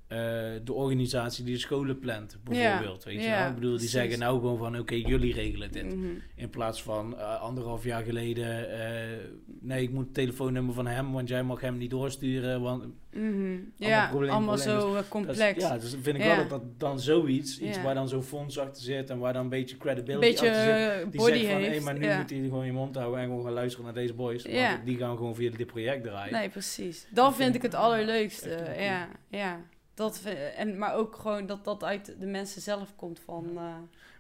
eh, 0.09 0.19
de 0.65 0.73
organisatie 0.73 1.45
die 1.45 1.55
de 1.55 1.61
scholen 1.61 1.99
plant, 1.99 2.39
bijvoorbeeld. 2.45 3.05
weet 3.05 3.15
je 3.23 3.29
ja? 3.29 3.47
Ik 3.49 3.55
bedoel, 3.55 3.69
die 3.71 3.79
precies. 3.79 3.95
zeggen 3.95 4.19
nou 4.19 4.39
gewoon 4.41 4.59
van, 4.59 4.79
oké, 4.79 4.95
jullie 4.95 5.33
regelen 5.35 5.73
dit. 5.73 5.95
Mhm. 5.97 6.07
In 6.35 6.51
plaats 6.51 6.83
van 6.83 7.19
eh, 7.19 7.41
anderhalf 7.41 7.85
jaar 7.85 8.03
geleden, 8.03 8.71
eh, 8.81 9.19
nee, 9.61 9.83
ik 9.83 9.91
moet 9.91 10.05
het 10.05 10.15
telefoonnummer 10.15 10.75
van 10.75 10.87
hem, 10.87 11.13
want 11.13 11.29
jij 11.29 11.43
mag 11.43 11.61
hem 11.61 11.77
niet 11.77 11.91
doorsturen. 11.91 12.61
Want 12.61 12.85
Mhm. 13.11 13.57
Ja, 13.77 14.09
allemaal 14.11 14.41
probleem. 14.57 14.59
zo 14.81 15.03
complex. 15.09 15.61
ja, 15.61 15.79
dus 15.79 15.91
dan 15.91 16.03
vind 16.03 16.17
ik 16.17 16.23
Ja. 16.23 16.29
wel 16.37 16.37
dat, 16.37 16.49
dat 16.49 16.63
dan 16.81 17.01
zoiets, 17.01 17.61
iets 17.61 17.83
waar 17.83 17.95
dan 17.95 18.09
zo'n 18.09 18.23
fonds 18.23 18.59
achter 18.59 18.83
zit 18.83 19.11
en 19.11 19.19
waar 19.19 19.33
dan 19.33 19.43
een 19.43 19.49
beetje 19.49 19.77
credibility 19.77 20.27
beetje 20.27 20.51
achter 20.51 20.99
zit. 21.01 21.13
Die 21.13 21.21
body 21.21 21.33
zegt 21.39 21.51
van, 21.53 21.63
hé, 21.63 21.81
maar 21.81 21.99
nu 21.99 22.17
moet 22.17 22.31
hij 22.31 22.39
gewoon 22.39 22.67
je 22.67 22.73
mond 22.73 22.95
houden 22.97 23.21
en 23.21 23.27
gewoon 23.27 23.45
gaan 23.45 23.53
luisteren 23.53 23.85
naar 23.85 23.95
deze 23.95 24.15
boys. 24.15 24.43
Ja. 24.43 24.71
Want 24.73 24.87
die 24.87 24.97
gaan 24.97 25.17
gewoon 25.17 25.35
via 25.35 25.51
dit 25.51 25.67
project 25.67 26.03
draaien. 26.05 26.33
Nee, 26.33 26.49
precies. 26.49 27.07
Dat 27.11 27.37
vind 27.37 27.55
ik 27.55 27.63
het 27.63 27.75
allerleukste. 27.75 28.75
Ja, 28.79 29.09
ja. 29.29 29.61
Dat, 29.97 30.23
en, 30.57 30.79
maar 30.79 30.95
ook 30.95 31.17
gewoon 31.17 31.47
dat 31.47 31.65
dat 31.65 31.85
uit 31.85 32.15
de 32.21 32.27
mensen 32.27 32.63
zelf 32.63 32.97
komt 32.97 33.21
van... 33.21 33.51
eh, 33.57 33.77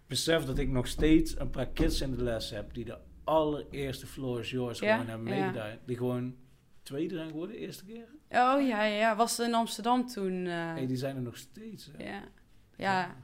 Besef 0.07 0.44
dat 0.44 0.59
ik 0.59 0.69
nog 0.69 0.86
steeds 0.86 1.39
een 1.39 1.51
paar 1.51 1.66
kids 1.69 2.01
in 2.01 2.11
de 2.11 2.23
les 2.23 2.51
heb 2.51 2.74
die 2.74 2.85
de 2.85 2.98
allereerste 3.24 4.07
Floor 4.07 4.40
is 4.40 4.51
Yours 4.51 4.78
Ja, 4.78 4.93
gewoon 4.93 5.09
hebben 5.09 5.35
ja. 5.35 5.40
meegedaan. 5.40 5.78
Die 5.86 5.97
gewoon 5.97 6.36
tweede 6.82 7.15
zijn 7.15 7.28
geworden, 7.28 7.57
de 7.57 7.62
eerste 7.62 7.85
keer. 7.85 8.05
Oh 8.31 8.66
ja, 8.66 8.85
ja. 8.85 9.16
Was 9.16 9.39
in 9.40 9.55
Amsterdam 9.55 10.07
toen. 10.07 10.47
eh, 10.47 10.53
Hey, 10.53 10.86
die 10.86 10.97
zijn 10.97 11.16
er 11.16 11.23
nog 11.23 11.36
steeds. 11.36 11.90
hè. 11.97 12.05
ja. 12.09 12.23
Ja. 12.77 13.15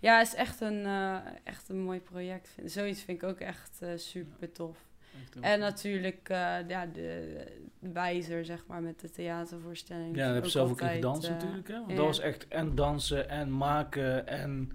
ja, 0.00 0.20
is 0.20 0.34
echt 0.34 0.60
een, 0.60 0.84
eh, 0.86 1.16
echt 1.44 1.68
een 1.68 1.80
mooi 1.80 2.00
project. 2.00 2.54
Zoiets 2.64 3.02
vind 3.02 3.22
ik 3.22 3.28
ook 3.28 3.38
echt 3.38 3.80
super 3.96 4.52
tof. 4.52 4.78
En 5.40 5.58
natuurlijk 5.58 6.28
eh, 6.28 6.38
ja, 6.68 6.86
de, 6.86 7.44
de 7.78 7.92
wijzer, 7.92 8.44
zeg 8.44 8.64
maar, 8.66 8.82
met 8.82 9.00
de 9.00 9.10
theatervoorstelling. 9.10 10.16
Ja, 10.16 10.24
daar 10.24 10.34
heb 10.34 10.44
je 10.44 10.50
zelf 10.50 10.70
ook 10.70 10.80
in 10.80 10.88
gedanst 10.88 11.24
eh, 11.24 11.30
natuurlijk. 11.30 11.68
Hè? 11.68 11.74
Want 11.74 11.96
dat 11.96 12.06
was 12.06 12.20
echt 12.20 12.48
en 12.48 12.74
dansen 12.74 13.28
en 13.28 13.56
maken 13.56 14.26
en 14.26 14.72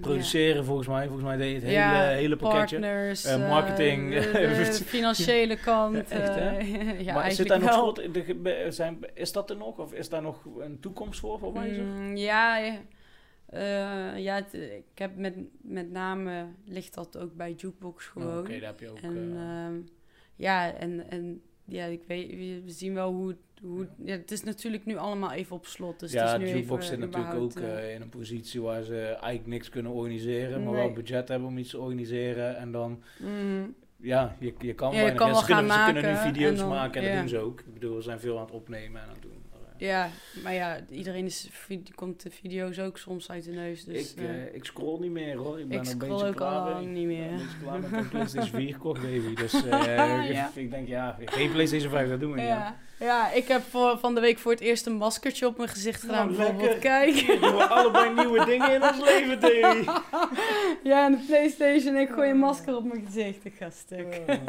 produceren 0.00 0.64
volgens 0.64 0.88
mij. 0.88 1.04
Volgens 1.06 1.24
mij 1.26 1.36
deed 1.36 1.48
je 1.48 1.54
het 1.54 1.62
hele, 1.62 1.74
Ja, 1.74 2.08
hele 2.08 2.36
pakketje. 2.36 2.78
Partners, 2.78 3.24
Eh, 3.24 3.48
marketing. 3.48 4.14
de, 4.14 4.30
de 4.30 4.84
financiële 4.96 5.56
kant. 5.56 6.10
Ja, 6.10 6.16
echt, 6.16 6.34
hè? 6.34 6.58
ja, 7.04 7.14
maar 7.14 7.32
zit 7.32 7.48
daar 7.48 7.60
nog 7.60 7.72
schot 7.72 7.96
de 8.14 8.66
zijn, 8.68 8.98
is 9.14 9.32
dat 9.32 9.50
er 9.50 9.56
nog? 9.56 9.78
Of 9.78 9.92
is 9.92 10.08
daar 10.08 10.22
nog 10.22 10.44
een 10.58 10.80
toekomst 10.80 11.20
voor, 11.20 11.38
voor 11.38 11.52
wijzer? 11.52 11.84
Mm, 11.84 12.16
ja, 12.16 12.56
ja. 12.56 12.78
Eh, 13.48 14.18
ja 14.18 14.34
het- 14.34 14.54
ik 14.54 14.98
heb 14.98 15.16
met, 15.16 15.34
met 15.62 15.90
name 15.90 16.46
ligt 16.64 16.94
dat 16.94 17.18
ook 17.18 17.34
bij 17.36 17.52
Jukebox 17.52 18.06
Oh, 18.06 18.12
gewoon. 18.12 18.38
Oké, 18.38 18.58
daar 18.58 18.68
heb 18.68 18.80
je 18.80 18.90
ook... 18.90 18.98
en 18.98 19.32
eh, 19.36 19.64
ehm, 19.66 19.74
ja, 20.36 20.74
en, 20.74 21.10
en 21.10 21.40
ja, 21.64 21.84
ik 21.84 22.02
weet, 22.06 22.30
we 22.64 22.70
zien 22.70 22.94
wel 22.94 23.12
hoe, 23.12 23.28
het- 23.28 23.38
hoe 23.62 23.88
ja, 24.04 24.16
het 24.16 24.30
is 24.30 24.42
natuurlijk 24.42 24.84
nu 24.84 24.96
allemaal 24.96 25.32
even 25.32 25.56
op 25.56 25.66
slot. 25.66 26.00
Dus 26.00 26.12
ja, 26.12 26.32
het 26.32 26.42
is 26.42 26.48
nu 26.50 26.54
Jukebox 26.56 26.86
zit 26.86 26.98
natuurlijk 26.98 27.34
ook 27.34 27.54
eh, 27.56 27.94
in 27.94 28.00
een 28.02 28.08
positie 28.08 28.60
waar 28.60 28.82
ze 28.82 29.02
eigenlijk 29.02 29.46
niks 29.46 29.68
kunnen 29.68 29.92
organiseren, 29.92 30.64
maar 30.64 30.72
wel 30.72 30.92
budget 30.92 31.28
hebben 31.28 31.48
om 31.48 31.58
iets 31.58 31.70
te 31.70 31.78
organiseren. 31.78 32.56
En 32.56 32.72
dan, 32.72 33.02
mhm. 33.18 33.66
ja, 33.96 34.36
je, 34.40 34.54
je 34.58 34.74
kan 34.74 34.94
Ja, 34.94 35.06
je 35.06 35.14
kan 35.14 35.30
wel 35.30 35.38
ze, 35.40 35.44
kunnen, 35.46 35.70
gaan 35.70 35.86
ze 35.86 35.92
kunnen 35.92 36.12
nu 36.12 36.18
video's 36.32 36.50
en 36.50 36.56
dan- 36.56 36.68
maken 36.68 37.02
en 37.02 37.08
dat 37.08 37.18
doen 37.18 37.28
ze 37.28 37.38
ook. 37.38 37.60
Ik 37.60 37.74
bedoel, 37.74 37.94
we 37.96 38.02
zijn 38.02 38.20
veel 38.20 38.36
aan 38.38 38.44
het 38.44 38.54
opnemen 38.54 39.00
en 39.02 39.06
aan 39.08 39.12
het 39.14 39.22
doen. 39.22 39.37
Ja, 39.78 40.08
maar 40.42 40.54
ja, 40.54 40.78
iedereen 40.90 41.24
is, 41.24 41.48
komt 41.94 42.22
de 42.22 42.30
video's 42.30 42.78
ook 42.78 42.98
soms 42.98 43.30
uit 43.30 43.44
de 43.44 43.50
neus. 43.50 43.84
Dus, 43.84 44.12
ik, 44.14 44.20
eh, 44.22 44.54
ik 44.54 44.64
scroll 44.64 45.00
niet 45.00 45.10
meer 45.10 45.36
hoor. 45.36 45.60
Ik 45.60 45.68
ben 45.68 45.78
ik 45.80 45.84
een 45.84 45.90
scroll 45.90 46.10
beetje 46.10 46.26
ook 46.26 46.40
al 46.40 46.78
niet 46.78 46.98
Ik 46.98 47.06
meer. 47.06 47.18
ben 47.28 47.30
een 47.30 47.36
beetje 47.38 47.58
klaar 47.62 47.80
met 47.80 47.92
een 47.92 48.08
PlayStation 48.18 48.60
4 48.60 48.72
gekocht, 48.72 49.02
baby. 49.02 49.34
Dus 49.34 49.52
eh, 49.64 50.30
Ja. 50.30 50.48
ik, 50.48 50.54
ik 50.54 50.70
denk, 50.70 50.88
ja, 50.88 51.16
geen 51.24 51.50
PlayStation 51.52 51.90
5, 51.90 52.08
dat 52.08 52.20
doen 52.20 52.30
we 52.32 52.36
niet. 52.38 52.46
ja. 52.46 52.76
Ja, 52.98 53.30
ik 53.32 53.48
heb 53.48 53.62
voor, 53.70 53.98
van 53.98 54.14
de 54.14 54.20
week 54.20 54.38
voor 54.38 54.52
het 54.52 54.60
eerst 54.60 54.86
een 54.86 54.96
maskertje 54.96 55.46
op 55.46 55.56
mijn 55.56 55.68
gezicht 55.68 56.02
Nou, 56.02 56.14
gedaan. 56.16 56.36
bijvoorbeeld, 56.36 56.62
lekker. 56.70 56.80
kijk. 56.90 57.14
hè. 57.16 57.38
Doen 57.38 57.56
we 57.56 57.66
allebei 57.66 58.14
nieuwe 58.14 58.44
dingen 58.44 58.72
in 58.74 58.82
ons 58.82 58.98
leven, 59.04 59.40
Davy. 59.40 59.84
ja, 60.88 61.04
en 61.06 61.12
de 61.12 61.24
Playstation, 61.26 61.96
ik 61.96 62.08
gooi 62.10 62.30
een 62.30 62.38
masker 62.38 62.76
op 62.76 62.84
mijn 62.84 63.04
gezicht. 63.06 63.44
Ik 63.44 63.54
ga 63.54 63.70
stuk. 63.70 64.06
Oh. 64.28 64.34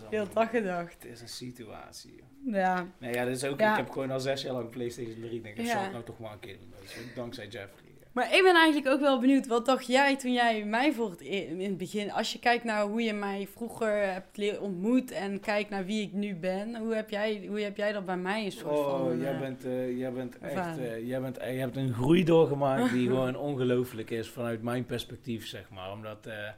Ja, 0.00 0.04
Heel 0.10 0.18
allemaal- 0.18 0.34
dag 0.34 0.50
gedacht. 0.50 0.96
Het 1.02 1.12
is 1.12 1.20
een 1.20 1.28
situatie. 1.28 2.22
Ja, 2.44 2.86
Nee, 2.98 3.14
ja, 3.14 3.24
dat 3.24 3.36
is 3.36 3.44
ook, 3.44 3.60
Ja. 3.60 3.70
ik 3.70 3.76
heb 3.76 3.90
gewoon 3.90 4.10
al 4.10 4.20
zes 4.20 4.42
jaar 4.42 4.52
lang 4.52 4.70
PlayStation 4.70 5.16
3. 5.20 5.30
Ik 5.36 5.42
denk, 5.42 5.56
dat 5.56 5.66
Ja. 5.66 5.72
zal 5.72 5.84
ik 5.84 5.92
nou 5.92 6.04
toch 6.04 6.18
maar 6.18 6.32
een 6.32 6.38
keer 6.38 6.56
doen. 6.58 6.72
Dankzij 7.14 7.44
Jeffrey. 7.46 7.87
Maar 8.18 8.34
ik 8.36 8.42
ben 8.42 8.54
eigenlijk 8.54 8.94
ook 8.94 9.00
wel 9.00 9.20
benieuwd. 9.20 9.46
Wat 9.46 9.66
dacht 9.66 9.86
jij 9.86 10.16
toen 10.16 10.32
jij 10.32 10.64
mij 10.64 10.92
voor 10.92 11.10
het, 11.10 11.20
e- 11.20 11.46
in 11.48 11.60
het 11.60 11.78
begin... 11.78 12.12
Als 12.12 12.32
je 12.32 12.38
kijkt 12.38 12.64
naar 12.64 12.84
hoe 12.84 13.02
je 13.02 13.12
mij 13.12 13.48
vroeger 13.52 14.12
hebt 14.12 14.58
ontmoet... 14.58 15.10
en 15.10 15.40
kijkt 15.40 15.70
naar 15.70 15.84
wie 15.84 16.02
ik 16.02 16.12
nu 16.12 16.34
ben... 16.34 16.76
hoe 16.76 16.94
heb 16.94 17.10
jij, 17.10 17.44
hoe 17.48 17.60
heb 17.60 17.76
jij 17.76 17.92
dat 17.92 18.04
bij 18.04 18.16
mij 18.16 18.44
een 18.44 18.52
soort 18.52 18.78
van... 18.78 19.00
Oh, 19.00 19.12
eh, 19.12 19.20
jij 19.20 19.38
bent, 19.38 19.64
eh, 19.64 19.98
jij 19.98 20.12
bent 20.12 20.38
echt, 20.38 20.78
eh, 20.78 21.08
jij 21.08 21.20
bent, 21.20 21.38
eh, 21.38 21.52
je 21.52 21.60
hebt 21.60 21.76
een 21.76 21.92
groei 21.92 22.24
doorgemaakt 22.24 22.92
die 22.92 23.08
gewoon 23.14 23.36
ongelooflijk 23.36 24.10
is 24.10 24.28
vanuit 24.28 24.62
mijn 24.62 24.86
perspectief, 24.86 25.46
zeg 25.46 25.70
maar. 25.70 25.92
Omdat 25.92 26.26
eh, 26.26 26.48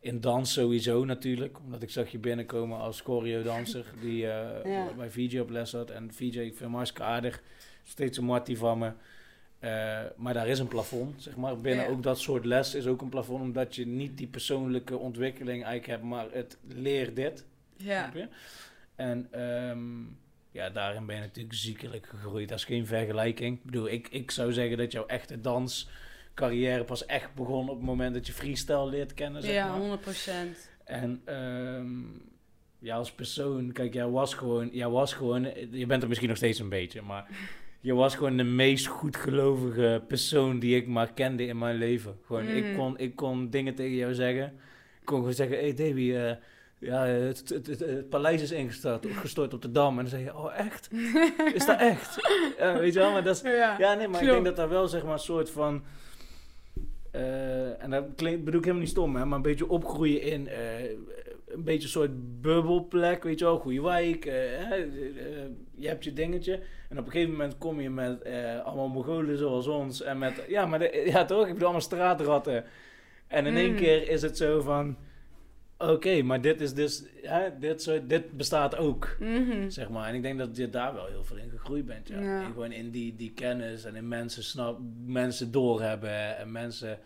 in 0.00 0.20
dans 0.20 0.52
sowieso 0.52 1.04
natuurlijk, 1.04 1.58
omdat 1.64 1.82
ik 1.82 1.90
zag 1.90 2.08
je 2.08 2.18
binnenkomen 2.18 2.78
als 2.78 3.00
choreo-danser 3.00 3.84
die 4.00 4.26
eh, 4.30 4.64
Ja. 4.72 4.92
bij 4.96 5.10
VJ 5.10 5.38
op 5.38 5.50
les 5.50 5.72
had. 5.72 5.90
En 5.90 6.12
VJ, 6.12 6.24
ik 6.24 6.34
vind 6.34 6.58
hem 6.58 6.74
hartstikke 6.74 7.06
aardig, 7.06 7.42
steeds 7.82 8.18
een 8.18 8.24
martie 8.24 8.58
van 8.58 8.78
me. 8.78 8.92
Eh, 9.62 10.00
maar 10.16 10.34
daar 10.34 10.48
is 10.48 10.58
een 10.58 10.68
plafond, 10.68 11.22
zeg 11.22 11.36
maar. 11.36 11.56
Binnen 11.56 11.84
Ja. 11.84 11.90
ook 11.90 12.02
dat 12.02 12.18
soort 12.18 12.44
les 12.44 12.74
is 12.74 12.86
ook 12.86 13.00
een 13.02 13.08
plafond, 13.08 13.40
omdat 13.42 13.74
je 13.74 13.86
niet 13.86 14.18
die 14.18 14.26
persoonlijke 14.26 14.96
ontwikkeling 14.96 15.64
eigenlijk 15.64 15.86
hebt, 15.86 16.02
maar 16.02 16.26
het 16.32 16.58
leer 16.68 17.14
dit. 17.14 17.44
Ja, 17.76 18.10
je? 18.14 18.28
En 18.96 19.28
ehm, 19.30 20.00
ja, 20.50 20.70
daarin 20.70 21.06
ben 21.06 21.14
je 21.16 21.20
natuurlijk 21.22 21.54
ziekelijk 21.54 22.06
gegroeid. 22.06 22.48
Dat 22.48 22.58
is 22.58 22.64
geen 22.64 22.86
vergelijking. 22.86 23.56
Ik 23.56 23.64
bedoel, 23.64 23.88
ik, 23.88 24.08
ik 24.08 24.30
zou 24.30 24.52
zeggen 24.52 24.76
dat 24.76 24.92
jouw 24.92 25.06
echte 25.06 25.40
danscarrière 25.40 26.84
pas 26.84 27.06
echt 27.06 27.34
begon 27.34 27.68
op 27.68 27.76
het 27.76 27.84
moment 27.86 28.14
dat 28.14 28.26
je 28.26 28.32
freestyle 28.32 28.86
leert 28.88 29.14
kennen, 29.14 29.42
zeg 29.42 29.52
ja 29.52 29.68
maar. 29.68 29.78
100 29.78 30.00
procent. 30.00 30.70
En 30.84 31.20
ehm, 31.24 32.00
ja, 32.78 32.96
als 32.96 33.12
persoon, 33.12 33.72
kijk, 33.72 33.94
jij 33.94 34.08
was 34.08 34.34
gewoon, 34.34 34.68
jij 34.72 34.88
was 34.88 35.12
gewoon, 35.14 35.42
je 35.70 35.86
bent 35.86 36.02
er 36.02 36.08
misschien 36.08 36.28
nog 36.28 36.36
steeds 36.38 36.58
een 36.58 36.68
beetje, 36.68 37.02
maar 37.02 37.26
je 37.82 37.94
was 37.94 38.14
gewoon 38.14 38.36
de 38.36 38.42
meest 38.42 38.86
goedgelovige 38.86 40.02
persoon 40.08 40.58
die 40.58 40.76
ik 40.76 40.86
maar 40.86 41.12
kende 41.12 41.46
in 41.46 41.58
mijn 41.58 41.76
leven. 41.76 42.16
Gewoon, 42.26 42.48
ik, 42.48 42.64
Mhm. 42.64 42.74
kon, 42.76 42.98
ik 42.98 43.16
kon 43.16 43.50
dingen 43.50 43.74
tegen 43.74 43.94
jou 43.96 44.14
zeggen. 44.14 44.44
Ik 45.00 45.04
kon 45.06 45.18
gewoon 45.18 45.34
zeggen, 45.34 45.56
hey 45.58 45.74
Davy, 45.74 46.12
eh, 46.14 46.32
ja, 46.78 47.04
het, 47.04 47.48
het, 47.48 47.66
het, 47.66 47.78
het 47.80 48.08
paleis 48.08 48.42
is 48.42 48.50
ingestort 48.50 49.06
gestort 49.10 49.54
op 49.54 49.62
de 49.62 49.70
Dam. 49.72 49.98
En 49.98 50.04
dan 50.04 50.06
zeg 50.18 50.22
je, 50.24 50.36
oh 50.36 50.58
echt? 50.58 50.88
Is 51.54 51.66
dat 51.66 51.78
echt? 51.80 52.16
Ja, 52.58 52.78
weet 52.78 52.92
je 52.92 52.98
wel, 52.98 53.12
maar 53.12 53.22
dat 53.24 53.36
is, 53.36 53.42
Ja, 53.42 53.76
ja, 53.78 53.94
nee, 53.94 54.08
maar 54.08 54.22
ik 54.22 54.28
denk 54.28 54.44
dat 54.44 54.56
daar 54.56 54.68
wel 54.68 54.88
zeg 54.88 55.02
maar 55.04 55.12
een 55.12 55.18
soort 55.18 55.50
van. 55.50 55.82
eh, 57.10 57.82
en 57.82 57.90
dat 57.90 58.04
klinkt, 58.16 58.44
bedoel 58.44 58.58
ik 58.58 58.64
helemaal 58.64 58.84
niet 58.86 58.92
stom, 58.96 59.16
hè, 59.16 59.24
maar 59.24 59.36
een 59.36 59.42
beetje 59.42 59.68
opgroeien 59.68 60.22
in 60.22 60.48
eh, 60.48 60.58
een 61.54 61.64
beetje 61.64 61.82
een 61.82 61.88
soort 61.88 62.40
bubbelplek, 62.40 63.22
weet 63.22 63.38
je 63.38 63.44
wel, 63.44 63.58
goede 63.58 63.82
wijk. 63.82 64.24
eh, 64.26 64.60
eh, 64.72 64.72
eh, 64.82 65.48
je 65.74 65.88
hebt 65.88 66.04
je 66.04 66.12
dingetje. 66.12 66.60
En 66.88 66.98
op 66.98 67.04
een 67.06 67.10
gegeven 67.12 67.30
moment 67.32 67.58
kom 67.58 67.80
je 67.80 67.90
met 67.90 68.24
allemaal 68.64 68.88
Mongolen 68.88 69.38
zoals 69.38 69.66
ons. 69.66 70.02
En 70.02 70.18
met, 70.18 70.44
ja, 70.48 70.66
maar 70.66 70.78
de- 70.78 71.02
ja, 71.06 71.24
toch? 71.24 71.40
Ik 71.40 71.46
bedoel, 71.46 71.62
allemaal 71.62 71.80
straatratten. 71.80 72.64
En 73.26 73.46
in 73.46 73.56
één 73.56 73.70
Mm. 73.70 73.76
keer 73.76 74.08
is 74.08 74.22
het 74.22 74.36
zo 74.36 74.60
van. 74.60 74.96
Oké, 75.78 76.22
maar 76.22 76.40
dit 76.40 76.60
is 76.60 76.74
dus, 76.74 77.04
dit, 77.60 77.82
soort, 77.82 78.08
dit 78.08 78.32
bestaat 78.36 78.76
ook. 78.76 79.16
Mhm. 79.20 79.70
Zeg 79.70 79.88
maar. 79.88 80.08
En 80.08 80.14
ik 80.14 80.22
denk 80.22 80.38
dat 80.38 80.56
je 80.56 80.70
daar 80.70 80.94
wel 80.94 81.06
heel 81.06 81.24
veel 81.24 81.36
in 81.36 81.50
gegroeid 81.50 81.86
bent. 81.86 82.08
Ja. 82.08 82.20
Ja. 82.20 82.40
En 82.42 82.46
gewoon 82.46 82.72
in 82.72 82.90
die, 82.90 83.16
die 83.16 83.32
kennis 83.32 83.84
en 83.84 83.94
in 83.96 84.08
mensen, 84.08 84.42
snap, 84.42 84.78
mensen 85.06 85.50
doorhebben. 85.50 86.36
En 86.38 86.52
mensen 86.52 86.98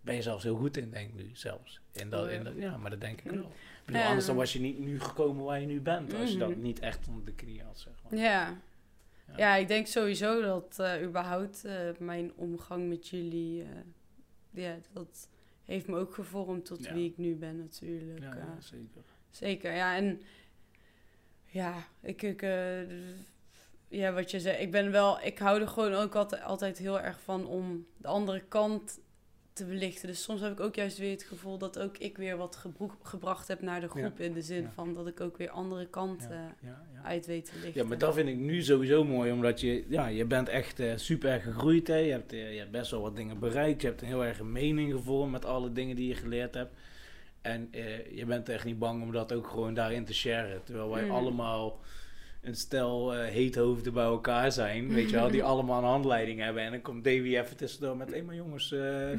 ben 0.00 0.14
je 0.14 0.22
zelfs 0.22 0.42
heel 0.44 0.56
goed 0.56 0.76
in, 0.76 0.90
denk 0.90 1.08
ik 1.08 1.14
nu 1.14 1.30
zelfs. 1.32 1.80
In 1.92 2.10
dat, 2.10 2.28
in 2.28 2.44
dat, 2.44 2.52
ja, 2.56 2.76
maar 2.76 2.90
dat 2.90 3.00
denk 3.00 3.20
ik 3.20 3.30
wel. 3.30 3.52
Ik 3.86 3.92
bedoel, 3.92 4.00
Ja. 4.02 4.08
Anders 4.08 4.26
dan 4.26 4.36
was 4.36 4.52
je 4.52 4.60
niet 4.60 4.78
nu 4.78 5.00
gekomen 5.00 5.44
waar 5.44 5.60
je 5.60 5.66
nu 5.66 5.80
bent. 5.80 6.14
Als 6.14 6.32
je 6.32 6.38
dat 6.38 6.48
Mhm. 6.50 6.60
niet 6.60 6.78
echt 6.80 7.08
onder 7.08 7.24
de 7.24 7.34
knie 7.34 7.62
had, 7.62 7.78
zeg 7.78 7.92
maar. 8.02 8.20
Ja. 8.20 8.58
Ja. 9.28 9.34
ja, 9.36 9.54
ik 9.56 9.68
denk 9.68 9.86
sowieso 9.86 10.40
dat 10.42 10.78
eh, 10.78 11.02
überhaupt 11.02 11.64
eh, 11.64 11.74
mijn 11.98 12.32
omgang 12.36 12.88
met 12.88 13.08
jullie, 13.08 13.62
eh, 13.62 13.68
ja, 14.50 14.76
dat 14.92 15.28
heeft 15.64 15.86
me 15.86 15.98
ook 15.98 16.14
gevormd 16.14 16.64
tot 16.64 16.84
Ja. 16.84 16.94
wie 16.94 17.10
ik 17.10 17.16
nu 17.16 17.34
ben 17.36 17.56
natuurlijk. 17.58 18.20
Ja, 18.22 18.56
zeker. 18.60 19.02
Zeker, 19.30 19.72
ja. 19.74 19.96
En 19.96 20.22
ja, 21.46 21.74
ik, 22.00 22.22
ik 22.22 22.40
ja, 23.88 24.12
wat 24.12 24.30
je 24.30 24.40
zei, 24.40 24.56
ik 24.56 24.70
ben 24.70 24.90
wel, 24.90 25.20
ik 25.20 25.38
hou 25.38 25.60
er 25.60 25.68
gewoon 25.68 25.92
ook 25.92 26.14
altijd, 26.14 26.42
altijd 26.42 26.78
heel 26.78 27.00
erg 27.00 27.20
van 27.20 27.46
om 27.46 27.86
de 27.96 28.08
andere 28.08 28.40
kant 28.40 29.00
te 29.56 29.64
belichten. 29.64 30.08
Dus 30.08 30.22
soms 30.22 30.40
heb 30.40 30.52
ik 30.52 30.60
ook 30.60 30.74
juist 30.74 30.98
weer 30.98 31.10
het 31.10 31.22
gevoel 31.22 31.58
dat 31.58 31.78
ook 31.78 31.98
ik 31.98 32.16
weer 32.16 32.36
wat 32.36 32.64
gebracht 33.02 33.48
heb 33.48 33.60
naar 33.62 33.80
de 33.80 33.88
groep. 33.88 34.20
In 34.20 34.32
de 34.32 34.42
zin 34.42 34.62
Ja. 34.62 34.70
van 34.74 34.94
dat 34.94 35.06
ik 35.06 35.20
ook 35.20 35.36
weer 35.36 35.50
andere 35.50 35.86
kanten 35.86 36.30
Ja, 36.30 36.54
ja, 36.62 36.82
ja. 36.94 37.02
uit 37.02 37.26
weet 37.26 37.44
te 37.44 37.52
lichten. 37.62 37.82
Ja, 37.82 37.88
maar 37.88 37.98
dat 37.98 38.14
vind 38.14 38.28
ik 38.28 38.36
nu 38.36 38.62
sowieso 38.62 39.04
mooi, 39.04 39.32
omdat 39.32 39.60
je, 39.60 39.84
ja, 39.88 40.06
je 40.06 40.24
bent 40.24 40.48
echt 40.48 40.80
eh, 40.80 40.92
super 40.96 41.30
erg 41.30 41.42
gegroeid. 41.42 41.86
Hè? 41.86 41.96
Je, 41.96 42.10
hebt, 42.10 42.32
eh, 42.32 42.52
je 42.52 42.58
hebt 42.58 42.70
best 42.70 42.90
wel 42.90 43.00
wat 43.00 43.16
dingen 43.16 43.38
bereikt. 43.38 43.80
Je 43.80 43.88
hebt 43.88 44.00
een 44.00 44.06
heel 44.08 44.24
erg 44.24 44.38
een 44.38 44.52
mening 44.52 44.92
gevormd 44.92 45.32
met 45.32 45.44
alle 45.44 45.72
dingen 45.72 45.96
die 45.96 46.08
je 46.08 46.14
geleerd 46.14 46.54
hebt. 46.54 46.74
En 47.40 47.68
eh, 47.70 48.16
je 48.16 48.24
bent 48.26 48.48
echt 48.48 48.64
niet 48.64 48.78
bang 48.78 49.02
om 49.02 49.12
dat 49.12 49.32
ook 49.32 49.46
gewoon 49.48 49.74
daarin 49.74 50.04
te 50.04 50.14
sharen. 50.14 50.64
Terwijl 50.64 50.90
wij 50.90 51.04
Mm. 51.04 51.10
allemaal 51.10 51.80
een 52.46 52.56
stel 52.56 53.14
eh 53.14 53.28
heethoofden 53.28 53.92
bij 53.92 54.04
elkaar 54.04 54.52
zijn, 54.52 54.88
weet 54.88 55.10
je 55.10 55.16
wel, 55.16 55.30
die 55.30 55.42
allemaal 55.52 55.78
een 55.78 55.88
handleiding 55.88 56.40
hebben. 56.40 56.62
En 56.62 56.70
dan 56.70 56.82
komt 56.82 57.04
Davy 57.04 57.36
even 57.36 57.56
tussendoor 57.56 57.96
met, 57.96 58.14
hé 58.14 58.22
maar 58.22 58.34
jongens, 58.34 58.72
eh, 58.72 59.10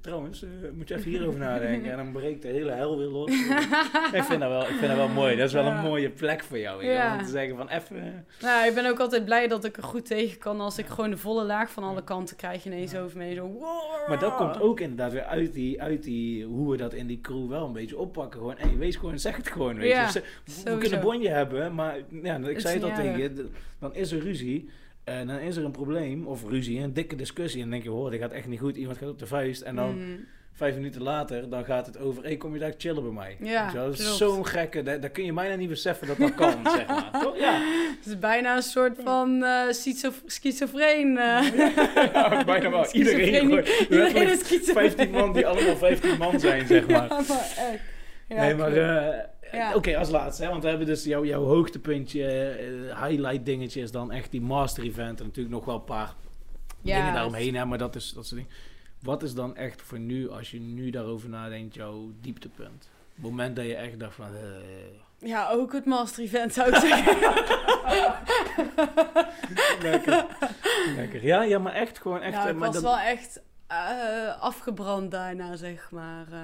trouwens, 0.00 0.42
eh, 0.42 0.48
moet 0.72 0.88
je 0.88 0.94
even 0.94 1.10
hierover 1.10 1.38
nadenken. 1.40 1.90
En 1.92 1.96
dan 1.96 2.12
breekt 2.12 2.42
de 2.42 2.48
hele 2.48 2.70
hel 2.70 2.98
weer 2.98 3.06
los. 3.06 3.30
ik, 4.12 4.22
vind 4.22 4.40
dat 4.40 4.48
wel, 4.50 4.60
ik 4.62 4.66
vind 4.66 4.86
dat 4.86 4.96
wel 4.96 5.08
mooi. 5.08 5.36
Dat 5.36 5.46
is 5.46 5.52
wel 5.52 5.64
Ja. 5.64 5.76
een 5.76 5.82
mooie 5.82 6.10
plek 6.10 6.42
voor 6.44 6.58
jou, 6.58 6.84
Ja. 6.84 7.16
om 7.18 7.24
te 7.24 7.30
zeggen 7.30 7.56
van 7.56 7.68
even... 7.68 8.26
Nou, 8.40 8.66
ik 8.68 8.74
ben 8.74 8.86
ook 8.86 8.98
altijd 8.98 9.24
blij 9.24 9.48
dat 9.48 9.64
ik 9.64 9.76
er 9.76 9.82
goed 9.82 10.06
tegen 10.06 10.38
kan 10.38 10.60
als 10.60 10.78
ik 10.78 10.86
gewoon 10.86 11.10
de 11.10 11.16
volle 11.16 11.44
laag 11.44 11.70
van 11.70 11.82
alle 11.84 12.04
kanten 12.04 12.36
krijg 12.36 12.64
ineens 12.64 12.92
Ja. 12.92 13.00
over 13.00 13.18
me. 13.18 13.34
Zo, 13.34 13.46
wow. 13.46 14.08
Maar 14.08 14.18
dat 14.18 14.34
komt 14.36 14.60
ook 14.60 14.80
inderdaad 14.80 15.12
weer 15.12 15.24
uit 15.24 15.52
die, 15.52 15.82
uit 15.82 16.02
die, 16.02 16.44
hoe 16.44 16.70
we 16.70 16.76
dat 16.76 16.94
in 16.94 17.06
die 17.06 17.20
crew 17.20 17.48
wel 17.48 17.66
een 17.66 17.72
beetje 17.72 17.98
oppakken. 17.98 18.40
Gewoon, 18.40 18.54
hey, 18.58 18.76
wees 18.76 18.96
gewoon, 18.96 19.18
zeg 19.18 19.36
het 19.36 19.48
gewoon, 19.50 19.76
weet 19.76 20.12
je. 20.12 20.22
We 20.64 20.78
kunnen 20.78 21.00
bonje 21.00 21.28
hebben, 21.28 21.74
maar 21.74 21.96
ja, 22.22 22.36
ik 22.36 22.60
zei 22.60 22.74
het 22.74 22.84
al 22.84 22.94
tegen 22.94 23.18
je, 23.18 23.48
dan 23.78 23.94
is 23.94 24.12
er 24.12 24.18
ruzie. 24.20 24.68
En 25.08 25.26
dan 25.26 25.38
is 25.38 25.56
er 25.56 25.64
een 25.64 25.70
probleem, 25.70 26.26
of 26.26 26.44
ruzie, 26.48 26.80
een 26.80 26.92
dikke 26.92 27.16
discussie. 27.16 27.56
En 27.62 27.70
dan 27.70 27.70
denk 27.70 27.82
je, 27.82 27.90
hoor, 27.90 28.10
dit 28.10 28.20
gaat 28.20 28.32
echt 28.32 28.46
niet 28.46 28.60
goed. 28.60 28.76
Iemand 28.76 28.98
gaat 28.98 29.08
op 29.08 29.18
de 29.18 29.26
vuist. 29.26 29.60
En 29.62 29.76
dan 29.76 29.96
Mhm. 29.96 30.18
vijf 30.52 30.74
minuten 30.74 31.02
later, 31.02 31.48
dan 31.50 31.64
gaat 31.64 31.86
het 31.86 31.98
over, 31.98 32.22
hey, 32.22 32.36
kom 32.36 32.52
je 32.54 32.58
daar 32.60 32.74
chillen 32.78 33.02
bij 33.02 33.12
mij? 33.12 33.36
Ja, 33.50 33.72
dat 33.72 33.98
is 33.98 34.16
zo'n 34.16 34.46
gekke, 34.46 34.82
daar, 34.82 35.00
daar 35.00 35.10
kun 35.10 35.24
je 35.24 35.32
bijna 35.32 35.54
niet 35.54 35.68
beseffen 35.68 36.06
dat 36.06 36.16
dat 36.16 36.34
kan, 36.34 36.54
zeg 36.76 36.86
maar. 36.86 37.10
Toch? 37.22 37.38
Ja. 37.38 37.60
Het 37.98 38.06
is 38.06 38.18
bijna 38.18 38.56
een 38.56 38.62
soort 38.62 38.96
van 39.04 39.44
schizo- 39.70 40.12
schizofreen. 40.26 41.18
eh. 41.18 41.56
ja, 42.12 42.44
bijna 42.44 42.70
wel. 42.70 42.86
Iedereen 42.92 43.50
Iedereen 43.90 44.28
is 44.28 44.38
schizofreen. 44.46 44.90
15 44.90 45.10
man 45.10 45.32
die 45.32 45.46
allemaal 45.46 45.76
15 45.76 46.18
man 46.18 46.40
zijn, 46.40 46.66
zeg 46.66 46.86
maar. 46.88 47.08
Ja, 47.08 47.20
maar 47.28 47.38
echt. 47.72 47.80
Ja, 48.28 48.36
nee, 48.44 48.54
maar 48.54 48.70
Ja. 49.52 49.74
oké, 49.74 49.96
als 49.96 50.10
laatste, 50.10 50.42
hè, 50.42 50.48
want 50.48 50.62
we 50.62 50.68
hebben 50.68 50.86
dus 50.86 51.04
jouw, 51.04 51.24
jouw 51.24 51.44
hoogtepuntje, 51.44 52.24
eh, 52.26 53.02
highlight 53.04 53.46
dingetje 53.46 53.80
is 53.80 53.90
dan 53.90 54.12
echt 54.12 54.30
die 54.30 54.40
master 54.40 54.84
event 54.84 55.20
en 55.20 55.26
natuurlijk 55.26 55.54
nog 55.54 55.64
wel 55.64 55.74
een 55.74 55.84
paar 55.84 56.14
Ja, 56.82 56.96
dingen 56.98 57.12
daaromheen, 57.14 57.54
hè, 57.54 57.64
maar 57.64 57.78
dat 57.78 57.96
is 57.96 58.12
dat 58.12 58.26
soort 58.26 58.40
dingen. 58.40 58.56
Wat 59.02 59.22
is 59.22 59.34
dan 59.34 59.56
echt 59.56 59.82
voor 59.82 59.98
nu, 59.98 60.30
als 60.30 60.50
je 60.50 60.60
nu 60.60 60.90
daarover 60.90 61.28
nadenkt, 61.28 61.74
jouw 61.74 62.10
dieptepunt? 62.20 62.88
Het 63.14 63.22
moment 63.24 63.56
dat 63.56 63.64
je 63.64 63.74
echt 63.74 64.00
dacht 64.00 64.14
van, 64.14 64.26
eh, 64.26 65.28
Ja, 65.28 65.48
ook 65.50 65.72
het 65.72 65.84
master 65.84 66.22
event 66.24 66.52
zou 66.54 66.68
ik 66.68 66.74
zeggen. 66.86 67.16
lekker, 69.82 70.26
lekker. 70.96 71.24
Ja, 71.24 71.42
ja, 71.42 71.58
maar 71.58 71.72
echt 71.72 71.98
gewoon 71.98 72.20
echt. 72.20 72.32
nou, 72.34 72.44
eh, 72.46 72.52
ik 72.52 72.58
maar 72.58 72.66
was 72.66 72.74
dat- 72.82 72.84
wel 72.84 72.98
echt 72.98 73.42
eh, 73.66 74.40
afgebrand 74.42 75.10
daarna, 75.10 75.56
zeg 75.56 75.90
maar. 75.90 76.26
eh, 76.32 76.38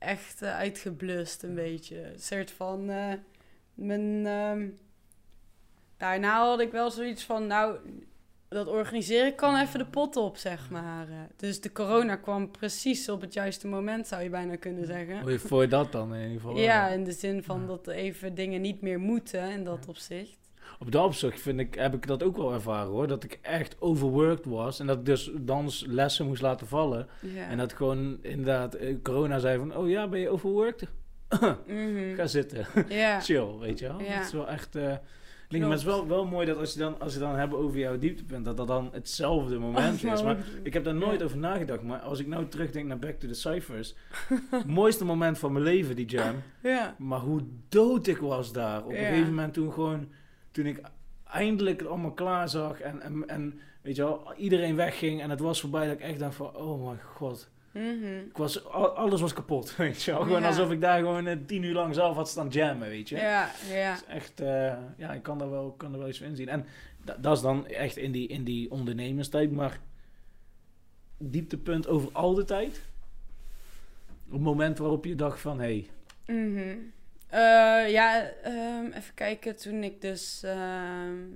Echt 0.00 0.42
eh, 0.42 0.56
uitgeblust 0.56 1.42
een 1.42 1.54
beetje. 1.54 2.12
Een 2.12 2.20
soort 2.20 2.50
van... 2.50 2.90
eh, 2.90 3.12
mijn, 3.74 4.26
ehm, 4.26 4.68
daarna 5.96 6.46
had 6.46 6.60
ik 6.60 6.72
wel 6.72 6.90
zoiets 6.90 7.24
van, 7.24 7.46
nou... 7.46 7.76
Dat 8.48 8.66
organiseren 8.66 9.34
kan 9.34 9.56
even 9.60 9.78
de 9.78 9.86
pot 9.86 10.16
op, 10.16 10.36
zeg 10.36 10.70
maar. 10.70 11.06
Dus 11.36 11.60
de 11.60 11.72
corona 11.72 12.16
kwam 12.16 12.50
precies 12.50 13.08
op 13.08 13.20
het 13.20 13.32
juiste 13.32 13.66
moment, 13.68 14.06
zou 14.06 14.22
je 14.22 14.28
bijna 14.30 14.56
kunnen 14.56 14.86
zeggen. 14.86 15.40
Voor 15.40 15.68
dat 15.68 15.92
dan 15.92 16.14
in 16.14 16.22
ieder 16.22 16.40
geval? 16.40 16.56
Ja, 16.58 16.88
in 16.88 17.04
de 17.04 17.12
zin 17.12 17.42
van 17.42 17.60
Ja. 17.60 17.66
dat 17.66 17.86
even 17.88 18.34
dingen 18.34 18.60
niet 18.60 18.80
meer 18.80 18.98
moeten 18.98 19.50
in 19.50 19.64
dat 19.64 19.88
opzicht. 19.88 20.39
Op 20.80 20.92
dat 20.92 21.04
opzicht 21.04 21.40
vind 21.40 21.60
ik, 21.60 21.74
heb 21.74 21.94
ik 21.94 22.06
dat 22.06 22.22
ook 22.22 22.36
wel 22.36 22.52
ervaren 22.52 22.90
hoor. 22.90 23.06
Dat 23.06 23.24
ik 23.24 23.38
echt 23.42 23.76
overworked 23.80 24.44
was. 24.44 24.80
En 24.80 24.86
dat 24.86 24.98
ik 24.98 25.04
dus 25.04 25.30
danslessen 25.40 26.26
moest 26.26 26.42
laten 26.42 26.66
vallen. 26.66 27.06
Ja. 27.20 27.48
En 27.48 27.58
dat 27.58 27.72
gewoon 27.72 28.18
inderdaad 28.22 28.74
eh, 28.74 28.94
corona 29.02 29.38
zei 29.38 29.58
van... 29.58 29.76
Oh 29.76 29.88
ja, 29.88 30.08
ben 30.08 30.20
je 30.20 30.28
overworked? 30.28 30.88
Mhm. 31.66 32.14
Ga 32.14 32.26
zitten. 32.26 32.66
Chill, 33.22 33.46
weet 33.60 33.78
je 33.78 33.86
wel. 33.86 34.00
Ja. 34.00 34.16
Dat 34.16 34.26
is 34.26 34.32
wel 34.32 34.48
echt... 34.48 34.76
eh 34.76 34.92
maar 35.58 35.60
het 35.70 35.78
is 35.78 35.84
wel, 35.84 36.06
wel 36.08 36.24
mooi 36.26 36.46
dat 36.46 36.56
als 36.58 36.72
je, 36.72 36.78
dan, 36.78 37.00
als 37.00 37.12
je 37.12 37.18
dan 37.18 37.34
hebben 37.36 37.58
over 37.58 37.78
jouw 37.78 37.98
dieptepunt... 37.98 38.44
dat 38.44 38.56
dat 38.56 38.66
dan 38.66 38.88
hetzelfde 38.92 39.58
moment 39.58 40.04
is. 40.04 40.22
Maar 40.22 40.36
ik 40.62 40.72
heb 40.72 40.84
daar 40.84 40.94
nooit 40.94 41.18
Ja. 41.18 41.24
over 41.24 41.38
nagedacht. 41.38 41.82
Maar 41.82 41.98
als 41.98 42.18
ik 42.18 42.26
nou 42.26 42.46
terugdenk 42.48 42.86
naar 42.86 42.98
Back 42.98 43.14
to 43.18 43.28
the 43.28 43.34
Cyphers... 43.34 43.94
mooiste 44.66 45.04
moment 45.04 45.38
van 45.38 45.52
mijn 45.52 45.64
leven, 45.64 45.96
die 45.96 46.06
jam. 46.06 46.34
Ja. 46.62 46.94
Maar 46.98 47.18
hoe 47.20 47.40
dood 47.68 48.06
ik 48.06 48.16
was 48.18 48.52
daar. 48.52 48.84
Op 48.84 48.90
Ja. 48.92 48.98
een 48.98 49.04
gegeven 49.04 49.28
moment 49.34 49.54
toen 49.54 49.72
gewoon... 49.72 50.08
Toen 50.50 50.66
ik 50.66 50.80
eindelijk 51.24 51.80
het 51.80 51.88
allemaal 51.88 52.12
klaar 52.12 52.48
zag 52.48 52.80
en, 52.80 53.00
en, 53.02 53.28
en 53.28 53.60
weet 53.82 53.96
je 53.96 54.02
wel, 54.02 54.32
iedereen 54.36 54.76
wegging 54.76 55.20
en 55.22 55.30
het 55.30 55.40
was 55.40 55.60
voorbij 55.60 55.86
dat 55.86 55.94
ik 55.94 56.00
echt 56.00 56.18
dacht 56.18 56.34
van, 56.34 56.56
oh 56.56 56.84
mijn 56.86 57.00
god. 57.02 57.48
Mhm. 57.72 58.18
Ik 58.28 58.36
was, 58.36 58.64
al- 58.64 58.88
alles 58.96 59.20
was 59.20 59.32
kapot, 59.32 59.76
weet 59.76 60.02
je 60.02 60.10
wel. 60.10 60.22
Gewoon 60.22 60.40
Ja. 60.40 60.46
alsof 60.46 60.70
ik 60.70 60.80
daar 60.80 60.98
gewoon 60.98 61.26
eh, 61.26 61.36
tien 61.46 61.62
uur 61.62 61.74
lang 61.74 61.94
zelf 61.94 62.16
had 62.16 62.28
staan 62.28 62.48
jammen, 62.48 62.88
weet 62.88 63.08
je. 63.08 63.16
Ja, 63.16 63.50
ja. 63.68 63.90
Het 63.92 64.00
is 64.02 64.14
echt, 64.14 64.40
eh, 64.40 64.72
ja, 64.96 65.12
ik 65.12 65.22
kan 65.22 65.38
daar 65.38 65.50
wel, 65.50 65.70
kan 65.76 65.92
er 65.92 65.98
wel 65.98 66.08
iets 66.08 66.18
van 66.18 66.26
inzien. 66.26 66.48
En 66.48 66.66
da- 67.04 67.16
dat 67.20 67.36
is 67.36 67.42
dan 67.42 67.66
echt 67.66 67.96
in 67.96 68.12
die, 68.12 68.28
in 68.28 68.44
die 68.44 68.70
ondernemerstijd, 68.70 69.52
maar 69.52 69.80
dieptepunt 71.18 71.86
over 71.88 72.08
al 72.12 72.34
de 72.34 72.44
tijd. 72.44 72.80
Op 74.26 74.32
het 74.32 74.40
moment 74.40 74.78
waarop 74.78 75.04
je 75.04 75.14
dacht 75.14 75.40
van, 75.40 75.60
hé, 75.60 75.86
hey, 76.26 76.36
Mhm. 76.36 76.76
Eh, 77.30 77.90
ja, 77.90 78.30
ehm, 78.30 78.86
even 78.92 79.14
kijken. 79.14 79.56
Toen 79.56 79.82
ik 79.84 80.00
dus... 80.00 80.42
ehm, 80.42 81.30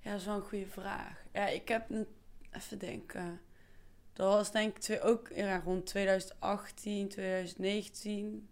ja, 0.00 0.12
dat 0.12 0.26
een 0.26 0.40
goede 0.40 0.66
vraag. 0.66 1.24
Ja, 1.32 1.46
ik 1.46 1.68
heb... 1.68 1.86
Even 2.50 2.78
denken. 2.78 3.40
Dat 4.12 4.32
was 4.32 4.52
denk 4.52 4.76
ik 4.76 4.82
twee, 4.82 5.00
ook 5.00 5.30
ja, 5.34 5.60
rond 5.64 5.86
2018, 5.86 7.08
2019. 7.08 8.48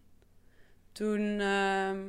Toen... 0.92 1.40
ehm, 1.40 2.08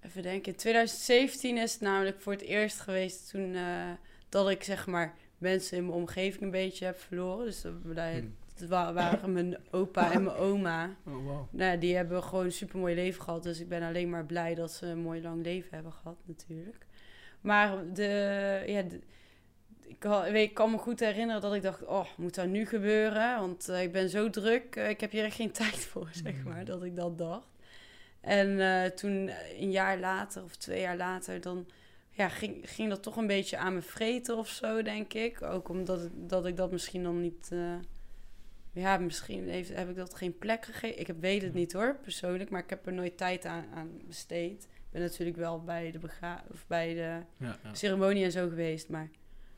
even 0.00 0.22
denken. 0.22 0.52
In 0.52 0.58
2017 0.58 1.56
is 1.56 1.72
het 1.72 1.80
namelijk 1.80 2.20
voor 2.20 2.32
het 2.32 2.42
eerst 2.42 2.80
geweest 2.80 3.30
toen... 3.30 3.54
eh, 3.54 3.90
dat 4.28 4.50
ik 4.50 4.62
zeg 4.62 4.86
maar 4.86 5.14
mensen 5.38 5.76
in 5.76 5.86
mijn 5.86 5.98
omgeving 5.98 6.42
een 6.42 6.50
beetje 6.50 6.84
heb 6.84 7.00
verloren. 7.00 7.44
Dus 7.44 7.60
dat, 7.60 7.94
dat. 7.94 8.22
Dat 8.58 8.68
waren 8.68 9.32
mijn 9.32 9.56
opa 9.70 10.12
en 10.12 10.22
mijn 10.24 10.36
oma. 10.36 10.96
oh 11.06 11.24
wow. 11.26 11.46
Nou, 11.50 11.78
die 11.78 11.96
hebben 11.96 12.22
gewoon 12.22 12.44
een 12.44 12.52
super 12.52 12.78
mooi 12.78 12.94
leven 12.94 13.22
gehad. 13.22 13.42
Dus 13.42 13.60
ik 13.60 13.68
ben 13.68 13.82
alleen 13.82 14.10
maar 14.10 14.24
blij 14.26 14.54
dat 14.54 14.72
ze 14.72 14.86
een 14.86 14.98
mooi 14.98 15.22
lang 15.22 15.42
leven 15.44 15.68
hebben 15.70 15.92
gehad, 15.92 16.16
natuurlijk. 16.24 16.86
Maar 17.40 17.92
de, 17.92 18.62
ja, 18.66 18.82
de- 18.82 19.00
ik, 19.86 20.02
had- 20.02 20.30
weet, 20.30 20.48
ik 20.48 20.54
kan 20.54 20.70
me 20.70 20.78
goed 20.78 21.00
herinneren 21.00 21.42
dat 21.42 21.54
ik 21.54 21.62
dacht: 21.62 21.84
Oh, 21.84 22.06
moet 22.16 22.34
dat 22.34 22.46
nu 22.46 22.66
gebeuren? 22.66 23.40
Want 23.40 23.68
eh, 23.68 23.82
ik 23.82 23.92
ben 23.92 24.08
zo 24.10 24.30
druk. 24.30 24.76
eh, 24.76 24.88
ik 24.88 25.00
heb 25.00 25.10
hier 25.10 25.24
echt 25.24 25.36
geen 25.36 25.52
tijd 25.62 25.76
voor, 25.76 26.08
zeg 26.12 26.44
maar. 26.44 26.64
Dat 26.64 26.82
ik 26.84 26.96
dat 26.96 27.18
dacht. 27.18 27.48
En 28.20 28.60
eh, 28.60 28.90
toen, 28.90 29.30
een 29.58 29.70
jaar 29.70 29.98
later 29.98 30.42
of 30.42 30.56
twee 30.56 30.80
jaar 30.80 30.96
later, 30.96 31.40
dan 31.40 31.66
ja, 32.10 32.28
ging, 32.28 32.70
ging 32.70 32.88
dat 32.88 33.02
toch 33.02 33.16
een 33.16 33.26
beetje 33.26 33.56
aan 33.56 33.74
me 33.74 33.82
vreten 33.82 34.36
of 34.36 34.48
zo, 34.48 34.82
denk 34.82 35.12
ik. 35.14 35.42
Ook 35.42 35.68
omdat 35.68 36.00
het- 36.00 36.12
dat 36.14 36.46
ik 36.46 36.56
dat 36.56 36.70
misschien 36.70 37.02
dan 37.02 37.20
niet. 37.20 37.50
Ja, 38.74 38.98
misschien 38.98 39.48
heeft, 39.48 39.74
heb 39.74 39.88
ik 39.88 39.96
dat 39.96 40.14
geen 40.14 40.38
plek 40.38 40.64
gegeven. 40.64 41.00
Ik 41.00 41.06
heb, 41.06 41.20
weet 41.20 41.42
het 41.42 41.54
niet 41.54 41.72
hoor, 41.72 41.96
persoonlijk. 42.02 42.50
Maar 42.50 42.62
ik 42.62 42.70
heb 42.70 42.86
er 42.86 42.92
nooit 42.92 43.16
tijd 43.16 43.44
aan, 43.44 43.64
aan 43.74 44.00
besteed. 44.06 44.62
Ik 44.64 44.90
ben 44.90 45.00
natuurlijk 45.02 45.36
wel 45.36 45.62
bij 45.64 45.90
de, 45.90 45.98
bega 45.98 46.44
of 46.52 46.64
bij 46.66 46.94
de 46.94 47.00
Ja, 47.00 47.58
ja. 47.62 47.74
ceremonie 47.74 48.24
en 48.24 48.32
zo 48.32 48.48
geweest. 48.48 48.88
Maar 48.88 49.08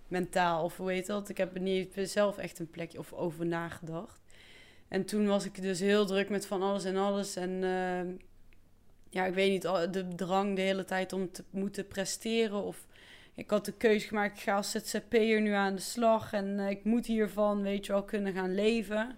mentaal, 0.09 0.65
of 0.65 0.77
hoe 0.77 0.91
heet 0.93 1.07
dat? 1.07 1.29
Ik 1.29 1.37
heb 1.37 1.55
er 1.55 1.61
niet 1.61 1.93
zelf 2.03 2.39
echt 2.39 2.59
een 2.59 2.71
plekje 2.71 2.99
of 2.99 3.13
over 3.13 3.47
nagedacht. 3.47 4.21
En 4.89 5.05
toen 5.05 5.27
was 5.27 5.45
ik 5.45 5.63
dus 5.63 5.81
heel 5.81 6.07
druk 6.07 6.29
met 6.29 6.47
van 6.47 6.63
alles 6.63 6.85
en 6.85 6.97
alles. 6.97 7.37
En 7.37 7.65
ehm, 7.65 8.09
ja, 9.11 9.27
ik 9.27 9.35
weet 9.35 9.51
niet, 9.51 9.67
al- 9.67 9.91
de 9.91 10.09
drang 10.15 10.57
de 10.57 10.63
hele 10.63 10.85
tijd 10.85 11.13
om 11.13 11.31
te 11.33 11.45
moeten 11.51 11.87
presteren. 11.89 12.63
Of 12.63 12.86
ik 13.37 13.51
had 13.51 13.65
de 13.65 13.73
keuze 13.73 14.07
gemaakt, 14.07 14.37
ik 14.37 14.43
ga 14.43 14.57
als 14.57 14.71
ZZP'er 14.71 15.41
nu 15.41 15.51
aan 15.53 15.75
de 15.75 15.81
slag. 15.81 16.33
En 16.33 16.59
eh, 16.59 16.71
ik 16.71 16.85
moet 16.85 17.07
hiervan, 17.07 17.63
weet 17.63 17.87
je 17.87 17.93
wel, 17.93 18.05
kunnen 18.05 18.33
gaan 18.33 18.55
leven. 18.55 19.17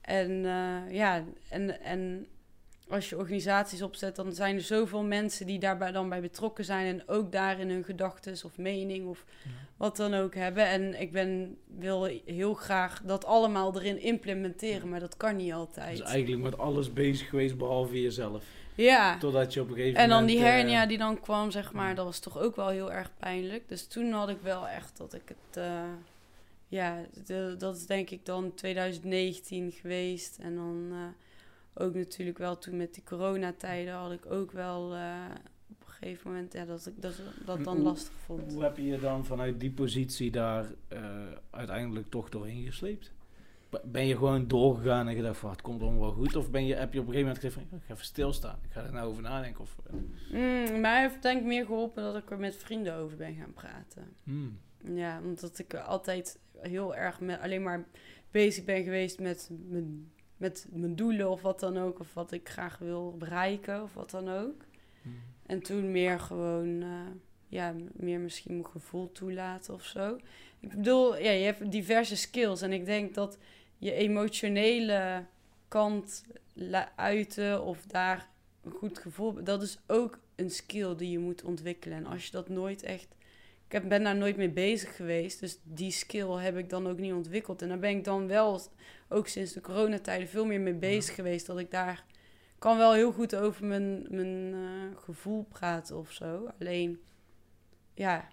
En 0.00 0.44
eh, 0.44 0.94
ja, 0.94 1.24
en, 1.48 1.80
en 1.80 2.26
als 2.88 3.08
je 3.08 3.16
organisaties 3.16 3.82
opzet, 3.82 4.16
dan 4.16 4.32
zijn 4.32 4.54
er 4.54 4.60
zoveel 4.62 5.02
mensen 5.04 5.46
die 5.46 5.58
daarbij 5.58 5.92
dan 5.92 6.08
bij 6.08 6.20
betrokken 6.20 6.64
zijn. 6.64 6.86
En 6.86 7.08
ook 7.08 7.32
daarin 7.32 7.70
hun 7.70 7.84
gedachten 7.84 8.36
of 8.44 8.58
mening 8.58 9.06
of 9.08 9.24
Ja. 9.44 9.50
wat 9.76 9.96
dan 9.96 10.14
ook 10.14 10.34
hebben. 10.34 10.66
En 10.66 11.00
ik 11.00 11.12
ben, 11.12 11.56
wil 11.78 12.04
heel 12.24 12.54
graag 12.54 13.02
dat 13.04 13.24
allemaal 13.24 13.76
erin 13.76 13.98
implementeren, 14.00 14.88
maar 14.88 15.00
dat 15.00 15.16
kan 15.16 15.36
niet 15.36 15.52
altijd. 15.52 15.96
Dus 15.96 16.06
eigenlijk 16.06 16.42
met 16.42 16.58
alles 16.58 16.92
bezig 16.92 17.28
geweest 17.28 17.56
behalve 17.58 18.00
jezelf. 18.00 18.44
Ja. 18.74 19.18
Totdat 19.18 19.52
je 19.54 19.60
op 19.60 19.68
een 19.68 19.74
gegeven 19.74 20.00
En 20.00 20.08
dan 20.08 20.26
die 20.26 20.36
eh, 20.38 20.42
hernia 20.44 20.86
die 20.86 20.98
dan 20.98 21.20
kwam, 21.20 21.50
zeg 21.50 21.72
maar, 21.72 21.94
dat 21.94 22.04
was 22.04 22.18
toch 22.18 22.38
ook 22.38 22.56
wel 22.56 22.68
heel 22.68 22.92
erg 22.92 23.10
pijnlijk. 23.18 23.68
Dus 23.68 23.86
toen 23.86 24.12
had 24.12 24.28
ik 24.28 24.40
wel 24.42 24.68
echt 24.68 24.96
dat 24.96 25.12
ik 25.14 25.22
het... 25.28 25.56
eh, 25.56 25.82
ja, 26.68 27.00
de- 27.26 27.54
dat 27.58 27.76
is 27.76 27.86
denk 27.86 28.10
ik 28.10 28.24
dan 28.26 28.54
2019 28.54 29.72
geweest. 29.72 30.38
En 30.38 30.54
dan 30.54 30.88
eh, 30.92 31.82
ook 31.84 31.94
natuurlijk 31.94 32.38
wel 32.38 32.58
toen 32.58 32.76
met 32.76 32.94
die 32.94 33.02
coronatijden 33.04 33.94
had 33.94 34.12
ik 34.12 34.26
ook 34.32 34.52
wel 34.52 34.94
eh, 34.94 35.24
op 35.70 35.86
een 35.86 35.92
gegeven 35.92 36.30
moment... 36.30 36.52
Ja, 36.52 36.64
dat 36.64 36.86
ik 36.86 37.02
dat, 37.02 37.20
dat 37.44 37.64
dan 37.64 37.74
hoe- 37.76 37.84
lastig 37.84 38.12
vond. 38.26 38.52
Hoe 38.52 38.62
heb 38.62 38.76
je 38.76 38.86
je 38.86 39.00
dan 39.00 39.24
vanuit 39.26 39.60
die 39.60 39.70
positie 39.70 40.30
daar 40.30 40.66
eh, 40.88 41.00
uiteindelijk 41.50 42.10
toch 42.10 42.28
doorheen 42.28 42.64
gesleept? 42.64 43.12
Ben 43.84 44.06
je 44.06 44.16
gewoon 44.16 44.48
doorgegaan 44.48 45.08
en 45.08 45.14
gedacht 45.14 45.38
van 45.38 45.50
het 45.50 45.62
komt 45.62 45.82
allemaal 45.82 46.00
wel 46.00 46.12
goed? 46.12 46.36
Of 46.36 46.50
ben 46.50 46.66
je, 46.66 46.74
heb 46.74 46.92
je 46.92 47.00
op 47.00 47.06
een 47.06 47.12
gegeven 47.12 47.32
moment 47.34 47.44
gezegd 47.44 47.54
van 47.54 47.78
ik 47.78 47.84
ga 47.86 47.92
even 47.92 48.04
stilstaan, 48.04 48.58
ik 48.64 48.72
ga 48.72 48.82
er 48.82 48.92
nou 48.92 49.08
over 49.08 49.22
nadenken? 49.22 49.60
Of, 49.60 49.76
eh, 49.86 49.92
Mm, 50.32 50.80
mij 50.80 51.00
heeft 51.00 51.22
denk 51.22 51.40
ik 51.40 51.46
meer 51.46 51.64
geholpen 51.66 52.02
dat 52.02 52.16
ik 52.16 52.30
er 52.30 52.38
met 52.38 52.56
vrienden 52.56 52.94
over 52.94 53.16
ben 53.16 53.34
gaan 53.34 53.52
praten. 53.52 54.16
hmm. 54.24 54.58
Ja, 54.94 55.20
omdat 55.24 55.58
ik 55.58 55.74
altijd 55.74 56.38
heel 56.58 56.94
erg 56.94 57.20
met, 57.20 57.40
alleen 57.40 57.62
maar 57.62 57.84
bezig 58.30 58.64
ben 58.64 58.82
geweest 58.82 59.20
met 59.20 59.50
mijn, 59.68 60.10
met 60.36 60.66
mijn 60.72 60.96
doelen 60.96 61.30
of 61.30 61.42
wat 61.42 61.60
dan 61.60 61.78
ook. 61.78 62.00
Of 62.00 62.14
wat 62.14 62.32
ik 62.32 62.48
graag 62.48 62.78
wil 62.78 63.16
bereiken 63.18 63.82
of 63.82 63.94
wat 63.94 64.10
dan 64.10 64.28
ook. 64.28 64.64
Hmm. 65.02 65.14
En 65.46 65.62
toen 65.62 65.90
meer 65.92 66.20
gewoon, 66.20 66.82
eh, 66.82 66.88
ja, 67.48 67.74
meer 67.92 68.18
misschien 68.20 68.52
mijn 68.52 68.66
gevoel 68.66 69.12
toelaten 69.12 69.74
of 69.74 69.84
zo. 69.84 70.16
Ik 70.60 70.68
bedoel, 70.68 71.18
ja, 71.18 71.30
je 71.30 71.44
hebt 71.44 71.70
diverse 71.70 72.16
skills. 72.16 72.62
En 72.62 72.72
ik 72.72 72.84
denk 72.84 73.14
dat 73.14 73.38
je 73.82 73.92
emotionele 73.92 75.24
kant 75.68 76.24
uiten 76.96 77.62
of 77.62 77.82
daar 77.86 78.28
een 78.62 78.70
goed 78.70 78.98
gevoel... 78.98 79.44
Dat 79.44 79.62
is 79.62 79.78
ook 79.86 80.18
een 80.36 80.50
skill 80.50 80.96
die 80.96 81.10
je 81.10 81.18
moet 81.18 81.44
ontwikkelen. 81.44 81.96
En 81.96 82.06
als 82.06 82.24
je 82.24 82.30
dat 82.30 82.48
nooit 82.48 82.82
echt... 82.82 83.08
Ik 83.66 83.72
heb, 83.72 83.88
ben 83.88 84.02
daar 84.02 84.16
nooit 84.16 84.36
mee 84.36 84.50
bezig 84.50 84.96
geweest. 84.96 85.40
Dus 85.40 85.58
die 85.62 85.90
skill 85.90 86.28
heb 86.28 86.56
ik 86.56 86.70
dan 86.70 86.88
ook 86.88 86.98
niet 86.98 87.12
ontwikkeld. 87.12 87.62
En 87.62 87.68
daar 87.68 87.78
ben 87.78 87.90
ik 87.90 88.04
dan 88.04 88.26
wel, 88.26 88.60
ook 89.08 89.28
sinds 89.28 89.52
de 89.52 89.60
coronatijden, 89.60 90.28
veel 90.28 90.46
meer 90.46 90.60
mee 90.60 90.74
bezig 90.74 91.14
geweest. 91.14 91.46
Dat 91.46 91.58
ik 91.58 91.70
daar 91.70 92.04
kan 92.58 92.76
wel 92.76 92.92
heel 92.92 93.12
goed 93.12 93.36
over 93.36 93.64
mijn, 93.64 94.06
mijn 94.10 94.54
eh, 94.54 94.98
gevoel 94.98 95.42
praten 95.42 95.96
of 95.96 96.12
zo. 96.12 96.48
Alleen, 96.58 97.00
ja, 97.94 98.28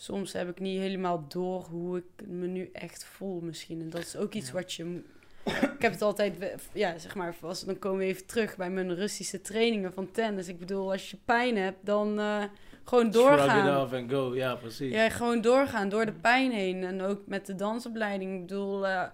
soms 0.00 0.32
heb 0.32 0.48
ik 0.48 0.60
niet 0.60 0.78
helemaal 0.80 1.24
door 1.28 1.62
hoe 1.62 1.96
ik 1.98 2.26
me 2.26 2.46
nu 2.46 2.70
echt 2.72 3.04
voel 3.04 3.40
misschien. 3.40 3.80
En 3.80 3.90
dat 3.90 4.00
is 4.00 4.16
ook 4.16 4.34
iets 4.34 4.46
Ja. 4.46 4.52
wat 4.52 4.72
je... 4.72 5.02
Ik 5.44 5.82
heb 5.82 5.92
het 5.92 6.02
altijd, 6.02 6.34
ja, 6.72 6.98
zeg 6.98 7.14
maar, 7.14 7.34
als, 7.40 7.64
dan 7.64 7.78
komen 7.78 7.98
we 7.98 8.04
even 8.04 8.26
terug 8.26 8.56
bij 8.56 8.70
mijn 8.70 8.94
Russische 8.94 9.40
trainingen 9.40 9.92
van 9.92 10.10
tennis. 10.10 10.48
Ik 10.48 10.58
bedoel, 10.58 10.92
als 10.92 11.10
je 11.10 11.16
pijn 11.24 11.56
hebt, 11.56 11.86
dan 11.86 12.18
eh, 12.18 12.42
gewoon 12.84 13.12
Shrug 13.12 13.30
it 13.30 13.38
doorgaan. 13.38 13.82
off 13.82 13.92
and 13.92 14.10
go, 14.10 14.34
ja 14.34 14.54
precies. 14.54 14.92
Ja, 14.94 15.08
gewoon 15.08 15.40
doorgaan 15.40 15.88
door 15.88 16.06
de 16.06 16.12
pijn 16.12 16.50
heen. 16.52 16.84
En 16.84 17.02
ook 17.02 17.26
met 17.26 17.46
de 17.46 17.54
dansopleiding. 17.54 18.34
Ik 18.34 18.40
bedoel, 18.40 18.86
eh, 18.86 19.04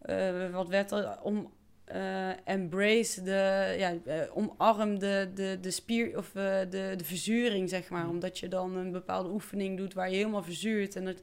eh, 0.00 0.52
wat 0.52 0.68
werd 0.68 0.90
er 0.90 1.18
om 1.22 1.52
eh, 1.84 2.30
embrace 2.44 3.22
de, 3.22 3.74
ja, 3.78 3.96
eh, 4.04 4.36
omarm 4.36 4.98
de, 4.98 5.30
de, 5.34 5.58
de 5.60 5.70
spier 5.70 6.18
of 6.18 6.34
eh, 6.34 6.60
de, 6.70 6.94
de 6.96 7.04
verzuring, 7.04 7.68
zeg 7.68 7.88
maar. 7.88 8.02
Ja. 8.02 8.08
Omdat 8.08 8.38
je 8.38 8.48
dan 8.48 8.76
een 8.76 8.92
bepaalde 8.92 9.28
oefening 9.28 9.76
doet 9.76 9.94
waar 9.94 10.10
je 10.10 10.16
helemaal 10.16 10.42
verzuurt. 10.42 10.96
En 10.96 11.04
dat, 11.04 11.20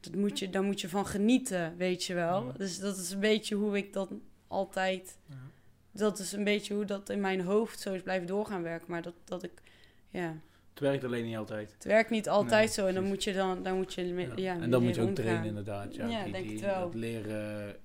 dat 0.00 0.14
moet 0.14 0.38
je, 0.38 0.50
daar 0.50 0.62
moet 0.62 0.80
je 0.80 0.88
van 0.88 1.06
genieten, 1.06 1.74
weet 1.76 2.04
je 2.04 2.14
wel. 2.14 2.46
Ja. 2.46 2.52
Dus 2.56 2.78
dat 2.78 2.96
is 2.96 3.10
een 3.10 3.20
beetje 3.20 3.54
hoe 3.54 3.76
ik 3.76 3.92
dat 3.92 4.10
altijd. 4.48 5.18
Ja. 5.26 5.36
Dat 5.92 6.18
is 6.18 6.32
een 6.32 6.44
beetje 6.44 6.74
hoe 6.74 6.84
dat 6.84 7.10
in 7.10 7.20
mijn 7.20 7.40
hoofd 7.40 7.80
zo 7.80 7.92
is 7.94 8.02
blijven 8.02 8.26
doorgaan 8.26 8.62
werken. 8.62 8.90
Maar 8.90 9.02
dat, 9.02 9.14
dat 9.24 9.42
ik, 9.42 9.52
ja. 10.08 10.36
Het 10.70 10.80
werkt 10.80 11.04
alleen 11.04 11.24
niet 11.24 11.36
altijd. 11.36 11.72
Het 11.74 11.84
werkt 11.84 12.10
niet 12.10 12.28
altijd 12.28 12.64
Nee, 12.64 12.74
zo 12.74 12.86
en 12.86 12.94
dan 12.94 13.04
moet 13.04 13.24
je 13.24 13.32
dan, 13.32 13.62
dan 13.62 13.76
moet 13.76 13.94
je 13.94 14.32
ja. 14.36 14.60
en 14.60 14.70
dan 14.70 14.82
moet 14.82 14.94
je 14.94 15.00
ook 15.00 15.14
trainen 15.14 15.44
inderdaad. 15.44 15.94
Ja, 15.94 16.06
Ja, 16.06 16.22
die, 16.22 16.32
denk 16.32 16.44
die, 16.44 16.52
het 16.52 16.64
wel. 16.64 16.80
Dat 16.80 16.94
leren... 16.94 17.76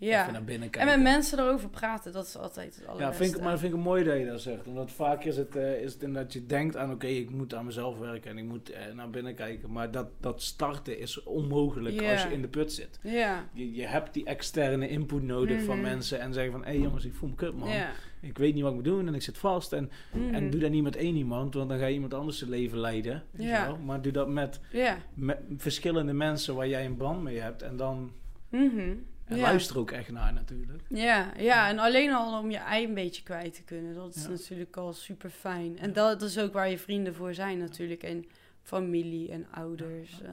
Ja. 0.00 0.20
even 0.20 0.32
naar 0.32 0.44
binnen 0.44 0.72
En 0.72 0.86
met 0.86 1.00
mensen 1.02 1.38
erover 1.38 1.68
praten, 1.68 2.12
dat 2.12 2.26
is 2.26 2.36
altijd 2.36 2.74
het 2.74 2.84
Ja, 2.84 2.90
allerbeste. 2.90 3.22
vind 3.22 3.34
ik, 3.36 3.40
maar 3.42 3.50
dat 3.50 3.60
vind 3.60 3.74
ik 3.74 3.80
mooi 3.80 4.04
dat 4.04 4.18
je 4.18 4.26
dat 4.26 4.40
zegt. 4.40 4.66
Omdat 4.66 4.90
vaak 4.90 5.24
is 5.24 5.36
het, 5.36 5.56
eh, 5.56 5.82
is 5.82 5.92
het 5.92 6.02
inderdaad, 6.02 6.32
je 6.32 6.46
denkt 6.46 6.76
aan, 6.76 6.90
oké, 6.92 7.06
ik 7.06 7.30
moet 7.30 7.54
aan 7.54 7.64
mezelf 7.64 7.98
werken 7.98 8.30
en 8.30 8.38
ik 8.38 8.44
moet 8.44 8.70
eh, 8.70 8.92
naar 8.94 9.10
binnen 9.10 9.34
kijken. 9.34 9.72
Maar 9.72 9.90
dat, 9.90 10.06
dat 10.20 10.42
starten 10.42 10.98
is 10.98 11.22
onmogelijk 11.22 12.00
Ja. 12.00 12.12
als 12.12 12.22
je 12.22 12.32
in 12.32 12.40
de 12.42 12.48
put 12.48 12.72
zit. 12.72 12.98
Ja. 13.02 13.48
Je, 13.52 13.74
je 13.74 13.86
hebt 13.86 14.14
die 14.14 14.24
externe 14.24 14.88
input 14.88 15.22
nodig 15.22 15.62
van 15.62 15.74
Mhm. 15.78 15.84
mensen 15.84 16.20
en 16.20 16.32
zeggen 16.34 16.52
van, 16.52 16.64
hé 16.64 16.70
hey 16.70 16.78
jongens, 16.80 17.04
ik 17.04 17.14
voel 17.14 17.28
me 17.28 17.34
kut 17.34 17.54
man. 17.58 17.68
Ja. 17.68 17.90
Ik 18.20 18.38
weet 18.38 18.52
niet 18.54 18.62
wat 18.62 18.70
ik 18.70 18.76
moet 18.76 18.86
doen 18.86 19.06
en 19.06 19.14
ik 19.14 19.22
zit 19.22 19.38
vast. 19.38 19.72
En, 19.72 19.90
Mhm. 20.12 20.34
en 20.34 20.50
doe 20.50 20.60
dat 20.60 20.70
niet 20.70 20.82
met 20.82 20.96
één 20.96 21.16
iemand, 21.16 21.54
want 21.54 21.68
dan 21.68 21.78
ga 21.78 21.86
je 21.86 21.94
iemand 21.94 22.14
anders 22.14 22.38
zijn 22.38 22.50
leven 22.50 22.78
leiden. 22.78 23.22
Ja. 23.36 23.76
Maar 23.84 24.02
doe 24.02 24.12
dat 24.12 24.28
met, 24.28 24.60
Ja. 24.72 24.96
met 25.14 25.38
verschillende 25.56 26.12
mensen 26.12 26.54
waar 26.54 26.68
jij 26.68 26.84
een 26.84 26.96
band 26.96 27.22
mee 27.22 27.38
hebt. 27.38 27.62
En 27.62 27.76
dan 27.76 28.12
Mhm. 28.48 28.94
En 29.30 29.36
Ja. 29.36 29.42
luister 29.42 29.78
ook 29.78 29.90
echt 29.90 30.10
naar 30.10 30.32
natuurlijk. 30.32 30.82
Ja, 30.88 31.32
ja, 31.38 31.68
en 31.68 31.78
alleen 31.78 32.12
al 32.12 32.38
om 32.38 32.50
je 32.50 32.56
ei 32.56 32.84
een 32.84 32.94
beetje 32.94 33.22
kwijt 33.22 33.54
te 33.54 33.62
kunnen. 33.62 33.94
Dat 33.94 34.14
is 34.14 34.22
Ja. 34.22 34.28
natuurlijk 34.28 34.76
al 34.76 34.92
super 34.92 35.30
fijn. 35.30 35.78
En 35.78 35.92
dat 35.92 36.22
is 36.22 36.38
ook 36.38 36.52
waar 36.52 36.70
je 36.70 36.78
vrienden 36.78 37.14
voor 37.14 37.34
zijn 37.34 37.58
natuurlijk. 37.58 38.02
En 38.02 38.24
familie 38.62 39.30
en 39.30 39.46
ouders. 39.50 40.22
eh, 40.22 40.30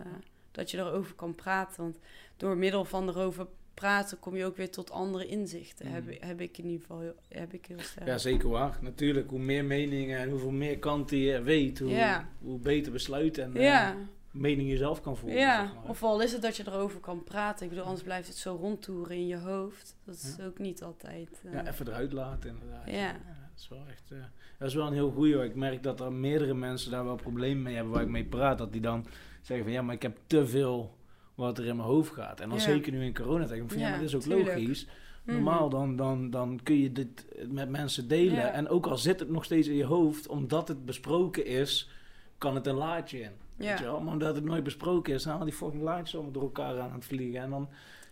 dat 0.51 0.71
je 0.71 0.77
erover 0.77 1.15
kan 1.15 1.35
praten. 1.35 1.83
Want 1.83 1.99
door 2.37 2.57
middel 2.57 2.85
van 2.85 3.09
erover 3.09 3.47
praten 3.73 4.19
kom 4.19 4.35
je 4.35 4.45
ook 4.45 4.57
weer 4.57 4.69
tot 4.71 4.91
andere 4.91 5.25
inzichten. 5.25 5.87
Heb, 5.91 6.03
heb 6.21 6.41
ik 6.41 6.57
in 6.57 6.65
ieder 6.65 6.81
geval 6.81 6.99
heel, 6.99 7.15
heb 7.27 7.53
ik 7.53 7.65
heel 7.65 7.79
sterk. 7.79 8.07
Ja, 8.07 8.17
zeker 8.17 8.49
waar. 8.49 8.77
Natuurlijk, 8.81 9.29
hoe 9.29 9.39
meer 9.39 9.65
meningen 9.65 10.19
en 10.19 10.29
hoeveel 10.29 10.51
meer 10.51 10.79
kanten 10.79 11.17
je 11.17 11.41
weet, 11.41 11.79
hoe, 11.79 12.23
hoe 12.41 12.59
beter 12.59 12.91
besluit 12.91 13.37
en 13.37 13.55
eh, 13.55 13.63
ja, 13.63 13.95
mening 14.37 14.69
je 14.69 14.77
zelf 14.77 15.01
kan 15.01 15.17
voelen. 15.17 15.39
ja. 15.39 15.65
zeg 15.65 15.75
maar. 15.75 15.83
of 15.89 16.03
al 16.03 16.21
is 16.21 16.31
het 16.31 16.41
dat 16.41 16.57
je 16.57 16.63
erover 16.67 16.99
kan 16.99 17.23
praten. 17.23 17.63
Ik 17.63 17.69
bedoel, 17.69 17.85
anders 17.85 18.03
blijft 18.03 18.27
het 18.27 18.37
zo 18.37 18.55
rondtoeren 18.61 19.15
in 19.15 19.27
je 19.27 19.37
hoofd. 19.37 19.95
Dat 20.03 20.15
is 20.15 20.37
ook 20.45 20.57
niet 20.59 20.83
altijd... 20.83 21.41
eh, 21.45 21.53
ja, 21.53 21.67
even 21.67 21.87
eruit 21.87 22.11
laten 22.13 22.49
inderdaad. 22.49 22.89
Ja. 22.89 23.11
dat 23.11 23.59
is 23.59 23.67
wel 23.69 23.83
echt... 23.89 24.11
eh, 24.11 24.17
dat 24.59 24.67
is 24.67 24.73
wel 24.75 24.87
een 24.87 24.93
heel 24.93 25.11
goeie. 25.11 25.35
hoor. 25.35 25.43
Ik 25.43 25.55
merk 25.55 25.83
dat 25.83 25.99
er 25.99 26.11
meerdere 26.13 26.53
mensen 26.53 26.91
daar 26.91 27.03
wel 27.05 27.15
problemen 27.15 27.63
mee 27.63 27.75
hebben 27.75 27.93
waar 27.93 28.01
ik 28.03 28.09
mee 28.09 28.25
praat. 28.25 28.57
Dat 28.57 28.71
die 28.71 28.81
dan 28.81 29.05
zeggen 29.41 29.65
van 29.65 29.73
ja, 29.75 29.81
maar 29.81 29.95
ik 29.95 30.01
heb 30.01 30.17
te 30.27 30.47
veel 30.47 30.95
wat 31.35 31.57
er 31.57 31.65
in 31.65 31.75
mijn 31.75 31.87
hoofd 31.87 32.13
gaat. 32.13 32.39
En 32.39 32.49
dan 32.49 32.59
zeker 32.59 32.91
nu 32.91 33.03
in 33.05 33.13
coronatijd. 33.15 33.63
Van 33.67 33.77
ja, 33.79 33.83
Ja, 33.83 33.89
maar 33.89 33.99
dat 33.99 34.07
is 34.07 34.15
ook 34.15 34.21
tuurlijk. 34.21 34.47
logisch. 34.57 34.87
mhm. 35.23 35.35
Normaal 35.35 35.69
dan, 35.69 35.95
dan, 35.95 36.29
dan 36.29 36.59
kun 36.63 36.79
je 36.79 36.91
dit 36.91 37.25
met 37.49 37.69
mensen 37.69 38.07
delen. 38.07 38.53
En 38.53 38.69
ook 38.69 38.87
al 38.87 38.97
zit 38.97 39.19
het 39.19 39.29
nog 39.29 39.43
steeds 39.43 39.67
in 39.67 39.75
je 39.75 39.85
hoofd, 39.85 40.27
omdat 40.27 40.67
het 40.67 40.85
besproken 40.85 41.45
is, 41.45 41.89
kan 42.37 42.55
het 42.55 42.67
een 42.67 42.75
laadje 42.75 43.19
in. 43.19 43.31
Weet 43.57 43.67
Ja. 43.67 43.77
je 43.77 43.83
wel? 43.83 43.99
Maar 44.01 44.13
omdat 44.13 44.35
het 44.35 44.43
nooit 44.43 44.63
besproken 44.63 45.13
is, 45.13 45.23
dan 45.23 45.37
gaan 45.37 45.45
die 45.45 45.55
fucking 45.55 45.83
laadjes 45.83 46.13
allemaal 46.15 46.31
door 46.31 46.43
elkaar 46.43 46.79
aan 46.79 46.93
het 46.93 47.05
vliegen. 47.05 47.41
En 47.41 47.49
dan, 47.49 47.69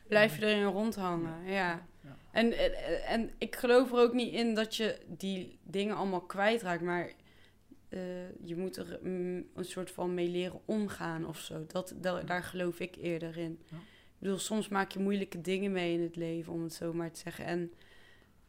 Blijf 0.07 0.39
je 0.39 0.45
erin 0.45 0.63
rondhangen, 0.63 1.43
ja. 1.45 1.85
Ja. 2.01 2.17
En, 2.31 2.57
en, 2.57 3.03
en 3.05 3.30
ik 3.38 3.55
geloof 3.55 3.91
er 3.91 3.97
ook 3.99 4.13
niet 4.13 4.34
in 4.34 4.55
dat 4.55 4.76
je 4.76 4.97
die 5.07 5.59
dingen 5.63 5.95
allemaal 5.95 6.22
kwijtraakt, 6.22 6.81
maar 6.81 7.11
eh, 7.89 7.99
je 8.43 8.55
moet 8.55 8.77
er 8.77 8.99
mm, 9.03 9.45
een 9.55 9.65
soort 9.65 9.91
van 9.91 10.13
mee 10.13 10.27
leren 10.30 10.59
omgaan 10.65 11.27
of 11.27 11.38
zo. 11.39 11.65
Dat, 11.67 11.93
da- 11.97 12.22
daar 12.22 12.43
geloof 12.43 12.80
ik 12.80 12.95
eerder 12.95 13.38
in. 13.38 13.59
Ja. 13.72 13.77
Ik 13.77 14.22
bedoel, 14.22 14.38
soms 14.38 14.67
maak 14.67 14.91
je 14.91 14.99
moeilijke 14.99 15.41
dingen 15.41 15.72
mee 15.72 15.93
in 15.93 16.01
het 16.01 16.15
leven, 16.15 16.53
om 16.53 16.63
het 16.63 16.73
zo 16.73 16.93
maar 16.93 17.11
te 17.11 17.19
zeggen. 17.19 17.45
En 17.45 17.72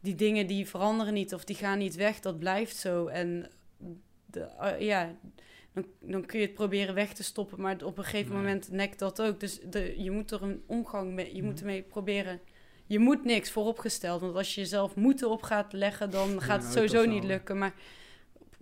die 0.01 0.15
dingen 0.15 0.47
die 0.47 0.67
veranderen 0.67 1.15
niet 1.15 1.35
of 1.35 1.45
die 1.45 1.57
gaan 1.57 1.79
niet 1.79 1.95
weg, 1.95 2.21
dat 2.21 2.39
blijft 2.39 2.77
zo. 2.77 3.07
En 3.07 3.51
de, 4.27 4.41
eh, 4.41 4.81
ja, 4.81 5.15
dan, 5.77 5.85
dan 6.11 6.27
kun 6.27 6.39
je 6.41 6.47
het 6.47 6.55
proberen 6.55 6.95
weg 6.95 7.13
te 7.13 7.23
stoppen, 7.23 7.61
maar 7.61 7.85
op 7.85 7.99
een 7.99 8.05
gegeven 8.05 8.33
Nee. 8.33 8.43
moment 8.43 8.71
nekt 8.71 8.99
dat 8.99 9.23
ook. 9.23 9.41
Dus 9.41 9.61
de, 9.61 9.95
je 10.03 10.11
moet 10.11 10.31
er 10.31 10.43
een 10.43 10.63
omgang 10.67 11.13
mee, 11.13 11.35
je 11.37 11.43
moet 11.43 11.55
Mhm. 11.55 11.61
ermee 11.65 11.83
proberen. 11.83 12.41
Je 12.87 12.99
moet 12.99 13.25
niks 13.25 13.51
vooropgesteld, 13.51 14.21
want 14.21 14.35
als 14.37 14.55
je 14.55 14.61
jezelf 14.61 14.95
moeten 14.97 15.31
op 15.31 15.43
gaat 15.43 15.73
leggen, 15.73 16.11
dan 16.11 16.41
gaat 16.43 16.63
het 16.63 16.73
sowieso 16.73 17.05
niet 17.05 17.25
lukken. 17.25 17.59
Maar 17.59 17.75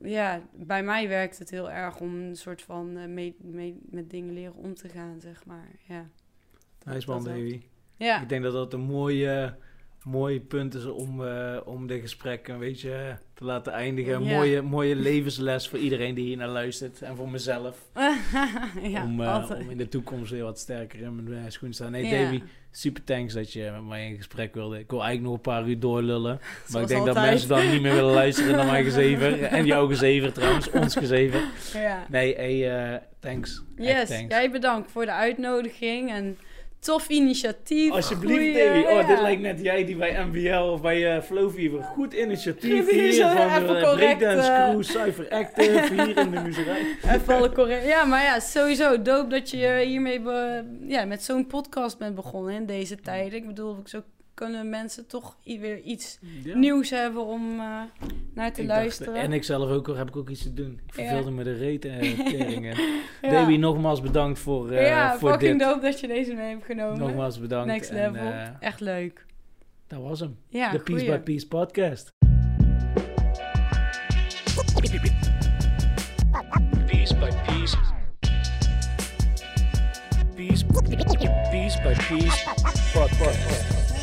ja, 0.02 0.42
bij 0.52 0.82
mij 0.82 1.08
werkt 1.08 1.38
het 1.38 1.50
heel 1.50 1.70
erg 1.70 2.00
om 2.00 2.14
een 2.14 2.36
soort 2.36 2.62
van 2.62 2.96
eh, 2.96 3.06
mee, 3.06 3.36
mee, 3.40 3.78
met 3.90 4.10
dingen 4.10 4.34
leren 4.34 4.54
om 4.54 4.74
te 4.74 4.88
gaan, 4.88 5.20
zeg 5.20 5.44
maar. 5.46 5.68
Ja. 5.88 6.08
dat 6.78 7.04
helpt. 7.04 7.24
Davy. 7.24 7.60
Ja, 7.96 8.22
Ik 8.22 8.28
denk 8.28 8.42
dat 8.42 8.52
dat 8.52 8.72
een 8.72 8.80
mooie, 8.80 9.56
mooie 10.04 10.40
punt 10.40 10.74
is 10.74 10.84
om, 10.84 11.26
eh, 11.26 11.56
om 11.64 11.86
dit 11.86 12.00
gesprek 12.00 12.48
een 12.48 12.58
beetje 12.58 13.18
te 13.34 13.44
laten 13.44 13.72
eindigen. 13.72 14.22
Mooie, 14.22 14.62
mooie 14.62 14.96
levensles 14.96 15.68
voor 15.68 15.78
iedereen 15.78 16.14
die 16.14 16.24
hier 16.24 16.36
naar 16.36 16.48
luistert. 16.48 17.02
En 17.02 17.16
voor 17.16 17.28
mezelf. 17.28 17.76
ja 18.82 19.04
om, 19.04 19.20
eh, 19.20 19.50
om 19.60 19.70
in 19.70 19.76
de 19.76 19.88
toekomst 19.88 20.30
weer 20.30 20.42
wat 20.42 20.58
sterker 20.58 21.00
in 21.00 21.14
mijn 21.14 21.44
eh, 21.44 21.50
schoen 21.50 21.68
te 21.68 21.74
staan. 21.74 21.90
Nee. 21.90 22.10
Davy, 22.10 22.42
super 22.70 23.04
thanks 23.04 23.34
dat 23.34 23.52
je 23.52 23.70
met 23.72 23.84
mij 23.84 24.06
in 24.08 24.16
gesprek 24.16 24.54
wilde. 24.54 24.78
Ik 24.78 24.90
wil 24.90 25.02
eigenlijk 25.02 25.28
nog 25.28 25.34
een 25.34 25.52
paar 25.52 25.68
uur 25.68 25.80
doorlullen. 25.80 26.40
Maar 26.72 26.82
ik 26.82 26.88
denk 26.88 27.06
dat 27.06 27.14
mensen 27.14 27.48
dan 27.48 27.70
niet 27.70 27.82
meer 27.82 27.94
willen 27.94 28.14
luisteren 28.14 28.56
naar 28.56 28.66
mijn 28.66 28.84
gezever. 28.84 29.42
En 29.42 29.66
jouw 29.66 29.86
gezever 29.86 30.32
trouwens, 30.32 30.70
ons 30.70 30.96
gezever. 30.96 31.40
Ja. 31.72 32.06
Nee, 32.08 32.34
hey, 32.34 33.02
thanks. 33.20 33.62
Yes, 33.76 34.08
thanks. 34.08 34.34
jij 34.34 34.50
bedankt 34.50 34.90
voor 34.90 35.04
de 35.04 35.12
uitnodiging 35.12 36.10
en 36.10 36.36
tof 36.84 37.08
initiatief. 37.08 37.90
Alsjeblieft, 37.92 38.34
goeie- 38.40 38.52
Davy. 38.68 38.78
Oh, 38.84 39.00
ja. 39.00 39.06
dit 39.06 39.20
lijkt 39.20 39.42
net 39.42 39.60
jij 39.62 39.84
die 39.84 39.96
bij 39.96 40.24
MBL 40.24 40.56
of 40.72 40.80
bij 40.80 41.16
eh 41.16 41.22
Flow 41.22 41.50
Fever. 41.50 41.82
Goed 41.82 42.12
initiatief 42.12 42.90
hier 42.90 43.02
initiatief, 43.02 43.66
van 43.66 43.66
de 43.74 43.92
Breakdance 43.96 44.50
eh. 44.50 44.68
Crew, 44.68 44.82
Cypher 44.82 45.28
Active, 45.30 45.92
hier 45.94 46.16
in 46.18 46.30
de 46.30 46.40
muziek. 46.40 46.66
Even 47.14 47.34
alle 47.36 47.52
correct. 47.52 47.86
Ja, 47.86 48.04
maar 48.04 48.22
ja, 48.22 48.40
sowieso 48.40 49.02
dope 49.02 49.28
dat 49.28 49.50
je 49.50 49.82
hiermee 49.86 50.20
be- 50.20 50.64
ja, 50.86 51.04
met 51.04 51.22
zo'n 51.22 51.46
podcast 51.46 51.98
bent 51.98 52.14
begonnen 52.14 52.54
in 52.54 52.66
deze 52.66 52.96
tijden. 53.00 53.38
Ik 53.38 53.46
bedoel, 53.46 53.76
zo 53.84 54.02
kunnen 54.34 54.68
mensen 54.68 55.06
toch 55.06 55.36
weer 55.44 55.80
iets 55.80 56.18
Ja. 56.44 56.56
nieuws 56.56 56.90
hebben 56.90 57.24
om 57.26 57.50
eh, 57.60 57.80
naar 58.34 58.52
te 58.52 58.60
Ik 58.62 58.66
luisteren. 58.68 59.12
dacht, 59.14 59.26
en 59.26 59.32
ik 59.32 59.44
zelf 59.44 59.70
ook, 59.70 59.96
heb 59.96 60.08
ik 60.08 60.16
ook 60.16 60.28
iets 60.30 60.42
te 60.42 60.54
doen. 60.54 60.80
Ik 60.86 60.94
verveelde 60.94 61.30
me 61.30 61.44
de 61.44 61.52
reet 61.54 61.84
en 61.84 62.00
teringen. 62.30 62.76
ja. 63.22 63.30
Davy, 63.30 63.56
nogmaals 63.56 64.00
bedankt 64.00 64.38
voor, 64.38 64.70
eh, 64.70 64.86
ja, 64.86 65.18
voor 65.18 65.30
fucking 65.30 65.58
dit. 65.58 65.68
dope 65.68 65.80
dat 65.80 66.00
je 66.00 66.06
deze 66.06 66.34
mee 66.34 66.48
hebt 66.50 66.64
genomen. 66.64 66.98
Nogmaals 66.98 67.38
bedankt. 67.40 67.66
Next 67.66 67.90
En, 67.90 67.96
level. 68.12 68.30
eh, 68.32 68.48
Echt 68.60 68.80
leuk. 68.80 69.26
dat 69.86 70.00
was 70.00 70.20
hem. 70.20 70.36
Ja, 70.48 70.70
de 70.72 70.78
Piece 70.78 71.04
goeie. 71.04 71.18
by 71.18 71.22
Piece 71.24 71.48
podcast. 71.48 72.12
piece 76.86 77.14
by 77.14 77.30
piece. 77.46 77.76
Piece, 80.36 80.64
piece 81.50 81.78
by 81.82 81.94
piece. 82.08 82.44
Pod, 82.92 83.10
pod, 83.18 83.93